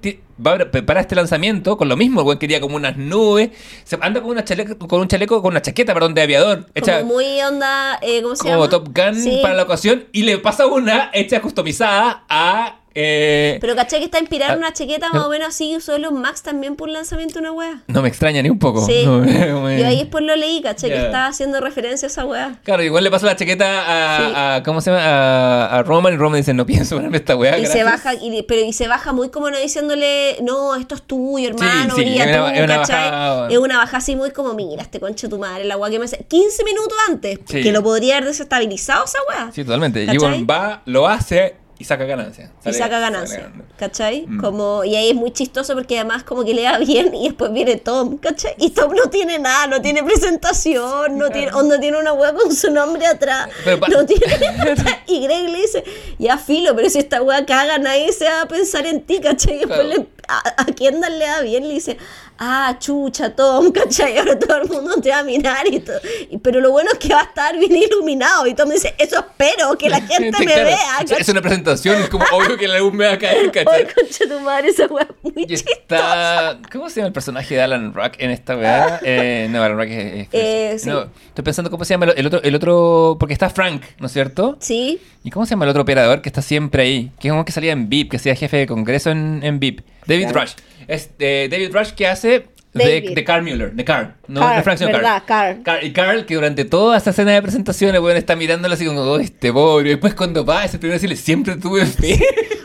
va 0.47 0.53
a 0.53 0.71
preparar 0.71 1.01
este 1.01 1.17
lanzamiento 1.17 1.77
con 1.77 1.89
lo 1.89 1.97
mismo. 1.97 2.21
El 2.21 2.29
weón 2.29 2.39
quería 2.39 2.61
como 2.61 2.77
unas 2.77 2.97
nubes. 2.97 3.51
Se 3.83 3.99
anda 4.01 4.21
con, 4.21 4.31
una 4.31 4.45
chaleco, 4.45 4.79
con 4.87 5.01
un 5.01 5.09
chaleco, 5.09 5.43
con 5.43 5.51
una 5.51 5.63
chaqueta, 5.63 5.95
perdón, 5.95 6.15
de 6.15 6.23
aviador. 6.23 6.67
Hecha 6.77 7.01
como 7.01 7.15
muy 7.15 7.41
onda, 7.41 7.99
eh, 8.01 8.23
¿cómo 8.23 8.37
se 8.37 8.43
como 8.43 8.55
llama? 8.55 8.69
Top 8.69 8.97
Gun 8.97 9.17
Sí. 9.17 9.41
para 9.43 9.55
la 9.55 9.65
ocasión. 9.65 10.05
Y 10.13 10.23
le 10.23 10.39
pasa 10.39 10.67
una 10.67 11.11
hecha 11.13 11.43
customizada 11.43 12.23
a. 12.29 12.78
eh, 12.95 13.59
Pero 13.61 13.77
caché 13.77 13.99
que 13.99 14.05
está 14.05 14.19
inspirada 14.19 14.53
en 14.55 14.59
Ah, 14.59 14.67
una 14.67 14.73
chaqueta 14.73 15.11
más 15.13 15.25
o 15.25 15.29
menos 15.29 15.49
así, 15.49 15.77
usó 15.77 15.97
los 15.99 16.13
Max 16.13 16.43
también 16.43 16.75
por 16.77 16.89
lanzamiento 16.89 17.35
de 17.35 17.41
una 17.41 17.53
weá. 17.53 17.83
no 17.87 18.03
me 18.03 18.09
extraña 18.09 18.43
ni 18.43 18.51
un 18.51 18.59
poco. 18.59 18.85
Sí. 18.87 19.03
No 19.07 19.21
me- 19.21 19.55
me- 19.63 19.79
Yo 19.81 19.87
ahí 19.87 19.99
después 19.99 20.25
lo 20.25 20.35
leí, 20.37 20.61
caché 20.63 20.89
que 20.89 20.97
estaba 20.97 21.27
haciendo 21.27 21.61
referencia 21.61 22.07
a 22.07 22.11
esa 22.11 22.25
weá. 22.25 22.59
Claro, 22.65 22.83
igual 22.83 23.05
le 23.05 23.11
pasa 23.11 23.27
la 23.27 23.37
chaqueta 23.37 23.67
a, 23.67 24.19
Sí. 24.19 24.33
a- 24.35 24.63
¿cómo 24.65 24.81
se 24.81 24.91
llama? 24.91 25.03
A, 25.05 25.79
a 25.79 25.83
Roman 25.83 26.13
y 26.15 26.17
Roman 26.17 26.41
dice, 26.41 26.55
no 26.55 26.67
pienso 26.67 26.97
ponerme 26.97 27.19
esta 27.19 27.37
weá. 27.37 27.59
Y 27.59 27.67
se 27.67 27.79
gracias". 27.79 28.05
baja, 28.05 28.15
y, 28.23 28.43
pero 28.43 28.63
y 28.65 28.73
se 28.73 28.89
baja 28.89 29.13
muy 29.13 29.29
como 29.31 29.51
no 29.51 29.59
diciéndole, 29.59 30.39
no, 30.43 30.75
esto 30.77 30.95
es 30.95 31.03
tuyo, 31.03 31.49
hermano, 31.49 31.95
sí, 31.95 32.01
brilla 32.03 32.25
es 32.25 32.29
una- 32.37 32.49
tú, 32.53 32.55
es 32.55 32.65
una. 32.89 33.49
Es 33.51 33.59
una 33.59 33.79
baja 33.79 33.97
así 33.99 34.17
muy 34.17 34.31
como, 34.31 34.55
mira, 34.55 34.83
este 34.83 35.01
concha 35.01 35.27
de 35.27 35.31
tu 35.31 35.39
madre, 35.39 35.65
la 35.65 35.77
weá 35.77 35.91
que 35.91 35.99
me 35.99 36.05
hace 36.07 36.25
15 36.29 36.65
minutos 36.65 36.97
antes, 37.09 37.39
Sí. 37.47 37.63
que 37.63 37.73
lo 37.73 37.83
podría 37.83 38.17
haber 38.17 38.29
desestabilizado 38.29 39.05
esa 39.05 39.19
weá. 39.29 39.51
Sí, 39.53 39.65
totalmente. 39.65 40.05
Y 40.05 40.17
bueno, 40.19 40.45
va, 40.47 40.83
lo 40.87 41.07
hace 41.07 41.55
y 41.79 41.85
saca 41.85 42.05
ganancia. 42.05 42.51
y 42.65 42.73
saca 42.73 42.99
ganancia. 42.99 43.53
¿cachai? 43.77 44.27
Mm. 44.27 44.41
Como, 44.41 44.83
y 44.85 44.97
ahí 44.97 45.11
es 45.11 45.15
muy 45.15 45.31
chistoso 45.31 45.75
porque 45.75 45.97
además 45.99 46.25
como 46.25 46.45
que 46.45 46.53
le 46.55 46.63
da 46.63 46.79
bien 46.79 47.15
y 47.15 47.29
después 47.29 47.53
viene 47.53 47.77
Tom, 47.77 48.19
¿cachai? 48.19 48.55
Y 48.59 48.71
Tom 48.71 48.93
no 48.95 49.09
tiene 49.11 49.39
nada, 49.39 49.69
no 49.69 49.81
tiene 49.81 50.03
presentación, 50.03 51.17
no 51.19 51.31
tiene, 51.31 51.53
onda 51.53 51.79
tiene 51.79 51.99
una 51.99 52.13
weá 52.13 52.33
con 52.35 52.53
su 52.55 52.71
nombre 52.71 53.07
atrás, 53.07 53.49
Pero 53.65 53.79
no 53.89 54.05
tiene, 54.07 54.25
y 55.07 55.21
Greg 55.23 55.49
le 55.51 55.59
dice, 55.61 55.85
ya 56.19 56.37
filo, 56.39 56.75
pero 56.75 56.91
si 56.91 56.99
esta 56.99 57.23
weá 57.23 57.47
caga 57.47 57.79
nadie 57.79 58.13
se 58.13 58.25
va 58.25 58.43
a 58.43 58.49
pensar 58.49 58.85
en 58.87 59.03
ti, 59.03 59.21
¿cachai? 59.21 59.55
Y 59.55 59.59
después 59.59 59.79
Claro. 59.81 59.89
le, 59.89 60.18
a, 60.29 60.63
a 60.63 60.65
Kendall 60.67 61.19
le 61.19 61.27
da 61.27 61.41
bien, 61.43 61.67
le 61.67 61.75
dice, 61.75 61.97
ah, 62.39 62.77
chucha, 62.79 63.35
Tom, 63.35 63.71
¿cachai? 63.73 64.19
Ahora 64.19 64.39
todo 64.39 64.59
el 64.63 64.69
mundo 64.69 65.01
te 65.01 65.11
va 65.11 65.19
a 65.19 65.23
mirar 65.25 65.67
y 65.73 65.81
todo, 65.81 65.99
pero 66.43 66.61
lo 66.61 66.71
bueno 66.71 66.91
es 66.93 66.99
que 66.99 67.09
va 67.13 67.21
a 67.21 67.25
estar 67.25 67.59
bien 67.59 67.75
iluminado, 67.77 68.47
y 68.47 68.55
Tom 68.55 68.69
dice, 68.71 68.95
eso 68.99 69.19
espero, 69.19 69.77
que 69.79 69.89
la 69.89 70.01
gente 70.07 70.31
me 70.39 70.45
Claro, 70.47 70.65
vea, 70.65 71.19
es- 71.19 71.29
una 71.29 71.41
presentación, 71.43 71.97
es 72.03 72.09
como 72.09 72.25
obvio 72.33 72.57
que 72.57 72.69
la 72.69 72.79
luz 72.79 72.93
me 72.93 73.07
va 73.07 73.13
a 73.15 73.19
caer, 73.19 73.39
Ay, 73.45 73.51
¿cachai? 73.51 73.85
concha 73.95 74.25
tu 74.29 74.41
madre, 74.41 74.69
esa 74.69 74.87
weá 74.87 75.05
es 75.25 75.35
muy 75.35 75.43
Y 75.45 75.47
chistosa. 75.47 75.73
está. 75.81 76.59
¿Cómo 76.71 76.89
se 76.91 76.97
llama 76.97 77.07
el 77.09 77.13
personaje 77.13 77.55
de 77.55 77.63
Alan 77.63 77.93
Rock 77.95 78.15
en 78.19 78.31
esta 78.31 78.57
weá? 78.57 79.01
Eh, 79.03 79.49
no, 79.51 79.63
Alan 79.63 79.77
Rock 79.79 79.89
es. 79.89 80.15
es- 80.23 80.29
Eh, 80.33 80.77
sí. 80.79 80.89
no, 80.89 81.07
estoy 81.29 81.45
pensando 81.45 81.71
cómo 81.71 81.85
se 81.85 81.95
llama 81.95 82.07
el, 82.07 82.15
el 82.19 82.27
otro, 82.27 82.43
el 82.43 82.55
otro. 82.55 83.17
Porque 83.19 83.33
está 83.33 83.49
Frank, 83.51 83.83
¿no 83.99 84.07
es 84.07 84.13
cierto? 84.13 84.57
Sí, 84.61 85.01
¿Y 85.25 85.31
cómo 85.31 85.45
se 85.47 85.51
llama 85.51 85.65
el 85.65 85.71
otro 85.71 85.83
operador 85.83 86.23
que 86.23 86.29
está 86.29 86.43
siempre 86.43 86.83
ahí? 86.85 87.11
Que 87.19 87.29
es 87.29 87.33
como 87.33 87.45
que 87.45 87.53
salía 87.53 87.73
en 87.73 87.89
VIP, 87.89 88.11
que 88.11 88.17
hacía 88.19 88.35
jefe 88.35 88.57
de 88.59 88.67
congreso 88.67 89.11
en, 89.11 89.41
en 89.43 89.59
VIP. 89.59 89.81
David. 90.09 90.31
Rush. 90.33 90.53
Es 90.87 91.11
eh, 91.19 91.49
David 91.51 91.71
Rush 91.75 91.91
que 91.91 92.07
hace 92.07 92.47
de, 92.73 93.13
de 93.15 93.25
Carl 93.25 93.43
Mueller, 93.43 93.73
de 93.73 93.85
Carl. 93.85 94.15
No, 94.27 94.41
Carl, 94.41 94.57
de 94.57 94.63
Frank, 94.63 94.79
sino 94.79 94.93
verdad, 94.93 95.23
Carl. 95.27 95.63
Carl. 95.63 95.85
Y 95.85 95.93
Carl, 95.93 96.27
que 96.27 96.35
durante 96.35 96.65
toda 96.65 96.97
esta 96.97 97.11
escena 97.11 97.33
de 97.33 97.43
presentación, 97.43 97.95
el 97.95 98.01
weón 98.01 98.17
está 98.17 98.37
mirándolo 98.37 98.75
así 98.75 98.87
como, 98.87 99.01
oh, 99.03 99.19
este 99.19 99.53
pobre. 99.53 99.89
Y 99.89 99.91
después 99.93 100.15
cuando 100.15 100.45
va, 100.45 100.65
es 100.65 100.75
el 100.75 100.81
primero 100.81 100.95
decirle, 100.95 101.17
siempre 101.17 101.57
tuve 101.57 101.87
fe. 101.87 102.21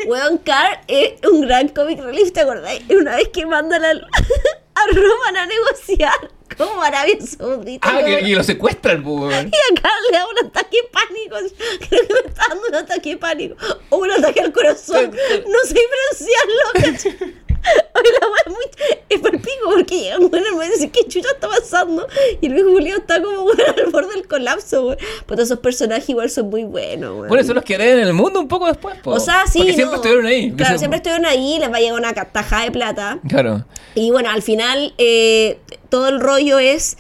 weón, 0.08 0.38
Carr 0.40 0.82
es 0.88 1.14
un 1.32 1.42
gran 1.42 1.70
cómic 1.70 2.00
relief, 2.00 2.32
¿te 2.32 2.42
acordáis? 2.42 2.82
Una 2.90 3.16
vez 3.16 3.30
que 3.30 3.46
mandan 3.46 3.84
al- 3.84 4.02
a 4.76 4.82
Roman 4.88 5.38
a 5.38 5.46
negociar 5.46 6.32
como 6.58 6.82
Arabia 6.82 7.16
Saudita. 7.22 7.90
ah, 7.90 8.04
que, 8.06 8.20
que 8.20 8.36
lo 8.36 8.44
secuestran, 8.44 9.04
pues, 9.04 9.16
weón. 9.20 9.48
Y 9.48 9.78
a 9.78 9.82
Carl 9.82 10.04
le 10.12 10.18
da 10.18 10.28
un 10.28 10.48
ataque 10.48 10.78
de 10.78 10.90
pánico. 10.90 11.56
Creo 11.90 12.08
que 12.08 12.14
me 12.14 12.20
está 12.30 12.44
dando 12.50 12.68
un 12.68 12.76
ataque 12.76 13.10
de 13.10 13.18
pánico. 13.18 13.56
O 13.90 13.98
un 13.98 14.12
ataque 14.12 14.42
al 14.42 14.52
corazón. 14.54 15.12
No 15.12 15.60
sé 15.64 15.76
diferenciarlo, 15.76 16.64
¿cachai? 16.74 17.44
Oye, 17.96 18.10
la 18.20 18.28
wea 18.28 18.42
es 18.46 18.52
muy. 18.52 18.66
Es 19.08 19.20
por 19.22 19.32
pico 19.32 19.70
porque 19.74 19.98
llega 19.98 20.18
un 20.20 20.30
buen 20.30 20.44
hermano 20.46 20.66
y 20.66 20.74
dice: 20.74 20.92
¿Qué 20.92 21.08
chucha 21.08 21.30
está 21.34 21.48
pasando? 21.48 22.06
Y 22.42 22.48
el 22.48 22.54
viejo 22.56 22.72
Julio 22.72 22.98
está 22.98 23.22
como 23.24 23.44
bueno, 23.44 23.64
al 23.78 23.90
borde 23.90 24.14
del 24.16 24.28
colapso, 24.28 24.88
weón. 24.88 24.98
Todos 25.26 25.44
esos 25.44 25.60
personajes 25.60 26.10
igual 26.10 26.30
son 26.30 26.50
muy 26.50 26.66
buenos, 26.66 27.12
weón. 27.16 27.28
Bueno, 27.30 27.44
son 27.46 27.56
los 27.56 27.64
que 27.64 27.76
en 27.76 28.00
el 28.00 28.12
mundo 28.14 28.42
un 28.42 28.50
poco 28.50 28.68
después, 28.68 28.98
po. 28.98 29.12
O 29.12 29.20
sea, 29.22 29.46
sí. 29.48 29.60
Porque 29.60 29.74
siempre 29.76 29.96
estuvieron 29.96 30.26
ahí. 30.26 30.52
Claro, 30.52 30.74
Dicen- 30.74 30.80
siempre 30.80 30.98
estuvieron 30.98 31.26
ahí, 31.26 31.58
les 31.60 31.72
va 31.72 31.78
a 31.78 31.80
llegar 31.80 31.98
una 31.98 32.14
tajada 32.14 32.66
de 32.66 32.72
plata. 32.72 33.20
Claro. 33.30 33.66
Y 33.96 34.12
bueno, 34.12 34.30
al 34.30 34.42
final 34.42 34.94
eh, 34.98 35.58
todo 35.94 36.08
el 36.08 36.20
rollo 36.20 36.58
es 36.58 36.98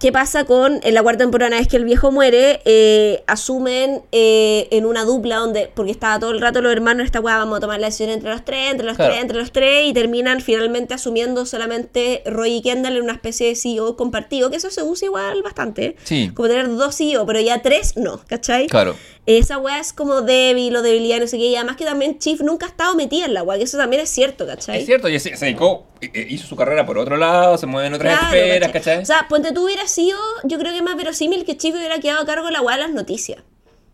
qué 0.00 0.10
pasa 0.10 0.44
con 0.44 0.80
en 0.82 0.94
la 0.94 1.02
cuarta 1.04 1.22
temporada 1.22 1.46
una 1.50 1.58
vez 1.58 1.68
que 1.68 1.76
el 1.76 1.84
viejo 1.84 2.10
muere, 2.10 2.60
eh, 2.64 3.22
asumen 3.28 4.02
eh, 4.10 4.66
en 4.72 4.84
una 4.84 5.04
dupla 5.04 5.36
donde, 5.36 5.70
porque 5.72 5.92
estaba 5.92 6.18
todo 6.18 6.32
el 6.32 6.40
rato 6.40 6.60
los 6.60 6.72
hermanos 6.72 7.02
en 7.02 7.06
esta 7.06 7.20
weá, 7.20 7.38
vamos 7.38 7.58
a 7.58 7.60
tomar 7.60 7.78
la 7.78 7.86
decisión 7.86 8.10
entre 8.10 8.30
los 8.30 8.44
tres, 8.44 8.72
entre 8.72 8.84
los 8.84 8.96
Claro. 8.96 9.12
tres, 9.12 9.22
entre 9.22 9.38
los 9.38 9.52
tres, 9.52 9.86
y 9.86 9.92
terminan 9.92 10.40
finalmente 10.40 10.92
asumiendo 10.92 11.46
solamente 11.46 12.24
Roy 12.26 12.54
y 12.56 12.62
Kendall 12.62 12.96
en 12.96 13.04
una 13.04 13.12
especie 13.12 13.46
de 13.46 13.54
CEO 13.54 13.96
compartido, 13.96 14.50
que 14.50 14.56
eso 14.56 14.70
se 14.70 14.82
usa 14.82 15.06
igual 15.06 15.40
bastante. 15.44 15.94
Sí. 16.02 16.32
Como 16.34 16.48
tener 16.48 16.68
dos 16.68 16.96
CEO, 16.96 17.24
pero 17.26 17.40
ya 17.40 17.62
tres 17.62 17.96
no, 17.96 18.20
¿cachai? 18.26 18.66
Claro. 18.66 18.96
Esa 19.26 19.56
weá 19.58 19.78
es 19.80 19.92
como 19.94 20.20
débil 20.20 20.76
o 20.76 20.82
debilidad, 20.82 21.18
no 21.18 21.26
sé 21.26 21.38
qué. 21.38 21.46
Y 21.46 21.56
además 21.56 21.76
que 21.76 21.84
también 21.86 22.18
Chief 22.18 22.40
nunca 22.42 22.66
ha 22.66 22.68
estado 22.68 22.94
metida 22.94 23.24
en 23.24 23.32
la 23.34 23.42
weá, 23.42 23.56
que 23.56 23.64
eso 23.64 23.78
también 23.78 24.02
es 24.02 24.10
cierto, 24.10 24.46
¿cachai? 24.46 24.80
Es 24.80 24.86
cierto, 24.86 25.08
y 25.08 25.18
se, 25.18 25.30
dedicó, 25.30 25.86
eh, 26.02 26.10
eh, 26.12 26.26
hizo 26.28 26.46
su 26.46 26.56
carrera 26.56 26.84
por 26.84 26.98
otro 26.98 27.16
lado, 27.16 27.56
se 27.56 27.64
mueve 27.66 27.88
en 27.88 27.94
otras 27.94 28.18
Claro, 28.18 28.36
esferas, 28.36 28.68
¿cachai? 28.72 28.82
¿cachai? 28.96 29.02
O 29.02 29.06
sea, 29.06 29.26
ponte 29.28 29.52
tú 29.52 29.64
hubiera 29.64 29.86
sido, 29.86 30.18
yo 30.44 30.58
creo 30.58 30.74
que 30.74 30.82
más 30.82 30.96
verosímil 30.96 31.44
que 31.46 31.56
Chief 31.56 31.74
hubiera 31.74 31.98
quedado 32.00 32.20
a 32.22 32.26
cargo 32.26 32.46
de 32.46 32.52
la 32.52 32.60
weá 32.60 32.76
de 32.76 32.82
las 32.82 32.92
noticias. 32.92 33.42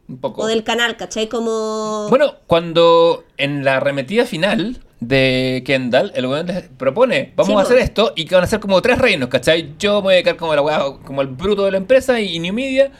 un 0.09 0.19
poco. 0.21 0.43
O 0.43 0.47
del 0.47 0.65
canal, 0.65 0.97
¿cachai? 0.97 1.29
Como. 1.29 2.09
Bueno, 2.11 2.35
cuando 2.49 3.23
en 3.37 3.65
la 3.65 3.77
arremetida 3.77 4.27
final, 4.27 4.81
de 4.99 5.63
Kendall, 5.65 6.11
el 6.17 6.27
weón 6.27 6.47
les 6.49 6.69
propone, 6.77 7.33
vamos 7.37 7.53
Sí, 7.53 7.59
a 7.59 7.63
hacer 7.63 7.79
esto 7.79 8.13
y 8.17 8.27
que 8.27 8.35
van 8.35 8.45
a 8.45 8.47
ser 8.49 8.59
como 8.61 8.83
tres 8.83 8.99
reinos, 8.99 9.29
¿cachai? 9.29 9.75
Yo 9.79 9.99
me 10.01 10.07
voy 10.07 10.15
a 10.17 10.23
quedar 10.25 10.37
como 10.37 10.55
la 10.57 10.61
weá, 10.63 10.81
como 11.07 11.23
el 11.23 11.29
bruto 11.29 11.65
de 11.65 11.71
la 11.71 11.77
empresa 11.79 12.21
y, 12.21 12.35
y 12.37 12.41
New 12.41 12.53
Media. 12.53 12.91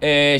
Eh, 0.00 0.36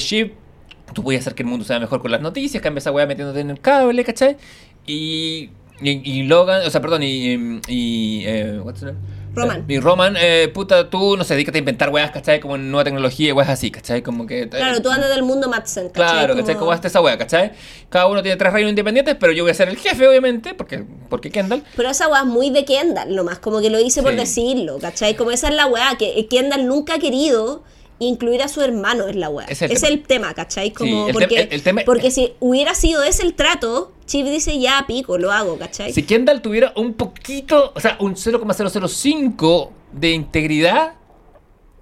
tú 0.97 1.03
puedes 1.03 1.21
hacer 1.21 1.35
que 1.35 1.43
el 1.43 1.49
mundo 1.49 1.65
sea 1.67 1.79
mejor 1.79 2.01
con 2.01 2.11
las 2.11 2.23
noticias, 2.23 2.63
cambia 2.63 2.79
esa 2.79 2.91
weá 2.91 3.05
metiéndote 3.07 3.41
en 3.41 3.51
el 3.51 3.61
cable, 3.61 4.03
¿cachai? 4.03 4.39
Y, 4.87 5.51
y, 5.83 5.91
y 6.11 6.23
Logan, 6.23 6.63
o 6.67 6.71
sea, 6.71 6.81
perdón, 6.81 7.03
y... 7.03 7.61
y 7.69 8.23
eh, 8.25 8.59
what's 8.65 8.83
name? 8.83 8.97
Roman. 9.35 9.61
Eh, 9.69 9.75
y 9.75 9.79
Roman, 9.81 10.17
eh, 10.19 10.49
puta, 10.55 10.89
tú, 10.89 11.15
no 11.19 11.23
sé, 11.23 11.35
dedícate 11.35 11.59
a 11.59 11.61
inventar 11.61 11.91
weas, 11.91 12.11
¿cachai? 12.11 12.41
Como 12.41 12.57
nueva 12.57 12.85
tecnología 12.85 13.29
y 13.29 13.33
weas 13.33 13.51
así, 13.51 13.71
¿cachai? 13.71 14.01
Como 14.01 14.27
que... 14.27 14.49
Claro, 14.49 14.81
tú 14.81 14.89
andas 14.91 15.11
del 15.11 15.23
mundo 15.25 15.51
Madsen, 15.51 15.91
¿cachai? 15.91 16.11
Claro, 16.21 16.35
¿cachai? 16.35 16.55
Como- 16.55 16.61
¿Cómo 16.61 16.73
hasta 16.73 16.89
esa 16.89 17.03
wea, 17.03 17.19
¿cachai? 17.19 17.53
Cada 17.91 18.07
uno 18.07 18.23
tiene 18.23 18.39
tres 18.39 18.51
reinos 18.55 18.71
independientes, 18.71 19.15
pero 19.21 19.33
yo 19.33 19.45
voy 19.45 19.51
a 19.51 19.55
ser 19.55 19.69
el 19.69 19.77
jefe, 19.77 20.09
obviamente, 20.09 20.55
porque, 20.55 20.85
porque 21.11 21.31
Kendall. 21.31 21.63
Pero 21.77 21.91
esa 21.91 22.09
weá 22.09 22.21
es 22.23 22.27
muy 22.27 22.49
de 22.49 22.65
Kendall, 22.65 23.15
nomás, 23.15 23.39
como 23.39 23.61
que 23.61 23.69
lo 23.69 23.79
hice 23.79 24.03
por 24.03 24.13
Sí. 24.13 24.17
decirlo, 24.17 24.79
¿cachai? 24.79 25.15
Como 25.17 25.31
esa 25.31 25.49
es 25.49 25.55
la 25.55 25.67
weá, 25.67 25.97
que 25.99 26.27
Kendall 26.31 26.67
nunca 26.67 26.95
ha 26.95 26.99
querido 26.99 27.63
incluir 27.99 28.43
a 28.43 28.49
su 28.49 28.61
hermano 28.61 29.07
es 29.09 29.17
la 29.17 29.29
weá. 29.31 29.47
Es 29.47 29.63
el 29.63 29.73
es 29.73 29.81
tema. 29.81 29.93
el 29.95 30.03
tema, 30.03 30.35
¿cachai? 30.35 30.73
Como 30.73 31.07
el 31.09 31.13
porque, 31.15 31.37
tem- 31.37 31.47
el- 31.49 31.53
el 31.55 31.63
tema- 31.63 31.83
porque 31.87 32.11
si 32.11 32.35
hubiera 32.41 32.75
sido 32.75 33.03
ese 33.03 33.23
el 33.23 33.35
trato, 33.35 33.93
Chip 34.07 34.27
dice 34.27 34.59
ya 34.61 34.85
pico, 34.87 35.19
lo 35.19 35.33
hago, 35.33 35.59
¿cachai? 35.59 35.93
Si 35.93 36.03
Kendall 36.03 36.43
tuviera 36.43 36.73
un 36.77 36.95
poquito, 36.95 37.73
o 37.75 37.81
sea, 37.81 37.97
un 38.01 38.17
0,005 38.17 39.73
de 39.93 40.11
integridad, 40.13 40.93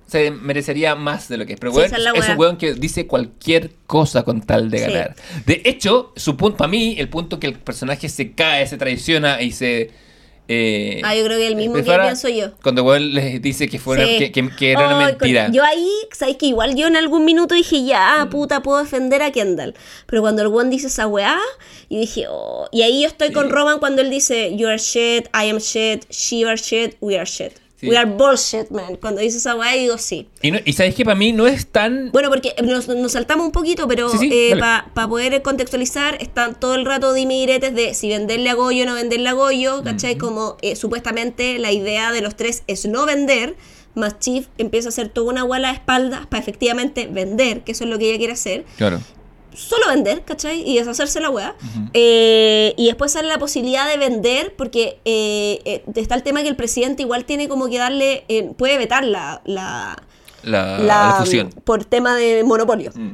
se 0.07 0.31
merecería 0.31 0.95
más 0.95 1.29
de 1.29 1.39
lo 1.39 1.47
que 1.47 1.55
es. 1.55 1.59
Pero 1.61 1.73
Sí, 1.73 1.79
weón, 1.79 1.91
esa 1.95 2.11
es 2.19 2.29
un 2.29 2.39
weón 2.39 2.57
que 2.59 2.75
dice 2.75 3.07
cualquier 3.07 3.73
cosa 3.87 4.23
con 4.23 4.43
tal 4.43 4.71
de 4.71 4.79
Sí. 4.79 4.85
ganar. 4.85 5.17
De 5.47 5.63
hecho, 5.65 6.13
su 6.15 6.37
punto, 6.37 6.59
para 6.59 6.69
mí, 6.69 6.95
el 6.99 7.09
punto 7.09 7.41
que 7.41 7.47
el 7.49 7.59
personaje 7.59 8.09
se 8.09 8.33
cae, 8.33 8.67
se 8.67 8.77
traiciona 8.77 9.41
y 9.43 9.51
se. 9.53 9.91
Eh, 10.49 11.01
Ah, 11.05 11.15
yo 11.17 11.25
creo 11.25 11.39
que 11.39 11.47
el 11.47 11.57
mismo 11.57 11.75
que 11.77 11.83
prepara 11.83 12.05
pienso 12.05 12.29
yo. 12.29 12.53
Cuando 12.63 12.99
les 12.99 13.41
dice 13.41 13.69
que, 13.69 13.79
fue 13.79 13.97
una- 13.97 14.07
Sí. 14.07 14.19
que, 14.19 14.33
que- 14.33 14.51
que 14.57 14.73
era 14.73 14.87
una 14.89 15.07
mentira. 15.07 15.49
Yo 15.51 15.65
ahí, 15.65 15.89
sabes 16.13 16.37
que 16.37 16.47
igual 16.47 16.77
yo 16.77 16.87
en 16.87 16.97
algún 16.97 17.25
minuto 17.25 17.55
dije, 17.55 17.85
ya, 17.85 18.29
puta, 18.31 18.63
puedo 18.63 18.79
defender 18.79 19.23
a 19.23 19.31
Kendall. 19.33 19.75
Pero 20.07 20.23
cuando 20.23 20.43
el 20.43 20.49
one 20.49 20.69
dice 20.71 20.89
esa 20.89 21.07
weá, 21.07 21.39
y 21.89 21.99
dije, 22.01 22.27
oh. 22.29 22.69
Y 22.73 22.83
ahí 22.83 23.03
yo 23.03 23.09
estoy 23.09 23.33
con 23.33 23.49
Roman 23.51 23.79
cuando 23.79 24.03
él 24.03 24.11
dice, 24.11 24.55
you 24.57 24.69
are 24.69 24.79
shit, 24.79 25.27
I 25.35 25.49
am 25.51 25.59
shit, 25.59 26.05
she 26.11 26.45
are 26.45 26.57
shit, 26.57 26.97
we 27.01 27.17
are 27.17 27.27
shit. 27.27 27.53
Sí. 27.85 27.91
We 27.91 27.97
are 27.97 28.11
bullshit, 28.11 28.71
man. 28.71 28.97
Cuando 28.97 29.21
dice 29.21 29.39
esa 29.39 29.55
weá, 29.55 29.73
digo, 29.75 29.99
sí. 29.99 30.29
Y, 30.43 30.51
no- 30.51 30.59
y 30.65 30.73
sabes 30.73 30.95
que 30.95 31.05
para 31.05 31.15
mí 31.15 31.33
no 31.33 31.47
es 31.47 31.67
tan. 31.67 32.11
Bueno, 32.13 32.29
porque 32.31 32.55
nos, 32.63 32.89
nos 32.89 33.13
saltamos 33.13 33.47
un 33.47 33.53
poquito, 33.53 33.87
pero 33.89 34.09
Sí, 34.09 34.19
sí, 34.19 34.49
dale. 34.51 34.61
para 34.95 35.09
poder 35.09 35.43
contextualizar, 35.43 36.17
están 36.21 36.59
todo 36.59 36.75
el 36.75 36.85
rato 36.85 37.13
dime 37.13 37.37
y 37.37 37.41
diretes 37.41 37.75
de 37.75 37.95
si 37.95 38.09
venderle 38.09 38.51
a 38.51 38.55
Goyo 38.55 38.85
o 38.85 38.87
no 38.87 38.95
venderle 38.95 39.29
a 39.29 39.33
Goyo, 39.33 39.83
¿cachai? 39.85 40.17
Como 40.17 40.57
eh, 40.63 40.77
supuestamente 40.77 41.59
la 41.59 41.73
idea 41.73 42.13
de 42.13 42.21
los 42.21 42.35
tres 42.37 42.63
es 42.67 42.87
no 42.87 43.07
vender, 43.07 43.57
más 43.95 44.19
Chief 44.19 44.47
empieza 44.59 44.89
a 44.89 44.91
hacer 44.91 45.09
toda 45.09 45.31
una 45.31 45.43
guala 45.43 45.69
de 45.69 45.75
espaldas 45.75 46.27
para 46.27 46.43
efectivamente 46.43 47.07
vender, 47.07 47.63
que 47.63 47.73
eso 47.73 47.85
es 47.85 47.91
lo 47.91 47.99
que 47.99 48.09
ella 48.09 48.19
quiere 48.19 48.33
hacer. 48.33 48.65
Claro. 48.77 49.01
Solo 49.55 49.87
vender, 49.89 50.23
¿cachai? 50.25 50.69
Y 50.69 50.79
deshacerse 50.79 51.21
la 51.21 51.31
weá. 51.31 51.55
Eh, 51.93 52.75
y 52.77 52.87
después 52.87 53.13
sale 53.13 53.29
la 53.29 53.39
posibilidad 53.39 53.89
de 53.89 53.97
vender, 53.97 54.55
porque 54.57 54.99
eh, 55.05 55.61
eh, 55.65 55.85
está 55.95 56.15
el 56.15 56.23
tema 56.23 56.43
que 56.43 56.49
el 56.49 56.57
presidente 56.57 57.03
igual 57.03 57.25
tiene 57.25 57.49
como 57.49 57.69
que 57.69 57.79
darle, 57.79 58.25
eh, 58.29 58.51
puede 58.57 58.79
vetar 58.79 59.05
la, 59.05 59.41
la, 59.45 59.97
La, 60.43 60.79
la 60.79 61.17
fusión. 61.21 61.51
por 61.65 61.85
tema 61.85 62.17
de 62.17 62.43
monopolio. 62.45 62.91
Mm. 62.95 63.13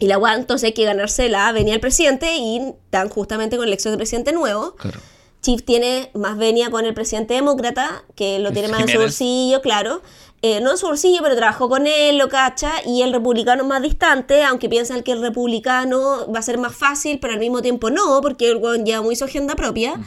Y 0.00 0.06
la 0.06 0.16
weá, 0.18 0.34
entonces 0.34 0.66
hay 0.68 0.72
que 0.74 0.84
ganársela, 0.84 1.50
venía 1.52 1.74
el 1.74 1.80
presidente 1.80 2.36
y 2.36 2.58
están 2.84 3.08
justamente 3.08 3.56
con 3.56 3.66
elección 3.66 3.92
de 3.92 3.98
presidente 3.98 4.32
nuevo. 4.32 4.76
Claro. 4.76 5.00
Chief 5.40 5.62
tiene 5.64 6.10
más 6.14 6.36
venia 6.36 6.70
con 6.70 6.84
el 6.84 6.94
presidente 6.94 7.34
demócrata, 7.34 8.04
que 8.16 8.38
lo 8.40 8.52
tiene 8.52 8.68
más 8.68 8.80
en 8.80 8.86
su 8.86 8.92
Jiménez. 8.92 9.06
bolsillo, 9.18 9.60
claro. 9.62 10.02
Eh, 10.40 10.60
no 10.60 10.70
en 10.70 10.78
su 10.78 10.86
bolsillo, 10.86 11.20
pero 11.22 11.34
trabajó 11.34 11.68
con 11.68 11.86
él, 11.88 12.16
lo 12.18 12.28
cacha. 12.28 12.72
Y 12.86 13.02
el 13.02 13.12
republicano 13.12 13.64
más 13.64 13.82
distante, 13.82 14.44
aunque 14.44 14.68
piensan 14.68 15.02
que 15.02 15.12
el 15.12 15.20
republicano 15.20 16.30
va 16.32 16.38
a 16.38 16.42
ser 16.42 16.58
más 16.58 16.74
fácil, 16.76 17.18
pero 17.18 17.32
al 17.34 17.40
mismo 17.40 17.60
tiempo 17.60 17.90
no, 17.90 18.20
porque 18.20 18.50
el 18.50 18.56
weón 18.58 18.84
ya 18.86 19.02
muy 19.02 19.16
su 19.16 19.24
agenda 19.24 19.56
propia. 19.56 20.00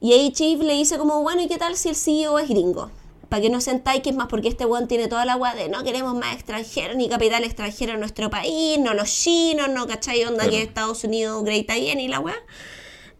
Y 0.00 0.12
ahí 0.12 0.30
Chief 0.32 0.60
le 0.60 0.74
dice 0.74 0.98
como, 0.98 1.22
bueno, 1.22 1.42
¿y 1.42 1.48
qué 1.48 1.56
tal 1.58 1.76
si 1.76 1.88
el 1.88 1.96
CEO 1.96 2.38
es 2.38 2.48
gringo? 2.48 2.90
Para 3.28 3.42
que 3.42 3.50
no 3.50 3.60
sentáis 3.60 4.02
que 4.02 4.10
es 4.10 4.16
más, 4.16 4.28
porque 4.28 4.48
este 4.48 4.66
weón 4.66 4.86
tiene 4.86 5.08
toda 5.08 5.24
la 5.24 5.34
weá 5.36 5.54
de 5.54 5.68
no 5.68 5.82
queremos 5.82 6.14
más 6.14 6.34
extranjeros 6.34 6.96
ni 6.96 7.08
capital 7.08 7.42
extranjero 7.42 7.94
en 7.94 8.00
nuestro 8.00 8.30
país, 8.30 8.78
no 8.78 8.94
los 8.94 9.08
chinos, 9.10 9.68
no 9.70 9.86
cachai 9.88 10.22
onda 10.24 10.44
Claro. 10.44 10.50
que 10.50 10.62
Estados 10.62 11.02
Unidos 11.04 11.42
great 11.42 11.66
bien 11.66 11.98
y 11.98 12.06
la 12.06 12.20
weá. 12.20 12.36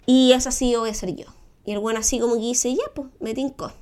Y 0.06 0.32
esa 0.32 0.52
sí 0.52 0.76
voy 0.76 0.90
a 0.90 0.94
ser 0.94 1.16
yo. 1.16 1.26
Y 1.64 1.72
el 1.72 1.78
weón 1.78 1.96
así 1.96 2.20
como 2.20 2.34
que 2.34 2.42
dice, 2.42 2.72
ya, 2.74 2.84
pues, 2.94 3.08
me 3.18 3.34
tincó. 3.34 3.72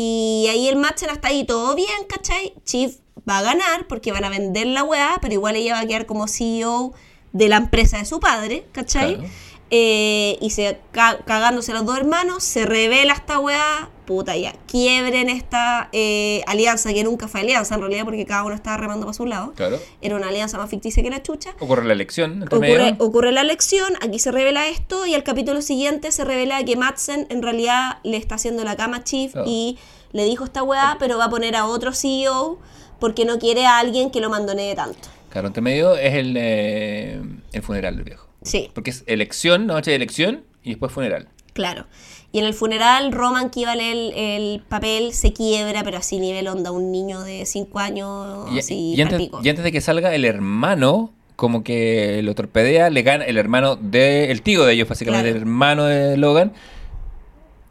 Y 0.00 0.46
ahí 0.48 0.68
el 0.68 0.76
match 0.76 1.02
hasta 1.10 1.26
ahí 1.26 1.44
todo 1.44 1.74
bien, 1.74 2.04
¿cachai? 2.08 2.54
Chief 2.64 2.94
va 3.28 3.38
a 3.38 3.42
ganar 3.42 3.88
porque 3.88 4.12
van 4.12 4.22
a 4.22 4.28
vender 4.28 4.68
la 4.68 4.84
weá, 4.84 5.18
pero 5.20 5.34
igual 5.34 5.56
ella 5.56 5.72
va 5.74 5.80
a 5.80 5.86
quedar 5.86 6.06
como 6.06 6.28
CEO 6.28 6.92
de 7.32 7.48
la 7.48 7.56
empresa 7.56 7.98
de 7.98 8.04
su 8.04 8.20
padre, 8.20 8.64
¿cachai? 8.70 9.16
Claro. 9.16 9.30
Eh, 9.70 10.38
y 10.40 10.50
se 10.50 10.78
ca- 10.92 11.18
cagándose 11.26 11.72
los 11.72 11.84
dos 11.84 11.98
hermanos, 11.98 12.44
se 12.44 12.64
revela 12.64 13.12
esta 13.12 13.40
weá, 13.40 13.90
puta 14.08 14.34
ya, 14.38 14.54
quiebren 14.66 15.28
esta 15.28 15.90
eh, 15.92 16.42
alianza 16.46 16.94
que 16.94 17.04
nunca 17.04 17.28
fue 17.28 17.40
alianza 17.42 17.74
en 17.74 17.82
realidad 17.82 18.04
porque 18.06 18.24
cada 18.24 18.42
uno 18.44 18.54
estaba 18.54 18.78
remando 18.78 19.04
para 19.04 19.12
su 19.14 19.26
lado. 19.26 19.52
Claro. 19.54 19.78
Era 20.00 20.16
una 20.16 20.28
alianza 20.28 20.56
más 20.56 20.70
ficticia 20.70 21.02
que 21.02 21.10
la 21.10 21.22
chucha. 21.22 21.50
Ocurre 21.60 21.84
la 21.84 21.92
elección. 21.92 22.42
Ocurre, 22.44 22.96
ocurre 22.98 23.32
la 23.32 23.42
elección, 23.42 23.92
aquí 24.00 24.18
se 24.18 24.32
revela 24.32 24.66
esto 24.68 25.04
y 25.04 25.14
al 25.14 25.22
capítulo 25.24 25.60
siguiente 25.60 26.10
se 26.10 26.24
revela 26.24 26.64
que 26.64 26.74
Madsen 26.74 27.26
en 27.28 27.42
realidad 27.42 27.98
le 28.02 28.16
está 28.16 28.36
haciendo 28.36 28.64
la 28.64 28.76
cama 28.76 28.96
a 28.96 29.04
Chief 29.04 29.30
Oh. 29.36 29.44
y 29.46 29.78
le 30.12 30.24
dijo 30.24 30.44
esta 30.44 30.62
weá, 30.62 30.96
pero 30.98 31.18
va 31.18 31.26
a 31.26 31.30
poner 31.30 31.54
a 31.54 31.66
otro 31.66 31.92
CEO 31.92 32.58
porque 32.98 33.26
no 33.26 33.38
quiere 33.38 33.66
a 33.66 33.78
alguien 33.78 34.10
que 34.10 34.20
lo 34.22 34.30
mandonee 34.30 34.74
tanto. 34.74 35.06
Claro, 35.28 35.48
entre 35.48 35.60
medio 35.60 35.94
es 35.96 36.14
el, 36.14 36.34
eh, 36.38 37.20
el 37.52 37.62
funeral 37.62 37.96
del 37.96 38.04
viejo. 38.04 38.26
Sí, 38.42 38.70
Porque 38.72 38.88
es 38.90 39.04
elección, 39.06 39.66
noche 39.66 39.90
de 39.90 39.96
elección 39.96 40.44
y 40.62 40.70
después 40.70 40.90
funeral. 40.92 41.28
claro. 41.52 41.84
Y 42.30 42.40
en 42.40 42.44
el 42.44 42.52
funeral, 42.52 43.10
Roman, 43.12 43.48
que 43.50 43.60
iba 43.60 43.72
a 43.72 43.76
leer 43.76 43.96
el, 43.96 44.12
el 44.14 44.60
papel, 44.68 45.12
se 45.14 45.32
quiebra, 45.32 45.82
pero 45.82 45.96
así 45.98 46.18
nivel 46.20 46.46
onda, 46.48 46.70
un 46.72 46.92
niño 46.92 47.22
de 47.22 47.46
5 47.46 47.78
años, 47.78 48.48
Y, 48.52 48.58
así, 48.58 48.94
y 48.94 49.00
antes, 49.00 49.18
palpico. 49.18 49.40
y 49.42 49.48
antes 49.48 49.64
de 49.64 49.72
que 49.72 49.80
salga, 49.80 50.14
el 50.14 50.24
hermano, 50.26 51.12
como 51.36 51.64
que 51.64 52.20
lo 52.22 52.34
torpedea, 52.34 52.90
le 52.90 53.02
gana 53.02 53.24
el 53.24 53.38
hermano 53.38 53.76
de. 53.76 54.30
El 54.30 54.42
tío 54.42 54.64
de 54.66 54.74
ellos, 54.74 54.88
básicamente, 54.88 55.24
Claro. 55.24 55.36
el 55.36 55.42
hermano 55.42 55.84
de 55.84 56.16
Logan. 56.18 56.52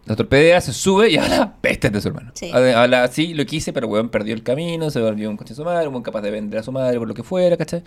Lo 0.06 0.16
torpedea, 0.16 0.62
se 0.62 0.72
sube 0.74 1.10
y 1.12 1.18
habla 1.20 1.56
pestes 1.62 1.92
de 1.92 2.00
su 2.02 2.08
hermano. 2.08 2.32
Sí. 2.34 2.50
Habla, 2.52 3.04
así, 3.04 3.34
lo 3.34 3.46
quise, 3.46 3.74
pero 3.74 3.88
weón 3.88 4.10
perdió 4.10 4.34
el 4.34 4.42
camino, 4.42 4.90
se 4.90 5.02
volvió 5.02 5.30
un 5.30 5.36
coche 5.38 5.50
de 5.50 5.56
su 5.56 5.66
madre, 5.66 5.86
un 5.88 5.94
weón 5.94 6.04
capaz 6.04 6.22
de 6.22 6.32
vender 6.32 6.62
a 6.62 6.64
su 6.64 6.72
madre 6.72 6.98
por 6.98 7.08
lo 7.10 7.14
que 7.14 7.24
fuera, 7.24 7.58
¿cachai? 7.58 7.84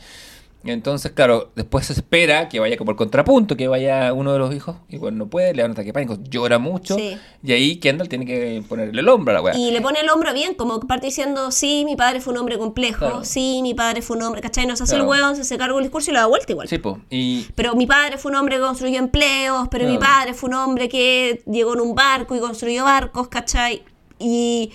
Entonces, 0.62 1.12
claro, 1.12 1.50
después 1.56 1.86
se 1.86 1.94
espera 1.94 2.48
que 2.50 2.60
vaya 2.60 2.76
como 2.76 2.90
el 2.90 2.96
contrapunto, 2.96 3.56
que 3.56 3.66
vaya 3.66 4.12
uno 4.12 4.32
de 4.34 4.38
los 4.38 4.54
hijos, 4.54 4.76
y 4.90 4.98
bueno, 4.98 5.16
no 5.16 5.26
puede, 5.28 5.54
le 5.54 5.62
da 5.62 5.66
un 5.66 5.72
ataque 5.72 5.92
pánico, 5.94 6.18
llora 6.28 6.58
mucho, 6.58 6.96
Sí. 6.96 7.16
y 7.42 7.52
ahí 7.52 7.76
Kendall 7.76 8.08
tiene 8.10 8.26
que 8.26 8.62
ponerle 8.68 9.00
el 9.00 9.08
hombro 9.08 9.30
a 9.30 9.34
la 9.34 9.40
weá. 9.42 9.56
Y 9.56 9.70
le 9.70 9.80
pone 9.80 10.00
el 10.00 10.10
hombro 10.10 10.34
bien, 10.34 10.52
como 10.54 10.78
parte 10.80 11.06
diciendo, 11.06 11.50
sí, 11.50 11.84
mi 11.86 11.96
padre 11.96 12.20
fue 12.20 12.34
un 12.34 12.40
hombre 12.40 12.58
complejo, 12.58 12.98
Claro. 12.98 13.24
sí, 13.24 13.60
mi 13.62 13.72
padre 13.72 14.02
fue 14.02 14.16
un 14.18 14.22
hombre, 14.24 14.42
¿cachai? 14.42 14.66
No 14.66 14.76
se 14.76 14.82
hace 14.82 14.96
Claro. 14.96 15.04
el 15.14 15.18
hueón, 15.20 15.36
se 15.36 15.42
hace 15.42 15.56
cargo 15.56 15.76
del 15.78 15.84
discurso 15.84 16.10
y 16.10 16.14
lo 16.14 16.20
da 16.20 16.26
vuelta 16.26 16.52
igual. 16.52 16.68
Sí, 16.68 16.76
po, 16.76 17.00
y 17.08 17.46
Pero 17.54 17.74
mi 17.74 17.86
padre 17.86 18.18
fue 18.18 18.30
un 18.30 18.36
hombre 18.36 18.56
que 18.56 18.62
construyó 18.62 18.98
empleos, 18.98 19.68
pero 19.70 19.88
mi 19.88 19.96
padre 19.96 20.34
fue 20.34 20.50
un 20.50 20.56
hombre 20.56 20.88
que 20.90 21.42
llegó 21.50 21.72
en 21.72 21.80
un 21.80 21.94
barco 21.94 22.36
y 22.36 22.40
construyó 22.40 22.84
barcos, 22.84 23.28
¿cachai? 23.28 23.82
Y, 24.18 24.70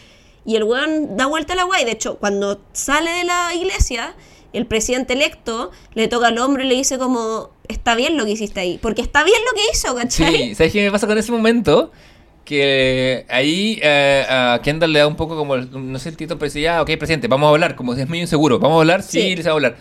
y 0.45 0.55
el 0.55 0.63
weón 0.63 1.15
da 1.17 1.27
vuelta 1.27 1.53
a 1.53 1.55
la 1.55 1.63
guay. 1.65 1.85
De 1.85 1.91
hecho, 1.91 2.17
cuando 2.17 2.59
sale 2.73 3.11
de 3.11 3.23
la 3.23 3.53
iglesia, 3.53 4.15
el 4.57 4.65
presidente 4.65 5.13
electo 5.13 5.71
le 5.93 6.07
toca 6.07 6.27
al 6.27 6.37
hombre 6.39 6.65
y 6.65 6.67
le 6.69 6.75
dice 6.75 6.97
como, 6.97 7.49
está 7.67 7.95
bien 7.95 8.17
lo 8.17 8.25
que 8.25 8.31
hiciste 8.31 8.59
ahí. 8.59 8.79
Porque 8.81 9.01
está 9.01 9.23
bien 9.23 9.37
lo 9.45 9.53
que 9.55 9.61
hizo, 9.73 9.95
¿cachai? 9.95 10.35
Sí, 10.49 10.55
¿sabes 10.55 10.73
qué 10.73 10.83
me 10.83 10.91
pasa 10.91 11.07
con 11.07 11.17
ese 11.17 11.31
momento? 11.31 11.91
Que 12.43 13.25
ahí 13.29 13.79
eh, 13.81 14.23
a 14.29 14.59
Kendall 14.63 14.93
le 14.93 14.99
da 14.99 15.07
un 15.07 15.15
poco 15.15 15.35
como, 15.35 15.57
no 15.57 15.97
sé 15.99 16.09
el 16.09 16.17
título, 16.17 16.37
pero 16.37 16.47
dice, 16.49 16.61
ya, 16.61 16.81
ok, 16.81 16.91
presidente, 16.97 17.27
vamos 17.27 17.47
a 17.47 17.49
hablar, 17.49 17.75
como 17.75 17.93
es 17.95 18.07
medio 18.07 18.21
inseguro, 18.23 18.59
vamos 18.59 18.77
a 18.77 18.81
hablar, 18.81 19.01
sí, 19.01 19.19
Sí. 19.21 19.35
les 19.35 19.45
vamos 19.45 19.63
a 19.63 19.67
hablar. 19.67 19.77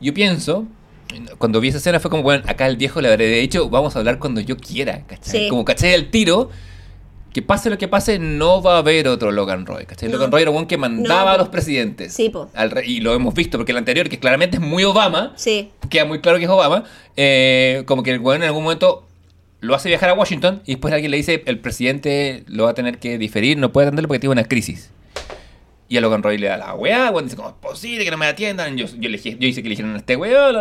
Yo 0.00 0.12
pienso, 0.12 0.66
cuando 1.38 1.60
vi 1.60 1.68
esa 1.68 1.78
escena 1.78 2.00
fue 2.00 2.10
como, 2.10 2.22
bueno, 2.22 2.44
acá 2.46 2.66
el 2.66 2.76
viejo 2.76 3.00
le 3.00 3.08
habré 3.08 3.26
dicho, 3.28 3.70
vamos 3.70 3.96
a 3.96 4.00
hablar 4.00 4.18
cuando 4.18 4.42
yo 4.42 4.58
quiera, 4.58 5.02
¿cachai? 5.06 5.44
Sí. 5.44 5.48
Como, 5.48 5.64
¿cachai? 5.64 5.94
El 5.94 6.10
tiro, 6.10 6.50
que 7.34 7.42
pase 7.42 7.68
lo 7.68 7.76
que 7.76 7.88
pase, 7.88 8.20
no 8.20 8.62
va 8.62 8.76
a 8.76 8.78
haber 8.78 9.08
otro 9.08 9.32
Logan 9.32 9.66
Roy, 9.66 9.86
¿cachai? 9.86 10.08
No. 10.08 10.14
Logan 10.14 10.30
Roy 10.30 10.42
era 10.42 10.52
un 10.52 10.66
que 10.66 10.78
mandaba 10.78 11.24
No, 11.24 11.30
a 11.30 11.36
los 11.36 11.48
presidentes. 11.48 12.12
Sí, 12.12 12.30
po. 12.30 12.48
Al 12.54 12.72
y 12.86 13.00
lo 13.00 13.12
hemos 13.12 13.34
visto, 13.34 13.58
porque 13.58 13.72
el 13.72 13.78
anterior, 13.78 14.08
que 14.08 14.20
claramente 14.20 14.58
es 14.58 14.62
muy 14.62 14.84
Obama, 14.84 15.32
Sí, 15.34 15.70
queda 15.90 16.04
muy 16.04 16.20
claro 16.20 16.38
que 16.38 16.44
es 16.44 16.50
Obama, 16.50 16.84
eh, 17.16 17.82
como 17.86 18.04
que 18.04 18.12
el 18.12 18.20
weón 18.20 18.42
en 18.42 18.48
algún 18.48 18.62
momento 18.62 19.04
lo 19.60 19.74
hace 19.74 19.88
viajar 19.88 20.10
a 20.10 20.14
Washington 20.14 20.62
y 20.64 20.72
después 20.72 20.94
alguien 20.94 21.10
le 21.10 21.16
dice 21.16 21.42
el 21.46 21.58
presidente 21.58 22.44
lo 22.46 22.64
va 22.64 22.70
a 22.70 22.74
tener 22.74 22.98
que 22.98 23.18
diferir, 23.18 23.58
no 23.58 23.72
puede 23.72 23.88
atenderlo 23.88 24.06
porque 24.08 24.20
tiene 24.20 24.32
una 24.32 24.44
crisis. 24.44 24.90
Y 25.86 25.98
a 25.98 26.00
Logan 26.00 26.22
Roy 26.22 26.38
le 26.38 26.46
da 26.46 26.56
la 26.56 26.74
weá, 26.74 27.10
weón, 27.10 27.24
dice, 27.26 27.36
¿cómo 27.36 27.50
es 27.50 27.54
posible 27.56 28.04
que 28.06 28.10
no 28.10 28.16
me 28.16 28.24
atiendan? 28.24 28.74
Yo, 28.78 28.86
yo, 28.86 29.10
elegí- 29.10 29.36
yo 29.38 29.46
hice 29.46 29.60
que 29.60 29.68
eligieran 29.68 29.94
a 29.94 29.98
este 29.98 30.16
weón, 30.16 30.56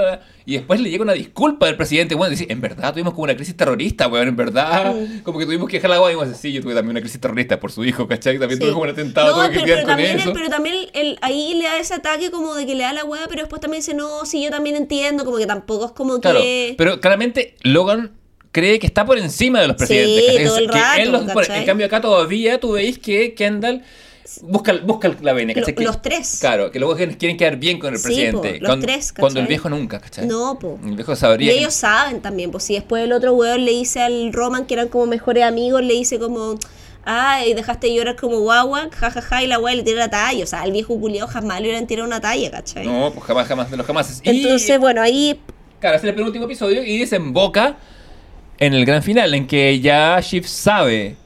y 0.45 0.53
después 0.57 0.81
le 0.81 0.89
llega 0.89 1.01
una 1.01 1.13
disculpa 1.13 1.65
del 1.67 1.77
presidente, 1.77 2.13
weón, 2.13 2.29
dice, 2.29 2.45
en 2.49 2.59
verdad 2.59 2.91
tuvimos 2.91 3.13
como 3.13 3.23
una 3.23 3.35
crisis 3.35 3.55
terrorista, 3.55 4.09
weón, 4.09 4.27
en 4.27 4.35
verdad, 4.35 4.93
como 5.23 5.39
que 5.39 5.45
tuvimos 5.45 5.69
que 5.69 5.77
dejar 5.77 5.91
la 5.91 6.01
weá, 6.01 6.11
y 6.11 6.15
weón, 6.15 6.27
dice, 6.27 6.41
sí, 6.41 6.51
yo 6.51 6.61
tuve 6.61 6.73
también 6.73 6.91
una 6.91 6.99
crisis 6.99 7.21
terrorista 7.21 7.57
por 7.57 7.71
su 7.71 7.85
hijo, 7.85 8.05
¿cachai? 8.05 8.37
También 8.37 8.57
Sí. 8.57 8.63
tuve 8.65 8.71
como 8.73 8.83
un 8.83 8.89
atentado, 8.89 9.27
No, 9.27 9.33
tuve 9.35 9.45
que 9.45 9.53
pero, 9.53 9.61
lidiar 9.65 9.77
pero 9.77 9.87
con 9.87 9.95
también, 9.95 10.19
eso. 10.19 10.33
pero 10.33 10.49
también 10.49 10.75
el, 10.93 11.17
ahí 11.21 11.53
le 11.53 11.63
da 11.63 11.77
ese 11.79 11.93
ataque 11.93 12.29
como 12.29 12.53
de 12.55 12.65
que 12.65 12.75
le 12.75 12.83
da 12.83 12.91
la 12.91 13.05
hueá, 13.05 13.25
pero 13.29 13.43
después 13.43 13.61
también 13.61 13.79
dice, 13.79 13.93
no, 13.93 14.25
sí, 14.25 14.43
yo 14.43 14.49
también 14.49 14.75
entiendo, 14.75 15.23
como 15.23 15.37
que 15.37 15.45
tampoco 15.45 15.85
es 15.85 15.91
como 15.93 16.19
Claro, 16.19 16.41
que... 16.41 16.75
pero 16.77 16.99
claramente 16.99 17.55
Logan 17.63 18.11
cree 18.51 18.77
que 18.77 18.85
está 18.87 19.05
por 19.05 19.17
encima 19.17 19.61
de 19.61 19.67
los 19.69 19.77
Sí, 19.79 19.85
presidentes. 19.87 20.25
¿cachai? 20.27 20.45
todo 20.45 20.57
el 20.57 20.69
Que 20.69 20.77
rato, 20.79 21.01
él 21.01 21.11
los- 21.13 21.23
por- 21.31 21.41
¿cachai? 21.43 21.59
en 21.61 21.65
cambio 21.65 21.85
acá 21.87 22.01
todavía 22.01 22.59
tú 22.59 22.73
veis 22.73 22.99
que 22.99 23.33
Kendall 23.35 23.83
busca, 24.41 24.73
busca 24.83 25.15
la 25.21 25.33
vena. 25.33 25.53
¿cachai? 25.53 25.75
Lo- 25.77 25.81
los 25.83 26.01
tres. 26.01 26.37
Claro, 26.39 26.71
que 26.71 26.79
luego 26.79 26.95
quieren 26.95 27.37
quedar 27.37 27.57
bien 27.57 27.79
con 27.79 27.93
el 27.93 27.99
Sí, 27.99 28.05
presidente. 28.05 28.49
po, 28.53 28.57
los 28.59 28.67
cuando, 28.69 28.85
tres, 28.85 29.11
¿cachai? 29.11 29.19
cuando 29.21 29.39
el 29.39 29.47
viejo 29.47 29.69
nunca, 29.69 29.99
¿cachai? 29.99 30.25
No, 30.27 30.57
po. 30.59 30.79
El 30.85 30.95
viejo 30.95 31.13
Y 31.13 31.15
sabría. 31.15 31.51
que- 31.51 31.59
ellos 31.59 31.73
saben 31.73 32.21
también, 32.21 32.51
pues 32.51 32.63
si 32.63 32.73
después 32.73 33.03
el 33.03 33.11
otro 33.13 33.33
weón 33.33 33.63
le 33.65 33.71
dice 33.71 34.01
al 34.01 34.31
Roman, 34.33 34.65
que 34.65 34.73
eran 34.73 34.87
como 34.87 35.05
mejores 35.05 35.43
amigos, 35.43 35.81
le 35.83 35.93
dice 35.93 36.19
como, 36.19 36.55
ay, 37.05 37.53
dejaste 37.53 37.87
de 37.87 37.95
llorar 37.95 38.15
como 38.15 38.39
guagua, 38.39 38.89
jajaja, 38.91 39.43
y 39.43 39.47
la 39.47 39.59
weá 39.59 39.75
le 39.75 39.83
tira 39.83 39.97
la 39.99 40.09
talla. 40.09 40.43
O 40.43 40.47
sea, 40.47 40.61
al 40.61 40.71
viejo 40.71 40.97
culiao 40.99 41.27
jamás 41.27 41.59
le 41.61 41.67
hubieran 41.67 41.85
tirado 41.87 42.07
una 42.07 42.21
talla, 42.21 42.49
¿cachai? 42.49 42.85
No, 42.85 43.11
pues 43.13 43.25
jamás, 43.25 43.47
jamás 43.47 43.69
de 43.71 43.77
los 43.77 43.85
jamás. 43.85 44.21
Entonces, 44.23 44.79
bueno, 44.79 45.01
ahí 45.01 45.39
Claro, 45.81 45.97
es 45.97 46.03
el 46.05 46.15
penúltimo 46.15 46.45
episodio 46.45 46.81
y 46.81 46.97
desemboca 46.99 47.75
en 48.57 48.73
el 48.73 48.85
gran 48.85 49.03
final, 49.03 49.33
en 49.33 49.47
que 49.47 49.81
ya 49.81 50.17
Shiv 50.21 50.47
sabe 50.47 51.17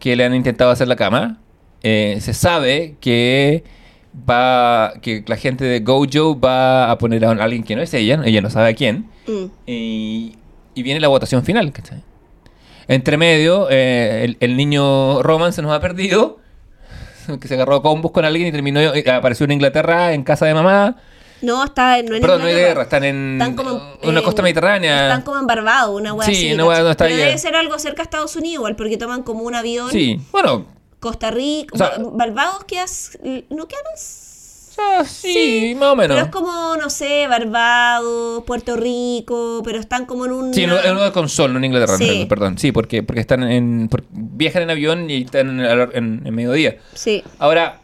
que 0.00 0.16
le 0.16 0.24
han 0.24 0.34
intentado 0.34 0.72
hacer 0.72 0.88
la 0.88 0.96
cama. 0.96 1.38
Eh, 1.84 2.18
se 2.20 2.34
sabe 2.34 2.96
que 3.00 3.62
va 4.28 4.94
que 5.02 5.22
la 5.26 5.36
gente 5.36 5.64
de 5.64 5.80
Gojo 5.80 6.38
va 6.40 6.90
a 6.90 6.98
poner 6.98 7.24
a 7.24 7.30
alguien 7.30 7.62
que 7.62 7.76
no 7.76 7.82
es 7.82 7.94
ella, 7.94 8.20
ella 8.24 8.40
no 8.40 8.50
sabe 8.50 8.70
a 8.70 8.74
quién. 8.74 9.06
mm, 9.26 9.44
Y, 9.66 10.36
y 10.74 10.82
viene 10.82 10.98
la 11.00 11.08
votación 11.08 11.44
final, 11.44 11.72
¿cachai? 11.72 12.02
Entre 12.88 13.16
medio, 13.16 13.68
eh, 13.70 14.24
el, 14.24 14.36
el 14.40 14.56
niño 14.56 15.22
Roman 15.22 15.52
se 15.52 15.62
nos 15.62 15.72
ha 15.72 15.80
perdido. 15.80 16.38
Que 17.40 17.48
se 17.48 17.54
agarró 17.54 17.76
a 17.76 17.82
combos 17.82 18.10
con 18.12 18.24
alguien 18.26 18.48
y 18.48 18.52
terminó. 18.52 18.80
eh, 18.80 19.02
apareció 19.10 19.44
en 19.44 19.52
Inglaterra, 19.52 20.12
en 20.12 20.22
casa 20.24 20.44
de 20.44 20.52
mamá. 20.52 20.96
no, 21.40 21.64
está 21.64 21.98
en... 21.98 22.04
No 22.06 22.14
en 22.16 22.20
Perdón, 22.20 22.42
no 22.42 22.46
hay 22.48 22.54
guerra, 22.54 22.82
están 22.82 23.02
en 23.04 23.38
Están 23.40 23.56
como 23.56 23.70
en- 24.02 24.08
una 24.10 24.20
costa 24.22 24.42
mediterránea. 24.42 25.04
Están 25.08 25.22
como 25.22 25.38
en 25.40 25.46
Barbados, 25.46 25.98
una 25.98 26.12
weá 26.12 26.26
Sí, 26.26 26.32
así. 26.32 26.52
una 26.52 26.90
está 26.90 27.04
Pero 27.06 27.16
bien. 27.16 27.28
debe 27.28 27.38
ser 27.38 27.56
algo 27.56 27.78
cerca 27.78 28.02
a 28.02 28.04
Estados 28.04 28.36
Unidos 28.36 28.54
igual, 28.56 28.76
porque 28.76 28.98
toman 28.98 29.22
como 29.22 29.42
un 29.44 29.54
avión. 29.54 29.90
Sí, 29.90 30.20
bueno, 30.32 30.66
Costa 31.04 31.30
Rica. 31.30 31.68
O 31.74 31.76
sea- 31.78 31.92
Ba- 31.98 32.10
Barbados 32.14 32.64
queda... 32.64 32.86
No 33.50 33.68
queda 33.68 33.80
más... 33.92 34.70
o 34.70 34.74
sea, 34.74 35.04
sí, 35.04 35.76
más 35.78 35.90
o 35.92 35.96
menos. 35.96 36.16
Pero 36.16 36.26
es 36.26 36.32
como, 36.32 36.76
no 36.76 36.88
sé, 36.90 37.26
Barbados, 37.28 38.42
Puerto 38.44 38.74
Rico, 38.76 39.60
pero 39.64 39.78
están 39.78 40.06
como 40.06 40.24
en 40.24 40.32
un... 40.32 40.54
Sí, 40.54 40.66
no, 40.66 40.76
es 40.78 40.90
uno 40.90 41.12
con 41.12 41.28
sol, 41.28 41.52
no 41.52 41.58
en 41.58 41.66
Inglaterra, 41.66 41.96
Sí. 41.98 42.26
perdón. 42.28 42.58
Sí, 42.58 42.72
porque, 42.72 43.02
porque 43.02 43.20
están 43.20 43.42
en. 43.44 43.88
viajan 44.10 44.62
en 44.62 44.70
avión 44.70 45.10
y 45.10 45.22
están 45.22 45.60
en, 45.60 45.90
en, 45.92 46.22
en 46.26 46.34
mediodía. 46.34 46.76
Sí. 46.94 47.22
Ahora, 47.38 47.80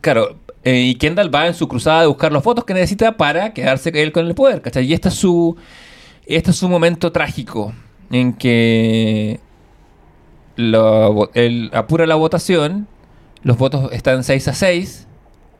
claro, 0.00 0.36
eh, 0.62 0.80
y 0.80 0.94
Kendall 0.94 1.34
va 1.34 1.46
en 1.48 1.54
su 1.54 1.68
cruzada 1.68 2.02
de 2.02 2.06
buscar 2.06 2.32
los 2.32 2.42
votos 2.42 2.64
que 2.64 2.72
necesita 2.74 3.16
para 3.16 3.52
quedarse 3.52 3.90
él 3.94 4.12
con 4.12 4.26
el 4.26 4.34
poder, 4.34 4.62
¿cachai? 4.62 4.86
Y 4.86 4.94
este 4.94 5.08
es 5.08 5.14
su, 5.14 5.54
este 6.26 6.50
es 6.52 6.56
su 6.56 6.68
momento 6.68 7.12
trágico 7.12 7.74
en 8.10 8.32
que 8.34 9.40
lo- 10.56 11.12
vo- 11.14 11.30
él 11.34 11.70
apura 11.72 12.06
la 12.06 12.14
votación, 12.14 12.86
los 13.42 13.58
votos 13.58 13.92
están 13.92 14.24
6 14.24 14.48
a 14.48 14.54
6, 14.54 15.06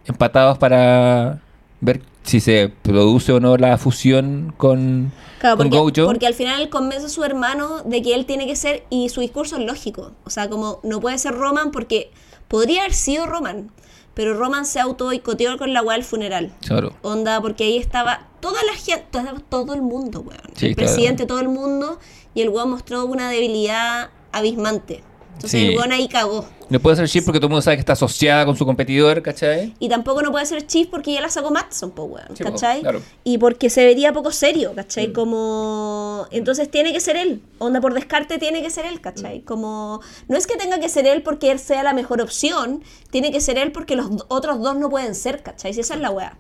empatados 0.07 0.59
para 0.59 1.41
ver 1.81 2.03
si 2.23 2.41
se 2.41 2.73
produce 2.83 3.33
o 3.33 3.41
no 3.41 3.57
la 3.59 3.77
fusión 3.77 4.55
con, 4.57 5.13
Claro, 5.41 5.57
con 5.59 5.69
porque, 5.71 6.01
Gojo. 6.01 6.11
porque 6.11 6.27
al 6.27 6.35
final 6.35 6.71
convence 6.71 7.07
a 7.07 7.09
su 7.11 7.23
hermano 7.25 7.83
de 7.85 8.01
que 8.03 8.15
él 8.15 8.25
tiene 8.25 8.47
que 8.47 8.57
ser, 8.57 8.85
y 8.91 9.11
su 9.11 9.21
discurso 9.21 9.57
es 9.59 9.65
lógico. 9.67 10.13
O 10.25 10.31
sea, 10.31 10.49
como 10.49 10.81
no 10.83 11.01
puede 11.01 11.19
ser 11.19 11.35
Roman 11.35 11.71
porque 11.71 12.11
podría 12.49 12.81
haber 12.83 12.95
sido 12.95 13.27
Roman, 13.27 13.71
pero 14.15 14.35
Roman 14.39 14.65
se 14.65 14.81
auto 14.81 15.07
boicoteó 15.07 15.59
con 15.59 15.75
la 15.75 15.83
weá 15.83 15.97
del 15.97 16.05
funeral. 16.05 16.53
Claro. 16.67 16.95
Onda, 17.03 17.41
porque 17.43 17.65
ahí 17.65 17.77
estaba 17.77 18.29
toda 18.41 18.63
la 18.65 18.73
gente, 18.75 19.05
todo, 19.11 19.41
todo 19.49 19.75
el 19.75 19.83
mundo, 19.83 20.21
weón. 20.21 20.41
Sí, 20.55 20.67
el 20.69 20.77
claro. 20.77 20.91
presidente, 20.93 21.27
todo 21.27 21.41
el 21.41 21.49
mundo, 21.49 21.99
y 22.35 22.41
el 22.41 22.49
weón 22.49 22.71
mostró 22.71 23.05
una 23.05 23.29
debilidad 23.29 24.09
abismante. 24.37 25.03
Entonces 25.35 25.61
Sí. 25.61 25.67
el 25.69 25.77
weón 25.77 25.91
ahí 25.93 26.07
cagó. 26.09 26.47
No 26.71 26.79
puede 26.81 26.97
ser 26.97 27.09
chip 27.09 27.25
porque 27.25 27.39
todo 27.39 27.49
el 27.49 27.51
mundo 27.51 27.63
sabe 27.63 27.77
que 27.77 27.81
está 27.81 27.93
asociada 27.95 28.47
con 28.47 28.57
su 28.57 28.65
competidor, 28.65 29.21
¿cachai? 29.21 29.75
Y 29.81 29.89
tampoco 29.89 30.23
no 30.23 30.31
puede 30.31 30.47
ser 30.47 30.67
Chief 30.67 30.89
porque 30.89 31.13
ya 31.13 31.21
la 31.21 31.29
sacó 31.29 31.51
Matson, 31.51 31.91
po, 31.91 32.05
weón, 32.05 32.37
Sí, 32.37 32.43
¿cachai? 32.45 32.81
claro. 32.81 33.03
Y 33.25 33.37
porque 33.39 33.69
se 33.69 33.85
vería 33.85 34.13
poco 34.13 34.31
serio, 34.31 34.73
¿cachai? 34.75 35.13
Como... 35.13 36.27
Entonces 36.31 36.71
tiene 36.71 36.93
que 36.93 37.01
ser 37.01 37.17
él. 37.17 37.43
Onda 37.59 37.81
por 37.81 37.93
descarte 37.95 38.39
tiene 38.39 38.63
que 38.63 38.71
ser 38.71 38.87
él, 38.87 39.01
¿cachai? 39.01 39.41
Como... 39.43 40.01
No 40.29 40.37
es 40.39 40.47
que 40.47 40.57
tenga 40.57 40.79
que 40.79 40.89
ser 40.89 41.07
él 41.07 41.23
porque 41.23 41.51
él 41.51 41.59
sea 41.59 41.83
la 41.83 41.93
mejor 41.93 42.23
opción, 42.23 42.83
tiene 43.11 43.31
que 43.33 43.41
ser 43.41 43.59
él 43.59 43.73
porque 43.73 43.97
los 43.97 44.09
otros 44.29 44.61
dos 44.61 44.77
no 44.77 44.89
pueden 44.89 45.15
ser, 45.15 45.43
¿cachai? 45.43 45.75
Si 45.75 45.81
esa 45.81 45.95
es 45.95 46.01
la 46.01 46.11
weá. 46.11 46.39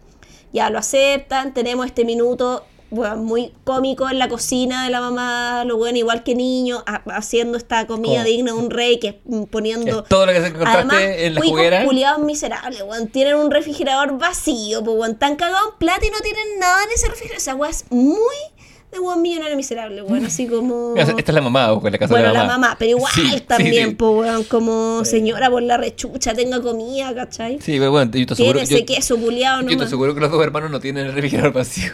Ya 0.53 0.71
lo 0.71 0.79
aceptan, 0.79 1.53
tenemos 1.53 1.85
este 1.87 2.05
minuto 2.05 2.65
muy 2.91 3.53
cómico 3.65 4.09
en 4.09 4.19
la 4.19 4.29
cocina 4.29 4.85
de 4.85 4.91
la 4.91 5.01
mamá, 5.01 5.65
lo 5.65 5.77
bueno, 5.77 5.99
igual 5.99 6.23
que 6.23 6.35
niño, 6.35 6.83
ha- 6.87 7.03
haciendo 7.17 7.59
esta 7.59 7.87
comida 7.87 8.23
digna 8.23 8.53
de 8.53 8.59
un 8.59 8.71
rey 8.71 8.99
que 9.01 9.09
es 9.09 9.15
mm, 9.25 9.45
poniendo... 9.45 10.03
Es 10.03 10.09
todo 10.09 10.27
lo 10.27 10.33
que 10.33 10.41
se 10.41 10.47
encontraste 10.49 10.79
Además, 10.79 11.03
en 11.19 11.35
la 11.35 11.41
juguera. 11.41 11.85
culiados 11.85 12.21
miserables, 12.23 12.83
weón. 12.83 13.09
Tienen 13.09 13.35
un 13.37 13.51
refrigerador 13.51 14.17
vacío, 14.19 14.85
pues, 14.85 14.97
weón. 14.97 15.13
Están 15.13 15.37
cagados 15.37 15.71
en 15.73 15.79
plata 15.79 16.07
y 16.07 16.11
no 16.11 16.19
tienen 16.21 16.59
nada 16.61 16.85
en 16.85 16.91
ese 16.95 17.09
refrigerador. 17.09 17.39
Esa 17.39 17.55
weá 17.57 17.71
es 17.71 17.85
muy 17.91 18.17
de 18.93 19.01
weón 19.01 19.23
millonario 19.23 19.57
miserable, 19.57 20.03
weón. 20.03 20.25
Así 20.25 20.47
como. 20.47 20.95
Esta 20.97 21.13
es 21.19 21.35
la 21.35 21.41
mamá, 21.41 21.73
ojo, 21.73 21.87
en 21.89 21.93
la 21.95 21.99
casa 21.99 22.15
Bueno, 22.15 22.29
de 22.29 22.35
la 22.35 22.43
la 22.45 22.47
mamá. 22.49 22.77
pero 22.79 22.93
igual 22.93 23.13
Sí, 23.13 23.41
también, 23.41 23.89
sí. 23.91 23.95
pues, 23.97 24.47
como 24.47 25.05
señora 25.05 25.51
por 25.51 25.63
la 25.65 25.79
rechucha, 25.79 26.33
tenga 26.33 26.63
comida, 26.63 27.13
¿cachai? 27.13 27.59
Sí, 27.61 27.73
pero 27.81 27.91
bueno, 27.91 28.13
yo 28.15 28.25
te 28.25 28.35
aseguro, 28.35 28.63
yo, 28.63 28.87
queso 28.87 29.17
culiado 29.19 29.63
yo 29.63 29.77
te 29.77 29.83
aseguro 29.85 30.15
que 30.15 30.21
los 30.21 30.31
dos 30.31 30.41
hermanos 30.45 30.71
no 30.71 30.79
tienen 30.79 31.07
el 31.07 31.13
refrigerador 31.13 31.53
vacío. 31.53 31.93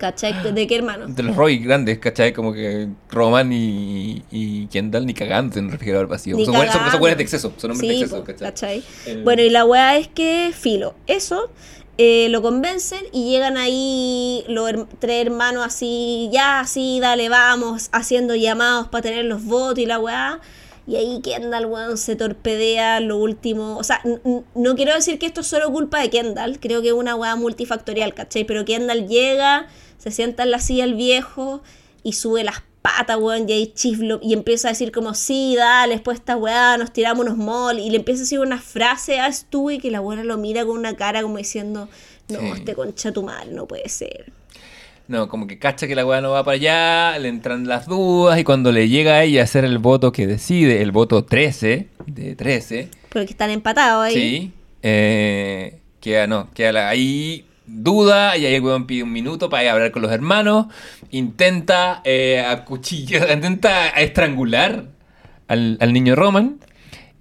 ¿Cachai? 0.00 0.54
¿De 0.54 0.66
qué 0.66 0.76
hermano? 0.76 1.08
De 1.08 1.22
los 1.22 1.36
Roy 1.36 1.58
grandes, 1.58 1.98
¿cachai? 1.98 2.32
Como 2.32 2.54
que 2.54 2.88
Roman 3.10 3.52
y, 3.52 4.22
y 4.30 4.66
Kendall 4.68 5.04
ni 5.04 5.12
cagando 5.12 5.58
en 5.58 5.66
el 5.66 5.72
refrigerador 5.72 6.06
vacío. 6.08 6.36
Ni 6.38 6.46
Son 6.46 6.54
buenas, 6.54 7.18
de 7.18 7.22
exceso, 7.22 7.52
son 7.58 7.72
hombres 7.72 7.90
Sí, 7.90 7.96
de 7.98 8.02
exceso, 8.04 8.24
¿cachai? 8.24 8.46
¿cachai? 8.48 8.82
El- 9.04 9.22
Bueno, 9.24 9.42
y 9.42 9.50
la 9.50 9.66
weá 9.66 9.98
es 9.98 10.08
que, 10.08 10.52
filo, 10.58 10.94
eso 11.06 11.50
eh, 11.98 12.28
lo 12.30 12.40
convencen 12.40 13.02
y 13.12 13.30
llegan 13.30 13.58
ahí 13.58 14.42
los 14.48 14.70
her- 14.70 14.86
tres 15.00 15.26
hermanos 15.26 15.66
así, 15.66 16.30
ya, 16.32 16.60
así, 16.60 16.98
dale, 16.98 17.28
vamos, 17.28 17.90
haciendo 17.92 18.34
llamados 18.34 18.88
para 18.88 19.02
tener 19.02 19.26
los 19.26 19.44
votos 19.44 19.80
y 19.80 19.84
la 19.86 19.98
weá. 19.98 20.40
Y 20.86 20.96
ahí 20.96 21.20
Kendall, 21.22 21.66
weón, 21.66 21.98
se 21.98 22.16
torpedea 22.16 23.00
lo 23.00 23.18
último. 23.18 23.76
O 23.76 23.84
sea, 23.84 24.00
no 24.54 24.74
quiero 24.76 24.94
decir 24.94 25.18
que 25.18 25.26
esto 25.26 25.42
es 25.42 25.46
solo 25.46 25.70
culpa 25.70 26.00
de 26.00 26.08
Kendall, 26.08 26.58
creo 26.58 26.80
que 26.80 26.88
es 26.88 26.94
una 26.94 27.14
weá 27.16 27.36
multifactorial, 27.36 28.14
¿cachai? 28.14 28.44
Pero 28.44 28.64
Kendall 28.64 29.06
llega, 29.06 29.68
se 30.00 30.10
sienta 30.10 30.42
en 30.42 30.50
la 30.50 30.58
silla 30.58 30.82
el 30.84 30.94
viejo 30.94 31.62
y 32.02 32.14
sube 32.14 32.42
las 32.42 32.62
patas, 32.82 33.18
weón, 33.18 33.48
y 33.48 33.52
ahí 33.52 33.66
chiflo, 33.74 34.18
y 34.22 34.32
empieza 34.32 34.68
a 34.68 34.70
decir 34.72 34.90
como, 34.90 35.12
sí, 35.14 35.54
dale, 35.54 35.92
después 35.92 36.18
esta 36.18 36.36
weá, 36.36 36.76
nos 36.78 36.92
tiramos 36.92 37.26
unos 37.26 37.36
mol, 37.36 37.78
y 37.78 37.90
le 37.90 37.98
empieza 37.98 38.20
a 38.20 38.24
decir 38.24 38.40
una 38.40 38.58
frase 38.58 39.20
a 39.20 39.30
Stu 39.30 39.70
y 39.70 39.78
que 39.78 39.90
la 39.90 40.00
buena 40.00 40.24
lo 40.24 40.38
mira 40.38 40.64
con 40.64 40.78
una 40.78 40.96
cara 40.96 41.20
como 41.22 41.36
diciendo, 41.36 41.88
no, 42.30 42.40
Sí. 42.40 42.46
este 42.56 42.74
concha 42.74 43.12
tu 43.12 43.22
madre, 43.22 43.52
no 43.52 43.66
puede 43.66 43.86
ser. 43.90 44.32
No, 45.08 45.28
como 45.28 45.46
que 45.46 45.58
cacha 45.58 45.86
que 45.88 45.94
la 45.96 46.06
weá 46.06 46.20
no 46.22 46.30
va 46.30 46.42
para 46.44 46.54
allá, 46.54 47.18
le 47.18 47.28
entran 47.28 47.66
las 47.66 47.86
dudas 47.86 48.38
y 48.38 48.44
cuando 48.44 48.70
le 48.72 48.88
llega 48.88 49.14
a 49.16 49.24
ella 49.24 49.40
a 49.42 49.44
hacer 49.44 49.64
el 49.66 49.78
voto 49.78 50.12
que 50.12 50.26
decide, 50.26 50.80
el 50.82 50.92
voto 50.92 51.24
13, 51.24 51.88
de 52.06 52.34
13, 52.36 52.88
Porque 53.10 53.32
están 53.32 53.50
empatados 53.50 54.04
ahí. 54.06 54.14
sí, 54.14 54.52
eh, 54.82 55.80
queda, 56.00 56.26
no, 56.26 56.48
queda 56.54 56.72
la- 56.72 56.88
ahí 56.88 57.44
duda 57.72 58.36
y 58.36 58.46
ahí 58.46 58.54
el 58.54 58.62
weón 58.62 58.86
pide 58.86 59.02
un 59.04 59.12
minuto 59.12 59.48
para 59.48 59.62
ir 59.62 59.68
a 59.68 59.72
hablar 59.72 59.90
con 59.92 60.02
los 60.02 60.10
hermanos, 60.12 60.66
intenta 61.10 62.00
eh, 62.04 62.44
acuchillar, 62.46 63.30
intenta 63.34 63.88
estrangular 63.88 64.86
al, 65.48 65.76
al 65.80 65.92
niño 65.92 66.14
Roman 66.16 66.58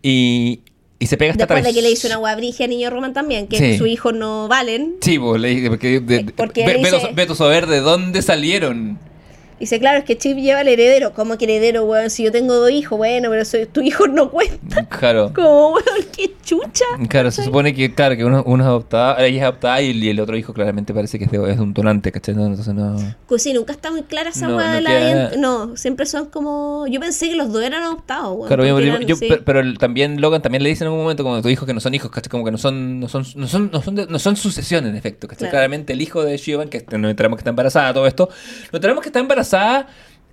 y, 0.02 0.62
y 1.00 1.08
se 1.08 1.18
pega 1.18 1.32
hasta 1.32 1.46
Después 1.46 1.64
de 1.64 1.74
que 1.74 1.82
le 1.82 1.92
hizo 1.92 2.08
una 2.08 2.18
weá 2.20 2.36
brigia 2.36 2.66
a 2.66 2.70
Niño 2.70 2.90
Roman 2.90 3.14
también, 3.14 3.48
que 3.48 3.58
Sí. 3.58 3.78
su 3.78 3.86
hijo 3.86 4.12
no 4.12 4.48
valen. 4.48 4.96
Sí, 5.02 5.20
pues, 5.20 5.42
le 5.42 5.50
dije, 5.50 5.70
porque, 5.70 6.00
de- 6.00 6.24
Porque 6.36 6.66
ve, 6.66 6.76
dice- 6.78 7.36
saber 7.36 7.68
de 7.68 7.80
dónde 7.82 8.22
salieron. 8.22 9.00
Dice, 9.60 9.80
claro, 9.80 10.00
es 10.00 10.06
que 10.06 10.18
Chip 10.18 10.38
lleva 10.38 10.62
el 10.62 10.68
heredero. 10.70 11.14
¿Cómo 11.14 11.38
que 11.38 11.46
heredero, 11.46 11.84
weón? 11.86 12.10
Si 12.10 12.24
yo 12.24 12.32
tengo 12.32 12.54
dos 12.56 12.72
hijos, 12.72 12.98
bueno, 12.98 13.30
pero 13.30 13.44
soy, 13.46 13.66
tu 13.66 13.82
hijo 13.82 14.08
no 14.08 14.30
cuenta. 14.32 14.86
Claro. 14.88 15.32
Como, 15.36 15.74
weón, 15.74 15.84
qué 16.16 16.32
chucha. 16.44 16.86
Claro, 17.10 17.30
se 17.32 17.44
supone 17.44 17.74
que, 17.74 17.94
claro, 17.94 18.16
que 18.16 18.24
uno, 18.26 18.44
uno 18.46 18.64
es 18.64 18.68
adoptado, 18.68 19.18
ella 19.20 19.38
es 19.38 19.44
adoptada 19.44 19.82
y, 19.82 19.92
y 19.92 20.10
el 20.10 20.20
otro 20.20 20.38
hijo 20.38 20.54
claramente 20.54 20.94
parece 20.94 21.20
que 21.20 21.26
es, 21.26 21.32
de, 21.32 21.52
es 21.52 21.60
un 21.60 21.74
donante, 21.74 22.12
¿cachai? 22.12 22.36
No, 22.36 22.46
Entonces 22.46 22.74
no... 22.74 22.96
Pues 23.28 23.44
sí, 23.44 23.54
nunca 23.54 23.74
está 23.74 23.92
muy 23.92 24.04
clara 24.04 24.30
esa 24.30 24.48
No, 24.48 24.56
weá 24.58 24.68
no 24.70 24.76
de 24.76 24.82
la 24.82 24.90
queda- 24.90 25.32
No, 25.38 25.76
siempre 25.78 26.06
son 26.06 26.28
como. 26.28 26.86
Yo 26.88 27.00
pensé 27.00 27.30
que 27.30 27.36
los 27.36 27.52
dos 27.52 27.62
eran 27.64 27.84
adoptados, 27.84 28.36
weón. 28.36 28.48
Claro, 28.48 28.66
yo- 28.66 28.80
eran- 28.80 29.02
yo- 29.06 29.16
sí. 29.16 29.28
pero, 29.46 29.62
también 29.76 30.22
Logan 30.22 30.42
también 30.42 30.64
le 30.64 30.70
dice 30.70 30.84
en 30.84 30.88
algún 30.88 31.02
momento 31.02 31.24
como 31.24 31.42
tus 31.42 31.52
hijos 31.52 31.66
que 31.68 31.74
no 31.74 31.80
son 31.82 31.94
hijos, 31.94 32.10
¿cachai? 32.12 32.30
Como 32.30 32.46
que 32.46 32.52
no 32.52 32.58
son, 32.58 33.00
no 33.00 33.08
son, 33.10 33.26
no 33.36 33.48
son, 33.48 33.70
no 33.72 33.82
son, 33.82 33.96
de- 33.96 34.08
no 34.08 34.20
son 34.20 34.36
sucesión 34.38 34.86
en 34.88 34.96
efecto, 34.96 35.28
¿cachai? 35.28 35.40
Claro. 35.40 35.52
Claramente 35.52 35.94
el 35.94 36.02
hijo 36.02 36.24
de 36.24 36.38
Shivan, 36.38 36.70
que 36.70 36.84
nos 36.98 37.12
enteramos 37.12 37.38
que 37.38 37.42
está 37.42 37.50
embarazada, 37.50 37.94
todo 37.94 38.08
esto, 38.08 38.30
nos 38.30 38.74
enteramos 38.74 39.02
que 39.04 39.10
está 39.10 39.20
embarazada. 39.20 39.49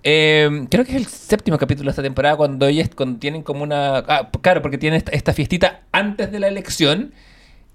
Eh, 0.03 0.67
creo 0.69 0.85
que 0.85 0.91
es 0.91 0.97
el 0.97 1.05
séptimo 1.07 1.57
capítulo 1.57 1.85
de 1.87 1.91
esta 1.91 2.03
temporada 2.03 2.35
cuando 2.37 2.67
ellas 2.67 2.89
cuando 2.95 3.19
tienen 3.19 3.43
como 3.43 3.63
una 3.63 3.97
ah, 3.97 4.29
claro 4.41 4.61
porque 4.61 4.77
tienen 4.77 4.97
esta, 4.97 5.11
esta 5.11 5.33
fiestita 5.33 5.81
antes 5.91 6.31
de 6.31 6.39
la 6.39 6.47
elección 6.47 7.11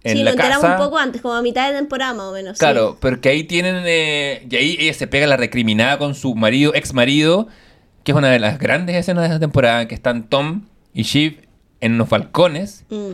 en 0.05 0.17
sí, 0.17 0.19
la 0.19 0.25
lo 0.25 0.31
enteramos 0.33 0.63
casa 0.63 0.77
un 0.79 0.85
poco 0.85 0.99
antes, 0.99 1.23
como 1.23 1.35
a 1.35 1.43
mitad 1.43 1.71
de 1.71 1.79
temporada 1.79 2.13
más 2.15 2.27
o 2.27 2.33
menos. 2.33 2.59
sí. 2.59 2.61
Claro, 2.61 2.97
porque 3.01 3.29
ahí 3.29 3.45
tienen. 3.45 3.85
eh, 3.87 4.47
y 4.51 4.57
ahí 4.57 4.77
ella 4.81 4.95
se 4.95 5.07
pega 5.07 5.29
la 5.29 5.37
recriminada 5.37 5.97
con 5.99 6.17
su 6.17 6.35
marido, 6.35 6.75
ex 6.75 6.93
marido, 6.93 7.47
que 8.03 8.11
es 8.11 8.19
una 8.19 8.29
de 8.31 8.41
las 8.41 8.59
grandes 8.59 8.97
escenas 8.97 9.23
de 9.23 9.29
esta 9.29 9.39
temporada, 9.39 9.87
que 9.87 9.95
están 9.95 10.29
Tom 10.29 10.63
y 10.93 11.05
Shiv 11.05 11.47
en 11.81 11.93
unos 11.95 12.09
balcones 12.09 12.85
Mm. 12.91 13.13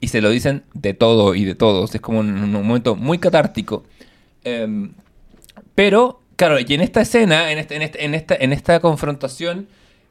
y 0.00 0.08
se 0.08 0.22
lo 0.22 0.30
dicen 0.30 0.62
de 0.72 0.94
todo 0.94 1.34
y 1.34 1.44
de 1.44 1.54
todos. 1.54 1.94
Es 1.94 2.00
como 2.00 2.20
un, 2.20 2.30
un 2.42 2.52
momento 2.52 2.96
muy 2.96 3.18
catártico. 3.18 3.84
Em, 4.44 4.92
pero, 5.74 6.20
claro, 6.36 6.58
y 6.60 6.66
en 6.74 6.80
esta 6.80 7.00
escena, 7.02 7.50
en, 7.52 7.58
este- 7.58 7.76
en, 7.76 7.82
este- 7.82 8.04
en 8.04 8.14
esta, 8.14 8.34
en 8.36 8.52
esta 8.52 8.80
confrontación 8.80 9.68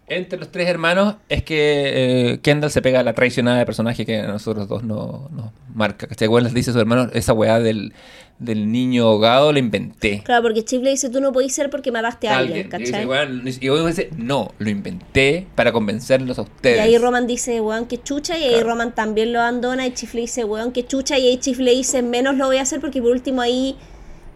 entre 0.08 0.38
los 0.38 0.52
tres 0.52 0.68
hermanos, 0.68 1.16
es 1.30 1.44
que 1.44 2.34
eh, 2.34 2.40
Kendall 2.42 2.70
se 2.70 2.82
pega 2.82 3.00
a 3.00 3.04
la 3.04 3.14
traicionada 3.14 3.58
de 3.60 3.66
personaje 3.66 4.06
que 4.06 4.20
a 4.20 4.28
nosotros 4.28 4.68
dos 4.68 4.84
no- 4.84 5.30
nos 5.32 5.46
marca. 5.74 6.08
¿Cachai? 6.08 6.26
Igual 6.26 6.44
les 6.44 6.54
dice 6.54 6.72
a 6.72 6.74
su 6.74 6.80
hermano, 6.80 7.10
esa 7.14 7.32
weá 7.32 7.60
del, 7.62 7.94
del 8.38 8.70
niño 8.70 9.06
ahogado 9.06 9.54
la 9.54 9.60
inventé. 9.60 10.22
Claro, 10.26 10.44
porque 10.44 10.66
Chip 10.66 10.84
le 10.84 10.90
dice, 10.90 11.10
tú 11.10 11.22
no 11.22 11.32
podís 11.32 11.56
ser 11.56 11.70
porque 11.70 11.90
mataste 11.92 12.28
a 12.28 12.38
alguien, 12.38 12.66
Alguien. 12.66 12.82
Y 12.82 12.86
dice, 12.86 12.92
¿cachai? 12.92 13.58
Y 13.62 13.68
luego 13.68 13.88
dice, 13.88 14.10
no, 14.18 14.52
lo 14.60 14.70
inventé 14.70 15.48
para 15.56 15.72
convencerlos 15.72 16.38
a 16.38 16.42
Y 16.42 16.46
ustedes. 16.46 16.80
ahí 16.82 16.98
Roman 16.98 17.26
dice, 17.26 17.62
weón, 17.62 17.86
que 17.88 18.04
chucha, 18.04 18.38
y 18.38 18.44
ahí 18.44 18.50
Claro. 18.56 18.72
Roman 18.72 18.94
también 18.94 19.32
lo 19.32 19.40
abandona, 19.40 19.88
y 19.88 19.94
Chief 19.94 20.14
le 20.16 20.22
dice, 20.22 20.44
weón, 20.44 20.74
que 20.74 20.86
chucha, 20.86 21.18
y 21.18 21.28
ahí 21.30 21.38
Chief 21.38 21.58
le 21.60 21.72
dice, 21.72 22.02
menos 22.04 22.36
lo 22.36 22.48
voy 22.48 22.58
a 22.58 22.64
hacer 22.64 22.82
porque 22.82 23.02
por 23.02 23.12
último 23.12 23.42
ahí 23.42 23.78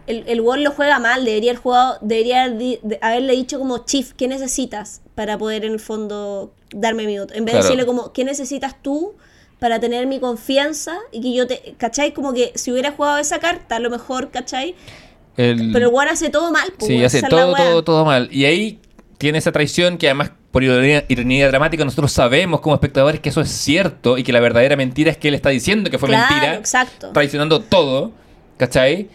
el, 0.08 0.24
el 0.26 0.38
lo 0.64 0.70
juega 0.72 0.98
mal, 0.98 1.24
debería 1.24 1.52
haber 1.52 1.62
jugado, 1.62 1.98
debería 2.00 2.48
di- 2.48 2.78
de- 2.82 2.98
haberle 3.02 3.34
dicho 3.34 3.58
como, 3.58 3.84
Chief, 3.84 4.12
¿qué 4.14 4.26
necesitas 4.28 5.00
para 5.14 5.38
poder 5.38 5.64
en 5.64 5.72
el 5.74 5.80
fondo 5.80 6.52
darme 6.74 7.06
mi 7.06 7.18
voto? 7.18 7.34
En 7.34 7.44
vez 7.44 7.54
de 7.54 7.62
decirle 7.62 7.86
como, 7.86 8.12
¿qué 8.12 8.24
necesitas 8.24 8.74
tú 8.82 9.14
para 9.58 9.78
tener 9.80 10.06
mi 10.06 10.18
confianza? 10.20 10.96
Y 11.12 11.20
que 11.20 11.34
yo 11.34 11.46
te, 11.46 11.74
¿cachai? 11.76 12.12
Como 12.12 12.32
que 12.32 12.52
si 12.54 12.72
hubiera 12.72 12.92
jugado 12.92 13.18
esa 13.18 13.38
carta, 13.38 13.76
a 13.76 13.80
lo 13.80 13.90
mejor, 13.90 14.30
¿cachai? 14.30 14.74
El- 15.36 15.70
Pero 15.72 15.88
el 15.88 15.94
weón 15.94 16.08
hace 16.08 16.30
todo 16.30 16.50
mal, 16.50 16.72
pues, 16.78 16.88
Sí, 16.88 17.04
hace 17.04 17.22
todo, 17.22 17.54
todo, 17.54 17.84
todo 17.84 18.04
mal. 18.04 18.28
Y 18.32 18.44
ahí 18.44 18.80
tiene 19.18 19.38
esa 19.38 19.52
traición 19.52 19.98
que 19.98 20.06
además, 20.08 20.30
por 20.50 20.64
ironía, 20.64 21.04
ironía 21.08 21.48
dramática, 21.48 21.84
nosotros 21.84 22.10
sabemos 22.12 22.60
como 22.60 22.74
espectadores 22.74 23.20
que 23.20 23.28
eso 23.28 23.40
es 23.40 23.50
cierto 23.50 24.16
y 24.18 24.22
que 24.24 24.32
la 24.32 24.40
verdadera 24.40 24.74
mentira 24.76 25.10
es 25.10 25.16
que 25.16 25.28
él 25.28 25.34
está 25.34 25.50
diciendo 25.50 25.90
que 25.90 25.98
fue 25.98 26.08
Claro, 26.08 26.26
mentira, 26.34 26.54
exacto. 26.56 27.10
traicionando 27.12 27.60
todo, 27.60 28.12
¿cachai? 28.56 29.08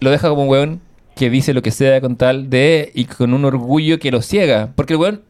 Lo 0.00 0.10
deja 0.10 0.28
como 0.28 0.42
un 0.42 0.48
weón 0.48 0.80
que 1.14 1.28
dice 1.30 1.52
lo 1.54 1.62
que 1.62 1.70
sea 1.70 2.00
con 2.00 2.16
tal 2.16 2.48
de 2.50 2.90
y 2.94 3.04
con 3.04 3.34
un 3.34 3.44
orgullo 3.44 3.98
que 3.98 4.10
lo 4.10 4.22
ciega. 4.22 4.70
Porque 4.74 4.94
el 4.94 4.98
weón, 5.00 5.22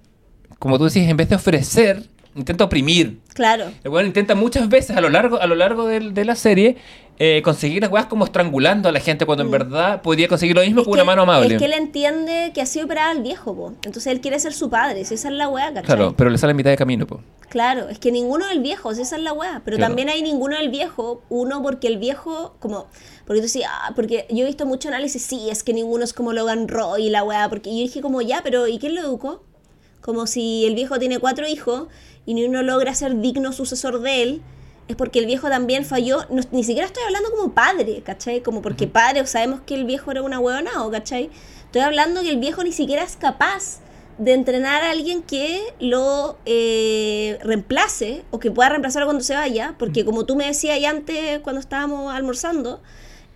como 0.58 0.78
tú 0.78 0.84
decís, 0.84 1.08
en 1.08 1.16
vez 1.16 1.28
de 1.28 1.36
ofrecer, 1.36 2.04
intenta 2.36 2.64
oprimir. 2.64 3.18
Claro. 3.34 3.66
El 3.82 3.90
weón 3.90 4.06
intenta 4.06 4.34
muchas 4.34 4.68
veces 4.68 4.96
a 4.96 5.00
lo 5.00 5.08
largo, 5.08 5.40
a 5.40 5.46
lo 5.46 5.54
largo 5.56 5.86
del- 5.86 6.14
de, 6.14 6.24
la 6.24 6.36
serie 6.36 6.76
eh, 7.22 7.42
conseguir 7.42 7.82
las 7.82 7.90
weas 7.90 8.06
como 8.06 8.24
estrangulando 8.24 8.88
a 8.88 8.92
la 8.92 9.00
gente 9.00 9.26
cuando 9.26 9.44
en 9.44 9.50
verdad 9.50 10.00
podría 10.00 10.26
conseguir 10.28 10.56
lo 10.56 10.62
mismo 10.62 10.76
Mm. 10.76 10.80
Es 10.80 10.84
con 10.86 10.94
que 10.94 11.00
una 11.00 11.04
mano 11.04 11.22
amable. 11.22 11.54
Es 11.54 11.58
que 11.58 11.66
él 11.66 11.74
entiende 11.74 12.50
que 12.54 12.62
ha 12.62 12.66
sido 12.66 12.86
operado 12.86 13.12
el 13.14 13.22
viejo, 13.22 13.54
po. 13.54 13.72
Entonces 13.84 14.06
él 14.06 14.20
quiere 14.22 14.38
ser 14.40 14.52
su 14.54 14.70
padre, 14.70 15.04
si 15.04 15.14
esa 15.14 15.28
es 15.28 15.34
la 15.34 15.48
weá, 15.48 15.66
¿cachai? 15.68 15.84
Claro, 15.84 16.14
pero 16.16 16.30
le 16.30 16.38
sale 16.38 16.52
a 16.52 16.54
mitad 16.54 16.70
de 16.70 16.76
camino, 16.78 17.06
po. 17.06 17.20
Claro, 17.50 17.88
es 17.90 17.98
que 17.98 18.10
ninguno 18.10 18.46
del 18.46 18.60
viejo, 18.60 18.94
si 18.94 19.02
esa 19.02 19.16
es 19.16 19.22
la 19.22 19.32
weá. 19.34 19.60
Pero 19.64 19.76
Claro. 19.76 19.90
también 19.90 20.08
hay 20.08 20.22
ninguno 20.22 20.56
del 20.56 20.70
viejo, 20.70 21.22
uno 21.28 21.62
porque 21.62 21.88
el 21.88 21.98
viejo, 21.98 22.54
como, 22.58 22.86
porque 23.30 23.42
tú 23.42 23.44
decías, 23.44 23.70
ah, 23.72 23.92
porque 23.94 24.26
yo 24.28 24.42
he 24.42 24.46
visto 24.46 24.66
mucho 24.66 24.88
análisis, 24.88 25.22
sí, 25.22 25.50
es 25.50 25.62
que 25.62 25.72
ninguno 25.72 26.02
es 26.02 26.12
como 26.12 26.32
Logan 26.32 26.66
Roy 26.66 27.06
y 27.06 27.10
la 27.10 27.22
weá, 27.22 27.48
porque 27.48 27.70
yo 27.70 27.76
dije 27.76 28.00
como, 28.00 28.20
ya, 28.22 28.40
pero 28.42 28.66
¿y 28.66 28.80
quién 28.80 28.96
lo 28.96 29.02
educó? 29.02 29.44
Como 30.00 30.26
si 30.26 30.66
el 30.66 30.74
viejo 30.74 30.98
tiene 30.98 31.20
cuatro 31.20 31.46
hijos 31.46 31.86
y 32.26 32.34
ni 32.34 32.44
uno 32.44 32.64
logra 32.64 32.92
ser 32.92 33.20
digno 33.20 33.52
sucesor 33.52 34.00
de 34.00 34.22
él, 34.24 34.42
es 34.88 34.96
porque 34.96 35.20
el 35.20 35.26
viejo 35.26 35.48
también 35.48 35.84
falló, 35.84 36.26
no- 36.28 36.42
ni 36.50 36.64
siquiera 36.64 36.88
estoy 36.88 37.04
hablando 37.04 37.30
como 37.30 37.52
padre, 37.54 38.02
¿cachai? 38.04 38.42
Como 38.42 38.62
porque 38.62 38.88
padre, 38.88 39.24
sabemos 39.28 39.60
que 39.64 39.74
el 39.76 39.84
viejo 39.84 40.10
era 40.10 40.22
una 40.22 40.40
huevonao, 40.40 40.90
¿cachai? 40.90 41.30
Estoy 41.66 41.82
hablando 41.82 42.22
que 42.22 42.30
el 42.30 42.38
viejo 42.38 42.64
ni 42.64 42.72
siquiera 42.72 43.04
es 43.04 43.14
capaz 43.14 43.78
de 44.18 44.32
entrenar 44.32 44.82
a 44.82 44.90
alguien 44.90 45.22
que 45.22 45.62
lo 45.78 46.36
eh, 46.46 47.38
reemplace 47.44 48.24
o 48.32 48.40
que 48.40 48.50
pueda 48.50 48.70
reemplazarlo 48.70 49.06
cuando 49.06 49.22
se 49.22 49.34
vaya, 49.36 49.76
porque 49.78 50.04
como 50.04 50.26
tú 50.26 50.34
me 50.34 50.46
decías 50.46 50.74
ahí 50.74 50.84
antes 50.84 51.38
cuando 51.38 51.60
estábamos 51.60 52.12
almorzando, 52.12 52.80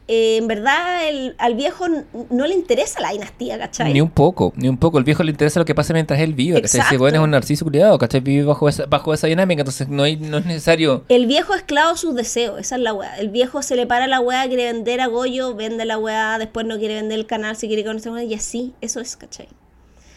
eh, 0.06 0.36
en 0.36 0.46
verdad 0.48 1.08
el- 1.08 1.34
al 1.38 1.54
viejo 1.54 1.86
no 2.30 2.46
le 2.46 2.54
interesa 2.54 3.00
la 3.00 3.12
dinastía, 3.12 3.58
¿cachai? 3.58 3.92
Ni 3.92 4.00
un 4.02 4.10
poco, 4.10 4.52
ni 4.56 4.68
un 4.68 4.76
poco. 4.76 4.98
El 4.98 5.04
viejo 5.04 5.22
le 5.22 5.30
interesa 5.30 5.58
lo 5.58 5.64
que 5.64 5.74
pasa 5.74 5.92
mientras 5.94 6.20
él 6.20 6.34
vive. 6.34 6.60
¿cachai? 6.60 6.80
Exacto. 6.80 7.02
weón 7.02 7.14
es 7.14 7.20
un 7.22 7.30
narciso 7.30 7.64
culiado, 7.64 7.96
¿cachai? 7.98 8.20
Vive 8.20 8.44
bajo 8.44 8.68
esa, 8.68 8.84
bajo 8.86 9.14
esa 9.14 9.26
dinámica, 9.28 9.62
entonces 9.62 9.88
no, 9.88 10.02
hay, 10.02 10.16
no 10.16 10.38
es 10.38 10.44
necesario. 10.46 11.04
El 11.08 11.26
viejo 11.26 11.54
esclavo 11.54 11.96
sus 11.96 12.14
deseos, 12.14 12.60
esa 12.60 12.76
es 12.76 12.82
la 12.82 12.92
weá. 12.92 13.16
El 13.18 13.30
viejo 13.30 13.62
se 13.62 13.76
le 13.76 13.86
para 13.86 14.06
la 14.06 14.20
weá, 14.20 14.46
quiere 14.46 14.70
vender 14.72 15.00
a 15.00 15.06
Goyo, 15.06 15.54
vende 15.54 15.84
la 15.86 15.96
weá, 15.98 16.38
después 16.38 16.66
no 16.66 16.78
quiere 16.78 16.94
vender 16.96 17.18
el 17.18 17.26
canal, 17.26 17.56
si 17.56 17.66
quiere 17.68 17.84
conocer 17.84 18.12
weá, 18.12 18.24
y 18.24 18.34
así, 18.34 18.74
eso 18.82 19.00
es, 19.00 19.16
¿cachai? 19.16 19.48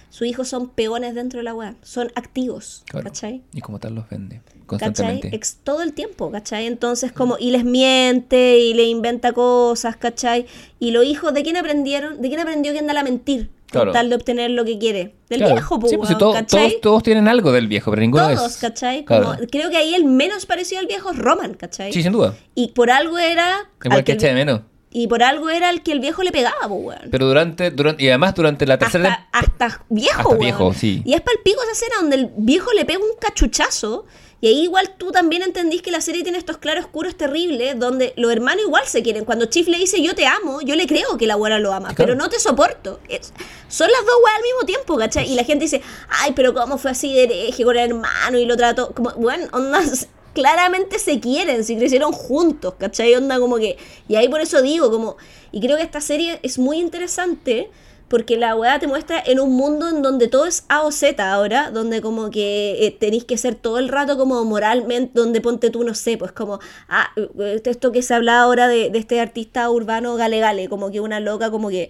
Sus 0.09 0.27
hijos 0.27 0.47
son 0.47 0.69
peones 0.69 1.15
dentro 1.15 1.39
de 1.39 1.43
la 1.43 1.53
weá, 1.53 1.75
son 1.81 2.11
activos, 2.15 2.83
Claro. 2.89 3.05
¿cachai? 3.05 3.41
Y 3.53 3.61
como 3.61 3.79
tal 3.79 3.95
los 3.95 4.09
vende. 4.09 4.41
Constantemente. 4.67 5.29
Ex- 5.35 5.57
todo 5.63 5.81
el 5.81 5.93
tiempo, 5.93 6.29
¿cachai? 6.31 6.65
Entonces, 6.67 7.11
como, 7.11 7.37
y 7.39 7.51
les 7.51 7.63
miente 7.63 8.59
y 8.59 8.73
le 8.73 8.83
inventa 8.83 9.33
cosas, 9.33 9.97
¿cachai? 9.97 10.45
Y 10.79 10.91
los 10.91 11.05
hijos, 11.05 11.33
¿de 11.33 11.43
quién 11.43 11.57
aprendieron? 11.57 12.21
¿De 12.21 12.27
quién 12.27 12.39
aprendió 12.39 12.73
que 12.73 12.79
anda 12.79 12.99
a 12.99 13.03
mentir? 13.03 13.49
Claro. 13.71 13.91
Tal 13.91 14.09
de 14.09 14.15
obtener 14.15 14.51
lo 14.51 14.63
que 14.63 14.77
quiere. 14.77 15.15
Del 15.29 15.39
Claro. 15.39 15.55
viejo, 15.55 15.79
pues, 15.79 15.91
Sí, 15.91 15.97
pues, 15.97 16.17
todos, 16.17 16.37
todos 16.81 17.03
tienen 17.03 17.27
algo 17.27 17.51
del 17.51 17.67
viejo, 17.67 17.91
pero 17.91 17.99
ninguno 18.01 18.33
Todos, 18.33 18.51
es. 18.55 18.57
¿cachai? 18.57 19.03
Claro. 19.03 19.35
Creo 19.51 19.69
que 19.69 19.75
ahí 19.75 19.93
el 19.93 20.05
menos 20.05 20.45
parecido 20.45 20.79
al 20.79 20.87
viejo 20.87 21.11
es 21.11 21.17
Roman, 21.17 21.53
¿cachai? 21.55 21.91
Sí, 21.91 22.01
sin 22.01 22.13
duda. 22.13 22.33
Y 22.55 22.69
por 22.69 22.89
algo 22.91 23.17
era. 23.17 23.69
Igual 23.83 23.97
al 23.99 24.03
que 24.05 24.13
el- 24.13 24.17
de 24.19 24.33
menos. 24.33 24.61
Y 24.89 25.07
por 25.07 25.21
algo 25.21 25.49
era 25.49 25.69
el 25.69 25.83
que 25.83 25.91
el 25.91 25.99
viejo 25.99 26.23
le 26.23 26.31
pegaba, 26.31 26.65
weón. 26.65 27.09
Pero 27.11 27.27
durante, 27.27 27.71
durante. 27.71 28.01
Y 28.01 28.07
además 28.07 28.33
durante 28.35 28.65
la 28.65 28.77
tercera. 28.79 29.27
Hasta, 29.33 29.65
hasta 29.67 29.85
viejo, 29.89 30.11
Hasta 30.19 30.29
weón. 30.29 30.39
viejo, 30.39 30.73
sí. 30.73 31.01
Y 31.05 31.13
es 31.13 31.19
para 31.21 31.35
el 31.37 31.43
pico 31.43 31.61
esa 31.61 31.73
escena 31.73 31.95
donde 31.99 32.15
el 32.15 32.29
viejo 32.37 32.71
le 32.71 32.85
pega 32.85 32.99
un 32.99 33.19
cachuchazo. 33.19 34.05
Y 34.39 34.47
ahí 34.47 34.61
igual 34.63 34.93
tú 34.97 35.11
también 35.11 35.41
entendís 35.41 35.81
que 35.81 35.89
la 35.89 35.99
serie 35.99 36.21
tiene 36.21 36.37
estos 36.37 36.57
claroscuros 36.57 37.15
terribles 37.17 37.77
donde 37.79 38.13
los 38.17 38.31
hermanos 38.31 38.63
igual 38.65 38.85
se 38.85 39.01
quieren. 39.01 39.25
Cuando 39.25 39.45
Chief 39.47 39.67
le 39.67 39.77
dice 39.79 40.01
yo 40.03 40.13
te 40.13 40.27
amo, 40.27 40.61
yo 40.61 40.75
le 40.75 40.85
creo 40.85 41.17
que 41.17 41.25
la 41.25 41.33
abuela 41.33 41.57
lo 41.57 41.73
ama, 41.73 41.87
Claro. 41.95 41.97
pero 41.97 42.15
no 42.15 42.29
te 42.29 42.39
soporto. 42.39 42.99
Es- 43.09 43.33
son 43.67 43.89
las 43.89 44.01
dos 44.05 44.15
weas 44.23 44.37
al 44.37 44.43
mismo 44.43 44.61
tiempo, 44.67 44.95
¿cachai? 44.97 45.31
Y 45.31 45.35
la 45.35 45.43
gente 45.43 45.65
dice, 45.65 45.81
ay, 46.09 46.33
pero 46.35 46.53
¿cómo 46.53 46.77
fue 46.77 46.91
así 46.91 47.13
de 47.15 47.23
hereje 47.23 47.63
con 47.63 47.75
el 47.77 47.89
hermano 47.89 48.37
y 48.37 48.45
lo 48.45 48.55
trató? 48.55 48.93
Como, 48.93 49.11
bueno, 49.13 49.47
ondas, 49.53 50.07
claramente 50.35 50.99
se 50.99 51.19
quieren, 51.19 51.63
si 51.63 51.75
crecieron 51.75 52.11
juntos, 52.11 52.75
¿cachai? 52.77 53.15
Onda 53.15 53.39
como 53.39 53.57
que... 53.57 53.75
Y 54.07 54.17
ahí 54.17 54.29
por 54.29 54.41
eso 54.41 54.61
digo, 54.61 54.91
como... 54.91 55.17
Y 55.51 55.61
creo 55.61 55.77
que 55.77 55.83
esta 55.83 55.99
serie 56.01 56.39
es 56.43 56.59
muy 56.59 56.77
interesante 56.79 57.71
porque 58.07 58.37
la 58.37 58.55
weá 58.55 58.79
te 58.79 58.87
muestra 58.87 59.21
en 59.25 59.39
un 59.39 59.55
mundo 59.55 59.89
en 59.89 60.01
donde 60.01 60.27
todo 60.27 60.45
es 60.45 60.63
A 60.69 60.83
o 60.83 60.91
Z 60.91 61.31
ahora, 61.31 61.71
donde 61.71 62.01
como 62.01 62.29
que 62.29 62.85
eh, 62.85 62.91
tenéis 62.91 63.25
que 63.25 63.37
ser 63.37 63.55
todo 63.55 63.79
el 63.79 63.89
rato 63.89 64.17
como 64.17 64.43
moralmente, 64.45 65.11
donde 65.13 65.41
ponte 65.41 65.69
tú, 65.69 65.83
no 65.83 65.93
sé, 65.93 66.17
pues 66.17 66.31
como, 66.31 66.59
ah, 66.89 67.09
eh, 67.15 67.61
esto 67.65 67.91
que 67.91 68.01
se 68.01 68.13
habla 68.13 68.41
ahora 68.41 68.67
de, 68.67 68.89
de 68.89 68.99
este 68.99 69.19
artista 69.19 69.69
urbano 69.69 70.15
Gale 70.15 70.39
Gale, 70.39 70.69
como 70.69 70.91
que 70.91 70.99
una 70.99 71.19
loca, 71.19 71.51
como 71.51 71.69
que 71.69 71.89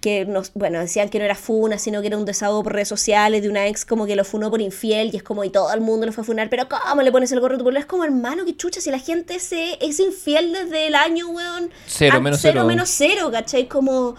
que 0.00 0.24
nos, 0.26 0.52
bueno, 0.54 0.78
decían 0.78 1.08
que 1.08 1.18
no 1.18 1.24
era 1.24 1.34
funa, 1.34 1.78
sino 1.78 2.00
que 2.00 2.06
era 2.06 2.16
un 2.16 2.24
desahogo 2.24 2.62
por 2.62 2.72
redes 2.72 2.88
sociales 2.88 3.42
de 3.42 3.48
una 3.48 3.66
ex 3.66 3.84
como 3.84 4.06
que 4.06 4.14
lo 4.14 4.24
funó 4.24 4.50
por 4.50 4.60
infiel 4.60 5.10
y 5.12 5.16
es 5.16 5.22
como 5.22 5.42
y 5.42 5.50
todo 5.50 5.72
el 5.72 5.80
mundo 5.80 6.06
lo 6.06 6.12
fue 6.12 6.22
a 6.22 6.24
funar, 6.24 6.48
pero 6.48 6.68
¿cómo 6.68 7.02
le 7.02 7.10
pones 7.10 7.32
el 7.32 7.40
gorro 7.40 7.56
a 7.56 7.58
tu 7.58 7.64
pueblo? 7.64 7.80
Es 7.80 7.86
como 7.86 8.04
hermano, 8.04 8.44
que 8.44 8.56
chucha, 8.56 8.80
si 8.80 8.90
la 8.90 9.00
gente 9.00 9.40
se, 9.40 9.76
es 9.80 9.98
infiel 9.98 10.52
desde 10.52 10.86
el 10.86 10.94
año, 10.94 11.28
weón. 11.30 11.70
Cero 11.86 12.20
menos 12.20 12.40
cero. 12.40 12.52
cero. 12.54 12.66
menos 12.66 12.88
cero, 12.90 13.30
¿cachai? 13.32 13.66
Como, 13.66 14.14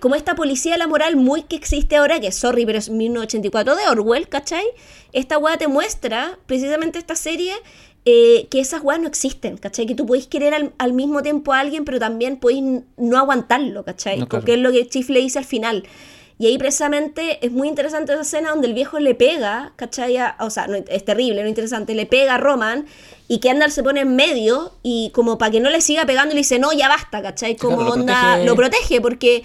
como 0.00 0.14
esta 0.14 0.34
policía 0.34 0.72
de 0.72 0.78
la 0.78 0.86
moral 0.86 1.16
muy 1.16 1.42
que 1.42 1.56
existe 1.56 1.96
ahora, 1.96 2.20
que 2.20 2.30
sorry, 2.32 2.66
pero 2.66 2.78
es 2.78 2.90
1984 2.90 3.76
de 3.76 3.88
Orwell, 3.88 4.28
¿cachai? 4.28 4.64
Esta 5.12 5.38
weá 5.38 5.56
te 5.56 5.68
muestra, 5.68 6.38
precisamente 6.46 6.98
esta 6.98 7.14
serie, 7.14 7.54
eh, 8.04 8.46
que 8.50 8.60
esas 8.60 8.82
weas 8.82 9.00
no 9.00 9.08
existen, 9.08 9.56
¿cachai? 9.56 9.86
Que 9.86 9.94
tú 9.94 10.06
podéis 10.06 10.26
querer 10.26 10.54
al, 10.54 10.72
al 10.78 10.92
mismo 10.92 11.22
tiempo 11.22 11.52
a 11.52 11.60
alguien, 11.60 11.84
pero 11.84 11.98
también 11.98 12.36
podéis 12.38 12.62
no 12.96 13.18
aguantarlo, 13.18 13.84
¿cachai? 13.84 14.18
No, 14.18 14.28
claro. 14.28 14.40
Porque 14.42 14.54
es 14.54 14.60
lo 14.60 14.72
que 14.72 14.86
Chief 14.88 15.08
le 15.10 15.20
dice 15.20 15.38
al 15.38 15.44
final. 15.44 15.84
Y 16.40 16.46
ahí 16.46 16.56
precisamente 16.56 17.44
es 17.44 17.50
muy 17.50 17.66
interesante 17.66 18.12
esa 18.12 18.22
escena 18.22 18.50
donde 18.50 18.68
el 18.68 18.74
viejo 18.74 19.00
le 19.00 19.16
pega, 19.16 19.72
¿cachai? 19.74 20.16
O 20.38 20.50
sea, 20.50 20.68
no, 20.68 20.76
es 20.76 21.04
terrible, 21.04 21.42
no 21.42 21.48
interesante, 21.48 21.94
le 21.96 22.06
pega 22.06 22.36
a 22.36 22.38
Roman 22.38 22.86
y 23.26 23.40
Kendall 23.40 23.72
se 23.72 23.82
pone 23.82 24.02
en 24.02 24.14
medio 24.14 24.72
y 24.84 25.10
como 25.12 25.36
para 25.36 25.50
que 25.50 25.58
no 25.60 25.68
le 25.68 25.80
siga 25.80 26.06
pegando 26.06 26.34
le 26.34 26.38
dice, 26.40 26.60
no, 26.60 26.72
ya 26.72 26.88
basta, 26.88 27.20
¿cachai? 27.22 27.56
Como 27.56 27.78
Claro, 27.78 27.88
lo 27.88 28.00
onda, 28.00 28.20
protege. 28.22 28.46
lo 28.46 28.54
protege 28.56 29.00
porque 29.00 29.42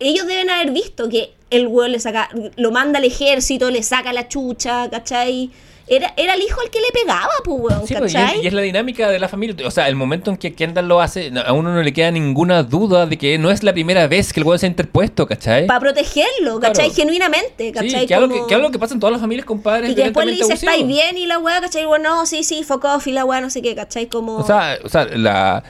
ellos 0.00 0.26
deben 0.26 0.50
haber 0.50 0.70
visto 0.72 1.08
que 1.08 1.32
el 1.50 1.66
weón 1.66 1.92
le 1.92 2.00
saca, 2.00 2.28
lo 2.56 2.70
manda 2.70 2.98
al 2.98 3.04
ejército, 3.04 3.70
le 3.70 3.82
saca 3.82 4.12
la 4.12 4.28
chucha, 4.28 4.88
¿cachai? 4.90 5.50
Era, 5.90 6.12
era 6.18 6.34
el 6.34 6.42
hijo 6.42 6.60
al 6.60 6.68
que 6.68 6.80
le 6.80 6.88
pegaba, 6.92 7.30
pues, 7.42 7.58
weón, 7.58 7.86
Sí, 7.86 7.94
pues, 7.98 8.12
y, 8.12 8.14
¿cachai? 8.14 8.36
es, 8.40 8.44
y 8.44 8.46
es 8.48 8.52
la 8.52 8.60
dinámica 8.60 9.08
de 9.08 9.18
la 9.18 9.26
familia. 9.26 9.56
O 9.66 9.70
sea, 9.70 9.88
el 9.88 9.96
momento 9.96 10.30
en 10.30 10.36
que 10.36 10.52
Kendall 10.52 10.86
lo 10.86 11.00
hace, 11.00 11.32
a 11.46 11.54
uno 11.54 11.72
no 11.74 11.82
le 11.82 11.94
queda 11.94 12.10
ninguna 12.10 12.62
duda 12.62 13.06
de 13.06 13.16
que 13.16 13.38
no 13.38 13.50
es 13.50 13.62
la 13.62 13.72
primera 13.72 14.06
vez 14.06 14.34
que 14.34 14.40
el 14.40 14.46
weón 14.46 14.58
se 14.58 14.66
ha 14.66 14.68
interpuesto, 14.68 15.26
¿cachai? 15.26 15.66
Para 15.66 15.80
protegerlo, 15.80 16.60
¿cachai? 16.60 16.88
Claro. 16.90 16.94
Genuinamente, 16.94 17.72
¿cachai? 17.72 18.00
Sí, 18.02 18.06
que 18.06 18.14
algo 18.14 18.28
Como- 18.28 18.42
que, 18.42 18.48
que 18.50 18.54
algo 18.54 18.70
que 18.70 18.78
pasa 18.78 18.92
en 18.92 19.00
todas 19.00 19.12
las 19.12 19.20
familias 19.22 19.46
con 19.46 19.62
padres 19.62 19.92
Y 19.92 19.94
que 19.94 20.02
después 20.04 20.26
le 20.26 20.32
dice, 20.32 20.52
¿estáis 20.52 20.86
bien? 20.86 21.16
Y 21.16 21.24
la 21.24 21.38
weá, 21.38 21.62
¿cachai? 21.62 21.84
Y 21.84 21.86
bueno, 21.86 22.16
no, 22.16 22.26
sí, 22.26 22.44
sí, 22.44 22.62
fuck 22.64 22.84
off 22.84 23.06
y 23.06 23.12
la 23.12 23.24
weá, 23.24 23.40
no 23.40 23.48
sé 23.48 23.62
qué, 23.62 23.74
¿cachai? 23.74 24.08
Como... 24.08 24.36
O 24.36 24.46
sea, 24.46 24.76
o 24.84 24.90
sea 24.90 25.06
la, 25.06 25.64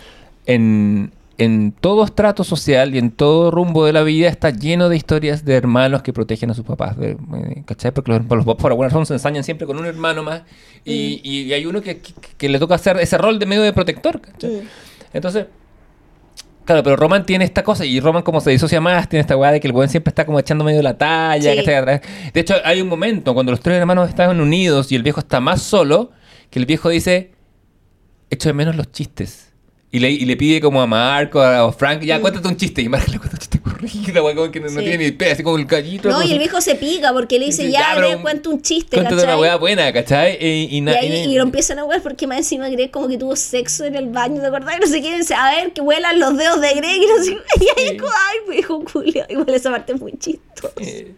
en, 0.46 1.12
en 1.38 1.70
todo 1.72 2.04
estrato 2.04 2.42
social 2.44 2.94
y 2.94 2.98
en 2.98 3.10
todo 3.12 3.50
rumbo 3.52 3.86
de 3.86 3.92
la 3.92 4.02
vida 4.02 4.28
está 4.28 4.50
lleno 4.50 4.88
de 4.88 4.96
historias 4.96 5.44
de 5.44 5.54
hermanos 5.54 6.02
que 6.02 6.12
protegen 6.12 6.50
a 6.50 6.54
sus 6.54 6.64
papás. 6.64 6.96
de- 6.98 7.12
eh, 7.12 7.62
¿Cachai? 7.64 7.92
Porque 7.92 8.10
los, 8.10 8.20
los 8.28 8.44
papás 8.44 8.60
por 8.62 8.72
alguna 8.72 8.88
razón 8.88 9.06
se 9.06 9.14
ensañan 9.14 9.44
siempre 9.44 9.66
con 9.66 9.78
un 9.78 9.86
hermano 9.86 10.22
más 10.24 10.42
y, 10.84 11.20
y 11.22 11.52
hay 11.52 11.64
uno 11.66 11.80
que, 11.80 11.98
que- 11.98 12.12
que 12.36 12.48
le 12.48 12.58
toca 12.58 12.74
hacer 12.74 12.96
ese 12.98 13.16
rol 13.18 13.38
de 13.38 13.46
medio 13.46 13.62
de 13.62 13.72
protector. 13.72 14.20
¿cachai? 14.20 14.62
Entonces... 15.12 15.46
Claro, 16.64 16.82
pero 16.82 16.96
Roman 16.96 17.24
tiene 17.24 17.46
esta 17.46 17.62
cosa 17.64 17.86
y 17.86 17.98
Roman 17.98 18.22
como 18.22 18.42
se 18.42 18.50
disocia 18.50 18.78
más, 18.78 19.08
tiene 19.08 19.22
esta 19.22 19.34
weá 19.38 19.52
de 19.52 19.58
que 19.58 19.66
el 19.68 19.72
buen 19.72 19.88
siempre 19.88 20.10
está 20.10 20.26
como 20.26 20.38
echando 20.38 20.64
medio 20.64 20.82
la 20.82 20.98
talla. 20.98 21.50
De 22.34 22.40
hecho, 22.40 22.56
hay 22.62 22.82
un 22.82 22.88
momento 22.88 23.32
cuando 23.32 23.52
los 23.52 23.60
tres 23.60 23.78
hermanos 23.78 24.06
están 24.10 24.38
unidos 24.38 24.92
y 24.92 24.94
el 24.96 25.02
viejo 25.02 25.18
está 25.20 25.40
más 25.40 25.62
solo, 25.62 26.10
que 26.50 26.58
el 26.58 26.66
viejo 26.66 26.90
dice, 26.90 27.32
echo 28.28 28.50
de 28.50 28.52
menos 28.52 28.76
los 28.76 28.92
chistes. 28.92 29.47
Y 29.90 30.00
le, 30.00 30.10
y 30.10 30.26
le 30.26 30.36
pide 30.36 30.60
como 30.60 30.82
a 30.82 30.86
Marco 30.86 31.40
a, 31.40 31.60
a 31.66 31.72
Frank, 31.72 32.02
ya 32.02 32.20
cuéntate 32.20 32.46
un 32.46 32.56
chiste. 32.58 32.82
Y 32.82 32.88
Marco 32.90 33.10
le 33.10 33.18
cuenta 33.18 33.36
un 33.36 33.40
chiste 33.40 33.58
corrido, 33.60 34.22
güey, 34.22 34.34
como 34.34 34.50
que 34.50 34.60
no, 34.60 34.66
no 34.66 34.72
Mm. 34.72 34.76
Sí. 34.78 34.84
tiene 34.84 35.04
ni 35.06 35.10
pega, 35.12 35.32
así 35.32 35.42
como 35.42 35.56
el 35.56 35.64
gallito. 35.64 36.10
No, 36.10 36.22
y 36.22 36.30
el 36.32 36.38
viejo 36.38 36.60
se 36.60 36.74
pica 36.74 37.12
porque 37.14 37.38
le 37.38 37.46
dice, 37.46 37.62
Dice, 37.64 37.72
ya, 37.78 37.98
le 37.98 38.18
cuento 38.18 38.50
un 38.50 38.60
chiste, 38.60 38.96
Cuéntate 38.96 39.16
¿cachai? 39.16 39.30
una 39.34 39.40
weá 39.40 39.56
buena, 39.56 39.90
¿cachai? 39.92 40.36
Y, 40.40 40.78
y, 40.78 40.88
ahí, 40.90 41.30
y- 41.30 41.36
lo 41.36 41.42
empiezan 41.42 41.78
a 41.78 41.84
wear 41.84 42.02
porque 42.02 42.26
más 42.26 42.36
encima 42.38 42.68
Greg 42.68 42.90
como 42.90 43.08
que 43.08 43.16
tuvo 43.16 43.34
sexo 43.34 43.84
en 43.86 43.96
el 43.96 44.08
baño, 44.08 44.42
¿te 44.42 44.46
acordás? 44.48 44.76
Y 44.76 44.80
no 44.80 44.86
sé 44.86 45.00
qué, 45.00 45.16
dice, 45.16 45.34
a 45.34 45.50
ver, 45.54 45.72
que 45.72 45.80
vuelan 45.80 46.18
los 46.20 46.36
dedos 46.36 46.60
de 46.60 46.74
Greg 46.74 47.02
y 47.02 47.06
no 47.06 47.24
sé 47.24 47.30
qué. 47.58 47.64
Y 47.64 47.80
ahí 47.80 47.86
es 47.94 48.00
como, 48.02 48.12
ay, 48.12 48.56
dijo 48.56 48.84
Julio. 48.92 49.24
Igual 49.30 49.48
esa 49.54 49.70
parte 49.70 49.94
es 49.94 50.00
muy 50.00 50.12
chistosa. 50.18 50.68
Eh, 50.80 51.14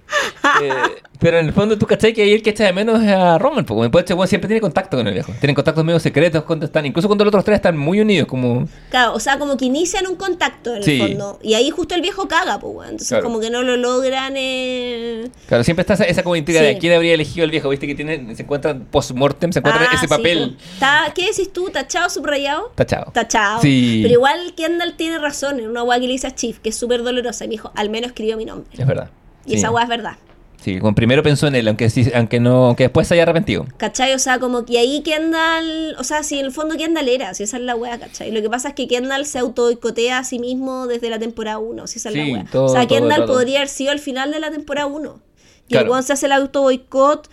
eh, 0.63 0.73
pero 1.19 1.39
en 1.39 1.47
el 1.47 1.53
fondo 1.53 1.77
tú 1.79 1.87
cachai 1.87 2.13
que 2.13 2.23
ahí 2.23 2.33
el 2.33 2.43
que 2.43 2.51
echa 2.51 2.65
de 2.65 2.73
menos 2.73 3.03
es 3.03 3.09
a 3.11 3.37
Roman, 3.39 3.65
porque 3.65 3.83
después 3.83 4.03
este 4.05 4.15
weón 4.15 4.29
siempre 4.29 4.49
tiene 4.49 4.61
contacto 4.61 4.97
con 4.97 5.07
el 5.09 5.15
viejo. 5.15 5.33
Tienen 5.41 5.55
contactos 5.55 5.85
medio 5.85 5.99
secretos 5.99 6.45
cuando 6.45 6.67
están, 6.67 6.87
incluso 6.87 7.09
cuando 7.09 7.25
los 7.25 7.31
otros 7.31 7.45
tres 7.45 7.57
están 7.57 7.77
muy 7.77 8.01
unidos, 8.01 8.29
como... 8.29 8.60
Claro, 8.91 9.15
o 9.15 9.21
sea, 9.21 9.39
como 9.39 9.57
que 9.57 9.65
inician 9.67 10.07
un 10.07 10.17
contacto 10.17 10.75
en 10.75 10.83
Sí. 10.83 11.01
el 11.01 11.09
fondo. 11.09 11.39
Y 11.43 11.55
ahí 11.55 11.71
justo 11.71 11.95
el 11.95 12.01
viejo 12.03 12.27
caga, 12.29 12.59
pues. 12.59 12.89
Entonces 12.89 13.09
Claro. 13.09 13.25
como 13.25 13.41
que 13.41 13.51
no 13.51 13.63
lo 13.63 13.77
logran... 13.77 14.35
Eh... 14.37 15.29
Claro, 15.47 15.65
siempre 15.65 15.83
está 15.83 15.95
esa, 15.95 16.05
esa 16.05 16.23
como 16.23 16.37
intriga 16.37 16.61
Sí. 16.61 16.67
de 16.67 16.79
quién 16.79 16.93
habría 16.95 17.15
elegido 17.15 17.45
el 17.45 17.51
viejo, 17.51 17.69
viste 17.69 17.87
que 17.87 17.95
tiene, 17.95 18.35
se 18.35 18.43
encuentran 18.43 18.87
post-mortem, 18.91 19.53
se 19.53 19.61
encuentran 19.61 19.87
Ah, 19.91 19.95
ese 19.95 20.09
papel. 20.09 20.57
Está- 20.75 21.13
¿Qué 21.15 21.27
decís 21.27 21.53
tú? 21.53 21.71
¿Tachado, 21.71 22.11
subrayado? 22.11 22.73
tachado. 22.75 23.11
Tachado. 23.13 23.61
Sí. 23.63 24.01
Pero 24.03 24.15
igual 24.15 24.55
Kendall 24.57 24.97
tiene 24.97 25.19
razón 25.19 25.61
en 25.61 25.69
una 25.69 25.83
weá 25.83 25.99
que 26.01 26.07
le 26.07 26.13
dice 26.13 26.27
a 26.27 26.35
Chief, 26.35 26.59
que 26.59 26.71
es 26.71 26.77
súper 26.77 27.03
dolorosa. 27.03 27.45
Y 27.45 27.49
me 27.49 27.53
dijo, 27.53 27.73
al 27.75 27.91
menos 27.91 28.09
escribió 28.11 28.37
mi 28.37 28.45
nombre. 28.45 28.69
Es 28.77 28.87
verdad. 28.87 29.11
Y 29.47 29.55
esa 29.55 29.71
weá 29.71 29.85
es 29.85 29.89
verdad. 29.89 30.17
Sí, 30.63 30.79
como 30.79 30.95
primero 30.95 31.23
pensó 31.23 31.47
en 31.47 31.55
él, 31.55 31.67
aunque 31.69 31.89
sí, 31.89 32.11
aunque 32.15 32.39
no, 32.39 32.67
aunque 32.67 32.85
después 32.85 33.09
se 33.09 33.15
haya 33.15 33.23
arrepentido. 33.23 33.67
¿Cachai? 33.79 34.13
O 34.13 34.19
sea, 34.19 34.39
como 34.39 34.65
que 34.67 34.79
ahí 34.79 35.03
Kendall, 35.03 35.97
o 35.99 36.05
sea, 36.05 36.23
si 36.23 36.39
en 36.39 36.45
el 36.47 36.53
fondo 36.53 36.77
Kendall 36.77 37.09
era, 37.09 37.33
si 37.35 37.45
esa 37.45 37.57
es 37.57 37.63
la 37.63 37.75
wea, 37.77 37.99
¿cachai? 37.99 38.31
Lo 38.31 38.43
que 38.43 38.51
pasa 38.51 38.69
es 38.69 38.75
que 38.75 38.87
Kendall 38.87 39.25
se 39.25 39.39
auto-boicotea 39.39 40.19
a 40.19 40.25
sí 40.25 40.39
mismo 40.39 40.87
desde 40.87 41.09
la 41.09 41.19
temporada 41.19 41.59
1, 41.59 41.87
si 41.87 41.99
esa 41.99 42.11
es 42.11 42.15
Sí, 42.15 42.27
la 42.27 42.33
wea. 42.35 42.45
todo- 42.53 42.65
o 42.67 42.69
sea, 42.69 42.87
todo 42.87 42.99
Kendall 42.99 43.25
podría 43.27 43.59
haber 43.61 43.69
sido 43.71 43.91
al 43.93 44.01
final 44.01 44.31
de 44.33 44.41
la 44.41 44.51
temporada 44.51 44.87
1. 44.87 45.21
Y 45.69 45.73
Claro. 45.73 45.97
el 45.97 46.03
se 46.03 46.13
hace 46.13 46.27
el 46.27 46.33
auto-boicot 46.33 47.31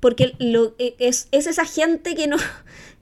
porque 0.00 0.34
lo, 0.38 0.74
e- 0.78 0.94
es, 0.98 1.28
es 1.30 1.46
esa 1.46 1.64
gente 1.64 2.14
que 2.14 2.26
no, 2.26 2.36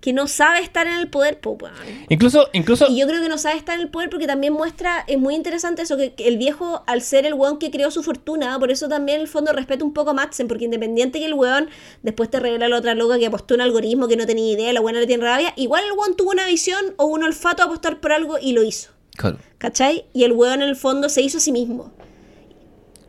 que 0.00 0.12
no 0.12 0.26
sabe 0.26 0.60
estar 0.60 0.86
en 0.86 0.94
el 0.94 1.08
poder, 1.08 1.40
po, 1.40 1.58
weón. 1.60 1.74
Incluso, 2.08 2.48
incluso, 2.52 2.86
Y 2.88 2.98
yo 2.98 3.06
creo 3.06 3.20
que 3.20 3.28
no 3.28 3.38
sabe 3.38 3.56
estar 3.56 3.74
en 3.74 3.82
el 3.82 3.88
poder 3.88 4.08
porque 4.08 4.26
también 4.26 4.52
muestra, 4.52 5.04
es 5.06 5.18
muy 5.18 5.34
interesante 5.34 5.82
eso, 5.82 5.96
que, 5.96 6.14
que 6.14 6.26
el 6.26 6.38
viejo, 6.38 6.82
al 6.86 7.02
ser 7.02 7.26
el 7.26 7.34
weón 7.34 7.58
que 7.58 7.70
creó 7.70 7.90
su 7.90 8.02
fortuna, 8.02 8.58
por 8.58 8.70
eso 8.70 8.88
también 8.88 9.16
en 9.16 9.22
el 9.22 9.28
fondo 9.28 9.52
respeto 9.52 9.84
un 9.84 9.92
poco 9.92 10.10
a 10.10 10.14
Madsen, 10.14 10.48
porque 10.48 10.64
independiente 10.64 11.18
que 11.18 11.26
el 11.26 11.34
weón 11.34 11.68
después 12.02 12.30
te 12.30 12.40
revela 12.40 12.68
la 12.68 12.78
otra 12.78 12.94
loca 12.94 13.18
que 13.18 13.26
apostó 13.26 13.54
un 13.54 13.60
algoritmo 13.60 14.08
que 14.08 14.16
no 14.16 14.26
tenía 14.26 14.52
idea, 14.52 14.72
la 14.72 14.80
buena 14.80 15.00
le 15.00 15.06
tiene 15.06 15.24
rabia, 15.24 15.52
igual 15.56 15.84
el 15.84 15.92
weón 15.92 16.16
tuvo 16.16 16.30
una 16.30 16.46
visión 16.46 16.94
o 16.96 17.04
un 17.04 17.22
olfato 17.22 17.62
a 17.62 17.66
apostar 17.66 18.00
por 18.00 18.12
algo 18.12 18.38
y 18.40 18.52
lo 18.52 18.62
hizo. 18.62 18.90
Claro, 19.16 19.38
¿Cachai? 19.58 20.06
Y 20.14 20.24
el 20.24 20.32
weón 20.32 20.62
en 20.62 20.68
el 20.68 20.76
fondo 20.76 21.08
se 21.10 21.20
hizo 21.20 21.38
a 21.38 21.40
sí 21.40 21.52
mismo. 21.52 21.92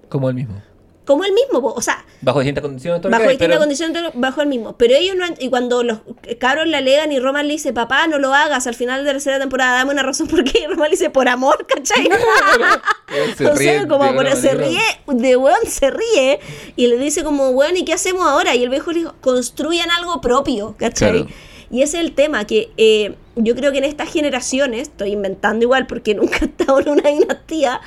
como 0.09 0.27
el 0.27 0.35
mismo. 0.35 0.61
Como 1.03 1.23
el 1.25 1.31
mismo, 1.33 1.59
o 1.67 1.81
sea, 1.81 2.05
Bajo 2.21 2.39
distintas 2.39 2.61
condiciones, 2.61 3.01
bajo 3.01 3.23
distintas 3.23 3.47
pero- 3.47 3.59
condiciones, 3.59 4.03
bajo 4.13 4.41
el 4.41 4.47
mismo. 4.47 4.77
Pero 4.77 4.95
ellos 4.95 5.15
no 5.15 5.25
han- 5.25 5.35
y 5.39 5.49
cuando 5.49 5.81
los 5.83 5.99
cabros 6.39 6.67
le 6.67 6.77
alegan 6.77 7.11
y 7.11 7.19
Roman 7.19 7.47
le 7.47 7.53
dice, 7.53 7.73
papá, 7.73 8.05
no 8.05 8.19
lo 8.19 8.33
hagas, 8.35 8.67
al 8.67 8.75
final 8.75 8.99
de 8.99 9.05
la 9.07 9.11
tercera 9.13 9.39
temporada, 9.39 9.77
dame 9.77 9.91
una 9.91 10.03
razón 10.03 10.27
por 10.27 10.43
qué. 10.43 10.59
Y 10.59 10.67
Roman 10.67 10.89
le 10.89 10.91
dice, 10.91 11.09
por 11.09 11.27
amor, 11.27 11.65
¿cachai? 11.67 12.07
Se 13.35 13.45
o 13.47 13.55
ríe 13.55 13.79
sea, 13.79 13.87
como 13.87 14.09
una 14.11 14.35
se 14.35 14.53
ríe, 14.53 14.79
de 15.07 15.35
weón 15.35 15.65
se 15.67 15.89
ríe, 15.91 16.39
y 16.77 16.87
le 16.87 16.97
dice 16.97 17.23
como, 17.23 17.49
weón, 17.49 17.75
¿y 17.75 17.83
qué 17.83 17.93
hacemos 17.93 18.25
ahora? 18.25 18.55
Y 18.55 18.63
el 18.63 18.69
viejo 18.69 18.91
le 18.91 18.99
dijo, 18.99 19.15
construyan 19.21 19.89
algo 19.91 20.21
propio, 20.21 20.75
¿cachai? 20.77 21.11
Claro. 21.23 21.27
Y 21.71 21.81
ese 21.81 21.97
es 21.99 22.05
el 22.05 22.13
tema, 22.13 22.45
que 22.45 22.69
eh, 22.77 23.15
yo 23.35 23.55
creo 23.55 23.71
que 23.71 23.79
en 23.79 23.85
estas 23.85 24.11
generaciones, 24.11 24.83
estoy 24.83 25.11
inventando 25.11 25.63
igual 25.63 25.87
porque 25.87 26.13
nunca 26.15 26.37
he 26.41 26.45
estado 26.45 26.79
en 26.79 26.89
una 26.89 27.09
dinastía, 27.09 27.81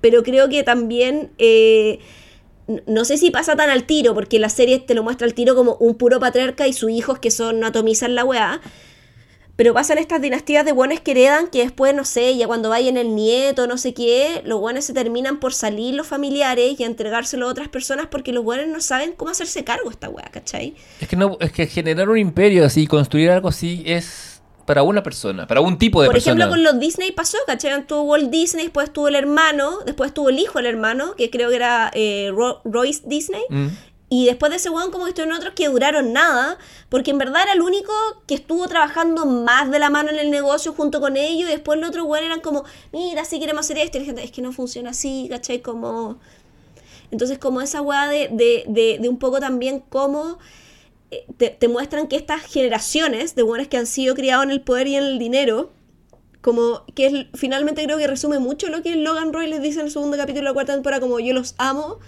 pero 0.00 0.22
creo 0.22 0.48
que 0.48 0.62
también, 0.62 1.30
eh, 1.38 1.98
no 2.86 3.04
sé 3.04 3.18
si 3.18 3.30
pasa 3.30 3.56
tan 3.56 3.70
al 3.70 3.84
tiro, 3.84 4.14
porque 4.14 4.38
la 4.38 4.48
serie 4.48 4.78
te 4.78 4.94
lo 4.94 5.02
muestra 5.02 5.26
al 5.26 5.34
tiro 5.34 5.54
como 5.54 5.76
un 5.76 5.94
puro 5.94 6.20
patriarca 6.20 6.66
y 6.66 6.72
sus 6.72 6.90
hijos 6.90 7.18
que 7.18 7.30
son 7.30 7.62
atomizan 7.64 8.14
la 8.14 8.24
weá, 8.24 8.60
pero 9.56 9.74
pasan 9.74 9.98
estas 9.98 10.22
dinastías 10.22 10.64
de 10.64 10.72
buenos 10.72 11.00
que 11.00 11.10
heredan 11.10 11.48
que 11.48 11.58
después, 11.58 11.94
no 11.94 12.06
sé, 12.06 12.34
ya 12.34 12.46
cuando 12.46 12.70
vayan 12.70 12.96
el 12.96 13.14
nieto, 13.14 13.66
no 13.66 13.76
sé 13.76 13.92
qué, 13.92 14.40
los 14.46 14.58
buenos 14.58 14.86
se 14.86 14.94
terminan 14.94 15.38
por 15.38 15.52
salir 15.52 15.94
los 15.94 16.06
familiares 16.06 16.80
y 16.80 16.84
a 16.84 16.86
entregárselo 16.86 17.46
a 17.46 17.50
otras 17.50 17.68
personas 17.68 18.06
porque 18.06 18.32
los 18.32 18.42
buenos 18.42 18.68
no 18.68 18.80
saben 18.80 19.12
cómo 19.12 19.30
hacerse 19.30 19.62
cargo 19.62 19.90
esta 19.90 20.08
weá, 20.08 20.30
¿cachai? 20.30 20.76
Es 20.98 21.08
que 21.08 21.16
no, 21.16 21.36
es 21.40 21.52
que 21.52 21.66
generar 21.66 22.08
un 22.08 22.16
imperio 22.16 22.64
así, 22.64 22.86
construir 22.86 23.30
algo 23.30 23.48
así 23.48 23.82
es 23.84 24.39
para 24.66 24.82
una 24.82 25.02
persona, 25.02 25.46
para 25.46 25.60
un 25.60 25.78
tipo 25.78 26.00
de 26.02 26.08
Por 26.08 26.14
persona. 26.14 26.44
ejemplo, 26.44 26.50
con 26.50 26.62
los 26.62 26.78
Disney 26.80 27.12
pasó, 27.12 27.38
¿cachai? 27.46 27.86
Tuvo 27.86 28.02
Walt 28.02 28.30
Disney, 28.30 28.64
después 28.64 28.92
tuvo 28.92 29.08
el 29.08 29.14
hermano, 29.14 29.78
después 29.86 30.14
tuvo 30.14 30.28
el 30.28 30.38
hijo 30.38 30.58
del 30.58 30.66
hermano, 30.66 31.14
que 31.16 31.30
creo 31.30 31.50
que 31.50 31.56
era 31.56 31.90
eh, 31.94 32.30
Ro- 32.32 32.60
Royce 32.64 33.02
Disney. 33.04 33.42
Mm. 33.48 33.68
Y 34.12 34.26
después 34.26 34.50
de 34.50 34.56
ese 34.56 34.70
weón 34.70 34.90
como 34.90 35.04
que 35.04 35.10
estuvieron 35.10 35.36
otros 35.36 35.54
que 35.54 35.68
duraron 35.68 36.12
nada, 36.12 36.58
porque 36.88 37.12
en 37.12 37.18
verdad 37.18 37.42
era 37.44 37.52
el 37.52 37.62
único 37.62 37.92
que 38.26 38.34
estuvo 38.34 38.66
trabajando 38.66 39.24
más 39.24 39.70
de 39.70 39.78
la 39.78 39.88
mano 39.88 40.10
en 40.10 40.18
el 40.18 40.32
negocio 40.32 40.72
junto 40.72 41.00
con 41.00 41.16
ellos, 41.16 41.48
y 41.48 41.52
después 41.52 41.78
los 41.78 41.90
otros 41.90 42.06
weón 42.06 42.24
eran 42.24 42.40
como, 42.40 42.64
mira, 42.92 43.24
sí 43.24 43.38
queremos 43.38 43.66
hacer 43.66 43.78
esto, 43.78 43.98
y 43.98 44.00
la 44.00 44.06
gente, 44.06 44.24
es 44.24 44.32
que 44.32 44.42
no 44.42 44.52
funciona 44.52 44.90
así, 44.90 45.28
¿cachai? 45.30 45.60
Como... 45.60 46.18
Entonces 47.12 47.38
como 47.38 47.60
esa 47.60 47.82
weá 47.82 48.08
de, 48.08 48.28
de, 48.32 48.64
de, 48.68 48.98
de 49.00 49.08
un 49.08 49.18
poco 49.18 49.40
también 49.40 49.80
como 49.80 50.24
eh, 50.30 50.38
te, 51.38 51.50
te 51.50 51.68
muestran 51.68 52.06
que 52.08 52.16
estas 52.16 52.42
generaciones 52.42 53.34
de 53.34 53.42
buenos 53.42 53.68
que 53.68 53.76
han 53.76 53.86
sido 53.86 54.14
criados 54.14 54.44
en 54.44 54.50
el 54.50 54.60
poder 54.60 54.86
y 54.88 54.96
en 54.96 55.04
el 55.04 55.18
dinero, 55.18 55.72
como 56.40 56.84
que 56.94 57.06
es, 57.06 57.12
finalmente 57.34 57.84
creo 57.84 57.98
que 57.98 58.06
resume 58.06 58.38
mucho 58.38 58.68
lo 58.68 58.82
que 58.82 58.94
Logan 58.96 59.32
Roy 59.32 59.48
les 59.48 59.60
dice 59.62 59.80
en 59.80 59.86
el 59.86 59.92
segundo 59.92 60.16
capítulo 60.16 60.40
de 60.42 60.44
la 60.50 60.52
cuarta 60.54 60.72
temporada, 60.74 61.00
como 61.00 61.18
yo 61.20 61.34
los 61.34 61.54
amo, 61.58 61.98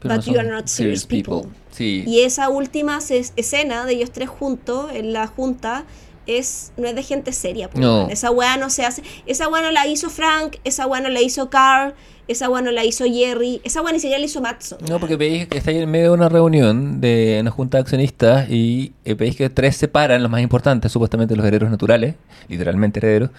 Pero 0.00 0.14
but 0.16 0.26
no 0.26 0.32
you 0.32 0.38
are 0.40 0.48
not 0.48 0.66
serious 0.66 1.06
people. 1.06 1.42
Sí. 1.70 2.04
Y 2.06 2.20
esa 2.20 2.48
última 2.48 2.98
ses- 2.98 3.32
escena 3.36 3.86
de 3.86 3.94
ellos 3.94 4.10
tres 4.10 4.28
juntos 4.28 4.90
en 4.92 5.12
la 5.12 5.26
junta 5.26 5.84
es 6.26 6.72
no 6.76 6.86
es 6.86 6.94
de 6.94 7.02
gente 7.02 7.32
seria. 7.32 7.70
po, 7.70 7.78
No. 7.78 8.08
Esa 8.08 8.30
weá 8.30 8.56
no 8.56 8.68
se 8.70 8.84
hace. 8.84 9.02
Esa 9.26 9.48
weá 9.48 9.62
no 9.62 9.70
la 9.70 9.86
hizo 9.86 10.10
Frank, 10.10 10.56
esa 10.64 10.86
weá 10.86 11.00
no 11.00 11.08
la 11.08 11.20
hizo 11.22 11.48
Carl, 11.50 11.94
esa 12.30 12.48
weá 12.48 12.62
no 12.62 12.70
la 12.70 12.84
hizo 12.84 13.04
Jerry, 13.04 13.60
esa 13.64 13.82
weá 13.82 13.92
ni 13.92 13.98
siquiera 14.00 14.18
la 14.18 14.24
hizo 14.26 14.40
Matson. 14.40 14.78
No, 14.88 14.98
porque 15.00 15.16
veis 15.16 15.48
que 15.48 15.58
está 15.58 15.70
ahí 15.70 15.78
en 15.78 15.90
medio 15.90 16.06
de 16.06 16.10
una 16.12 16.28
reunión 16.28 17.00
de 17.00 17.38
una 17.40 17.50
junta 17.50 17.78
de 17.78 17.82
accionistas 17.82 18.48
y 18.50 18.92
eh, 19.04 19.14
veis 19.14 19.36
que 19.36 19.50
tres 19.50 19.76
se 19.76 19.88
paran, 19.88 20.22
los 20.22 20.30
más 20.30 20.40
importantes, 20.42 20.90
supuestamente 20.92 21.36
los 21.36 21.44
herederos 21.44 21.70
naturales, 21.70 22.14
literalmente 22.48 22.98
herederos, 23.00 23.30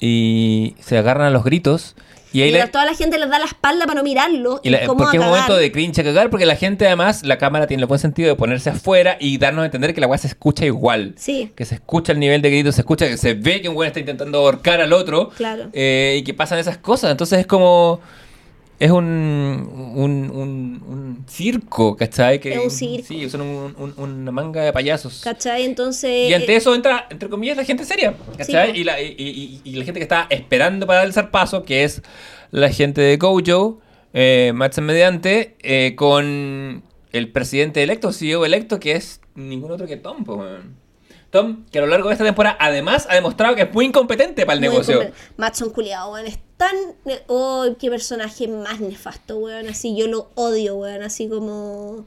y 0.00 0.74
se 0.80 0.98
agarran 0.98 1.26
a 1.26 1.30
los 1.30 1.44
gritos. 1.44 1.96
Y 2.32 2.42
ahí 2.42 2.48
Y 2.50 2.52
la- 2.52 2.58
la- 2.58 2.70
toda 2.70 2.84
la 2.84 2.92
gente 2.94 3.18
les 3.18 3.30
da 3.30 3.38
la 3.38 3.46
espalda 3.46 3.86
para 3.86 3.94
no 3.98 4.02
mirarlo. 4.02 4.60
y 4.62 4.70
porque 4.70 5.16
es 5.16 5.22
un 5.22 5.28
momento 5.30 5.56
de 5.56 5.72
cringe 5.72 6.00
a 6.00 6.04
cagar, 6.04 6.28
porque 6.28 6.44
la 6.44 6.56
gente 6.56 6.84
además, 6.86 7.22
la 7.24 7.38
cámara 7.38 7.66
tiene 7.66 7.82
el 7.84 7.86
buen 7.86 8.00
sentido 8.00 8.28
de 8.28 8.34
ponerse 8.34 8.68
afuera 8.68 9.16
y 9.18 9.38
darnos 9.38 9.62
a 9.62 9.66
entender 9.66 9.94
que 9.94 10.00
la 10.02 10.06
weá 10.06 10.18
se 10.18 10.26
escucha 10.26 10.66
igual. 10.66 11.14
Sí. 11.16 11.52
Que 11.56 11.64
se 11.64 11.76
escucha 11.76 12.12
el 12.12 12.18
nivel 12.18 12.42
de 12.42 12.50
gritos, 12.50 12.74
se 12.74 12.82
escucha 12.82 13.06
que 13.08 13.16
se 13.16 13.32
ve 13.34 13.62
que 13.62 13.70
un 13.70 13.76
weón 13.76 13.86
está 13.86 14.00
intentando 14.00 14.38
ahorcar 14.38 14.80
al 14.82 14.92
otro. 14.92 15.30
Claro. 15.30 15.70
eh, 15.72 16.16
y 16.18 16.24
que 16.24 16.34
pasan 16.34 16.58
esas 16.58 16.76
cosas. 16.76 17.10
Entonces 17.12 17.38
es 17.38 17.46
como. 17.46 18.00
Es 18.78 18.90
un, 18.90 19.04
un, 19.96 20.30
un, 20.30 20.82
un 20.86 21.24
circo, 21.28 21.96
¿cachai? 21.96 22.40
Que, 22.40 22.52
Es 22.54 22.64
un 22.64 22.70
circo. 22.70 23.06
Sí, 23.08 23.28
son 23.30 23.40
un- 23.40 23.74
un- 23.78 23.94
una 23.96 24.30
manga 24.32 24.62
de 24.62 24.72
payasos. 24.72 25.20
¿Cachai? 25.24 25.64
Entonces. 25.64 26.28
Y 26.30 26.34
ante 26.34 26.52
eh, 26.52 26.56
eso 26.56 26.74
entra, 26.74 27.06
entre 27.10 27.28
comillas, 27.28 27.56
la 27.56 27.64
gente 27.64 27.84
seria, 27.84 28.14
¿cachai? 28.36 28.72
Sí, 28.72 28.80
y, 28.80 28.84
la, 28.84 29.00
y, 29.00 29.14
y- 29.18 29.60
y 29.64 29.76
la 29.76 29.84
gente 29.84 30.00
que 30.00 30.04
está 30.04 30.26
esperando 30.30 30.86
para 30.86 30.98
dar 30.98 31.06
el 31.06 31.12
zarpazo, 31.14 31.62
que 31.62 31.84
es 31.84 32.02
la 32.50 32.68
gente 32.70 33.00
de 33.00 33.16
Gojo, 33.16 33.80
eh, 34.12 34.52
Matson 34.54 34.84
mediante, 34.84 35.56
eh, 35.62 35.94
con 35.96 36.82
el 37.12 37.32
presidente 37.32 37.82
electo, 37.82 38.12
CEO 38.12 38.44
electo, 38.44 38.78
que 38.78 38.92
es 38.92 39.20
ningún 39.34 39.70
otro 39.70 39.86
que 39.86 39.96
Tom, 39.96 40.24
po, 40.24 40.34
weón. 40.36 40.76
Tom, 41.30 41.64
que 41.70 41.78
a 41.78 41.82
lo 41.82 41.88
largo 41.88 42.08
de 42.08 42.14
esta 42.14 42.24
temporada, 42.24 42.56
además, 42.60 43.06
ha 43.10 43.14
demostrado 43.14 43.54
que 43.56 43.62
es 43.62 43.72
muy 43.74 43.84
incompetente 43.86 44.46
para 44.46 44.54
el 44.54 44.60
muy 44.60 44.68
negocio. 44.70 45.10
Matson 45.36 45.70
culiado, 45.70 46.12
weón. 46.12 46.26
Tan. 46.56 46.76
Oh, 47.26 47.66
qué 47.78 47.90
personaje 47.90 48.48
más 48.48 48.80
nefasto, 48.80 49.38
weón. 49.38 49.68
Así 49.68 49.96
yo 49.96 50.06
lo 50.06 50.30
odio, 50.34 50.76
weón. 50.76 51.02
Así 51.02 51.28
como. 51.28 52.06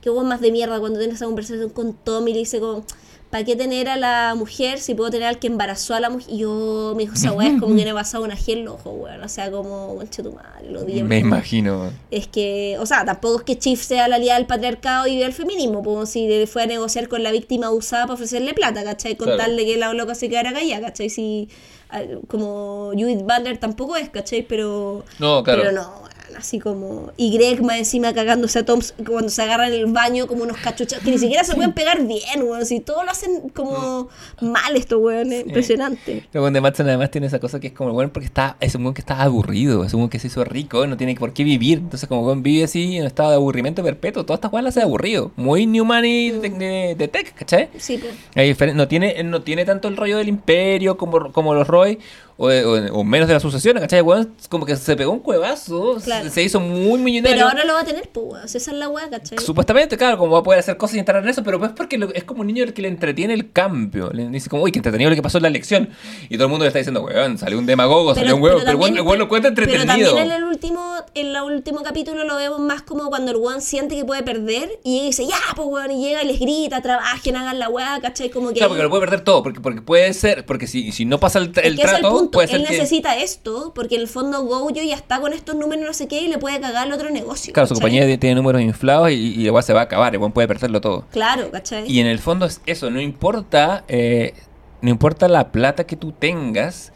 Qué 0.00 0.10
weón 0.10 0.28
más 0.28 0.40
de 0.40 0.52
mierda 0.52 0.78
cuando 0.78 0.98
tienes 0.98 1.16
esa 1.16 1.26
conversación 1.26 1.70
con 1.70 1.94
Tom 1.94 2.28
y 2.28 2.32
le 2.32 2.38
dice 2.40 2.60
como. 2.60 2.84
¿Para 3.30 3.44
qué 3.44 3.56
tener 3.56 3.90
a 3.90 3.96
la 3.98 4.34
mujer 4.34 4.78
si 4.80 4.94
puedo 4.94 5.10
tener 5.10 5.28
al 5.28 5.38
que 5.38 5.48
embarazó 5.48 5.94
a 5.94 6.00
la 6.00 6.08
mujer? 6.08 6.28
Y 6.32 6.38
yo, 6.38 6.94
me 6.96 7.02
dijo, 7.02 7.12
esa 7.14 7.32
weá 7.32 7.48
es 7.48 7.60
como 7.60 7.74
que 7.76 7.84
le 7.84 7.90
he 7.90 7.94
pasado 7.94 8.24
una 8.24 8.36
gel 8.36 8.60
en 8.60 8.68
ojos, 8.68 8.92
weón. 8.96 9.22
O 9.22 9.28
sea, 9.28 9.50
como, 9.50 9.94
conche 9.96 10.22
tu 10.22 10.32
madre, 10.32 10.70
lo 10.70 10.80
odié. 10.80 11.04
Me 11.04 11.18
imagino. 11.18 11.90
Es 12.10 12.26
que, 12.26 12.76
o 12.80 12.86
sea, 12.86 13.04
tampoco 13.04 13.38
es 13.40 13.44
que 13.44 13.58
Chief 13.58 13.82
sea 13.82 14.08
la 14.08 14.16
aliada 14.16 14.38
del 14.38 14.46
patriarcado 14.46 15.06
y 15.06 15.18
del 15.18 15.34
feminismo, 15.34 15.82
como 15.84 16.06
si 16.06 16.46
fue 16.46 16.62
a 16.62 16.66
negociar 16.66 17.08
con 17.08 17.22
la 17.22 17.30
víctima 17.30 17.70
usada 17.70 18.04
para 18.04 18.14
ofrecerle 18.14 18.54
plata, 18.54 18.82
¿cachai? 18.82 19.16
Con 19.16 19.26
Claro. 19.26 19.42
tal 19.42 19.56
de 19.58 19.66
que 19.66 19.76
la 19.76 19.92
loca 19.92 20.14
se 20.14 20.30
quedara 20.30 20.52
callada, 20.54 20.86
¿cachai? 20.86 21.10
Si, 21.10 21.48
ah, 21.90 22.00
como 22.28 22.92
Judith 22.94 23.20
Butler 23.22 23.58
tampoco 23.58 23.96
es, 23.96 24.08
¿cachai? 24.08 24.40
Pero, 24.42 25.04
No, 25.18 25.42
claro. 25.42 25.60
pero 25.62 25.72
no, 25.72 26.02
así 26.36 26.58
como... 26.58 27.12
Y 27.16 27.38
encima 27.38 28.12
cagándose 28.12 28.60
a 28.60 28.64
Tom 28.64 28.80
cuando 29.06 29.30
se 29.30 29.42
agarran 29.42 29.72
el 29.72 29.86
baño 29.86 30.26
como 30.26 30.42
unos 30.42 30.56
cachuchas, 30.58 31.00
que 31.00 31.10
ni 31.10 31.18
siquiera 31.18 31.44
se 31.44 31.54
pueden 31.54 31.72
pegar 31.72 32.04
bien, 32.06 32.42
weón, 32.42 32.66
si 32.66 32.80
todo 32.80 33.04
lo 33.04 33.10
hacen 33.10 33.48
como 33.50 34.08
mal 34.40 34.76
esto, 34.76 34.98
weón, 34.98 35.32
es 35.32 35.46
impresionante. 35.46 36.26
Luego 36.32 36.50
de 36.50 36.60
Matson 36.60 36.88
además 36.88 37.10
tiene 37.10 37.26
esa 37.26 37.38
cosa 37.38 37.60
que 37.60 37.68
es 37.68 37.72
como 37.72 37.92
bueno 37.92 38.12
porque 38.12 38.26
está, 38.26 38.56
es 38.60 38.74
un 38.74 38.82
weón 38.82 38.94
que 38.94 39.00
está 39.00 39.22
aburrido, 39.22 39.84
es 39.84 39.94
un 39.94 40.00
weón 40.00 40.10
que 40.10 40.18
se 40.18 40.26
hizo 40.26 40.44
rico, 40.44 40.86
no 40.86 40.96
tiene 40.96 41.14
por 41.14 41.32
qué 41.32 41.44
vivir. 41.44 41.78
Entonces 41.78 42.08
como 42.08 42.26
weón 42.26 42.42
vive 42.42 42.64
así 42.64 42.96
en 42.96 43.02
un 43.02 43.06
estado 43.06 43.30
de 43.30 43.36
aburrimiento 43.36 43.82
perpetuo, 43.82 44.24
todas 44.24 44.38
estas 44.38 44.52
weas 44.52 44.64
las 44.64 44.76
hace 44.76 44.84
aburrido. 44.84 45.32
Muy 45.36 45.66
New 45.66 45.84
Money 45.84 46.30
de, 46.30 46.50
de, 46.50 46.94
de 46.96 47.08
tech, 47.08 47.34
¿cachai? 47.34 47.68
Sí, 47.78 47.98
pues. 47.98 48.74
No 48.74 48.88
tiene, 48.88 49.22
no 49.24 49.42
tiene 49.42 49.64
tanto 49.64 49.88
el 49.88 49.96
rollo 49.96 50.18
del 50.18 50.28
imperio 50.28 50.96
como, 50.96 51.32
como 51.32 51.54
los 51.54 51.66
Roy, 51.66 51.98
o, 52.38 52.46
o- 52.48 53.00
o 53.00 53.04
menos 53.04 53.28
de 53.28 53.34
la 53.34 53.40
sucesión, 53.40 53.76
¿cachai? 53.78 54.00
Weón 54.00 54.32
como 54.48 54.64
que 54.64 54.76
se 54.76 54.96
pegó 54.96 55.12
un 55.12 55.18
cuevazo, 55.18 55.96
Claro. 56.02 56.24
se, 56.24 56.30
se 56.30 56.42
hizo 56.44 56.60
muy 56.60 56.98
millonario. 57.00 57.36
Pero 57.36 57.48
ahora 57.48 57.64
lo 57.64 57.74
va 57.74 57.80
a 57.80 57.84
tener, 57.84 58.08
pues, 58.10 58.26
weón, 58.26 58.44
esa 58.46 58.58
es 58.58 58.68
la 58.68 58.88
weá, 58.88 59.10
¿cachai? 59.10 59.38
Supuestamente, 59.38 59.96
claro, 59.98 60.16
como 60.18 60.32
va 60.32 60.38
a 60.38 60.42
poder 60.42 60.60
hacer 60.60 60.76
cosas 60.76 60.96
y 60.96 60.98
entrar 61.00 61.22
en 61.22 61.28
eso, 61.28 61.42
pero 61.42 61.58
pues 61.58 61.72
porque 61.76 61.98
lo- 61.98 62.12
es 62.14 62.24
como 62.24 62.40
un 62.42 62.46
niño 62.46 62.64
el 62.64 62.72
que 62.72 62.80
le 62.82 62.88
entretiene 62.88 63.34
el 63.34 63.52
cambio. 63.52 64.10
Le 64.12 64.28
dice 64.28 64.48
como, 64.48 64.62
uy, 64.62 64.72
que 64.72 64.78
entretenido 64.78 65.10
lo 65.10 65.16
que 65.16 65.22
pasó 65.22 65.38
en 65.38 65.42
la 65.42 65.48
elección. 65.48 65.90
Y 66.28 66.36
todo 66.36 66.44
el 66.44 66.50
mundo 66.50 66.64
le 66.64 66.68
está 66.68 66.78
diciendo, 66.78 67.02
weón, 67.02 67.36
salió 67.38 67.58
un 67.58 67.66
demagogo, 67.66 68.14
salió 68.14 68.36
un 68.36 68.42
huevo, 68.42 68.60
pero, 68.64 68.78
weón 68.78 69.18
lo 69.18 69.28
cuenta 69.28 69.50
Pero 69.54 69.66
entretenido. 69.72 70.10
también 70.14 70.30
en 70.30 70.36
el 70.38 70.44
último, 70.44 70.96
en 71.14 71.26
el 71.28 71.42
último 71.42 71.82
capítulo 71.82 72.24
lo 72.24 72.36
vemos 72.36 72.60
más 72.60 72.82
como 72.82 73.08
cuando 73.08 73.32
el 73.32 73.36
weón 73.38 73.60
siente 73.60 73.96
que 73.96 74.04
puede 74.04 74.22
perder 74.22 74.70
y 74.84 75.06
dice, 75.06 75.26
ya, 75.26 75.36
pues 75.56 75.66
weón, 75.68 75.90
y 75.90 76.04
llega 76.04 76.22
y 76.22 76.26
les 76.26 76.38
grita, 76.38 76.80
trabajen, 76.82 77.34
hagan 77.36 77.58
la 77.58 77.68
weá, 77.68 77.98
¿cachai? 78.00 78.30
Como 78.30 78.48
que. 78.50 78.54
Claro, 78.54 78.68
porque 78.70 78.82
lo 78.84 78.90
puede 78.90 79.00
perder 79.00 79.20
todo, 79.22 79.42
porque, 79.42 79.60
porque 79.60 79.82
puede 79.82 80.12
ser, 80.14 80.46
porque 80.46 80.66
si, 80.66 80.92
si 80.92 81.04
no 81.04 81.18
pasa 81.18 81.38
el, 81.40 81.50
es 81.56 81.64
el 81.64 81.76
trato, 81.78 82.27
punto. 82.30 82.40
Él 82.56 82.64
que... 82.64 82.70
necesita 82.72 83.16
esto, 83.16 83.72
porque 83.74 83.96
en 83.96 84.02
el 84.02 84.08
fondo 84.08 84.42
Gojo 84.42 84.70
ya 84.70 84.82
está 84.94 85.20
con 85.20 85.32
estos 85.32 85.54
números 85.56 85.84
no 85.86 85.92
sé 85.92 86.08
qué 86.08 86.20
y 86.22 86.28
le 86.28 86.38
puede 86.38 86.60
cagar 86.60 86.86
el 86.86 86.92
otro 86.92 87.10
negocio. 87.10 87.52
Claro, 87.52 87.66
su 87.66 87.74
compañía 87.74 88.04
tiene 88.18 88.34
números 88.36 88.62
inflados 88.62 89.10
y, 89.10 89.14
y 89.14 89.46
igual 89.46 89.62
se 89.62 89.72
va 89.72 89.80
a 89.80 89.84
acabar, 89.84 90.14
igual 90.14 90.32
puede 90.32 90.48
perderlo 90.48 90.80
todo. 90.80 91.04
Claro, 91.10 91.50
¿cachai? 91.50 91.90
Y 91.90 92.00
en 92.00 92.06
el 92.06 92.18
fondo 92.18 92.46
es 92.46 92.60
eso, 92.66 92.90
no 92.90 93.00
importa, 93.00 93.84
eh, 93.88 94.34
no 94.80 94.90
importa 94.90 95.28
la 95.28 95.50
plata 95.52 95.84
que 95.84 95.96
tú 95.96 96.12
tengas, 96.12 96.92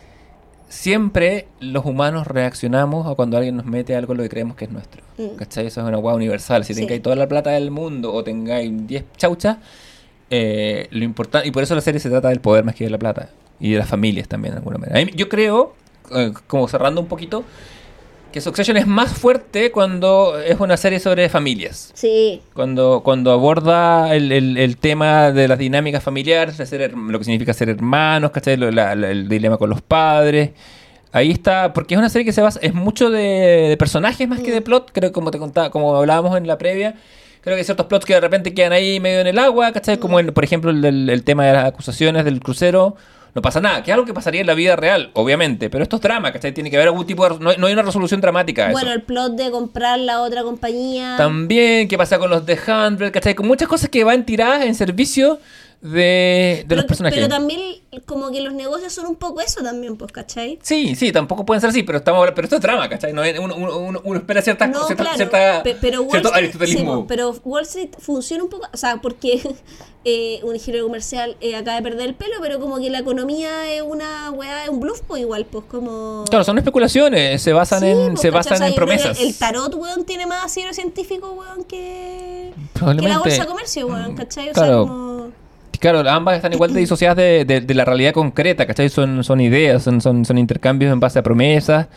siempre 0.69 1.49
los 1.61 1.85
humanos 1.85 2.27
reaccionamos 2.27 3.07
a 3.07 3.15
cuando 3.15 3.37
alguien 3.37 3.57
nos 3.57 3.67
mete 3.67 3.95
algo 3.95 4.15
lo 4.15 4.23
que 4.23 4.29
creemos 4.31 4.57
que 4.57 4.65
es 4.65 4.71
nuestro. 4.71 5.03
Mm. 5.19 5.37
¿Cachai? 5.37 5.67
Eso 5.67 5.81
es 5.83 5.87
una 5.87 5.99
hueá 5.99 6.15
universal. 6.15 6.65
Si 6.65 6.73
Sí. 6.75 6.81
tengáis 6.81 7.03
toda 7.03 7.17
la 7.17 7.29
plata 7.29 7.51
del 7.51 7.71
mundo 7.71 8.13
o 8.13 8.25
tengáis 8.25 8.71
10 8.87 9.05
chauchas, 9.17 9.59
eh, 10.31 10.89
lo 10.91 11.05
importante, 11.05 11.47
y 11.47 11.51
por 11.51 11.63
eso 11.63 11.75
la 11.75 11.83
serie 11.83 12.01
se 12.01 12.09
trata 12.09 12.29
del 12.29 12.41
poder 12.41 12.65
más 12.65 12.75
que 12.75 12.85
de 12.85 12.91
la 12.91 12.99
plata. 12.99 13.29
Y 13.63 13.73
de 13.73 13.79
las 13.79 13.89
familias 13.89 14.29
también, 14.29 14.53
de 14.55 14.59
alguna 14.59 14.77
manera. 14.77 15.01
Yo 15.15 15.29
creo, 15.31 15.75
eh, 16.15 16.33
como 16.47 16.69
cerrando 16.69 17.01
un 17.01 17.07
poquito, 17.07 17.45
que 18.33 18.41
Succession 18.41 18.77
es 18.77 18.87
más 18.87 19.13
fuerte 19.13 19.71
cuando 19.71 20.39
es 20.41 20.59
una 20.59 20.77
serie 20.77 20.99
sobre 21.01 21.29
familias. 21.29 21.91
Sí, 21.95 22.41
Cuando, 22.55 23.03
cuando 23.05 23.31
aborda 23.31 24.15
el, 24.15 24.33
el- 24.33 24.57
el 24.59 24.77
tema 24.79 25.31
de 25.33 25.47
las 25.49 25.59
dinámicas 25.59 26.03
familiares, 26.03 26.59
de 26.59 26.67
ser 26.67 26.81
her- 26.81 26.95
lo 27.11 27.19
que 27.19 27.25
significa 27.25 27.53
ser 27.53 27.69
hermanos, 27.69 28.31
¿cachai? 28.33 28.57
La- 28.57 28.95
la- 28.95 29.11
el 29.11 29.29
dilema 29.29 29.59
con 29.59 29.71
los 29.71 29.81
padres. 29.83 30.51
Ahí 31.13 31.31
está, 31.31 31.75
porque 31.75 31.95
es 31.95 31.99
una 31.99 32.09
serie 32.09 32.25
que 32.25 32.33
se 32.33 32.41
basa, 32.41 32.59
es 32.63 32.73
mucho 32.73 33.11
de, 33.11 33.21
de 33.69 33.77
personajes 33.77 34.27
más 34.27 34.41
que 34.41 34.51
de 34.51 34.63
plot, 34.63 34.91
creo 34.93 35.11
que 35.11 35.13
como 35.13 35.31
te 35.31 35.39
contaba, 35.39 35.69
como 35.71 35.95
hablábamos 35.95 36.35
en 36.39 36.47
la 36.47 36.57
previa, 36.57 36.95
creo 37.43 37.55
que 37.55 37.59
hay 37.61 37.65
ciertos 37.67 37.85
plots 37.85 38.07
que 38.07 38.15
de 38.15 38.21
repente 38.23 38.55
quedan 38.55 38.73
ahí 38.73 38.99
medio 38.99 39.21
en 39.21 39.27
el 39.27 39.39
agua, 39.39 39.73
¿cachai? 39.73 39.99
Como 39.99 40.19
en, 40.19 40.33
por 40.33 40.43
ejemplo 40.43 40.71
el, 40.71 41.11
el 41.11 41.23
tema 41.23 41.45
de 41.45 41.53
las 41.53 41.67
acusaciones 41.67 42.25
del 42.25 42.41
crucero, 42.41 42.97
no 43.35 43.41
pasa 43.41 43.61
nada, 43.61 43.83
que 43.83 43.91
es 43.91 43.95
algo 43.95 44.05
que 44.05 44.13
pasaría 44.13 44.43
en 44.43 44.47
la 44.47 44.55
vida 44.55 44.77
real, 44.77 45.11
obviamente, 45.15 45.71
pero 45.71 45.83
esto 45.83 45.97
es 45.97 46.03
drama, 46.03 46.33
¿cachai? 46.33 46.53
Tiene 46.53 46.71
que 46.71 46.77
haber 46.77 46.89
algún 46.89 47.07
tipo 47.07 47.27
de... 47.27 47.39
No 47.39 47.53
no 47.57 47.67
hay 47.67 47.73
una 47.73 47.83
resolución 47.83 48.21
dramática 48.21 48.67
a 48.67 48.71
eso. 48.71 48.73
bueno, 48.73 48.93
el 48.93 49.03
plot 49.03 49.33
de 49.37 49.51
comprar 49.51 49.99
la 49.99 50.21
otra 50.21 50.43
compañía. 50.43 51.15
También, 51.17 51.89
qué 51.89 51.97
pasa 51.97 52.19
con 52.19 52.29
los 52.29 52.45
The 52.45 52.59
Hundred, 52.67 53.11
¿cachai? 53.11 53.35
Con 53.35 53.47
muchas 53.47 53.69
cosas 53.69 53.89
que 53.89 54.05
van 54.05 54.27
tiradas 54.27 54.65
en 54.67 54.75
servicio 54.75 55.39
de, 55.83 56.59
de 56.61 56.65
pero, 56.69 56.81
los 56.83 56.87
personajes. 56.87 57.17
pero 57.19 57.29
también 57.29 57.61
como 58.07 58.31
que 58.31 58.41
los 58.41 58.55
negocios 58.55 58.93
son 58.93 59.07
un 59.07 59.17
poco 59.17 59.41
eso 59.41 59.63
también, 59.63 59.97
pues, 59.97 60.13
¿cachai? 60.13 60.59
Sí, 60.63 60.95
sí, 60.95 61.11
tampoco 61.11 61.45
pueden 61.45 61.61
ser 61.61 61.71
así, 61.71 61.83
pero 61.83 61.99
estamos 61.99 62.25
pero 62.35 62.45
esto 62.47 62.57
es 62.57 62.63
drama, 62.63 62.89
¿cachai? 62.89 63.13
No 63.13 63.23
uno, 63.43 64.01
uno- 64.05 64.17
espera 64.17 64.41
ciertas 64.43 64.71
No, 64.71 64.85
cierta, 64.87 65.03
claro, 65.03 65.17
cierta- 65.17 65.63
pe- 65.65 65.77
pero 65.81 66.03
Wall 66.03 66.19
Street, 66.19 66.35
aristotelismo. 66.37 66.79
sí, 66.95 67.01
po, 67.03 67.07
pero 67.09 67.31
Wall 67.45 67.63
Street 67.65 67.91
funciona 67.99 68.45
un 68.45 68.51
poco, 68.51 68.69
o 68.73 68.77
sea, 68.77 68.99
porque 69.03 69.41
eh, 70.05 70.39
un 70.45 70.55
ingeniero 70.55 70.87
comercial 70.87 71.37
eh, 71.41 71.57
acaba 71.57 71.77
de 71.79 71.83
perder 71.83 72.09
el 72.11 72.15
pelo, 72.15 72.37
pero 72.41 72.61
como 72.61 72.79
que 72.79 72.89
la 72.89 73.01
economía 73.01 73.73
es 73.75 73.83
una 73.83 74.31
weá, 74.31 74.63
es 74.65 74.71
un 74.71 74.79
bluff, 74.79 75.01
pues 75.07 75.21
igual, 75.23 75.47
pues 75.47 75.65
como... 75.69 76.25
Claro, 76.31 76.45
son 76.45 76.59
especulaciones, 76.59 77.43
se 77.43 77.53
basan 77.53 77.81
Sí, 77.81 77.87
en, 77.87 78.09
pues, 78.11 78.21
se 78.21 78.31
basan 78.31 78.55
O 78.55 78.57
sea, 78.59 78.69
en 78.69 78.75
promesas. 78.77 79.21
El 79.21 79.37
tarot, 79.37 79.75
weón, 79.75 80.05
tiene 80.05 80.27
más 80.27 80.45
asidero 80.45 80.73
científico, 80.73 81.33
weón, 81.33 81.65
que, 81.65 82.53
que 82.75 83.09
la 83.09 83.19
bolsa 83.19 83.43
de 83.43 83.49
comercio, 83.49 83.87
weón, 83.89 84.15
¿cachai? 84.15 84.51
O 84.51 84.53
Claro. 84.53 84.85
sea, 84.85 84.93
como... 84.93 85.42
Claro, 85.83 86.09
ambas 86.09 86.37
están 86.37 86.55
igual 86.55 86.73
de 86.73 86.81
disociadas 86.87 87.17
de, 87.19 87.45
de- 87.45 87.61
de 87.61 87.75
la 87.75 87.85
realidad 87.85 88.15
concreta, 88.15 88.67
¿cachai? 88.67 88.89
Son, 88.89 89.23
son 89.23 89.41
ideas, 89.43 89.83
son, 89.83 90.01
son, 90.01 90.25
son 90.25 90.39
intercambios 90.39 90.91
en 90.93 91.01
base 91.01 91.19
a 91.19 91.23
promesas. 91.23 91.89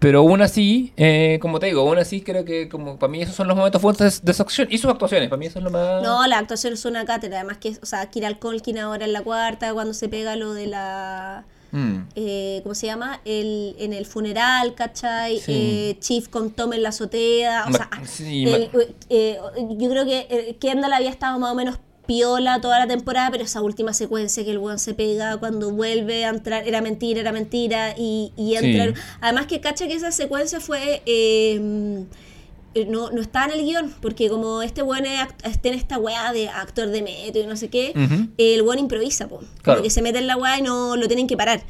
Pero 0.00 0.18
aún 0.18 0.42
así, 0.42 0.92
eh, 0.96 1.38
como 1.40 1.60
te 1.60 1.66
digo, 1.66 1.82
aún 1.82 1.96
así 1.98 2.22
creo 2.22 2.44
que 2.44 2.68
como 2.68 2.98
para 2.98 3.08
mí 3.12 3.22
esos 3.22 3.36
son 3.36 3.46
los 3.46 3.56
momentos 3.56 3.80
fuertes 3.80 4.24
de 4.24 4.34
Succession 4.34 4.66
y 4.68 4.78
sus 4.78 4.90
actuaciones. 4.90 5.28
Para 5.28 5.38
mí 5.38 5.46
eso 5.46 5.60
es 5.60 5.64
lo 5.64 5.70
más... 5.70 6.02
No, 6.02 6.26
la 6.26 6.38
actuación 6.38 6.72
es 6.72 6.84
una 6.84 7.04
cátedra, 7.04 7.38
además 7.38 7.58
que, 7.58 7.76
o 7.80 7.86
sea, 7.86 8.04
Kira 8.10 8.36
Colkin 8.36 8.78
ahora 8.78 9.04
en 9.04 9.12
la 9.12 9.20
cuarta, 9.22 9.72
cuando 9.72 9.94
se 9.94 10.08
pega 10.08 10.34
lo 10.34 10.54
de 10.54 10.66
la... 10.66 11.44
Mm. 11.70 11.98
eh, 12.16 12.60
¿cómo 12.64 12.74
se 12.74 12.86
llama? 12.86 13.20
El, 13.24 13.76
en 13.78 13.92
el 13.92 14.04
funeral, 14.04 14.74
¿cachai? 14.74 15.38
Sí. 15.38 15.52
Eh, 15.54 15.96
Chief 16.00 16.28
con 16.28 16.50
Tom 16.50 16.72
en 16.72 16.82
la 16.82 16.88
azotea. 16.88 17.64
O 17.68 17.70
Ma- 17.70 17.76
sea, 17.78 17.88
sí, 18.04 18.44
el- 18.52 18.70
ma- 18.74 18.80
eh, 19.08 19.38
yo 19.78 19.88
creo 19.88 20.04
que 20.04 20.56
Kendall 20.60 20.92
había 20.94 21.10
estado 21.10 21.38
más 21.38 21.52
o 21.52 21.54
menos 21.54 21.78
piola 22.12 22.60
toda 22.60 22.78
la 22.78 22.86
temporada, 22.86 23.30
pero 23.30 23.44
esa 23.44 23.62
última 23.62 23.92
secuencia 23.94 24.44
que 24.44 24.50
el 24.50 24.58
weón 24.58 24.78
se 24.78 24.92
pega 24.92 25.38
cuando 25.38 25.70
vuelve 25.70 26.24
a 26.26 26.28
entrar, 26.28 26.66
era 26.68 26.80
mentira, 26.82 27.20
era 27.20 27.32
mentira, 27.32 27.94
y, 27.96 28.32
y 28.36 28.54
Sí. 28.58 28.76
entra. 28.76 29.00
Además 29.22 29.46
que 29.46 29.60
cacha 29.60 29.86
que 29.86 29.94
esa 29.94 30.12
secuencia 30.12 30.60
fue. 30.60 31.02
eh, 31.06 32.04
no, 32.88 33.10
no 33.10 33.20
estaba 33.20 33.52
en 33.52 33.60
el 33.60 33.66
guion, 33.66 33.94
porque 34.00 34.28
como 34.30 34.62
este 34.62 34.82
weón 34.82 35.04
está 35.06 35.68
en 35.68 35.74
esta 35.74 35.98
weá 35.98 36.32
de 36.32 36.48
actor 36.48 36.88
de 36.88 37.02
metro 37.02 37.42
y 37.42 37.46
no 37.46 37.54
sé 37.56 37.68
qué, 37.68 37.92
el 38.38 38.62
weón 38.62 38.78
improvisa, 38.78 39.28
po. 39.28 39.36
Como 39.38 39.50
Claro. 39.62 39.82
que 39.82 39.90
se 39.90 40.00
mete 40.00 40.18
en 40.18 40.26
la 40.26 40.36
weá 40.38 40.58
y 40.58 40.62
no 40.62 40.96
lo 40.96 41.06
tienen 41.06 41.26
que 41.26 41.36
parar. 41.36 41.62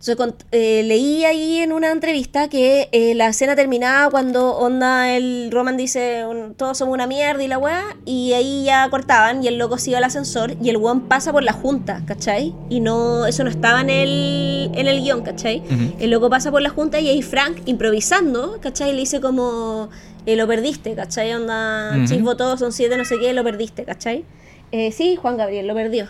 Cont- 0.00 0.44
eh, 0.52 0.82
leí 0.84 1.24
ahí 1.24 1.58
en 1.58 1.72
una 1.72 1.90
entrevista 1.90 2.48
que 2.48 2.88
eh, 2.92 3.14
la 3.16 3.28
escena 3.28 3.56
terminaba 3.56 4.08
cuando 4.10 4.56
onda 4.56 5.14
el 5.16 5.50
Roman 5.50 5.76
dice 5.76 6.24
un- 6.24 6.54
todos 6.54 6.78
somos 6.78 6.94
una 6.94 7.06
mierda 7.08 7.42
y 7.42 7.48
la 7.48 7.58
weá, 7.58 7.82
y 8.04 8.32
ahí 8.32 8.64
ya 8.64 8.88
cortaban 8.90 9.42
y 9.42 9.48
el 9.48 9.58
loco 9.58 9.76
sigue 9.76 9.96
al 9.96 10.04
ascensor 10.04 10.54
y 10.62 10.70
el 10.70 10.76
weón 10.76 11.00
pasa 11.08 11.32
por 11.32 11.42
la 11.42 11.52
junta, 11.52 12.02
¿cachai? 12.06 12.54
Y 12.70 12.78
no, 12.80 13.26
eso 13.26 13.42
no 13.42 13.50
estaba 13.50 13.80
en 13.80 13.90
el, 13.90 14.70
en 14.74 14.86
el 14.86 15.02
guion, 15.02 15.22
¿cachai? 15.22 15.62
El 15.98 16.10
loco 16.10 16.30
pasa 16.30 16.50
por 16.52 16.62
la 16.62 16.70
junta 16.70 17.00
y 17.00 17.08
ahí 17.08 17.20
Frank 17.22 17.58
improvisando, 17.66 18.58
¿cachai? 18.60 18.92
Le 18.92 19.00
dice 19.00 19.20
como, 19.20 19.88
eh, 20.26 20.36
lo 20.36 20.46
perdiste, 20.46 20.94
¿cachai? 20.94 21.34
Onda, 21.34 21.94
Ujú. 21.96 22.06
chis 22.06 22.22
votó, 22.22 22.56
son 22.56 22.70
siete, 22.72 22.96
no 22.96 23.04
sé 23.04 23.18
qué, 23.18 23.32
lo 23.32 23.42
perdiste, 23.42 23.84
¿cachai? 23.84 24.24
Eh, 24.70 24.92
sí, 24.92 25.16
Juan 25.16 25.36
Gabriel 25.36 25.66
lo 25.66 25.74
perdió. 25.74 26.08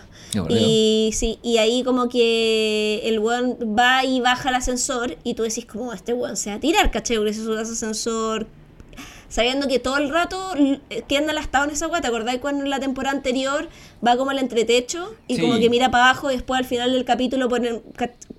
Y 0.48 1.10
sí, 1.14 1.39
y 1.43 1.59
ahí 1.59 1.82
como 1.85 2.09
que 2.09 3.01
el 3.05 3.18
weón 3.20 3.56
va 3.78 4.05
y 4.05 4.20
baja 4.20 4.48
el 4.51 4.56
ascensor 4.56 5.16
y 5.24 5.35
tú 5.35 5.44
decís 5.44 5.64
como 5.64 5.93
este 5.93 6.12
weón 6.12 6.36
se 6.36 6.51
va 6.51 6.56
a 6.56 6.60
tirar, 6.60 6.90
¿cachai? 6.90 7.16
Porque 7.16 7.30
es 7.30 7.39
un 7.39 7.56
ascensor 7.56 8.47
sabiendo 9.28 9.68
que 9.68 9.78
todo 9.78 9.98
el 9.98 10.09
rato 10.10 10.55
l- 10.55 10.80
Kendall 11.06 11.39
ha 11.39 11.40
estado 11.40 11.64
en 11.66 11.70
esa 11.70 11.86
weá. 11.86 12.01
¿Te 12.01 12.09
acordáis 12.09 12.40
cuando 12.40 12.64
en 12.64 12.70
la 12.70 12.80
temporada 12.80 13.14
anterior 13.16 13.68
va 14.06 14.16
como 14.16 14.30
al 14.30 14.39
entretecho 14.39 15.14
y 15.28 15.36
Sí. 15.36 15.40
como 15.43 15.59
que 15.59 15.70
mira 15.70 15.90
para 15.90 16.05
abajo 16.10 16.30
y 16.30 16.35
después 16.35 16.59
al 16.59 16.64
final 16.66 16.93
del 16.93 17.05
capítulo 17.05 17.48
ponen, 17.48 17.82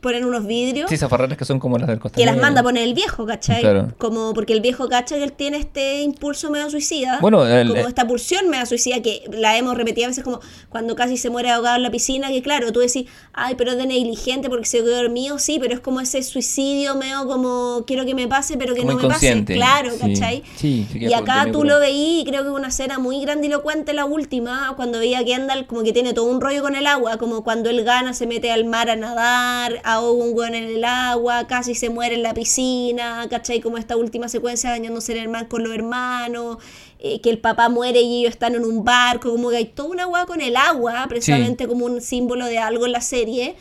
ponen 0.01 0.25
unos 0.25 0.45
vidrios? 0.45 0.89
Sí, 0.89 0.95
esas 0.95 1.09
farreras 1.09 1.37
que 1.37 1.45
son 1.45 1.59
como 1.59 1.77
las 1.77 1.87
del 1.87 1.99
Costa 1.99 2.17
que 2.17 2.25
las 2.25 2.37
manda 2.37 2.61
a 2.61 2.63
poner 2.63 2.83
el 2.83 2.93
viejo, 2.93 3.25
¿cachai? 3.25 3.61
Claro. 3.61 3.93
Como 3.97 4.33
porque 4.33 4.53
el 4.53 4.61
viejo 4.61 4.87
cacha 4.89 5.15
que 5.15 5.23
él 5.23 5.33
tiene 5.33 5.57
este 5.57 6.01
impulso 6.01 6.49
medio 6.49 6.69
suicida. 6.69 7.19
Bueno, 7.21 7.45
el- 7.45 7.69
como 7.69 7.81
eh, 7.81 7.85
esta 7.87 8.07
pulsión 8.07 8.49
medio 8.49 8.65
suicida 8.65 9.01
que 9.01 9.23
la 9.31 9.57
hemos 9.57 9.75
repetido 9.77 10.05
a 10.05 10.09
veces 10.09 10.23
como 10.23 10.39
cuando 10.69 10.95
casi 10.95 11.17
se 11.17 11.29
muere 11.29 11.49
ahogado 11.49 11.75
en 11.77 11.83
la 11.83 11.91
piscina, 11.91 12.29
que 12.29 12.41
claro, 12.41 12.71
tú 12.71 12.79
decís, 12.79 13.05
ay, 13.33 13.55
pero 13.57 13.71
es 13.71 13.77
de 13.77 13.85
negligente 13.85 14.49
porque 14.49 14.65
se 14.65 14.79
quedó 14.79 14.95
dormido, 15.01 15.39
sí, 15.39 15.57
pero 15.59 15.73
es 15.73 15.79
como 15.79 15.99
ese 16.01 16.21
suicidio 16.23 16.95
medio 16.95 17.25
como 17.27 17.83
quiero 17.85 18.05
que 18.05 18.15
me 18.15 18.27
pase, 18.27 18.57
pero 18.57 18.73
que 18.75 18.83
no 18.85 18.95
me 18.95 19.07
pase. 19.07 19.43
Claro. 19.45 19.91
¿cachai? 19.99 20.43
Sí, 20.55 20.87
sí 20.91 20.99
y 20.99 21.13
acá 21.13 21.47
tú 21.51 21.63
lo 21.63 21.79
veí 21.79 22.21
y 22.21 22.25
creo 22.25 22.43
que 22.43 22.49
una 22.49 22.69
escena 22.69 22.99
muy 22.99 23.21
grandilocuente 23.21 23.93
la 23.93 24.05
última, 24.05 24.73
cuando 24.75 24.99
veía 24.99 25.19
a 25.19 25.23
Kendall 25.23 25.65
como 25.67 25.83
que 25.83 25.91
tiene 25.93 26.13
todo 26.13 26.25
un 26.25 26.39
rollo 26.41 26.61
con 26.61 26.75
el 26.75 26.87
agua, 26.87 27.17
como 27.17 27.43
cuando 27.43 27.69
él 27.69 27.83
gana, 27.83 28.13
se 28.13 28.27
mete 28.27 28.51
al 28.51 28.65
mar 28.65 28.89
a 28.89 28.95
nadar, 28.95 29.81
ahoga 29.93 30.23
un 30.23 30.35
weón 30.35 30.55
en 30.55 30.63
el 30.65 30.83
agua, 30.83 31.47
casi 31.47 31.75
se 31.75 31.89
muere 31.89 32.15
en 32.15 32.23
la 32.23 32.33
piscina, 32.33 33.27
¿cachai? 33.29 33.59
Como 33.59 33.77
esta 33.77 33.95
última 33.97 34.29
secuencia 34.29 34.69
dañándose 34.69 35.13
el 35.13 35.19
hermano 35.19 35.49
con 35.49 35.63
los 35.63 35.73
hermanos, 35.73 36.57
eh, 36.99 37.21
que 37.21 37.29
el 37.29 37.39
papá 37.39 37.69
muere 37.69 38.01
y 38.01 38.21
ellos 38.21 38.31
están 38.31 38.55
en 38.55 38.65
un 38.65 38.83
barco, 38.83 39.31
como 39.31 39.49
que 39.49 39.57
hay 39.57 39.65
toda 39.65 39.89
una 39.89 40.03
agua 40.03 40.25
con 40.25 40.41
el 40.41 40.55
agua, 40.55 41.05
precisamente 41.07 41.67
como 41.67 41.85
un 41.85 42.01
símbolo 42.01 42.45
de 42.45 42.57
algo 42.57 42.85
en 42.85 42.91
la 42.91 43.01
serie. 43.01 43.55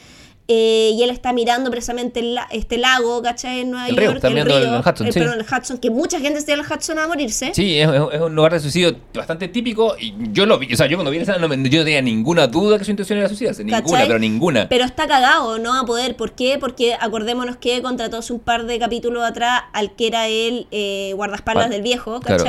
Eh, 0.50 0.92
y 0.94 1.02
él 1.02 1.10
está 1.10 1.32
mirando 1.34 1.70
precisamente 1.70 2.20
el 2.20 2.38
este 2.50 2.78
lago, 2.78 3.20
¿cachai? 3.22 3.60
En 3.60 3.70
Nueva 3.70 3.88
El 3.88 3.96
río, 3.96 4.06
York, 4.06 4.16
está 4.16 4.30
mirando 4.30 4.56
el 4.56 4.80
Hudson, 4.80 5.06
el, 5.06 5.12
sí. 5.12 5.18
perdón, 5.20 5.38
el 5.40 5.46
Hudson, 5.58 5.78
que 5.78 5.90
mucha 5.90 6.18
gente 6.20 6.38
está 6.38 6.54
en 6.54 6.60
el 6.60 6.64
Hudson 6.66 6.98
a 6.98 7.06
morirse. 7.06 7.52
Sí, 7.54 7.78
es, 7.78 7.88
es- 7.88 8.20
un 8.20 8.34
lugar 8.34 8.52
de 8.54 8.60
suicidio 8.60 8.96
bastante 9.14 9.48
típico 9.48 9.94
y 10.00 10.14
yo 10.32 10.46
lo 10.46 10.58
vi, 10.58 10.72
o 10.72 10.76
sea, 10.76 10.86
yo 10.86 10.96
cuando 10.96 11.10
vi 11.10 11.18
esa 11.18 11.36
no, 11.36 11.48
yo 11.48 11.56
no 11.56 11.84
tenía 11.84 12.00
ninguna 12.02 12.46
duda 12.46 12.78
que 12.78 12.84
su 12.84 12.90
intención 12.90 13.18
era 13.18 13.28
suicidarse, 13.28 13.62
ninguna, 13.62 13.82
¿Cachai? 13.82 14.06
pero 14.06 14.18
ninguna. 14.18 14.68
Pero 14.68 14.84
está 14.84 15.06
cagado, 15.06 15.58
no 15.58 15.70
va 15.70 15.80
a 15.80 15.84
poder. 15.84 16.16
¿Por 16.16 16.32
qué? 16.32 16.56
Porque 16.58 16.94
acordémonos 16.98 17.56
que 17.58 17.82
contrató 17.82 18.16
hace 18.18 18.32
un 18.32 18.40
par 18.40 18.64
de 18.64 18.78
capítulos 18.78 19.22
atrás 19.24 19.62
al 19.72 19.94
que 19.96 20.06
era 20.06 20.28
el 20.28 20.66
eh, 20.70 21.12
guardaespaldas 21.14 21.66
Pa- 21.66 21.70
del 21.70 21.82
viejo, 21.82 22.20
claro. 22.20 22.42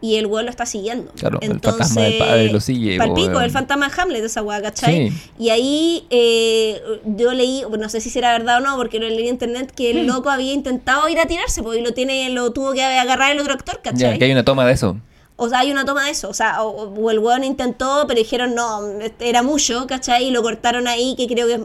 Y 0.00 0.16
el 0.16 0.26
weón 0.26 0.44
lo 0.44 0.50
está 0.50 0.66
siguiendo. 0.66 1.10
Claro, 1.12 1.38
el 1.40 1.52
Entonces, 1.52 1.88
fantasma 1.88 2.02
del 2.02 2.18
padre 2.18 2.52
lo 2.52 2.60
sigue, 2.60 2.98
Palpico, 2.98 3.28
weón. 3.28 3.44
el 3.44 3.50
fantasma 3.50 3.88
de 3.88 4.00
Hamlet, 4.00 4.24
esa 4.24 4.42
weá, 4.42 4.60
¿cachai? 4.60 5.10
Sí. 5.10 5.16
Y 5.38 5.48
ahí 5.50 6.06
eh, 6.10 6.80
yo 7.04 7.32
leí, 7.32 7.62
no 7.78 7.88
sé 7.88 8.00
si 8.00 8.10
será 8.10 8.32
verdad 8.32 8.58
o 8.58 8.60
no, 8.60 8.76
porque 8.76 8.98
lo 8.98 9.08
leí 9.08 9.22
en 9.22 9.34
internet, 9.34 9.72
que 9.74 9.90
el 9.92 10.06
loco 10.06 10.28
había 10.28 10.52
intentado 10.52 11.08
ir 11.08 11.18
a 11.18 11.26
tirarse, 11.26 11.62
porque 11.62 11.80
lo 11.80 11.92
tiene, 11.92 12.28
lo 12.30 12.52
tuvo 12.52 12.72
que 12.74 12.84
agarrar 12.84 13.32
el 13.32 13.40
otro 13.40 13.54
actor, 13.54 13.80
¿cachai? 13.82 14.12
Ya, 14.12 14.18
que 14.18 14.26
hay 14.26 14.32
una 14.32 14.44
toma 14.44 14.66
de 14.66 14.74
eso. 14.74 14.98
O 15.38 15.50
sea, 15.50 15.58
hay 15.58 15.70
una 15.70 15.84
toma 15.84 16.04
de 16.06 16.10
eso. 16.12 16.28
O 16.30 16.34
sea, 16.34 16.62
o, 16.62 16.88
o 16.94 17.10
el 17.10 17.18
weón 17.18 17.44
intentó, 17.44 18.04
pero 18.08 18.18
dijeron 18.18 18.54
no, 18.54 18.88
este, 19.00 19.28
era 19.28 19.42
mucho, 19.42 19.86
¿cachai? 19.86 20.24
Y 20.28 20.30
lo 20.30 20.42
cortaron 20.42 20.88
ahí, 20.88 21.14
que 21.16 21.26
creo 21.26 21.46
que. 21.46 21.60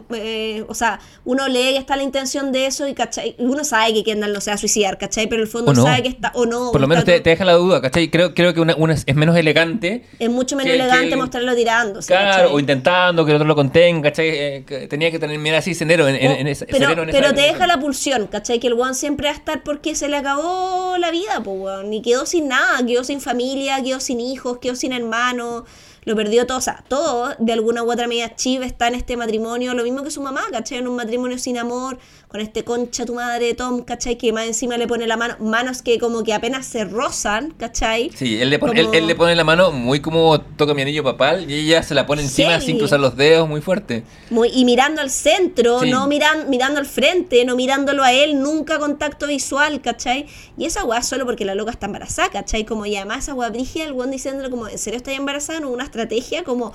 eh, 0.58 0.64
o 0.68 0.74
sea, 0.74 1.00
uno 1.24 1.48
lee 1.48 1.72
que 1.72 1.78
está 1.78 1.96
la 1.96 2.02
intención 2.02 2.52
de 2.52 2.66
eso 2.66 2.86
y, 2.86 2.92
¿cachai? 2.94 3.34
Uno 3.38 3.64
sabe 3.64 3.94
que 3.94 4.04
Kendall 4.04 4.32
no 4.34 4.40
se 4.42 4.50
va 4.50 4.56
a 4.56 4.58
suicidar, 4.58 4.98
¿cachai? 4.98 5.26
Pero 5.26 5.42
el 5.42 5.48
fondo 5.48 5.72
no. 5.72 5.82
sabe 5.84 6.02
que 6.02 6.08
está. 6.10 6.32
O 6.34 6.44
no. 6.44 6.70
Por 6.70 6.80
lo 6.82 6.86
menos 6.86 7.04
te, 7.04 7.18
deja 7.20 7.44
la 7.46 7.54
duda, 7.54 7.80
¿cachai? 7.80 8.10
Creo, 8.10 8.34
creo 8.34 8.52
que 8.52 8.60
una, 8.60 8.74
una 8.76 8.92
es 8.92 9.14
menos 9.16 9.36
elegante. 9.36 10.04
Es 10.18 10.28
mucho 10.28 10.54
menos 10.54 10.70
que- 10.70 10.76
que 10.76 10.82
elegante 10.84 11.12
el- 11.14 11.16
mostrarlo 11.18 11.54
tirándose. 11.54 12.08
Claro, 12.08 12.28
¿cachai? 12.42 12.54
o 12.54 12.60
intentando 12.60 13.24
que 13.24 13.30
el 13.30 13.36
otro 13.36 13.48
lo 13.48 13.54
contenga, 13.54 14.10
¿cachai? 14.10 14.28
Eh, 14.28 14.64
que 14.66 14.86
tenía 14.86 15.10
que 15.10 15.18
tener, 15.18 15.38
mira 15.38 15.56
así, 15.58 15.74
sendero 15.74 16.06
en, 16.08 16.16
en, 16.16 16.30
O- 16.30 16.34
en 16.34 16.46
esa- 16.48 16.66
pero 16.66 16.92
esa- 17.04 17.34
te 17.34 17.40
deja 17.40 17.66
la 17.66 17.78
pulsión, 17.80 18.26
¿cachai? 18.26 18.60
Que 18.60 18.66
el 18.66 18.74
weón 18.74 18.94
siempre 18.94 19.28
va 19.28 19.32
a 19.32 19.36
estar 19.36 19.62
porque 19.62 19.94
se 19.94 20.08
le 20.10 20.18
acabó 20.18 20.96
la 20.98 21.10
vida, 21.10 21.40
pues 21.42 21.56
weón. 21.58 21.90
Y 21.94 22.02
quedó 22.02 22.26
sin 22.26 22.48
nada, 22.48 22.84
quedó 22.86 23.02
sin 23.04 23.20
familia, 23.22 23.61
quedó 23.82 24.00
sin 24.00 24.20
hijos, 24.20 24.58
quedó 24.58 24.74
sin 24.74 24.92
hermanos, 24.92 25.64
lo 26.04 26.16
perdió 26.16 26.46
todo. 26.46 26.58
O 26.58 26.62
sea, 26.62 26.84
todo 26.88 27.34
de 27.38 27.52
alguna 27.52 27.82
u 27.82 27.90
otra 27.90 28.06
medida 28.06 28.34
Chiv 28.34 28.62
está 28.62 28.88
en 28.88 28.94
este 28.94 29.16
matrimonio, 29.16 29.74
lo 29.74 29.84
mismo 29.84 30.02
que 30.02 30.10
su 30.10 30.20
mamá, 30.20 30.42
¿cachai? 30.50 30.78
En 30.78 30.88
un 30.88 30.96
matrimonio 30.96 31.38
sin 31.38 31.58
amor, 31.58 31.98
con 32.32 32.40
este 32.40 32.64
concha 32.64 33.04
tu 33.06 33.14
madre 33.14 33.54
Tom, 33.54 33.82
¿cachai? 33.82 34.16
Que 34.16 34.32
más 34.32 34.46
encima 34.46 34.76
le 34.78 34.88
pone 34.88 35.06
la 35.06 35.16
mano, 35.16 35.36
manos 35.38 35.82
que 35.82 35.98
como 35.98 36.24
que 36.24 36.32
apenas 36.34 36.66
se 36.66 36.84
rozan, 36.84 37.52
¿cachai? 37.58 38.10
Sí, 38.14 38.40
él 38.40 38.50
le, 38.50 38.58
pone, 38.58 38.80
él, 38.80 38.86
Como- 38.86 38.98
él 38.98 39.06
le 39.06 39.14
pone 39.14 39.36
la 39.36 39.44
mano 39.44 39.70
muy 39.70 40.00
como 40.00 40.40
toca 40.40 40.74
mi 40.74 40.82
anillo 40.82 41.04
papal 41.04 41.48
y 41.50 41.54
ella 41.54 41.82
se 41.82 41.94
la 41.94 42.06
pone 42.06 42.22
encima 42.22 42.58
sin 42.60 42.78
cruzar 42.78 42.98
los 42.98 43.16
dedos, 43.16 43.48
muy 43.48 43.60
fuerte. 43.60 44.02
Muy, 44.30 44.48
y 44.52 44.64
mirando 44.64 45.00
al 45.02 45.10
centro, 45.10 45.80
Sí. 45.80 45.90
no 45.90 46.06
miran, 46.08 46.48
mirando 46.48 46.80
al 46.80 46.86
frente, 46.86 47.44
no 47.44 47.54
mirándolo 47.54 48.02
a 48.02 48.12
él, 48.12 48.40
nunca 48.40 48.78
contacto 48.78 49.26
visual, 49.26 49.80
¿cachai? 49.82 50.26
Y 50.56 50.64
esa 50.64 50.84
weá 50.84 51.02
solo 51.02 51.26
porque 51.26 51.44
la 51.44 51.54
loca 51.54 51.70
está 51.70 51.86
embarazada, 51.86 52.30
¿cachai? 52.30 52.64
Como 52.64 52.86
y 52.86 52.96
además 52.96 53.24
esa 53.24 53.34
weá 53.34 53.50
brígida, 53.50 53.84
el 53.84 53.92
weón 53.92 54.10
diciéndole 54.10 54.48
como, 54.50 54.68
¿en 54.68 54.78
serio 54.78 54.96
estás 54.96 55.14
embarazada? 55.14 55.60
No, 55.60 55.68
una 55.70 55.84
estrategia 55.84 56.44
como, 56.44 56.72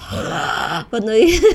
cuando 0.89 1.11
digo 1.13 1.47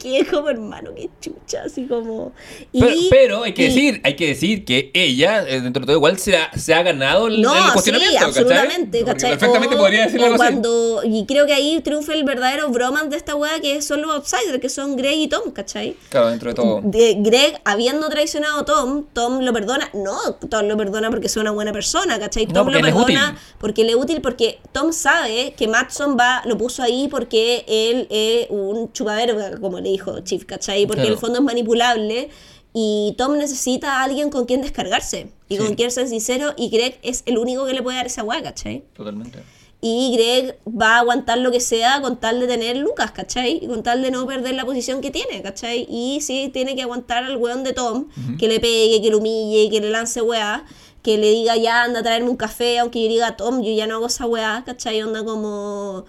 que 0.00 0.18
es 0.20 0.28
como 0.28 0.48
hermano, 0.50 0.90
qué 0.96 1.08
chucha, 1.20 1.62
así 1.66 1.86
como... 1.86 2.32
Y, 2.72 2.80
Pero, 2.80 2.94
pero 3.10 3.43
hay 3.44 3.52
que 3.54 3.64
decir, 3.64 4.00
hay 4.04 4.16
que 4.16 4.26
decir 4.28 4.64
que 4.64 4.90
ella, 4.94 5.42
eh, 5.48 5.60
dentro 5.60 5.80
de 5.80 5.86
todo 5.86 5.96
igual, 5.96 6.18
se 6.18 6.36
ha, 6.36 6.50
se 6.58 6.74
ha 6.74 6.82
ganado 6.82 7.28
el, 7.28 7.40
No, 7.40 7.54
el 7.54 7.62
sí, 7.62 7.68
cuestionamiento, 7.72 8.14
¿cachai? 8.18 8.28
absolutamente. 8.28 9.04
Perfectamente 9.04 9.74
O- 9.74 9.78
podría 9.78 10.04
decirle 10.04 10.22
o 10.22 10.32
algo 10.32 10.42
así. 10.42 10.52
cuando, 10.52 11.02
Y 11.04 11.26
creo 11.26 11.46
que 11.46 11.52
ahí 11.54 11.80
triunfa 11.80 12.14
el 12.14 12.24
verdadero 12.24 12.68
bromance 12.70 13.10
de 13.10 13.16
esta 13.16 13.34
weá, 13.34 13.60
que 13.60 13.80
son 13.82 14.02
los 14.02 14.10
outsiders, 14.10 14.58
que 14.60 14.68
son 14.68 14.96
Greg 14.96 15.18
y 15.18 15.28
Tom, 15.28 15.50
¿cachai? 15.52 15.96
Claro, 16.08 16.30
dentro 16.30 16.48
de 16.50 16.54
todo. 16.54 16.80
de 16.82 17.14
Greg, 17.18 17.60
habiendo 17.64 18.08
traicionado 18.08 18.60
a 18.60 18.64
Tom, 18.64 19.04
Tom 19.12 19.40
lo 19.40 19.52
perdona. 19.52 19.90
No, 19.94 20.18
Tom 20.48 20.66
lo 20.66 20.76
perdona 20.76 21.10
porque 21.10 21.26
es 21.26 21.36
una 21.36 21.50
buena 21.50 21.72
persona, 21.72 22.18
¿cachai? 22.18 22.46
Tom 22.46 22.68
lo 22.68 22.80
perdona 22.80 23.36
porque 23.58 23.84
le 23.84 23.90
es 23.90 23.96
útil, 23.96 24.20
porque 24.20 24.58
Tom 24.72 24.92
sabe 24.92 25.54
que 25.56 25.68
Matson 25.68 26.16
va, 26.18 26.42
lo 26.46 26.56
puso 26.58 26.82
ahí 26.82 27.08
porque 27.10 27.64
él 27.68 28.06
es 28.10 28.46
un 28.50 28.92
chupadero, 28.92 29.36
como 29.60 29.80
le 29.80 29.90
dijo 29.90 30.20
Chief, 30.20 30.44
¿cachai? 30.44 30.86
Porque 30.86 31.02
en 31.02 31.08
el 31.12 31.18
fondo 31.18 31.38
es 31.38 31.44
manipulable. 31.44 32.28
Y 32.76 33.14
Tom 33.16 33.38
necesita 33.38 34.00
a 34.00 34.02
alguien 34.02 34.30
con 34.30 34.46
quien 34.46 34.60
descargarse 34.60 35.28
y 35.48 35.56
Sí. 35.56 35.62
con 35.62 35.74
quien 35.76 35.90
ser 35.92 36.08
sincero. 36.08 36.52
Y 36.56 36.68
Greg 36.70 36.98
es 37.02 37.22
el 37.26 37.38
único 37.38 37.64
que 37.66 37.72
le 37.72 37.82
puede 37.82 37.96
dar 37.98 38.06
esa 38.06 38.24
hueá, 38.24 38.42
¿cachai? 38.42 38.82
Totalmente. 38.94 39.38
Y 39.80 40.12
Greg 40.16 40.58
va 40.66 40.96
a 40.96 40.98
aguantar 41.00 41.38
lo 41.38 41.52
que 41.52 41.60
sea 41.60 42.00
con 42.00 42.18
tal 42.18 42.40
de 42.40 42.46
tener 42.48 42.76
Lucas, 42.78 43.12
¿cachai? 43.12 43.60
Y 43.62 43.66
con 43.68 43.82
tal 43.82 44.02
de 44.02 44.10
no 44.10 44.26
perder 44.26 44.54
la 44.54 44.64
posición 44.64 45.00
que 45.00 45.10
tiene, 45.10 45.40
¿cachai? 45.42 45.86
Y 45.88 46.20
sí 46.20 46.50
tiene 46.52 46.74
que 46.74 46.82
aguantar 46.82 47.22
al 47.22 47.36
weón 47.36 47.62
de 47.64 47.74
Tom, 47.74 48.08
que 48.38 48.48
le 48.48 48.58
pegue, 48.60 49.00
que 49.02 49.10
lo 49.10 49.18
humille, 49.18 49.68
que 49.70 49.80
le 49.80 49.90
lance 49.90 50.20
weá, 50.22 50.64
que 51.02 51.18
le 51.18 51.30
diga 51.30 51.56
ya 51.58 51.82
anda 51.82 52.00
a 52.00 52.02
traerme 52.02 52.30
un 52.30 52.36
café, 52.36 52.78
aunque 52.78 53.02
yo 53.02 53.08
diga 53.08 53.36
Tom, 53.36 53.62
yo 53.62 53.70
ya 53.72 53.86
no 53.86 53.96
hago 53.96 54.06
esa 54.06 54.24
weá, 54.26 54.62
¿cachai? 54.66 55.02
Onda 55.02 55.22
como... 55.22 56.06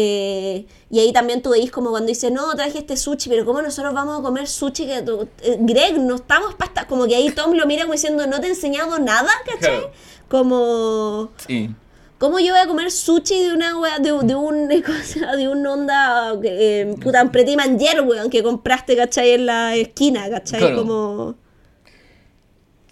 eh, 0.00 0.64
y 0.90 1.00
ahí 1.00 1.12
también 1.12 1.42
tú 1.42 1.50
veis 1.50 1.72
como 1.72 1.90
cuando 1.90 2.06
dice, 2.06 2.30
no, 2.30 2.54
traje 2.54 2.78
este 2.78 2.96
sushi, 2.96 3.28
pero 3.28 3.44
¿cómo 3.44 3.60
nosotros 3.60 3.92
vamos 3.92 4.20
a 4.20 4.22
comer 4.22 4.46
sushi? 4.46 4.86
que 4.86 4.98
eh, 4.98 5.56
Greg, 5.58 5.98
no 5.98 6.14
estamos 6.14 6.54
pasta. 6.54 6.86
Como 6.86 7.08
que 7.08 7.16
ahí 7.16 7.30
Tom 7.30 7.54
lo 7.54 7.66
mira 7.66 7.82
como 7.82 7.94
diciendo, 7.94 8.24
no 8.28 8.40
te 8.40 8.46
he 8.46 8.50
enseñado 8.50 9.00
nada, 9.00 9.28
¿cachai? 9.44 9.80
Claro. 9.80 9.90
Como... 10.28 11.30
Sí. 11.48 11.70
¿Cómo 12.18 12.38
yo 12.38 12.52
voy 12.52 12.62
a 12.62 12.66
comer 12.68 12.92
sushi 12.92 13.42
de 13.42 13.52
una 13.52 13.76
wea, 13.76 13.98
de, 13.98 14.10
de 14.22 14.34
un 14.36 14.68
de 15.36 15.48
un 15.48 15.66
onda 15.66 16.32
eh, 16.44 16.94
puta 17.02 17.22
un 17.22 17.30
Petit 17.30 17.56
Manger, 17.56 18.02
weón, 18.02 18.30
que 18.30 18.44
compraste, 18.44 18.96
¿cachai? 18.96 19.32
En 19.32 19.46
la 19.46 19.74
esquina, 19.74 20.30
¿cachai? 20.30 20.60
Claro. 20.60 20.76
Como 20.76 21.34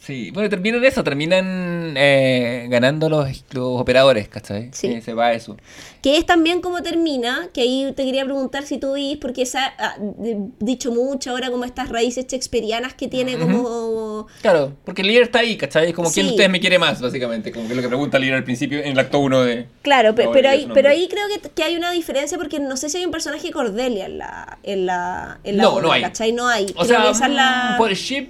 Sí, 0.07 0.31
bueno, 0.31 0.49
terminan 0.49 0.85
eso, 0.85 1.03
terminan 1.03 1.95
eh, 1.97 2.67
ganando 2.71 3.09
los, 3.09 3.45
los 3.51 3.81
operadores, 3.81 4.29
¿cachai? 4.29 4.71
Sí. 4.73 4.87
Eh, 4.87 5.01
se 5.03 5.15
va 5.15 5.33
eso. 5.33 5.57
que 6.01 6.17
es 6.17 6.25
también 6.25 6.61
como 6.61 6.81
termina, 6.81 7.49
que 7.53 7.63
ahí 7.63 7.93
te 7.97 8.05
quería 8.05 8.25
preguntar 8.25 8.65
si 8.65 8.79
tú 8.79 8.93
viste, 8.95 9.19
porque 9.21 9.45
se 9.47 9.59
ha 9.59 9.75
ah, 9.79 9.97
de- 9.99 10.37
dicho 10.61 10.93
mucho 10.93 11.33
ahora 11.33 11.51
como 11.51 11.65
estas 11.65 11.89
raíces 11.89 12.27
shakespearianas 12.29 12.95
que 12.95 13.09
tiene 13.09 13.37
como 13.37 14.29
Claro, 14.43 14.75
porque 14.85 15.03
el 15.03 15.09
líder 15.09 15.25
está 15.25 15.41
ahí, 15.41 15.57
¿cachai? 15.57 15.89
Es 15.89 15.95
como 15.95 16.09
quién 16.13 16.27
Sí. 16.27 16.29
de 16.31 16.35
ustedes 16.35 16.51
me 16.51 16.61
quiere 16.61 16.79
más, 16.79 17.01
básicamente. 17.01 17.51
Como 17.51 17.67
que 17.67 17.73
es 17.73 17.77
lo 17.77 17.83
que 17.83 17.89
pregunta 17.89 18.17
el 18.19 18.23
líder 18.23 18.37
al 18.37 18.45
principio 18.45 18.79
en 18.79 18.93
el 18.93 18.99
acto 19.01 19.19
1 19.19 19.43
de. 19.43 19.67
Claro, 19.83 20.15
pero, 20.15 20.33
es 20.33 20.47
ahí, 20.47 20.69
pero 20.73 20.89
ahí 20.89 21.09
creo 21.09 21.25
que, 21.43 21.51
que 21.51 21.63
hay 21.65 21.75
una 21.77 21.91
diferencia 21.91 22.39
porque 22.39 22.61
no 22.61 22.77
sé 22.77 22.89
si 22.91 22.99
hay 22.99 23.05
un 23.07 23.11
personaje 23.11 23.51
Cordelia 23.51 24.07
en 24.07 24.19
la, 24.19 24.59
en 24.63 24.87
la, 24.87 25.41
en 25.43 25.57
la 25.57 25.63
No, 25.65 25.71
obra, 25.75 25.83
no 25.83 25.93
hay. 25.93 26.03
¿cachai? 26.03 26.33
No 26.33 26.47
hay. 26.47 26.67
O 26.77 26.85
Creo 26.85 26.85
sea, 26.85 27.03
que 27.03 27.11
esa 27.11 27.27
es 27.27 27.33
la... 27.33 27.73
mm, 27.75 27.79
por 27.79 27.93
Ship, 27.93 28.29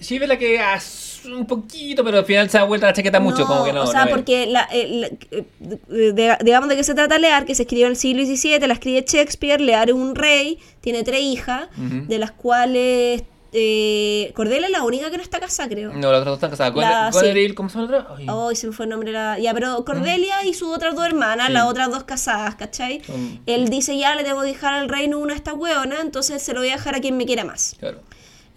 Ship 0.00 0.22
es 0.22 0.28
la 0.28 0.38
que 0.38 0.60
hace 0.60 1.07
un 1.36 1.46
poquito, 1.46 2.04
pero 2.04 2.18
al 2.18 2.24
final 2.24 2.48
se 2.50 2.58
da 2.58 2.64
vuelta 2.64 2.86
la 2.86 2.92
chaqueta 2.92 3.20
mucho, 3.20 3.46
como 3.46 3.64
que 3.64 3.72
no. 3.72 3.82
O 3.84 3.86
sea, 3.86 4.04
no 4.04 4.10
porque 4.10 4.46
la, 4.46 4.68
eh, 4.72 5.16
de- 5.60 6.36
digamos 6.42 6.68
de 6.68 6.76
qué 6.76 6.84
se 6.84 6.94
trata 6.94 7.18
Lear, 7.18 7.44
que 7.44 7.54
se 7.54 7.62
escribió 7.62 7.86
en 7.86 7.92
el 7.92 7.96
siglo 7.96 8.24
XVII, 8.24 8.66
la 8.66 8.74
escribe 8.74 9.04
Shakespeare, 9.06 9.60
Lear 9.60 9.88
es 9.88 9.94
un 9.94 10.14
rey, 10.14 10.58
tiene 10.80 11.02
tres 11.04 11.20
hijas, 11.22 11.68
de 11.76 12.18
las 12.18 12.32
cuales 12.32 13.22
eh, 13.52 14.30
Cordelia 14.34 14.66
es 14.66 14.72
la 14.72 14.82
única 14.82 15.10
que 15.10 15.16
no 15.16 15.22
está 15.22 15.40
casada, 15.40 15.70
creo. 15.70 15.90
No, 15.94 16.12
las 16.12 16.20
otras 16.20 16.24
dos 16.26 16.34
están 16.34 16.50
casadas. 16.50 16.74
La- 16.76 17.08
Con, 17.10 17.22
sí. 17.34 17.54
¿cómo 17.54 17.68
se 17.70 17.78
llama 17.78 17.90
la 17.90 17.98
otra? 17.98 18.14
Ay. 18.50 18.56
Se 18.56 18.66
me 18.66 18.72
fue 18.74 18.84
el 18.84 18.90
nombre. 18.90 19.10
La... 19.10 19.38
Ya, 19.38 19.54
pero 19.54 19.82
Cordelia 19.86 20.44
y 20.44 20.52
sus 20.52 20.68
otras 20.68 20.94
dos 20.94 21.06
hermanas, 21.06 21.46
Sí. 21.46 21.52
las 21.54 21.64
otras 21.64 21.90
dos 21.90 22.04
casadas, 22.04 22.56
¿cachai? 22.56 23.00
Él 23.46 23.70
dice, 23.70 23.96
ya 23.96 24.14
le 24.16 24.22
tengo 24.24 24.42
que 24.42 24.48
dejar 24.48 24.74
al 24.74 24.88
reino 24.90 25.18
una 25.18 25.32
a 25.32 25.36
esta 25.36 25.54
hueona, 25.54 26.02
entonces 26.02 26.42
se 26.42 26.52
lo 26.52 26.60
voy 26.60 26.68
a 26.68 26.72
dejar 26.72 26.94
a 26.96 27.00
quien 27.00 27.16
me 27.16 27.24
quiera 27.24 27.42
más. 27.44 27.74
Claro. 27.78 28.00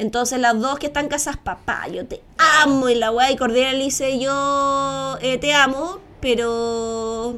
Entonces 0.02 0.40
las 0.40 0.60
dos 0.60 0.80
que 0.80 0.88
están 0.88 1.08
casadas, 1.10 1.40
papá, 1.44 1.88
yo 1.88 2.06
te 2.08 2.22
amo. 2.64 2.90
Y 2.90 2.96
la 2.96 3.12
weá, 3.12 3.30
y 3.32 3.36
Cordelia 3.36 3.72
le 3.72 3.84
dice, 3.84 4.18
yo 4.20 5.18
eh, 5.22 5.38
te 5.38 5.54
amo, 5.54 6.00
pero... 6.20 7.36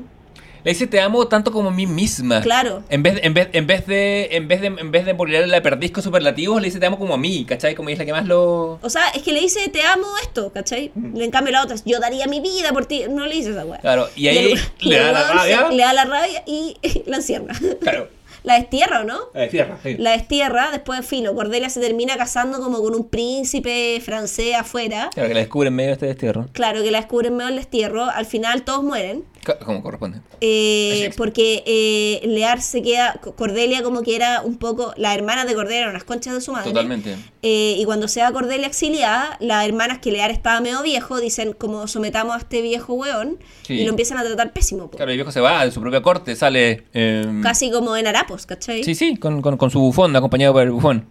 Le 0.64 0.72
dice 0.72 0.88
te 0.88 1.02
amo 1.02 1.28
tanto 1.28 1.52
como 1.52 1.68
a 1.68 1.72
mí 1.74 1.86
misma. 1.86 2.40
Claro. 2.40 2.86
En 2.88 3.04
vez, 3.04 3.20
en 3.22 3.34
vez, 3.34 3.50
en 3.52 3.68
vez 3.68 3.86
de, 3.86 4.30
en 4.32 4.48
vez 4.48 4.62
de, 4.62 4.68
en 4.68 4.92
vez 4.92 5.06
de 5.06 5.14
ponerle 5.14 5.48
la 5.48 5.62
perdiz 5.62 5.92
con 5.92 6.02
superlativos, 6.02 6.62
le 6.62 6.68
dice 6.70 6.80
te 6.80 6.86
amo 6.86 6.98
como 6.98 7.16
a 7.16 7.18
mí, 7.18 7.44
¿cachai? 7.44 7.76
Como 7.76 7.90
es 7.90 8.00
la 8.00 8.06
que 8.06 8.14
más 8.14 8.26
lo. 8.26 8.80
O 8.82 8.90
sea, 8.90 9.10
es 9.10 9.24
que 9.24 9.34
le 9.34 9.42
dice, 9.42 9.68
te 9.68 9.82
amo 9.82 10.08
esto, 10.22 10.54
¿cachai? 10.54 10.94
En 10.96 11.32
cambio 11.32 11.52
la 11.52 11.64
otra, 11.64 11.76
es, 11.76 11.84
yo 11.84 12.00
daría 12.00 12.28
mi 12.28 12.40
vida 12.40 12.72
por 12.72 12.86
ti. 12.86 13.04
No 13.10 13.26
le 13.26 13.36
dice 13.36 13.52
esa 13.52 13.66
weá. 13.66 13.82
Claro, 13.82 14.08
y 14.16 14.22
Y 14.24 14.28
ahí 14.30 14.52
el- 14.54 14.90
le 14.90 15.00
da 15.00 15.12
la 15.12 15.34
rabia. 15.34 15.70
Le 15.70 15.84
da 15.84 15.92
la 15.94 16.06
rabia 16.06 16.44
y 16.48 16.78
la 17.08 17.18
encierra. 17.18 17.54
Claro. 17.82 18.08
La 18.44 18.56
destierra, 18.56 19.02
¿o 19.02 19.04
no? 19.06 19.20
Eh, 19.34 19.48
tierra, 19.50 19.80
sí. 19.82 19.96
La 19.98 20.12
destierra, 20.12 20.70
después 20.72 21.00
de 21.00 21.06
filo. 21.06 21.34
Cordelia 21.34 21.70
se 21.70 21.80
termina 21.80 22.18
casando 22.18 22.60
como 22.60 22.82
con 22.82 22.94
un 22.94 23.08
príncipe 23.08 24.02
francés 24.02 24.56
afuera. 24.56 25.10
Claro, 25.14 25.30
que 25.30 25.34
la 25.34 25.40
descubre 25.40 25.70
en 25.70 25.76
medio 25.76 25.90
de 25.90 25.94
este 25.94 26.06
destierro. 26.08 26.48
Claro 26.52 26.84
que 26.84 26.92
la 26.92 27.00
descubren 27.00 27.36
medio 27.36 27.50
el 27.50 27.56
destierro. 27.56 28.06
Al 28.06 28.26
final 28.26 28.64
todos 28.64 28.84
mueren. 28.84 29.24
Como 29.66 29.82
corresponde. 29.84 30.20
eh, 30.42 31.12
porque 31.18 31.64
eh, 31.66 32.22
Lear 32.28 32.62
se 32.62 32.82
queda. 32.82 33.20
Cordelia, 33.36 33.84
como 33.84 34.02
que 34.02 34.16
era 34.16 34.42
un 34.42 34.58
poco. 34.58 34.94
Las 34.98 35.16
hermanas 35.16 35.48
de 35.48 35.54
Cordelia 35.56 35.82
eran 35.82 35.94
las 35.94 36.04
conchas 36.04 36.34
de 36.34 36.42
su 36.42 36.52
madre. 36.52 36.70
Totalmente. 36.70 37.16
Eh, 37.42 37.76
y 37.78 37.86
cuando 37.86 38.08
se 38.08 38.22
va 38.22 38.32
Cordelia 38.32 38.68
exiliada, 38.68 39.38
las 39.40 39.66
hermanas 39.68 40.00
que 40.00 40.12
Lear 40.12 40.32
estaba 40.32 40.62
medio 40.62 40.82
viejo 40.82 41.20
dicen: 41.20 41.54
como 41.54 41.88
sometamos 41.88 42.36
a 42.36 42.40
este 42.40 42.62
viejo 42.62 42.94
weón. 42.94 43.38
Sí. 43.64 43.74
Y 43.74 43.84
lo 43.84 43.90
empiezan 43.92 44.18
a 44.18 44.24
tratar 44.24 44.54
pésimo. 44.54 44.90
po. 44.90 44.98
Claro, 44.98 45.12
el 45.12 45.18
viejo 45.18 45.32
se 45.32 45.42
va 45.42 45.66
de 45.66 45.72
su 45.72 45.82
propia 45.82 46.02
corte, 46.02 46.36
sale. 46.36 46.84
eh, 46.94 47.26
Casi 47.42 47.72
como 47.72 47.96
en 47.98 48.08
harapos, 48.08 48.46
¿cachai? 48.46 48.84
Sí, 48.84 48.96
sí, 48.96 49.16
con, 49.18 49.42
con, 49.42 49.58
con 49.58 49.70
su 49.72 49.80
bufón, 49.80 50.16
acompañado 50.16 50.54
por 50.54 50.64
el 50.64 50.72
bufón. 50.72 51.06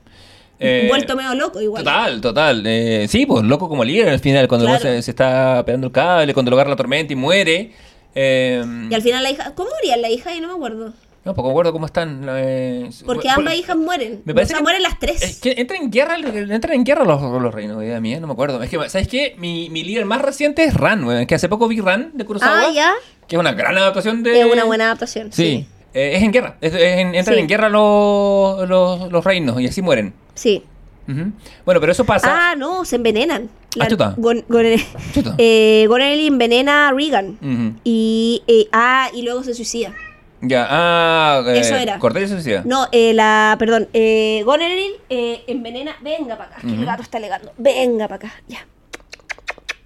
Eh, 0.65 0.87
Vuelto 0.89 1.17
medio 1.17 1.35
loco 1.35 1.61
igual. 1.61 1.83
Total, 1.83 2.21
total. 2.21 2.63
Eh, 2.67 3.07
sí, 3.09 3.27
pues 3.27 3.43
loco 3.45 3.69
como 3.69 3.83
líder 3.83 4.09
al 4.11 4.21
final, 4.21 4.47
cuando 4.47 4.67
Claro. 4.67 4.81
se, 4.81 5.03
se 5.03 5.11
está 5.11 5.61
pegando 5.67 5.89
el 5.89 5.93
cable, 5.93 6.33
cuando 6.35 6.51
lo 6.51 6.57
agarra 6.57 6.71
la 6.71 6.77
tormenta 6.77 7.13
y 7.13 7.17
muere. 7.17 7.73
Eh, 8.15 8.65
Y 8.91 8.95
al 8.95 9.03
final 9.03 9.23
la 9.23 9.31
hija. 9.31 9.53
¿Cómo 9.55 9.71
moría 9.71 9.97
la 9.97 10.11
hija? 10.11 10.35
Yo 10.35 10.41
no 10.41 10.49
me 10.49 10.55
acuerdo. 10.55 10.93
No, 11.25 11.35
porque 11.35 11.47
me 11.47 11.51
acuerdo 11.53 11.73
cómo 11.73 11.87
están. 11.87 12.27
eh, 12.31 12.91
Porque 13.07 13.29
por- 13.29 13.39
ambas 13.39 13.55
hijas 13.55 13.77
mueren. 13.77 14.23
Me 14.25 14.35
parece 14.35 14.55
o 14.55 14.57
sea, 14.57 14.57
que- 14.59 14.63
mueren 14.65 14.83
las 14.83 14.99
tres. 14.99 15.23
Es 15.23 15.39
que 15.41 15.55
entran 15.57 15.83
en 15.83 15.91
guerra, 15.91 16.17
entran 16.17 16.75
en 16.75 16.83
guerra 16.85 17.05
los, 17.05 17.23
los 17.23 17.55
reinos, 17.55 17.79
mía, 18.01 18.19
no 18.19 18.27
me 18.27 18.33
acuerdo. 18.33 18.61
Es 18.63 18.69
que, 18.71 18.77
¿sabes 18.89 19.07
qué? 19.07 19.35
Mi, 19.39 19.71
mi 19.71 19.85
líder 19.85 20.05
más 20.05 20.21
reciente 20.21 20.65
es 20.65 20.75
Ran, 20.75 21.05
weón, 21.05 21.27
que 21.27 21.37
hace 21.37 21.49
poco 21.49 21.69
vi 21.69 21.81
Ran 21.81 22.11
de 22.15 22.25
Kurosawa. 22.25 22.63
ah, 22.67 22.73
ya. 22.75 22.93
Que 23.29 23.37
es 23.37 23.41
una 23.41 23.53
gran 23.53 23.79
adaptación 23.79 24.25
de... 24.25 24.41
Es 24.41 24.47
una 24.53 24.65
buena 24.65 24.87
adaptación. 24.87 25.33
Sí. 25.33 25.43
Sí. 25.45 25.67
Eh, 25.95 26.17
es 26.17 26.23
en 26.25 26.33
guerra. 26.33 26.57
Es- 26.61 26.75
es 26.75 26.99
en- 26.99 27.15
entran 27.15 27.37
Sí. 27.37 27.41
en 27.43 27.47
guerra 27.47 27.69
los, 27.69 28.69
los, 28.69 29.13
los 29.13 29.25
reinos 29.25 29.61
y 29.61 29.69
así 29.69 29.81
mueren. 29.81 30.15
Sí. 30.35 30.65
Bueno, 31.07 31.81
pero 31.81 31.93
eso 31.93 32.05
pasa... 32.05 32.51
Ah, 32.53 32.55
no, 32.57 32.85
se 32.85 32.97
envenenan. 32.97 33.49
Ah, 33.81 33.87
chuta. 33.89 34.15
Gon- 34.17 34.45
Gon- 34.49 34.79
Chuta. 35.13 35.35
eh, 35.39 35.85
Gonelli 35.89 36.27
envenena 36.27 36.89
a 36.89 36.93
Regan. 36.93 37.39
Ujú. 37.41 37.81
Y. 37.85 38.43
eh, 38.47 38.69
ah, 38.73 39.09
y 39.15 39.23
luego 39.23 39.43
se 39.43 39.55
suicida. 39.55 39.93
Ya, 40.41 40.67
ah... 40.69 41.43
eh, 41.47 41.61
Eso 41.61 41.77
era. 41.77 41.99
Cordelia 41.99 42.29
se 42.29 42.35
suicida. 42.35 42.63
No, 42.65 42.87
eh, 42.93 43.15
la. 43.15 43.57
Perdón. 43.59 43.89
Eh, 43.93 44.43
Goneril 44.45 44.93
eh, 45.09 45.43
envenena. 45.47 45.97
Venga 46.03 46.37
para 46.37 46.51
acá, 46.57 46.61
que 46.61 46.75
el 46.75 46.85
gato 46.85 47.03
está 47.03 47.19
alegando. 47.19 47.53
Venga 47.59 48.09
para 48.09 48.17
acá, 48.29 48.33
ya. 48.49 48.67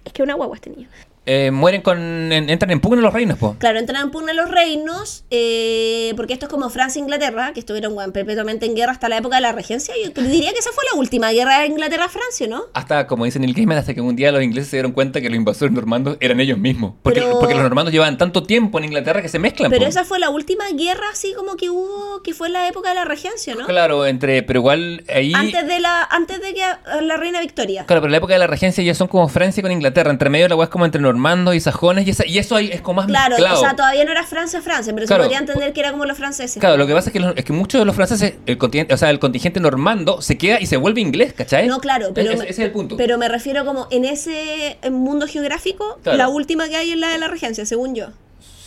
Es 0.03 0.13
que 0.13 0.23
una 0.23 0.33
guagua 0.35 0.55
este 0.55 0.69
niño. 0.71 0.87
Eh, 1.27 1.51
mueren 1.51 1.81
con... 1.81 1.97
en- 2.31 2.49
entran 2.49 2.71
en 2.71 2.79
pugna 2.79 3.01
los 3.01 3.13
reinos, 3.13 3.37
po. 3.37 3.55
Claro, 3.59 3.77
entran 3.79 4.01
en 4.03 4.11
pugna 4.11 4.31
los 4.33 4.49
reinos, 4.49 5.25
eh, 5.29 6.13
porque 6.15 6.33
esto 6.33 6.45
es 6.45 6.49
como 6.51 6.69
Francia 6.69 6.99
e 6.99 7.03
Inglaterra, 7.03 7.51
que 7.53 7.59
estuvieron 7.59 7.93
bueno, 7.93 8.13
perpetuamente 8.13 8.65
en 8.65 8.75
guerra 8.75 8.93
hasta 8.93 9.09
la 9.09 9.17
época 9.17 9.35
de 9.35 9.41
la 9.41 9.51
regencia. 9.51 9.93
Yo 10.01 10.09
diría 10.23 10.53
que 10.53 10.59
esa 10.59 10.71
fue 10.71 10.83
la 10.91 10.97
última 10.97 11.31
guerra 11.31 11.59
de 11.59 11.67
Inglaterra-Francia, 11.67 12.47
¿no? 12.47 12.63
Hasta, 12.73 13.07
como 13.07 13.25
dice 13.25 13.39
Neil 13.39 13.53
Gaiman, 13.53 13.77
hasta 13.77 13.93
que 13.93 13.99
un 13.99 14.15
día 14.15 14.31
los 14.31 14.41
ingleses 14.41 14.69
se 14.69 14.77
dieron 14.77 14.93
cuenta 14.93 15.19
que 15.19 15.27
los 15.29 15.35
invasores 15.35 15.73
normandos 15.73 16.15
eran 16.21 16.39
ellos 16.39 16.57
mismos. 16.57 16.93
Porque, 17.03 17.19
Pero- 17.19 17.39
porque 17.39 17.55
los 17.55 17.63
normandos 17.63 17.91
llevaban 17.91 18.17
tanto 18.17 18.43
tiempo 18.43 18.77
en 18.77 18.85
Inglaterra 18.85 19.21
que 19.21 19.27
se 19.27 19.37
mezclan. 19.37 19.69
Pero 19.69 19.83
po. 19.83 19.89
esa 19.89 20.05
fue 20.05 20.19
la 20.19 20.29
última 20.29 20.63
guerra 20.77 21.07
así 21.11 21.33
como 21.33 21.57
que 21.57 21.69
hubo, 21.69 22.21
que 22.23 22.33
fue 22.33 22.47
en 22.47 22.53
la 22.53 22.69
época 22.69 22.87
de 22.89 22.95
la 22.95 23.03
regencia, 23.03 23.53
¿no? 23.53 23.65
Claro, 23.65 24.05
entre, 24.05 24.43
pero 24.43 24.59
igual 24.59 25.03
ahí... 25.13 25.33
Antes 25.33 25.67
de 25.67 25.79
la, 25.81 26.03
antes 26.09 26.39
de 26.41 26.53
que 26.53 26.61
la 27.01 27.17
reina 27.17 27.41
Victoria. 27.41 27.85
Claro, 27.85 28.01
pero 28.01 28.05
en 28.07 28.11
la 28.11 28.17
época 28.19 28.31
de 28.33 28.39
la 28.39 28.47
regencia 28.47 28.81
ya 28.81 28.93
son 28.95 29.09
como 29.09 29.27
Francia 29.27 29.61
con 29.61 29.73
Inglaterra. 29.73 30.09
Entre 30.09 30.29
medio 30.29 30.47
la 30.47 30.55
weá 30.55 30.65
es 30.65 30.69
como 30.69 30.85
entre 30.85 31.01
normandos 31.01 31.16
y 31.53 31.59
sajones 31.59 32.07
y, 32.07 32.11
esa- 32.11 32.25
y 32.25 32.37
eso 32.37 32.55
ahí 32.55 32.69
es 32.71 32.81
como 32.81 32.97
más 33.01 33.07
Claro, 33.07 33.35
mezclado. 33.35 33.57
o 33.57 33.61
sea, 33.61 33.75
todavía 33.75 34.05
no 34.05 34.11
era 34.11 34.23
Francia, 34.23 34.61
Francia, 34.61 34.93
pero 34.93 35.05
Claro. 35.07 35.23
se 35.23 35.27
podría 35.29 35.39
entender 35.39 35.73
que 35.73 35.79
era 35.79 35.91
como 35.91 36.05
los 36.05 36.17
franceses. 36.17 36.59
Claro, 36.59 36.77
lo 36.77 36.87
que 36.87 36.93
pasa 36.93 37.09
es 37.09 37.13
que, 37.13 37.19
los- 37.19 37.35
es 37.35 37.43
que 37.45 37.53
muchos 37.53 37.79
de 37.79 37.85
los 37.85 37.95
franceses, 37.95 38.35
el 38.45 38.57
contingente, 38.57 38.93
o 38.93 38.97
sea, 38.97 39.09
el 39.09 39.19
contingente 39.19 39.59
normando 39.59 40.21
se 40.21 40.37
queda 40.37 40.59
y 40.61 40.65
se 40.65 40.77
vuelve 40.77 41.01
inglés, 41.01 41.33
¿cachai? 41.33 41.67
No, 41.67 41.79
claro, 41.79 42.11
pero, 42.13 42.29
Ese, 42.31 42.37
me, 42.37 42.43
ese 42.49 42.51
es 42.61 42.67
el 42.67 42.71
punto. 42.71 42.97
pero 42.97 43.17
me 43.17 43.27
refiero 43.27 43.65
como 43.65 43.87
en 43.91 44.05
ese 44.05 44.77
mundo 44.91 45.27
geográfico, 45.27 45.99
Claro. 46.03 46.17
la 46.17 46.29
última 46.29 46.67
que 46.69 46.75
hay 46.77 46.91
es 46.91 46.97
la 46.97 47.09
de 47.09 47.17
la 47.17 47.27
regencia, 47.27 47.65
según 47.65 47.95
yo. 47.95 48.07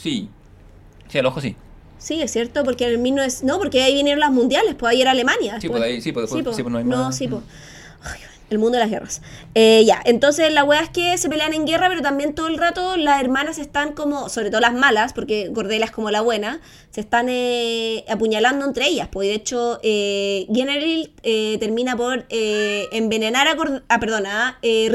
Sí. 0.03 0.29
Sí, 1.09 1.19
al 1.19 1.27
ojo 1.27 1.41
sí. 1.41 1.57
Sí, 1.99 2.23
es 2.23 2.31
cierto, 2.33 2.65
porque 2.65 2.85
en 2.85 2.91
el 2.93 2.97
19 3.03 3.27
es 3.27 3.43
no, 3.43 3.59
porque 3.59 3.83
ahí 3.83 3.95
vinieron 3.95 4.21
las 4.21 4.31
mundiales, 4.33 4.75
pues 4.75 4.91
ahí 4.93 5.03
era 5.03 5.11
Alemania. 5.11 5.61
Sí, 5.61 5.69
pues, 5.69 5.83
ahí- 5.83 6.01
sí, 6.01 6.13
pues, 6.13 6.31
después- 6.31 6.57
sí, 6.57 6.63
pues, 6.63 6.73
no 6.73 6.79
hay 6.79 6.85
No, 6.85 6.97
más. 7.05 7.17
sí, 7.17 7.29
pues. 7.29 7.43
Ay, 8.03 8.21
el 8.51 8.59
mundo 8.59 8.77
de 8.77 8.85
las 8.85 8.91
guerras. 8.91 9.23
Eh, 9.55 9.85
ya, 9.87 10.01
entonces 10.05 10.53
la 10.53 10.65
wea 10.65 10.81
es 10.81 10.91
que 10.91 11.17
se 11.17 11.29
pelean 11.29 11.55
en 11.55 11.67
guerra, 11.67 11.89
pero 11.89 12.03
también 12.03 12.35
todo 12.35 12.49
el 12.49 12.59
rato 12.59 12.97
las 12.97 13.21
hermanas 13.21 13.59
están 13.59 13.93
como, 13.93 14.29
sobre 14.29 14.51
todo 14.51 14.61
las 14.61 14.75
malas, 14.75 15.13
porque 15.13 15.51
Cordelia 15.55 15.87
es 15.87 15.93
como 15.93 16.11
la 16.11 16.21
buena, 16.21 16.61
se 16.91 17.01
están 17.03 17.29
eh, 17.29 18.05
apuñalando 18.09 18.65
entre 18.67 18.89
ellas. 18.89 19.09
Pues 19.12 19.29
de 19.29 19.35
hecho, 19.35 19.79
eh, 19.83 20.47
General 20.53 21.11
eh, 21.23 21.57
termina 21.61 21.97
por 21.97 22.27
eh, 22.31 22.87
envenenar 22.93 23.47
a, 23.47 23.57
Cord- 23.57 23.83
ah, 23.89 24.01
perdón, 24.01 24.27
a 24.27 24.59
eh, 24.62 24.89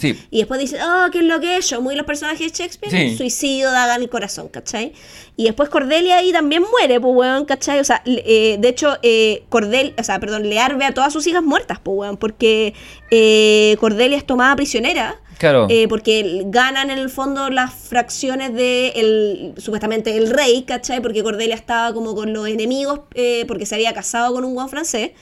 sí. 0.00 0.18
Y 0.30 0.38
después 0.38 0.58
dice, 0.60 0.78
oh, 0.82 1.10
¿qué 1.12 1.18
es 1.18 1.24
lo 1.24 1.40
que 1.40 1.58
es 1.58 1.68
yo? 1.68 1.80
Muy 1.82 1.94
los 1.94 2.06
personajes 2.06 2.40
de 2.52 2.58
Shakespeare, 2.58 2.90
Sí. 3.10 3.16
suicidio, 3.16 3.70
daga 3.70 3.96
en 3.96 4.02
el 4.02 4.08
corazón, 4.08 4.48
¿cachai? 4.48 4.92
Y 5.36 5.44
después 5.44 5.68
Cordelia 5.68 6.16
ahí 6.18 6.32
también 6.32 6.62
muere, 6.70 7.00
pues, 7.00 7.14
weón, 7.14 7.44
¿cachai? 7.44 7.80
O 7.80 7.84
sea, 7.84 8.02
eh, 8.06 8.56
de 8.58 8.68
hecho, 8.68 8.96
eh, 9.02 9.44
Cordel, 9.48 9.94
o 9.98 10.04
sea, 10.04 10.20
perdón, 10.20 10.48
Lear 10.48 10.76
ve 10.78 10.84
a 10.86 10.92
todas 10.92 11.12
sus 11.12 11.26
hijas 11.26 11.42
muertas, 11.42 11.78
pues, 11.82 11.96
weón, 11.98 12.16
porque 12.16 12.74
Cordelia 13.78 14.16
es 14.16 14.26
tomada 14.26 14.56
prisionera. 14.56 15.20
Eh, 15.68 15.88
porque 15.88 16.42
ganan 16.46 16.90
en 16.90 16.98
el 16.98 17.10
fondo 17.10 17.50
las 17.50 17.72
fracciones 17.74 18.54
de 18.54 18.88
el, 18.90 19.54
supuestamente 19.56 20.16
el 20.16 20.30
rey, 20.30 20.62
¿cachai? 20.62 21.00
Porque 21.00 21.22
Cordelia 21.22 21.54
estaba 21.54 21.92
como 21.92 22.14
con 22.14 22.32
los 22.32 22.46
enemigos, 22.48 23.00
eh, 23.14 23.44
porque 23.48 23.66
se 23.66 23.74
había 23.74 23.92
casado 23.92 24.34
con 24.34 24.44
un 24.44 24.54
guan 24.54 24.68
francés, 24.68 25.12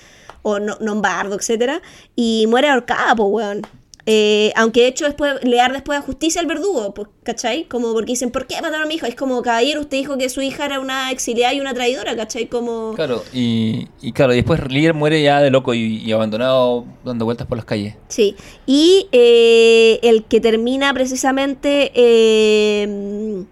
o 0.42 0.58
no, 0.58 0.76
Lombardo, 0.80 1.36
etcétera, 1.36 1.80
y 2.16 2.46
muere 2.48 2.68
ahorcada, 2.68 3.14
pues, 3.14 3.28
weón. 3.30 3.62
Eh, 4.06 4.52
aunque 4.56 4.80
de 4.80 4.86
hecho 4.88 5.04
después 5.04 5.34
le 5.42 5.56
dar 5.56 5.72
después 5.72 5.98
a 5.98 6.02
justicia 6.02 6.40
al 6.40 6.46
verdugo, 6.46 6.94
pues, 6.94 7.08
¿cachai? 7.22 7.64
Como 7.64 7.92
porque 7.92 8.12
dicen, 8.12 8.30
¿por 8.30 8.46
qué 8.46 8.56
mataron 8.56 8.82
a 8.82 8.86
mi 8.86 8.94
hijo? 8.94 9.06
Es 9.06 9.14
como, 9.14 9.42
caballero, 9.42 9.80
usted 9.80 9.98
dijo 9.98 10.16
que 10.16 10.28
su 10.28 10.40
hija 10.42 10.64
era 10.66 10.80
una 10.80 11.10
exiliada 11.10 11.52
y 11.54 11.60
una 11.60 11.74
traidora, 11.74 12.16
¿cachai? 12.16 12.46
Como... 12.46 12.94
Claro, 12.94 13.22
y, 13.32 13.88
y 14.00 14.12
claro, 14.12 14.32
y 14.32 14.36
después 14.36 14.60
Lear 14.70 14.94
muere 14.94 15.22
ya 15.22 15.40
de 15.40 15.50
loco 15.50 15.74
y, 15.74 15.98
y 15.98 16.12
abandonado 16.12 16.84
dando 17.04 17.24
vueltas 17.24 17.46
por 17.46 17.58
las 17.58 17.64
calles. 17.64 17.94
Sí, 18.08 18.36
y 18.66 19.08
eh, 19.12 19.98
el 20.02 20.24
que 20.24 20.40
termina 20.40 20.92
precisamente, 20.94 21.92
eh, 21.94 23.44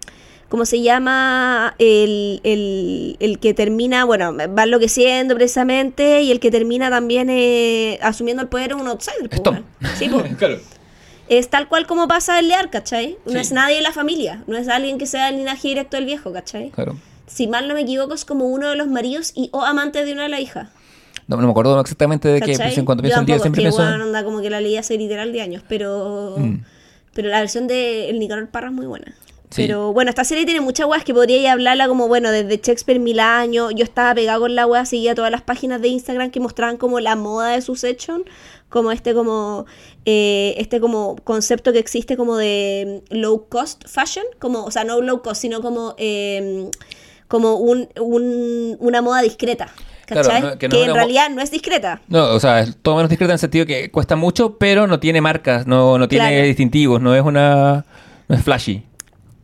¿cómo 0.49 0.65
se 0.65 0.81
llama? 0.81 1.75
El, 1.79 2.41
el- 2.43 3.15
el 3.19 3.39
que 3.39 3.53
termina, 3.53 4.03
bueno, 4.05 4.35
va 4.35 4.63
enloqueciendo 4.63 5.35
precisamente, 5.35 6.21
y 6.23 6.31
el 6.31 6.39
que 6.39 6.51
termina 6.51 6.89
también 6.89 7.29
eh, 7.29 7.97
asumiendo 8.01 8.43
el 8.43 8.49
poder 8.49 8.71
es 8.71 8.77
un 8.77 8.87
outsider. 8.87 9.29
Es 9.31 9.39
pues. 9.39 9.59
Sí, 9.97 10.09
pues. 10.09 10.35
claro. 10.37 10.57
Es 11.29 11.49
tal 11.49 11.67
cual 11.67 11.85
como 11.85 12.07
pasa 12.07 12.39
en 12.39 12.47
Lear, 12.47 12.69
¿cachai? 12.71 13.17
No 13.27 13.33
Sí. 13.33 13.37
es 13.37 13.51
nadie 13.51 13.75
de 13.75 13.81
la 13.83 13.91
familia, 13.93 14.43
no 14.47 14.57
es 14.57 14.67
alguien 14.67 14.97
que 14.97 15.05
sea 15.05 15.29
el 15.29 15.37
linaje 15.37 15.67
directo 15.67 15.95
del 15.95 16.05
viejo, 16.07 16.33
¿cachai? 16.33 16.71
Claro. 16.71 16.97
Si 17.27 17.45
mal 17.47 17.67
no 17.67 17.75
me 17.75 17.81
equivoco, 17.81 18.15
es 18.15 18.25
como 18.25 18.45
uno 18.47 18.69
de 18.69 18.75
los 18.75 18.87
maridos 18.87 19.33
y 19.35 19.49
o 19.53 19.61
amantes 19.63 20.05
de 20.07 20.13
una 20.13 20.23
de 20.23 20.29
las 20.29 20.39
hijas. 20.39 20.69
No, 21.27 21.37
no 21.37 21.43
me 21.43 21.51
acuerdo 21.51 21.79
exactamente 21.79 22.27
de 22.29 22.41
qué, 22.41 22.57
pero 22.57 22.85
cuando 22.85 23.03
pienso 23.03 23.19
en 23.19 23.27
Lear 23.27 23.39
siempre 23.41 23.61
pienso... 23.61 23.77
weón, 23.83 24.01
onda 24.01 24.23
como 24.23 24.41
que 24.41 24.49
la 24.49 24.59
leí 24.61 24.77
hace 24.77 24.97
literal 24.97 25.31
de 25.31 25.41
años, 25.41 25.61
pero 25.69 26.33
Mm. 26.39 26.63
pero 27.13 27.29
la 27.29 27.39
versión 27.41 27.67
de 27.67 28.09
El 28.09 28.17
Nicanor 28.17 28.47
Parra 28.47 28.69
es 28.69 28.73
muy 28.73 28.87
buena. 28.87 29.13
Sí. 29.49 29.63
Pero 29.63 29.93
bueno, 29.93 30.09
esta 30.09 30.23
serie 30.23 30.45
tiene 30.45 30.61
muchas 30.61 30.85
weas 30.85 31.03
que 31.03 31.11
podría 31.13 31.53
hablarla 31.53 31.87
como, 31.87 32.07
bueno, 32.07 32.29
desde 32.29 32.57
Shakespeare 32.57 32.99
mil 32.99 33.19
años. 33.19 33.71
Yo 33.75 33.83
estaba 33.83 34.13
pegado 34.13 34.41
con 34.41 34.53
la 34.53 34.67
wea, 34.67 34.85
seguía 34.85 35.15
todas 35.15 35.31
las 35.31 35.41
páginas 35.41 35.81
de 35.81 35.87
Instagram 35.87 36.29
que 36.29 36.39
mostraban 36.39 36.77
como 36.77 36.99
la 36.99 37.15
moda 37.15 37.49
de 37.53 37.61
Succession, 37.61 38.23
como 38.69 38.91
este 38.91 39.15
como 39.15 39.65
eh, 40.05 40.53
este 40.57 40.79
como 40.79 41.15
concepto 41.23 41.73
que 41.73 41.79
existe 41.79 42.15
como 42.15 42.37
de 42.37 43.01
mm, 43.09 43.15
low 43.15 43.47
cost 43.49 43.83
fashion, 43.87 44.25
como, 44.37 44.65
o 44.65 44.71
sea, 44.71 44.83
no 44.83 45.01
low 45.01 45.23
cost, 45.23 45.41
sino 45.41 45.61
como, 45.61 45.95
eh, 45.97 46.69
como 47.27 47.55
un, 47.55 47.89
un- 47.99 48.77
una 48.79 49.01
moda 49.01 49.21
discreta. 49.23 49.71
Claro, 50.05 50.27
¿cachai? 50.27 50.41
no- 50.43 50.57
que 50.59 50.67
no 50.69 50.77
en 50.77 50.93
realidad 50.93 51.29
no 51.31 51.41
es 51.41 51.49
discreta. 51.49 52.01
No, 52.07 52.25
o 52.35 52.39
sea, 52.39 52.59
es 52.61 52.77
todo 52.83 52.95
menos 52.97 53.09
discreta 53.09 53.31
en 53.31 53.35
el 53.35 53.39
sentido 53.39 53.65
que 53.65 53.89
cuesta 53.89 54.15
mucho, 54.15 54.57
pero 54.59 54.85
no 54.85 54.99
tiene 54.99 55.21
marcas, 55.21 55.65
no, 55.65 55.97
no 55.97 56.07
tiene 56.07 56.29
Claro. 56.29 56.45
distintivos, 56.45 57.01
no 57.01 57.15
es 57.15 57.21
una. 57.23 57.85
No 58.27 58.35
es 58.35 58.43
flashy. 58.43 58.83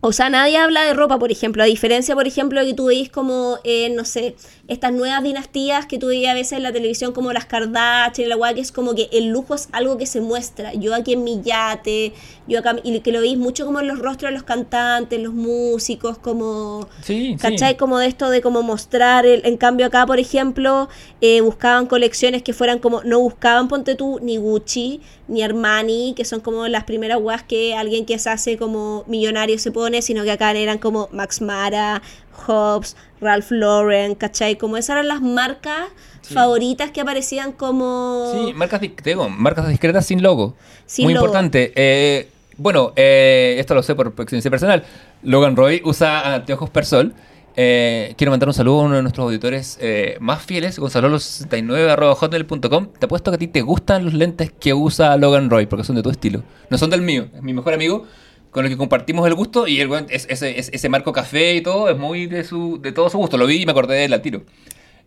O 0.07 0.11
sea, 0.11 0.30
nadie 0.30 0.57
habla 0.57 0.84
de 0.84 0.94
ropa, 0.94 1.18
por 1.18 1.32
ejemplo, 1.32 1.64
a 1.64 1.65
diferencia, 1.65 2.14
por 2.14 2.27
ejemplo, 2.27 2.60
de 2.60 2.68
que 2.68 2.73
tú 2.76 2.86
veis 2.86 3.10
como, 3.10 3.57
eh, 3.64 3.90
no 3.90 4.06
sé, 4.06 4.36
estas 4.68 4.94
nuevas 4.94 5.23
dinastías 5.23 5.88
que 5.88 5.98
tú 5.98 6.07
veías 6.07 6.32
a 6.32 6.36
veces 6.36 6.52
en 6.53 6.61
la 6.61 6.72
televisión 6.72 7.11
como 7.11 7.34
las 7.34 7.45
Kardashian, 7.45 8.30
la 8.30 8.36
guay, 8.36 8.53
que 8.53 8.61
es 8.61 8.72
como 8.72 8.94
que 8.94 9.10
el 9.11 9.30
lujo 9.30 9.56
es 9.56 9.68
algo 9.72 9.98
que 9.98 10.06
se 10.06 10.22
muestra. 10.22 10.73
Yo 10.76 10.94
aquí 10.94 11.14
en 11.14 11.23
mi 11.23 11.41
yate, 11.41 12.14
yo 12.48 12.60
acá, 12.60 12.76
y 12.84 12.99
que 12.99 13.11
lo 13.11 13.19
veis 13.22 13.36
mucho 13.36 13.65
como 13.65 13.80
en 13.80 13.88
los 13.88 13.98
rostros 13.98 14.30
de 14.30 14.34
los 14.36 14.44
cantantes, 14.44 15.19
los 15.19 15.34
músicos, 15.34 16.19
como... 16.19 16.88
Sí, 17.02 17.36
¿Cachai? 17.41 17.76
Como 17.76 17.98
de 17.98 18.06
esto 18.06 18.30
de 18.30 18.44
como 18.44 18.61
mostrar, 18.61 19.26
el- 19.26 19.41
en 19.44 19.57
cambio 19.57 19.88
acá, 19.88 20.06
por 20.06 20.19
ejemplo, 20.19 20.88
eh, 21.22 21.41
buscaban 21.41 21.88
colecciones 21.88 22.44
que 22.44 22.53
fueran 22.53 22.77
como, 22.77 23.02
no 23.03 23.19
buscaban, 23.22 23.68
ponte 23.68 23.95
tú, 23.95 24.19
ni 24.22 24.38
Gucci, 24.38 25.02
ni 25.27 25.41
Armani, 25.43 26.14
que 26.15 26.23
son 26.26 26.39
como 26.39 26.68
las 26.68 26.84
primeras 26.84 27.19
weas 27.22 27.43
que 27.43 27.76
alguien 27.76 28.06
que 28.06 28.19
se 28.19 28.30
hace 28.30 28.57
como 28.57 29.03
millonario 29.07 29.57
se 29.60 29.72
pone, 29.72 30.02
sino 30.02 30.23
que 30.23 30.31
acá 30.31 30.52
eran 30.52 30.77
como 30.77 31.10
Max 31.11 31.41
Mara, 31.41 32.02
Hobbs, 32.45 32.95
Ralph 33.22 33.49
Lauren, 33.52 34.15
¿cachai? 34.15 34.57
Como 34.57 34.77
esas 34.77 34.91
eran 34.95 35.07
las 35.07 35.22
marcas 35.22 35.88
Sí. 36.22 36.34
favoritas 36.34 36.89
que 36.89 37.02
aparecían 37.02 37.52
como... 37.52 38.31
Sí, 38.34 38.53
marcas, 38.53 38.81
digo, 39.03 39.30
marcas 39.30 39.68
discretas 39.68 40.07
sin 40.07 40.23
logo. 40.23 40.56
Sin 40.88 41.06
Muy 41.06 41.14
logo. 41.14 41.27
importante. 41.27 41.72
Eh, 41.76 42.30
bueno, 42.57 42.93
eh, 42.95 43.57
esto 43.60 43.76
lo 43.76 43.84
sé 43.84 43.93
por 43.93 44.07
experiencia 44.07 44.49
personal. 44.49 44.84
Logan 45.22 45.56
Roy 45.56 45.81
usa 45.85 46.34
anteojos 46.34 46.72
Persol. 46.72 47.14
Eh, 47.57 48.14
quiero 48.18 48.32
mandar 48.32 48.49
un 48.49 48.53
saludo 48.53 48.82
a 48.82 48.84
uno 48.84 48.95
de 48.98 49.02
nuestros 49.02 49.23
auditores 49.26 49.77
eh, 49.82 50.18
más 50.20 50.44
fieles, 50.44 50.78
gonzalolo69.hotmail.com. 50.80 52.88
Te 52.99 53.05
apuesto 53.05 53.31
que 53.31 53.36
a 53.36 53.38
ti 53.38 53.47
te 53.47 53.62
gustan 53.62 54.04
los 54.05 54.13
lentes 54.13 54.52
que 54.52 54.73
usa 54.73 55.15
Logan 55.18 55.49
Roy, 55.49 55.65
porque 55.65 55.84
son 55.86 55.96
de 55.96 56.04
tu 56.04 56.10
estilo. 56.10 56.44
No 56.70 56.78
son 56.78 56.89
del 56.89 57.02
mío, 57.02 57.28
es 57.36 57.41
mi 57.41 57.54
mejor 57.54 57.73
amigo 57.73 58.05
con 58.52 58.65
el 58.65 58.71
que 58.71 58.78
compartimos 58.78 59.28
el 59.28 59.34
gusto 59.36 59.68
y 59.68 59.81
el, 59.81 59.89
es- 60.10 60.28
ese, 60.30 60.60
es- 60.60 60.70
ese 60.73 60.89
marco 60.89 61.12
café 61.12 61.55
y 61.55 61.62
todo 61.62 61.89
es 61.89 61.97
muy 61.97 62.28
de, 62.28 62.44
su, 62.44 62.80
de 62.81 62.91
todo 62.91 63.10
su 63.10 63.18
gusto. 63.18 63.38
Lo 63.38 63.46
vi 63.47 63.62
y 63.62 63.65
me 63.65 63.71
acordé 63.71 64.07
de 64.07 64.13
al 64.13 64.21
tiro. 64.21 64.44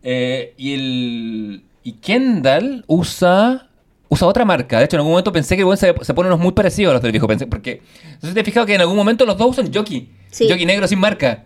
Eh, 0.03 0.53
y 0.57 0.73
el 0.73 1.63
y 1.83 1.93
Kendall 1.93 2.83
usa 2.87 3.65
usa 4.11 4.25
otra 4.27 4.43
marca. 4.45 4.79
De 4.79 4.85
hecho, 4.85 4.95
en 4.95 4.99
algún 5.01 5.11
momento 5.13 5.31
pensé 5.31 5.55
que 5.55 5.63
se, 5.77 5.93
se 6.01 6.13
pone 6.15 6.29
unos 6.29 6.39
muy 6.39 6.51
parecidos 6.53 6.91
a 6.91 6.93
los 6.93 7.01
del 7.03 7.11
viejo. 7.11 7.27
Pensé, 7.27 7.45
porque 7.47 7.81
no 8.15 8.21
sé 8.21 8.27
si 8.29 8.33
te 8.33 8.39
has 8.39 8.45
fijado 8.45 8.65
que 8.65 8.73
en 8.75 8.81
algún 8.81 8.95
momento 8.95 9.23
los 9.25 9.37
dos 9.37 9.51
usan 9.51 9.71
jockey. 9.73 10.09
Sí. 10.31 10.47
Jockey 10.49 10.65
negro 10.65 10.87
sin 10.87 10.99
marca. 10.99 11.45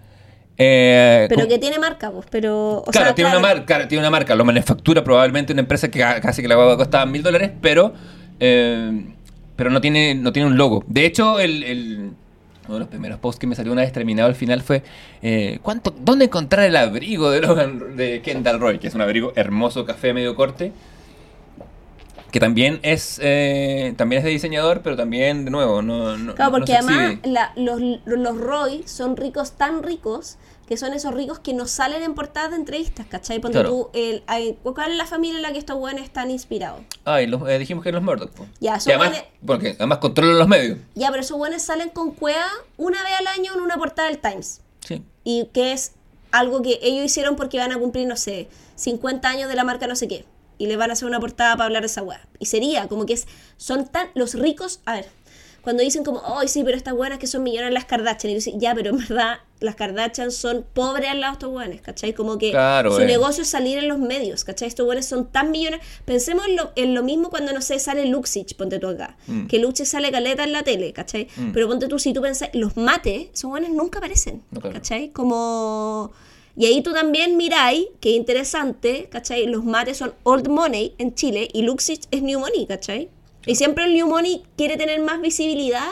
Eh, 0.58 1.26
Pero 1.30 1.42
como- 1.42 1.50
que 1.50 1.58
tiene 1.60 1.80
marca, 1.80 2.12
pues, 2.12 2.26
pero... 2.30 2.78
o 2.78 2.84
claro, 2.86 3.08
sea, 3.08 3.16
tiene, 3.16 3.32
claro, 3.32 3.40
Una 3.46 3.54
marca, 3.56 3.88
tiene 3.88 4.02
una 4.02 4.12
marca. 4.12 4.36
Lo 4.36 4.46
manufactura 4.46 5.04
probablemente 5.04 5.52
una 5.54 5.62
empresa 5.62 5.90
que 5.90 6.00
ca- 6.00 6.22
casi 6.22 6.42
que 6.42 6.48
la 6.48 6.56
va 6.56 6.74
a 6.74 6.78
costar 6.78 7.08
mil 7.08 7.24
dólares, 7.24 7.52
pero, 7.62 7.94
eh, 8.40 9.04
pero 9.56 9.70
no, 9.72 9.82
tiene, 9.82 10.14
no 10.16 10.32
tiene 10.32 10.48
un 10.48 10.58
logo. 10.58 10.84
De 10.88 11.06
hecho, 11.06 11.40
el, 11.40 11.64
el- 11.64 12.12
uno 12.66 12.76
de 12.76 12.80
los 12.80 12.88
primeros 12.88 13.20
posts 13.20 13.40
que 13.40 13.48
me 13.48 13.56
salió 13.56 13.74
una 13.74 13.82
vez 13.82 13.92
terminado 13.92 14.30
al 14.30 14.36
final 14.36 14.62
fue 14.62 14.84
eh, 15.22 15.60
¿cuánto, 15.62 15.94
¿dónde 16.00 16.26
encontrar 16.26 16.64
el 16.66 16.78
abrigo 16.78 17.30
de, 17.30 17.42
Logan, 17.42 17.98
de 17.98 18.22
Kendall 18.22 18.60
Roy? 18.60 18.80
Que 18.80 18.88
es 18.88 18.96
un 18.96 19.02
abrigo 19.02 19.34
hermoso, 19.36 19.84
café 19.86 20.14
medio 20.14 20.34
corte. 20.36 20.72
Que 22.34 22.40
también 22.40 22.80
es 22.82 23.20
eh, 23.22 23.94
también 23.96 24.18
es 24.20 24.24
de 24.26 24.32
diseñador, 24.32 24.82
pero 24.82 24.96
también, 24.98 25.46
de 25.46 25.52
nuevo, 25.52 25.82
no, 25.84 26.18
no, 26.18 26.34
Claro, 26.36 26.52
porque 26.52 26.74
además 26.76 27.20
la- 27.24 27.54
los, 27.56 27.80
los 28.06 28.38
Roy 28.38 28.84
son 28.88 29.16
ricos, 29.16 29.52
tan 29.52 29.84
ricos, 29.84 30.38
que 30.68 30.76
son 30.76 30.94
esos 30.94 31.14
ricos 31.14 31.38
que 31.38 31.54
no 31.54 31.68
salen 31.68 32.02
en 32.02 32.16
portadas 32.16 32.50
de 32.50 32.56
entrevistas, 32.56 33.06
¿cachai? 33.06 33.40
Ponte 33.40 33.60
Claro. 33.60 33.70
tú, 33.70 33.90
el, 33.94 34.24
¿cuál 34.64 34.92
es 34.94 34.98
la 34.98 35.06
familia 35.06 35.36
en 35.36 35.42
la 35.44 35.52
que 35.54 35.60
estos 35.60 35.78
buenos 35.78 36.02
están 36.04 36.32
inspirados? 36.32 36.82
Ah, 37.06 37.22
y 37.22 37.28
los- 37.28 37.48
eh, 37.48 37.60
dijimos 37.60 37.84
que 37.84 37.92
los 37.92 38.02
Murdoch. 38.02 38.32
po. 38.32 38.48
Ya, 38.60 38.80
son 38.80 38.94
además, 38.94 39.24
porque 39.46 39.76
además 39.78 40.00
controlan 40.00 40.40
los 40.40 40.48
medios. 40.48 40.80
Ya, 40.96 41.12
pero 41.12 41.22
esos 41.22 41.38
buenos 41.38 41.62
salen 41.62 41.90
con 41.90 42.12
cueva 42.12 42.48
una 42.78 43.04
vez 43.04 43.14
al 43.20 43.28
año 43.28 43.54
en 43.54 43.62
una 43.62 43.78
portada 43.78 44.08
del 44.08 44.18
Times. 44.18 44.62
Sí. 44.80 45.04
Y 45.24 45.50
que 45.54 45.72
es 45.74 45.92
algo 46.32 46.64
que 46.64 46.80
ellos 46.82 47.06
hicieron 47.06 47.36
porque 47.36 47.60
van 47.60 47.72
a 47.74 47.78
cumplir, 47.78 48.08
no 48.08 48.18
sé, 48.18 48.48
50 48.76 49.30
años 49.30 49.50
de 49.50 49.56
la 49.56 49.64
marca 49.64 49.86
no 49.86 49.96
sé 49.96 50.08
qué. 50.08 50.26
Y 50.58 50.68
les 50.68 50.78
van 50.78 50.90
a 50.90 50.94
hacer 50.94 51.08
una 51.08 51.20
portada 51.20 51.54
para 51.56 51.66
hablar 51.66 51.84
de 51.84 51.88
esa 51.88 52.04
weá. 52.04 52.28
Y 52.40 52.46
sería 52.46 52.88
como 52.88 53.06
que 53.06 53.14
es, 53.14 53.28
son 53.58 53.88
tan, 53.88 54.10
los 54.14 54.34
ricos, 54.36 54.82
a 54.86 54.94
ver, 54.94 55.08
cuando 55.64 55.82
dicen 55.82 56.04
como, 56.04 56.22
ay 56.38 56.50
sí, 56.50 56.62
pero 56.64 56.76
estas 56.76 56.94
buenas 56.94 57.20
que 57.20 57.28
son 57.28 57.42
millones 57.42 57.72
las 57.72 57.86
Kardashian. 57.86 58.32
Y 58.32 58.40
yo 58.40 58.46
digo, 58.46 58.60
ya, 58.60 58.76
pero 58.76 58.90
en 58.90 58.98
verdad 58.98 59.38
las 59.62 59.76
Kardashian 59.76 60.30
son 60.32 60.66
pobres 60.74 61.10
al 61.10 61.22
lado 61.22 61.32
de 61.32 61.36
estos 61.36 61.52
buenos, 61.52 61.80
¿cachai? 61.80 62.14
Como 62.14 62.38
que 62.38 62.52
Claro, 62.52 62.94
su 62.94 63.02
eh. 63.02 63.06
negocio 63.06 63.44
es 63.44 63.50
salir 63.50 63.78
en 63.78 63.88
los 63.88 63.98
medios, 63.98 64.44
¿cachai? 64.44 64.68
Estos 64.68 64.86
buenos 64.86 65.06
son 65.06 65.32
tan 65.32 65.52
millones. 65.52 65.80
Pensemos 66.04 66.46
en 66.48 66.58
lo, 66.58 66.74
en 66.76 66.94
lo 66.94 67.02
mismo 67.02 67.30
cuando, 67.30 67.54
no 67.54 67.62
sé, 67.62 67.80
sale 67.80 68.06
Luxich, 68.08 68.58
ponte 68.58 68.78
tú 68.78 68.90
acá. 68.90 69.16
Mm. 69.28 69.48
Que 69.48 69.60
Luxich 69.60 69.88
sale 69.88 70.12
caleta 70.12 70.44
en 70.44 70.52
la 70.52 70.64
tele, 70.64 70.92
¿cachai? 70.92 71.30
Mm. 71.38 71.52
Pero 71.54 71.70
ponte 71.70 71.88
tú, 71.88 71.98
si 71.98 72.12
tú 72.12 72.22
pensás, 72.22 72.50
los 72.52 72.76
mates, 72.76 73.30
esos 73.34 73.50
buenos 73.50 73.70
nunca 73.70 74.00
aparecen, 74.00 74.44
No, 74.52 74.60
claro. 74.60 74.74
¿cachai? 74.76 75.12
Como... 75.12 76.12
Y 76.56 76.68
ahí 76.68 76.82
tú 76.82 76.94
también 76.94 77.36
miráis, 77.36 77.88
qué 78.00 78.12
interesante, 78.12 79.08
¿cachai? 79.10 79.48
Los 79.48 79.64
mates 79.64 79.98
son 79.98 80.14
old 80.24 80.50
money 80.50 80.94
en 81.00 81.16
Chile 81.16 81.50
y 81.52 81.64
Luxich 81.64 82.04
es 82.12 82.22
new 82.22 82.40
money, 82.40 82.68
¿cachai? 82.68 83.10
Y 83.46 83.56
siempre 83.56 83.86
el 83.86 83.94
new 83.94 84.08
money 84.08 84.44
quiere 84.56 84.78
tener 84.78 85.02
más 85.02 85.20
visibilidad 85.20 85.90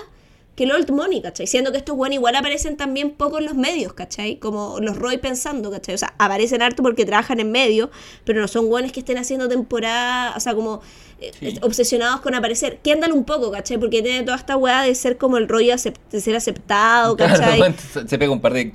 que 0.62 0.66
el 0.66 0.72
old 0.72 0.92
money, 0.92 1.22
¿cachai? 1.22 1.48
Siendo 1.48 1.72
que 1.72 1.78
estos 1.80 1.96
buenos 1.96 2.16
igual 2.16 2.36
aparecen 2.36 2.78
también 2.78 3.12
poco 3.12 3.40
en 3.40 3.46
los 3.46 3.56
medios, 3.56 3.94
¿cachai? 3.94 4.38
Como 4.38 4.78
los 4.80 4.96
Roy 4.98 5.18
pensando, 5.18 5.72
¿cachai? 5.72 5.96
O 5.96 5.98
sea, 5.98 6.14
aparecen 6.20 6.62
harto 6.62 6.84
porque 6.84 7.04
trabajan 7.06 7.40
en 7.40 7.52
medios, 7.52 7.90
pero 8.26 8.40
no 8.42 8.48
son 8.48 8.70
buenos 8.70 8.92
que 8.92 9.00
estén 9.00 9.18
haciendo 9.18 9.50
temporada, 9.50 10.34
o 10.36 10.40
sea, 10.40 10.54
como 10.54 10.82
eh, 11.20 11.32
Sí. 11.40 11.58
obsesionados 11.62 12.22
con 12.22 12.34
aparecer. 12.36 12.80
Kendall 12.84 13.12
un 13.12 13.26
poco, 13.26 13.52
¿cachai? 13.52 13.78
Porque 13.78 14.02
tiene 14.02 14.24
toda 14.24 14.38
esta 14.38 14.58
weá 14.58 14.82
de 14.84 14.94
ser 14.96 15.18
como 15.18 15.38
el 15.38 15.48
rollo 15.48 15.74
de 16.12 16.20
ser 16.22 16.36
aceptado, 16.36 17.16
¿cachai? 17.18 17.58
bueno, 17.60 17.76
se- 18.08 18.18
pega 18.18 18.32
un 18.32 18.42
par 18.42 18.54
de 18.54 18.74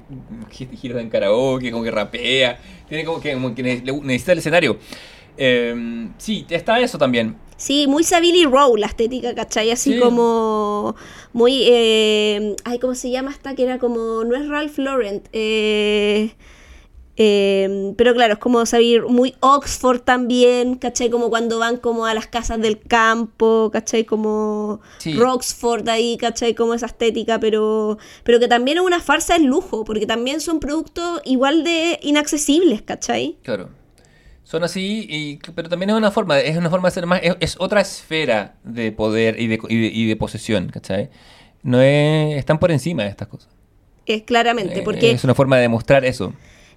gi- 0.51 0.69
giros 0.77 1.01
en 1.01 1.11
karaoke, 1.11 1.71
como 1.73 1.83
que 1.85 1.91
rapea. 1.91 2.59
Tiene 2.89 3.05
como 3.05 3.21
que, 3.21 3.33
como 3.35 3.53
que 3.55 3.63
necesita 3.65 4.33
el 4.33 4.39
escenario. 4.39 4.79
Eh, 5.37 6.09
sí, 6.19 6.47
está 6.49 6.79
eso 6.81 6.99
también. 6.99 7.37
Sí, 7.57 7.87
muy 7.87 8.05
Savile 8.05 8.45
Row 8.45 8.77
la 8.77 8.87
estética, 8.87 9.35
¿cachai? 9.35 9.71
Así 9.71 9.95
Sí. 9.95 9.99
como 10.01 10.95
muy... 11.33 11.63
Eh, 11.67 12.55
ay, 12.65 12.79
¿cómo 12.79 12.95
se 12.95 13.11
llama 13.11 13.31
esta? 13.31 13.55
Que 13.55 13.63
era 13.65 13.79
como... 13.79 14.25
No 14.25 14.37
es 14.37 14.47
Ralph 14.49 14.77
Lauren. 14.79 15.23
Eh, 15.33 16.33
eh, 17.19 17.95
pero 17.97 18.13
claro, 18.15 18.35
es 18.35 18.39
como 18.39 18.67
Savile... 18.67 19.03
Muy 19.09 19.35
Oxford 19.41 20.01
también, 20.01 20.75
¿cachai? 20.75 21.09
Como 21.09 21.31
cuando 21.31 21.59
van 21.59 21.79
como 21.79 22.05
a 22.05 22.13
las 22.13 22.27
casas 22.27 22.61
del 22.61 22.79
campo, 22.79 23.71
¿cachai? 23.73 24.05
Como 24.05 24.81
Sí. 24.99 25.15
Roxford 25.15 25.89
ahí, 25.89 26.19
¿cachai? 26.19 26.55
Como 26.55 26.75
esa 26.75 26.87
estética, 26.87 27.41
pero, 27.41 27.97
pero 28.23 28.39
que 28.39 28.49
también 28.49 28.77
es 28.79 28.85
una 28.85 29.01
farsa 29.01 29.35
del 29.35 29.45
lujo, 29.45 29.85
porque 29.85 30.07
también 30.07 30.41
son 30.43 30.61
productos 30.61 31.23
igual 31.25 31.65
de 31.65 31.99
inaccesibles, 32.03 32.83
¿cachai? 32.83 33.39
Claro. 33.43 33.71
Son 34.49 34.63
así, 34.63 35.05
y, 35.11 35.39
pero 35.57 35.69
también 35.69 35.91
es 35.91 35.97
una 35.97 36.13
forma, 36.13 36.39
es 36.39 36.57
una 36.57 36.71
forma 36.71 36.87
de 36.89 36.95
ser 36.95 37.05
más, 37.07 37.19
es, 37.21 37.35
es 37.41 37.57
otra 37.59 37.81
esfera 37.81 38.55
de 38.63 38.93
poder 38.93 39.41
y 39.41 39.49
de, 39.49 39.59
y 39.69 39.77
de, 39.81 39.87
y 39.89 40.07
de 40.07 40.15
posesión, 40.15 40.69
¿cachai? 40.69 41.11
No 41.65 41.81
es, 41.83 42.37
están 42.39 42.61
por 42.61 42.71
encima 42.71 43.03
de 43.03 43.09
estas 43.09 43.27
cosas. 43.27 43.49
Es 44.07 44.23
claramente, 44.23 44.79
Eh, 44.79 44.83
porque... 44.85 45.11
Es 45.11 45.25
una 45.25 45.35
forma 45.35 45.57
de 45.57 45.63
demostrar 45.63 46.05
eso. 46.05 46.33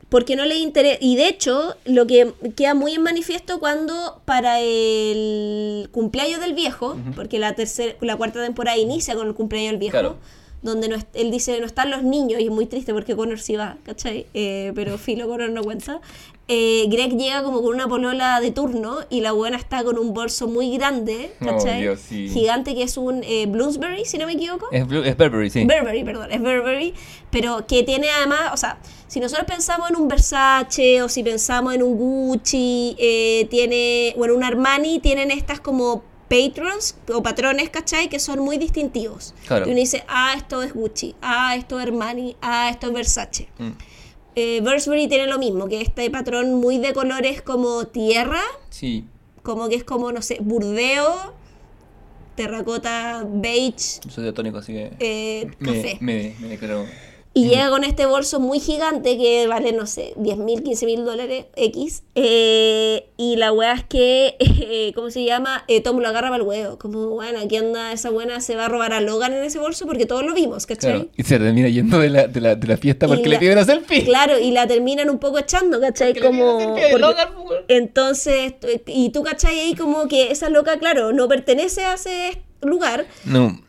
porque 0.10 0.36
no 0.36 0.46
le 0.46 0.56
interesa. 0.58 0.98
Y 1.00 1.16
de 1.16 1.28
hecho, 1.28 1.76
lo 1.86 2.08
que 2.08 2.34
queda 2.56 2.74
muy 2.74 2.94
en 2.96 3.04
manifiesto 3.04 3.60
cuando 3.60 4.24
para 4.26 4.60
el 4.62 5.90
cumpleaños 5.92 6.40
del 6.42 6.56
viejo, 6.56 6.98
porque 7.16 7.38
la 7.38 7.54
tercera, 7.54 7.94
la 8.02 8.16
cuarta 8.16 8.44
temporada 8.44 8.78
inicia 8.80 9.14
con 9.14 9.28
el 9.28 9.36
cumpleaños 9.36 9.74
del 9.74 9.80
viejo, 9.80 9.92
Claro. 10.00 10.18
donde 10.64 10.90
no 10.90 10.96
él 11.14 11.30
dice 11.30 11.60
no 11.60 11.68
están 11.68 11.92
los 11.92 12.02
niños, 12.02 12.42
y 12.42 12.46
es 12.46 12.50
muy 12.52 12.66
triste 12.66 12.94
porque 12.94 13.16
Connor 13.16 13.40
sí 13.40 13.56
va, 13.56 13.78
¿cachai? 13.86 14.26
Eh, 14.34 14.72
pero 14.74 14.98
Filo 14.98 15.28
Connor 15.28 15.52
no 15.52 15.62
cuenta. 15.64 16.02
Eh, 16.52 16.88
Greg 16.90 17.16
llega 17.16 17.44
como 17.44 17.62
con 17.62 17.76
una 17.76 17.88
polola 17.88 18.42
de 18.42 18.50
turno 18.50 19.02
y 19.12 19.22
la 19.22 19.34
buena 19.34 19.56
está 19.56 19.84
con 19.84 20.00
un 20.00 20.16
bolso 20.16 20.48
muy 20.48 20.76
grande, 20.76 21.32
Oh, 21.42 21.46
¿cachai? 21.46 21.82
Dios, 21.84 22.00
sí. 22.00 22.28
Gigante 22.28 22.74
que 22.74 22.82
es 22.82 22.98
un 22.98 23.24
eh, 23.24 23.46
Bloomsbury, 23.46 24.04
si 24.06 24.18
no 24.18 24.26
me 24.26 24.34
equivoco. 24.34 24.68
Es, 24.72 24.82
es 24.82 25.16
Burberry, 25.18 25.52
sí. 25.52 25.64
Burberry, 25.66 26.04
perdón, 26.04 26.32
es 26.32 26.40
Burberry, 26.40 26.96
pero 27.30 27.68
que 27.68 27.84
tiene 27.84 28.10
además, 28.10 28.50
o 28.52 28.58
sea, 28.58 28.80
si 29.08 29.20
nosotros 29.20 29.46
pensamos 29.48 29.92
en 29.92 29.96
un 29.98 30.08
Versace 30.08 31.04
o 31.04 31.08
si 31.10 31.22
pensamos 31.22 31.76
en 31.76 31.84
un 31.84 31.96
Gucci, 31.96 32.96
eh, 32.98 33.48
tiene, 33.52 34.16
o 34.18 34.26
en 34.26 34.32
un 34.32 34.44
Armani, 34.44 34.98
tienen 35.00 35.30
estas 35.30 35.60
como 35.60 36.04
patrons 36.30 36.96
o 37.14 37.22
patrones, 37.22 37.70
¿cachai? 37.70 38.08
Que 38.10 38.20
son 38.20 38.40
muy 38.40 38.58
distintivos. 38.58 39.34
Claro. 39.48 39.66
Y 39.68 39.70
uno 39.70 39.80
dice, 39.80 40.04
ah, 40.08 40.34
esto 40.36 40.64
es 40.64 40.74
Gucci, 40.74 41.16
ah, 41.22 41.56
esto 41.56 41.80
es 41.80 41.86
Armani, 41.86 42.36
ah, 42.42 42.70
esto 42.72 42.88
es 42.88 42.94
Versace. 42.94 43.50
Mm. 43.60 43.70
Eh, 44.42 45.08
tiene 45.10 45.28
lo 45.28 45.38
mismo, 45.38 45.68
que 45.68 45.82
este 45.82 46.10
patrón 46.10 46.54
muy 46.56 46.78
de 46.78 46.94
colores 46.94 47.42
como 47.42 47.86
tierra, 47.88 48.42
Sí. 48.70 49.04
como 49.44 49.68
que 49.68 49.76
es 49.76 49.84
como, 49.84 50.12
no 50.14 50.22
sé, 50.22 50.38
burdeo, 50.40 51.34
terracota, 52.36 53.26
beige, 53.28 54.00
Yo 54.06 54.12
soy 54.12 54.24
diatónico, 54.24 54.60
así 54.60 54.72
que... 54.72 54.94
eh, 55.00 55.52
me, 55.60 55.68
café. 55.82 55.98
me, 56.00 56.36
me 56.40 56.48
declaro... 56.48 56.86
Y 57.40 57.48
llega 57.50 57.70
con 57.70 57.84
este 57.84 58.06
bolso 58.06 58.40
muy 58.40 58.60
gigante 58.60 59.18
que 59.18 59.48
vale, 59.48 59.72
no 59.72 59.86
sé, 59.86 60.14
10 60.18 60.38
mil, 60.38 60.64
15 60.64 60.86
mil 60.86 61.06
dólares 61.06 61.46
X. 61.56 62.04
eh, 62.16 63.06
y 63.18 63.36
la 63.36 63.52
weá 63.52 63.74
es 63.74 63.84
que, 63.84 64.36
eh, 64.40 64.92
¿cómo 64.96 65.10
se 65.12 65.24
llama? 65.24 65.64
Eh, 65.68 65.82
Tom 65.82 66.00
lo 66.00 66.08
agarra 66.08 66.30
para 66.30 66.42
el 66.42 66.48
huevo. 66.48 66.78
Como, 66.78 67.08
bueno, 67.10 67.40
¿qué 67.50 67.60
onda? 67.60 67.92
Esa 67.92 68.10
buena 68.10 68.40
se 68.42 68.56
va 68.56 68.66
a 68.66 68.70
robar 68.70 68.94
a 68.94 69.02
Logan 69.02 69.34
en 69.34 69.44
ese 69.44 69.60
bolso 69.60 69.86
porque 69.86 70.06
todos 70.06 70.24
lo 70.24 70.34
vimos, 70.34 70.66
¿cachai? 70.66 70.92
Claro. 70.94 71.10
Y 71.18 71.24
se 71.24 71.38
termina 71.40 71.68
yendo 71.70 72.00
de 72.00 72.10
la, 72.10 72.28
de 72.28 72.42
la, 72.42 72.56
de 72.56 72.68
la 72.68 72.78
fiesta 72.78 73.08
porque 73.08 73.24
le 73.24 73.30
la- 73.36 73.40
piden 73.40 73.54
una 73.58 73.66
selfie. 73.66 74.04
Claro, 74.06 74.40
y 74.40 74.52
la 74.52 74.68
terminan 74.68 75.10
un 75.10 75.20
poco 75.20 75.40
echando, 75.40 75.80
¿cachai? 75.80 76.14
Porque 76.14 76.22
le 76.30 76.38
Como... 76.40 76.58
porque- 76.76 76.98
Logan, 76.98 77.28
pues, 77.46 77.60
entonces, 77.68 78.54
y 78.88 79.10
tú, 79.10 79.24
¿cachai? 79.24 79.60
Ahí 79.60 79.76
como 79.76 80.08
que 80.08 80.32
esa 80.32 80.50
loca, 80.50 80.78
claro, 80.80 81.12
no 81.14 81.28
pertenece 81.28 81.84
a 81.86 81.94
ese 81.96 82.42
lugar. 82.62 83.06
No. 83.26 83.60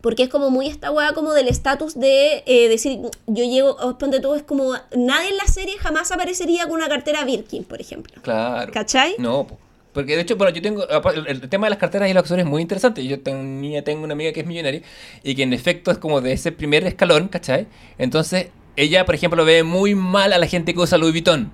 Porque 0.00 0.22
es 0.24 0.28
como 0.28 0.50
muy 0.50 0.68
esta 0.68 0.90
weá 0.92 1.12
como 1.12 1.32
del 1.32 1.48
estatus 1.48 1.98
de 1.98 2.44
eh, 2.46 2.68
decir, 2.68 3.00
yo 3.26 3.44
llego, 3.44 3.76
oh, 3.80 3.98
ponte 3.98 4.20
tú, 4.20 4.34
es 4.34 4.42
como, 4.44 4.74
nadie 4.96 5.30
en 5.30 5.36
la 5.36 5.46
serie 5.46 5.76
jamás 5.78 6.12
aparecería 6.12 6.64
con 6.64 6.74
una 6.74 6.88
cartera 6.88 7.24
Birkin, 7.24 7.64
por 7.64 7.80
ejemplo. 7.80 8.20
Claro. 8.22 8.72
¿Cachai? 8.72 9.16
No, 9.18 9.46
po. 9.48 9.58
porque 9.92 10.14
de 10.14 10.22
hecho, 10.22 10.36
bueno, 10.36 10.54
yo 10.54 10.62
tengo, 10.62 10.84
el 11.26 11.48
tema 11.48 11.66
de 11.66 11.70
las 11.70 11.78
carteras 11.80 12.08
y 12.08 12.12
los 12.12 12.20
accesorios 12.20 12.46
es 12.46 12.50
muy 12.50 12.62
interesante. 12.62 13.04
Yo 13.04 13.20
tenía, 13.20 13.82
tengo 13.82 14.04
una 14.04 14.12
amiga 14.12 14.32
que 14.32 14.40
es 14.40 14.46
millonaria 14.46 14.82
y 15.24 15.34
que 15.34 15.42
en 15.42 15.52
efecto 15.52 15.90
es 15.90 15.98
como 15.98 16.20
de 16.20 16.32
ese 16.32 16.52
primer 16.52 16.84
escalón, 16.86 17.26
¿cachai? 17.26 17.66
Entonces, 17.98 18.48
ella, 18.76 19.04
por 19.04 19.16
ejemplo, 19.16 19.44
ve 19.44 19.64
muy 19.64 19.96
mal 19.96 20.32
a 20.32 20.38
la 20.38 20.46
gente 20.46 20.72
que 20.74 20.78
usa 20.78 20.96
Louis 20.98 21.12
Vuitton, 21.12 21.50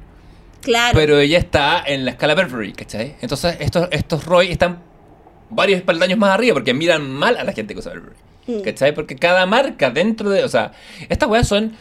Claro. 0.60 0.92
pero 0.98 1.18
ella 1.18 1.38
está 1.38 1.82
en 1.86 2.04
la 2.04 2.10
escala 2.10 2.34
Burberry, 2.34 2.72
¿cachai? 2.74 3.16
Entonces, 3.22 3.56
estos, 3.60 3.88
estos 3.90 4.26
Roy 4.26 4.50
están 4.50 4.82
varios 5.48 5.78
espaldaños 5.78 6.18
más 6.18 6.30
arriba 6.34 6.54
porque 6.54 6.74
miran 6.74 7.10
mal 7.10 7.36
a 7.38 7.44
la 7.44 7.52
gente 7.52 7.72
que 7.74 7.80
usa 7.80 7.92
Burberry, 7.92 8.16
Mm. 8.46 8.60
¿cachai? 8.60 8.94
Porque 8.94 9.16
cada 9.16 9.46
marca 9.46 9.90
dentro 9.90 10.30
de, 10.30 10.44
o 10.44 10.48
sea, 10.48 10.72
estas 11.08 11.28
weas 11.28 11.48
son... 11.48 11.72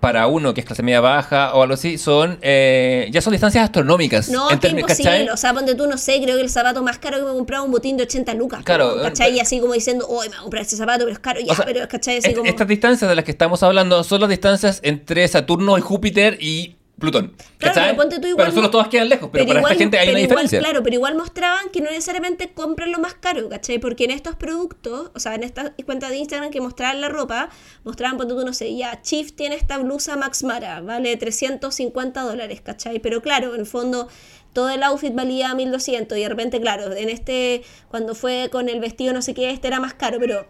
Para 0.00 0.26
uno 0.26 0.52
que 0.52 0.60
es 0.60 0.66
clase 0.66 0.82
media 0.82 1.00
baja 1.00 1.54
o 1.54 1.62
algo 1.62 1.74
así, 1.74 1.96
son 1.96 2.38
eh, 2.42 3.08
ya 3.10 3.22
son 3.22 3.30
distancias 3.32 3.64
astronómicas. 3.64 4.28
no, 4.28 4.48
términos, 4.58 4.82
imposible. 4.90 5.10
¿cachai? 5.10 5.28
O 5.30 5.36
sea, 5.38 5.54
ponte 5.54 5.74
tú, 5.74 5.86
no 5.86 5.96
sé, 5.96 6.20
creo 6.22 6.36
que 6.36 6.42
el 6.42 6.50
zapato 6.50 6.82
más 6.82 6.98
caro 6.98 7.16
que 7.18 7.22
me 7.22 7.30
he 7.30 7.32
comprado 7.34 7.62
es 7.62 7.66
un 7.66 7.72
botín 7.72 7.96
de 7.96 8.02
80 8.02 8.34
lucas. 8.34 8.62
Claro, 8.64 8.98
eh, 8.98 9.02
¿Cachai? 9.02 9.28
pero- 9.28 9.36
Y 9.38 9.40
así 9.40 9.60
como 9.60 9.72
diciendo, 9.72 10.06
hoy 10.06 10.26
me 10.28 10.34
voy 10.34 10.38
a 10.38 10.42
comprar 10.42 10.62
ese 10.62 10.76
zapato, 10.76 11.04
pero 11.04 11.12
es 11.12 11.18
caro. 11.20 11.40
Ya, 11.40 11.54
sea, 11.54 11.64
pero 11.64 11.88
¿cachai? 11.88 12.18
Así 12.18 12.28
Est- 12.28 12.36
como... 12.36 12.50
Estas 12.50 12.68
distancias 12.68 13.08
de 13.08 13.14
las 13.14 13.24
que 13.24 13.30
estamos 13.30 13.62
hablando 13.62 14.04
son 14.04 14.20
las 14.20 14.28
distancias 14.28 14.80
entre 14.82 15.26
Saturno 15.26 15.78
y 15.78 15.80
Júpiter 15.80 16.36
y 16.38 16.76
Plutón. 16.98 17.34
Claro, 17.58 17.74
pero 17.74 17.96
ponte 17.96 18.20
tú 18.20 18.28
igual 18.28 18.46
Pero 18.46 18.54
solo 18.54 18.68
mo- 18.68 18.70
todas 18.70 18.86
quedan 18.88 19.08
lejos, 19.08 19.28
pero, 19.32 19.44
para 19.46 19.58
igual- 19.58 19.72
esta 19.72 19.82
gente 19.82 19.98
hay 19.98 20.06
pero 20.06 20.16
una 20.16 20.20
igual, 20.20 20.36
diferencia. 20.44 20.58
Claro, 20.60 20.82
pero 20.84 20.94
igual 20.94 21.14
mostraban 21.16 21.68
que 21.70 21.80
no 21.80 21.90
necesariamente 21.90 22.52
compran 22.52 22.92
lo 22.92 22.98
más 23.00 23.14
caro, 23.14 23.48
¿cachai? 23.48 23.78
Porque 23.80 24.04
en 24.04 24.12
estos 24.12 24.36
productos, 24.36 25.10
o 25.12 25.18
sea, 25.18 25.34
en 25.34 25.42
estas 25.42 25.72
cuentas 25.84 26.10
de 26.10 26.18
Instagram 26.18 26.50
que 26.52 26.60
mostraban 26.60 27.00
la 27.00 27.08
ropa, 27.08 27.48
mostraban, 27.82 28.16
ponte 28.16 28.34
tú, 28.34 28.44
no 28.46 28.52
sé, 28.52 28.76
ya, 28.76 29.02
Chief 29.02 29.32
tiene 29.32 29.56
esta 29.56 29.78
blusa 29.78 30.16
Max 30.16 30.44
Mara, 30.44 30.80
vale 30.82 31.16
350 31.16 32.22
dólares, 32.22 32.60
¿cachai? 32.60 33.00
Pero 33.00 33.20
claro, 33.22 33.54
en 33.54 33.60
el 33.62 33.66
fondo 33.66 34.08
todo 34.52 34.70
el 34.70 34.82
outfit 34.84 35.12
valía 35.12 35.52
1200 35.52 36.16
y 36.16 36.20
de 36.22 36.28
repente, 36.28 36.60
claro, 36.60 36.92
en 36.94 37.08
este, 37.08 37.64
cuando 37.88 38.14
fue 38.14 38.50
con 38.52 38.68
el 38.68 38.78
vestido 38.78 39.12
no 39.12 39.20
sé 39.20 39.34
qué, 39.34 39.50
este 39.50 39.66
era 39.66 39.80
más 39.80 39.94
caro, 39.94 40.18
pero 40.20 40.46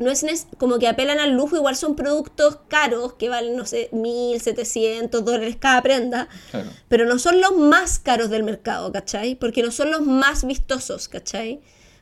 no 0.00 0.10
es 0.10 0.46
como 0.58 0.78
que 0.78 0.88
apelan 0.88 1.18
al 1.20 1.32
lujo, 1.36 1.56
igual 1.56 1.76
son 1.76 1.94
productos 1.94 2.58
caros 2.68 3.12
que 3.14 3.28
valen, 3.28 3.54
no 3.56 3.64
sé, 3.66 3.88
1700 3.92 5.24
dólares 5.24 5.56
cada 5.58 5.82
prenda, 5.82 6.28
Claro. 6.50 6.68
pero 6.88 7.04
no 7.06 7.18
son 7.18 7.40
los 7.40 7.56
más 7.56 7.98
caros 7.98 8.30
del 8.30 8.42
mercado, 8.42 8.90
¿cachai? 8.92 9.34
Porque 9.36 9.62
no 9.62 9.70
son 9.70 9.90
los 9.90 10.02
más 10.02 10.44
vistosos, 10.44 11.08
¿cachai? 11.08 11.60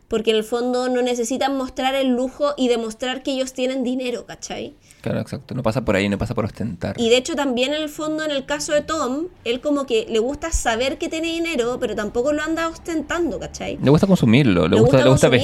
Porque 0.09 0.31
en 0.31 0.37
el 0.39 0.45
fondo 0.45 0.89
no 0.89 1.03
necesitan 1.03 1.55
mostrar 1.59 1.95
el 1.95 2.09
lujo 2.09 2.55
y 2.57 2.69
demostrar 2.69 3.23
que 3.23 3.33
ellos 3.33 3.53
tienen 3.53 3.85
dinero, 3.85 4.25
¿cachai? 4.25 4.75
Claro, 5.03 5.21
exacto. 5.21 5.55
No 5.55 5.63
pasa 5.63 5.85
por 5.85 5.97
ahí, 5.97 6.09
no 6.09 6.17
pasa 6.17 6.35
por 6.35 6.47
ostentar. 6.47 6.99
Y 6.99 7.11
de 7.11 7.19
hecho 7.19 7.37
también 7.37 7.75
en 7.75 7.83
el 7.83 7.91
fondo, 7.91 8.25
en 8.25 8.31
el 8.31 8.47
caso 8.47 8.73
de 8.73 8.81
Tom, 8.81 9.27
él 9.45 9.61
como 9.61 9.85
que 9.85 10.07
le 10.09 10.19
gusta 10.19 10.51
saber 10.51 10.97
que 10.97 11.11
tiene 11.11 11.29
dinero, 11.29 11.77
pero 11.79 11.95
tampoco 11.95 12.33
lo 12.33 12.41
anda 12.43 12.69
ostentando, 12.69 13.39
¿cachai? 13.39 13.79
Le 13.83 13.91
gusta 13.91 14.07
consumirlo, 14.07 14.67
le, 14.67 14.77
Le 14.77 14.81
gusta, 14.81 15.05
le 15.05 15.11
gusta. 15.11 15.27
Y 15.27 15.31
de 15.31 15.37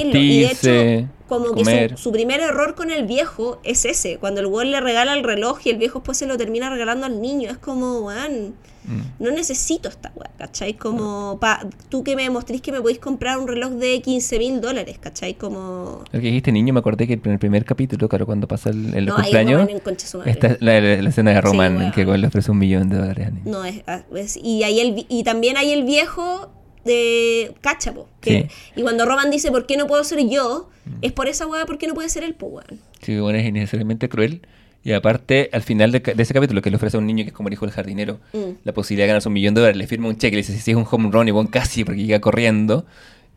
vestirse, 0.47 1.07
como 1.27 1.47
comer. 1.53 1.91
que 1.91 1.97
su, 1.97 2.03
su 2.03 2.11
primer 2.11 2.39
error 2.41 2.75
con 2.75 2.91
el 2.91 3.05
viejo 3.05 3.59
es 3.63 3.85
ese. 3.85 4.17
Cuando 4.17 4.41
el 4.41 4.47
weón 4.47 4.71
le 4.71 4.79
regala 4.81 5.13
el 5.13 5.23
reloj 5.23 5.59
y 5.65 5.69
el 5.69 5.77
viejo 5.77 5.99
después 5.99 6.17
se 6.17 6.25
lo 6.27 6.37
termina 6.37 6.69
regalando 6.69 7.05
al 7.05 7.21
niño. 7.21 7.49
Es 7.51 7.57
como, 7.57 7.99
weón, 8.01 8.53
Mm. 8.87 9.23
no 9.23 9.31
necesito 9.31 9.89
esta 9.89 10.11
weá, 10.15 10.29
¿cachai? 10.37 10.75
Como, 10.75 11.39
pa, 11.41 11.65
tú 11.89 12.03
que 12.03 12.15
me 12.15 12.21
demostrís 12.21 12.61
que 12.61 12.71
me 12.71 12.79
podéis 12.81 12.99
comprar 12.99 13.39
un 13.39 13.47
reloj 13.47 13.71
de 13.71 13.99
15 13.99 14.37
mil 14.37 14.61
dólares, 14.61 14.99
¿cachai? 15.01 15.33
Como... 15.33 16.03
El 16.11 16.21
que 16.21 16.27
dijiste 16.27 16.51
niño, 16.51 16.71
me 16.71 16.81
acordé 16.81 17.07
que 17.07 17.13
en 17.13 17.31
el 17.31 17.39
primer 17.39 17.65
capítulo, 17.65 18.07
claro, 18.07 18.27
cuando 18.27 18.47
pasa 18.47 18.69
el, 18.69 18.93
el 18.93 19.07
No, 19.07 19.15
cumpleaños, 19.15 19.61
Roman 19.61 19.69
en 19.75 19.79
concha 19.79 20.05
su 20.05 20.19
madre. 20.19 20.29
esta 20.29 20.47
es 20.49 20.57
la, 20.61 20.79
la- 20.79 21.01
la 21.01 21.09
escena 21.09 21.31
de 21.31 21.41
Roman 21.41 21.73
weón. 21.77 21.85
en 21.87 21.91
que 21.93 22.05
le 22.05 22.27
ofrece 22.27 22.51
un 22.51 22.59
millón 22.59 22.87
de 22.89 22.97
dólares 22.97 23.29
a. 23.29 23.49
No, 23.49 23.65
es, 23.65 23.81
ah, 23.87 24.03
es- 24.15 24.37
y, 24.37 24.61
ahí 24.61 24.79
el, 24.79 25.05
y 25.09 25.23
también 25.23 25.57
hay 25.57 25.71
el 25.71 25.83
viejo 25.83 26.51
de 26.85 27.53
Cachapo. 27.61 28.07
Que, 28.21 28.47
Sí. 28.49 28.79
Y 28.79 28.81
cuando 28.83 29.05
Roman 29.05 29.29
dice, 29.31 29.51
¿por 29.51 29.65
qué 29.65 29.75
no 29.77 29.87
puedo 29.87 30.03
ser 30.03 30.19
yo? 30.29 30.69
Mm. 30.85 30.89
Es 31.01 31.11
por 31.11 31.27
esa 31.27 31.47
weá, 31.47 31.65
¿por 31.65 31.77
qué 31.77 31.87
no 31.87 31.93
puede 31.93 32.09
ser 32.09 32.23
él, 32.23 32.35
pues, 32.35 32.51
weón? 32.53 32.79
Sí, 33.01 33.19
bueno, 33.19 33.37
es 33.39 33.45
innecesariamente 33.45 34.07
cruel. 34.07 34.41
Y 34.83 34.91
aparte, 34.93 35.49
al 35.51 35.63
final 35.63 35.91
de, 35.91 36.01
ese 36.17 36.33
capítulo, 36.33 36.61
que 36.61 36.69
le 36.69 36.75
ofrece 36.75 36.95
a 36.97 36.99
un 36.99 37.07
niño 37.07 37.23
que 37.23 37.29
es 37.29 37.35
como 37.35 37.49
el 37.49 37.53
hijo 37.53 37.65
del 37.65 37.73
jardinero, 37.73 38.19
Mm. 38.33 38.57
la 38.63 38.73
posibilidad 38.73 39.05
de 39.05 39.07
ganarse 39.07 39.27
un 39.29 39.33
millón 39.33 39.55
de 39.55 39.61
dólares, 39.61 39.77
le 39.77 39.87
firma 39.87 40.07
un 40.09 40.17
cheque, 40.17 40.35
le 40.35 40.43
dice 40.43 40.57
si 40.59 40.71
es 40.71 40.77
un 40.77 40.85
home 40.89 41.09
run 41.11 41.27
y 41.27 41.31
bueno, 41.31 41.49
casi 41.51 41.83
porque 41.83 42.01
llega 42.03 42.21
corriendo. 42.21 42.85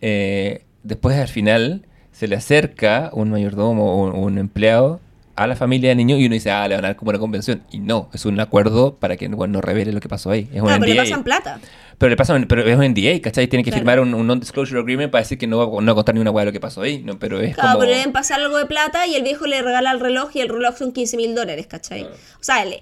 eh, 0.01 0.65
después, 0.85 1.17
al 1.17 1.29
final, 1.29 1.87
se 2.13 2.29
le 2.29 2.37
acerca 2.37 3.11
un 3.13 3.31
mayordomo 3.31 4.05
o 4.11 4.19
un 4.21 4.39
empleado 4.39 5.01
a 5.39 5.47
la 5.47 5.57
familia 5.57 5.91
del 5.91 5.99
niño 5.99 6.17
y 6.19 6.27
uno 6.27 6.35
dice, 6.35 6.51
ah, 6.51 6.67
le 6.69 6.75
van 6.75 6.85
a 6.85 6.89
dar 6.89 6.97
como 6.97 7.11
una 7.11 7.19
convención. 7.19 7.63
Y 7.71 7.79
no, 7.79 8.11
es 8.13 8.25
un 8.27 8.39
acuerdo 8.41 8.97
para 8.97 9.17
que 9.17 9.29
bueno, 9.29 9.53
no 9.55 9.61
revele 9.61 9.93
lo 9.93 10.01
que 10.01 10.09
pasó 10.09 10.31
ahí. 10.31 10.49
Es 10.53 10.61
un 10.61 10.67
Claro, 10.67 10.81
pero 10.81 10.93
le 10.95 11.01
pasan 11.01 11.23
plata. 11.25 11.61
Pero 11.97 12.11
le 12.11 12.17
pasan, 12.17 12.47
pero 12.49 12.63
es 12.63 12.77
un 12.77 12.85
NDA, 12.85 13.21
¿cachai? 13.21 13.47
Tiene 13.49 13.65
que 13.65 13.71
Claro. 13.71 13.81
firmar 13.81 14.01
un, 14.01 14.15
un 14.15 14.27
non-disclosure 14.27 14.81
agreement 14.81 15.11
para 15.11 15.23
decir 15.23 15.39
que 15.39 15.47
no 15.47 15.59
va, 15.59 15.81
no 15.81 15.87
va 15.87 15.93
a 15.93 15.95
contar 15.95 16.15
ni 16.15 16.21
una 16.21 16.31
hueá 16.31 16.45
de 16.45 16.47
lo 16.51 16.53
que 16.53 16.61
pasó 16.61 16.81
ahí. 16.83 16.99
No, 17.05 17.19
pero 17.19 17.41
es 17.41 17.55
Claro, 17.55 17.71
como... 17.71 17.81
pero 17.81 17.91
le 17.93 17.99
deben 17.99 18.13
pasar 18.13 18.41
algo 18.41 18.57
de 18.59 18.67
plata 18.67 19.07
y 19.07 19.15
el 19.17 19.23
viejo 19.23 19.47
le 19.47 19.63
regala 19.63 19.91
el 19.93 20.01
reloj 20.01 20.31
y 20.35 20.41
el 20.41 20.49
reloj 20.49 20.77
son 20.77 20.93
15 20.93 21.17
mil 21.17 21.35
dólares, 21.35 21.67
¿cachai? 21.67 22.05
O 22.05 22.09
sea, 22.43 22.63
el, 22.63 22.77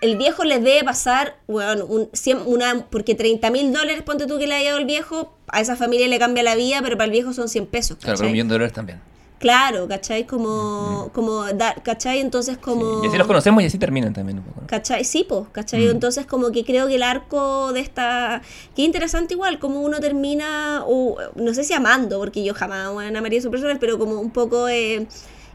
el 0.00 0.16
viejo 0.16 0.44
le 0.44 0.58
debe 0.58 0.84
pasar, 0.84 1.36
bueno, 1.46 1.84
un, 1.84 2.10
cien- 2.12 2.42
una, 2.46 2.86
porque 2.90 3.14
30 3.14 3.50
mil 3.50 3.72
dólares, 3.72 4.02
ponte 4.02 4.26
tú 4.26 4.38
que 4.38 4.46
le 4.46 4.54
haya 4.54 4.68
dado 4.70 4.78
el 4.80 4.86
viejo, 4.86 5.36
a 5.48 5.60
esa 5.60 5.76
familia 5.76 6.08
le 6.08 6.18
cambia 6.18 6.42
la 6.42 6.54
vida, 6.54 6.80
pero 6.82 6.96
para 6.96 7.06
el 7.06 7.10
viejo 7.12 7.32
son 7.34 7.48
100 7.48 7.66
pesos, 7.66 7.96
Claro, 7.98 8.02
pero 8.04 8.12
¿cachai? 8.16 8.26
un 8.28 8.32
millón 8.32 8.48
de 8.48 8.54
dólares 8.54 8.72
también. 8.72 9.00
Claro, 9.40 9.88
¿cachai? 9.88 10.26
Como, 10.26 11.10
como 11.14 11.44
dar, 11.54 11.82
¿cachai? 11.82 12.20
Entonces 12.20 12.58
como... 12.58 13.02
Y 13.02 13.06
así 13.06 13.16
los 13.16 13.26
conocemos 13.26 13.62
y 13.62 13.66
así 13.66 13.78
terminan 13.78 14.12
también 14.12 14.38
un 14.38 14.44
poco. 14.44 14.60
¿no? 14.60 14.66
¿Cachai? 14.66 15.02
Sí, 15.02 15.24
pues, 15.26 15.48
¿cachai? 15.50 15.88
Entonces 15.88 16.26
como 16.26 16.50
que 16.52 16.62
creo 16.62 16.88
que 16.88 16.96
el 16.96 17.02
arco 17.02 17.72
de 17.72 17.80
esta... 17.80 18.42
Qué 18.76 18.82
interesante 18.82 19.32
igual, 19.32 19.58
como 19.58 19.80
uno 19.80 19.98
termina, 19.98 20.84
o 20.86 21.16
no 21.36 21.54
sé 21.54 21.64
si 21.64 21.72
amando, 21.72 22.18
porque 22.18 22.44
yo 22.44 22.52
jamás 22.52 22.92
bueno, 22.92 23.18
amaría 23.18 23.38
a 23.38 23.42
sus 23.42 23.50
personas, 23.50 23.78
pero 23.80 23.98
como 23.98 24.20
un 24.20 24.30
poco 24.30 24.68
eh, 24.68 25.06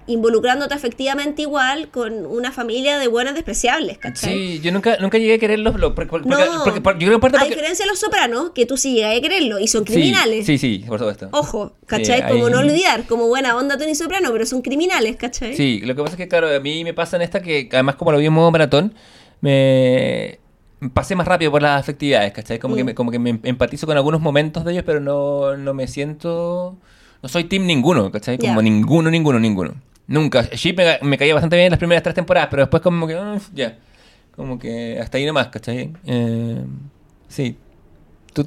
involucrándote 0.07 0.73
afectivamente 0.73 1.41
igual 1.41 1.89
con 1.89 2.25
una 2.25 2.51
familia 2.51 2.99
de 2.99 3.07
buenas 3.07 3.33
despreciables, 3.33 3.97
¿cachai? 3.97 4.33
Sí, 4.33 4.59
yo 4.61 4.71
nunca, 4.71 4.97
nunca 4.99 5.17
llegué 5.17 5.33
a 5.35 5.39
quererlos. 5.39 5.79
lo- 5.79 5.95
Porque, 5.95 6.09
porque- 6.11 6.27
No, 6.29 6.37
porque- 6.63 6.81
porque- 6.81 7.03
yo 7.03 7.07
creo 7.07 7.19
que 7.19 7.21
parte 7.21 7.37
a 7.39 7.45
diferencia 7.49 7.85
de 7.85 7.89
los 7.91 7.99
sopranos, 7.99 8.51
que 8.51 8.65
tú 8.65 8.77
sí 8.77 8.93
llegas 8.93 9.17
a 9.17 9.21
quererlo, 9.21 9.59
y 9.59 9.67
son 9.67 9.85
Sí, 9.87 9.93
criminales. 9.93 10.45
Sí, 10.45 10.57
sí, 10.57 10.83
por 10.87 10.99
supuesto. 10.99 11.29
Ojo, 11.31 11.73
¿cachai? 11.87 12.21
Sí, 12.21 12.27
como 12.29 12.45
ahí- 12.47 12.51
no 12.51 12.59
olvidar, 12.59 13.05
como 13.07 13.27
buena 13.27 13.55
onda 13.57 13.77
Tony 13.77 13.95
Soprano, 13.95 14.29
pero 14.31 14.45
son 14.45 14.61
criminales, 14.61 15.15
¿cachai? 15.15 15.55
Sí, 15.55 15.79
lo 15.83 15.95
que 15.95 16.01
pasa 16.03 16.13
es 16.13 16.17
que, 16.17 16.27
claro, 16.27 16.53
a 16.55 16.59
mí 16.59 16.83
me 16.83 16.93
pasa 16.93 17.15
en 17.15 17.23
esta 17.23 17.41
que, 17.41 17.67
además, 17.71 17.95
como 17.95 18.11
lo 18.11 18.19
vi 18.19 18.27
en 18.27 18.33
modo 18.33 18.51
maratón, 18.51 18.93
me 19.41 20.39
pasé 20.93 21.15
más 21.15 21.27
rápido 21.27 21.51
por 21.51 21.61
las 21.61 21.79
afectividades, 21.79 22.31
¿cachai? 22.33 22.59
Como, 22.59 22.75
que, 22.75 22.83
Mm. 22.83 22.87
me, 22.87 22.95
como 22.95 23.11
que 23.11 23.19
me 23.19 23.39
empatizo 23.43 23.87
con 23.87 23.95
algunos 23.97 24.21
momentos 24.21 24.65
de 24.65 24.73
ellos, 24.73 24.83
pero 24.85 24.99
no, 24.99 25.55
no 25.57 25.73
me 25.73 25.87
siento. 25.87 26.75
No 27.23 27.29
soy 27.29 27.45
team 27.45 27.65
ninguno, 27.65 28.11
¿cachai? 28.11 28.37
Como 28.37 28.61
ninguno, 28.61 29.09
ninguno, 29.09 29.39
ninguno. 29.39 29.73
Nunca. 30.07 30.43
Sheep 30.43 30.77
me, 30.77 30.99
me 31.01 31.17
caía 31.17 31.33
bastante 31.33 31.55
bien 31.55 31.67
en 31.67 31.71
las 31.71 31.79
primeras 31.79 32.03
tres 32.03 32.15
temporadas, 32.15 32.49
pero 32.51 32.63
después, 32.63 32.81
como 32.83 33.07
que. 33.07 33.15
ah, 33.15 33.39
ya. 33.53 33.77
Como 34.35 34.59
que 34.59 34.99
hasta 34.99 35.17
ahí 35.17 35.25
nomás, 35.25 35.47
¿cachai? 35.47 35.93
Eh, 36.05 36.63
sí. 37.27 37.57
¿Tú 38.33 38.45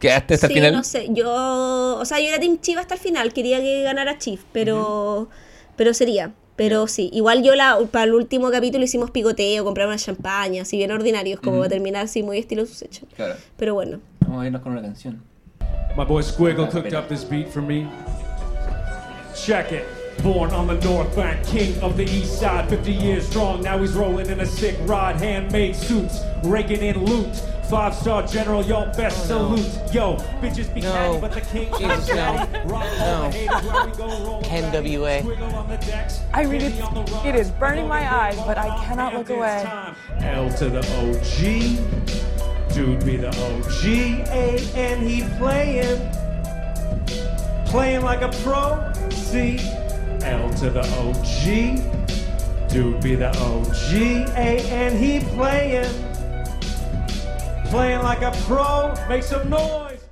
quedaste 0.00 0.34
hasta 0.34 0.46
sí, 0.48 0.52
el 0.54 0.58
final? 0.58 0.72
no 0.72 0.82
sé, 0.84 1.08
yo, 1.10 1.98
o 1.98 2.04
sea, 2.04 2.18
yo 2.18 2.28
era 2.28 2.38
Team 2.40 2.58
Chief 2.60 2.78
hasta 2.78 2.94
el 2.94 3.00
final, 3.00 3.32
quería 3.34 3.60
que 3.60 3.82
ganara 3.82 4.16
Chief, 4.16 4.40
pero, 4.52 5.28
pero 5.76 5.92
sería, 5.92 6.32
pero 6.56 6.86
sí, 6.86 7.10
igual 7.12 7.42
yo 7.42 7.54
la, 7.54 7.78
para 7.90 8.04
el 8.06 8.14
último 8.14 8.50
capítulo 8.50 8.82
hicimos 8.84 9.10
picoteo, 9.10 9.64
compramos 9.64 9.94
una 9.96 10.02
champaña, 10.02 10.62
así 10.62 10.78
bien 10.78 10.92
ordinarios, 10.92 11.40
como 11.40 11.58
va 11.58 11.66
a 11.66 11.68
terminar 11.68 12.04
así 12.04 12.22
muy 12.22 12.38
estilo 12.38 12.64
sus 12.64 12.80
hechos, 12.80 13.06
Claro. 13.16 13.34
pero 13.58 13.74
bueno, 13.74 14.00
Vamos 14.20 14.42
a 14.42 14.46
irnos 14.46 14.62
con 14.62 14.72
una 14.72 14.80
canción. 14.82 15.22
My 15.96 16.04
boy 16.06 16.22
Squiggle 16.22 16.68
cooked 16.70 16.94
up 16.94 17.08
this 17.08 17.28
beat 17.28 17.48
for 17.48 17.60
me. 17.62 17.86
Check 19.34 19.72
it. 19.72 19.82
Born 20.22 20.50
on 20.50 20.66
the 20.66 20.74
north 20.80 21.14
bank, 21.14 21.46
king 21.46 21.80
of 21.80 21.96
the 21.96 22.04
east 22.04 22.40
side, 22.40 22.68
50 22.68 22.92
years 22.92 23.28
strong. 23.28 23.62
Now 23.62 23.78
he's 23.78 23.92
rolling 23.92 24.28
in 24.28 24.40
a 24.40 24.46
sick 24.46 24.76
rod, 24.82 25.16
handmade 25.16 25.76
suits, 25.76 26.20
raking 26.44 26.82
in 26.82 27.04
loot. 27.04 27.36
Five 27.70 27.94
star 27.94 28.26
general, 28.26 28.64
yo, 28.64 28.86
best 28.96 29.30
oh, 29.30 29.54
salute. 29.54 29.94
Yo, 29.94 30.16
bitches 30.40 30.72
be 30.74 30.80
No. 30.80 30.90
catty, 30.92 31.20
but 31.20 31.32
the 31.32 31.40
king 31.42 31.72
Jesus, 31.78 32.08
is 32.08 32.14
no. 32.14 32.46
Rock 32.64 32.84
No. 32.98 33.30
the 33.30 33.36
haters 33.36 33.62
where 33.70 33.86
we 33.86 33.92
go, 33.92 34.24
roll 34.24 34.42
Ken. 34.42 34.72
WA. 34.72 35.20
Squiggle 35.20 35.54
on 35.54 35.68
the 35.68 35.76
decks, 35.76 36.20
I 36.32 36.44
read 36.44 36.62
it. 36.62 36.80
on 36.80 36.94
the 36.94 37.12
rise. 37.12 37.26
It 37.26 37.34
is 37.34 37.50
burning 37.50 37.86
my 37.86 38.12
eyes, 38.12 38.36
but 38.38 38.56
I 38.58 38.84
cannot 38.84 39.14
look 39.14 39.28
away. 39.30 39.64
L 40.22 40.50
to 40.54 40.70
the 40.70 40.80
OG. 40.98 42.74
Dude 42.74 43.04
be 43.04 43.16
the 43.16 43.28
OG. 43.28 43.84
A 44.30 44.58
and 44.74 45.06
he 45.06 45.22
playing. 45.36 46.00
Playing 47.66 48.02
like 48.02 48.22
a 48.22 48.30
pro. 48.42 48.92
C. 49.10 49.58
L 50.24 50.50
to 50.54 50.70
the 50.70 50.84
OG. 50.98 52.70
Dude 52.70 53.00
be 53.02 53.14
the 53.14 53.28
OG. 53.38 53.94
A 54.36 54.60
and 54.70 54.98
he 54.98 55.20
playing. 55.20 55.90
Playing 57.66 58.02
like 58.02 58.22
a 58.22 58.32
pro. 58.46 58.94
Make 59.08 59.22
some 59.22 59.48
noise. 59.48 60.04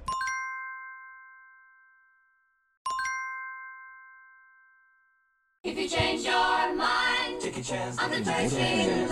If 5.64 5.76
you 5.76 5.88
change 5.88 6.24
your 6.24 6.74
mind, 6.76 7.40
take 7.40 7.58
a 7.58 7.62
chance. 7.62 7.98
on 7.98 8.10
the 8.10 8.18
the 8.18 8.30
13th 8.30 9.10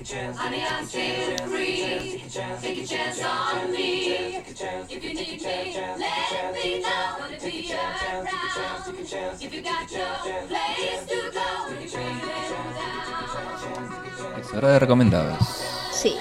a 0.00 0.04
chance. 0.04 0.36
Honey, 0.36 0.62
free. 1.46 2.22
Take 2.62 2.78
a 2.78 2.86
chance 2.86 3.22
on 3.22 3.70
me. 3.72 4.36
If 9.42 9.54
you 9.54 9.62
got 9.62 9.88
place 10.48 11.06
to 11.06 11.30
go, 11.32 11.68
you 11.68 11.88
bring 11.90 12.20
them 12.20 12.66
down. 12.76 13.00
Es 14.40 14.52
hora 14.54 14.72
de 14.72 14.78
recomendados. 14.78 15.38
Sí. 15.92 16.16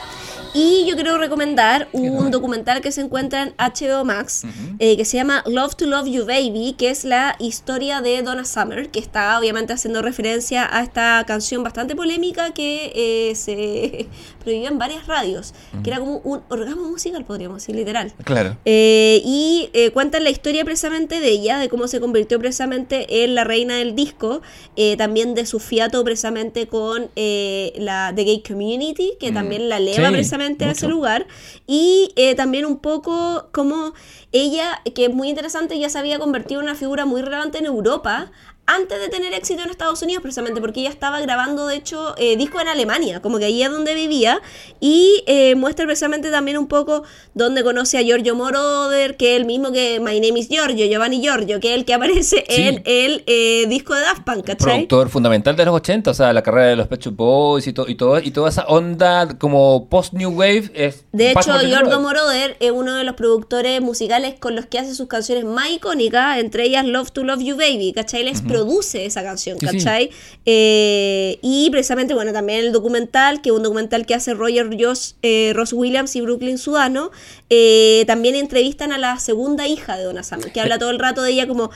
Y 0.53 0.85
yo 0.87 0.95
quiero 0.95 1.17
recomendar 1.17 1.87
un 1.91 2.31
documental 2.31 2.81
que 2.81 2.91
se 2.91 3.01
encuentra 3.01 3.43
en 3.43 3.53
HBO 3.57 4.03
Max 4.03 4.43
eh, 4.79 4.97
que 4.97 5.05
se 5.05 5.17
llama 5.17 5.43
Love 5.45 5.75
to 5.75 5.85
Love 5.85 6.07
You 6.07 6.25
Baby, 6.25 6.75
que 6.77 6.89
es 6.89 7.05
la 7.05 7.35
historia 7.39 8.01
de 8.01 8.21
Donna 8.23 8.45
Summer, 8.45 8.89
que 8.89 8.99
está 8.99 9.37
obviamente 9.39 9.73
haciendo 9.73 10.01
referencia 10.01 10.67
a 10.75 10.81
esta 10.81 11.23
canción 11.27 11.63
bastante 11.63 11.95
polémica 11.95 12.51
que 12.51 12.91
eh, 12.95 13.35
se 13.35 14.07
prohibió 14.43 14.69
en 14.69 14.77
varias 14.79 15.05
radios, 15.05 15.53
que 15.83 15.89
era 15.91 15.99
como 15.99 16.17
un 16.23 16.41
orgasmo 16.49 16.89
musical, 16.89 17.23
podríamos 17.25 17.61
decir, 17.61 17.75
literal. 17.75 18.11
Claro. 18.23 18.57
Eh, 18.65 19.21
y 19.23 19.69
eh, 19.73 19.91
cuentan 19.91 20.23
la 20.23 20.29
historia 20.31 20.65
precisamente 20.65 21.19
de 21.19 21.29
ella, 21.29 21.59
de 21.59 21.69
cómo 21.69 21.87
se 21.87 21.99
convirtió 21.99 22.39
precisamente 22.39 23.23
en 23.23 23.35
la 23.35 23.43
reina 23.43 23.75
del 23.77 23.95
disco, 23.95 24.41
eh, 24.75 24.97
también 24.97 25.35
de 25.35 25.45
su 25.45 25.59
fiato 25.59 26.03
precisamente 26.03 26.67
con 26.67 27.09
eh, 27.15 27.73
la 27.77 28.11
The 28.15 28.23
Gay 28.23 28.41
Community, 28.41 29.13
que 29.19 29.29
Mm. 29.31 29.33
también 29.35 29.69
la 29.69 29.77
eleva 29.77 30.07
Sí, 30.07 30.13
precisamente 30.13 30.38
a 30.41 30.71
ese 30.71 30.87
mucho. 30.87 30.89
lugar, 30.89 31.27
y 31.67 32.11
eh, 32.15 32.35
también 32.35 32.65
un 32.65 32.79
poco 32.79 33.49
como 33.51 33.93
ella, 34.31 34.81
que 34.95 35.05
es 35.05 35.13
muy 35.13 35.29
interesante, 35.29 35.77
ya 35.79 35.89
se 35.89 35.99
había 35.99 36.19
convertido 36.19 36.61
en 36.61 36.67
una 36.67 36.75
figura 36.75 37.05
muy 37.05 37.21
relevante 37.21 37.57
en 37.57 37.65
Europa, 37.65 38.31
antes 38.69 38.99
de 38.99 39.09
tener 39.09 39.33
éxito 39.33 39.63
en 39.63 39.69
Estados 39.69 40.01
Unidos, 40.01 40.21
precisamente 40.21 40.61
porque 40.61 40.81
ella 40.81 40.89
estaba 40.89 41.19
grabando, 41.19 41.65
de 41.67 41.75
hecho, 41.75 42.13
eh, 42.17 42.37
disco 42.37 42.59
en 42.61 42.67
Alemania, 42.67 43.21
como 43.21 43.39
que 43.39 43.45
ahí 43.45 43.63
es 43.63 43.71
donde 43.71 43.93
vivía, 43.95 44.41
y 44.79 45.23
eh, 45.25 45.55
muestra 45.55 45.85
precisamente 45.85 46.29
también 46.31 46.57
un 46.57 46.67
poco 46.67 47.03
donde 47.33 47.63
conoce 47.63 47.97
a 47.97 48.01
Giorgio 48.01 48.35
Moroder, 48.35 49.17
que 49.17 49.33
es 49.35 49.39
el 49.41 49.45
mismo 49.45 49.71
que 49.71 49.99
My 49.99 50.19
Name 50.19 50.39
is 50.39 50.49
Giorgio, 50.49 50.85
Giovanni 50.85 51.21
Giorgio, 51.21 51.59
que 51.59 51.69
es 51.73 51.75
el 51.79 51.85
que 51.85 51.93
aparece 51.93 52.45
Sí. 52.49 52.61
en 52.61 52.81
el 52.85 53.23
eh, 53.27 53.65
disco 53.67 53.93
de 53.95 54.01
Daft 54.01 54.23
Punk, 54.23 54.45
¿cachai? 54.45 54.73
Productor 54.87 55.09
fundamental 55.09 55.55
de 55.55 55.65
los 55.65 55.75
80, 55.75 56.11
o 56.11 56.13
sea, 56.13 56.31
la 56.33 56.41
carrera 56.43 56.67
de 56.67 56.75
los 56.75 56.87
Pet 56.87 57.01
Shop 57.01 57.15
Boys 57.15 57.65
y, 57.67 57.73
to- 57.73 57.87
y, 57.87 57.95
todo, 57.95 58.19
y 58.19 58.31
toda 58.31 58.49
esa 58.49 58.65
onda 58.67 59.37
como 59.37 59.87
post-New 59.89 60.29
Wave. 60.31 60.71
Es 60.73 61.05
De 61.11 61.31
hecho, 61.31 61.41
Giorgio. 61.59 61.99
Moroder 61.99 62.55
es 62.59 62.71
uno 62.71 62.95
de 62.95 63.03
los 63.03 63.15
productores 63.15 63.81
musicales 63.81 64.35
con 64.39 64.55
los 64.55 64.65
que 64.67 64.79
hace 64.79 64.93
sus 64.95 65.07
canciones 65.07 65.43
más 65.45 65.69
icónicas, 65.71 66.37
entre 66.39 66.65
ellas 66.65 66.85
Love 66.85 67.11
to 67.11 67.23
Love 67.23 67.41
You 67.41 67.55
Baby, 67.57 67.93
¿cachai? 67.93 68.23
Les 68.23 68.41
produce 68.65 69.05
esa 69.05 69.23
canción, 69.23 69.57
Sí, 69.59 69.67
sí. 69.67 69.77
¿cachai? 69.77 70.09
Eh, 70.45 71.39
y 71.41 71.69
precisamente, 71.71 72.13
bueno, 72.13 72.33
también 72.33 72.59
el 72.59 72.71
documental, 72.71 73.41
que 73.41 73.49
es 73.49 73.55
un 73.55 73.63
documental 73.63 74.05
que 74.05 74.15
hace 74.15 74.33
Roger 74.33 74.69
Josh, 74.79 75.11
eh, 75.21 75.51
Ross 75.55 75.73
Williams 75.73 76.15
y 76.15 76.21
Brooklyn 76.21 76.57
Sudano, 76.57 77.11
eh, 77.49 78.03
también 78.07 78.35
entrevistan 78.35 78.91
a 78.91 78.97
la 78.97 79.19
segunda 79.19 79.67
hija 79.67 79.97
de 79.97 80.03
Donna 80.03 80.23
Summer, 80.23 80.51
que 80.51 80.61
habla 80.61 80.77
todo 80.79 80.89
el 80.91 80.99
rato 80.99 81.21
de 81.21 81.31
ella 81.31 81.47
como 81.47 81.71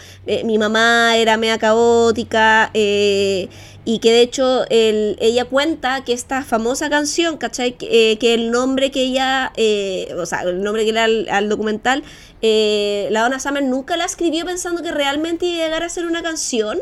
mi 0.45 0.58
mamá 0.58 1.18
era 1.18 1.38
mea 1.38 1.58
caótica, 1.58 2.70
eh, 2.74 3.48
y 3.86 4.00
que 4.00 4.12
de 4.12 4.22
hecho 4.22 4.66
el- 4.70 5.18
ella 5.20 5.45
cuenta 5.45 6.03
que 6.06 6.14
esta 6.14 6.44
famosa 6.44 6.90
canción, 6.90 7.38
¿cachai? 7.38 7.74
Que, 7.78 8.12
eh, 8.12 8.18
que 8.18 8.34
el 8.34 8.50
nombre 8.52 8.92
que 8.92 9.02
ella, 9.03 9.52
eh, 9.58 10.14
o 10.18 10.26
sea, 10.26 10.42
el 10.44 10.62
nombre 10.64 10.86
que 10.86 10.94
le 10.94 11.00
da 11.00 11.03
al, 11.06 11.28
al 11.30 11.50
documental, 11.50 12.03
eh, 12.42 13.08
la 13.12 13.22
Donna 13.24 13.40
Summer 13.40 13.64
nunca 13.64 13.95
la 13.98 14.06
escribió 14.06 14.45
pensando 14.45 14.82
que 14.82 14.92
realmente 14.92 15.45
iba 15.45 15.64
a 15.64 15.66
llegar 15.68 15.84
a 15.84 15.90
ser 15.90 16.06
una 16.06 16.22
canción, 16.22 16.80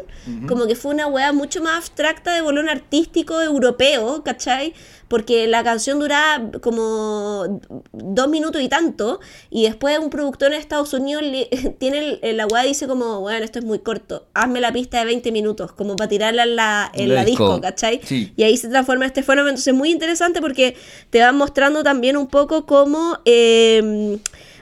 como 0.48 0.66
que 0.68 0.76
fue 0.76 0.94
una 0.94 1.08
wea 1.08 1.34
mucho 1.34 1.62
más 1.62 1.78
abstracta 1.78 2.34
de 2.34 2.42
bolón 2.42 2.70
artístico 2.70 3.42
europeo, 3.42 4.24
¿cachai? 4.24 4.74
Porque 5.12 5.46
la 5.46 5.62
canción 5.62 6.00
duraba 6.00 6.50
como 6.62 7.60
dos 7.92 8.30
minutos 8.30 8.62
y 8.62 8.70
tanto, 8.70 9.20
y 9.50 9.64
después 9.64 10.00
un 10.00 10.10
productor 10.10 10.54
en 10.54 10.60
Estados 10.60 10.94
Unidos 10.94 11.22
le- 11.22 11.48
tiene 11.80 12.18
el- 12.22 12.38
la 12.38 12.48
wea 12.48 12.64
dice 12.64 12.88
como, 12.88 13.20
bueno, 13.20 13.44
esto 13.44 13.60
es 13.60 13.66
muy 13.66 13.80
corto, 13.80 14.26
hazme 14.34 14.62
la 14.62 14.72
pista 14.72 15.00
de 15.00 15.06
20 15.06 15.34
minutos, 15.34 15.74
como 15.74 15.98
para 15.98 16.08
tirarla 16.08 16.44
en 16.44 16.56
la, 16.56 16.92
en 16.94 17.14
La 17.14 17.26
disco. 17.26 17.60
¿cachai? 17.60 18.00
Sí. 18.06 18.32
Y 18.38 18.44
ahí 18.44 18.56
se 18.56 18.70
transforma 18.70 19.06
este 19.06 19.22
fenómeno. 19.22 19.50
Entonces 19.50 19.68
es 19.68 19.78
muy 19.78 19.92
interesante 19.92 20.40
porque 20.40 20.78
te 21.10 21.20
van 21.20 21.36
mostrando 21.36 21.84
también 21.84 22.16
un 22.16 22.28
poco 22.28 22.66
cómo 22.66 23.20
eh, 23.26 24.18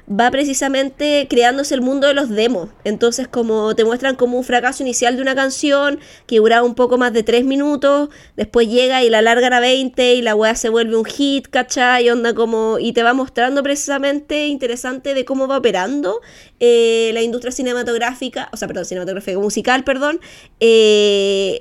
va 0.10 0.32
precisamente 0.32 1.28
creándose 1.30 1.76
el 1.76 1.82
mundo 1.82 2.08
de 2.08 2.14
los 2.14 2.30
demos. 2.30 2.70
Entonces 2.84 3.28
como 3.28 3.76
te 3.76 3.86
muestran 3.86 4.16
como 4.16 4.38
un 4.38 4.44
fracaso 4.44 4.84
inicial 4.84 5.16
de 5.16 5.22
una 5.22 5.36
canción 5.36 6.00
que 6.26 6.38
duraba 6.38 6.66
un 6.66 6.76
poco 6.76 6.98
más 6.98 7.14
de 7.14 7.24
3 7.24 7.46
minutos, 7.46 8.10
después 8.36 8.68
llega 8.68 9.04
y 9.04 9.10
la 9.10 9.22
largan 9.22 9.54
a 9.54 9.60
20 9.60 10.16
y 10.16 10.22
la 10.22 10.36
weá 10.36 10.56
se 10.56 10.70
vuelve 10.70 10.98
un 10.98 11.06
hit, 11.06 11.48
¿cachai? 11.48 12.10
Onda 12.10 12.34
como, 12.34 12.80
y 12.80 12.94
te 12.94 13.04
va 13.04 13.14
mostrando 13.14 13.62
precisamente 13.62 14.48
interesante 14.48 15.14
de 15.14 15.26
cómo 15.26 15.48
va 15.48 15.58
operando 15.58 16.22
eh, 16.60 17.12
la 17.14 17.22
industria 17.22 17.52
cinematográfica, 17.52 18.50
o 18.52 18.58
sea, 18.58 18.68
perdón, 18.68 18.86
cinematográfica 18.86 19.40
musical, 19.40 19.84
perdón, 19.84 20.20
eh, 20.60 21.60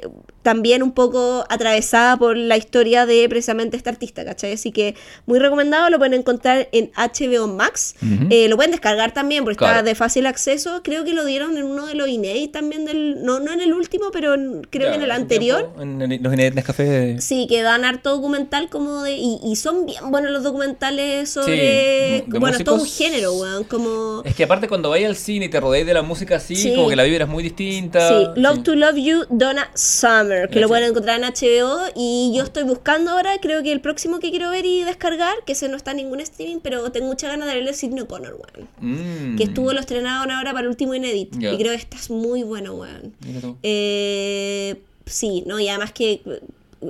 también 0.49 0.83
un 0.83 0.93
poco 0.93 1.45
atravesada 1.51 2.17
por 2.17 2.35
la 2.39 2.57
historia 2.57 3.05
de 3.05 3.29
precisamente 3.29 3.77
este 3.77 3.91
artista, 3.91 4.25
¿cachai? 4.25 4.53
Así 4.55 4.73
que 4.73 4.95
muy 5.27 5.39
recomendado, 5.39 5.91
lo 5.91 5.99
pueden 5.99 6.15
encontrar 6.15 6.69
en 6.73 6.91
HBO 6.97 7.49
Max, 7.49 7.95
Eh, 8.31 8.49
lo 8.49 8.57
pueden 8.57 8.71
descargar 8.71 9.13
también 9.13 9.45
porque 9.45 9.63
está 9.63 9.83
de 9.83 9.95
fácil 9.95 10.25
acceso, 10.25 10.81
creo 10.83 11.05
que 11.05 11.13
lo 11.13 11.27
dieron 11.27 11.59
en 11.59 11.65
uno 11.65 11.85
de 11.85 11.95
los 11.95 12.09
inéditos 12.09 12.53
también 12.53 12.87
del, 12.87 13.23
no, 13.23 13.41
no 13.41 13.53
en 13.53 13.61
el 13.61 13.75
último, 13.75 14.07
pero 14.11 14.33
en- 14.33 14.63
creo 14.71 14.87
Ya, 14.87 14.93
que 14.93 14.97
en 14.97 15.03
el 15.03 15.11
anterior. 15.11 15.71
En, 15.79 16.01
en 16.01 16.23
los 16.23 16.33
Inéditos 16.33 16.65
Café. 16.65 17.21
Sí, 17.21 17.47
que 17.47 17.61
dan 17.61 17.85
harto 17.85 18.11
documental 18.17 18.71
como 18.71 19.03
de... 19.03 19.13
Y, 19.17 19.39
y 19.45 19.57
son 19.57 19.85
bien 19.85 20.11
buenos 20.11 20.31
los 20.31 20.43
documentales 20.45 21.29
sobre... 21.29 22.25
bueno, 22.29 22.57
es 22.57 22.65
todo 22.65 22.77
un 22.77 22.81
músicos. 22.81 22.99
género, 23.11 23.33
weón, 23.35 23.65
como... 23.65 24.23
Es 24.25 24.35
que 24.35 24.45
aparte 24.45 24.67
cuando 24.69 24.89
vayas 24.91 25.11
al 25.11 25.17
cine 25.17 25.45
y 25.47 25.49
te 25.51 25.61
rodees 25.61 25.85
de 25.87 25.93
la 25.95 26.03
música 26.03 26.37
así, 26.37 26.57
Sí. 26.57 26.75
como 26.75 26.89
que 26.89 26.97
la 26.97 27.03
vibra 27.03 27.25
es 27.25 27.31
muy 27.31 27.43
distinta. 27.43 28.09
Sí, 28.09 28.15
Love 28.37 28.57
Sí. 28.57 28.63
to 28.63 28.75
Love 28.77 28.97
You, 28.97 29.25
Donna 29.31 29.69
Summer, 29.75 30.38
que 30.51 30.61
lo 30.61 30.69
pueden 30.69 30.91
encontrar 30.91 31.21
en 31.21 31.27
HBO. 31.27 31.79
Y 31.95 32.33
yo 32.37 32.45
estoy 32.45 32.63
buscando 32.63 33.11
ahora, 33.11 33.39
creo 33.41 33.63
que 33.63 33.73
el 33.73 33.81
próximo 33.81 34.19
que 34.21 34.31
quiero 34.31 34.51
ver 34.51 34.65
y 34.65 34.85
descargar, 34.85 35.35
que 35.45 35.53
ese 35.53 35.69
no 35.69 35.77
está 35.77 35.91
en 35.93 35.99
ningún 35.99 36.21
streaming, 36.21 36.61
pero 36.63 36.91
tengo 36.93 37.07
mucha 37.07 37.29
ganas 37.29 37.49
de 37.49 37.55
verle 37.55 37.75
Sidney 37.75 38.01
O'Connor, 38.01 38.35
weón. 38.35 38.69
Mm. 38.81 39.37
Que 39.37 39.45
estuvo, 39.45 39.73
lo 39.73 39.81
estrenaron 39.81 40.31
ahora 40.31 40.53
para 40.53 40.63
el 40.63 40.69
último 40.69 40.95
Inédit. 40.95 41.37
Ya. 41.39 41.53
Y 41.53 41.59
creo 41.59 41.73
que 41.73 41.79
esta 41.79 41.97
es 41.97 42.11
muy 42.11 42.43
bueno, 42.43 42.75
weón. 42.75 43.15
Eh, 43.63 44.81
sí, 45.07 45.45
¿no? 45.47 45.59
Y 45.59 45.69
además 45.69 45.93
que 45.93 46.23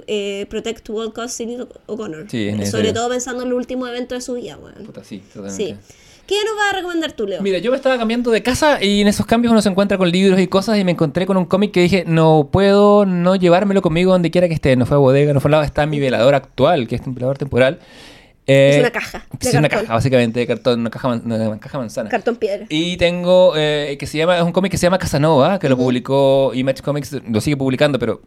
eh, 0.07 0.47
Protect 0.51 0.91
All 0.91 1.13
Costs 1.13 1.35
Sidney 1.35 1.59
O'Connor. 1.87 2.27
Sí, 2.31 2.51
Sobre 2.67 2.93
todo 2.93 3.09
pensando 3.09 3.43
en 3.43 3.49
el 3.49 3.55
último 3.55 3.87
evento 3.87 4.15
de 4.15 4.21
su 4.21 4.35
vida, 4.35 4.59
weón. 4.59 4.85
Puta, 4.85 5.05
sí, 5.05 5.23
totalmente. 5.33 5.77
Sí. 5.77 5.95
¿Qué 6.29 6.35
nos 6.45 6.57
vas 6.57 6.75
a 6.75 6.77
recomendar 6.77 7.13
tú, 7.13 7.27
Leo? 7.27 7.41
Mira, 7.41 7.57
yo 7.59 7.71
me 7.71 7.77
estaba 7.79 7.97
cambiando 7.97 8.31
de 8.31 8.43
casa 8.43 8.85
y 8.85 9.01
en 9.01 9.09
esos 9.09 9.25
cambios 9.25 9.51
uno 9.51 9.63
se 9.63 9.71
encuentra 9.71 9.97
con 9.97 10.11
libros 10.11 10.39
y 10.39 10.47
cosas 10.47 10.79
y 10.79 10.85
me 10.85 10.93
encontré 10.93 11.25
con 11.25 11.39
un 11.39 11.47
cómic 11.47 11.73
que 11.73 11.81
dije, 11.81 12.05
no 12.07 12.51
puedo 12.53 13.07
no 13.07 13.35
llevármelo 13.35 13.81
conmigo 13.81 14.13
donde 14.13 14.31
quiera 14.31 14.47
que 14.47 14.53
esté. 14.53 14.77
No 14.77 14.85
fue 14.85 14.99
a 14.99 15.01
bodega, 15.01 15.33
no 15.33 15.41
fue 15.41 15.49
a 15.49 15.53
lado, 15.53 15.63
está 15.65 15.87
mi 15.87 15.99
velador 15.99 16.35
actual, 16.35 16.87
que 16.87 16.97
es 16.97 17.07
un 17.07 17.15
velador 17.15 17.39
temporal. 17.39 17.79
Eh, 18.47 18.73
Es 18.75 18.79
una 18.81 18.91
caja 18.91 19.27
Es 19.41 19.55
una 19.55 19.69
caja, 19.71 19.93
básicamente, 19.95 20.41
de 20.41 20.47
cartón, 20.47 20.81
una 20.81 20.91
caja, 20.91 21.09
una 21.09 21.59
caja 21.59 21.79
manzana. 21.79 22.11
Cartón 22.11 22.37
piedra. 22.37 22.67
Y 22.69 22.99
tengo, 22.99 23.55
eh, 23.57 23.97
que 23.99 24.07
se 24.07 24.19
llama, 24.19 24.37
es 24.37 24.43
un 24.43 24.53
cómic 24.53 24.71
que 24.71 24.77
se 24.79 24.87
llama 24.87 24.99
Casanova, 24.99 25.59
que 25.59 25.69
lo 25.71 25.79
publicó 25.79 26.53
Image 26.55 26.83
Comics, 26.83 27.17
lo 27.27 27.41
sigue 27.41 27.57
publicando, 27.57 27.99
pero 27.99 28.21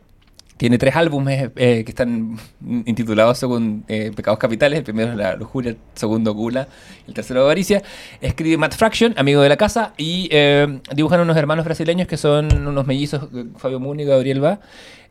tiene 0.62 0.78
tres 0.78 0.96
álbumes 0.96 1.50
eh, 1.56 1.82
que 1.84 1.90
están 1.90 2.38
intitulados 2.86 3.40
según 3.40 3.84
eh, 3.88 4.12
Pecados 4.16 4.38
Capitales. 4.38 4.78
El 4.78 4.84
primero 4.84 5.10
es 5.10 5.18
La 5.18 5.36
Lujuria, 5.36 5.72
el 5.72 5.78
segundo 5.96 6.36
Gula, 6.36 6.68
el 7.08 7.16
tercero 7.16 7.42
Avaricia. 7.42 7.82
Escribe 8.22 8.58
Matt 8.58 8.76
Fraction, 8.76 9.16
amigo 9.18 9.42
de 9.42 9.50
la 9.50 9.58
casa, 9.58 9.96
y 9.98 10.30
eh, 10.32 10.80
dibujan 10.96 11.20
unos 11.20 11.36
hermanos 11.36 11.66
brasileños 11.66 12.08
que 12.08 12.16
son 12.16 12.56
unos 12.68 12.86
mellizos, 12.86 13.24
eh, 13.34 13.46
Fabio 13.58 13.80
Muni 13.80 14.04
y 14.04 14.06
Gabriel 14.06 14.44
Va. 14.44 14.60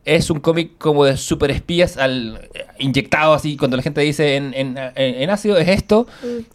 Es 0.05 0.29
un 0.29 0.39
cómic 0.39 0.77
como 0.77 1.03
de 1.03 1.17
super 1.17 1.51
espías 1.51 1.97
al, 1.97 2.47
inyectado 2.79 3.33
así, 3.33 3.57
cuando 3.57 3.75
la 3.75 3.83
gente 3.83 3.99
dice 3.99 4.37
en, 4.37 4.53
en- 4.55 5.29
ácido, 5.29 5.57
es 5.57 5.67
esto. 5.67 6.07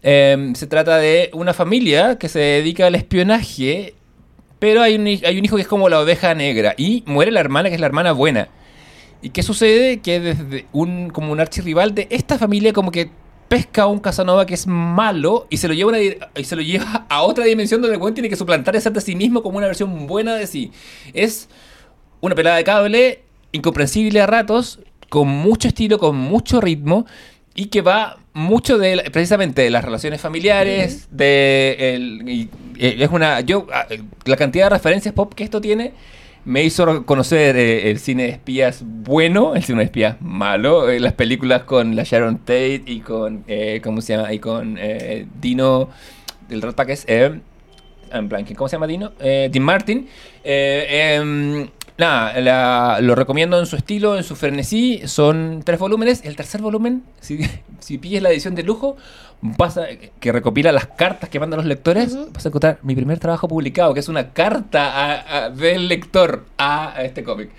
Eh, 0.02 0.52
se 0.54 0.66
trata 0.66 0.96
de 0.96 1.28
una 1.34 1.52
familia 1.52 2.16
que 2.16 2.30
se 2.30 2.38
dedica 2.38 2.86
al 2.86 2.94
espionaje 2.94 3.92
pero 4.58 4.80
hay 4.80 4.94
un, 4.94 5.04
hij- 5.04 5.22
hay 5.26 5.38
un 5.38 5.44
hijo 5.44 5.56
que 5.56 5.62
es 5.62 5.68
como 5.68 5.90
la 5.90 6.00
oveja 6.00 6.34
negra 6.34 6.72
y 6.78 7.02
muere 7.04 7.30
la 7.30 7.40
hermana 7.40 7.68
que 7.68 7.74
es 7.74 7.80
la 7.80 7.86
hermana 7.88 8.12
buena. 8.12 8.48
¿Y 9.22 9.30
qué 9.30 9.42
sucede? 9.42 10.00
Que 10.00 10.20
desde 10.20 10.66
un 10.72 11.10
como 11.10 11.32
un 11.32 11.40
archirrival 11.40 11.94
de 11.94 12.06
esta 12.10 12.38
familia 12.38 12.72
como 12.72 12.90
que 12.90 13.10
pesca 13.48 13.82
a 13.82 13.86
un 13.86 14.00
Casanova 14.00 14.44
que 14.44 14.54
es 14.54 14.66
malo 14.66 15.46
y 15.50 15.56
se 15.58 15.68
lo 15.68 15.74
lleva, 15.74 15.90
a 15.90 15.92
una 15.92 15.98
di- 15.98 16.16
y 16.36 16.44
se 16.44 16.56
lo 16.56 16.62
lleva 16.62 17.06
a 17.08 17.22
otra 17.22 17.44
dimensión 17.44 17.80
donde 17.80 17.94
el 17.94 18.00
buen 18.00 18.12
tiene 18.14 18.28
que 18.28 18.36
suplantar 18.36 18.74
y 18.74 18.80
de 18.80 19.00
sí 19.00 19.14
mismo 19.14 19.42
como 19.42 19.58
una 19.58 19.66
versión 19.68 20.06
buena 20.06 20.34
de 20.34 20.46
sí. 20.46 20.72
Es 21.14 21.48
una 22.20 22.34
pelada 22.34 22.56
de 22.56 22.64
cable 22.64 23.22
incomprensible 23.52 24.20
a 24.20 24.26
ratos, 24.26 24.80
con 25.08 25.28
mucho 25.28 25.68
estilo, 25.68 25.98
con 25.98 26.16
mucho 26.16 26.60
ritmo 26.60 27.06
y 27.54 27.66
que 27.66 27.80
va 27.82 28.18
mucho 28.34 28.76
de 28.76 29.08
precisamente 29.12 29.62
de 29.62 29.70
las 29.70 29.84
relaciones 29.84 30.20
familiares, 30.20 31.08
de 31.10 31.76
el- 31.94 32.28
y- 32.28 32.50
eh, 32.78 32.96
es 32.98 33.10
una 33.10 33.40
yo 33.40 33.66
ah, 33.72 33.86
eh, 33.88 34.02
la 34.24 34.36
cantidad 34.36 34.66
de 34.66 34.70
referencias 34.70 35.14
pop 35.14 35.32
que 35.34 35.44
esto 35.44 35.60
tiene 35.60 35.92
me 36.46 36.62
hizo 36.62 37.04
conocer 37.04 37.56
eh, 37.56 37.90
el 37.90 37.98
cine 37.98 38.22
de 38.22 38.28
espías 38.30 38.82
bueno, 38.84 39.56
el 39.56 39.64
cine 39.64 39.80
de 39.80 39.84
espías 39.86 40.16
malo, 40.20 40.88
eh, 40.88 41.00
las 41.00 41.12
películas 41.12 41.64
con 41.64 41.96
la 41.96 42.04
Sharon 42.04 42.38
Tate 42.38 42.82
y 42.86 43.00
con 43.00 43.42
eh, 43.48 43.80
¿cómo 43.82 44.00
se 44.00 44.16
llama? 44.16 44.32
y 44.32 44.38
con 44.38 44.78
eh, 44.78 45.26
Dino 45.40 45.90
del 46.48 46.62
Rat 46.62 46.76
Pack 46.76 46.88
es 46.90 47.04
eh. 47.08 47.40
¿Cómo 48.56 48.68
se 48.68 48.76
llama 48.76 48.86
Dino? 48.86 49.12
Eh, 49.18 49.48
Dean 49.52 49.64
Martin. 49.64 50.08
Nada, 51.98 52.38
la- 52.40 52.98
lo 53.00 53.14
recomiendo 53.14 53.58
en 53.58 53.64
su 53.66 53.76
estilo, 53.76 54.16
en 54.18 54.24
su 54.24 54.36
frenesí. 54.36 55.00
Son 55.06 55.62
tres 55.64 55.78
volúmenes. 55.78 56.22
El 56.24 56.36
tercer 56.36 56.60
volumen, 56.60 57.04
si, 57.20 57.38
si 57.80 57.98
pilles 57.98 58.22
la 58.22 58.30
edición 58.30 58.54
de 58.54 58.62
lujo, 58.62 58.96
vas 59.40 59.78
a- 59.78 59.86
que 60.20 60.32
recopila 60.32 60.72
las 60.72 60.86
cartas 60.86 61.30
que 61.30 61.40
mandan 61.40 61.58
los 61.58 61.66
lectores, 61.66 62.16
vas 62.32 62.44
a 62.44 62.48
encontrar 62.48 62.78
mi 62.82 62.94
primer 62.94 63.18
trabajo 63.18 63.48
publicado, 63.48 63.94
que 63.94 64.00
es 64.00 64.08
una 64.08 64.30
carta 64.32 64.92
a- 64.92 65.44
a- 65.46 65.50
del 65.50 65.88
lector 65.88 66.44
a, 66.58 66.94
este 67.02 67.24
cómic. 67.24 67.50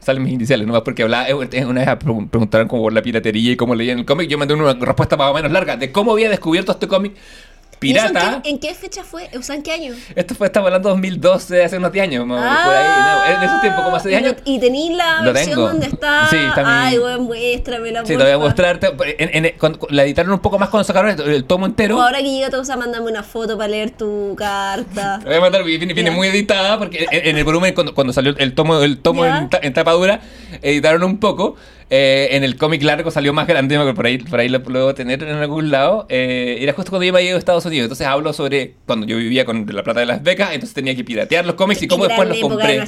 Salen 0.00 0.22
mis 0.22 0.32
iniciales, 0.34 0.66
nomás 0.66 0.82
porque 0.82 1.02
hablaba, 1.02 1.28
eh, 1.28 1.34
una 1.34 1.80
vez 1.80 1.88
pregun- 1.98 2.28
preguntaron 2.28 2.68
por 2.68 2.92
la 2.92 3.00
piratería 3.00 3.52
y 3.52 3.56
cómo 3.56 3.74
leían 3.74 4.00
el 4.00 4.04
cómic. 4.04 4.28
Yo 4.28 4.36
mandé 4.36 4.52
una 4.54 4.74
respuesta 4.74 5.16
más 5.16 5.30
o 5.30 5.34
menos 5.34 5.50
larga 5.50 5.76
de 5.76 5.92
cómo 5.92 6.12
había 6.12 6.28
descubierto 6.28 6.72
este 6.72 6.88
cómic 6.88 7.12
¿Y 7.14 7.18
eso 7.18 7.53
pirata. 7.92 8.34
en, 8.36 8.42
qué, 8.42 8.48
en 8.50 8.58
qué 8.58 8.74
fecha 8.74 9.04
fue? 9.04 9.28
O 9.38 9.42
sea, 9.42 9.54
¿en 9.56 9.62
qué 9.62 9.72
año? 9.72 9.94
Esto 10.14 10.34
fue, 10.34 10.46
estamos 10.48 10.66
hablando 10.68 10.88
de 10.88 10.94
2012, 10.94 11.64
hace 11.64 11.76
unos 11.78 11.92
10 11.92 12.02
años, 12.04 12.26
más 12.26 12.40
menos, 12.40 12.64
por 12.64 12.74
ahí, 12.74 12.84
no, 12.86 13.36
en 13.38 13.42
esos 13.48 13.60
tiempos, 13.60 13.84
como 13.84 13.96
hace 13.96 14.08
10 14.08 14.20
Ah, 14.20 14.24
y 14.24 14.28
años. 14.28 14.42
Y 14.44 14.58
tení 14.58 14.94
la 14.94 15.22
versión 15.22 15.54
tengo. 15.54 15.68
donde 15.68 15.86
está. 15.86 16.26
Sí, 16.28 16.36
mi- 16.36 16.50
Ay, 16.64 16.98
weón, 16.98 17.22
muéstramela. 17.24 18.00
Sí, 18.04 18.16
te 18.16 18.22
voy 18.22 18.32
a 18.32 18.38
mostrarte. 18.38 18.92
En, 19.18 19.44
en- 19.44 19.54
cuando- 19.58 19.86
la 19.90 20.04
editaron 20.04 20.32
un 20.32 20.38
poco 20.40 20.58
más 20.58 20.68
cuando 20.68 20.84
sacaron 20.84 21.10
el, 21.10 21.20
el 21.20 21.44
tomo 21.44 21.66
entero. 21.66 22.00
Ahora 22.02 22.18
que 22.18 22.30
llega 22.30 22.50
todos 22.50 22.68
a 22.70 22.76
mandarme 22.76 23.10
una 23.10 23.22
foto 23.22 23.56
para 23.56 23.68
leer 23.68 23.90
tu 23.90 24.34
carta. 24.36 25.18
Te 25.22 25.28
voy 25.28 25.36
a 25.36 25.40
mandar, 25.40 25.64
viene, 25.64 25.92
viene 25.94 26.10
muy 26.10 26.28
editada 26.28 26.78
porque 26.78 27.06
en, 27.10 27.36
el 27.36 27.44
volumen, 27.44 27.74
cuando, 27.74 27.94
cuando 27.94 28.12
salió 28.12 28.34
el 28.36 28.54
tomo, 28.54 28.78
el 28.80 28.98
tomo 28.98 29.24
en, 29.26 29.48
en 29.62 29.72
tapa 29.72 29.92
dura, 29.92 30.20
editaron 30.62 31.02
un 31.04 31.18
poco. 31.18 31.56
Eh, 31.96 32.34
en 32.34 32.42
el 32.42 32.56
cómic 32.56 32.82
largo 32.82 33.12
salió 33.12 33.32
más 33.32 33.46
grande, 33.46 33.78
por 33.94 34.04
ahí, 34.04 34.18
por 34.18 34.40
ahí 34.40 34.48
lo 34.48 34.60
puedo 34.64 34.96
tener 34.96 35.22
en 35.22 35.36
algún 35.36 35.70
lado. 35.70 36.06
Eh, 36.08 36.56
era 36.58 36.72
justo 36.72 36.90
cuando 36.90 37.04
yo 37.04 37.12
me 37.12 37.20
había 37.20 37.28
ido 37.28 37.36
a 37.36 37.38
Estados 37.38 37.64
Unidos. 37.66 37.84
Entonces 37.84 38.04
hablo 38.08 38.32
sobre 38.32 38.74
cuando 38.84 39.06
yo 39.06 39.16
vivía 39.16 39.44
con 39.44 39.64
la 39.70 39.84
plata 39.84 40.00
de 40.00 40.06
las 40.06 40.20
becas, 40.20 40.50
entonces 40.54 40.74
tenía 40.74 40.96
que 40.96 41.04
piratear 41.04 41.46
los 41.46 41.54
cómics 41.54 41.82
y 41.82 41.86
cómo 41.86 42.08
después 42.08 42.26
los 42.26 42.36
de 42.36 42.42
compré. 42.42 42.82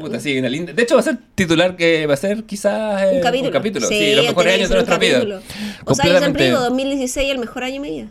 Puta, 0.00 0.20
sí, 0.20 0.38
una 0.38 0.48
linda. 0.48 0.72
De 0.72 0.82
hecho, 0.82 0.94
va 0.94 1.00
a 1.00 1.04
ser 1.04 1.18
titular 1.34 1.76
que 1.76 2.06
va 2.06 2.14
a 2.14 2.16
ser 2.16 2.44
quizás 2.44 3.02
eh, 3.02 3.16
Un 3.16 3.50
capítulo. 3.50 3.86
Sí, 3.86 4.14
los 4.14 4.24
mejores 4.24 4.54
años 4.54 4.68
de 4.70 4.74
nuestra 4.74 4.94
un 4.94 5.00
vida. 5.00 5.14
capítulo. 5.16 5.40
O 5.84 5.94
sea, 5.94 6.06
yo 6.06 6.18
siempre 6.18 6.46
digo 6.46 6.60
2016 6.60 7.30
el 7.32 7.38
mejor 7.40 7.64
año 7.64 7.74
de 7.74 7.80
mi 7.80 7.90
vida. 7.90 8.08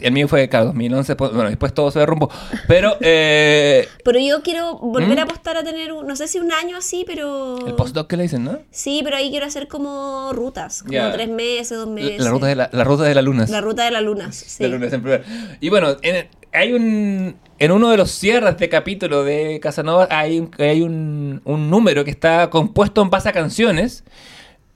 El 0.00 0.12
mío 0.12 0.28
fue, 0.28 0.48
claro, 0.48 0.66
2011. 0.66 1.16
pues, 1.16 1.32
Bueno, 1.32 1.48
después 1.50 1.74
todo 1.74 1.90
se 1.90 1.98
derrumbó. 1.98 2.30
Pero 2.68 2.96
eh, 3.00 3.88
Pero 4.04 4.18
yo 4.18 4.42
quiero 4.42 4.78
volver 4.78 5.16
¿Mm? 5.16 5.20
a 5.20 5.22
apostar 5.22 5.56
a 5.56 5.62
tener, 5.64 5.92
un- 5.92 6.06
no 6.06 6.16
sé 6.16 6.28
si 6.28 6.38
un 6.38 6.52
año 6.52 6.76
así, 6.76 7.04
pero... 7.06 7.66
el 7.66 7.74
postdoc 7.74 8.08
que 8.08 8.16
le 8.16 8.22
dicen, 8.24 8.44
¿no? 8.44 8.58
Sí, 8.70 9.00
pero 9.04 9.16
ahí 9.16 9.30
quiero 9.30 9.46
hacer 9.46 9.68
como 9.68 10.32
rutas, 10.32 10.80
como 10.82 10.92
Ya. 10.94 11.12
tres 11.12 11.28
meses, 11.28 11.76
dos 11.76 11.88
meses. 11.88 12.20
La 12.20 12.30
ruta 12.30 12.46
de 12.46 12.54
la, 12.56 12.70
la 12.72 12.84
ruta 12.84 13.04
de 13.04 13.14
la 13.14 13.22
luna. 13.22 13.46
La 13.48 13.60
ruta 13.60 13.84
de 13.84 13.90
la 13.90 14.00
luna, 14.00 14.32
sí. 14.32 14.62
De 14.62 14.68
lunes 14.70 14.92
en 14.92 15.02
primer. 15.02 15.24
Y 15.60 15.68
bueno, 15.68 15.96
en- 16.02 16.28
hay 16.52 16.72
un. 16.74 17.36
En 17.58 17.70
uno 17.72 17.90
de 17.90 17.96
los 17.96 18.10
cierres 18.10 18.58
de 18.58 18.68
capítulo 18.68 19.22
de 19.24 19.60
Casanova 19.60 20.08
hay, 20.10 20.40
un, 20.40 20.50
hay 20.58 20.82
un, 20.82 21.40
un 21.44 21.70
número 21.70 22.04
que 22.04 22.10
está 22.10 22.50
compuesto 22.50 23.00
en 23.02 23.08
base 23.10 23.28
a 23.28 23.32
canciones. 23.32 24.04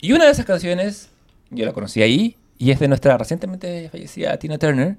Y 0.01 0.13
una 0.13 0.25
de 0.27 0.31
esas 0.31 0.47
canciones, 0.47 1.11
yo 1.51 1.67
la 1.67 1.73
conocí 1.73 2.01
ahí, 2.03 2.37
y 2.59 2.71
es 2.71 2.79
de 2.79 2.89
nuestra 2.89 3.17
recientemente 3.19 3.89
fallecida 3.91 4.37
Tina 4.39 4.59
Turner, 4.59 4.97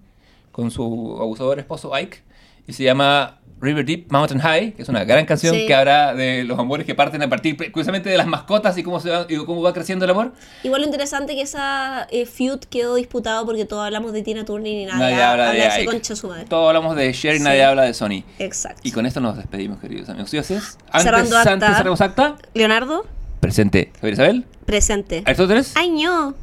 con 0.52 0.72
su 0.72 1.18
abusador 1.20 1.60
esposo 1.60 1.94
Ike, 1.94 2.20
y 2.68 2.74
se 2.74 2.84
llama 2.84 3.40
River 3.60 3.86
Deep 3.86 4.12
Mountain 4.12 4.40
High, 4.40 4.74
que 4.74 4.84
es 4.84 4.90
una 4.90 5.04
gran 5.04 5.26
canción 5.26 5.56
Sí. 5.56 5.66
que 5.66 5.74
habla 5.74 6.14
de 6.14 6.44
los 6.44 6.60
amores 6.60 6.86
que 6.86 6.94
parten 6.94 7.22
a 7.24 7.30
partir 7.30 7.56
curiosamente 7.72 8.08
de 8.10 8.18
las 8.18 8.28
mascotas 8.28 8.78
y 8.78 8.84
cómo, 8.84 9.00
se 9.00 9.10
va, 9.10 9.26
y 9.28 9.36
cómo 9.38 9.62
va 9.64 9.74
creciendo 9.74 10.06
el 10.06 10.12
amor. 10.12 10.34
Igual 10.64 10.82
lo 10.82 10.86
interesante 10.88 11.34
que 11.34 11.42
esa 11.42 12.08
eh, 12.12 12.26
feud 12.28 12.60
quedó 12.70 12.96
disputado 12.96 13.46
porque 13.46 13.66
todos 13.66 13.84
hablamos 13.86 14.12
de 14.14 14.22
Tina 14.22 14.46
Turner 14.46 14.72
y 14.74 14.86
nadie, 14.86 15.00
Nadie 15.00 15.24
habla 15.24 15.52
de 15.54 15.64
Ike. 15.64 15.86
concha 15.86 16.16
su 16.16 16.28
madre. 16.28 16.46
Todos 16.46 16.68
hablamos 16.68 16.96
de 16.96 17.12
Cher 17.14 17.36
y 17.36 17.38
Sí. 17.40 17.44
nadie 17.46 17.64
habla 17.64 17.84
de 17.84 17.94
Sony. 17.96 18.24
Exacto. 18.38 18.82
Y 18.84 18.92
con 18.92 19.06
esto 19.08 19.22
nos 19.22 19.38
despedimos, 19.38 19.80
queridos 19.80 20.10
amigos. 20.10 20.30
Dioses. 20.30 20.78
Antes, 20.88 21.04
Cerrando 21.04 21.38
acta. 21.38 21.54
antes 21.54 21.78
cerramos 21.78 22.02
acta. 22.02 22.36
Leonardo, 22.54 23.06
Presente. 23.40 23.92
Javier 23.96 24.14
Isabel. 24.14 24.46
presente. 24.68 25.24
Aristóteles. 25.26 25.74
Ay, 25.76 25.90
no. 25.92 26.36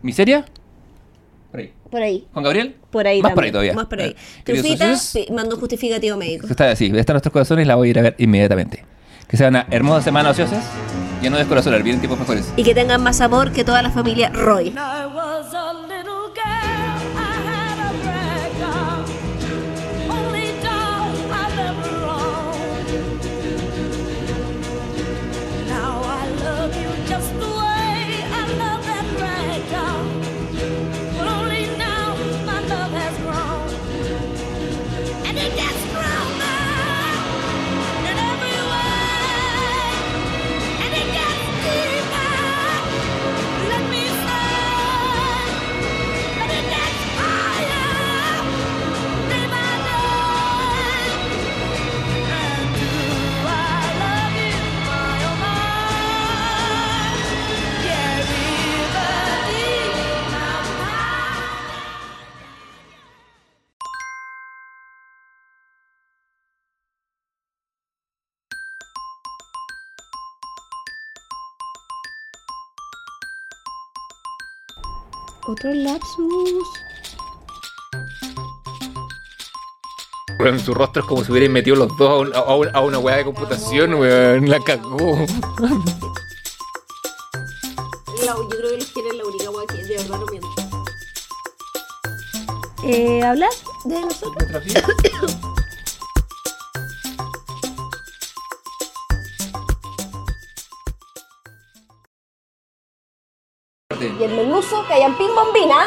Miseria. 0.00 0.46
Por 1.92 2.02
ahí. 2.02 2.26
Juan 2.32 2.42
Gabriel. 2.42 2.74
Por 2.90 3.06
ahí 3.06 3.20
Más 3.20 3.34
por 3.34 3.44
ahí 3.44 3.52
todavía. 3.52 3.74
Más 3.74 3.84
por 3.84 4.00
ahí. 4.00 4.16
Eh, 4.16 4.42
Trufita, 4.44 4.94
un 5.28 5.50
justificativo 5.50 6.16
médico. 6.16 6.46
Está 6.46 6.70
así. 6.70 6.86
Está 6.86 7.12
en 7.12 7.14
nuestros 7.16 7.34
corazones 7.34 7.66
y 7.66 7.68
la 7.68 7.74
voy 7.74 7.88
a 7.88 7.90
ir 7.90 7.98
a 7.98 8.02
ver 8.02 8.14
inmediatamente. 8.16 8.82
Que 9.28 9.36
sea 9.36 9.48
una 9.48 9.66
hermosa 9.70 10.00
semana 10.00 10.30
ociosa. 10.30 10.62
Ya 11.22 11.28
no 11.28 11.36
descorazonar. 11.36 11.82
Vienen 11.82 12.00
tiempos 12.00 12.18
mejores. 12.18 12.50
Y 12.56 12.62
que 12.62 12.74
tengan 12.74 13.02
más 13.02 13.20
amor 13.20 13.52
que 13.52 13.62
toda 13.62 13.82
la 13.82 13.90
familia 13.90 14.30
Roy. 14.30 14.72
Otro 75.52 75.74
lapsus. 75.74 76.66
En 80.40 80.58
su 80.58 80.74
rostro 80.74 81.02
es 81.02 81.08
como 81.08 81.22
si 81.24 81.30
hubieran 81.30 81.52
metido 81.52 81.76
los 81.76 81.96
dos 81.96 82.10
a, 82.10 82.16
un- 82.16 82.34
a 82.34 82.54
un- 82.54 82.74
a 82.76 82.80
una 82.80 82.98
weá 82.98 83.16
de 83.18 83.24
computación, 83.24 83.94
weón. 83.94 84.48
La 84.48 84.58
cagó. 84.60 84.98
yo 88.24 88.48
creo 88.48 88.70
que 88.70 88.76
los 88.78 88.86
quieren 88.92 89.18
la 89.18 89.24
única 89.24 89.48
guay 89.50 89.66
que 89.68 89.84
de 89.84 89.96
verdad 89.98 90.18
no 90.18 90.26
miento. 90.26 90.48
Eh, 92.84 93.22
¿Hablar 93.22 93.50
de 93.84 94.00
nosotros? 94.00 94.62
Y 104.18 104.22
el 104.24 104.34
merluzo, 104.34 104.84
que 104.86 104.94
hayan 104.94 105.16
ping 105.16 105.34
bombina. 105.34 105.86